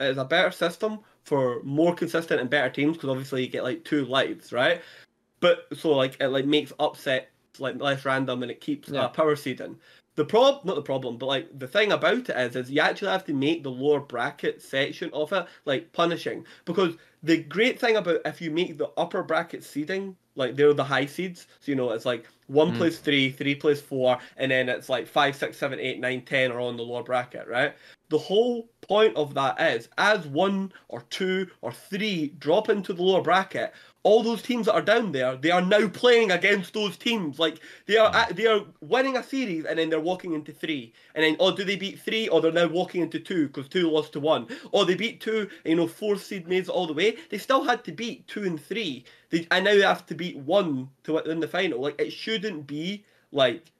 it 0.00 0.06
is 0.06 0.18
a 0.18 0.24
better 0.24 0.50
system 0.50 1.00
for 1.24 1.62
more 1.62 1.94
consistent 1.94 2.40
and 2.40 2.50
better 2.50 2.70
teams 2.70 2.96
because 2.96 3.10
obviously 3.10 3.42
you 3.42 3.48
get 3.48 3.62
like 3.64 3.84
two 3.84 4.04
lives, 4.06 4.52
right? 4.52 4.80
But 5.40 5.66
so 5.76 5.90
like 5.90 6.16
it 6.20 6.28
like 6.28 6.46
makes 6.46 6.72
upsets 6.78 7.26
like 7.58 7.80
less 7.80 8.04
random 8.04 8.42
and 8.42 8.50
it 8.50 8.60
keeps 8.60 8.88
Yeah. 8.88 9.02
uh, 9.02 9.08
power 9.08 9.36
seeding. 9.36 9.78
The 10.16 10.24
prob 10.24 10.64
not 10.64 10.76
the 10.76 10.82
problem, 10.82 11.18
but 11.18 11.26
like 11.26 11.58
the 11.58 11.66
thing 11.66 11.92
about 11.92 12.28
it 12.28 12.36
is, 12.36 12.56
is 12.56 12.70
you 12.70 12.80
actually 12.80 13.10
have 13.10 13.24
to 13.24 13.34
make 13.34 13.62
the 13.62 13.70
lower 13.70 14.00
bracket 14.00 14.62
section 14.62 15.10
of 15.12 15.32
it 15.32 15.46
like 15.64 15.92
punishing 15.92 16.44
because 16.64 16.96
the 17.22 17.38
great 17.38 17.80
thing 17.80 17.96
about 17.96 18.20
if 18.24 18.40
you 18.40 18.50
make 18.50 18.78
the 18.78 18.90
upper 18.96 19.22
bracket 19.22 19.64
seeding 19.64 20.16
like 20.36 20.56
they're 20.56 20.74
the 20.74 20.84
high 20.84 21.06
seeds, 21.06 21.46
so 21.60 21.70
you 21.70 21.76
know 21.76 21.90
it's 21.90 22.04
like 22.06 22.26
one 22.46 22.72
Mm. 22.72 22.98
three, 22.98 23.30
three 23.30 23.54
four, 23.54 24.18
and 24.36 24.50
then 24.50 24.68
it's 24.68 24.88
like 24.88 25.06
five, 25.06 25.36
six, 25.36 25.56
seven, 25.56 25.78
eight, 25.80 26.00
nine, 26.00 26.22
ten 26.22 26.50
are 26.52 26.60
on 26.60 26.76
the 26.76 26.82
lower 26.82 27.02
bracket, 27.02 27.46
right? 27.48 27.74
The 28.10 28.18
whole 28.18 28.68
point 28.82 29.16
of 29.16 29.34
that 29.34 29.60
is 29.60 29.88
as 29.96 30.26
one 30.26 30.72
or 30.88 31.02
two 31.10 31.48
or 31.62 31.72
three 31.72 32.28
drop 32.38 32.68
into 32.68 32.92
the 32.92 33.02
lower 33.02 33.22
bracket, 33.22 33.72
all 34.04 34.22
those 34.22 34.42
teams 34.42 34.66
that 34.66 34.74
are 34.74 34.82
down 34.82 35.12
there, 35.12 35.34
they 35.34 35.50
are 35.50 35.62
now 35.62 35.88
playing 35.88 36.30
against 36.30 36.74
those 36.74 36.96
teams. 36.96 37.38
Like 37.38 37.58
they 37.86 37.96
are, 37.96 38.14
at, 38.14 38.36
they 38.36 38.46
are 38.46 38.60
winning 38.80 39.16
a 39.16 39.22
series, 39.22 39.64
and 39.64 39.78
then 39.78 39.88
they're 39.88 39.98
walking 39.98 40.34
into 40.34 40.52
three, 40.52 40.92
and 41.14 41.24
then 41.24 41.36
oh, 41.40 41.56
do 41.56 41.64
they 41.64 41.76
beat 41.76 41.98
three, 41.98 42.28
or 42.28 42.40
they're 42.40 42.52
now 42.52 42.66
walking 42.66 43.00
into 43.00 43.18
two 43.18 43.48
because 43.48 43.66
two 43.66 43.90
lost 43.90 44.12
to 44.12 44.20
one, 44.20 44.46
or 44.72 44.84
they 44.84 44.94
beat 44.94 45.20
two, 45.20 45.48
you 45.64 45.74
know, 45.74 45.88
four 45.88 46.16
seed 46.16 46.50
it 46.52 46.68
all 46.68 46.86
the 46.86 46.92
way. 46.92 47.16
They 47.30 47.38
still 47.38 47.64
had 47.64 47.82
to 47.84 47.92
beat 47.92 48.28
two 48.28 48.44
and 48.44 48.62
three. 48.62 49.04
They, 49.30 49.48
and 49.50 49.64
now 49.64 49.72
they 49.72 49.80
have 49.80 50.06
to 50.06 50.14
beat 50.14 50.36
one 50.36 50.90
to 51.04 51.14
win 51.14 51.40
the 51.40 51.48
final. 51.48 51.80
Like 51.80 51.98
it 51.98 52.12
shouldn't 52.12 52.66
be 52.66 53.04
like 53.32 53.72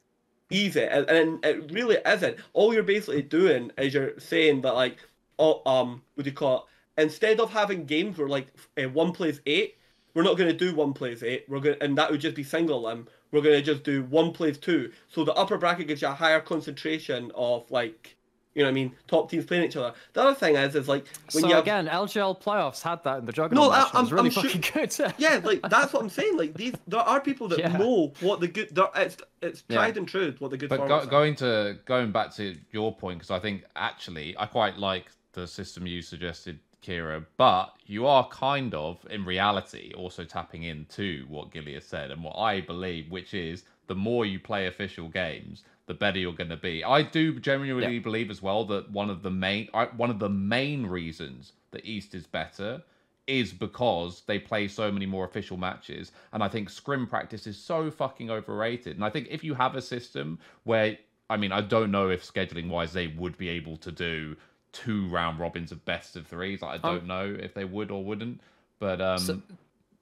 easy, 0.50 0.84
and, 0.84 1.08
and 1.10 1.44
it 1.44 1.70
really 1.70 1.98
isn't. 2.06 2.38
All 2.54 2.72
you're 2.72 2.82
basically 2.82 3.22
doing 3.22 3.70
is 3.76 3.92
you're 3.92 4.18
saying 4.18 4.62
that 4.62 4.74
like, 4.74 4.96
oh, 5.38 5.60
um, 5.66 6.02
what 6.14 6.24
do 6.24 6.30
you 6.30 6.34
call 6.36 6.56
it? 6.96 7.02
Instead 7.02 7.40
of 7.40 7.50
having 7.50 7.84
games 7.84 8.16
where 8.16 8.28
like 8.28 8.46
uh, 8.82 8.88
one 8.88 9.12
plays 9.12 9.40
eight, 9.44 9.76
we're 10.14 10.22
not 10.22 10.36
going 10.36 10.50
to 10.50 10.56
do 10.56 10.74
one 10.74 10.92
plays 10.92 11.22
eight. 11.22 11.44
We're 11.48 11.60
going, 11.60 11.76
and 11.80 11.98
that 11.98 12.10
would 12.10 12.20
just 12.20 12.36
be 12.36 12.44
single 12.44 12.78
elim. 12.86 13.08
We're 13.32 13.42
going 13.42 13.56
to 13.56 13.62
just 13.62 13.82
do 13.82 14.04
one 14.04 14.32
plays 14.32 14.58
two. 14.58 14.92
So 15.08 15.24
the 15.24 15.32
upper 15.34 15.58
bracket 15.58 15.88
gives 15.88 16.02
you 16.02 16.08
a 16.08 16.12
higher 16.12 16.40
concentration 16.40 17.32
of 17.34 17.68
like, 17.70 18.16
you 18.54 18.62
know 18.62 18.66
what 18.68 18.70
I 18.70 18.74
mean, 18.74 18.92
top 19.08 19.28
teams 19.28 19.44
playing 19.44 19.64
each 19.64 19.74
other. 19.76 19.92
The 20.12 20.22
other 20.22 20.34
thing 20.36 20.54
is, 20.54 20.76
is 20.76 20.86
like 20.86 21.06
when 21.32 21.42
so 21.42 21.48
you 21.48 21.54
have 21.56 21.64
again, 21.64 21.88
LGL 21.88 22.40
playoffs 22.40 22.80
had 22.82 23.02
that 23.02 23.18
in 23.18 23.26
the 23.26 23.32
Juggernaut 23.32 23.64
No, 23.64 23.70
I- 23.72 23.78
match. 23.80 23.88
and 23.94 23.98
it 23.98 24.02
was 24.02 24.08
I'm- 24.12 24.16
really 24.16 24.36
I'm 24.36 24.62
sure- 24.62 25.06
good. 25.08 25.14
yeah, 25.18 25.40
like 25.42 25.60
that's 25.68 25.92
what 25.92 26.00
I'm 26.02 26.08
saying. 26.08 26.36
Like 26.36 26.54
these, 26.54 26.74
there 26.86 27.00
are 27.00 27.20
people 27.20 27.48
that 27.48 27.58
Yeah. 27.64 27.76
know 27.76 28.12
what 28.20 28.38
the 28.38 28.46
good. 28.46 28.68
there- 28.72 28.86
It's 28.94 29.16
it's 29.42 29.64
Yeah. 29.68 29.78
tried 29.78 29.96
and 29.96 30.06
true 30.06 30.32
what 30.38 30.52
the 30.52 30.56
good. 30.56 30.68
But 30.68 30.78
formats 30.78 30.86
go, 30.88 30.98
are. 30.98 31.06
going 31.06 31.34
to 31.36 31.78
going 31.86 32.12
back 32.12 32.32
to 32.36 32.54
your 32.70 32.94
point, 32.94 33.18
because 33.18 33.32
I 33.32 33.40
think 33.40 33.64
actually 33.74 34.36
I 34.38 34.46
quite 34.46 34.78
like 34.78 35.06
the 35.32 35.48
system 35.48 35.84
you 35.88 36.00
suggested, 36.00 36.60
Keire. 36.84 37.24
But 37.36 37.72
you 37.86 38.06
are 38.06 38.28
kind 38.28 38.74
of, 38.74 39.04
in 39.10 39.24
reality, 39.24 39.92
also 39.96 40.24
tapping 40.24 40.62
into 40.64 41.24
what 41.28 41.50
Gilead 41.52 41.82
said 41.82 42.10
and 42.10 42.22
what 42.22 42.36
I 42.36 42.60
believe, 42.60 43.10
which 43.10 43.34
is 43.34 43.64
the 43.86 43.94
more 43.94 44.24
you 44.26 44.38
play 44.38 44.66
official 44.66 45.08
games, 45.08 45.62
the 45.86 45.94
better 45.94 46.18
you're 46.18 46.32
going 46.32 46.50
to 46.50 46.56
be. 46.56 46.82
I 46.82 47.02
do 47.02 47.38
genuinely 47.38 47.96
Yeah. 47.96 48.02
believe 48.02 48.30
as 48.30 48.40
well 48.40 48.64
that 48.66 48.90
one 48.90 49.10
of 49.10 49.22
the 49.22 49.30
main 49.30 49.68
one 49.96 50.10
of 50.10 50.18
the 50.18 50.30
main 50.30 50.86
reasons 50.86 51.52
the 51.72 51.84
East 51.84 52.14
is 52.14 52.26
better 52.26 52.82
is 53.26 53.52
because 53.52 54.22
they 54.26 54.38
play 54.38 54.68
so 54.68 54.92
many 54.92 55.06
more 55.06 55.24
official 55.24 55.56
matches. 55.56 56.12
And 56.32 56.42
I 56.42 56.48
think 56.48 56.68
scrim 56.68 57.06
practice 57.06 57.46
is 57.46 57.56
so 57.56 57.90
fucking 57.90 58.30
overrated. 58.30 58.96
And 58.96 59.04
I 59.04 59.10
think 59.10 59.28
if 59.30 59.42
you 59.42 59.54
have 59.54 59.74
a 59.74 59.82
system 59.82 60.38
where, 60.64 60.98
I 61.30 61.38
mean, 61.38 61.50
I 61.52 61.62
don't 61.62 61.90
know 61.90 62.10
if 62.10 62.22
scheduling 62.22 62.68
wise 62.68 62.92
they 62.92 63.06
would 63.06 63.38
be 63.38 63.48
able 63.48 63.76
to 63.78 63.90
do 63.90 64.36
two 64.74 65.08
round 65.08 65.38
robins 65.38 65.72
of 65.72 65.82
best 65.86 66.16
of 66.16 66.26
threes. 66.26 66.60
Like, 66.60 66.84
I 66.84 66.88
don't 66.90 67.06
know 67.06 67.34
if 67.38 67.54
they 67.54 67.64
would 67.64 67.90
or 67.90 68.04
wouldn't. 68.04 68.40
But, 68.80 69.00
um, 69.00 69.18
So- 69.18 69.40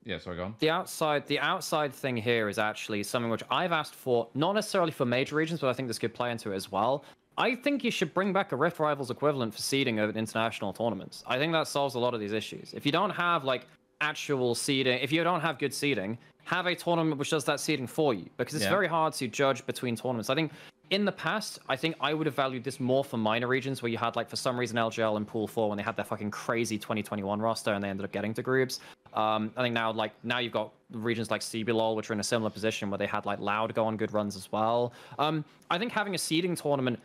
yeah, 0.04 0.18
sorry, 0.18 0.36
go 0.38 0.44
on. 0.46 0.54
the 0.58 0.70
outside 0.70 1.26
the 1.28 1.38
outside 1.38 1.92
thing 1.92 2.16
here 2.16 2.48
is 2.48 2.58
actually 2.58 3.02
something 3.04 3.30
which 3.30 3.44
I've 3.50 3.70
asked 3.72 3.94
for, 3.94 4.28
not 4.34 4.54
necessarily 4.54 4.90
for 4.90 5.04
major 5.04 5.36
regions, 5.36 5.60
but 5.60 5.68
I 5.68 5.74
think 5.74 5.86
this 5.88 5.98
could 5.98 6.14
play 6.14 6.30
into 6.32 6.50
it 6.52 6.56
as 6.56 6.72
well. 6.72 7.04
I 7.38 7.54
think 7.54 7.84
you 7.84 7.90
should 7.90 8.12
bring 8.12 8.32
back 8.32 8.52
a 8.52 8.56
Rift 8.56 8.78
Rivals 8.78 9.10
equivalent 9.10 9.54
for 9.54 9.60
seeding 9.60 9.98
of 10.00 10.16
international 10.16 10.72
tournaments. 10.72 11.22
I 11.26 11.38
think 11.38 11.52
that 11.52 11.66
solves 11.68 11.94
a 11.94 11.98
lot 11.98 12.12
of 12.14 12.20
these 12.20 12.32
issues. 12.32 12.74
If 12.74 12.84
you 12.84 12.92
don't 12.92 13.10
have 13.10 13.44
like 13.44 13.66
actual 14.00 14.54
seeding, 14.54 14.98
if 15.00 15.12
you 15.12 15.22
don't 15.22 15.40
have 15.40 15.58
good 15.58 15.72
seeding, 15.72 16.18
have 16.44 16.66
a 16.66 16.74
tournament 16.74 17.18
which 17.18 17.30
does 17.30 17.44
that 17.44 17.60
seeding 17.60 17.86
for 17.86 18.12
you 18.12 18.28
because 18.36 18.54
it's 18.54 18.64
Yeah. 18.64 18.70
very 18.70 18.88
hard 18.88 19.12
to 19.14 19.28
judge 19.28 19.64
between 19.64 19.94
tournaments. 19.96 20.28
I 20.28 20.34
think 20.34 20.50
in 20.92 21.06
the 21.06 21.12
past, 21.12 21.58
I 21.70 21.74
think 21.74 21.96
I 22.00 22.12
would 22.12 22.26
have 22.26 22.34
valued 22.34 22.64
this 22.64 22.78
more 22.78 23.02
for 23.02 23.16
minor 23.16 23.48
regions 23.48 23.80
where 23.80 23.90
you 23.90 23.96
had 23.96 24.14
like 24.14 24.28
for 24.28 24.36
some 24.36 24.60
reason 24.60 24.76
LGL 24.76 25.16
in 25.16 25.24
Pool 25.24 25.48
Four 25.48 25.70
when 25.70 25.78
they 25.78 25.82
had 25.82 25.96
their 25.96 26.04
fucking 26.04 26.30
crazy 26.30 26.76
2021 26.76 27.40
roster 27.40 27.72
and 27.72 27.82
they 27.82 27.88
ended 27.88 28.04
up 28.04 28.12
getting 28.12 28.34
to 28.34 28.42
groups. 28.42 28.78
Um, 29.14 29.52
I 29.56 29.62
think 29.62 29.74
now 29.74 29.90
like 29.90 30.12
now 30.22 30.38
you've 30.38 30.52
got 30.52 30.70
regions 30.90 31.30
like 31.30 31.40
CBLOL 31.40 31.96
which 31.96 32.10
are 32.10 32.12
in 32.12 32.20
a 32.20 32.24
similar 32.24 32.50
position 32.50 32.90
where 32.90 32.98
they 32.98 33.06
had 33.06 33.24
like 33.24 33.40
Loud 33.40 33.74
go 33.74 33.86
on 33.86 33.96
good 33.96 34.12
runs 34.12 34.36
as 34.36 34.52
well. 34.52 34.92
Um, 35.18 35.46
I 35.70 35.78
think 35.78 35.92
having 35.92 36.14
a 36.14 36.18
seeding 36.18 36.54
tournament 36.54 37.00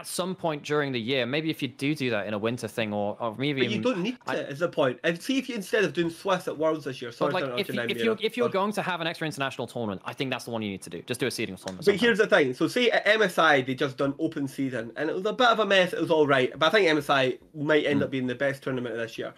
at 0.00 0.06
some 0.06 0.34
point 0.34 0.62
during 0.62 0.92
the 0.92 1.00
year, 1.00 1.26
maybe 1.26 1.50
if 1.50 1.60
you 1.60 1.68
do 1.68 1.94
do 1.94 2.08
that 2.10 2.26
in 2.26 2.32
a 2.32 2.38
winter 2.38 2.66
thing, 2.66 2.92
or, 2.92 3.16
or 3.20 3.34
maybe 3.36 3.60
But 3.60 3.70
you 3.70 3.82
don't 3.82 4.02
need 4.02 4.16
to. 4.26 4.48
Is 4.48 4.58
the 4.60 4.68
point? 4.68 4.98
And 5.04 5.20
see 5.20 5.36
if 5.38 5.48
you 5.48 5.54
instead 5.54 5.84
of 5.84 5.92
doing 5.92 6.08
Swiss 6.08 6.48
at 6.48 6.56
Worlds 6.56 6.84
this 6.86 7.02
year. 7.02 7.12
Sorry, 7.12 7.32
like, 7.32 7.44
if, 7.58 7.68
you 7.72 7.80
if 7.82 7.98
you're 7.98 8.16
if 8.20 8.36
you're 8.36 8.48
going 8.48 8.72
to 8.72 8.82
have 8.82 9.00
an 9.02 9.06
extra 9.06 9.26
international 9.26 9.66
tournament, 9.66 10.00
I 10.06 10.14
think 10.14 10.30
that's 10.30 10.46
the 10.46 10.50
one 10.52 10.62
you 10.62 10.70
need 10.70 10.82
to 10.82 10.90
do. 10.90 11.02
Just 11.02 11.20
do 11.20 11.26
a 11.26 11.30
seeding 11.30 11.56
tournament. 11.56 11.78
But 11.78 11.84
sometime. 11.84 12.00
here's 12.00 12.18
the 12.18 12.26
thing. 12.26 12.54
So 12.54 12.66
say 12.66 12.90
at 12.90 13.04
MSI 13.04 13.66
they 13.66 13.74
just 13.74 13.98
done 13.98 14.14
open 14.18 14.48
season 14.48 14.90
and 14.96 15.10
it 15.10 15.14
was 15.14 15.26
a 15.26 15.32
bit 15.34 15.48
of 15.48 15.58
a 15.58 15.66
mess. 15.66 15.92
It 15.92 16.00
was 16.00 16.10
all 16.10 16.26
right, 16.26 16.50
but 16.58 16.66
I 16.66 16.70
think 16.70 16.88
MSI 16.88 17.38
might 17.54 17.84
end 17.84 17.98
Hmm. 18.00 18.04
up 18.04 18.10
being 18.10 18.26
the 18.26 18.34
best 18.34 18.62
tournament 18.62 18.94
of 18.94 19.00
this 19.00 19.18
year. 19.18 19.34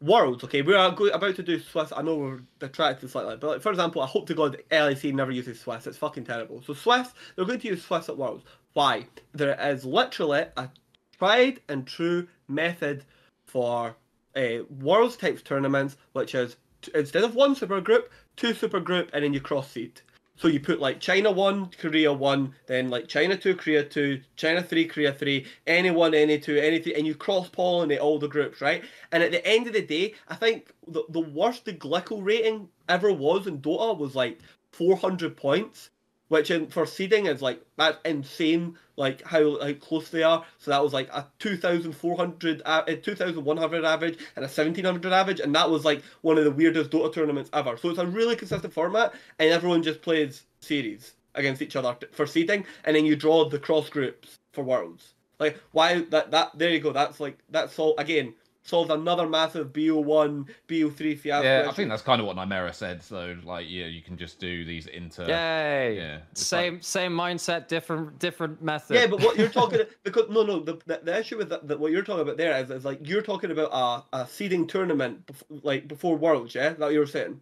Worlds, 0.00 0.44
okay, 0.44 0.60
we 0.62 0.74
are 0.74 0.90
go- 0.90 1.06
about 1.06 1.36
to 1.36 1.42
do 1.42 1.58
Swiss. 1.60 1.92
I 1.96 2.02
know 2.02 2.16
we're 2.16 2.40
detracted 2.58 3.08
slightly, 3.10 3.36
but 3.36 3.46
like, 3.48 3.60
for 3.62 3.70
example, 3.70 4.02
I 4.02 4.06
hope 4.06 4.26
to 4.26 4.34
God 4.34 4.58
LEC 4.70 5.14
never 5.14 5.30
uses 5.30 5.60
Swiss. 5.60 5.86
It's 5.86 5.96
fucking 5.96 6.24
terrible. 6.24 6.62
So 6.62 6.74
Swiss, 6.74 7.08
they're 7.36 7.44
going 7.44 7.60
to 7.60 7.68
use 7.68 7.82
Swiss 7.84 8.08
at 8.08 8.16
Worlds. 8.16 8.44
Why? 8.74 9.06
There 9.32 9.56
is 9.70 9.84
literally 9.84 10.46
a 10.56 10.68
tried 11.16 11.60
and 11.68 11.86
true 11.86 12.26
method 12.48 13.04
for 13.44 13.94
uh, 14.34 14.64
Worlds 14.68 15.16
type 15.16 15.44
tournaments, 15.44 15.96
which 16.12 16.34
is 16.34 16.56
t- 16.82 16.90
instead 16.92 17.22
of 17.22 17.36
one 17.36 17.54
super 17.54 17.80
group, 17.80 18.10
two 18.36 18.52
super 18.52 18.80
group, 18.80 19.10
and 19.12 19.22
then 19.22 19.32
you 19.32 19.40
cross 19.40 19.70
seed. 19.70 20.00
So 20.34 20.48
you 20.48 20.58
put 20.58 20.80
like 20.80 20.98
China 20.98 21.30
one, 21.30 21.66
Korea 21.78 22.12
one, 22.12 22.52
then 22.66 22.90
like 22.90 23.06
China 23.06 23.36
two, 23.36 23.54
Korea 23.54 23.84
two, 23.84 24.20
China 24.34 24.60
three, 24.60 24.86
Korea 24.86 25.12
three, 25.12 25.46
any 25.68 25.92
one, 25.92 26.12
any 26.12 26.40
two, 26.40 26.56
anything, 26.56 26.94
and 26.96 27.06
you 27.06 27.14
cross 27.14 27.48
pollinate 27.48 28.00
all 28.00 28.18
the 28.18 28.26
groups, 28.26 28.60
right? 28.60 28.82
And 29.12 29.22
at 29.22 29.30
the 29.30 29.46
end 29.46 29.68
of 29.68 29.74
the 29.74 29.82
day, 29.82 30.14
I 30.26 30.34
think 30.34 30.74
the, 30.88 31.04
the 31.10 31.20
worst 31.20 31.64
the 31.64 31.72
Glicko 31.72 32.20
rating 32.20 32.68
ever 32.88 33.12
was 33.12 33.46
in 33.46 33.60
Dota 33.60 33.96
was 33.96 34.16
like 34.16 34.40
400 34.72 35.36
points, 35.36 35.90
which 36.34 36.50
in 36.50 36.66
for 36.66 36.84
seeding 36.84 37.26
is 37.26 37.40
like 37.40 37.62
that's 37.76 37.96
insane. 38.04 38.76
Like 38.96 39.22
how 39.22 39.60
how 39.60 39.72
close 39.74 40.08
they 40.08 40.24
are. 40.24 40.44
So 40.58 40.72
that 40.72 40.82
was 40.82 40.92
like 40.92 41.08
a 41.12 41.26
2,400, 41.38 42.60
a 42.60 42.68
eh, 42.68 42.82
a 42.88 42.96
2,100 42.96 43.84
average 43.84 44.18
and 44.34 44.44
a 44.44 44.48
1,700 44.48 45.12
average, 45.12 45.38
and 45.38 45.54
that 45.54 45.70
was 45.70 45.84
like 45.84 46.02
one 46.22 46.36
of 46.36 46.44
the 46.44 46.50
weirdest 46.50 46.90
Dota 46.90 47.12
tournaments 47.14 47.50
ever. 47.52 47.76
So 47.76 47.88
it's 47.88 48.00
a 48.00 48.06
really 48.06 48.34
consistent 48.34 48.72
format, 48.72 49.14
and 49.38 49.50
everyone 49.50 49.84
just 49.84 50.02
plays 50.02 50.42
series 50.60 51.12
against 51.36 51.62
each 51.62 51.76
other 51.76 51.96
for 52.10 52.26
seeding, 52.26 52.64
and 52.84 52.96
then 52.96 53.06
you 53.06 53.14
draw 53.14 53.48
the 53.48 53.60
cross 53.60 53.88
groups 53.88 54.40
for 54.52 54.64
worlds. 54.64 55.14
Like 55.38 55.60
why 55.70 56.00
that 56.10 56.32
that 56.32 56.58
there 56.58 56.70
you 56.70 56.80
go. 56.80 56.92
That's 56.92 57.20
like 57.20 57.38
that's 57.48 57.78
all 57.78 57.94
again 57.98 58.34
solves 58.64 58.90
another 58.90 59.28
massive 59.28 59.72
BO1, 59.72 60.48
BO3 60.68 61.18
fiasco. 61.18 61.46
Yeah, 61.46 61.66
I 61.68 61.72
think 61.72 61.90
that's 61.90 62.02
kind 62.02 62.20
of 62.20 62.26
what 62.26 62.36
Nymaera 62.36 62.74
said. 62.74 63.02
So, 63.02 63.36
like, 63.44 63.66
yeah, 63.68 63.84
you 63.84 64.02
can 64.02 64.16
just 64.16 64.40
do 64.40 64.64
these 64.64 64.86
inter. 64.86 65.24
Yay! 65.26 65.96
Yeah, 65.96 66.18
it's 66.32 66.46
Same 66.46 66.80
same 66.80 67.12
mindset, 67.12 67.68
different 67.68 68.18
different 68.18 68.62
method. 68.62 68.94
Yeah, 68.96 69.06
but 69.06 69.20
what 69.20 69.36
you're 69.38 69.48
talking 69.50 69.80
because 70.02 70.28
no, 70.30 70.42
no, 70.42 70.60
the, 70.60 70.78
the, 70.86 71.00
the 71.04 71.18
issue 71.18 71.36
with 71.38 71.50
that, 71.50 71.68
that 71.68 71.78
what 71.78 71.92
you're 71.92 72.02
talking 72.02 72.22
about 72.22 72.38
there 72.38 72.56
is, 72.62 72.70
is 72.70 72.84
like 72.84 72.98
you're 73.06 73.22
talking 73.22 73.50
about 73.50 73.70
a, 74.12 74.16
a 74.18 74.26
seeding 74.26 74.66
tournament, 74.66 75.26
bef- 75.26 75.60
like 75.62 75.86
before 75.86 76.16
Worlds, 76.16 76.54
yeah, 76.54 76.70
that 76.70 76.92
you 76.92 76.98
were 76.98 77.06
saying. 77.06 77.40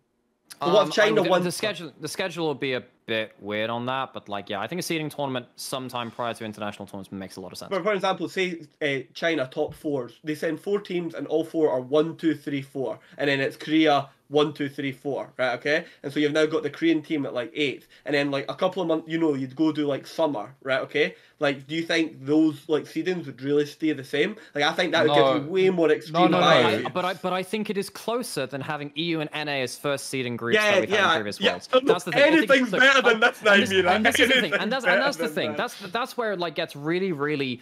So 0.61 0.69
what 0.73 0.82
Um, 0.82 0.89
if 0.89 0.94
China 0.94 1.20
I- 1.20 1.24
the- 1.24 1.31
won? 1.31 1.44
The 1.44 1.53
schedule 1.53 1.93
the 2.01 2.09
schedule 2.09 2.47
will 2.47 2.55
be 2.55 2.74
a 2.74 2.82
bit 3.07 3.35
weird 3.41 3.70
on 3.70 3.87
that, 3.87 4.12
but 4.12 4.29
like 4.29 4.49
yeah, 4.49 4.61
I 4.61 4.66
think 4.66 4.79
a 4.79 4.83
seeding 4.83 5.09
tournament 5.09 5.47
sometime 5.57 6.11
prior 6.11 6.35
to 6.35 6.45
international 6.45 6.87
tournaments 6.87 7.12
makes 7.12 7.37
a 7.37 7.41
lot 7.41 7.53
of 7.53 7.59
sense. 7.59 7.70
But 7.70 7.83
for 7.83 7.93
example, 7.93 8.29
say 8.29 8.62
uh, 8.81 8.99
China 9.15 9.49
top 9.51 9.74
fours, 9.74 10.19
they 10.24 10.35
send 10.35 10.61
four 10.61 10.81
teams 10.81 11.15
and 11.15 11.27
all 11.27 11.45
four 11.45 11.70
are 11.70 11.81
one, 11.81 12.16
two, 12.16 12.35
three, 12.35 12.62
four, 12.62 12.99
and 13.19 13.29
then 13.29 13.41
it's 13.41 13.57
Korea 13.57 14.09
one, 14.33 14.53
two, 14.53 14.69
three, 14.69 14.91
four, 14.93 15.33
right? 15.39 15.53
Okay, 15.55 15.85
and 16.03 16.13
so 16.13 16.19
you've 16.19 16.33
now 16.33 16.47
got 16.47 16.63
the 16.63 16.71
Korean 16.71 17.03
team 17.03 17.27
at 17.27 17.35
like 17.35 17.53
eighth, 17.55 17.87
and 18.05 18.15
then 18.15 18.31
like 18.31 18.47
a 18.49 18.55
couple 18.55 18.83
of 18.83 18.89
months, 18.89 19.09
you 19.09 19.19
know, 19.19 19.35
you'd 19.35 19.55
go 19.55 19.71
do 19.71 19.87
like 19.87 20.07
summer, 20.07 20.55
right? 20.63 20.81
Okay, 20.81 21.15
like 21.39 21.67
do 21.67 21.75
you 21.75 21.83
think 21.83 22.25
those 22.25 22.69
like 22.69 22.85
seedings 22.85 23.27
would 23.27 23.41
really 23.43 23.67
stay 23.67 23.93
the 23.93 24.03
same? 24.05 24.37
Like 24.55 24.65
I 24.65 24.73
think 24.73 24.93
that 24.93 25.07
would 25.07 25.15
No. 25.17 25.35
give 25.35 25.45
you 25.45 25.51
way 25.51 25.71
more 25.71 25.91
extreme. 25.91 26.23
no, 26.23 26.29
no. 26.29 26.41
bias. 26.41 26.87
I, 26.87 26.89
but 26.89 27.05
I 27.05 27.15
but 27.15 27.33
I 27.33 27.43
think 27.43 27.69
it 27.71 27.77
is 27.77 27.91
closer 27.91 28.47
than 28.47 28.61
having 28.63 28.91
EU 28.95 29.21
and 29.21 29.31
NA 29.35 29.63
as 29.63 29.77
first 29.79 30.07
seeding 30.07 30.37
groups 30.37 30.55
Yeah, 30.57 30.73
that 30.73 30.81
we've 30.81 30.89
had 30.91 30.97
yeah, 30.99 31.09
in 31.11 31.17
previous 31.17 31.41
yeah. 31.41 31.51
worlds. 31.53 31.69
No, 31.73 31.81
That's 31.81 32.05
the 32.05 32.13
thing. 32.13 32.23
Think- 32.23 32.37
anything's 32.51 32.73
look, 32.73 32.81
better 32.81 33.03
than 33.03 33.21
this 33.21 33.43
now, 33.43 33.53
and 33.53 33.63
this- 33.63 33.71
And 33.71 34.05
this 34.07 34.17
the 34.17 34.61
And 34.63 34.73
that's 34.73 34.85
better 34.85 34.97
and 34.97 35.03
that's 35.07 35.17
the 35.19 35.29
thing. 35.29 35.55
That's 35.57 35.79
that's 35.91 36.17
where 36.17 36.33
it 36.33 36.39
like 36.39 36.55
gets 36.55 36.75
really 36.75 37.13
really 37.13 37.61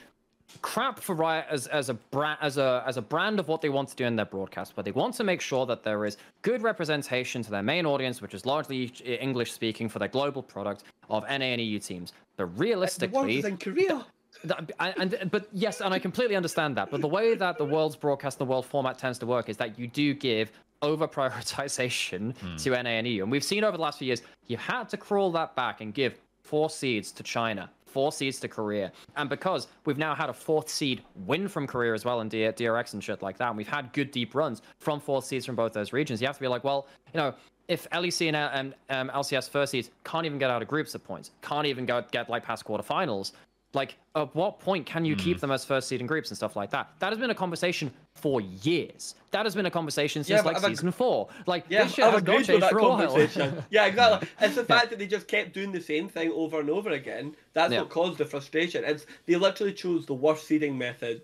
crap 0.62 1.00
for 1.00 1.14
Riot 1.14 1.46
as 1.50 1.66
as 1.66 1.88
a 1.88 1.94
brand 1.94 2.38
as 2.40 2.58
a 2.58 2.82
as 2.86 2.96
a 2.96 3.02
brand 3.02 3.38
of 3.40 3.48
what 3.48 3.60
they 3.60 3.68
want 3.68 3.88
to 3.90 3.96
do 3.96 4.04
in 4.04 4.16
their 4.16 4.26
broadcast, 4.26 4.74
but 4.76 4.84
they 4.84 4.92
want 4.92 5.14
to 5.14 5.24
make 5.24 5.40
sure 5.40 5.66
that 5.66 5.82
there 5.82 6.04
is 6.04 6.16
good 6.42 6.62
representation 6.62 7.42
to 7.42 7.50
their 7.50 7.62
main 7.62 7.86
audience, 7.86 8.20
which 8.20 8.34
is 8.34 8.46
largely 8.46 8.84
English 9.04 9.52
speaking 9.52 9.88
for 9.88 9.98
their 9.98 10.08
global 10.08 10.42
product 10.42 10.84
of 11.08 11.24
NA 11.24 11.52
and 11.54 11.60
EU 11.60 11.78
teams. 11.78 12.12
But 12.36 12.44
the 12.44 12.46
world 12.46 12.60
realistically, 12.60 13.38
is 13.38 13.44
in 13.44 13.56
Korea. 13.58 14.06
that- 14.44 14.70
and, 14.78 15.14
and 15.14 15.30
but 15.30 15.48
yes, 15.52 15.80
and 15.80 15.92
I 15.92 15.98
completely 15.98 16.36
understand 16.36 16.76
that. 16.76 16.90
But 16.90 17.00
the 17.00 17.08
way 17.08 17.34
that 17.34 17.58
the 17.58 17.64
world's 17.64 17.96
broadcast, 17.96 18.38
the 18.38 18.44
world 18.44 18.66
format 18.66 18.98
tends 18.98 19.18
to 19.18 19.26
work 19.26 19.48
is 19.48 19.56
that 19.58 19.78
you 19.78 19.86
do 19.86 20.14
give 20.14 20.50
over 20.82 21.06
prioritization 21.06 22.36
hmm. 22.36 22.56
to 22.56 22.70
NA 22.70 22.90
and 22.90 23.06
EU, 23.06 23.22
and 23.22 23.30
we've 23.30 23.44
seen 23.44 23.64
over 23.64 23.76
the 23.76 23.82
last 23.82 23.98
few 23.98 24.06
years 24.06 24.22
you 24.46 24.56
had 24.56 24.88
to 24.88 24.96
crawl 24.96 25.30
that 25.32 25.54
back 25.54 25.80
and 25.80 25.92
give 25.92 26.14
four 26.42 26.68
seeds 26.68 27.12
to 27.12 27.22
China, 27.22 27.70
four 27.90 28.12
seeds 28.12 28.40
to 28.40 28.48
Korea, 28.48 28.92
and 29.16 29.28
because 29.28 29.68
we've 29.84 29.98
now 29.98 30.14
had 30.14 30.30
a 30.30 30.32
fourth 30.32 30.68
seed 30.68 31.02
win 31.26 31.48
from 31.48 31.66
Korea 31.66 31.94
as 31.94 32.04
well 32.04 32.20
in 32.20 32.28
D- 32.28 32.38
DRX 32.40 32.94
and 32.94 33.02
shit 33.02 33.22
like 33.22 33.36
that, 33.38 33.48
and 33.48 33.56
we've 33.56 33.68
had 33.68 33.92
good 33.92 34.10
deep 34.10 34.34
runs 34.34 34.62
from 34.78 35.00
fourth 35.00 35.24
seeds 35.24 35.44
from 35.46 35.56
both 35.56 35.72
those 35.72 35.92
regions, 35.92 36.20
you 36.20 36.26
have 36.26 36.36
to 36.36 36.42
be 36.42 36.48
like, 36.48 36.64
well, 36.64 36.86
you 37.12 37.20
know. 37.20 37.34
If 37.68 37.88
LEC 37.90 38.32
and 38.32 38.36
um, 38.36 38.74
um, 38.88 39.10
LCS 39.14 39.48
first 39.48 39.70
seeds 39.70 39.90
can't 40.02 40.26
even 40.26 40.40
get 40.40 40.50
out 40.50 40.60
of 40.60 40.66
groups 40.66 40.92
at 40.96 41.04
points, 41.04 41.30
can't 41.40 41.68
even 41.68 41.86
go 41.86 42.02
get 42.10 42.28
like 42.28 42.42
past 42.42 42.64
quarterfinals, 42.64 43.30
like, 43.72 43.96
at 44.16 44.34
what 44.34 44.58
point 44.58 44.84
can 44.86 45.04
you 45.04 45.14
Hmm. 45.14 45.20
keep 45.20 45.40
them 45.40 45.50
as 45.52 45.64
first 45.64 45.86
seed 45.88 46.00
in 46.00 46.06
groups 46.06 46.30
and 46.30 46.36
stuff 46.36 46.56
like 46.56 46.70
that? 46.70 46.90
That 46.98 47.10
has 47.10 47.18
been 47.18 47.30
a 47.30 47.34
conversation 47.34 47.92
for 48.14 48.40
years. 48.40 49.14
That 49.30 49.46
has 49.46 49.54
been 49.54 49.66
a 49.66 49.70
conversation 49.70 50.24
since 50.24 50.40
but 50.42 50.46
like 50.46 50.56
I've 50.56 50.64
ag- 50.64 50.70
season 50.76 50.90
four. 50.90 51.28
Like, 51.46 51.64
Yeah, 51.68 51.84
this 51.84 51.94
shit 51.94 52.04
I've 52.04 52.14
has 52.14 52.22
not 52.24 52.28
agreed 52.28 52.38
with 52.38 52.46
changed 52.48 52.62
that 52.64 52.70
for 52.72 52.78
a 52.78 52.82
conversation. 52.82 53.64
yeah, 53.70 53.86
exactly. 53.86 54.28
It's 54.40 54.56
the 54.56 54.64
fact 54.64 54.90
that 54.90 54.98
they 54.98 55.06
just 55.06 55.28
kept 55.28 55.52
doing 55.54 55.70
the 55.70 55.80
same 55.80 56.08
thing 56.08 56.32
over 56.32 56.58
and 56.58 56.68
over 56.68 56.90
again. 56.90 57.36
That's 57.52 57.72
Yeah. 57.72 57.82
what 57.82 57.90
caused 57.90 58.18
the 58.18 58.24
frustration. 58.24 58.82
It's 58.84 59.06
they 59.26 59.36
literally 59.36 59.72
chose 59.72 60.04
the 60.06 60.14
worst 60.14 60.46
seeding 60.48 60.76
method 60.76 61.22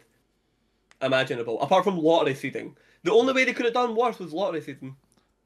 imaginable, 1.03 1.61
apart 1.61 1.85
from 1.85 1.99
lottery 1.99 2.35
seeding. 2.35 2.77
The 3.03 3.13
only 3.13 3.33
way 3.33 3.45
they 3.45 3.53
could 3.53 3.65
have 3.67 3.75
done 3.75 3.95
worse 3.95 4.19
was 4.19 4.33
lottery 4.33 4.61
seeding. 4.61 4.97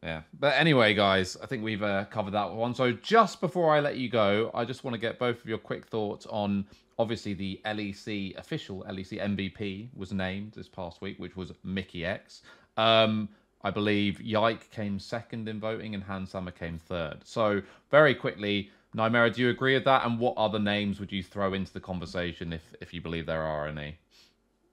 Yeah. 0.02 0.22
But 0.38 0.54
anyway, 0.56 0.94
guys, 0.94 1.36
I 1.42 1.46
think 1.46 1.62
we've 1.62 1.82
uh, 1.82 2.06
covered 2.06 2.30
that 2.32 2.52
one. 2.52 2.74
So 2.74 2.92
just 2.92 3.40
before 3.40 3.74
I 3.74 3.80
let 3.80 3.96
you 3.96 4.08
go, 4.08 4.50
I 4.54 4.64
just 4.64 4.82
want 4.82 4.94
to 4.94 4.98
get 4.98 5.18
both 5.18 5.40
of 5.40 5.46
your 5.46 5.58
quick 5.58 5.86
thoughts 5.86 6.24
on 6.26 6.66
obviously 7.00 7.32
the 7.32 7.58
LEC 7.64 8.36
official 8.36 8.84
LEC 8.86 9.18
MVP 9.18 9.88
was 9.96 10.12
named 10.12 10.52
this 10.52 10.68
past 10.68 11.00
week, 11.00 11.18
which 11.18 11.34
was 11.34 11.50
Mikyx. 11.66 12.42
Um, 12.76 13.26
I 13.62 13.70
believe 13.70 14.20
Yike 14.20 14.70
came 14.70 14.98
second 14.98 15.48
in 15.48 15.58
voting 15.58 15.94
and 15.94 16.04
Hans 16.04 16.30
Sama 16.32 16.52
came 16.52 16.78
third. 16.78 17.20
So 17.24 17.62
very 17.90 18.14
quickly, 18.14 18.70
Nymaera, 18.94 19.34
do 19.34 19.40
you 19.40 19.48
agree 19.48 19.72
with 19.74 19.84
that? 19.84 20.04
And 20.04 20.18
what 20.18 20.36
other 20.36 20.58
names 20.58 21.00
would 21.00 21.10
you 21.10 21.22
throw 21.22 21.54
into 21.54 21.72
the 21.72 21.80
conversation 21.80 22.52
if 22.52 22.62
if 22.82 22.92
you 22.92 23.00
believe 23.00 23.24
there 23.24 23.42
are 23.42 23.66
any? 23.66 23.96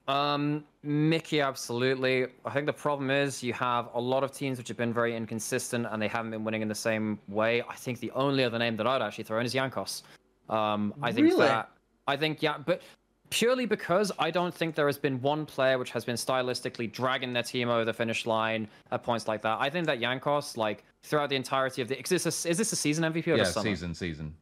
Um, 0.09 0.65
Mickey, 0.83 1.39
absolutely. 1.39 2.27
I 2.45 2.51
think 2.51 2.65
the 2.65 2.73
problem 2.73 3.09
is 3.09 3.41
you 3.41 3.53
have 3.53 3.89
a 3.93 3.99
lot 3.99 4.23
of 4.23 4.31
teams 4.33 4.57
which 4.57 4.67
have 4.67 4.77
been 4.77 4.93
very 4.93 5.15
inconsistent 5.15 5.87
and 5.89 6.01
they 6.01 6.07
haven't 6.09 6.31
been 6.31 6.43
winning 6.43 6.61
in 6.61 6.67
the 6.67 6.75
same 6.75 7.19
way. 7.29 7.61
I 7.61 7.75
think 7.75 7.99
the 7.99 8.11
only 8.11 8.43
other 8.43 8.59
name 8.59 8.75
that 8.77 8.87
I'd 8.87 9.01
actually 9.01 9.25
throw 9.25 9.39
in 9.39 9.45
is 9.45 9.53
Jankos. 9.53 10.03
Um, 10.49 10.93
I 11.01 11.11
think 11.11 11.27
Really? 11.27 11.45
that 11.45 11.71
I 12.07 12.15
think 12.17 12.41
yeah, 12.41 12.57
but 12.65 12.81
purely 13.29 13.65
because 13.65 14.11
I 14.17 14.31
don't 14.31 14.53
think 14.53 14.75
there 14.75 14.85
has 14.87 14.97
been 14.97 15.21
one 15.21 15.45
player 15.45 15.77
which 15.77 15.91
has 15.91 16.05
been 16.05 16.15
stylistically 16.15 16.91
dragging 16.91 17.33
their 17.33 17.43
team 17.43 17.67
over 17.69 17.83
the 17.83 17.93
finish 17.93 18.25
line 18.25 18.67
at 18.91 19.03
points 19.03 19.27
like 19.27 19.41
that. 19.41 19.57
I 19.59 19.69
think 19.69 19.85
that 19.87 19.99
Jankos, 19.99 20.55
like 20.57 20.83
throughout 21.03 21.29
the 21.29 21.35
entirety 21.35 21.81
of 21.81 21.89
the, 21.89 21.99
is 21.99 22.09
this 22.09 22.45
a, 22.45 22.49
is 22.49 22.57
this 22.57 22.71
a 22.71 22.75
season 22.75 23.03
MVP 23.03 23.17
or 23.17 23.21
something? 23.23 23.37
Yeah, 23.37 23.43
summer? 23.43 23.63
season, 23.65 23.93
season. 23.93 24.35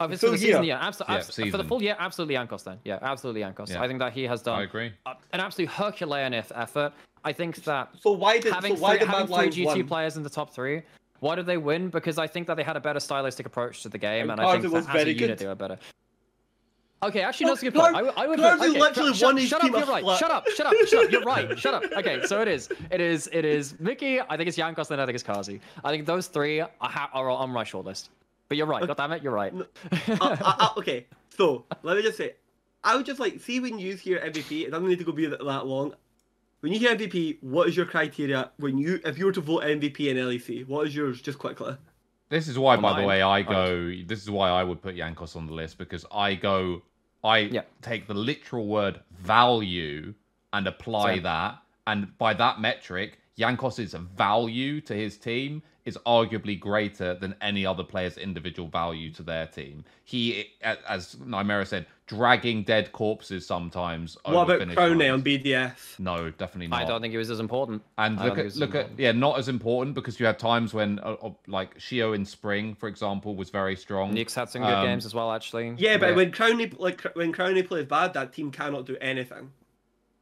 Oh, 0.00 0.06
if 0.06 0.12
it's 0.12 0.20
Full 0.22 0.30
for 0.30 0.32
the 0.32 0.38
season, 0.38 0.64
year. 0.64 0.74
yeah, 0.80 0.88
abso- 0.90 1.04
Yeah, 1.08 1.14
abs- 1.16 1.36
for 1.50 1.56
the 1.58 1.64
full 1.64 1.82
year, 1.82 1.94
absolutely 1.98 2.34
Jankos 2.34 2.64
then. 2.64 2.78
Yeah, 2.84 2.98
absolutely 3.02 3.42
Jankos. 3.42 3.68
Yeah. 3.70 3.82
I 3.82 3.86
think 3.86 3.98
that 4.00 4.12
he 4.14 4.24
has 4.24 4.42
done 4.42 4.58
I 4.58 4.62
agree. 4.62 4.92
a- 5.06 5.14
an 5.32 5.40
absolute 5.40 5.68
Herculean 5.70 6.32
effort. 6.34 6.92
I 7.24 7.32
think 7.32 7.56
that 7.64 7.90
So 8.00 8.10
why 8.12 8.38
did 8.40 8.52
having, 8.52 8.76
so 8.76 8.82
why 8.82 8.92
three, 8.92 8.98
did 9.00 9.08
having 9.08 9.26
three 9.26 9.36
Lions 9.36 9.56
G2 9.56 9.64
won? 9.66 9.86
players 9.86 10.16
in 10.16 10.22
the 10.24 10.30
top 10.30 10.52
three, 10.52 10.82
why 11.20 11.36
did 11.36 11.46
they 11.46 11.56
win? 11.58 11.88
Because 11.88 12.18
I 12.18 12.26
think 12.26 12.48
that 12.48 12.56
they 12.56 12.64
had 12.64 12.76
a 12.76 12.80
better 12.80 12.98
stylistic 12.98 13.46
approach 13.46 13.82
to 13.82 13.88
the 13.88 13.98
game, 13.98 14.22
And 14.30 14.32
and, 14.32 14.40
I 14.40 14.44
think 14.58 14.62
Carter 14.64 14.68
that 14.70 14.74
was 14.74 14.88
as 14.88 15.06
a 15.06 15.12
unit 15.12 15.28
good. 15.28 15.38
they 15.38 15.46
were 15.46 15.54
better. 15.54 15.78
Okay, 17.02 17.20
actually, 17.22 17.46
No, 17.46 17.52
that's 17.52 17.62
a 17.62 17.64
good 17.66 17.74
point. 17.74 17.96
I, 17.96 18.02
would- 18.02 18.14
I 18.16 18.26
would 18.28 18.38
Clark 18.38 18.58
put, 18.60 18.68
okay, 18.70 18.78
literally 18.80 19.14
shut, 19.14 19.26
won 19.26 19.36
his 19.36 19.48
shut 19.48 19.64
up, 19.64 19.70
you're 19.70 19.86
right. 19.86 20.04
flat. 20.04 20.18
Shut 20.20 20.30
up, 20.30 20.48
shut 20.50 20.66
up, 20.66 20.74
shut 20.86 21.04
up. 21.04 21.10
You're 21.10 21.22
right. 21.22 21.58
Shut 21.58 21.74
up. 21.74 21.84
Okay, 21.96 22.22
so 22.26 22.40
it 22.40 22.48
is. 22.48 22.68
It 22.90 23.00
is. 23.00 23.28
It 23.32 23.44
is 23.44 23.78
Mickey. 23.80 24.20
I 24.20 24.36
think 24.36 24.48
it's 24.48 24.56
Jankos, 24.56 24.88
then 24.88 25.00
I 25.00 25.06
think 25.06 25.14
it's 25.16 25.24
Carzzy. 25.24 25.60
I 25.84 25.90
think 25.90 26.06
those 26.06 26.28
three 26.28 26.60
are, 26.60 26.70
ha- 26.80 27.10
are 27.12 27.28
on 27.28 27.50
my 27.50 27.64
shortlist. 27.64 28.08
But 28.48 28.56
you're 28.56 28.66
right. 28.66 28.86
God 28.86 28.96
damn 28.96 29.12
it, 29.12 29.22
you're 29.22 29.32
right. 29.32 29.52
uh, 29.92 29.96
uh, 30.20 30.36
uh, 30.40 30.68
okay, 30.76 31.06
so 31.30 31.64
let 31.82 31.96
me 31.96 32.02
just 32.02 32.16
say, 32.18 32.34
I 32.84 32.94
would 32.96 33.06
just 33.06 33.18
like 33.18 33.40
see 33.40 33.58
when 33.60 33.78
you 33.78 33.96
hear 33.96 34.18
MVP. 34.20 34.66
It 34.66 34.70
doesn't 34.70 34.88
need 34.88 34.98
to 34.98 35.04
go 35.04 35.12
be 35.12 35.26
that, 35.26 35.44
that 35.44 35.66
long. 35.66 35.94
When 36.60 36.72
you 36.72 36.78
hear 36.78 36.94
MVP, 36.94 37.38
what 37.42 37.68
is 37.68 37.76
your 37.76 37.86
criteria 37.86 38.50
when 38.58 38.78
you 38.78 39.00
if 39.04 39.18
you 39.18 39.26
were 39.26 39.32
to 39.32 39.40
vote 39.40 39.64
MVP 39.64 40.08
in 40.08 40.16
LEC? 40.16 40.68
What 40.68 40.86
is 40.86 40.94
yours? 40.94 41.20
Just 41.20 41.38
quickly. 41.38 41.76
This 42.28 42.46
is 42.48 42.58
why, 42.58 42.76
For 42.76 42.82
by 42.82 43.00
the 43.00 43.06
way, 43.06 43.20
I 43.22 43.38
I- 43.38 43.42
go. 43.42 43.92
This 44.06 44.22
is 44.22 44.30
why 44.30 44.48
I 44.50 44.62
would 44.62 44.80
put 44.80 44.94
Jankos 44.96 45.34
on 45.34 45.46
the 45.46 45.52
list 45.52 45.78
because 45.78 46.06
I 46.12 46.34
go 46.34 46.82
I 47.24 47.38
Yeah. 47.38 47.62
take 47.80 48.06
the 48.06 48.14
literal 48.14 48.66
word 48.66 49.00
value 49.10 50.14
and 50.52 50.66
apply 50.66 51.20
that, 51.20 51.62
and 51.86 52.16
by 52.18 52.34
that 52.34 52.60
metric, 52.60 53.18
Jankos's 53.38 53.94
value 53.94 54.80
to 54.82 54.94
his 54.94 55.16
team 55.18 55.62
is 55.84 55.98
arguably 56.06 56.58
greater 56.58 57.14
than 57.14 57.34
any 57.40 57.66
other 57.66 57.82
player's 57.82 58.16
individual 58.16 58.68
value 58.68 59.10
to 59.12 59.22
their 59.22 59.46
team. 59.46 59.84
He, 60.04 60.50
as 60.62 61.16
Nymaera 61.16 61.66
said, 61.66 61.86
dragging 62.06 62.62
dead 62.62 62.92
corpses 62.92 63.46
sometimes. 63.46 64.16
What 64.24 64.34
over 64.34 64.54
about 64.56 64.58
finish 64.76 64.76
on 65.10 65.22
BDS? 65.22 65.98
No, 65.98 66.30
definitely 66.30 66.68
not. 66.68 66.82
I 66.82 66.84
don't 66.84 67.00
think 67.00 67.12
he 67.12 67.18
was 67.18 67.30
as 67.30 67.40
important. 67.40 67.82
And 67.98 68.20
I 68.20 68.24
look 68.26 68.38
at 68.38 68.44
was 68.44 68.58
look 68.58 68.74
at 68.74 68.90
yeah, 68.96 69.12
not 69.12 69.38
as 69.38 69.48
important 69.48 69.94
because 69.94 70.20
you 70.20 70.26
had 70.26 70.38
times 70.38 70.72
when 70.72 70.98
uh, 71.00 71.16
like 71.46 71.76
Sheo 71.78 72.14
in 72.14 72.24
spring, 72.24 72.74
for 72.74 72.88
example, 72.88 73.34
was 73.34 73.50
very 73.50 73.74
strong. 73.74 74.14
Nukes 74.14 74.34
had 74.34 74.50
some 74.50 74.62
good 74.62 74.70
Um, 74.74 74.86
games 74.86 75.04
as 75.04 75.14
well, 75.14 75.32
actually. 75.32 75.74
Yeah, 75.78 75.96
but 75.96 76.10
Yeah. 76.10 76.16
when 76.16 76.30
Crownie 76.32 76.78
like 76.78 77.02
when 77.14 77.32
Crownie 77.32 77.66
plays 77.66 77.86
bad, 77.86 78.14
that 78.14 78.32
team 78.32 78.50
cannot 78.50 78.86
do 78.86 78.96
anything. 79.00 79.50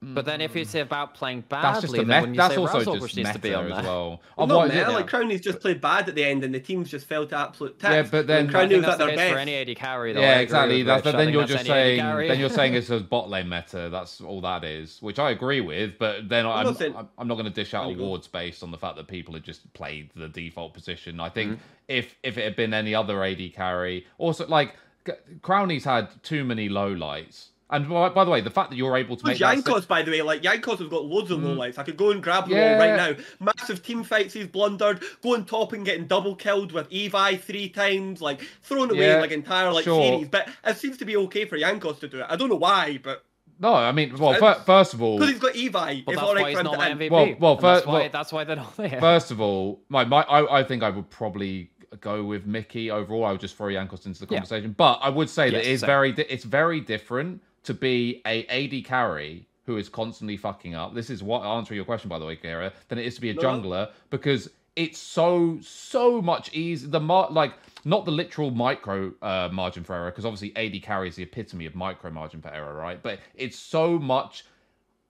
But 0.03 0.25
then 0.25 0.41
if 0.41 0.57
it's 0.57 0.75
about 0.75 1.13
playing 1.13 1.43
badly, 1.51 1.69
That's 1.73 1.81
just 1.83 1.93
a 1.95 1.97
then 1.99 2.07
meta. 2.07 2.21
when 2.23 2.31
you 2.33 2.39
That's 2.39 2.57
also 2.57 2.79
Razorbush 2.79 3.01
just 3.03 3.17
needs 3.17 3.29
meta 3.29 3.33
to 3.35 3.39
be 3.39 3.53
on 3.53 3.67
as 3.71 3.85
well. 3.85 3.85
Well, 3.85 4.21
Otherwise, 4.39 4.69
not 4.71 4.75
man, 4.75 4.91
yeah. 4.91 4.97
like 4.97 5.07
Crownie's 5.09 5.41
just 5.43 5.61
played 5.61 5.79
bad 5.83 6.09
at 6.09 6.15
the 6.15 6.25
end, 6.25 6.43
and 6.43 6.55
the 6.55 6.59
team's 6.61 6.91
just 6.91 7.07
fell 7.07 7.27
to 7.27 7.37
absolute 7.37 7.77
Yeah, 7.83 8.01
but 8.11 8.27
then- 8.27 8.49
I 8.49 8.51
Crownie 8.65 8.69
think 8.69 8.73
was 8.73 8.81
that's 8.87 9.01
at 9.03 9.07
their 9.09 9.17
best. 9.17 9.33
for 9.35 9.39
any 9.39 9.55
AD 9.57 9.75
carry, 9.77 10.15
though. 10.15 10.21
Yeah, 10.23 10.39
exactly. 10.39 10.83
That's, 10.85 11.05
Rich. 11.05 11.13
but 11.13 11.19
then 11.19 11.33
you're 11.35 11.45
just 11.45 11.67
saying 11.67 11.99
then 12.29 12.41
you're 12.41 12.49
saying 12.49 12.73
it's 12.77 12.89
a 12.89 13.01
bot 13.01 13.29
lane 13.29 13.51
meta. 13.51 13.91
That's 13.93 14.23
all 14.23 14.41
that 14.41 14.65
is, 14.65 15.03
which 15.03 15.19
I 15.19 15.33
agree 15.33 15.61
with. 15.61 15.99
But 15.99 16.31
then 16.31 16.47
I'm 16.47 16.65
not 16.65 16.81
I'm, 16.81 17.09
I'm 17.19 17.29
not 17.29 17.35
going 17.35 17.45
to 17.45 17.51
dish 17.51 17.75
out 17.75 17.83
There 17.83 17.91
you 17.93 17.99
go. 17.99 18.05
awards 18.05 18.27
based 18.27 18.63
on 18.63 18.71
the 18.71 18.79
fact 18.79 18.97
that 18.97 19.07
people 19.07 19.35
had 19.35 19.43
just 19.45 19.71
played 19.75 20.09
the 20.17 20.29
default 20.29 20.73
position. 20.73 21.21
I 21.21 21.29
think 21.29 21.51
Mm-hmm. 21.53 21.61
if 21.89 22.15
if 22.23 22.39
it 22.39 22.45
had 22.45 22.57
been 22.57 22.73
any 22.73 22.95
other 22.95 23.23
AD 23.23 23.53
carry, 23.55 24.07
also 24.17 24.47
like 24.47 24.77
G- 25.07 25.13
Crownie's 25.43 25.85
had 25.85 26.09
too 26.23 26.43
many 26.43 26.71
low 26.71 26.89
lights. 26.91 27.49
And 27.73 27.89
by, 27.89 28.09
by 28.09 28.25
the 28.25 28.31
way, 28.31 28.41
the 28.41 28.51
fact 28.51 28.71
that 28.71 28.77
you're 28.77 28.97
able 28.97 29.17
to 29.17 29.25
make 29.25 29.35
Who's 29.35 29.41
that 29.41 29.59
sta- 29.59 29.73
Jankos, 29.73 29.87
by 29.87 30.03
the 30.03 30.11
way? 30.11 30.23
Like 30.23 30.43
Jankos 30.43 30.79
has 30.79 30.89
got 30.89 31.05
loads 31.05 31.31
of 31.31 31.41
mm. 31.41 31.55
lowlights. 31.57 31.79
I 31.79 31.85
could 31.85 31.97
go 31.97 32.11
and 32.11 32.23
grab 32.23 32.49
them 32.49 32.57
Yeah. 32.59 32.73
all 32.75 32.79
right 32.79 32.97
now. 32.97 33.25
Massive 33.57 33.83
team 33.83 34.03
fights 34.03 34.35
he's 34.35 34.47
blundered, 34.49 35.03
going 35.23 35.45
top 35.45 35.73
and 35.73 35.85
getting 35.85 36.07
double 36.07 36.35
killed 36.35 36.73
with 36.73 36.91
Evi 36.91 37.41
three 37.41 37.69
times, 37.69 38.21
like 38.21 38.41
thrown 38.63 38.91
away 38.91 39.07
Yeah, 39.07 39.21
like 39.21 39.31
entire 39.31 39.73
like 39.73 39.85
sure. 39.85 40.03
series. 40.03 40.29
But 40.29 40.49
it 40.65 40.77
seems 40.77 40.97
to 40.99 41.05
be 41.05 41.17
okay 41.17 41.45
for 41.45 41.57
Jankos 41.59 42.01
to 42.01 42.09
do 42.09 42.21
it. 42.21 42.27
I 42.29 42.37
don't 42.37 42.49
know 42.49 42.57
why, 42.57 42.99
but 43.03 43.25
No, 43.61 43.75
I 43.75 43.93
mean, 43.93 44.17
well, 44.17 44.35
fir- 44.35 44.63
first 44.67 44.95
of 44.95 45.03
all, 45.03 45.19
because 45.19 45.33
he's 45.33 45.39
got 45.41 45.53
Evi, 45.55 46.07
Well, 46.07 46.17
that's 46.35 46.41
why 46.43 46.49
he's 46.51 46.63
not 46.63 46.79
my. 46.79 46.91
MVP. 46.91 47.11
Well- 47.11 47.37
well, 47.39 47.53
and 47.55 47.61
that's 47.63 47.81
first- 47.81 47.87
why 47.87 47.93
well- 48.01 48.09
that's 48.11 48.33
why 48.33 48.45
they're 48.45 48.57
not 48.57 48.77
there. 48.77 48.99
First 49.01 49.31
of 49.31 49.41
all, 49.41 49.83
my, 49.89 50.05
my 50.05 50.23
I, 50.23 50.61
I 50.61 50.65
think 50.65 50.83
I 50.83 50.91
would 50.91 51.09
probably 51.11 51.71
go 52.01 52.25
with 52.25 52.47
Mickey 52.47 52.91
overall. 52.91 53.25
I 53.25 53.33
would 53.33 53.41
just 53.41 53.57
throw 53.57 53.67
Jankos 53.67 54.07
into 54.07 54.21
the 54.25 54.27
Yeah. 54.31 54.39
conversation, 54.39 54.73
but 54.77 54.99
I 55.03 55.09
would 55.09 55.29
say 55.29 55.51
that 55.51 55.59
it 55.61 55.67
is 55.67 55.81
same. 55.81 55.87
very 55.89 56.13
di- 56.13 56.27
it's 56.29 56.45
very 56.45 56.81
different 56.81 57.43
to 57.65 57.75
be 57.75 58.23
a 58.27 58.45
AD 58.47 58.85
carry 58.85 59.47
who 59.67 59.77
is 59.77 59.89
constantly 59.89 60.37
fucking 60.37 60.75
up. 60.75 60.95
This 60.95 61.11
is 61.11 61.23
what 61.23 61.43
answering 61.43 61.77
your 61.77 61.85
question 61.85 62.09
by 62.09 62.19
the 62.19 62.27
way, 62.27 62.37
Keire, 62.37 62.73
than 62.89 62.99
it 62.99 63.07
is 63.07 63.15
to 63.17 63.21
be 63.21 63.31
a 63.31 63.35
No. 63.35 63.43
jungler 63.43 63.91
because 64.11 64.51
it's 64.77 64.99
so 64.99 65.59
so 65.63 66.23
much 66.23 66.53
easier. 66.55 66.89
The 66.89 67.01
mar- 67.01 67.29
like 67.31 67.55
not 67.85 68.05
the 68.05 68.11
literal 68.13 68.51
micro 68.51 69.13
uh, 69.23 69.49
margin 69.53 69.85
for 69.85 69.95
error 69.95 70.11
because 70.11 70.25
obviously 70.25 70.55
AD 70.57 70.83
carry 70.83 71.09
is 71.09 71.17
the 71.17 71.23
epitome 71.23 71.67
of 71.67 71.75
micro 71.75 72.11
margin 72.11 72.41
for 72.41 72.49
error, 72.49 72.75
right? 72.75 73.03
But 73.03 73.21
it's 73.35 73.59
so 73.59 73.99
much 73.99 74.45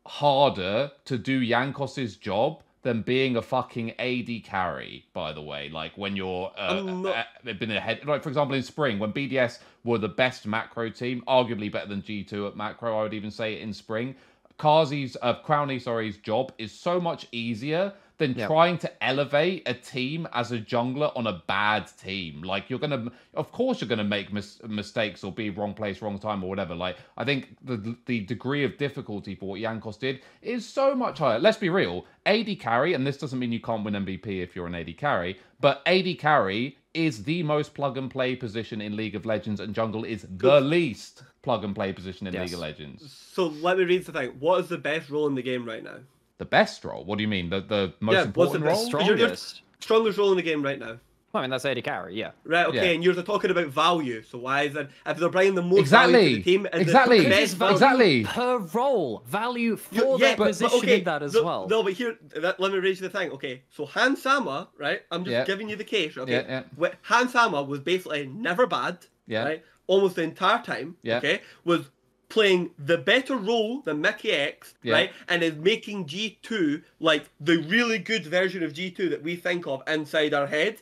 harder 0.07 0.91
to 1.05 1.19
do 1.19 1.41
Jankos's 1.43 2.17
job 2.17 2.63
than 2.83 3.03
being 3.03 3.37
a 3.37 3.43
fucking 3.43 3.93
AD 3.99 4.43
carry, 4.45 5.05
by 5.13 5.33
the 5.33 5.43
way. 5.43 5.69
Like 5.69 5.97
when 5.99 6.17
you're 6.17 6.51
uh, 6.57 6.81
not- 6.81 7.27
uh, 7.47 7.53
been 7.53 7.71
ahead, 7.71 8.05
like 8.07 8.23
for 8.23 8.31
example 8.31 8.57
in 8.57 8.63
spring 8.63 8.99
when 8.99 9.13
BDS 9.13 9.59
were 9.85 9.99
the 9.99 10.09
best 10.09 10.47
macro 10.47 10.91
team, 10.91 11.23
arguably 11.27 11.71
better 11.73 11.89
than 11.89 12.03
G2 12.03 12.49
at 12.49 12.57
macro, 12.57 12.99
I 12.99 13.03
would 13.03 13.15
even 13.15 13.31
say 13.31 13.61
in 13.61 13.73
spring. 13.73 14.15
Carzzy's, 14.59 15.17
uh, 15.23 15.35
Crownie, 15.43 15.81
sorry's 15.81 16.19
job 16.19 16.53
is 16.59 16.71
so 16.71 17.01
much 17.01 17.27
easier 17.33 17.95
than 18.19 18.35
Yeah. 18.35 18.47
trying 18.47 18.77
to 18.77 19.03
elevate 19.03 19.63
a 19.67 19.73
team 19.73 20.29
as 20.35 20.53
a 20.53 20.59
jungler 20.59 21.11
on 21.17 21.27
a 21.27 21.43
bad 21.47 21.89
team. 21.97 22.43
Like 22.43 22.69
you're 22.69 22.79
gonna, 22.79 23.11
of 23.33 23.51
course, 23.51 23.81
you're 23.81 23.89
gonna 23.89 24.05
make 24.05 24.31
mis- 24.31 24.61
mistakes 24.69 25.25
or 25.25 25.33
be 25.33 25.49
wrong 25.49 25.73
place, 25.73 26.03
wrong 26.03 26.19
time, 26.19 26.45
or 26.45 26.51
whatever. 26.51 26.75
Like 26.75 26.99
I 27.17 27.25
think 27.25 27.57
the 27.65 27.97
the 28.05 28.21
degree 28.21 28.63
of 28.63 28.77
difficulty 28.77 29.35
for 29.35 29.49
what 29.49 29.61
Jankos 29.61 29.99
did 29.99 30.21
is 30.43 30.69
so 30.69 30.95
much 30.95 31.19
higher. 31.21 31.39
Let's 31.39 31.57
be 31.57 31.71
real. 31.71 32.05
AD 32.27 32.55
carry, 32.57 32.93
and 32.93 33.07
this 33.07 33.17
doesn't 33.17 33.39
mean 33.39 33.53
you 33.53 33.61
can't 33.61 33.83
win 33.83 33.95
MVP 33.97 34.43
if 34.43 34.55
you're 34.55 34.67
an 34.67 34.75
AD 34.75 34.93
carry, 34.99 35.39
but 35.61 35.83
AD 35.87 36.19
carry 36.19 36.77
is 36.95 37.23
the 37.25 37.43
most 37.45 37.75
plug 37.75 37.97
and 37.97 38.11
play 38.11 38.35
position 38.35 38.81
in 38.81 38.97
League 38.97 39.15
of 39.15 39.25
Legends, 39.25 39.61
and 39.61 39.75
jungle 39.75 40.05
is 40.05 40.27
the 40.29 40.61
least 40.61 41.23
plug 41.43 41.65
and 41.65 41.75
play 41.75 41.93
position 41.93 42.27
in 42.27 42.35
Yes. 42.35 42.43
League 42.47 42.55
of 42.55 42.61
Legends. 42.61 43.13
So 43.33 43.47
let 43.47 43.79
me 43.79 43.85
read 43.85 44.05
the 44.05 44.13
thing. 44.13 44.31
What 44.41 44.61
is 44.61 44.69
the 44.69 44.79
best 44.79 45.09
role 45.11 45.27
in 45.27 45.35
the 45.35 45.43
game 45.43 45.65
right 45.65 45.85
now? 45.85 45.99
The 46.39 46.45
best 46.47 46.85
role. 46.85 47.05
What 47.05 47.17
do 47.19 47.23
you 47.23 47.29
mean? 47.29 47.51
The 47.51 47.61
the 47.61 47.93
most 48.01 48.15
Yeah, 48.15 48.25
what's 48.35 48.53
the 48.53 48.59
important 48.59 48.65
best 48.65 48.93
role? 48.93 49.03
You're- 49.05 49.19
you're- 49.21 49.37
Strongest. 49.37 49.63
Strongest 49.81 50.19
role 50.19 50.31
in 50.33 50.37
the 50.37 50.43
game 50.43 50.63
right 50.63 50.79
now. 50.79 50.99
I 51.33 51.43
mean, 51.43 51.51
that's 51.51 51.65
AD 51.65 51.83
carry, 51.85 52.17
yeah. 52.17 52.33
Right, 52.45 52.67
okay, 52.67 52.77
Yeah. 52.89 52.95
and 52.95 53.05
you're 53.05 53.15
talking 53.23 53.53
about 53.53 53.69
value. 53.69 54.21
So 54.23 54.39
why 54.39 54.63
is 54.63 54.75
it 54.75 54.91
if 55.07 55.17
they're 55.17 55.29
bringing 55.29 55.55
the 55.55 55.63
most 55.63 55.79
Exactly, 55.81 56.13
value 56.13 56.31
to 56.31 56.37
the 56.37 56.43
team? 56.43 56.67
is 56.73 56.81
exactly, 56.81 57.21
the 57.21 57.29
best 57.29 57.57
value? 57.57 57.79
value 57.79 58.21
Exactly. 58.21 58.25
per 58.25 58.59
role, 58.77 59.23
value 59.27 59.77
for 59.77 59.95
You- 59.95 60.19
their 60.19 60.37
but- 60.37 60.39
but 60.39 60.47
positioning 60.49 60.79
okay, 60.83 61.01
that 61.03 61.23
as 61.23 61.35
no, 61.35 61.45
well. 61.45 61.69
No, 61.69 61.83
but 61.85 61.93
here, 61.93 62.17
that, 62.35 62.59
let 62.59 62.73
me 62.73 62.79
raise 62.79 63.01
you 63.01 63.09
the 63.09 63.17
thing. 63.17 63.31
Okay, 63.31 63.63
so 63.71 63.87
Hans 63.87 64.21
Sama, 64.23 64.69
right? 64.77 65.03
I'm 65.13 65.25
just 65.25 65.33
Yeah. 65.33 65.45
giving 65.45 65.69
you 65.69 65.77
the 65.77 65.85
case. 65.85 66.17
Okay, 66.19 66.33
Yeah, 66.33 66.63
yeah. 66.79 66.89
Wh- 66.89 66.95
Hans 67.03 67.33
Sama 67.33 67.63
was 67.63 67.79
basically 67.81 68.27
never 68.27 68.67
bad. 68.67 68.99
Yeah. 69.29 69.45
Right, 69.45 69.63
almost 69.87 70.17
the 70.17 70.23
entire 70.23 70.61
time. 70.65 70.97
Yeah. 71.03 71.19
Okay, 71.19 71.43
was 71.65 71.91
playing 72.29 72.71
the 72.79 72.97
better 72.99 73.37
role 73.37 73.83
than 73.83 74.03
Mikyx, 74.03 74.75
Yeah. 74.83 74.95
right? 74.95 75.13
And 75.29 75.43
is 75.45 75.55
making 75.57 76.07
G2 76.07 76.83
like 77.01 77.29
the 77.41 77.59
really 77.59 77.99
good 77.99 78.25
version 78.27 78.63
of 78.65 78.73
G2 78.73 79.09
that 79.11 79.23
we 79.23 79.37
think 79.37 79.67
of 79.69 79.83
inside 79.89 80.33
our 80.35 80.47
head. 80.49 80.81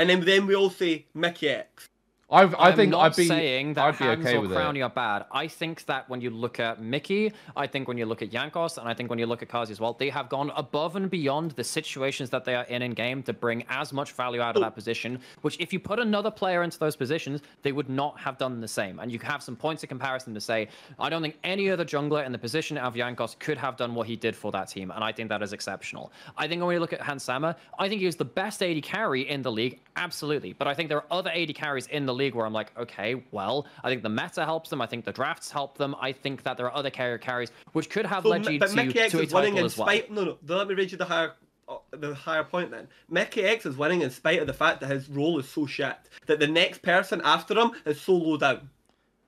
And 0.00 0.08
then, 0.08 0.24
then 0.24 0.46
we 0.46 0.54
all 0.54 0.70
say 0.70 1.04
Mikyx. 1.14 1.89
I've, 2.32 2.54
I 2.54 2.68
I'm 2.68 2.76
think 2.76 2.94
I'd 2.94 3.16
be 3.16 3.26
saying 3.26 3.74
that 3.74 3.84
I'd 3.84 3.98
be 3.98 4.04
okay 4.04 4.36
or 4.36 4.42
with 4.42 4.52
Crownie 4.52 4.78
it. 4.78 4.82
are 4.82 4.90
bad. 4.90 5.24
I 5.32 5.48
think 5.48 5.84
that 5.86 6.08
when 6.08 6.20
you 6.20 6.30
look 6.30 6.60
at 6.60 6.80
Mickey, 6.80 7.32
I 7.56 7.66
think 7.66 7.88
when 7.88 7.98
you 7.98 8.06
look 8.06 8.22
at 8.22 8.30
Jankos, 8.30 8.78
and 8.78 8.88
I 8.88 8.94
think 8.94 9.10
when 9.10 9.18
you 9.18 9.26
look 9.26 9.42
at 9.42 9.48
Carzzy 9.48 9.72
as 9.72 9.80
well, 9.80 9.94
they 9.94 10.10
have 10.10 10.28
gone 10.28 10.52
above 10.54 10.94
and 10.94 11.10
beyond 11.10 11.52
the 11.52 11.64
situations 11.64 12.30
that 12.30 12.44
they 12.44 12.54
are 12.54 12.62
in 12.64 12.82
in 12.82 12.92
game 12.92 13.24
to 13.24 13.32
bring 13.32 13.64
as 13.68 13.92
much 13.92 14.12
value 14.12 14.40
out 14.40 14.54
of 14.54 14.62
that 14.62 14.76
position. 14.76 15.18
Which, 15.42 15.58
if 15.58 15.72
you 15.72 15.80
put 15.80 15.98
another 15.98 16.30
player 16.30 16.62
into 16.62 16.78
those 16.78 16.94
positions, 16.94 17.40
they 17.62 17.72
would 17.72 17.88
not 17.88 18.18
have 18.20 18.38
done 18.38 18.60
the 18.60 18.68
same. 18.68 19.00
And 19.00 19.10
you 19.10 19.18
have 19.20 19.42
some 19.42 19.56
points 19.56 19.82
of 19.82 19.88
comparison 19.88 20.32
to 20.34 20.40
say, 20.40 20.68
I 21.00 21.08
don't 21.10 21.22
think 21.22 21.36
any 21.42 21.68
other 21.68 21.84
jungler 21.84 22.24
in 22.24 22.30
the 22.30 22.38
position 22.38 22.78
of 22.78 22.94
Yankos 22.94 23.36
could 23.40 23.58
have 23.58 23.76
done 23.76 23.92
what 23.92 24.06
he 24.06 24.14
did 24.14 24.36
for 24.36 24.52
that 24.52 24.68
team, 24.68 24.92
and 24.92 25.02
I 25.02 25.10
think 25.10 25.28
that 25.30 25.42
is 25.42 25.52
exceptional. 25.52 26.12
I 26.38 26.46
think 26.46 26.62
when 26.62 26.74
you 26.74 26.80
look 26.80 26.92
at 26.92 27.00
Hans 27.00 27.24
Sama, 27.24 27.56
I 27.76 27.88
think 27.88 27.98
he 28.00 28.06
was 28.06 28.16
the 28.16 28.24
best 28.24 28.62
AD 28.62 28.80
carry 28.84 29.28
in 29.28 29.42
the 29.42 29.50
league, 29.50 29.80
absolutely. 29.96 30.52
But 30.52 30.68
I 30.68 30.74
think 30.74 30.88
there 30.88 30.98
are 30.98 31.06
other 31.10 31.30
AD 31.30 31.54
carries 31.56 31.88
in 31.88 32.06
the 32.06 32.14
league 32.14 32.19
where 32.28 32.44
I'm 32.44 32.52
like, 32.52 32.76
okay, 32.78 33.22
well, 33.30 33.66
I 33.82 33.88
think 33.88 34.02
the 34.02 34.08
meta 34.10 34.44
helps 34.44 34.68
them. 34.70 34.80
I 34.82 34.86
think 34.86 35.04
the 35.04 35.12
drafts 35.12 35.50
help 35.50 35.78
them. 35.78 35.94
I 36.00 36.12
think 36.12 36.42
that 36.42 36.56
there 36.58 36.66
are 36.66 36.74
other 36.76 36.90
carrier 36.90 37.18
carries 37.18 37.50
which 37.72 37.88
could 37.88 38.04
have 38.06 38.22
So, 38.24 38.28
led 38.28 38.46
you 38.46 38.58
but 38.58 38.70
to, 38.70 38.76
Mikyx 38.76 39.10
to 39.10 39.20
a 39.20 39.22
is 39.22 39.32
winning 39.32 39.52
title 39.54 39.58
in 39.58 39.64
as 39.64 39.78
well. 39.78 39.86
spite. 39.86 40.10
No, 40.10 40.24
no. 40.24 40.38
Let 40.56 40.68
me 40.68 40.74
read 40.74 40.92
you 40.92 40.98
the 40.98 41.04
higher, 41.06 41.32
uh, 41.68 41.76
the 41.92 42.14
higher 42.14 42.44
point. 42.44 42.70
Then 42.70 42.86
Mikyx 43.10 43.64
is 43.64 43.76
winning 43.76 44.02
in 44.02 44.10
spite 44.10 44.40
of 44.40 44.46
the 44.46 44.52
fact 44.52 44.80
that 44.82 44.90
his 44.90 45.08
role 45.08 45.38
is 45.38 45.48
so 45.48 45.64
shit 45.66 45.96
that 46.26 46.38
the 46.38 46.46
next 46.48 46.82
person 46.82 47.20
after 47.24 47.54
him 47.58 47.70
is 47.86 48.00
so 48.00 48.14
low 48.14 48.36
down. 48.36 48.68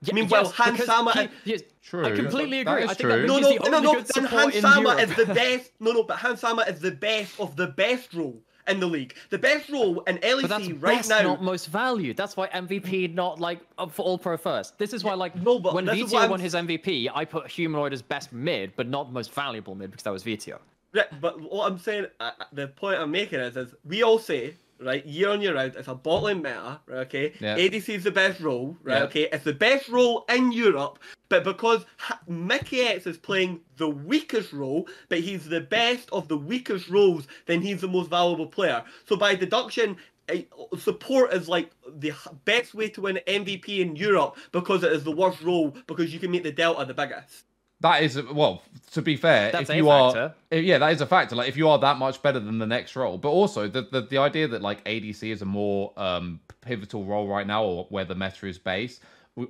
Yeah, 0.05 0.15
Meanwhile, 0.15 0.43
yes, 0.43 0.51
Han 0.55 0.71
because 0.73 0.85
Sama 0.87 1.13
he- 1.13 1.19
and- 1.21 1.29
yes, 1.45 1.61
True. 1.81 2.05
I 2.05 2.11
completely 2.11 2.59
agree. 2.59 2.83
is 2.83 2.89
I 2.89 2.93
think 2.93 3.09
true. 3.09 3.21
that 3.21 3.25
No, 3.27 3.39
Mickey's 3.39 3.59
no, 3.59 3.63
the 3.63 3.69
no, 3.71 3.77
only 3.77 3.87
no. 3.87 3.93
good 3.93 4.05
Then 4.07 4.23
support 4.25 4.53
Hans 4.53 4.59
Sama 4.61 4.89
is 4.97 5.15
the 5.15 5.25
best. 5.33 5.71
No, 5.79 5.91
no. 5.93 6.03
But 6.03 6.17
Hans 6.17 6.41
Sama 6.41 6.61
is 6.63 6.79
the 6.81 6.91
best 6.91 7.39
of 7.39 7.55
the 7.55 7.67
best 7.67 8.13
role 8.13 8.41
in 8.67 8.79
the 8.79 8.87
league. 8.87 9.15
The 9.29 9.37
best 9.37 9.69
role 9.69 10.01
in 10.01 10.17
LEC 10.17 10.41
But 10.41 10.49
that's 10.49 10.67
right 10.69 10.97
best, 10.97 11.09
now. 11.09 11.21
not 11.21 11.43
most 11.43 11.67
valued. 11.67 12.17
That's 12.17 12.37
why 12.37 12.47
MVP 12.47 13.13
not 13.13 13.39
like 13.39 13.59
up 13.77 13.91
for 13.91 14.03
all 14.03 14.17
pro 14.17 14.37
first. 14.37 14.77
This 14.77 14.93
is 14.93 15.03
why 15.03 15.13
like 15.13 15.35
no, 15.35 15.59
but 15.59 15.73
when 15.73 15.85
Vetheo 15.85 16.29
won 16.29 16.39
his 16.39 16.53
MVP, 16.53 17.09
I 17.13 17.25
put 17.25 17.47
Humanoid 17.47 17.93
as 17.93 18.01
best 18.01 18.31
mid, 18.31 18.73
but 18.75 18.87
not 18.87 19.11
most 19.11 19.31
valuable 19.33 19.75
mid 19.75 19.91
because 19.91 20.03
that 20.03 20.13
was 20.13 20.23
Vetheo. 20.23 20.59
Right, 20.93 21.07
but 21.21 21.41
what 21.41 21.71
I'm 21.71 21.79
saying, 21.79 22.05
uh, 22.19 22.31
uh, 22.39 22.43
the 22.53 22.67
point 22.67 22.99
I'm 22.99 23.09
making 23.09 23.39
is, 23.39 23.57
is 23.57 23.73
we 23.83 24.03
all 24.03 24.19
say, 24.19 24.53
right, 24.83 25.05
year 25.05 25.29
on 25.29 25.41
year 25.41 25.55
out, 25.57 25.75
it's 25.75 25.87
a 25.87 25.95
bot 25.95 26.23
lane 26.23 26.41
meta, 26.41 26.79
right, 26.87 26.97
okay? 26.99 27.33
Yeah. 27.39 27.57
ADC 27.57 27.89
is 27.89 28.03
the 28.03 28.11
best 28.11 28.39
role, 28.41 28.77
right, 28.83 28.97
Yeah. 28.99 29.03
okay? 29.05 29.29
It's 29.31 29.43
the 29.43 29.53
best 29.53 29.89
role 29.89 30.25
in 30.29 30.51
Europe, 30.51 30.99
but 31.29 31.43
because 31.43 31.85
Mikyx 32.29 33.07
is 33.07 33.17
playing 33.17 33.61
the 33.77 33.89
weakest 33.89 34.53
role, 34.53 34.87
but 35.09 35.19
he's 35.19 35.45
the 35.47 35.61
best 35.61 36.09
of 36.11 36.27
the 36.27 36.37
weakest 36.37 36.89
roles, 36.89 37.27
then 37.45 37.61
he's 37.61 37.81
the 37.81 37.87
most 37.87 38.09
valuable 38.09 38.47
player. 38.47 38.83
So 39.05 39.15
by 39.15 39.35
deduction, 39.35 39.97
eh, 40.29 40.43
support 40.77 41.33
is 41.33 41.47
like 41.49 41.71
the 41.97 42.13
best 42.45 42.73
way 42.73 42.89
to 42.89 43.01
win 43.01 43.19
MVP 43.27 43.79
in 43.79 43.95
Europe 43.95 44.37
because 44.51 44.83
it 44.83 44.91
is 44.91 45.03
the 45.03 45.11
worst 45.11 45.41
role 45.41 45.75
because 45.87 46.13
you 46.13 46.19
can 46.19 46.31
make 46.31 46.43
the 46.43 46.51
delta 46.51 46.85
the 46.85 46.93
biggest. 46.93 47.45
That 47.83 48.01
is 48.01 48.19
well. 48.23 48.63
To 48.93 49.01
be 49.01 49.15
fair, 49.15 49.51
That's 49.51 49.69
if 49.69 49.75
a 49.75 49.77
you 49.77 49.85
factor. 49.87 50.33
are, 50.51 50.57
yeah, 50.57 50.77
that 50.79 50.93
is 50.93 51.01
a 51.01 51.05
factor. 51.05 51.35
Like 51.35 51.49
if 51.49 51.57
you 51.57 51.67
are 51.69 51.77
that 51.79 51.97
much 51.97 52.21
better 52.23 52.39
than 52.39 52.57
the 52.57 52.65
next 52.65 52.95
role, 52.95 53.17
but 53.17 53.29
also 53.29 53.67
the 53.67 53.81
the, 53.83 54.01
the 54.01 54.17
idea 54.17 54.47
that 54.47 54.61
like 54.61 54.83
ADC 54.85 55.21
is 55.31 55.41
a 55.41 55.45
more 55.45 55.93
um, 55.97 56.39
pivotal 56.61 57.03
role 57.05 57.27
right 57.27 57.45
now, 57.45 57.63
or 57.63 57.85
where 57.89 58.05
the 58.05 58.15
meta 58.15 58.47
is 58.47 58.57
based. 58.57 59.01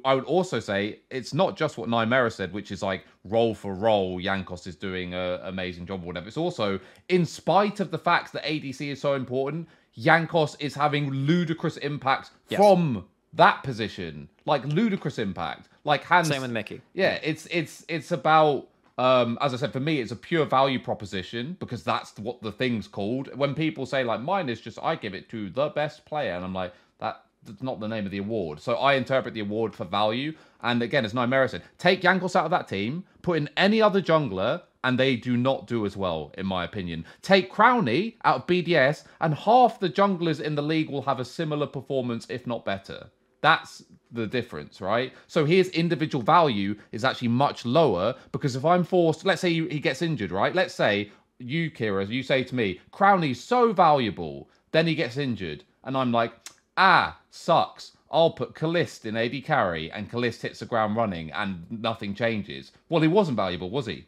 I 0.06 0.16
would 0.16 0.24
also 0.24 0.62
say 0.62 1.00
it's 1.12 1.34
not 1.34 1.58
just 1.58 1.78
what 1.78 1.90
Nymaera 1.90 2.32
said, 2.32 2.54
which 2.54 2.72
is 2.72 2.82
like 2.82 3.06
role 3.26 3.54
for 3.54 3.74
role, 3.76 4.18
Jankos 4.22 4.66
is 4.66 4.78
doing 4.78 5.14
an 5.14 5.42
amazing 5.44 5.86
job 5.86 6.04
or 6.04 6.08
whatever. 6.08 6.28
It's 6.30 6.38
also, 6.38 6.80
in 7.10 7.26
spite 7.26 7.82
of 7.82 7.92
the 7.92 7.98
fact 8.00 8.32
that 8.32 8.46
ADC 8.46 8.80
is 8.94 9.02
so 9.02 9.14
important, 9.16 9.68
Jankos 10.00 10.56
is 10.60 10.74
having 10.74 11.12
ludicrous 11.12 11.76
impact 11.78 12.32
Yes. 12.48 12.60
from 12.60 13.04
that 13.34 13.64
position, 13.64 14.30
like 14.46 14.64
ludicrous 14.66 15.20
impact. 15.20 15.70
Like 15.84 16.04
Hans, 16.04 16.30
Same 16.30 16.42
with 16.42 16.52
Mickey. 16.52 16.82
yeah, 16.94 17.20
it's 17.24 17.46
it's 17.48 17.84
it's 17.90 18.12
about 18.12 18.68
um 18.98 19.38
as 19.42 19.54
I 19.54 19.58
said 19.58 19.74
for 19.74 19.80
me 19.80 20.00
it's 20.00 20.12
a 20.12 20.16
pure 20.16 20.46
value 20.46 20.80
proposition 20.80 21.58
because 21.60 21.84
that's 21.84 22.18
what 22.20 22.42
the 22.42 22.52
thing's 22.52 22.88
called. 22.88 23.36
When 23.36 23.54
people 23.56 23.86
say 23.86 24.04
like 24.04 24.22
mine 24.22 24.50
is 24.50 24.62
just 24.62 24.78
I 24.82 24.96
give 24.96 25.14
it 25.14 25.30
to 25.30 25.50
the 25.50 25.70
best 25.70 26.06
player 26.06 26.34
and 26.34 26.46
I'm 26.46 26.54
like 26.54 26.74
that 27.00 27.24
that's 27.44 27.62
not 27.64 27.80
the 27.82 27.88
name 27.88 28.06
of 28.06 28.12
the 28.12 28.20
award. 28.20 28.62
So 28.62 28.76
I 28.76 28.94
interpret 28.94 29.34
the 29.34 29.42
award 29.42 29.76
for 29.76 29.84
value 29.84 30.34
and 30.62 30.82
again 30.82 31.04
as 31.06 31.14
Nymaera 31.14 31.50
said, 31.50 31.64
take 31.78 32.02
Jankos 32.02 32.36
out 32.36 32.46
of 32.46 32.52
that 32.52 32.68
team, 32.68 33.04
put 33.24 33.38
in 33.38 33.50
any 33.58 33.82
other 33.82 34.02
jungler 34.02 34.62
and 34.86 34.98
they 35.00 35.16
do 35.16 35.36
not 35.36 35.66
do 35.66 35.86
as 35.86 35.98
well 35.98 36.32
in 36.38 36.46
my 36.46 36.64
opinion. 36.64 37.04
Take 37.22 37.52
Crownie 37.52 38.16
out 38.24 38.36
of 38.42 38.48
BDS 38.48 39.04
and 39.20 39.34
half 39.34 39.80
the 39.80 39.90
junglers 39.90 40.40
in 40.40 40.56
the 40.56 40.62
league 40.62 40.90
will 40.90 41.02
have 41.02 41.20
a 41.20 41.26
similar 41.26 41.66
performance 41.68 42.26
if 42.30 42.46
not 42.48 42.64
better. 42.64 43.10
That's 43.44 43.84
the 44.14 44.26
difference, 44.26 44.80
right? 44.80 45.12
So 45.28 45.44
his 45.44 45.68
individual 45.70 46.24
value 46.24 46.78
is 46.94 47.04
actually 47.04 47.28
much 47.28 47.66
lower 47.66 48.16
because 48.32 48.56
if 48.56 48.64
I'm 48.64 48.86
forced, 48.86 49.26
let's 49.26 49.42
say 49.42 49.52
he 49.52 49.82
gets 49.82 50.02
injured, 50.02 50.32
right? 50.32 50.56
Let's 50.56 50.74
say 50.74 51.12
you, 51.40 51.70
Keire, 51.70 52.08
you 52.08 52.24
say 52.24 52.46
to 52.46 52.56
me, 52.56 52.80
Crownie's 52.92 53.44
so 53.44 53.74
valuable, 53.74 54.50
then 54.72 54.88
he 54.88 54.96
gets 54.96 55.18
injured, 55.18 55.66
and 55.84 55.98
I'm 55.98 56.14
like, 56.14 56.32
ah, 56.78 57.20
sucks. 57.32 57.98
I'll 58.10 58.32
put 58.32 58.56
Caliste 58.56 59.08
in 59.08 59.18
AD 59.18 59.44
carry, 59.44 59.92
and 59.92 60.10
Caliste 60.10 60.44
hits 60.44 60.60
the 60.60 60.66
ground 60.66 60.96
running, 60.96 61.30
and 61.34 61.66
nothing 61.70 62.16
changes. 62.16 62.72
Well, 62.88 63.02
he 63.02 63.10
wasn't 63.10 63.36
valuable, 63.36 63.70
was 63.70 63.88
he? 63.88 64.06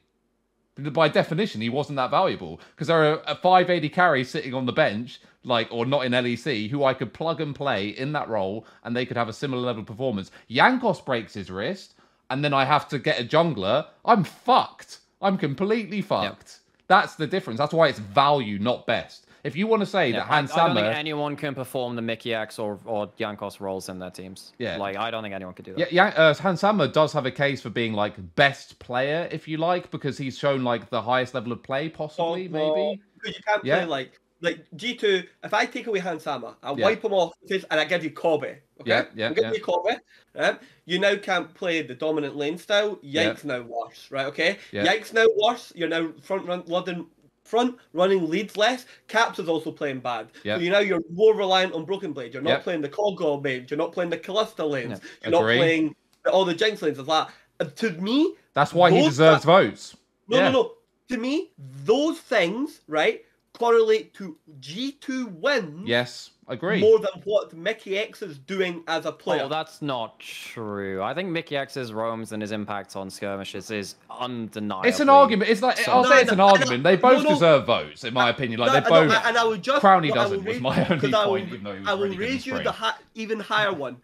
By 0.78 1.08
definition, 1.08 1.62
he 1.62 1.70
wasn't 1.70 1.96
that 1.98 2.12
valuable 2.12 2.60
because 2.72 2.88
there 2.88 3.02
are 3.04 3.22
a 3.26 3.36
five 3.36 3.70
AD 3.70 3.92
carries 3.94 4.30
sitting 4.30 4.54
on 4.54 4.66
the 4.66 4.74
bench, 4.74 5.22
like 5.46 5.70
or 5.72 5.86
not 5.86 6.06
in 6.06 6.12
LEC, 6.12 6.70
who 6.70 6.84
I 6.84 6.94
could 6.94 7.14
plug 7.14 7.40
and 7.40 7.56
play 7.56 7.90
in 7.90 8.12
that 8.12 8.28
role, 8.28 8.66
and 8.84 8.96
they 8.96 9.06
could 9.06 9.16
have 9.16 9.30
a 9.30 9.34
similar 9.34 9.62
level 9.62 9.82
of 9.82 9.88
performance. 9.88 10.32
Jankos 10.50 11.04
breaks 11.06 11.34
his 11.34 11.50
wrist, 11.50 11.94
and 12.30 12.44
then 12.44 12.54
I 12.54 12.66
have 12.66 12.90
to 12.90 13.00
get 13.00 13.20
a 13.20 13.24
jungler. 13.24 13.88
I'm 14.04 14.24
fucked. 14.26 15.00
I'm 15.22 15.38
completely 15.38 16.02
fucked. 16.02 16.60
That's 16.88 17.16
the 17.16 17.28
difference. 17.28 17.58
That's 17.58 17.74
why 17.74 17.88
it's 17.88 18.00
value, 18.00 18.60
not 18.60 18.86
best. 18.86 19.25
If 19.46 19.56
you 19.56 19.68
want 19.68 19.82
to 19.82 19.86
say 19.86 20.10
Yeah, 20.10 20.22
that 20.22 20.32
I, 20.32 20.36
Hans 20.38 20.52
I 20.54 20.66
don't 20.68 20.76
think 20.76 20.88
anyone 20.88 21.36
can 21.36 21.54
perform 21.54 21.96
the 21.96 22.02
Mikyx 22.02 22.58
or, 22.58 22.80
or 22.84 23.08
Jankos 23.20 23.60
roles 23.60 23.90
in 23.90 24.00
their 24.00 24.10
teams. 24.10 24.54
Yeah. 24.58 24.78
Like, 24.78 24.98
I 24.98 25.12
don't 25.12 25.22
think 25.22 25.36
anyone 25.36 25.54
could 25.54 25.66
do 25.66 25.76
that. 25.76 25.92
Yeah, 25.92 26.12
yeah. 26.16 26.22
Uh, 26.22 26.34
Hans 26.34 26.62
Sama 26.62 26.88
does 26.88 27.14
have 27.14 27.28
a 27.28 27.32
case 27.32 27.62
for 27.62 27.70
being 27.70 27.94
like 27.94 28.16
best 28.36 28.80
player, 28.80 29.30
if 29.32 29.48
you 29.48 29.58
like, 29.58 29.92
because 29.92 30.18
he's 30.18 30.36
shown 30.38 30.64
like 30.64 30.90
the 30.90 31.02
highest 31.02 31.36
level 31.36 31.52
of 31.52 31.62
play, 31.62 31.90
possibly, 31.90 32.48
Oh, 32.48 32.50
maybe. 32.50 33.02
Because 33.22 33.38
you 33.38 33.44
can't 33.44 33.64
Yeah. 33.64 33.78
play 33.78 33.86
like 33.86 34.20
like 34.42 34.66
G 34.76 34.96
two. 34.96 35.24
If 35.44 35.54
I 35.54 35.66
take 35.66 35.88
away 35.88 36.00
Hans 36.00 36.24
Sama, 36.24 36.58
I 36.62 36.74
Yeah. 36.74 36.86
wipe 36.86 37.04
him 37.04 37.14
off 37.14 37.34
the 37.48 37.66
and 37.72 37.80
I 37.80 37.86
give 37.86 38.04
you 38.04 38.12
Kobe. 38.12 38.58
Okay? 38.82 38.90
Yeah, 38.90 39.06
yeah, 39.16 39.28
I'm 39.28 39.34
giving 39.34 39.52
yeah. 39.52 39.58
you 39.58 39.64
Kobe. 39.64 39.96
Right? 40.36 40.60
You 40.86 41.00
now 41.00 41.16
can't 41.16 41.54
play 41.54 41.82
the 41.82 41.96
dominant 41.96 42.36
lane 42.36 42.58
style. 42.58 43.00
Yeah. 43.02 43.30
Yike's! 43.30 43.46
Now 43.46 43.62
worse. 43.62 44.08
Right? 44.12 44.26
Okay. 44.26 44.58
Yeah. 44.72 44.84
Yike's! 44.84 45.14
Now 45.14 45.26
worse. 45.38 45.72
You're 45.76 45.88
now 45.88 46.12
front 46.22 46.46
run 46.46 46.64
running 46.68 47.08
front 47.46 47.78
running 47.94 48.30
leads 48.30 48.58
less. 48.58 48.86
Caps 49.08 49.40
is 49.40 49.48
also 49.48 49.72
playing 49.72 50.00
bad. 50.00 50.28
Yeah. 50.44 50.58
So 50.58 50.62
you 50.64 50.70
now 50.72 50.80
you're 50.80 51.00
more 51.14 51.36
reliant 51.36 51.74
on 51.74 51.86
Broken 51.86 52.12
Blade. 52.12 52.34
You're 52.34 52.44
not 52.44 52.50
Yeah. 52.50 52.60
playing 52.60 52.82
the 52.82 52.90
Kog'Maw 52.90 53.42
mage. 53.42 53.72
You're 53.72 53.78
not 53.78 53.94
playing 53.94 54.10
the 54.10 54.18
Kalista 54.18 54.70
lanes. 54.70 55.00
Yeah. 55.02 55.30
You're 55.30 55.32
not 55.42 55.46
playing 55.48 55.96
all 56.32 56.44
the 56.44 56.54
Jinx 56.54 56.82
lanes. 56.82 57.00
Of 57.00 57.06
that. 57.06 57.30
And 57.60 57.74
to 57.78 57.92
me, 57.92 58.36
That's 58.54 58.74
why 58.74 58.92
he 58.92 59.02
deserves 59.04 59.46
votes. 59.46 59.96
no, 60.28 60.38
Yeah. 60.38 60.50
no, 60.50 60.52
no. 60.52 60.72
To 61.10 61.18
me, 61.18 61.52
those 61.86 62.20
things, 62.20 62.82
right, 62.88 63.24
correlate 63.54 64.14
to 64.16 64.38
G2 64.60 65.28
wins 65.28 65.88
Yes, 65.88 66.32
agree. 66.48 66.80
more 66.82 67.00
than 67.00 67.22
what 67.24 67.56
Mikyx 67.56 68.22
is 68.22 68.38
doing 68.38 68.84
as 68.88 69.06
a 69.06 69.12
player. 69.12 69.44
Oh, 69.44 69.50
that's 69.50 69.82
not 69.82 70.20
true. 70.20 71.02
I 71.02 71.14
think 71.14 71.30
Mikyx's 71.30 71.92
roams 71.94 72.32
and 72.32 72.42
his 72.42 72.52
impact 72.52 72.96
on 72.96 73.10
skirmishes 73.10 73.72
is 73.72 73.96
undeniable. 74.10 74.88
It's 74.88 75.00
an 75.00 75.10
argument. 75.10 75.50
It's 75.50 75.62
like 75.62 75.78
So- 75.78 75.92
I'll 75.92 76.04
No, 76.04 76.10
say 76.10 76.22
it's 76.22 76.32
an 76.32 76.38
no, 76.38 76.48
argument. 76.50 76.84
They 76.84 76.96
both 76.98 77.24
no. 77.24 77.30
deserve 77.30 77.66
votes, 77.66 78.04
in 78.04 78.14
my 78.14 78.30
opinion. 78.30 78.60
Like 78.60 78.68
No, 78.68 78.74
they 78.74 78.86
I 78.86 78.90
know, 79.06 79.08
both. 79.14 79.26
and 79.26 79.38
I 79.38 79.44
will 79.44 79.58
just 79.58 79.80
Crowley 79.82 80.10
no, 80.10 80.14
I 80.16 80.18
will 80.18 80.24
doesn't, 80.24 80.38
was 80.46 80.54
raise- 80.56 80.62
my 80.62 80.86
only 80.90 81.00
'cause 81.00 81.14
I 81.14 81.26
will- 81.26 81.32
point, 81.32 81.48
even 81.48 81.64
though 81.64 81.82
I 81.92 81.94
will 81.94 82.04
really 82.04 82.18
raise 82.18 82.46
you 82.46 82.62
the 82.62 82.72
hi- 82.72 82.96
even 83.16 83.40
higher 83.40 83.74
one. 83.74 83.98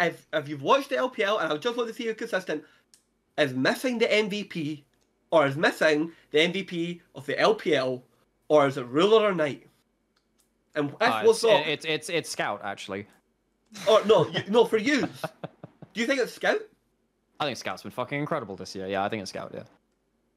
If 0.00 0.26
if 0.32 0.48
you've 0.48 0.62
watched 0.62 0.88
the 0.90 0.96
LPL, 0.96 1.38
and 1.38 1.52
I 1.52 1.56
just 1.56 1.76
want 1.76 1.88
to 1.88 1.94
see 1.94 2.04
you 2.04 2.14
consistent, 2.14 2.64
is 3.38 3.54
missing 3.54 3.98
the 3.98 4.06
MVP, 4.12 4.84
or 5.30 5.46
is 5.46 5.56
missing 5.56 6.12
the 6.32 6.38
MVP 6.40 7.00
of 7.14 7.24
the 7.26 7.34
LPL, 7.40 8.02
or 8.48 8.66
is 8.66 8.76
it 8.76 8.84
Ruler 8.86 9.28
or 9.28 9.34
Knight? 9.34 9.66
And 10.74 10.92
Uh, 11.00 11.22
was 11.24 11.36
it's, 11.36 11.44
not, 11.44 11.66
it's 11.66 11.84
it's 11.84 12.08
it's 12.08 12.30
Scout 12.30 12.60
actually. 12.64 13.06
Oh 13.86 14.02
no, 14.06 14.26
you, 14.32 14.42
no 14.48 14.64
for 14.64 14.78
you. 14.78 15.02
Do 15.02 16.00
you 16.00 16.06
think 16.06 16.20
it's 16.20 16.32
Scout? 16.32 16.60
I 17.40 17.44
think 17.44 17.58
Scout's 17.58 17.82
been 17.82 17.92
fucking 17.92 18.18
incredible 18.18 18.56
this 18.56 18.74
year. 18.74 18.86
Yeah, 18.86 19.04
I 19.04 19.08
think 19.08 19.22
it's 19.22 19.30
Scout. 19.30 19.50
Yeah, 19.52 19.64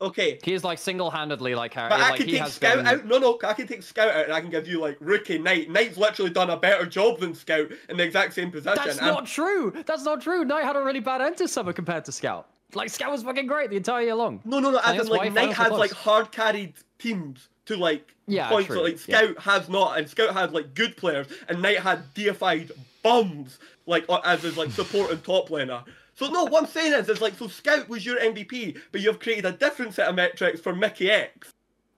Okay, 0.01 0.39
he 0.43 0.53
is 0.53 0.63
like 0.63 0.77
single-handedly 0.77 1.55
like 1.55 1.73
how 1.73 1.87
But 1.87 2.01
I 2.01 2.09
like 2.09 2.19
can 2.19 2.27
take 2.27 2.45
Scout 2.47 2.77
been... 2.77 2.87
out. 2.87 3.05
No, 3.05 3.17
no, 3.17 3.39
I 3.43 3.53
can 3.53 3.65
take 3.65 3.81
Scout 3.81 4.09
out, 4.09 4.25
and 4.25 4.33
I 4.33 4.41
can 4.41 4.49
give 4.49 4.67
you 4.67 4.81
like 4.81 4.97
rookie 4.99 5.37
Knight. 5.37 5.69
Knight's 5.69 5.95
literally 5.97 6.31
done 6.31 6.49
a 6.49 6.57
better 6.57 6.85
job 6.85 7.19
than 7.19 7.33
Scout 7.33 7.71
in 7.87 7.95
the 7.95 8.03
exact 8.03 8.33
same 8.33 8.51
position. 8.51 8.77
That's 8.83 8.97
and- 8.97 9.07
not 9.07 9.25
true. 9.25 9.73
That's 9.85 10.03
not 10.03 10.21
true. 10.21 10.43
Knight 10.43 10.65
had 10.65 10.75
a 10.75 10.81
really 10.81 10.99
bad 10.99 11.21
end 11.21 11.37
to 11.37 11.47
summer 11.47 11.71
compared 11.71 12.03
to 12.05 12.11
Scout. 12.11 12.49
Like 12.73 12.89
Scout 12.89 13.11
was 13.11 13.23
fucking 13.23 13.47
great 13.47 13.69
the 13.69 13.77
entire 13.77 14.01
year 14.01 14.15
long. 14.15 14.41
No, 14.43 14.59
no, 14.59 14.69
no. 14.69 14.79
As 14.83 14.99
in, 14.99 15.07
like 15.07 15.31
Knight 15.31 15.53
has 15.53 15.71
like 15.71 15.91
hard 15.91 16.29
carried 16.31 16.73
teams 16.99 17.47
to 17.65 17.77
like 17.77 18.13
Yeah, 18.27 18.49
points 18.49 18.67
true, 18.67 18.75
that 18.77 18.83
like 18.83 19.07
yeah. 19.07 19.17
Scout 19.19 19.39
has 19.39 19.69
not, 19.69 19.97
and 19.97 20.09
Scout 20.09 20.33
had 20.33 20.53
like 20.53 20.73
good 20.73 20.97
players, 20.97 21.27
and 21.49 21.61
Knight 21.61 21.79
had 21.79 22.13
deified 22.13 22.71
bums 23.03 23.59
like 23.85 24.05
uh, 24.09 24.21
as 24.23 24.43
his 24.43 24.57
like 24.57 24.71
support 24.71 25.11
and 25.11 25.23
top 25.23 25.49
laner. 25.49 25.83
So 26.15 26.27
no, 26.27 26.45
what 26.45 26.63
I'm 26.63 26.69
saying 26.69 26.93
is, 26.93 27.09
is 27.09 27.21
like 27.21 27.35
so 27.35 27.47
Scout 27.47 27.89
was 27.89 28.05
your 28.05 28.19
MVP, 28.19 28.79
but 28.91 29.01
you've 29.01 29.19
created 29.19 29.45
a 29.45 29.51
different 29.51 29.93
set 29.93 30.07
of 30.07 30.15
metrics 30.15 30.59
for 30.59 30.73
Mikyx. 30.73 31.51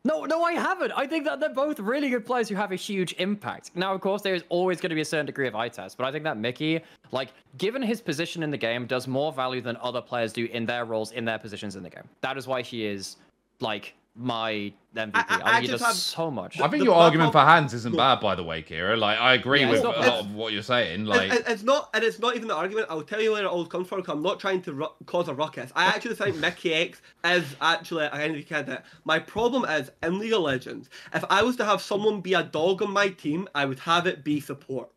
No, 0.07 0.23
no, 0.23 0.41
I 0.41 0.53
haven't. 0.53 0.93
I 0.95 1.05
think 1.05 1.25
that 1.25 1.41
they're 1.41 1.49
both 1.49 1.81
really 1.81 2.09
good 2.09 2.25
players 2.25 2.47
who 2.47 2.55
have 2.55 2.71
a 2.71 2.77
huge 2.77 3.13
impact. 3.17 3.71
Now, 3.75 3.93
of 3.93 3.99
course, 3.99 4.21
there 4.21 4.33
is 4.33 4.43
always 4.47 4.79
going 4.79 4.91
to 4.91 4.95
be 4.95 5.01
a 5.01 5.05
certain 5.05 5.25
degree 5.25 5.47
of 5.47 5.55
eye 5.55 5.67
test, 5.67 5.97
but 5.97 6.05
I 6.05 6.13
think 6.13 6.23
that 6.23 6.37
Mickey, 6.37 6.79
like, 7.11 7.33
given 7.57 7.81
his 7.81 7.99
position 7.99 8.41
in 8.41 8.49
the 8.49 8.57
game, 8.57 8.85
does 8.85 9.05
more 9.05 9.33
value 9.33 9.59
than 9.59 9.75
other 9.81 9.99
players 9.99 10.31
do 10.31 10.45
in 10.45 10.65
their 10.65 10.85
roles, 10.85 11.11
in 11.11 11.25
their 11.25 11.37
positions 11.37 11.75
in 11.75 11.83
the 11.83 11.89
game. 11.89 12.07
That 12.21 12.37
is 12.37 12.47
why 12.47 12.61
he 12.61 12.85
is, 12.85 13.17
like, 13.59 13.95
my 14.17 14.73
MVP. 14.95 15.11
I, 15.13 15.19
I- 15.29 15.41
I 15.43 15.51
think 15.51 15.61
he 15.61 15.67
just 15.67 15.83
does 15.83 15.87
have- 15.87 15.95
so 15.95 16.31
much. 16.31 16.59
I 16.59 16.67
think 16.67 16.79
the- 16.79 16.85
your 16.85 16.95
my 16.95 17.01
argument 17.03 17.27
for 17.29 17.33
problem- 17.33 17.53
hands 17.63 17.73
isn't 17.75 17.91
no. 17.91 17.97
bad, 17.97 18.19
by 18.19 18.33
the 18.35 18.43
way, 18.43 18.63
Keire. 18.63 18.97
Like 18.97 19.19
I 19.19 19.33
agree 19.35 19.59
Yeah, 19.61 19.69
with 19.69 19.77
it's 19.79 19.85
a 19.85 19.89
lot 19.89 20.19
of 20.21 20.33
what 20.33 20.53
you're 20.53 20.63
saying. 20.63 21.05
Like 21.05 21.29
and 21.31 21.43
it's 21.47 21.61
not, 21.63 21.89
and 21.93 22.03
it's 22.03 22.17
not 22.19 22.35
even 22.35 22.47
the 22.47 22.55
argument. 22.55 22.87
I'll 22.89 23.03
tell 23.03 23.21
you 23.21 23.31
where 23.33 23.43
it 23.43 23.47
all 23.47 23.65
comes 23.65 23.87
from. 23.87 24.01
'cause 24.01 24.15
I'm 24.15 24.23
not 24.23 24.39
trying 24.39 24.61
to 24.63 24.73
ru- 24.73 24.93
cause 25.05 25.27
a 25.27 25.33
ruckus. 25.35 25.71
I 25.75 25.85
actually 25.85 26.15
think 26.15 26.35
Mikyx 26.45 26.95
is 27.25 27.55
actually 27.61 28.05
a 28.05 28.15
Henry 28.15 28.43
candidate. 28.43 28.81
My 29.05 29.19
problem 29.19 29.65
is 29.65 29.91
in 30.01 30.17
League 30.19 30.33
of 30.33 30.41
Legends. 30.41 30.89
If 31.13 31.23
I 31.29 31.43
was 31.43 31.55
to 31.57 31.65
have 31.65 31.81
someone 31.81 32.21
be 32.21 32.33
a 32.33 32.43
dog 32.43 32.81
on 32.81 32.91
my 32.91 33.09
team, 33.09 33.47
I 33.53 33.65
would 33.65 33.79
have 33.79 34.07
it 34.07 34.23
be 34.23 34.39
support. 34.39 34.89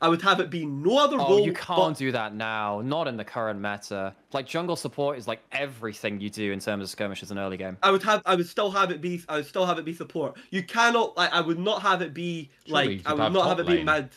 I 0.00 0.08
would 0.08 0.20
have 0.22 0.40
it 0.40 0.50
be 0.50 0.66
no 0.66 0.98
other 0.98 1.16
Oh, 1.18 1.28
role. 1.30 1.40
you 1.46 1.52
can't 1.52 1.96
do 1.96 2.10
that 2.12 2.34
now. 2.34 2.80
Not 2.84 3.06
in 3.06 3.16
the 3.16 3.24
current 3.24 3.60
meta. 3.60 4.14
Like 4.32 4.46
jungle 4.46 4.76
support 4.76 5.16
is 5.18 5.28
like 5.28 5.40
everything 5.52 6.20
you 6.20 6.28
do 6.30 6.52
in 6.52 6.58
terms 6.60 6.82
of 6.82 6.90
skirmishes 6.90 7.30
in 7.30 7.38
early 7.38 7.56
game. 7.56 7.76
I 7.82 7.90
would 7.90 8.02
have. 8.02 8.22
I 8.26 8.34
would 8.34 8.48
still 8.48 8.70
have 8.70 8.90
it 8.90 9.00
be. 9.00 9.22
I 9.28 9.36
would 9.36 9.46
still 9.46 9.64
have 9.66 9.78
it 9.78 9.84
be 9.84 9.92
support. 9.94 10.36
You 10.50 10.62
cannot. 10.62 11.16
Like. 11.16 11.32
I 11.32 11.40
would 11.40 11.58
not 11.58 11.82
have 11.82 12.02
it 12.02 12.12
be 12.14 12.50
Surely 12.66 12.96
like. 12.98 13.06
I 13.06 13.12
would 13.12 13.22
have 13.22 13.32
not 13.32 13.46
have 13.48 13.60
it 13.60 13.66
be 13.66 13.74
lane. 13.76 13.86
mid. 13.86 14.10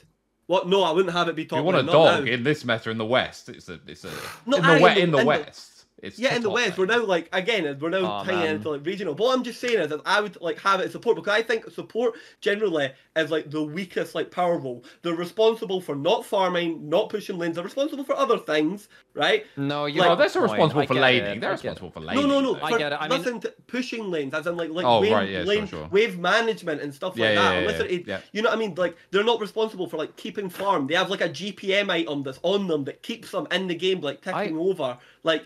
What? 0.47 0.67
No, 0.67 0.81
I 0.81 0.91
wouldn't 0.91 1.13
have 1.13 1.27
it 1.29 1.35
be 1.35 1.45
top. 1.45 1.57
you 1.57 1.63
want 1.63 1.77
a 1.77 1.81
lane, 1.81 1.85
not 1.85 1.91
dog 1.93 2.25
now. 2.25 2.31
in 2.31 2.41
this 2.43 2.65
meta 2.65 2.89
in 2.89 2.97
the 2.97 3.05
west, 3.05 3.49
it's 3.49 3.69
a 3.69 3.79
it's 3.85 4.03
a 4.03 4.09
No, 4.47 4.57
in 4.57 4.63
the 4.63 4.69
aye, 4.69 4.81
we- 4.81 4.89
in 4.89 4.95
the- 4.95 5.01
in 5.03 5.11
the 5.11 5.17
in 5.19 5.23
the- 5.23 5.25
west. 5.27 5.68
It's 6.01 6.17
Yeah, 6.17 6.35
in 6.35 6.41
the 6.41 6.49
West, 6.49 6.77
lane. 6.77 6.88
we're 6.88 6.95
now 6.97 7.05
like 7.05 7.30
again, 7.34 7.77
we're 7.80 7.89
now 7.89 8.05
Aw, 8.05 8.23
tying 8.23 8.39
man. 8.39 8.55
into 8.55 8.69
like 8.69 8.85
regional. 8.85 9.13
But 9.15 9.23
what 9.26 9.38
I'm 9.38 9.43
just 9.43 9.59
saying 9.59 9.80
is 9.80 9.89
that 9.89 10.01
I 10.05 10.21
would 10.21 10.39
like 10.41 10.59
have 10.59 10.80
it 10.80 10.85
as 10.85 10.91
support 10.93 11.15
because 11.15 11.34
I 11.34 11.41
think 11.41 11.69
support 11.71 12.15
generally 12.41 12.91
is 13.15 13.31
like 13.31 13.49
the 13.49 13.63
weakest 13.63 14.15
like 14.15 14.31
power 14.31 14.57
role. 14.57 14.84
They're 15.01 15.13
responsible 15.15 15.81
for 15.81 15.95
not 15.95 16.26
farming, 16.26 16.88
not 16.89 17.09
pushing 17.09 17.38
lanes. 17.38 17.55
They're 17.55 17.63
responsible 17.63 18.03
for 18.03 18.15
other 18.15 18.38
things, 18.38 18.88
right? 19.13 19.45
No, 19.57 19.85
you. 19.85 20.01
Oh, 20.01 20.09
have 20.15 20.17
they're 20.17 20.27
a 20.27 20.41
responsible 20.47 20.85
for 20.88 20.93
get 20.93 21.01
laning. 21.01 21.39
They're 21.39 21.51
I 21.51 21.55
get 21.55 21.65
it. 21.65 21.69
responsible 21.69 21.91
for 21.91 21.99
laning. 21.99 22.27
No, 22.27 22.30
no, 22.30 22.41
no. 22.41 22.53
though. 22.53 22.65
I 22.65 22.71
for- 22.71 22.77
get 22.77 22.91
it, 22.93 22.97
I 23.01 23.07
mean- 23.07 23.17
listen 23.19 23.39
to 23.41 23.53
pushing 23.67 24.09
lanes, 24.09 24.34
as 24.34 24.47
in 24.47 24.55
like 24.57 24.69
like 24.69 24.85
Oh, 24.85 25.01
wave, 25.01 25.11
right, 25.11 25.30
yeah, 25.30 25.41
lane, 25.43 25.67
sure. 25.67 25.88
wave 25.91 26.17
management 26.19 26.81
and 26.81 26.93
stuff 26.93 27.17
Yeah, 27.17 27.26
like 27.26 27.35
yeah, 27.35 27.41
that. 27.41 27.63
yeah, 27.63 27.77
yeah, 27.77 27.84
it- 27.99 28.07
yeah. 28.07 28.19
You 28.31 28.41
know 28.41 28.49
what 28.49 28.57
I 28.57 28.59
mean? 28.59 28.76
Like 28.76 28.95
they're 29.11 29.23
not 29.23 29.39
responsible 29.41 29.88
for 29.89 29.97
like 29.97 30.15
keeping 30.15 30.49
farm. 30.49 30.88
They 30.88 30.95
have 30.95 31.09
like 31.09 31.21
a 31.21 31.30
GPM 31.30 31.89
item 31.89 32.23
that's 32.23 32.39
on 32.43 32.67
them 32.67 32.85
that 32.85 33.03
keeps 33.03 33.31
them 33.31 33.47
in 33.51 33.67
the 33.67 33.76
game, 33.76 34.01
like 34.01 34.21
ticking 34.21 34.57
over. 34.57 34.97
Like 35.23 35.45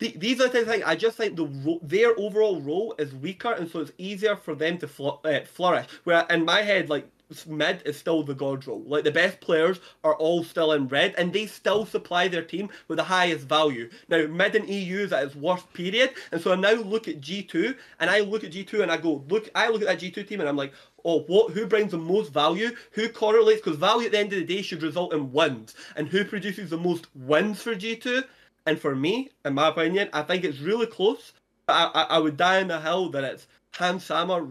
the, 0.00 0.14
these 0.16 0.40
are 0.40 0.48
the 0.48 0.64
things 0.64 0.82
I 0.84 0.96
just 0.96 1.16
think 1.16 1.36
the 1.36 1.78
their 1.82 2.18
overall 2.18 2.60
role 2.60 2.94
is 2.98 3.14
weaker, 3.14 3.52
and 3.52 3.70
so 3.70 3.80
it's 3.80 3.92
easier 3.98 4.34
for 4.34 4.54
them 4.54 4.78
to 4.78 4.88
fl- 4.88 5.20
uh, 5.24 5.40
flourish. 5.44 5.86
Where 6.04 6.26
in 6.30 6.44
my 6.44 6.62
head, 6.62 6.88
like 6.88 7.06
mid 7.46 7.82
is 7.84 7.96
still 7.96 8.22
the 8.22 8.34
god 8.34 8.66
role. 8.66 8.82
Like 8.86 9.04
the 9.04 9.10
best 9.10 9.40
players 9.40 9.78
are 10.02 10.14
all 10.16 10.42
still 10.42 10.72
in 10.72 10.88
red, 10.88 11.14
and 11.16 11.32
they 11.32 11.46
still 11.46 11.84
supply 11.86 12.28
their 12.28 12.42
team 12.42 12.70
with 12.88 12.96
the 12.96 13.04
highest 13.04 13.46
value. 13.46 13.90
Now 14.08 14.26
mid 14.26 14.56
and 14.56 14.68
EU 14.68 15.00
is 15.00 15.12
at 15.12 15.24
its 15.24 15.36
worst 15.36 15.72
period, 15.72 16.14
and 16.32 16.40
so 16.40 16.52
I 16.52 16.56
now 16.56 16.72
look 16.72 17.06
at 17.06 17.20
G 17.20 17.42
two, 17.42 17.74
and 18.00 18.10
I 18.10 18.20
look 18.20 18.42
at 18.42 18.52
G 18.52 18.64
two, 18.64 18.82
and 18.82 18.90
I 18.90 18.96
go 18.96 19.22
look. 19.28 19.50
I 19.54 19.68
look 19.68 19.82
at 19.82 19.88
that 19.88 19.98
G 19.98 20.10
two 20.10 20.24
team, 20.24 20.40
and 20.40 20.48
I'm 20.48 20.56
like, 20.56 20.72
oh, 21.04 21.20
what? 21.24 21.52
Who 21.52 21.66
brings 21.66 21.92
the 21.92 21.98
most 21.98 22.32
value? 22.32 22.74
Who 22.92 23.08
correlates? 23.10 23.60
Because 23.60 23.78
value 23.78 24.06
at 24.06 24.12
the 24.12 24.18
end 24.18 24.32
of 24.32 24.38
the 24.38 24.44
day 24.46 24.62
should 24.62 24.82
result 24.82 25.12
in 25.12 25.32
wins, 25.32 25.74
and 25.96 26.08
who 26.08 26.24
produces 26.24 26.70
the 26.70 26.78
most 26.78 27.06
wins 27.14 27.62
for 27.62 27.74
G 27.74 27.96
two? 27.96 28.22
And 28.66 28.78
for 28.78 28.94
me, 28.94 29.30
in 29.44 29.54
my 29.54 29.68
opinion, 29.68 30.08
I 30.12 30.22
think 30.22 30.44
it's 30.44 30.58
really 30.58 30.86
close. 30.86 31.32
I, 31.68 31.90
I, 31.94 32.02
I 32.16 32.18
would 32.18 32.36
die 32.36 32.60
on 32.60 32.68
the 32.68 32.80
hill 32.80 33.08
that 33.10 33.24
it's 33.24 33.46
Hans 33.74 34.04
Sama 34.04 34.46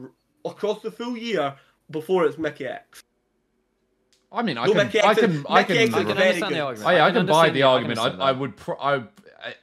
across 0.45 0.81
the 0.81 0.91
full 0.91 1.17
year 1.17 1.55
before 1.91 2.25
it's 2.25 2.37
Mikyx. 2.37 2.79
I 4.31 4.43
mean, 4.43 4.57
I 4.57 4.65
No, 4.67 4.73
can, 4.73 4.85
Mickey 4.87 5.01
I 5.01 5.11
X 5.11 5.21
is- 5.21 5.25
can, 5.41 5.45
I 5.49 5.63
can, 5.63 5.77
X 5.77 5.89
is 5.89 5.95
I 5.95 6.03
can 6.03 6.15
very 6.15 6.27
understand 6.27 6.55
the 6.55 6.59
argument. 6.59 6.87
Oh, 6.87 6.91
yeah, 6.91 7.05
I, 7.05 7.11
can 7.11 7.15
can 7.17 7.25
buy 7.25 7.31
understand 7.47 7.55
the 7.55 7.63
I 7.63 7.67
argument. 7.71 7.99
I, 7.99 8.09
I 8.09 8.31
would. 8.31 8.57
Pro- 8.57 8.77
I, 8.79 9.03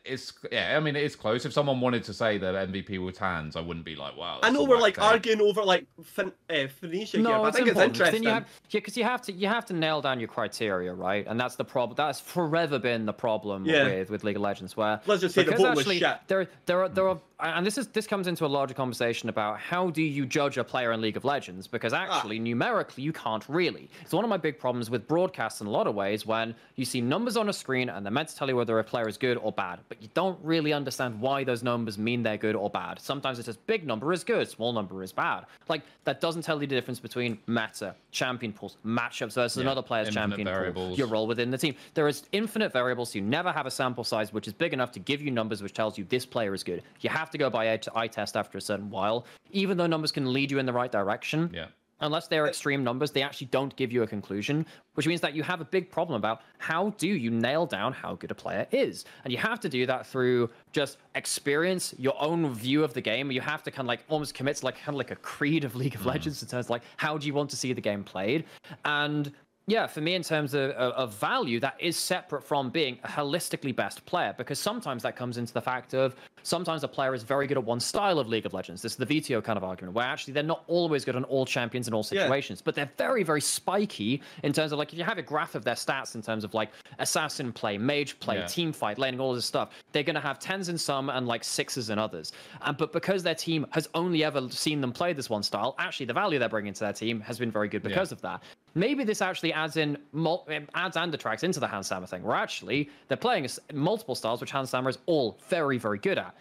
it's 0.05 0.33
yeah. 0.51 0.77
I 0.77 0.81
mean, 0.81 0.97
it 0.97 1.03
is 1.03 1.17
close. 1.17 1.45
If 1.45 1.53
someone 1.53 1.81
wanted 1.81 2.05
to 2.05 2.15
say 2.15 2.39
that 2.39 2.55
MVP 2.71 2.99
was 3.05 3.19
Hans, 3.19 3.57
I 3.57 3.61
wouldn't 3.61 3.85
be 3.85 3.95
like, 3.97 4.17
wow. 4.17 4.39
I 4.43 4.51
know 4.51 4.65
we're 4.65 4.79
like 4.79 4.95
take. 4.95 5.05
arguing 5.05 5.41
over 5.41 5.63
like 5.63 5.87
fin- 6.03 6.33
uh, 6.51 6.67
Phoenicia 6.69 7.19
here, 7.19 7.25
but 7.27 7.41
I 7.43 7.49
it's 7.49 7.57
think 7.57 7.69
it's 7.69 7.81
interesting. 7.81 8.23
You 8.23 8.31
have, 8.31 8.47
yeah, 8.71 8.81
because 8.81 8.97
you 8.97 9.05
have 9.05 9.23
to 9.23 9.33
you 9.33 9.49
have 9.49 9.67
to 9.67 9.75
nail 9.75 10.01
down 10.01 10.19
your 10.21 10.29
criteria, 10.29 10.93
right? 10.95 11.27
And 11.27 11.39
that's 11.39 11.57
the 11.57 11.65
problem. 11.65 11.97
That's 11.97 12.21
forever 12.21 12.79
been 12.79 13.07
the 13.07 13.13
problem 13.13 13.65
Yeah. 13.65 13.85
with 13.85 14.11
with 14.11 14.25
League 14.25 14.37
of 14.37 14.43
Legends, 14.43 14.77
where 14.77 15.01
Let's 15.07 15.21
just 15.23 15.35
say 15.35 15.43
the 15.43 15.51
because 15.53 15.63
vote 15.63 15.71
was 15.71 15.79
actually 15.81 15.99
shit. 15.99 16.17
there 16.29 16.49
there 16.67 16.83
are 16.83 16.89
there 16.89 17.09
are 17.09 17.19
and 17.39 17.67
this 17.67 17.77
is 17.77 17.89
this 17.89 18.07
comes 18.07 18.29
into 18.29 18.47
a 18.47 18.49
larger 18.49 18.73
conversation 18.73 19.29
about 19.29 19.59
how 19.61 19.91
do 19.91 20.03
you 20.03 20.25
judge 20.25 20.57
a 20.57 20.65
player 20.65 20.93
in 20.93 21.03
League 21.03 21.19
of 21.19 21.25
Legends? 21.25 21.67
Because 21.67 21.93
Ah. 21.93 22.07
actually, 22.09 22.39
numerically, 22.39 23.03
you 23.05 23.13
can't 23.13 23.45
really. 23.49 23.91
It's 24.01 24.13
one 24.15 24.25
of 24.25 24.31
my 24.31 24.39
big 24.39 24.59
problems 24.59 24.89
with 24.89 25.07
broadcasts 25.07 25.61
in 25.61 25.67
a 25.67 25.71
lot 25.71 25.87
of 25.87 25.95
ways 25.95 26.25
when 26.25 26.55
you 26.77 26.87
see 26.87 27.03
numbers 27.03 27.37
on 27.37 27.51
a 27.51 27.53
screen 27.53 27.91
and 27.91 28.07
they're 28.07 28.11
meant 28.13 28.31
to 28.31 28.37
tell 28.37 28.49
you 28.49 28.57
whether 28.57 28.79
a 28.79 28.85
player 28.85 29.07
is 29.07 29.19
good 29.19 29.37
or 29.37 29.53
bad, 29.53 29.66
but 29.89 30.01
you 30.03 30.09
don't 30.15 30.39
really 30.43 30.73
understand 30.73 31.21
why 31.21 31.45
those 31.45 31.63
numbers 31.63 31.99
mean 31.99 32.23
they're 32.23 32.37
good 32.37 32.55
or 32.55 32.71
bad. 32.71 33.01
Sometimes 33.01 33.39
it 33.39 33.45
says 33.45 33.57
big 33.57 33.87
number 33.87 34.13
is 34.13 34.25
good, 34.25 34.49
small 34.49 34.73
number 34.73 35.03
is 35.03 35.13
bad. 35.13 35.47
Like 35.69 35.83
that 36.05 36.21
doesn't 36.21 36.43
tell 36.43 36.61
you 36.61 36.67
the 36.67 36.75
difference 36.75 37.01
between 37.01 37.39
meta, 37.47 37.95
champion 38.11 38.53
pools, 38.53 38.77
matchups 38.85 39.35
versus 39.35 39.57
Yeah, 39.57 39.63
another 39.63 39.83
player's 39.83 40.11
champion 40.11 40.47
pool, 40.73 40.95
your 40.95 41.07
role 41.07 41.27
within 41.27 41.51
the 41.51 41.59
team. 41.59 41.75
There 41.95 42.09
is 42.09 42.25
infinite 42.33 42.73
variables. 42.73 43.15
You 43.15 43.23
never 43.23 43.53
have 43.53 43.67
a 43.67 43.71
sample 43.71 44.05
size 44.05 44.33
which 44.33 44.47
is 44.47 44.53
big 44.55 44.73
enough 44.73 44.93
to 44.93 44.99
give 45.01 45.21
you 45.21 45.31
numbers 45.31 45.63
which 45.63 45.75
tells 45.75 45.99
you 45.99 46.05
this 46.05 46.25
player 46.27 46.55
is 46.55 46.63
good. 46.63 46.83
You 47.01 47.11
have 47.11 47.31
to 47.31 47.39
go 47.39 47.51
by 47.51 47.73
eye, 47.73 47.81
eye 47.95 48.09
test 48.09 48.37
after 48.37 48.59
a 48.59 48.61
certain 48.61 48.91
while, 48.91 49.27
even 49.51 49.77
though 49.77 49.87
numbers 49.87 50.13
can 50.13 50.33
lead 50.33 50.51
you 50.51 50.59
in 50.59 50.67
the 50.67 50.73
right 50.73 50.93
direction. 50.93 51.51
Yeah. 51.53 51.67
Unless 52.01 52.29
they're 52.29 52.47
extreme 52.47 52.85
numbers, 52.85 53.11
they 53.11 53.23
actually 53.23 53.47
don't 53.49 53.75
give 53.77 53.91
you 53.91 54.03
a 54.03 54.07
conclusion, 54.07 54.67
which 54.95 55.07
means 55.07 55.21
that 55.23 55.35
you 55.35 55.43
have 55.43 55.61
a 55.61 55.65
big 55.65 55.91
problem 55.91 56.17
about 56.17 56.43
how 56.59 56.91
do 56.99 57.09
you 57.09 57.31
nail 57.31 57.65
down 57.65 57.93
how 57.93 58.15
good 58.17 58.31
a 58.31 58.35
player 58.35 58.67
is. 58.71 59.07
And 59.25 59.33
you 59.33 59.39
have 59.39 59.61
to 59.61 59.69
do 59.69 59.87
that 59.87 60.07
through 60.07 60.51
just 60.73 60.99
experience, 61.15 61.95
your 61.99 62.21
own 62.21 62.53
view 62.53 62.85
of 62.85 62.93
the 62.93 63.01
game. 63.01 63.31
You 63.31 63.41
have 63.41 63.63
to 63.63 63.71
kind 63.71 63.87
of 63.87 63.89
like 63.89 64.05
almost 64.09 64.35
commit 64.35 64.57
to 64.57 64.65
like 64.67 64.77
kind 64.77 64.91
of 64.91 64.97
like 64.97 65.11
a 65.11 65.17
creed 65.17 65.65
of 65.65 65.75
League 65.75 65.95
of 65.95 66.03
mm. 66.03 66.07
Legends 66.07 66.43
in 66.43 66.49
terms 66.49 66.67
of 66.67 66.71
like 66.71 66.83
how 66.97 67.17
do 67.17 67.27
you 67.27 67.35
want 67.35 67.49
to 67.51 67.57
see 67.57 67.73
the 67.73 67.81
game 67.81 68.05
played? 68.05 68.45
And 68.85 69.33
yeah, 69.69 69.89
for 69.89 70.01
me, 70.01 70.15
in 70.15 70.23
terms 70.23 70.55
of, 70.55 70.71
of, 70.73 70.93
of 70.93 71.15
value, 71.15 71.59
that 71.59 71.75
is 71.81 71.97
separate 71.97 72.45
from 72.45 72.71
being 72.71 72.99
a 73.03 73.09
holistically 73.09 73.75
best 73.75 74.07
player 74.07 74.33
because 74.37 74.61
sometimes 74.61 75.03
that 75.03 75.17
comes 75.17 75.39
into 75.39 75.53
the 75.53 75.61
fact 75.61 75.93
of 75.93 76.15
sometimes 76.47 76.85
a 76.85 76.89
player 76.89 77.13
is 77.13 77.25
very 77.25 77.47
good 77.47 77.57
at 77.59 77.65
one 77.65 77.81
style 77.81 78.19
of 78.19 78.29
League 78.29 78.47
of 78.47 78.55
Legends. 78.55 78.81
This 78.81 78.93
is 78.93 78.99
the 78.99 79.07
Vetheo 79.07 79.43
kind 79.43 79.57
of 79.57 79.65
argument 79.65 79.95
where 79.95 80.05
actually 80.07 80.33
they're 80.35 80.43
not 80.45 80.63
always 80.69 81.05
good 81.05 81.17
on 81.17 81.25
all 81.25 81.45
champions 81.45 81.89
in 81.89 81.95
all 81.95 82.07
Yeah. 82.11 82.23
situations, 82.23 82.63
but 82.63 82.75
they're 82.77 82.91
very, 82.97 83.25
very 83.25 83.41
spiky 83.41 84.23
in 84.45 84.53
terms 84.53 84.71
of 84.73 84.79
like 84.79 84.93
if 84.93 84.99
you 84.99 85.05
have 85.05 85.19
a 85.19 85.23
graph 85.23 85.57
of 85.57 85.65
their 85.65 85.75
stats 85.75 86.15
in 86.15 86.23
terms 86.23 86.45
of 86.45 86.55
like 86.55 86.71
assassin 87.01 87.53
play, 87.53 87.77
mage 87.77 88.19
play, 88.21 88.37
Yeah. 88.37 88.47
team 88.47 88.73
fight, 88.73 88.97
laning, 88.99 89.19
all 89.21 89.35
this 89.35 89.45
stuff, 89.45 89.71
they're 89.93 90.05
going 90.05 90.15
to 90.15 90.21
have 90.21 90.39
tens 90.39 90.69
in 90.69 90.79
some 90.79 91.11
and 91.11 91.27
like 91.27 91.43
sixes 91.43 91.91
in 91.91 91.99
others. 91.99 92.33
And 92.63 92.77
but 92.77 92.93
because 92.93 93.25
their 93.25 93.35
team 93.35 93.67
has 93.71 93.89
only 93.95 94.23
ever 94.23 94.49
seen 94.51 94.81
them 94.81 94.93
play 94.93 95.13
this 95.13 95.29
one 95.29 95.43
style, 95.43 95.75
actually 95.79 96.07
the 96.07 96.13
value 96.15 96.39
they're 96.39 96.49
bringing 96.49 96.73
to 96.75 96.81
their 96.81 96.93
team 96.93 97.21
has 97.23 97.39
been 97.39 97.51
very 97.51 97.69
good 97.69 97.83
because 97.83 98.13
of 98.13 98.21
that. 98.23 98.43
Maybe 98.75 99.05
this 99.05 99.23
actually 99.23 99.55
adds 99.55 99.79
in 99.79 99.97
um, 100.15 100.39
adds 100.75 100.97
and 100.99 101.13
attracts 101.15 101.43
into 101.43 101.59
the 101.59 101.67
Hans 101.67 101.87
Sama 101.87 102.07
thing, 102.07 102.23
where 102.23 102.37
actually 102.37 102.91
they're 103.09 103.17
playing 103.17 103.49
multiple 103.73 104.15
styles, 104.15 104.41
which 104.43 104.51
Hans 104.51 104.69
Sama 104.71 104.91
is 104.91 104.99
all 105.07 105.39
very, 105.49 105.79
very 105.79 105.99
good 105.99 106.19
at. 106.19 106.36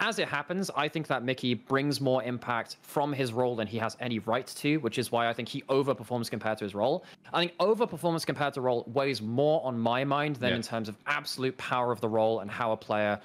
As 0.00 0.20
it 0.20 0.28
happens, 0.28 0.70
I 0.76 0.86
think 0.88 1.08
that 1.08 1.24
Mickey 1.24 1.54
brings 1.54 2.00
more 2.00 2.22
impact 2.22 2.76
from 2.82 3.12
his 3.12 3.32
role 3.32 3.56
than 3.56 3.66
he 3.66 3.78
has 3.78 3.96
any 3.98 4.20
right 4.20 4.46
to, 4.46 4.76
which 4.76 4.96
is 4.96 5.10
why 5.10 5.28
I 5.28 5.32
think 5.32 5.48
he 5.48 5.62
overperforms 5.62 6.30
compared 6.30 6.58
to 6.58 6.64
his 6.64 6.74
role. 6.74 7.04
I 7.32 7.40
think 7.40 7.56
overperformance 7.58 8.24
compared 8.24 8.54
to 8.54 8.60
role 8.60 8.84
weighs 8.86 9.20
more 9.20 9.60
on 9.64 9.76
my 9.78 10.04
mind 10.04 10.36
than 10.36 10.50
Yeah. 10.50 10.56
in 10.56 10.62
terms 10.62 10.88
of 10.88 10.96
absolute 11.06 11.56
power 11.58 11.90
of 11.90 12.00
the 12.00 12.08
role 12.08 12.40
and 12.40 12.50
how 12.50 12.70
a 12.70 12.76
player 12.76 13.18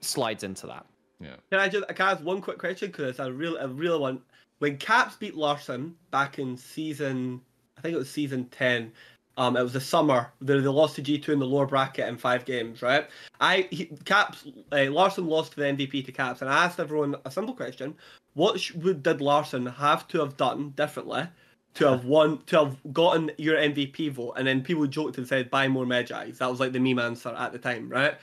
slides 0.00 0.44
into 0.44 0.66
that. 0.66 0.86
Yeah. 1.20 1.36
Can 1.50 1.60
I 1.60 1.68
just 1.68 1.86
can 1.88 2.06
I 2.06 2.12
ask 2.12 2.24
one 2.24 2.40
quick 2.40 2.58
question 2.58 2.88
because 2.90 3.10
it's 3.10 3.18
a 3.18 3.30
real 3.32 3.56
a 3.58 3.68
real 3.68 4.00
one. 4.00 4.20
When 4.60 4.78
Caps 4.78 5.16
beat 5.16 5.34
Larssen 5.34 5.94
back 6.10 6.38
in 6.38 6.56
season, 6.56 7.40
I 7.76 7.82
think 7.82 7.94
it 7.94 7.98
was 7.98 8.10
season 8.10 8.46
ten. 8.46 8.92
Um, 9.36 9.56
it 9.56 9.62
was 9.62 9.72
the 9.72 9.80
summer. 9.80 10.32
They, 10.40 10.58
they 10.58 10.68
lost 10.68 10.96
to 10.96 11.02
G 11.02 11.18
two 11.18 11.32
in 11.32 11.38
the 11.38 11.46
lower 11.46 11.66
bracket 11.66 12.08
in 12.08 12.16
five 12.16 12.44
games, 12.44 12.82
right? 12.82 13.08
I 13.40 13.68
he, 13.70 13.86
Caps 14.04 14.44
uh, 14.72 14.90
Larssen 14.90 15.26
lost 15.26 15.52
to 15.52 15.60
the 15.60 15.66
MVP 15.66 16.04
to 16.06 16.12
Caps, 16.12 16.40
and 16.40 16.50
I 16.50 16.64
asked 16.64 16.78
everyone 16.78 17.16
a 17.24 17.30
simple 17.30 17.54
question: 17.54 17.94
What 18.34 18.60
sh- 18.60 18.72
would 18.72 19.02
did 19.02 19.20
Larssen 19.20 19.66
have 19.66 20.06
to 20.08 20.20
have 20.20 20.36
done 20.36 20.70
differently 20.70 21.26
to 21.74 21.88
have 21.88 22.04
won 22.04 22.42
to 22.46 22.64
have 22.64 22.76
gotten 22.92 23.30
your 23.38 23.56
MVP 23.56 24.12
vote? 24.12 24.34
And 24.36 24.46
then 24.46 24.62
people 24.62 24.86
joked 24.86 25.18
and 25.18 25.26
said, 25.26 25.50
"Buy 25.50 25.66
more 25.66 25.86
Mejais." 25.86 26.38
That 26.38 26.50
was 26.50 26.60
like 26.60 26.72
the 26.72 26.80
meme 26.80 27.00
answer 27.00 27.30
at 27.30 27.52
the 27.52 27.58
time, 27.58 27.88
right? 27.88 28.14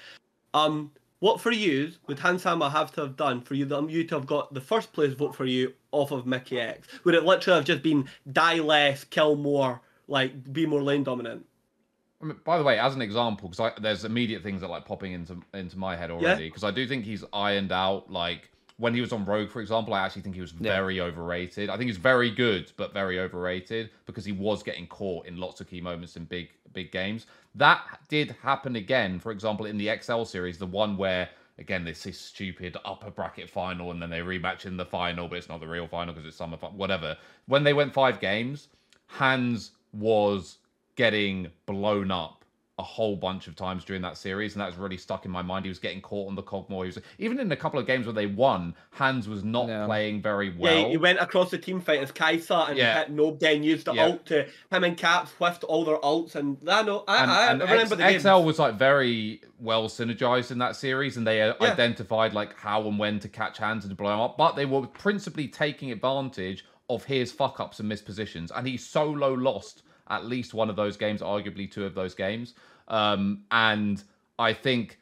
Um, 0.54 0.92
what 1.20 1.40
for 1.40 1.52
you 1.52 1.92
would 2.08 2.18
Hans 2.18 2.42
Sama 2.42 2.70
have 2.70 2.92
to 2.94 3.02
have 3.02 3.16
done 3.16 3.42
for 3.42 3.54
you, 3.54 3.74
um, 3.76 3.90
you 3.90 4.04
to 4.06 4.16
have 4.16 4.26
got 4.26 4.54
the 4.54 4.62
first 4.62 4.92
place 4.92 5.14
vote 5.14 5.36
for 5.36 5.46
you 5.46 5.74
off 5.92 6.12
of 6.12 6.26
Mikyx? 6.26 6.80
Would 7.04 7.14
it 7.16 7.24
literally 7.24 7.58
have 7.58 7.66
just 7.66 7.84
been 7.84 8.10
die 8.32 8.60
less, 8.60 9.04
kill 9.04 9.36
more, 9.36 9.82
like 10.12 10.52
be 10.54 10.66
more 10.66 10.84
lane 10.84 11.04
dominant? 11.04 11.46
I 12.22 12.26
mean, 12.26 12.38
by 12.44 12.58
the 12.60 12.64
way, 12.64 12.78
as 12.78 12.94
an 12.94 13.02
example, 13.02 13.50
because 13.50 13.72
there's 13.80 14.06
immediate 14.06 14.44
things 14.44 14.62
that 14.62 14.70
like 14.70 14.86
popping 14.86 15.14
into 15.14 15.38
into 15.54 15.78
my 15.78 15.96
head 15.96 16.12
already, 16.12 16.48
because 16.50 16.64
I 16.64 16.70
do 16.72 16.86
think 16.86 17.04
he's 17.06 17.24
ironed 17.34 17.72
out 17.72 18.12
like 18.12 18.52
when 18.78 18.94
he 18.94 19.02
was 19.02 19.12
on 19.12 19.26
Rogue, 19.26 19.50
for 19.50 19.62
example. 19.62 19.94
I 19.94 20.02
actually 20.06 20.22
think 20.22 20.36
he 20.36 20.42
was 20.42 20.54
Yeah. 20.54 20.74
very 20.74 21.02
overrated. 21.02 21.70
I 21.70 21.78
think 21.78 21.88
he's 21.88 21.98
very 21.98 22.30
good, 22.30 22.72
but 22.78 22.94
very 22.94 23.20
overrated 23.20 23.90
because 24.06 24.26
he 24.26 24.32
was 24.34 24.62
getting 24.62 24.86
caught 24.86 25.26
in 25.26 25.38
lots 25.38 25.62
of 25.62 25.68
key 25.68 25.82
moments 25.82 26.16
in 26.16 26.26
big 26.26 26.50
big 26.74 26.92
games. 26.92 27.26
That 27.56 27.82
did 28.08 28.36
happen 28.44 28.76
again, 28.76 29.20
for 29.20 29.32
example, 29.32 29.66
in 29.66 29.78
the 29.78 29.90
Excel 29.90 30.24
series, 30.26 30.58
the 30.58 30.68
one 30.68 30.98
where 30.98 31.30
again 31.58 31.84
this 31.86 32.06
is 32.06 32.20
stupid 32.20 32.78
upper 32.86 33.10
bracket 33.10 33.50
final, 33.50 33.90
and 33.92 34.00
then 34.02 34.10
they 34.12 34.20
rematch 34.20 34.66
in 34.66 34.78
the 34.78 34.86
final, 34.86 35.28
but 35.28 35.38
it's 35.40 35.50
not 35.50 35.60
the 35.60 35.68
real 35.68 35.88
final 35.88 36.14
because 36.14 36.28
it's 36.28 36.38
summer, 36.38 36.58
fi- 36.58 36.68
whatever. 36.68 37.18
When 37.48 37.64
they 37.64 37.74
went 37.74 37.94
five 37.94 38.20
games, 38.20 38.68
Hans 39.08 39.72
was 39.94 40.58
getting 40.96 41.48
blown 41.66 42.12
up 42.12 42.38
a 42.80 42.84
whole 42.84 43.16
bunch 43.16 43.48
of 43.48 43.56
times 43.56 43.86
during 43.86 44.02
that 44.02 44.18
series, 44.18 44.54
and 44.56 44.62
that 44.62 44.66
was 44.66 44.76
really 44.76 44.98
stuck 44.98 45.26
in 45.26 45.30
my 45.30 45.42
mind. 45.44 45.66
He 45.66 45.70
was 45.70 45.78
getting 45.78 46.02
caught 46.02 46.28
on 46.30 46.34
the 46.36 46.42
Kog'Maw. 46.42 46.82
He 46.82 46.88
was 46.88 46.98
even 47.20 47.40
in 47.40 47.52
a 47.52 47.56
couple 47.56 47.80
of 47.80 47.86
games 47.86 48.08
where 48.08 48.14
they 48.14 48.26
won. 48.26 48.74
Hans 48.90 49.28
was 49.28 49.44
not 49.44 49.68
Yeah. 49.68 49.86
playing 49.86 50.22
very 50.24 50.50
well. 50.58 50.74
yeah, 50.74 50.88
he 50.88 50.98
went 50.98 51.20
across 51.20 51.52
the 51.52 51.60
team 51.60 51.80
fight 51.80 52.00
as 52.02 52.12
Kai'Sa 52.12 52.70
and 52.70 52.78
Yeah. 52.78 53.06
Nob, 53.08 53.40
then 53.40 53.62
used 53.62 53.86
the 53.86 53.94
Yeah. 53.94 54.06
ult 54.08 54.26
to 54.28 54.46
him 54.72 54.84
and 54.84 54.98
Caps 54.98 55.32
whiffed 55.34 55.64
all 55.66 55.86
their 55.86 55.98
ults, 55.98 56.34
and 56.34 56.58
I 56.68 56.82
know, 56.82 57.04
I, 57.08 57.22
and, 57.22 57.32
I, 57.32 57.52
and 57.52 57.62
I 57.64 57.72
remember 57.72 57.96
the 57.98 58.04
X- 58.04 58.10
game. 58.12 58.16
Excel 58.16 58.44
was 58.44 58.58
like 58.58 58.76
very 58.76 59.42
well 59.60 59.88
synergized 59.88 60.50
in 60.50 60.58
that 60.58 60.76
series, 60.76 61.18
and 61.18 61.28
they 61.28 61.44
uh, 61.44 61.54
Yeah. 61.62 61.74
identified 61.74 62.34
like 62.34 62.58
how 62.58 62.88
and 62.88 62.98
when 62.98 63.20
to 63.20 63.30
catch 63.30 63.60
Hans 63.60 63.84
and 63.84 63.92
to 63.92 63.96
blow 63.96 64.12
him 64.12 64.22
up. 64.22 64.38
But 64.40 64.56
they 64.56 64.66
were 64.66 64.88
principally 64.88 65.48
taking 65.48 65.92
advantage 65.92 66.66
of 66.90 67.04
his 67.04 67.32
fuck 67.32 67.60
ups 67.60 67.80
and 67.80 67.90
mispositions, 67.90 68.52
and 68.52 68.68
he 68.68 68.78
solo 68.78 69.34
lost 69.34 69.84
at 70.10 70.26
least 70.26 70.54
one 70.54 70.70
of 70.70 70.76
those 70.76 70.98
games, 70.98 71.22
arguably 71.22 71.72
two 71.72 71.86
of 71.86 71.96
those 71.96 72.14
games. 72.14 72.54
Um, 72.88 73.44
and 73.52 74.04
I 74.38 74.54
think 74.54 75.00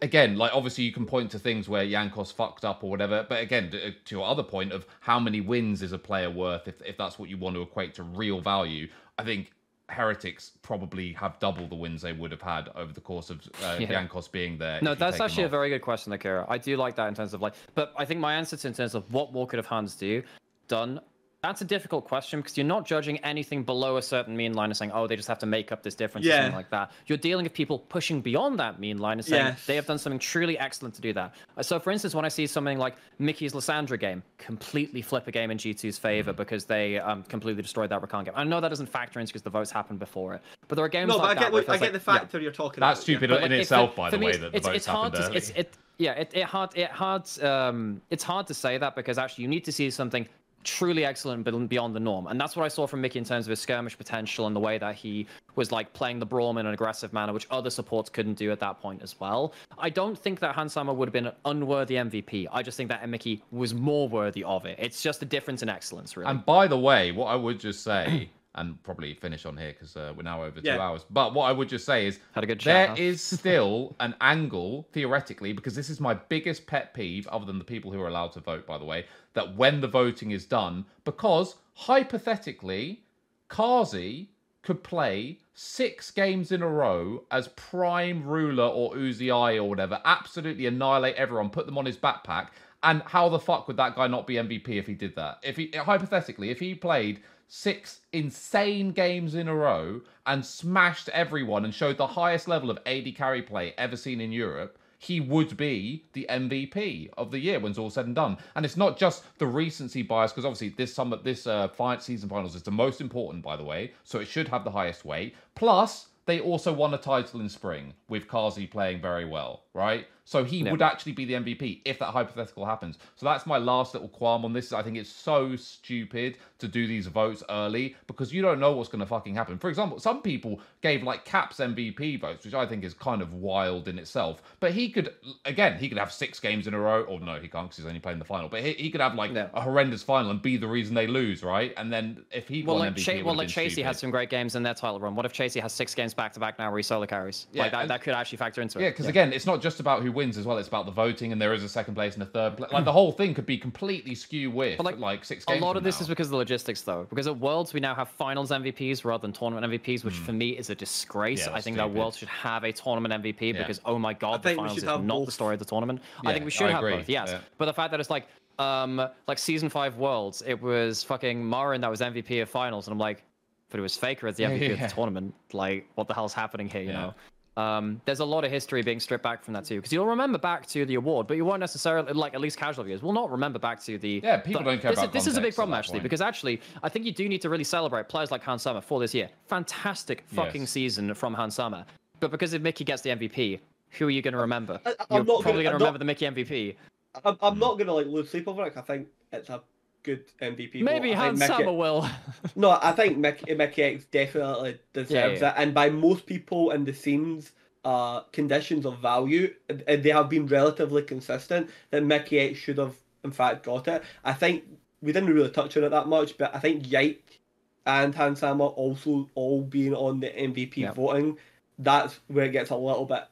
again, 0.00 0.36
like 0.36 0.52
obviously 0.54 0.84
you 0.84 0.92
can 0.92 1.06
point 1.06 1.30
to 1.32 1.38
things 1.38 1.68
where 1.68 1.84
Jankos 1.84 2.32
fucked 2.32 2.64
up 2.64 2.84
or 2.84 2.90
whatever, 2.90 3.26
but 3.28 3.42
again, 3.42 3.70
to, 3.70 3.92
to 3.92 4.16
your 4.16 4.26
other 4.26 4.42
point 4.42 4.72
of 4.72 4.86
how 5.00 5.18
many 5.18 5.40
wins 5.40 5.82
is 5.82 5.92
a 5.92 5.98
player 5.98 6.30
worth, 6.30 6.68
if 6.68 6.80
if 6.82 6.96
that's 6.96 7.18
what 7.18 7.28
you 7.28 7.36
want 7.36 7.56
to 7.56 7.62
equate 7.62 7.94
to 7.94 8.02
real 8.02 8.40
value, 8.40 8.88
I 9.18 9.24
think 9.24 9.52
Heretics 9.88 10.52
probably 10.62 11.12
have 11.12 11.38
double 11.38 11.66
the 11.66 11.74
wins 11.74 12.00
they 12.02 12.12
would 12.12 12.30
have 12.30 12.40
had 12.40 12.70
over 12.74 12.92
the 12.92 13.00
course 13.00 13.28
of 13.28 13.42
uh, 13.62 13.76
Yeah. 13.80 13.88
Jankos 13.88 14.30
being 14.30 14.56
there. 14.56 14.80
No, 14.80 14.94
that's 14.94 15.20
actually 15.20 15.44
a 15.44 15.48
very 15.48 15.68
good 15.68 15.82
question, 15.82 16.12
Akira. 16.12 16.46
I 16.48 16.58
do 16.58 16.76
like 16.76 16.96
that 16.96 17.08
in 17.08 17.14
terms 17.14 17.34
of 17.34 17.42
like, 17.42 17.54
but 17.74 17.92
I 17.96 18.04
think 18.04 18.20
my 18.20 18.34
answer 18.34 18.56
to 18.56 18.68
in 18.68 18.74
terms 18.74 18.94
of 18.94 19.12
what 19.12 19.32
more 19.32 19.46
could 19.46 19.58
have 19.58 19.66
Hans 19.66 19.94
do 19.94 20.22
done 20.68 21.00
That's 21.42 21.60
a 21.60 21.64
difficult 21.64 22.04
question 22.06 22.38
because 22.40 22.56
you're 22.56 22.64
not 22.76 22.86
judging 22.86 23.18
anything 23.24 23.64
below 23.64 23.96
a 23.96 24.02
certain 24.02 24.36
mean 24.36 24.52
line 24.52 24.70
and 24.70 24.76
saying, 24.76 24.92
oh, 24.94 25.08
they 25.08 25.16
just 25.16 25.26
have 25.26 25.40
to 25.40 25.46
make 25.46 25.72
up 25.72 25.82
this 25.82 25.96
difference 25.96 26.24
or 26.24 26.30
something 26.30 26.54
like 26.54 26.70
that. 26.70 26.92
You're 27.08 27.18
dealing 27.18 27.42
with 27.42 27.52
people 27.52 27.80
pushing 27.80 28.20
beyond 28.20 28.60
that 28.60 28.78
mean 28.78 28.98
line 28.98 29.18
and 29.18 29.24
saying 29.26 29.46
Yes. 29.46 29.66
they 29.66 29.74
have 29.74 29.84
done 29.86 29.98
something 29.98 30.20
truly 30.20 30.56
excellent 30.56 30.94
to 30.94 31.00
do 31.00 31.12
that. 31.14 31.34
Uh, 31.56 31.62
So, 31.64 31.80
for 31.80 31.90
instance, 31.90 32.14
when 32.14 32.24
I 32.24 32.28
see 32.28 32.46
something 32.46 32.78
like 32.78 32.94
Mickey's 33.18 33.54
Lissandra 33.54 33.98
game 33.98 34.22
completely 34.38 35.02
flip 35.02 35.26
a 35.26 35.32
game 35.32 35.50
in 35.50 35.58
G2's 35.58 35.98
favor 35.98 36.32
because 36.32 36.64
they 36.64 37.00
um, 37.00 37.24
completely 37.24 37.60
destroyed 37.62 37.90
that 37.90 38.00
Rakan 38.00 38.24
game. 38.24 38.34
I 38.36 38.44
know 38.44 38.60
that 38.60 38.68
doesn't 38.68 38.86
factor 38.88 39.18
in 39.18 39.26
because 39.26 39.42
the 39.42 39.50
votes 39.50 39.72
happened 39.72 39.98
before 39.98 40.34
it, 40.34 40.42
but 40.68 40.76
there 40.76 40.84
are 40.84 40.88
games 40.88 41.08
No, 41.08 41.18
but 41.18 41.22
like 41.24 41.30
I 41.30 41.34
that 41.34 41.40
get 41.46 41.52
where 41.52 41.62
what, 41.62 41.70
I 41.70 41.78
get 41.78 41.92
like- 41.92 42.04
the 42.04 42.12
yeah. 42.12 42.18
factor 42.18 42.38
you're 42.40 42.52
talking 42.52 42.78
That's 42.80 43.00
about. 43.00 43.02
stupid 43.02 43.30
yeah. 43.30 43.36
in 43.44 43.50
like, 43.50 43.60
itself, 43.62 43.90
for- 43.90 43.96
by 43.96 44.10
the 44.10 44.18
me, 44.18 44.26
way, 44.26 44.30
it's- 44.34 44.42
that 44.42 44.52
the 44.52 44.56
it's, 44.58 44.66
votes 44.68 44.76
it's 44.76 44.86
hard 44.86 45.12
happened 45.16 45.32
to 45.32 45.36
it's 45.38 45.50
early. 45.50 45.58
it 45.58 45.76
yeah 45.98 46.12
it, 46.12 46.30
it 46.34 46.44
hard 46.44 46.70
it 46.76 46.90
hard 46.90 47.24
um 47.42 48.00
it's 48.10 48.22
hard 48.24 48.46
to 48.46 48.54
say 48.54 48.78
that 48.78 48.94
because 48.96 49.18
actually 49.18 49.42
you 49.42 49.48
need 49.48 49.64
to 49.64 49.70
see 49.72 49.90
something 49.90 50.26
truly 50.64 51.04
excellent 51.04 51.44
beyond 51.68 51.94
the 51.94 52.00
norm. 52.00 52.26
And 52.26 52.40
that's 52.40 52.56
what 52.56 52.64
i 52.64 52.68
saw 52.68 52.86
from 52.86 53.00
mickey 53.00 53.18
in 53.18 53.24
terms 53.24 53.46
of 53.46 53.50
his 53.50 53.60
skirmish 53.60 53.96
potential 53.96 54.46
and 54.46 54.54
the 54.54 54.60
way 54.60 54.78
that 54.78 54.94
he 54.94 55.26
was 55.56 55.70
like 55.72 55.92
playing 55.92 56.18
the 56.18 56.26
brawl 56.26 56.56
in 56.58 56.66
an 56.66 56.72
aggressive 56.72 57.12
manner 57.12 57.32
which 57.32 57.46
other 57.50 57.70
supports 57.70 58.08
couldn't 58.08 58.34
do 58.34 58.50
at 58.50 58.60
that 58.60 58.80
point 58.80 59.02
as 59.02 59.18
well. 59.20 59.54
I 59.78 59.90
don't 59.90 60.18
think 60.18 60.40
that 60.40 60.54
Hans 60.54 60.72
Sama 60.72 60.92
would 60.92 61.08
have 61.08 61.12
been 61.12 61.26
an 61.26 61.34
unworthy 61.44 61.94
mvp 61.94 62.46
i 62.52 62.62
just 62.62 62.76
think 62.76 62.88
that 62.88 63.06
mickey 63.08 63.42
was 63.50 63.74
more 63.74 64.08
worthy 64.08 64.44
of 64.44 64.66
it. 64.66 64.76
It's 64.78 65.02
just 65.02 65.22
a 65.22 65.26
difference 65.26 65.62
in 65.62 65.68
excellence 65.68 66.16
really. 66.16 66.30
And 66.30 66.44
by 66.44 66.66
the 66.66 66.78
way, 66.78 67.12
what 67.12 67.26
I 67.26 67.36
would 67.36 67.60
just 67.60 67.82
say, 67.82 68.30
and 68.54 68.82
probably 68.82 69.14
finish 69.14 69.46
on 69.46 69.56
here 69.56 69.72
because 69.72 69.96
uh, 69.96 70.12
we're 70.16 70.22
now 70.22 70.42
over 70.42 70.60
two 70.60 70.70
hours. 70.70 71.04
But 71.10 71.32
what 71.32 71.44
I 71.44 71.52
would 71.52 71.68
just 71.68 71.86
say 71.86 72.06
is, 72.06 72.18
Had 72.34 72.44
a 72.44 72.46
good 72.46 72.60
there 72.60 72.88
chat, 72.88 72.98
huh? 72.98 73.16
still 73.16 73.96
an 74.00 74.14
angle 74.20 74.86
theoretically, 74.92 75.52
because 75.52 75.74
this 75.74 75.88
is 75.88 76.00
my 76.00 76.14
biggest 76.14 76.66
pet 76.66 76.92
peeve, 76.92 77.26
other 77.28 77.46
than 77.46 77.58
the 77.58 77.64
people 77.64 77.90
who 77.90 78.00
are 78.00 78.08
allowed 78.08 78.32
to 78.32 78.40
vote, 78.40 78.66
by 78.66 78.76
the 78.76 78.84
way, 78.84 79.06
that 79.34 79.56
when 79.56 79.80
the 79.80 79.88
voting 79.88 80.32
is 80.32 80.44
done, 80.44 80.84
because 81.04 81.56
hypothetically, 81.74 83.02
Carzzy 83.48 84.28
could 84.62 84.82
play 84.82 85.38
six 85.54 86.10
games 86.10 86.52
in 86.52 86.62
a 86.62 86.68
row 86.68 87.24
as 87.30 87.48
prime 87.48 88.24
ruler 88.24 88.64
or 88.64 88.94
Uzi 88.94 89.34
I 89.34 89.58
or 89.58 89.68
whatever, 89.68 90.00
absolutely 90.04 90.66
annihilate 90.66 91.16
everyone, 91.16 91.50
put 91.50 91.66
them 91.66 91.78
on 91.78 91.86
his 91.86 91.96
backpack. 91.96 92.48
And 92.84 93.02
how 93.02 93.28
the 93.28 93.38
fuck 93.38 93.68
would 93.68 93.76
that 93.76 93.94
guy 93.94 94.08
not 94.08 94.26
be 94.26 94.34
MVP 94.34 94.68
if 94.70 94.86
he 94.86 94.94
did 94.94 95.14
that? 95.16 95.38
If 95.42 95.56
he 95.56 95.70
hypothetically, 95.74 96.50
if 96.50 96.58
he 96.58 96.74
played 96.74 97.20
six 97.54 98.00
insane 98.14 98.92
games 98.92 99.34
in 99.34 99.46
a 99.46 99.54
row 99.54 100.00
and 100.24 100.42
smashed 100.42 101.10
everyone 101.10 101.66
and 101.66 101.74
showed 101.74 101.98
the 101.98 102.06
highest 102.06 102.48
level 102.48 102.70
of 102.70 102.78
AD 102.86 103.14
carry 103.14 103.42
play 103.42 103.74
ever 103.76 103.94
seen 103.94 104.22
in 104.22 104.32
Europe, 104.32 104.78
he 104.98 105.20
would 105.20 105.54
be 105.58 106.02
the 106.14 106.26
MVP 106.30 107.10
of 107.18 107.30
the 107.30 107.38
year 107.38 107.60
when 107.60 107.68
it's 107.68 107.78
all 107.78 107.90
said 107.90 108.06
and 108.06 108.14
done. 108.14 108.38
And 108.56 108.64
it's 108.64 108.78
not 108.78 108.96
just 108.96 109.24
the 109.36 109.46
recency 109.46 110.00
bias, 110.00 110.32
because 110.32 110.46
obviously 110.46 110.70
this 110.70 110.94
summer, 110.94 111.18
this 111.18 111.46
uh, 111.46 111.68
season 111.98 112.30
finals 112.30 112.54
is 112.54 112.62
the 112.62 112.70
most 112.70 113.02
important, 113.02 113.44
by 113.44 113.56
the 113.56 113.64
way, 113.64 113.92
so 114.02 114.18
it 114.18 114.28
should 114.28 114.48
have 114.48 114.64
the 114.64 114.70
highest 114.70 115.04
weight. 115.04 115.34
Plus, 115.54 116.06
they 116.24 116.40
also 116.40 116.72
won 116.72 116.94
a 116.94 116.98
title 116.98 117.40
in 117.42 117.50
spring 117.50 117.92
with 118.08 118.28
Carzzy 118.28 118.70
playing 118.70 119.02
very 119.02 119.26
well, 119.26 119.64
right? 119.74 120.06
So 120.24 120.44
he 120.44 120.62
would 120.62 120.80
actually 120.82 121.12
be 121.12 121.24
the 121.24 121.34
MVP 121.34 121.80
if 121.84 121.98
that 121.98 122.06
hypothetical 122.06 122.64
happens. 122.64 122.96
So 123.16 123.26
that's 123.26 123.44
my 123.44 123.58
last 123.58 123.92
little 123.92 124.08
qualm 124.08 124.44
on 124.44 124.52
this. 124.52 124.72
I 124.72 124.80
think 124.80 124.96
it's 124.96 125.10
so 125.10 125.56
stupid 125.56 126.38
to 126.60 126.68
do 126.68 126.86
these 126.86 127.08
votes 127.08 127.42
early 127.50 127.96
because 128.06 128.32
you 128.32 128.40
don't 128.40 128.60
know 128.60 128.70
what's 128.72 128.88
going 128.88 129.00
to 129.00 129.06
fucking 129.06 129.34
happen. 129.34 129.58
For 129.58 129.68
example, 129.68 129.98
some 129.98 130.22
people 130.22 130.60
gave 130.80 131.02
like 131.02 131.24
Caps 131.24 131.56
MVP 131.56 132.20
votes, 132.20 132.44
which 132.44 132.54
I 132.54 132.66
think 132.66 132.84
is 132.84 132.94
kind 132.94 133.20
of 133.20 133.34
wild 133.34 133.88
in 133.88 133.98
itself. 133.98 134.42
But 134.60 134.72
he 134.72 134.90
could, 134.90 135.12
again, 135.44 135.76
he 135.78 135.88
could 135.88 135.98
have 135.98 136.12
six 136.12 136.38
games 136.38 136.68
in 136.68 136.74
a 136.74 136.78
row, 136.78 137.02
or 137.02 137.18
no, 137.18 137.40
he 137.40 137.48
can't 137.48 137.64
because 137.68 137.78
he's 137.78 137.86
only 137.86 137.98
playing 138.00 138.20
the 138.20 138.24
final. 138.24 138.48
But 138.48 138.62
he, 138.62 138.74
he 138.74 138.90
could 138.90 139.00
have 139.00 139.16
like 139.16 139.32
No. 139.32 139.50
a 139.54 139.60
horrendous 139.60 140.04
final 140.04 140.30
and 140.30 140.40
be 140.40 140.56
the 140.56 140.68
reason 140.68 140.94
they 140.94 141.08
lose, 141.08 141.42
right? 141.42 141.74
And 141.76 141.92
then 141.92 142.24
if 142.30 142.46
he 142.46 142.62
well, 142.62 142.76
won 142.78 142.86
like, 142.86 142.96
MVP, 142.96 143.24
well, 143.24 143.34
like 143.34 143.48
Chasy 143.48 143.82
had 143.82 143.96
some 143.96 144.10
great 144.12 144.30
games 144.30 144.54
in 144.54 144.62
their 144.62 144.74
title 144.74 145.00
run. 145.00 145.16
What 145.16 145.26
if 145.26 145.32
Chasy 145.32 145.58
has 145.58 145.72
six 145.72 145.94
games 145.96 146.14
back 146.14 146.32
to 146.34 146.40
back 146.40 146.58
now 146.60 146.70
where 146.70 146.78
he 146.78 146.84
solo 146.84 147.06
carries? 147.06 147.48
Yeah, 147.52 147.64
like 147.64 147.72
that, 147.72 147.80
and- 147.82 147.90
that 147.90 148.02
could 148.02 148.14
actually 148.14 148.38
factor 148.38 148.62
into 148.62 148.78
it. 148.78 148.82
Yeah, 148.84 148.90
because 148.90 149.06
again, 149.06 149.32
it's 149.32 149.46
not 149.46 149.60
just 149.62 149.80
about 149.80 150.02
who 150.02 150.12
wins 150.12 150.36
as 150.36 150.44
well. 150.44 150.58
It's 150.58 150.68
about 150.68 150.84
the 150.84 150.92
voting, 150.92 151.32
and 151.32 151.40
there 151.40 151.54
is 151.54 151.62
a 151.62 151.68
second 151.68 151.94
place 151.94 152.14
and 152.14 152.22
a 152.22 152.26
third 152.26 152.56
place. 152.58 152.70
Like 152.72 152.84
the 152.84 152.92
whole 152.92 153.12
thing 153.12 153.32
could 153.32 153.46
be 153.46 153.56
completely 153.56 154.14
skew 154.14 154.50
with 154.50 154.78
like, 154.80 154.98
like, 154.98 155.24
six 155.24 155.44
a 155.48 155.52
lot 155.52 155.70
from 155.70 155.76
of 155.78 155.84
this 155.84 156.00
now. 156.00 156.02
is 156.04 156.08
because 156.08 156.26
of 156.26 156.32
the 156.32 156.36
logistics, 156.36 156.82
though. 156.82 157.06
Because 157.08 157.26
at 157.26 157.38
Worlds, 157.38 157.72
we 157.72 157.80
now 157.80 157.94
have 157.94 158.08
finals 158.08 158.50
MVPs 158.50 159.04
rather 159.04 159.22
than 159.22 159.32
tournament 159.32 159.72
MVPs, 159.72 160.04
which 160.04 160.14
for 160.16 160.32
me 160.32 160.50
is 160.50 160.68
a 160.68 160.74
disgrace. 160.74 161.40
Yeah, 161.40 161.50
I 161.50 161.52
that's 161.54 161.64
think 161.64 161.76
that. 161.76 161.90
Worlds 161.90 162.18
should 162.18 162.28
have 162.28 162.64
a 162.64 162.72
tournament 162.72 163.22
MVP 163.22 163.56
because, 163.56 163.80
oh 163.86 163.98
my 163.98 164.12
god, 164.12 164.42
the 164.42 164.54
finals 164.54 164.76
is 164.78 164.84
not 164.84 165.06
both. 165.06 165.26
the 165.26 165.32
story 165.32 165.54
of 165.54 165.58
the 165.58 165.64
tournament. 165.64 166.02
I 166.26 166.32
think 166.32 166.44
we 166.44 166.50
should 166.50 166.66
I 166.66 166.72
have 166.72 166.80
agree, 166.80 166.96
both, 166.96 167.08
yes. 167.08 167.30
yeah. 167.30 167.38
But 167.58 167.66
the 167.66 167.72
fact 167.74 167.90
that 167.92 168.00
it's 168.00 168.10
like, 168.10 168.26
um, 168.58 169.00
like 169.28 169.38
season 169.38 169.68
five 169.68 169.96
Worlds, 169.96 170.42
it 170.46 170.60
was 170.60 171.02
fucking 171.04 171.48
Marin 171.48 171.80
that 171.80 171.90
was 171.90 172.00
MVP 172.00 172.42
of 172.42 172.48
finals, 172.50 172.86
and 172.86 172.92
I'm 172.92 172.98
like, 172.98 173.22
but 173.70 173.78
it 173.78 173.82
was 173.82 173.96
Faker 173.96 174.28
as 174.28 174.36
the 174.36 174.44
MVP 174.44 174.72
of 174.72 174.78
yeah. 174.80 174.86
the 174.86 174.92
tournament. 174.92 175.34
Like, 175.54 175.88
what 175.94 176.06
the 176.06 176.12
hell's 176.14 176.34
happening 176.34 176.68
here? 176.68 176.82
You 176.82 176.88
Yeah. 176.88 177.00
know. 177.00 177.14
Um, 177.56 178.00
there's 178.06 178.20
a 178.20 178.24
lot 178.24 178.44
of 178.44 178.50
history 178.50 178.82
being 178.82 178.98
stripped 178.98 179.22
back 179.22 179.44
from 179.44 179.52
that 179.54 179.64
too, 179.66 179.76
because 179.76 179.92
you'll 179.92 180.06
remember 180.06 180.38
back 180.38 180.66
to 180.68 180.86
the 180.86 180.94
award, 180.94 181.26
but 181.26 181.36
you 181.36 181.44
won't 181.44 181.60
necessarily, 181.60 182.10
like 182.14 182.32
at 182.32 182.40
least 182.40 182.56
casual 182.56 182.84
viewers, 182.84 183.02
will 183.02 183.12
not 183.12 183.30
remember 183.30 183.58
back 183.58 183.82
to 183.84 183.98
the. 183.98 184.20
Yeah, 184.24 184.38
people 184.38 184.62
the- 184.62 184.70
don't 184.70 184.80
care 184.80 184.90
this, 184.92 184.98
about 185.00 185.14
is, 185.14 185.24
this 185.24 185.26
is 185.32 185.36
a 185.36 185.40
big 185.40 185.54
problem 185.54 185.78
actually, 185.78 185.94
point. 185.98 186.04
because 186.04 186.22
actually, 186.22 186.62
I 186.82 186.88
think 186.88 187.04
you 187.04 187.12
do 187.12 187.28
need 187.28 187.42
to 187.42 187.50
really 187.50 187.64
celebrate 187.64 188.08
players 188.08 188.30
like 188.30 188.42
Hans 188.42 188.62
Sama 188.62 188.80
for 188.80 189.00
this 189.00 189.14
year. 189.14 189.28
Fantastic 189.48 190.24
fucking 190.28 190.62
Yes. 190.62 190.70
season 190.70 191.12
from 191.14 191.34
Hans 191.34 191.54
Sama, 191.54 191.84
but 192.20 192.30
because 192.30 192.54
if 192.54 192.62
Mickey 192.62 192.84
gets 192.84 193.02
the 193.02 193.10
MVP, 193.10 193.60
who 193.98 194.06
are 194.06 194.10
you 194.10 194.22
going 194.22 194.32
to 194.32 194.40
remember? 194.40 194.80
I- 194.86 194.94
I'm 195.10 195.16
You're 195.16 195.24
not 195.24 195.42
probably 195.42 195.62
going 195.64 195.74
I'm 195.74 195.78
to 195.78 195.84
not- 195.84 195.94
remember 195.94 195.98
the 195.98 196.04
Mickey 196.06 196.24
MVP. 196.24 196.76
I'm, 197.22 197.36
I'm 197.42 197.58
not 197.58 197.76
gonna 197.78 197.92
like 197.92 198.06
lose 198.06 198.30
sleep 198.30 198.48
over 198.48 198.64
it. 198.66 198.72
I 198.74 198.80
think 198.80 199.08
it's 199.30 199.50
a 199.50 199.60
good 200.02 200.24
MVP. 200.40 200.82
Maybe 200.82 201.12
Hans 201.12 201.38
Mickey- 201.38 201.64
will. 201.64 202.08
No, 202.56 202.78
I 202.82 202.92
think 202.92 203.18
Mickey, 203.18 203.54
Mikyx 203.54 204.10
definitely 204.10 204.78
deserves 204.92 205.40
yeah. 205.40 205.50
it, 205.50 205.54
and 205.56 205.72
by 205.74 205.90
most 205.90 206.26
people 206.26 206.70
in 206.72 206.84
the 206.84 206.92
scenes, 206.92 207.52
uh, 207.84 208.20
conditions 208.32 208.86
of 208.86 208.98
value, 208.98 209.52
they 209.68 210.10
have 210.10 210.28
been 210.28 210.46
relatively 210.46 211.02
consistent. 211.02 211.70
That 211.90 212.02
Mikyx 212.02 212.56
should 212.56 212.78
have, 212.78 212.94
in 213.24 213.32
fact, 213.32 213.64
got 213.64 213.88
it. 213.88 214.02
I 214.24 214.32
think 214.32 214.64
we 215.00 215.12
didn't 215.12 215.32
really 215.32 215.50
touch 215.50 215.76
on 215.76 215.84
it 215.84 215.90
that 215.90 216.08
much, 216.08 216.38
but 216.38 216.54
I 216.54 216.58
think 216.60 216.90
Yike 216.90 217.40
and 217.86 218.14
Hans 218.14 218.40
Sama 218.40 218.66
also 218.66 219.28
all 219.34 219.62
being 219.62 219.94
on 219.94 220.20
the 220.20 220.28
MVP 220.28 220.76
Yeah. 220.78 220.92
voting. 220.92 221.38
That's 221.78 222.20
where 222.28 222.44
it 222.44 222.52
gets 222.52 222.70
a 222.70 222.76
little 222.76 223.06
bit 223.06 223.24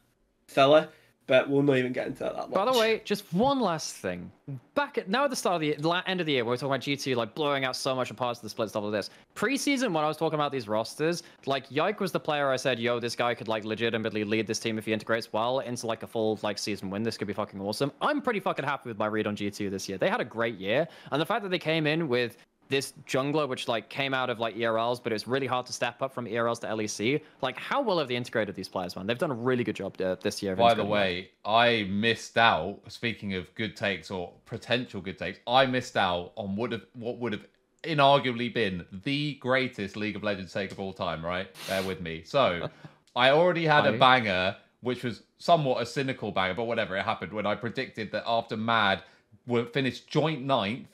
silly, 0.49 0.87
but 1.31 1.49
we'll 1.49 1.63
not 1.63 1.77
even 1.77 1.93
get 1.93 2.09
into 2.09 2.25
that 2.25 2.35
much. 2.35 2.51
By 2.51 2.65
the 2.65 2.77
way, 2.77 3.01
just 3.05 3.33
one 3.33 3.61
last 3.61 3.95
thing. 3.95 4.33
Back 4.75 4.99
at 4.99 5.09
now 5.09 5.23
at 5.23 5.31
the 5.31 5.37
start 5.37 5.63
of 5.63 5.81
the 5.81 5.89
la- 5.89 6.03
end 6.09 6.19
of 6.19 6.27
the 6.27 6.33
year, 6.33 6.45
we 6.45 6.49
we're 6.49 6.57
talking 6.57 6.71
about 6.71 6.81
G2 6.81 7.15
like 7.15 7.37
blowing 7.37 7.65
out 7.65 7.77
so 7.77 7.95
much 7.95 8.11
of 8.11 8.17
parts 8.17 8.41
of 8.41 8.43
the 8.43 8.49
split 8.49 8.69
stuff 8.69 8.83
like 8.83 8.91
this. 8.91 9.11
Preseason, 9.37 9.93
when 9.93 10.03
I 10.03 10.09
was 10.09 10.17
talking 10.17 10.35
about 10.35 10.51
these 10.51 10.67
rosters, 10.67 11.23
like 11.47 11.71
Yike 11.71 12.01
was 12.01 12.11
the 12.11 12.19
player 12.19 12.51
I 12.51 12.57
said, 12.57 12.81
yo, 12.81 12.99
this 12.99 13.15
guy 13.15 13.33
could 13.37 13.47
like 13.47 13.65
legitimately 13.65 14.25
lead 14.25 14.49
this 14.49 14.59
team 14.59 14.77
if 14.77 14.87
he 14.87 14.93
integrates 14.93 15.33
well 15.33 15.61
into 15.61 15.87
like 15.87 16.03
a 16.03 16.09
full 16.09 16.37
like 16.43 16.59
season 16.59 16.91
win. 16.91 17.05
This 17.05 17.17
could 17.17 17.29
be 17.29 17.33
fucking 17.33 17.61
awesome. 17.61 17.93
I'm 18.03 18.21
pretty 18.21 18.41
fucking 18.41 18.65
happy 18.65 18.89
with 18.89 18.99
my 18.99 19.07
read 19.07 19.29
on 19.29 19.37
G2 19.37 19.71
this 19.71 19.89
year. 19.89 19.99
They 19.99 20.09
had 20.09 20.21
a 20.21 20.25
great 20.25 20.59
year, 20.59 20.89
and 21.13 21.23
the 21.23 21.27
fact 21.27 21.45
that 21.45 21.51
they 21.51 21.61
came 21.61 21.87
in 21.87 22.09
with 22.09 22.39
this 22.71 22.95
jungler, 23.07 23.47
which 23.47 23.69
like 23.69 23.91
came 23.91 24.15
out 24.15 24.31
of 24.31 24.39
like 24.39 24.55
ERLs, 24.55 25.03
but 25.03 25.13
it's 25.13 25.29
really 25.29 25.47
hard 25.47 25.67
to 25.67 25.73
step 25.73 26.01
up 26.01 26.15
from 26.15 26.25
ERLs 26.25 26.61
to 26.61 26.69
LEC. 26.69 27.21
Like, 27.43 27.59
how 27.59 27.83
well 27.83 27.99
have 27.99 28.09
they 28.09 28.17
integrated 28.17 28.55
these 28.55 28.69
players, 28.69 28.97
man? 28.97 29.07
They've 29.07 29.19
done 29.19 29.33
a 29.33 29.35
really 29.35 29.65
good 29.65 29.77
job 29.77 30.01
uh, 30.01 30.15
this 30.23 30.43
year. 30.43 30.57
By 30.57 30.73
the 30.73 30.83
them. 30.83 30.89
way, 30.89 31.31
I 31.45 31.87
missed 31.91 32.39
out. 32.39 32.81
Speaking 32.89 33.35
of 33.35 33.53
good 33.57 33.77
takes 33.77 34.11
or 34.11 34.33
potential 34.47 35.03
good 35.03 35.19
takes, 35.19 35.41
I 35.47 35.67
missed 35.67 35.97
out 35.97 36.33
on 36.37 36.57
would 36.57 36.73
have 36.73 36.87
what 36.95 37.19
would 37.19 37.33
have 37.33 37.45
inarguably 37.83 38.53
been 38.55 38.87
the 39.05 39.35
greatest 39.35 39.97
League 39.97 40.17
of 40.17 40.23
Legends 40.23 40.53
take 40.53 40.71
of 40.71 40.81
all 40.81 40.93
time. 40.93 41.27
Right, 41.27 41.49
bear 41.69 41.83
with 41.83 42.01
me. 42.01 42.23
So, 42.25 42.71
I 43.17 43.31
already 43.31 43.67
had 43.67 43.85
a 43.85 43.99
banger, 43.99 44.57
which 44.81 45.03
was 45.03 45.25
somewhat 45.39 45.83
a 45.83 45.87
cynical 45.87 46.31
banger, 46.31 46.55
but 46.55 46.65
whatever. 46.65 46.97
It 46.97 47.05
happened 47.05 47.33
when 47.33 47.47
I 47.47 47.57
predicted 47.57 48.13
that 48.13 48.23
after 48.27 48.57
Mad 48.57 49.03
would 49.47 49.73
finish 49.73 50.01
joint 50.01 50.43
ninth, 50.43 50.87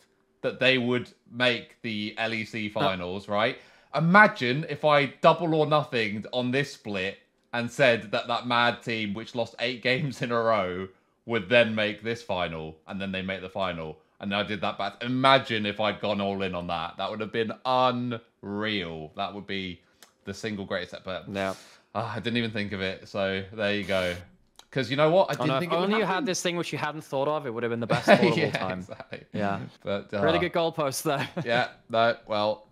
that 0.46 0.60
they 0.60 0.78
would 0.78 1.10
make 1.28 1.74
the 1.82 2.14
LEC 2.16 2.70
finals. 2.72 3.28
Right. 3.28 3.58
Imagine 3.96 4.64
if 4.68 4.84
I 4.84 5.06
double 5.20 5.54
or 5.56 5.66
nothing 5.66 6.24
on 6.32 6.52
this 6.52 6.72
split 6.72 7.18
and 7.52 7.68
said 7.68 8.12
that 8.12 8.28
that 8.28 8.46
mad 8.46 8.80
team, 8.82 9.12
which 9.12 9.34
lost 9.34 9.56
eight 9.58 9.82
games 9.90 10.22
in 10.22 10.30
a 10.30 10.40
row, 10.40 10.86
would 11.24 11.48
then 11.48 11.74
make 11.74 12.04
this 12.04 12.22
final, 12.22 12.76
and 12.86 13.00
then 13.00 13.10
they 13.10 13.22
make 13.22 13.40
the 13.40 13.48
final. 13.48 13.98
And 14.20 14.32
I 14.32 14.44
did 14.44 14.60
that 14.60 14.78
back. 14.78 15.02
Imagine 15.02 15.66
if 15.66 15.80
I'd 15.80 16.00
gone 16.00 16.20
all 16.20 16.40
in 16.42 16.54
on 16.54 16.68
that. 16.68 16.96
That 16.98 17.10
would 17.10 17.20
have 17.20 17.32
been 17.32 17.52
unreal. 17.66 19.10
That 19.16 19.34
would 19.34 19.46
be 19.48 19.80
the 20.24 20.32
single 20.32 20.64
greatest. 20.64 21.02
But 21.04 21.24
Yeah. 21.28 21.54
ah, 21.94 22.14
I 22.14 22.20
didn't 22.20 22.36
even 22.36 22.52
think 22.52 22.70
of 22.72 22.80
it. 22.80 23.08
So 23.08 23.42
there 23.52 23.74
you 23.74 23.82
go. 23.84 24.14
Because 24.76 24.90
you 24.90 24.96
know 24.98 25.08
what? 25.10 25.30
I 25.30 25.32
Oh, 25.32 25.36
didn't 25.36 25.48
no, 25.48 25.54
if 25.54 25.60
think 25.60 25.72
it 25.72 25.76
would 25.76 25.84
only 25.84 25.98
you 26.00 26.04
had 26.04 26.26
this 26.26 26.42
thing 26.42 26.54
which 26.58 26.70
you 26.70 26.76
hadn't 26.76 27.00
thought 27.00 27.28
of, 27.28 27.46
it 27.46 27.50
would 27.54 27.62
have 27.62 27.70
been 27.70 27.80
the 27.80 27.86
best 27.86 28.04
thought 28.06 28.20
of 28.20 28.26
all 28.44 28.50
time. 28.50 28.78
exactly. 28.80 29.24
Yeah. 29.32 29.60
But 29.82 30.12
uh, 30.12 30.20
Really 30.20 30.38
good 30.38 30.52
goalpost 30.52 31.02
there. 31.02 31.26
yeah, 31.46 31.68
no, 31.88 32.14
well, 32.26 32.66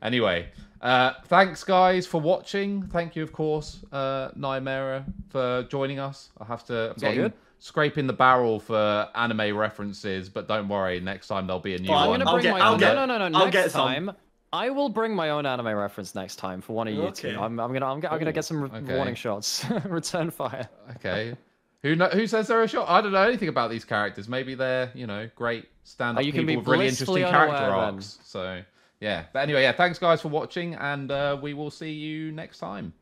anyway, 0.00 0.46
Uh, 0.80 1.14
thanks, 1.26 1.64
guys, 1.64 2.06
for 2.06 2.20
watching. 2.20 2.84
Thank 2.86 3.16
you, 3.16 3.24
of 3.24 3.32
course, 3.32 3.80
uh, 3.90 4.30
Nymaera, 4.38 5.04
for 5.30 5.64
joining 5.64 5.98
us. 5.98 6.30
I 6.40 6.44
have 6.44 6.64
to 6.66 6.90
I'm 6.90 6.96
getting 7.00 7.32
scraping 7.58 8.06
the 8.06 8.12
barrel 8.12 8.60
for 8.60 9.08
anime 9.16 9.56
references, 9.56 10.28
but 10.28 10.46
don't 10.46 10.68
worry, 10.68 11.00
next 11.00 11.26
time 11.26 11.48
there'll 11.48 11.58
be 11.58 11.74
a 11.74 11.78
new 11.78 11.90
Well, 11.90 11.98
I'm 11.98 12.08
one. 12.10 12.20
gonna 12.20 12.30
I'll 12.30 12.40
get- 12.42 12.52
my 12.52 12.60
I'll 12.60 12.72
own. 12.74 12.78
get- 12.78 12.94
no, 12.94 13.06
no, 13.06 13.18
no, 13.18 13.28
no. 13.28 13.38
I'll 13.40 13.44
next 13.46 13.56
get 13.56 13.70
some. 13.72 14.12
Time, 14.52 14.60
I 14.60 14.70
will 14.70 14.88
bring 14.88 15.14
my 15.14 15.30
own 15.30 15.46
anime 15.46 15.68
reference 15.68 16.14
next 16.14 16.36
time 16.36 16.60
for 16.60 16.74
one 16.74 16.88
of 16.88 16.94
you 16.94 17.02
Okay. 17.04 17.32
two. 17.32 17.38
I'm, 17.40 17.58
I'm 17.60 17.72
gonna, 17.72 17.86
I'm, 17.86 18.00
gonna- 18.00 18.14
I'm 18.14 18.18
gonna 18.18 18.32
get 18.32 18.44
some 18.44 18.62
re- 18.62 18.70
Okay. 18.72 18.96
warning 18.96 19.14
shots. 19.14 19.64
Return 19.84 20.30
fire. 20.30 20.68
Okay. 20.96 21.36
Who 21.82 21.96
know, 21.96 22.08
who 22.08 22.26
says 22.26 22.46
they're 22.48 22.62
a 22.62 22.68
shot? 22.68 22.88
I 22.90 23.00
don't 23.00 23.12
know 23.12 23.22
anything 23.22 23.48
about 23.48 23.70
these 23.70 23.84
characters. 23.86 24.28
Maybe 24.28 24.54
they're 24.54 24.90
you 24.94 25.06
know 25.06 25.30
great 25.34 25.66
stand-up 25.84 26.22
Oh, 26.22 26.26
you 26.26 26.32
can 26.32 26.42
people 26.42 26.52
be 26.52 26.56
with 26.58 26.66
really 26.68 26.84
interesting 26.88 27.06
blissfully 27.14 27.30
character 27.32 27.56
unaware 27.56 27.92
then. 27.92 28.00
So 28.02 28.62
yeah. 29.00 29.24
But 29.32 29.40
anyway, 29.40 29.62
yeah. 29.62 29.72
Thanks 29.72 29.98
guys 29.98 30.20
for 30.20 30.28
watching, 30.28 30.74
and 30.74 31.10
uh, 31.10 31.38
we 31.40 31.54
will 31.54 31.70
see 31.70 31.90
you 31.92 32.32
next 32.32 32.58
time. 32.58 32.92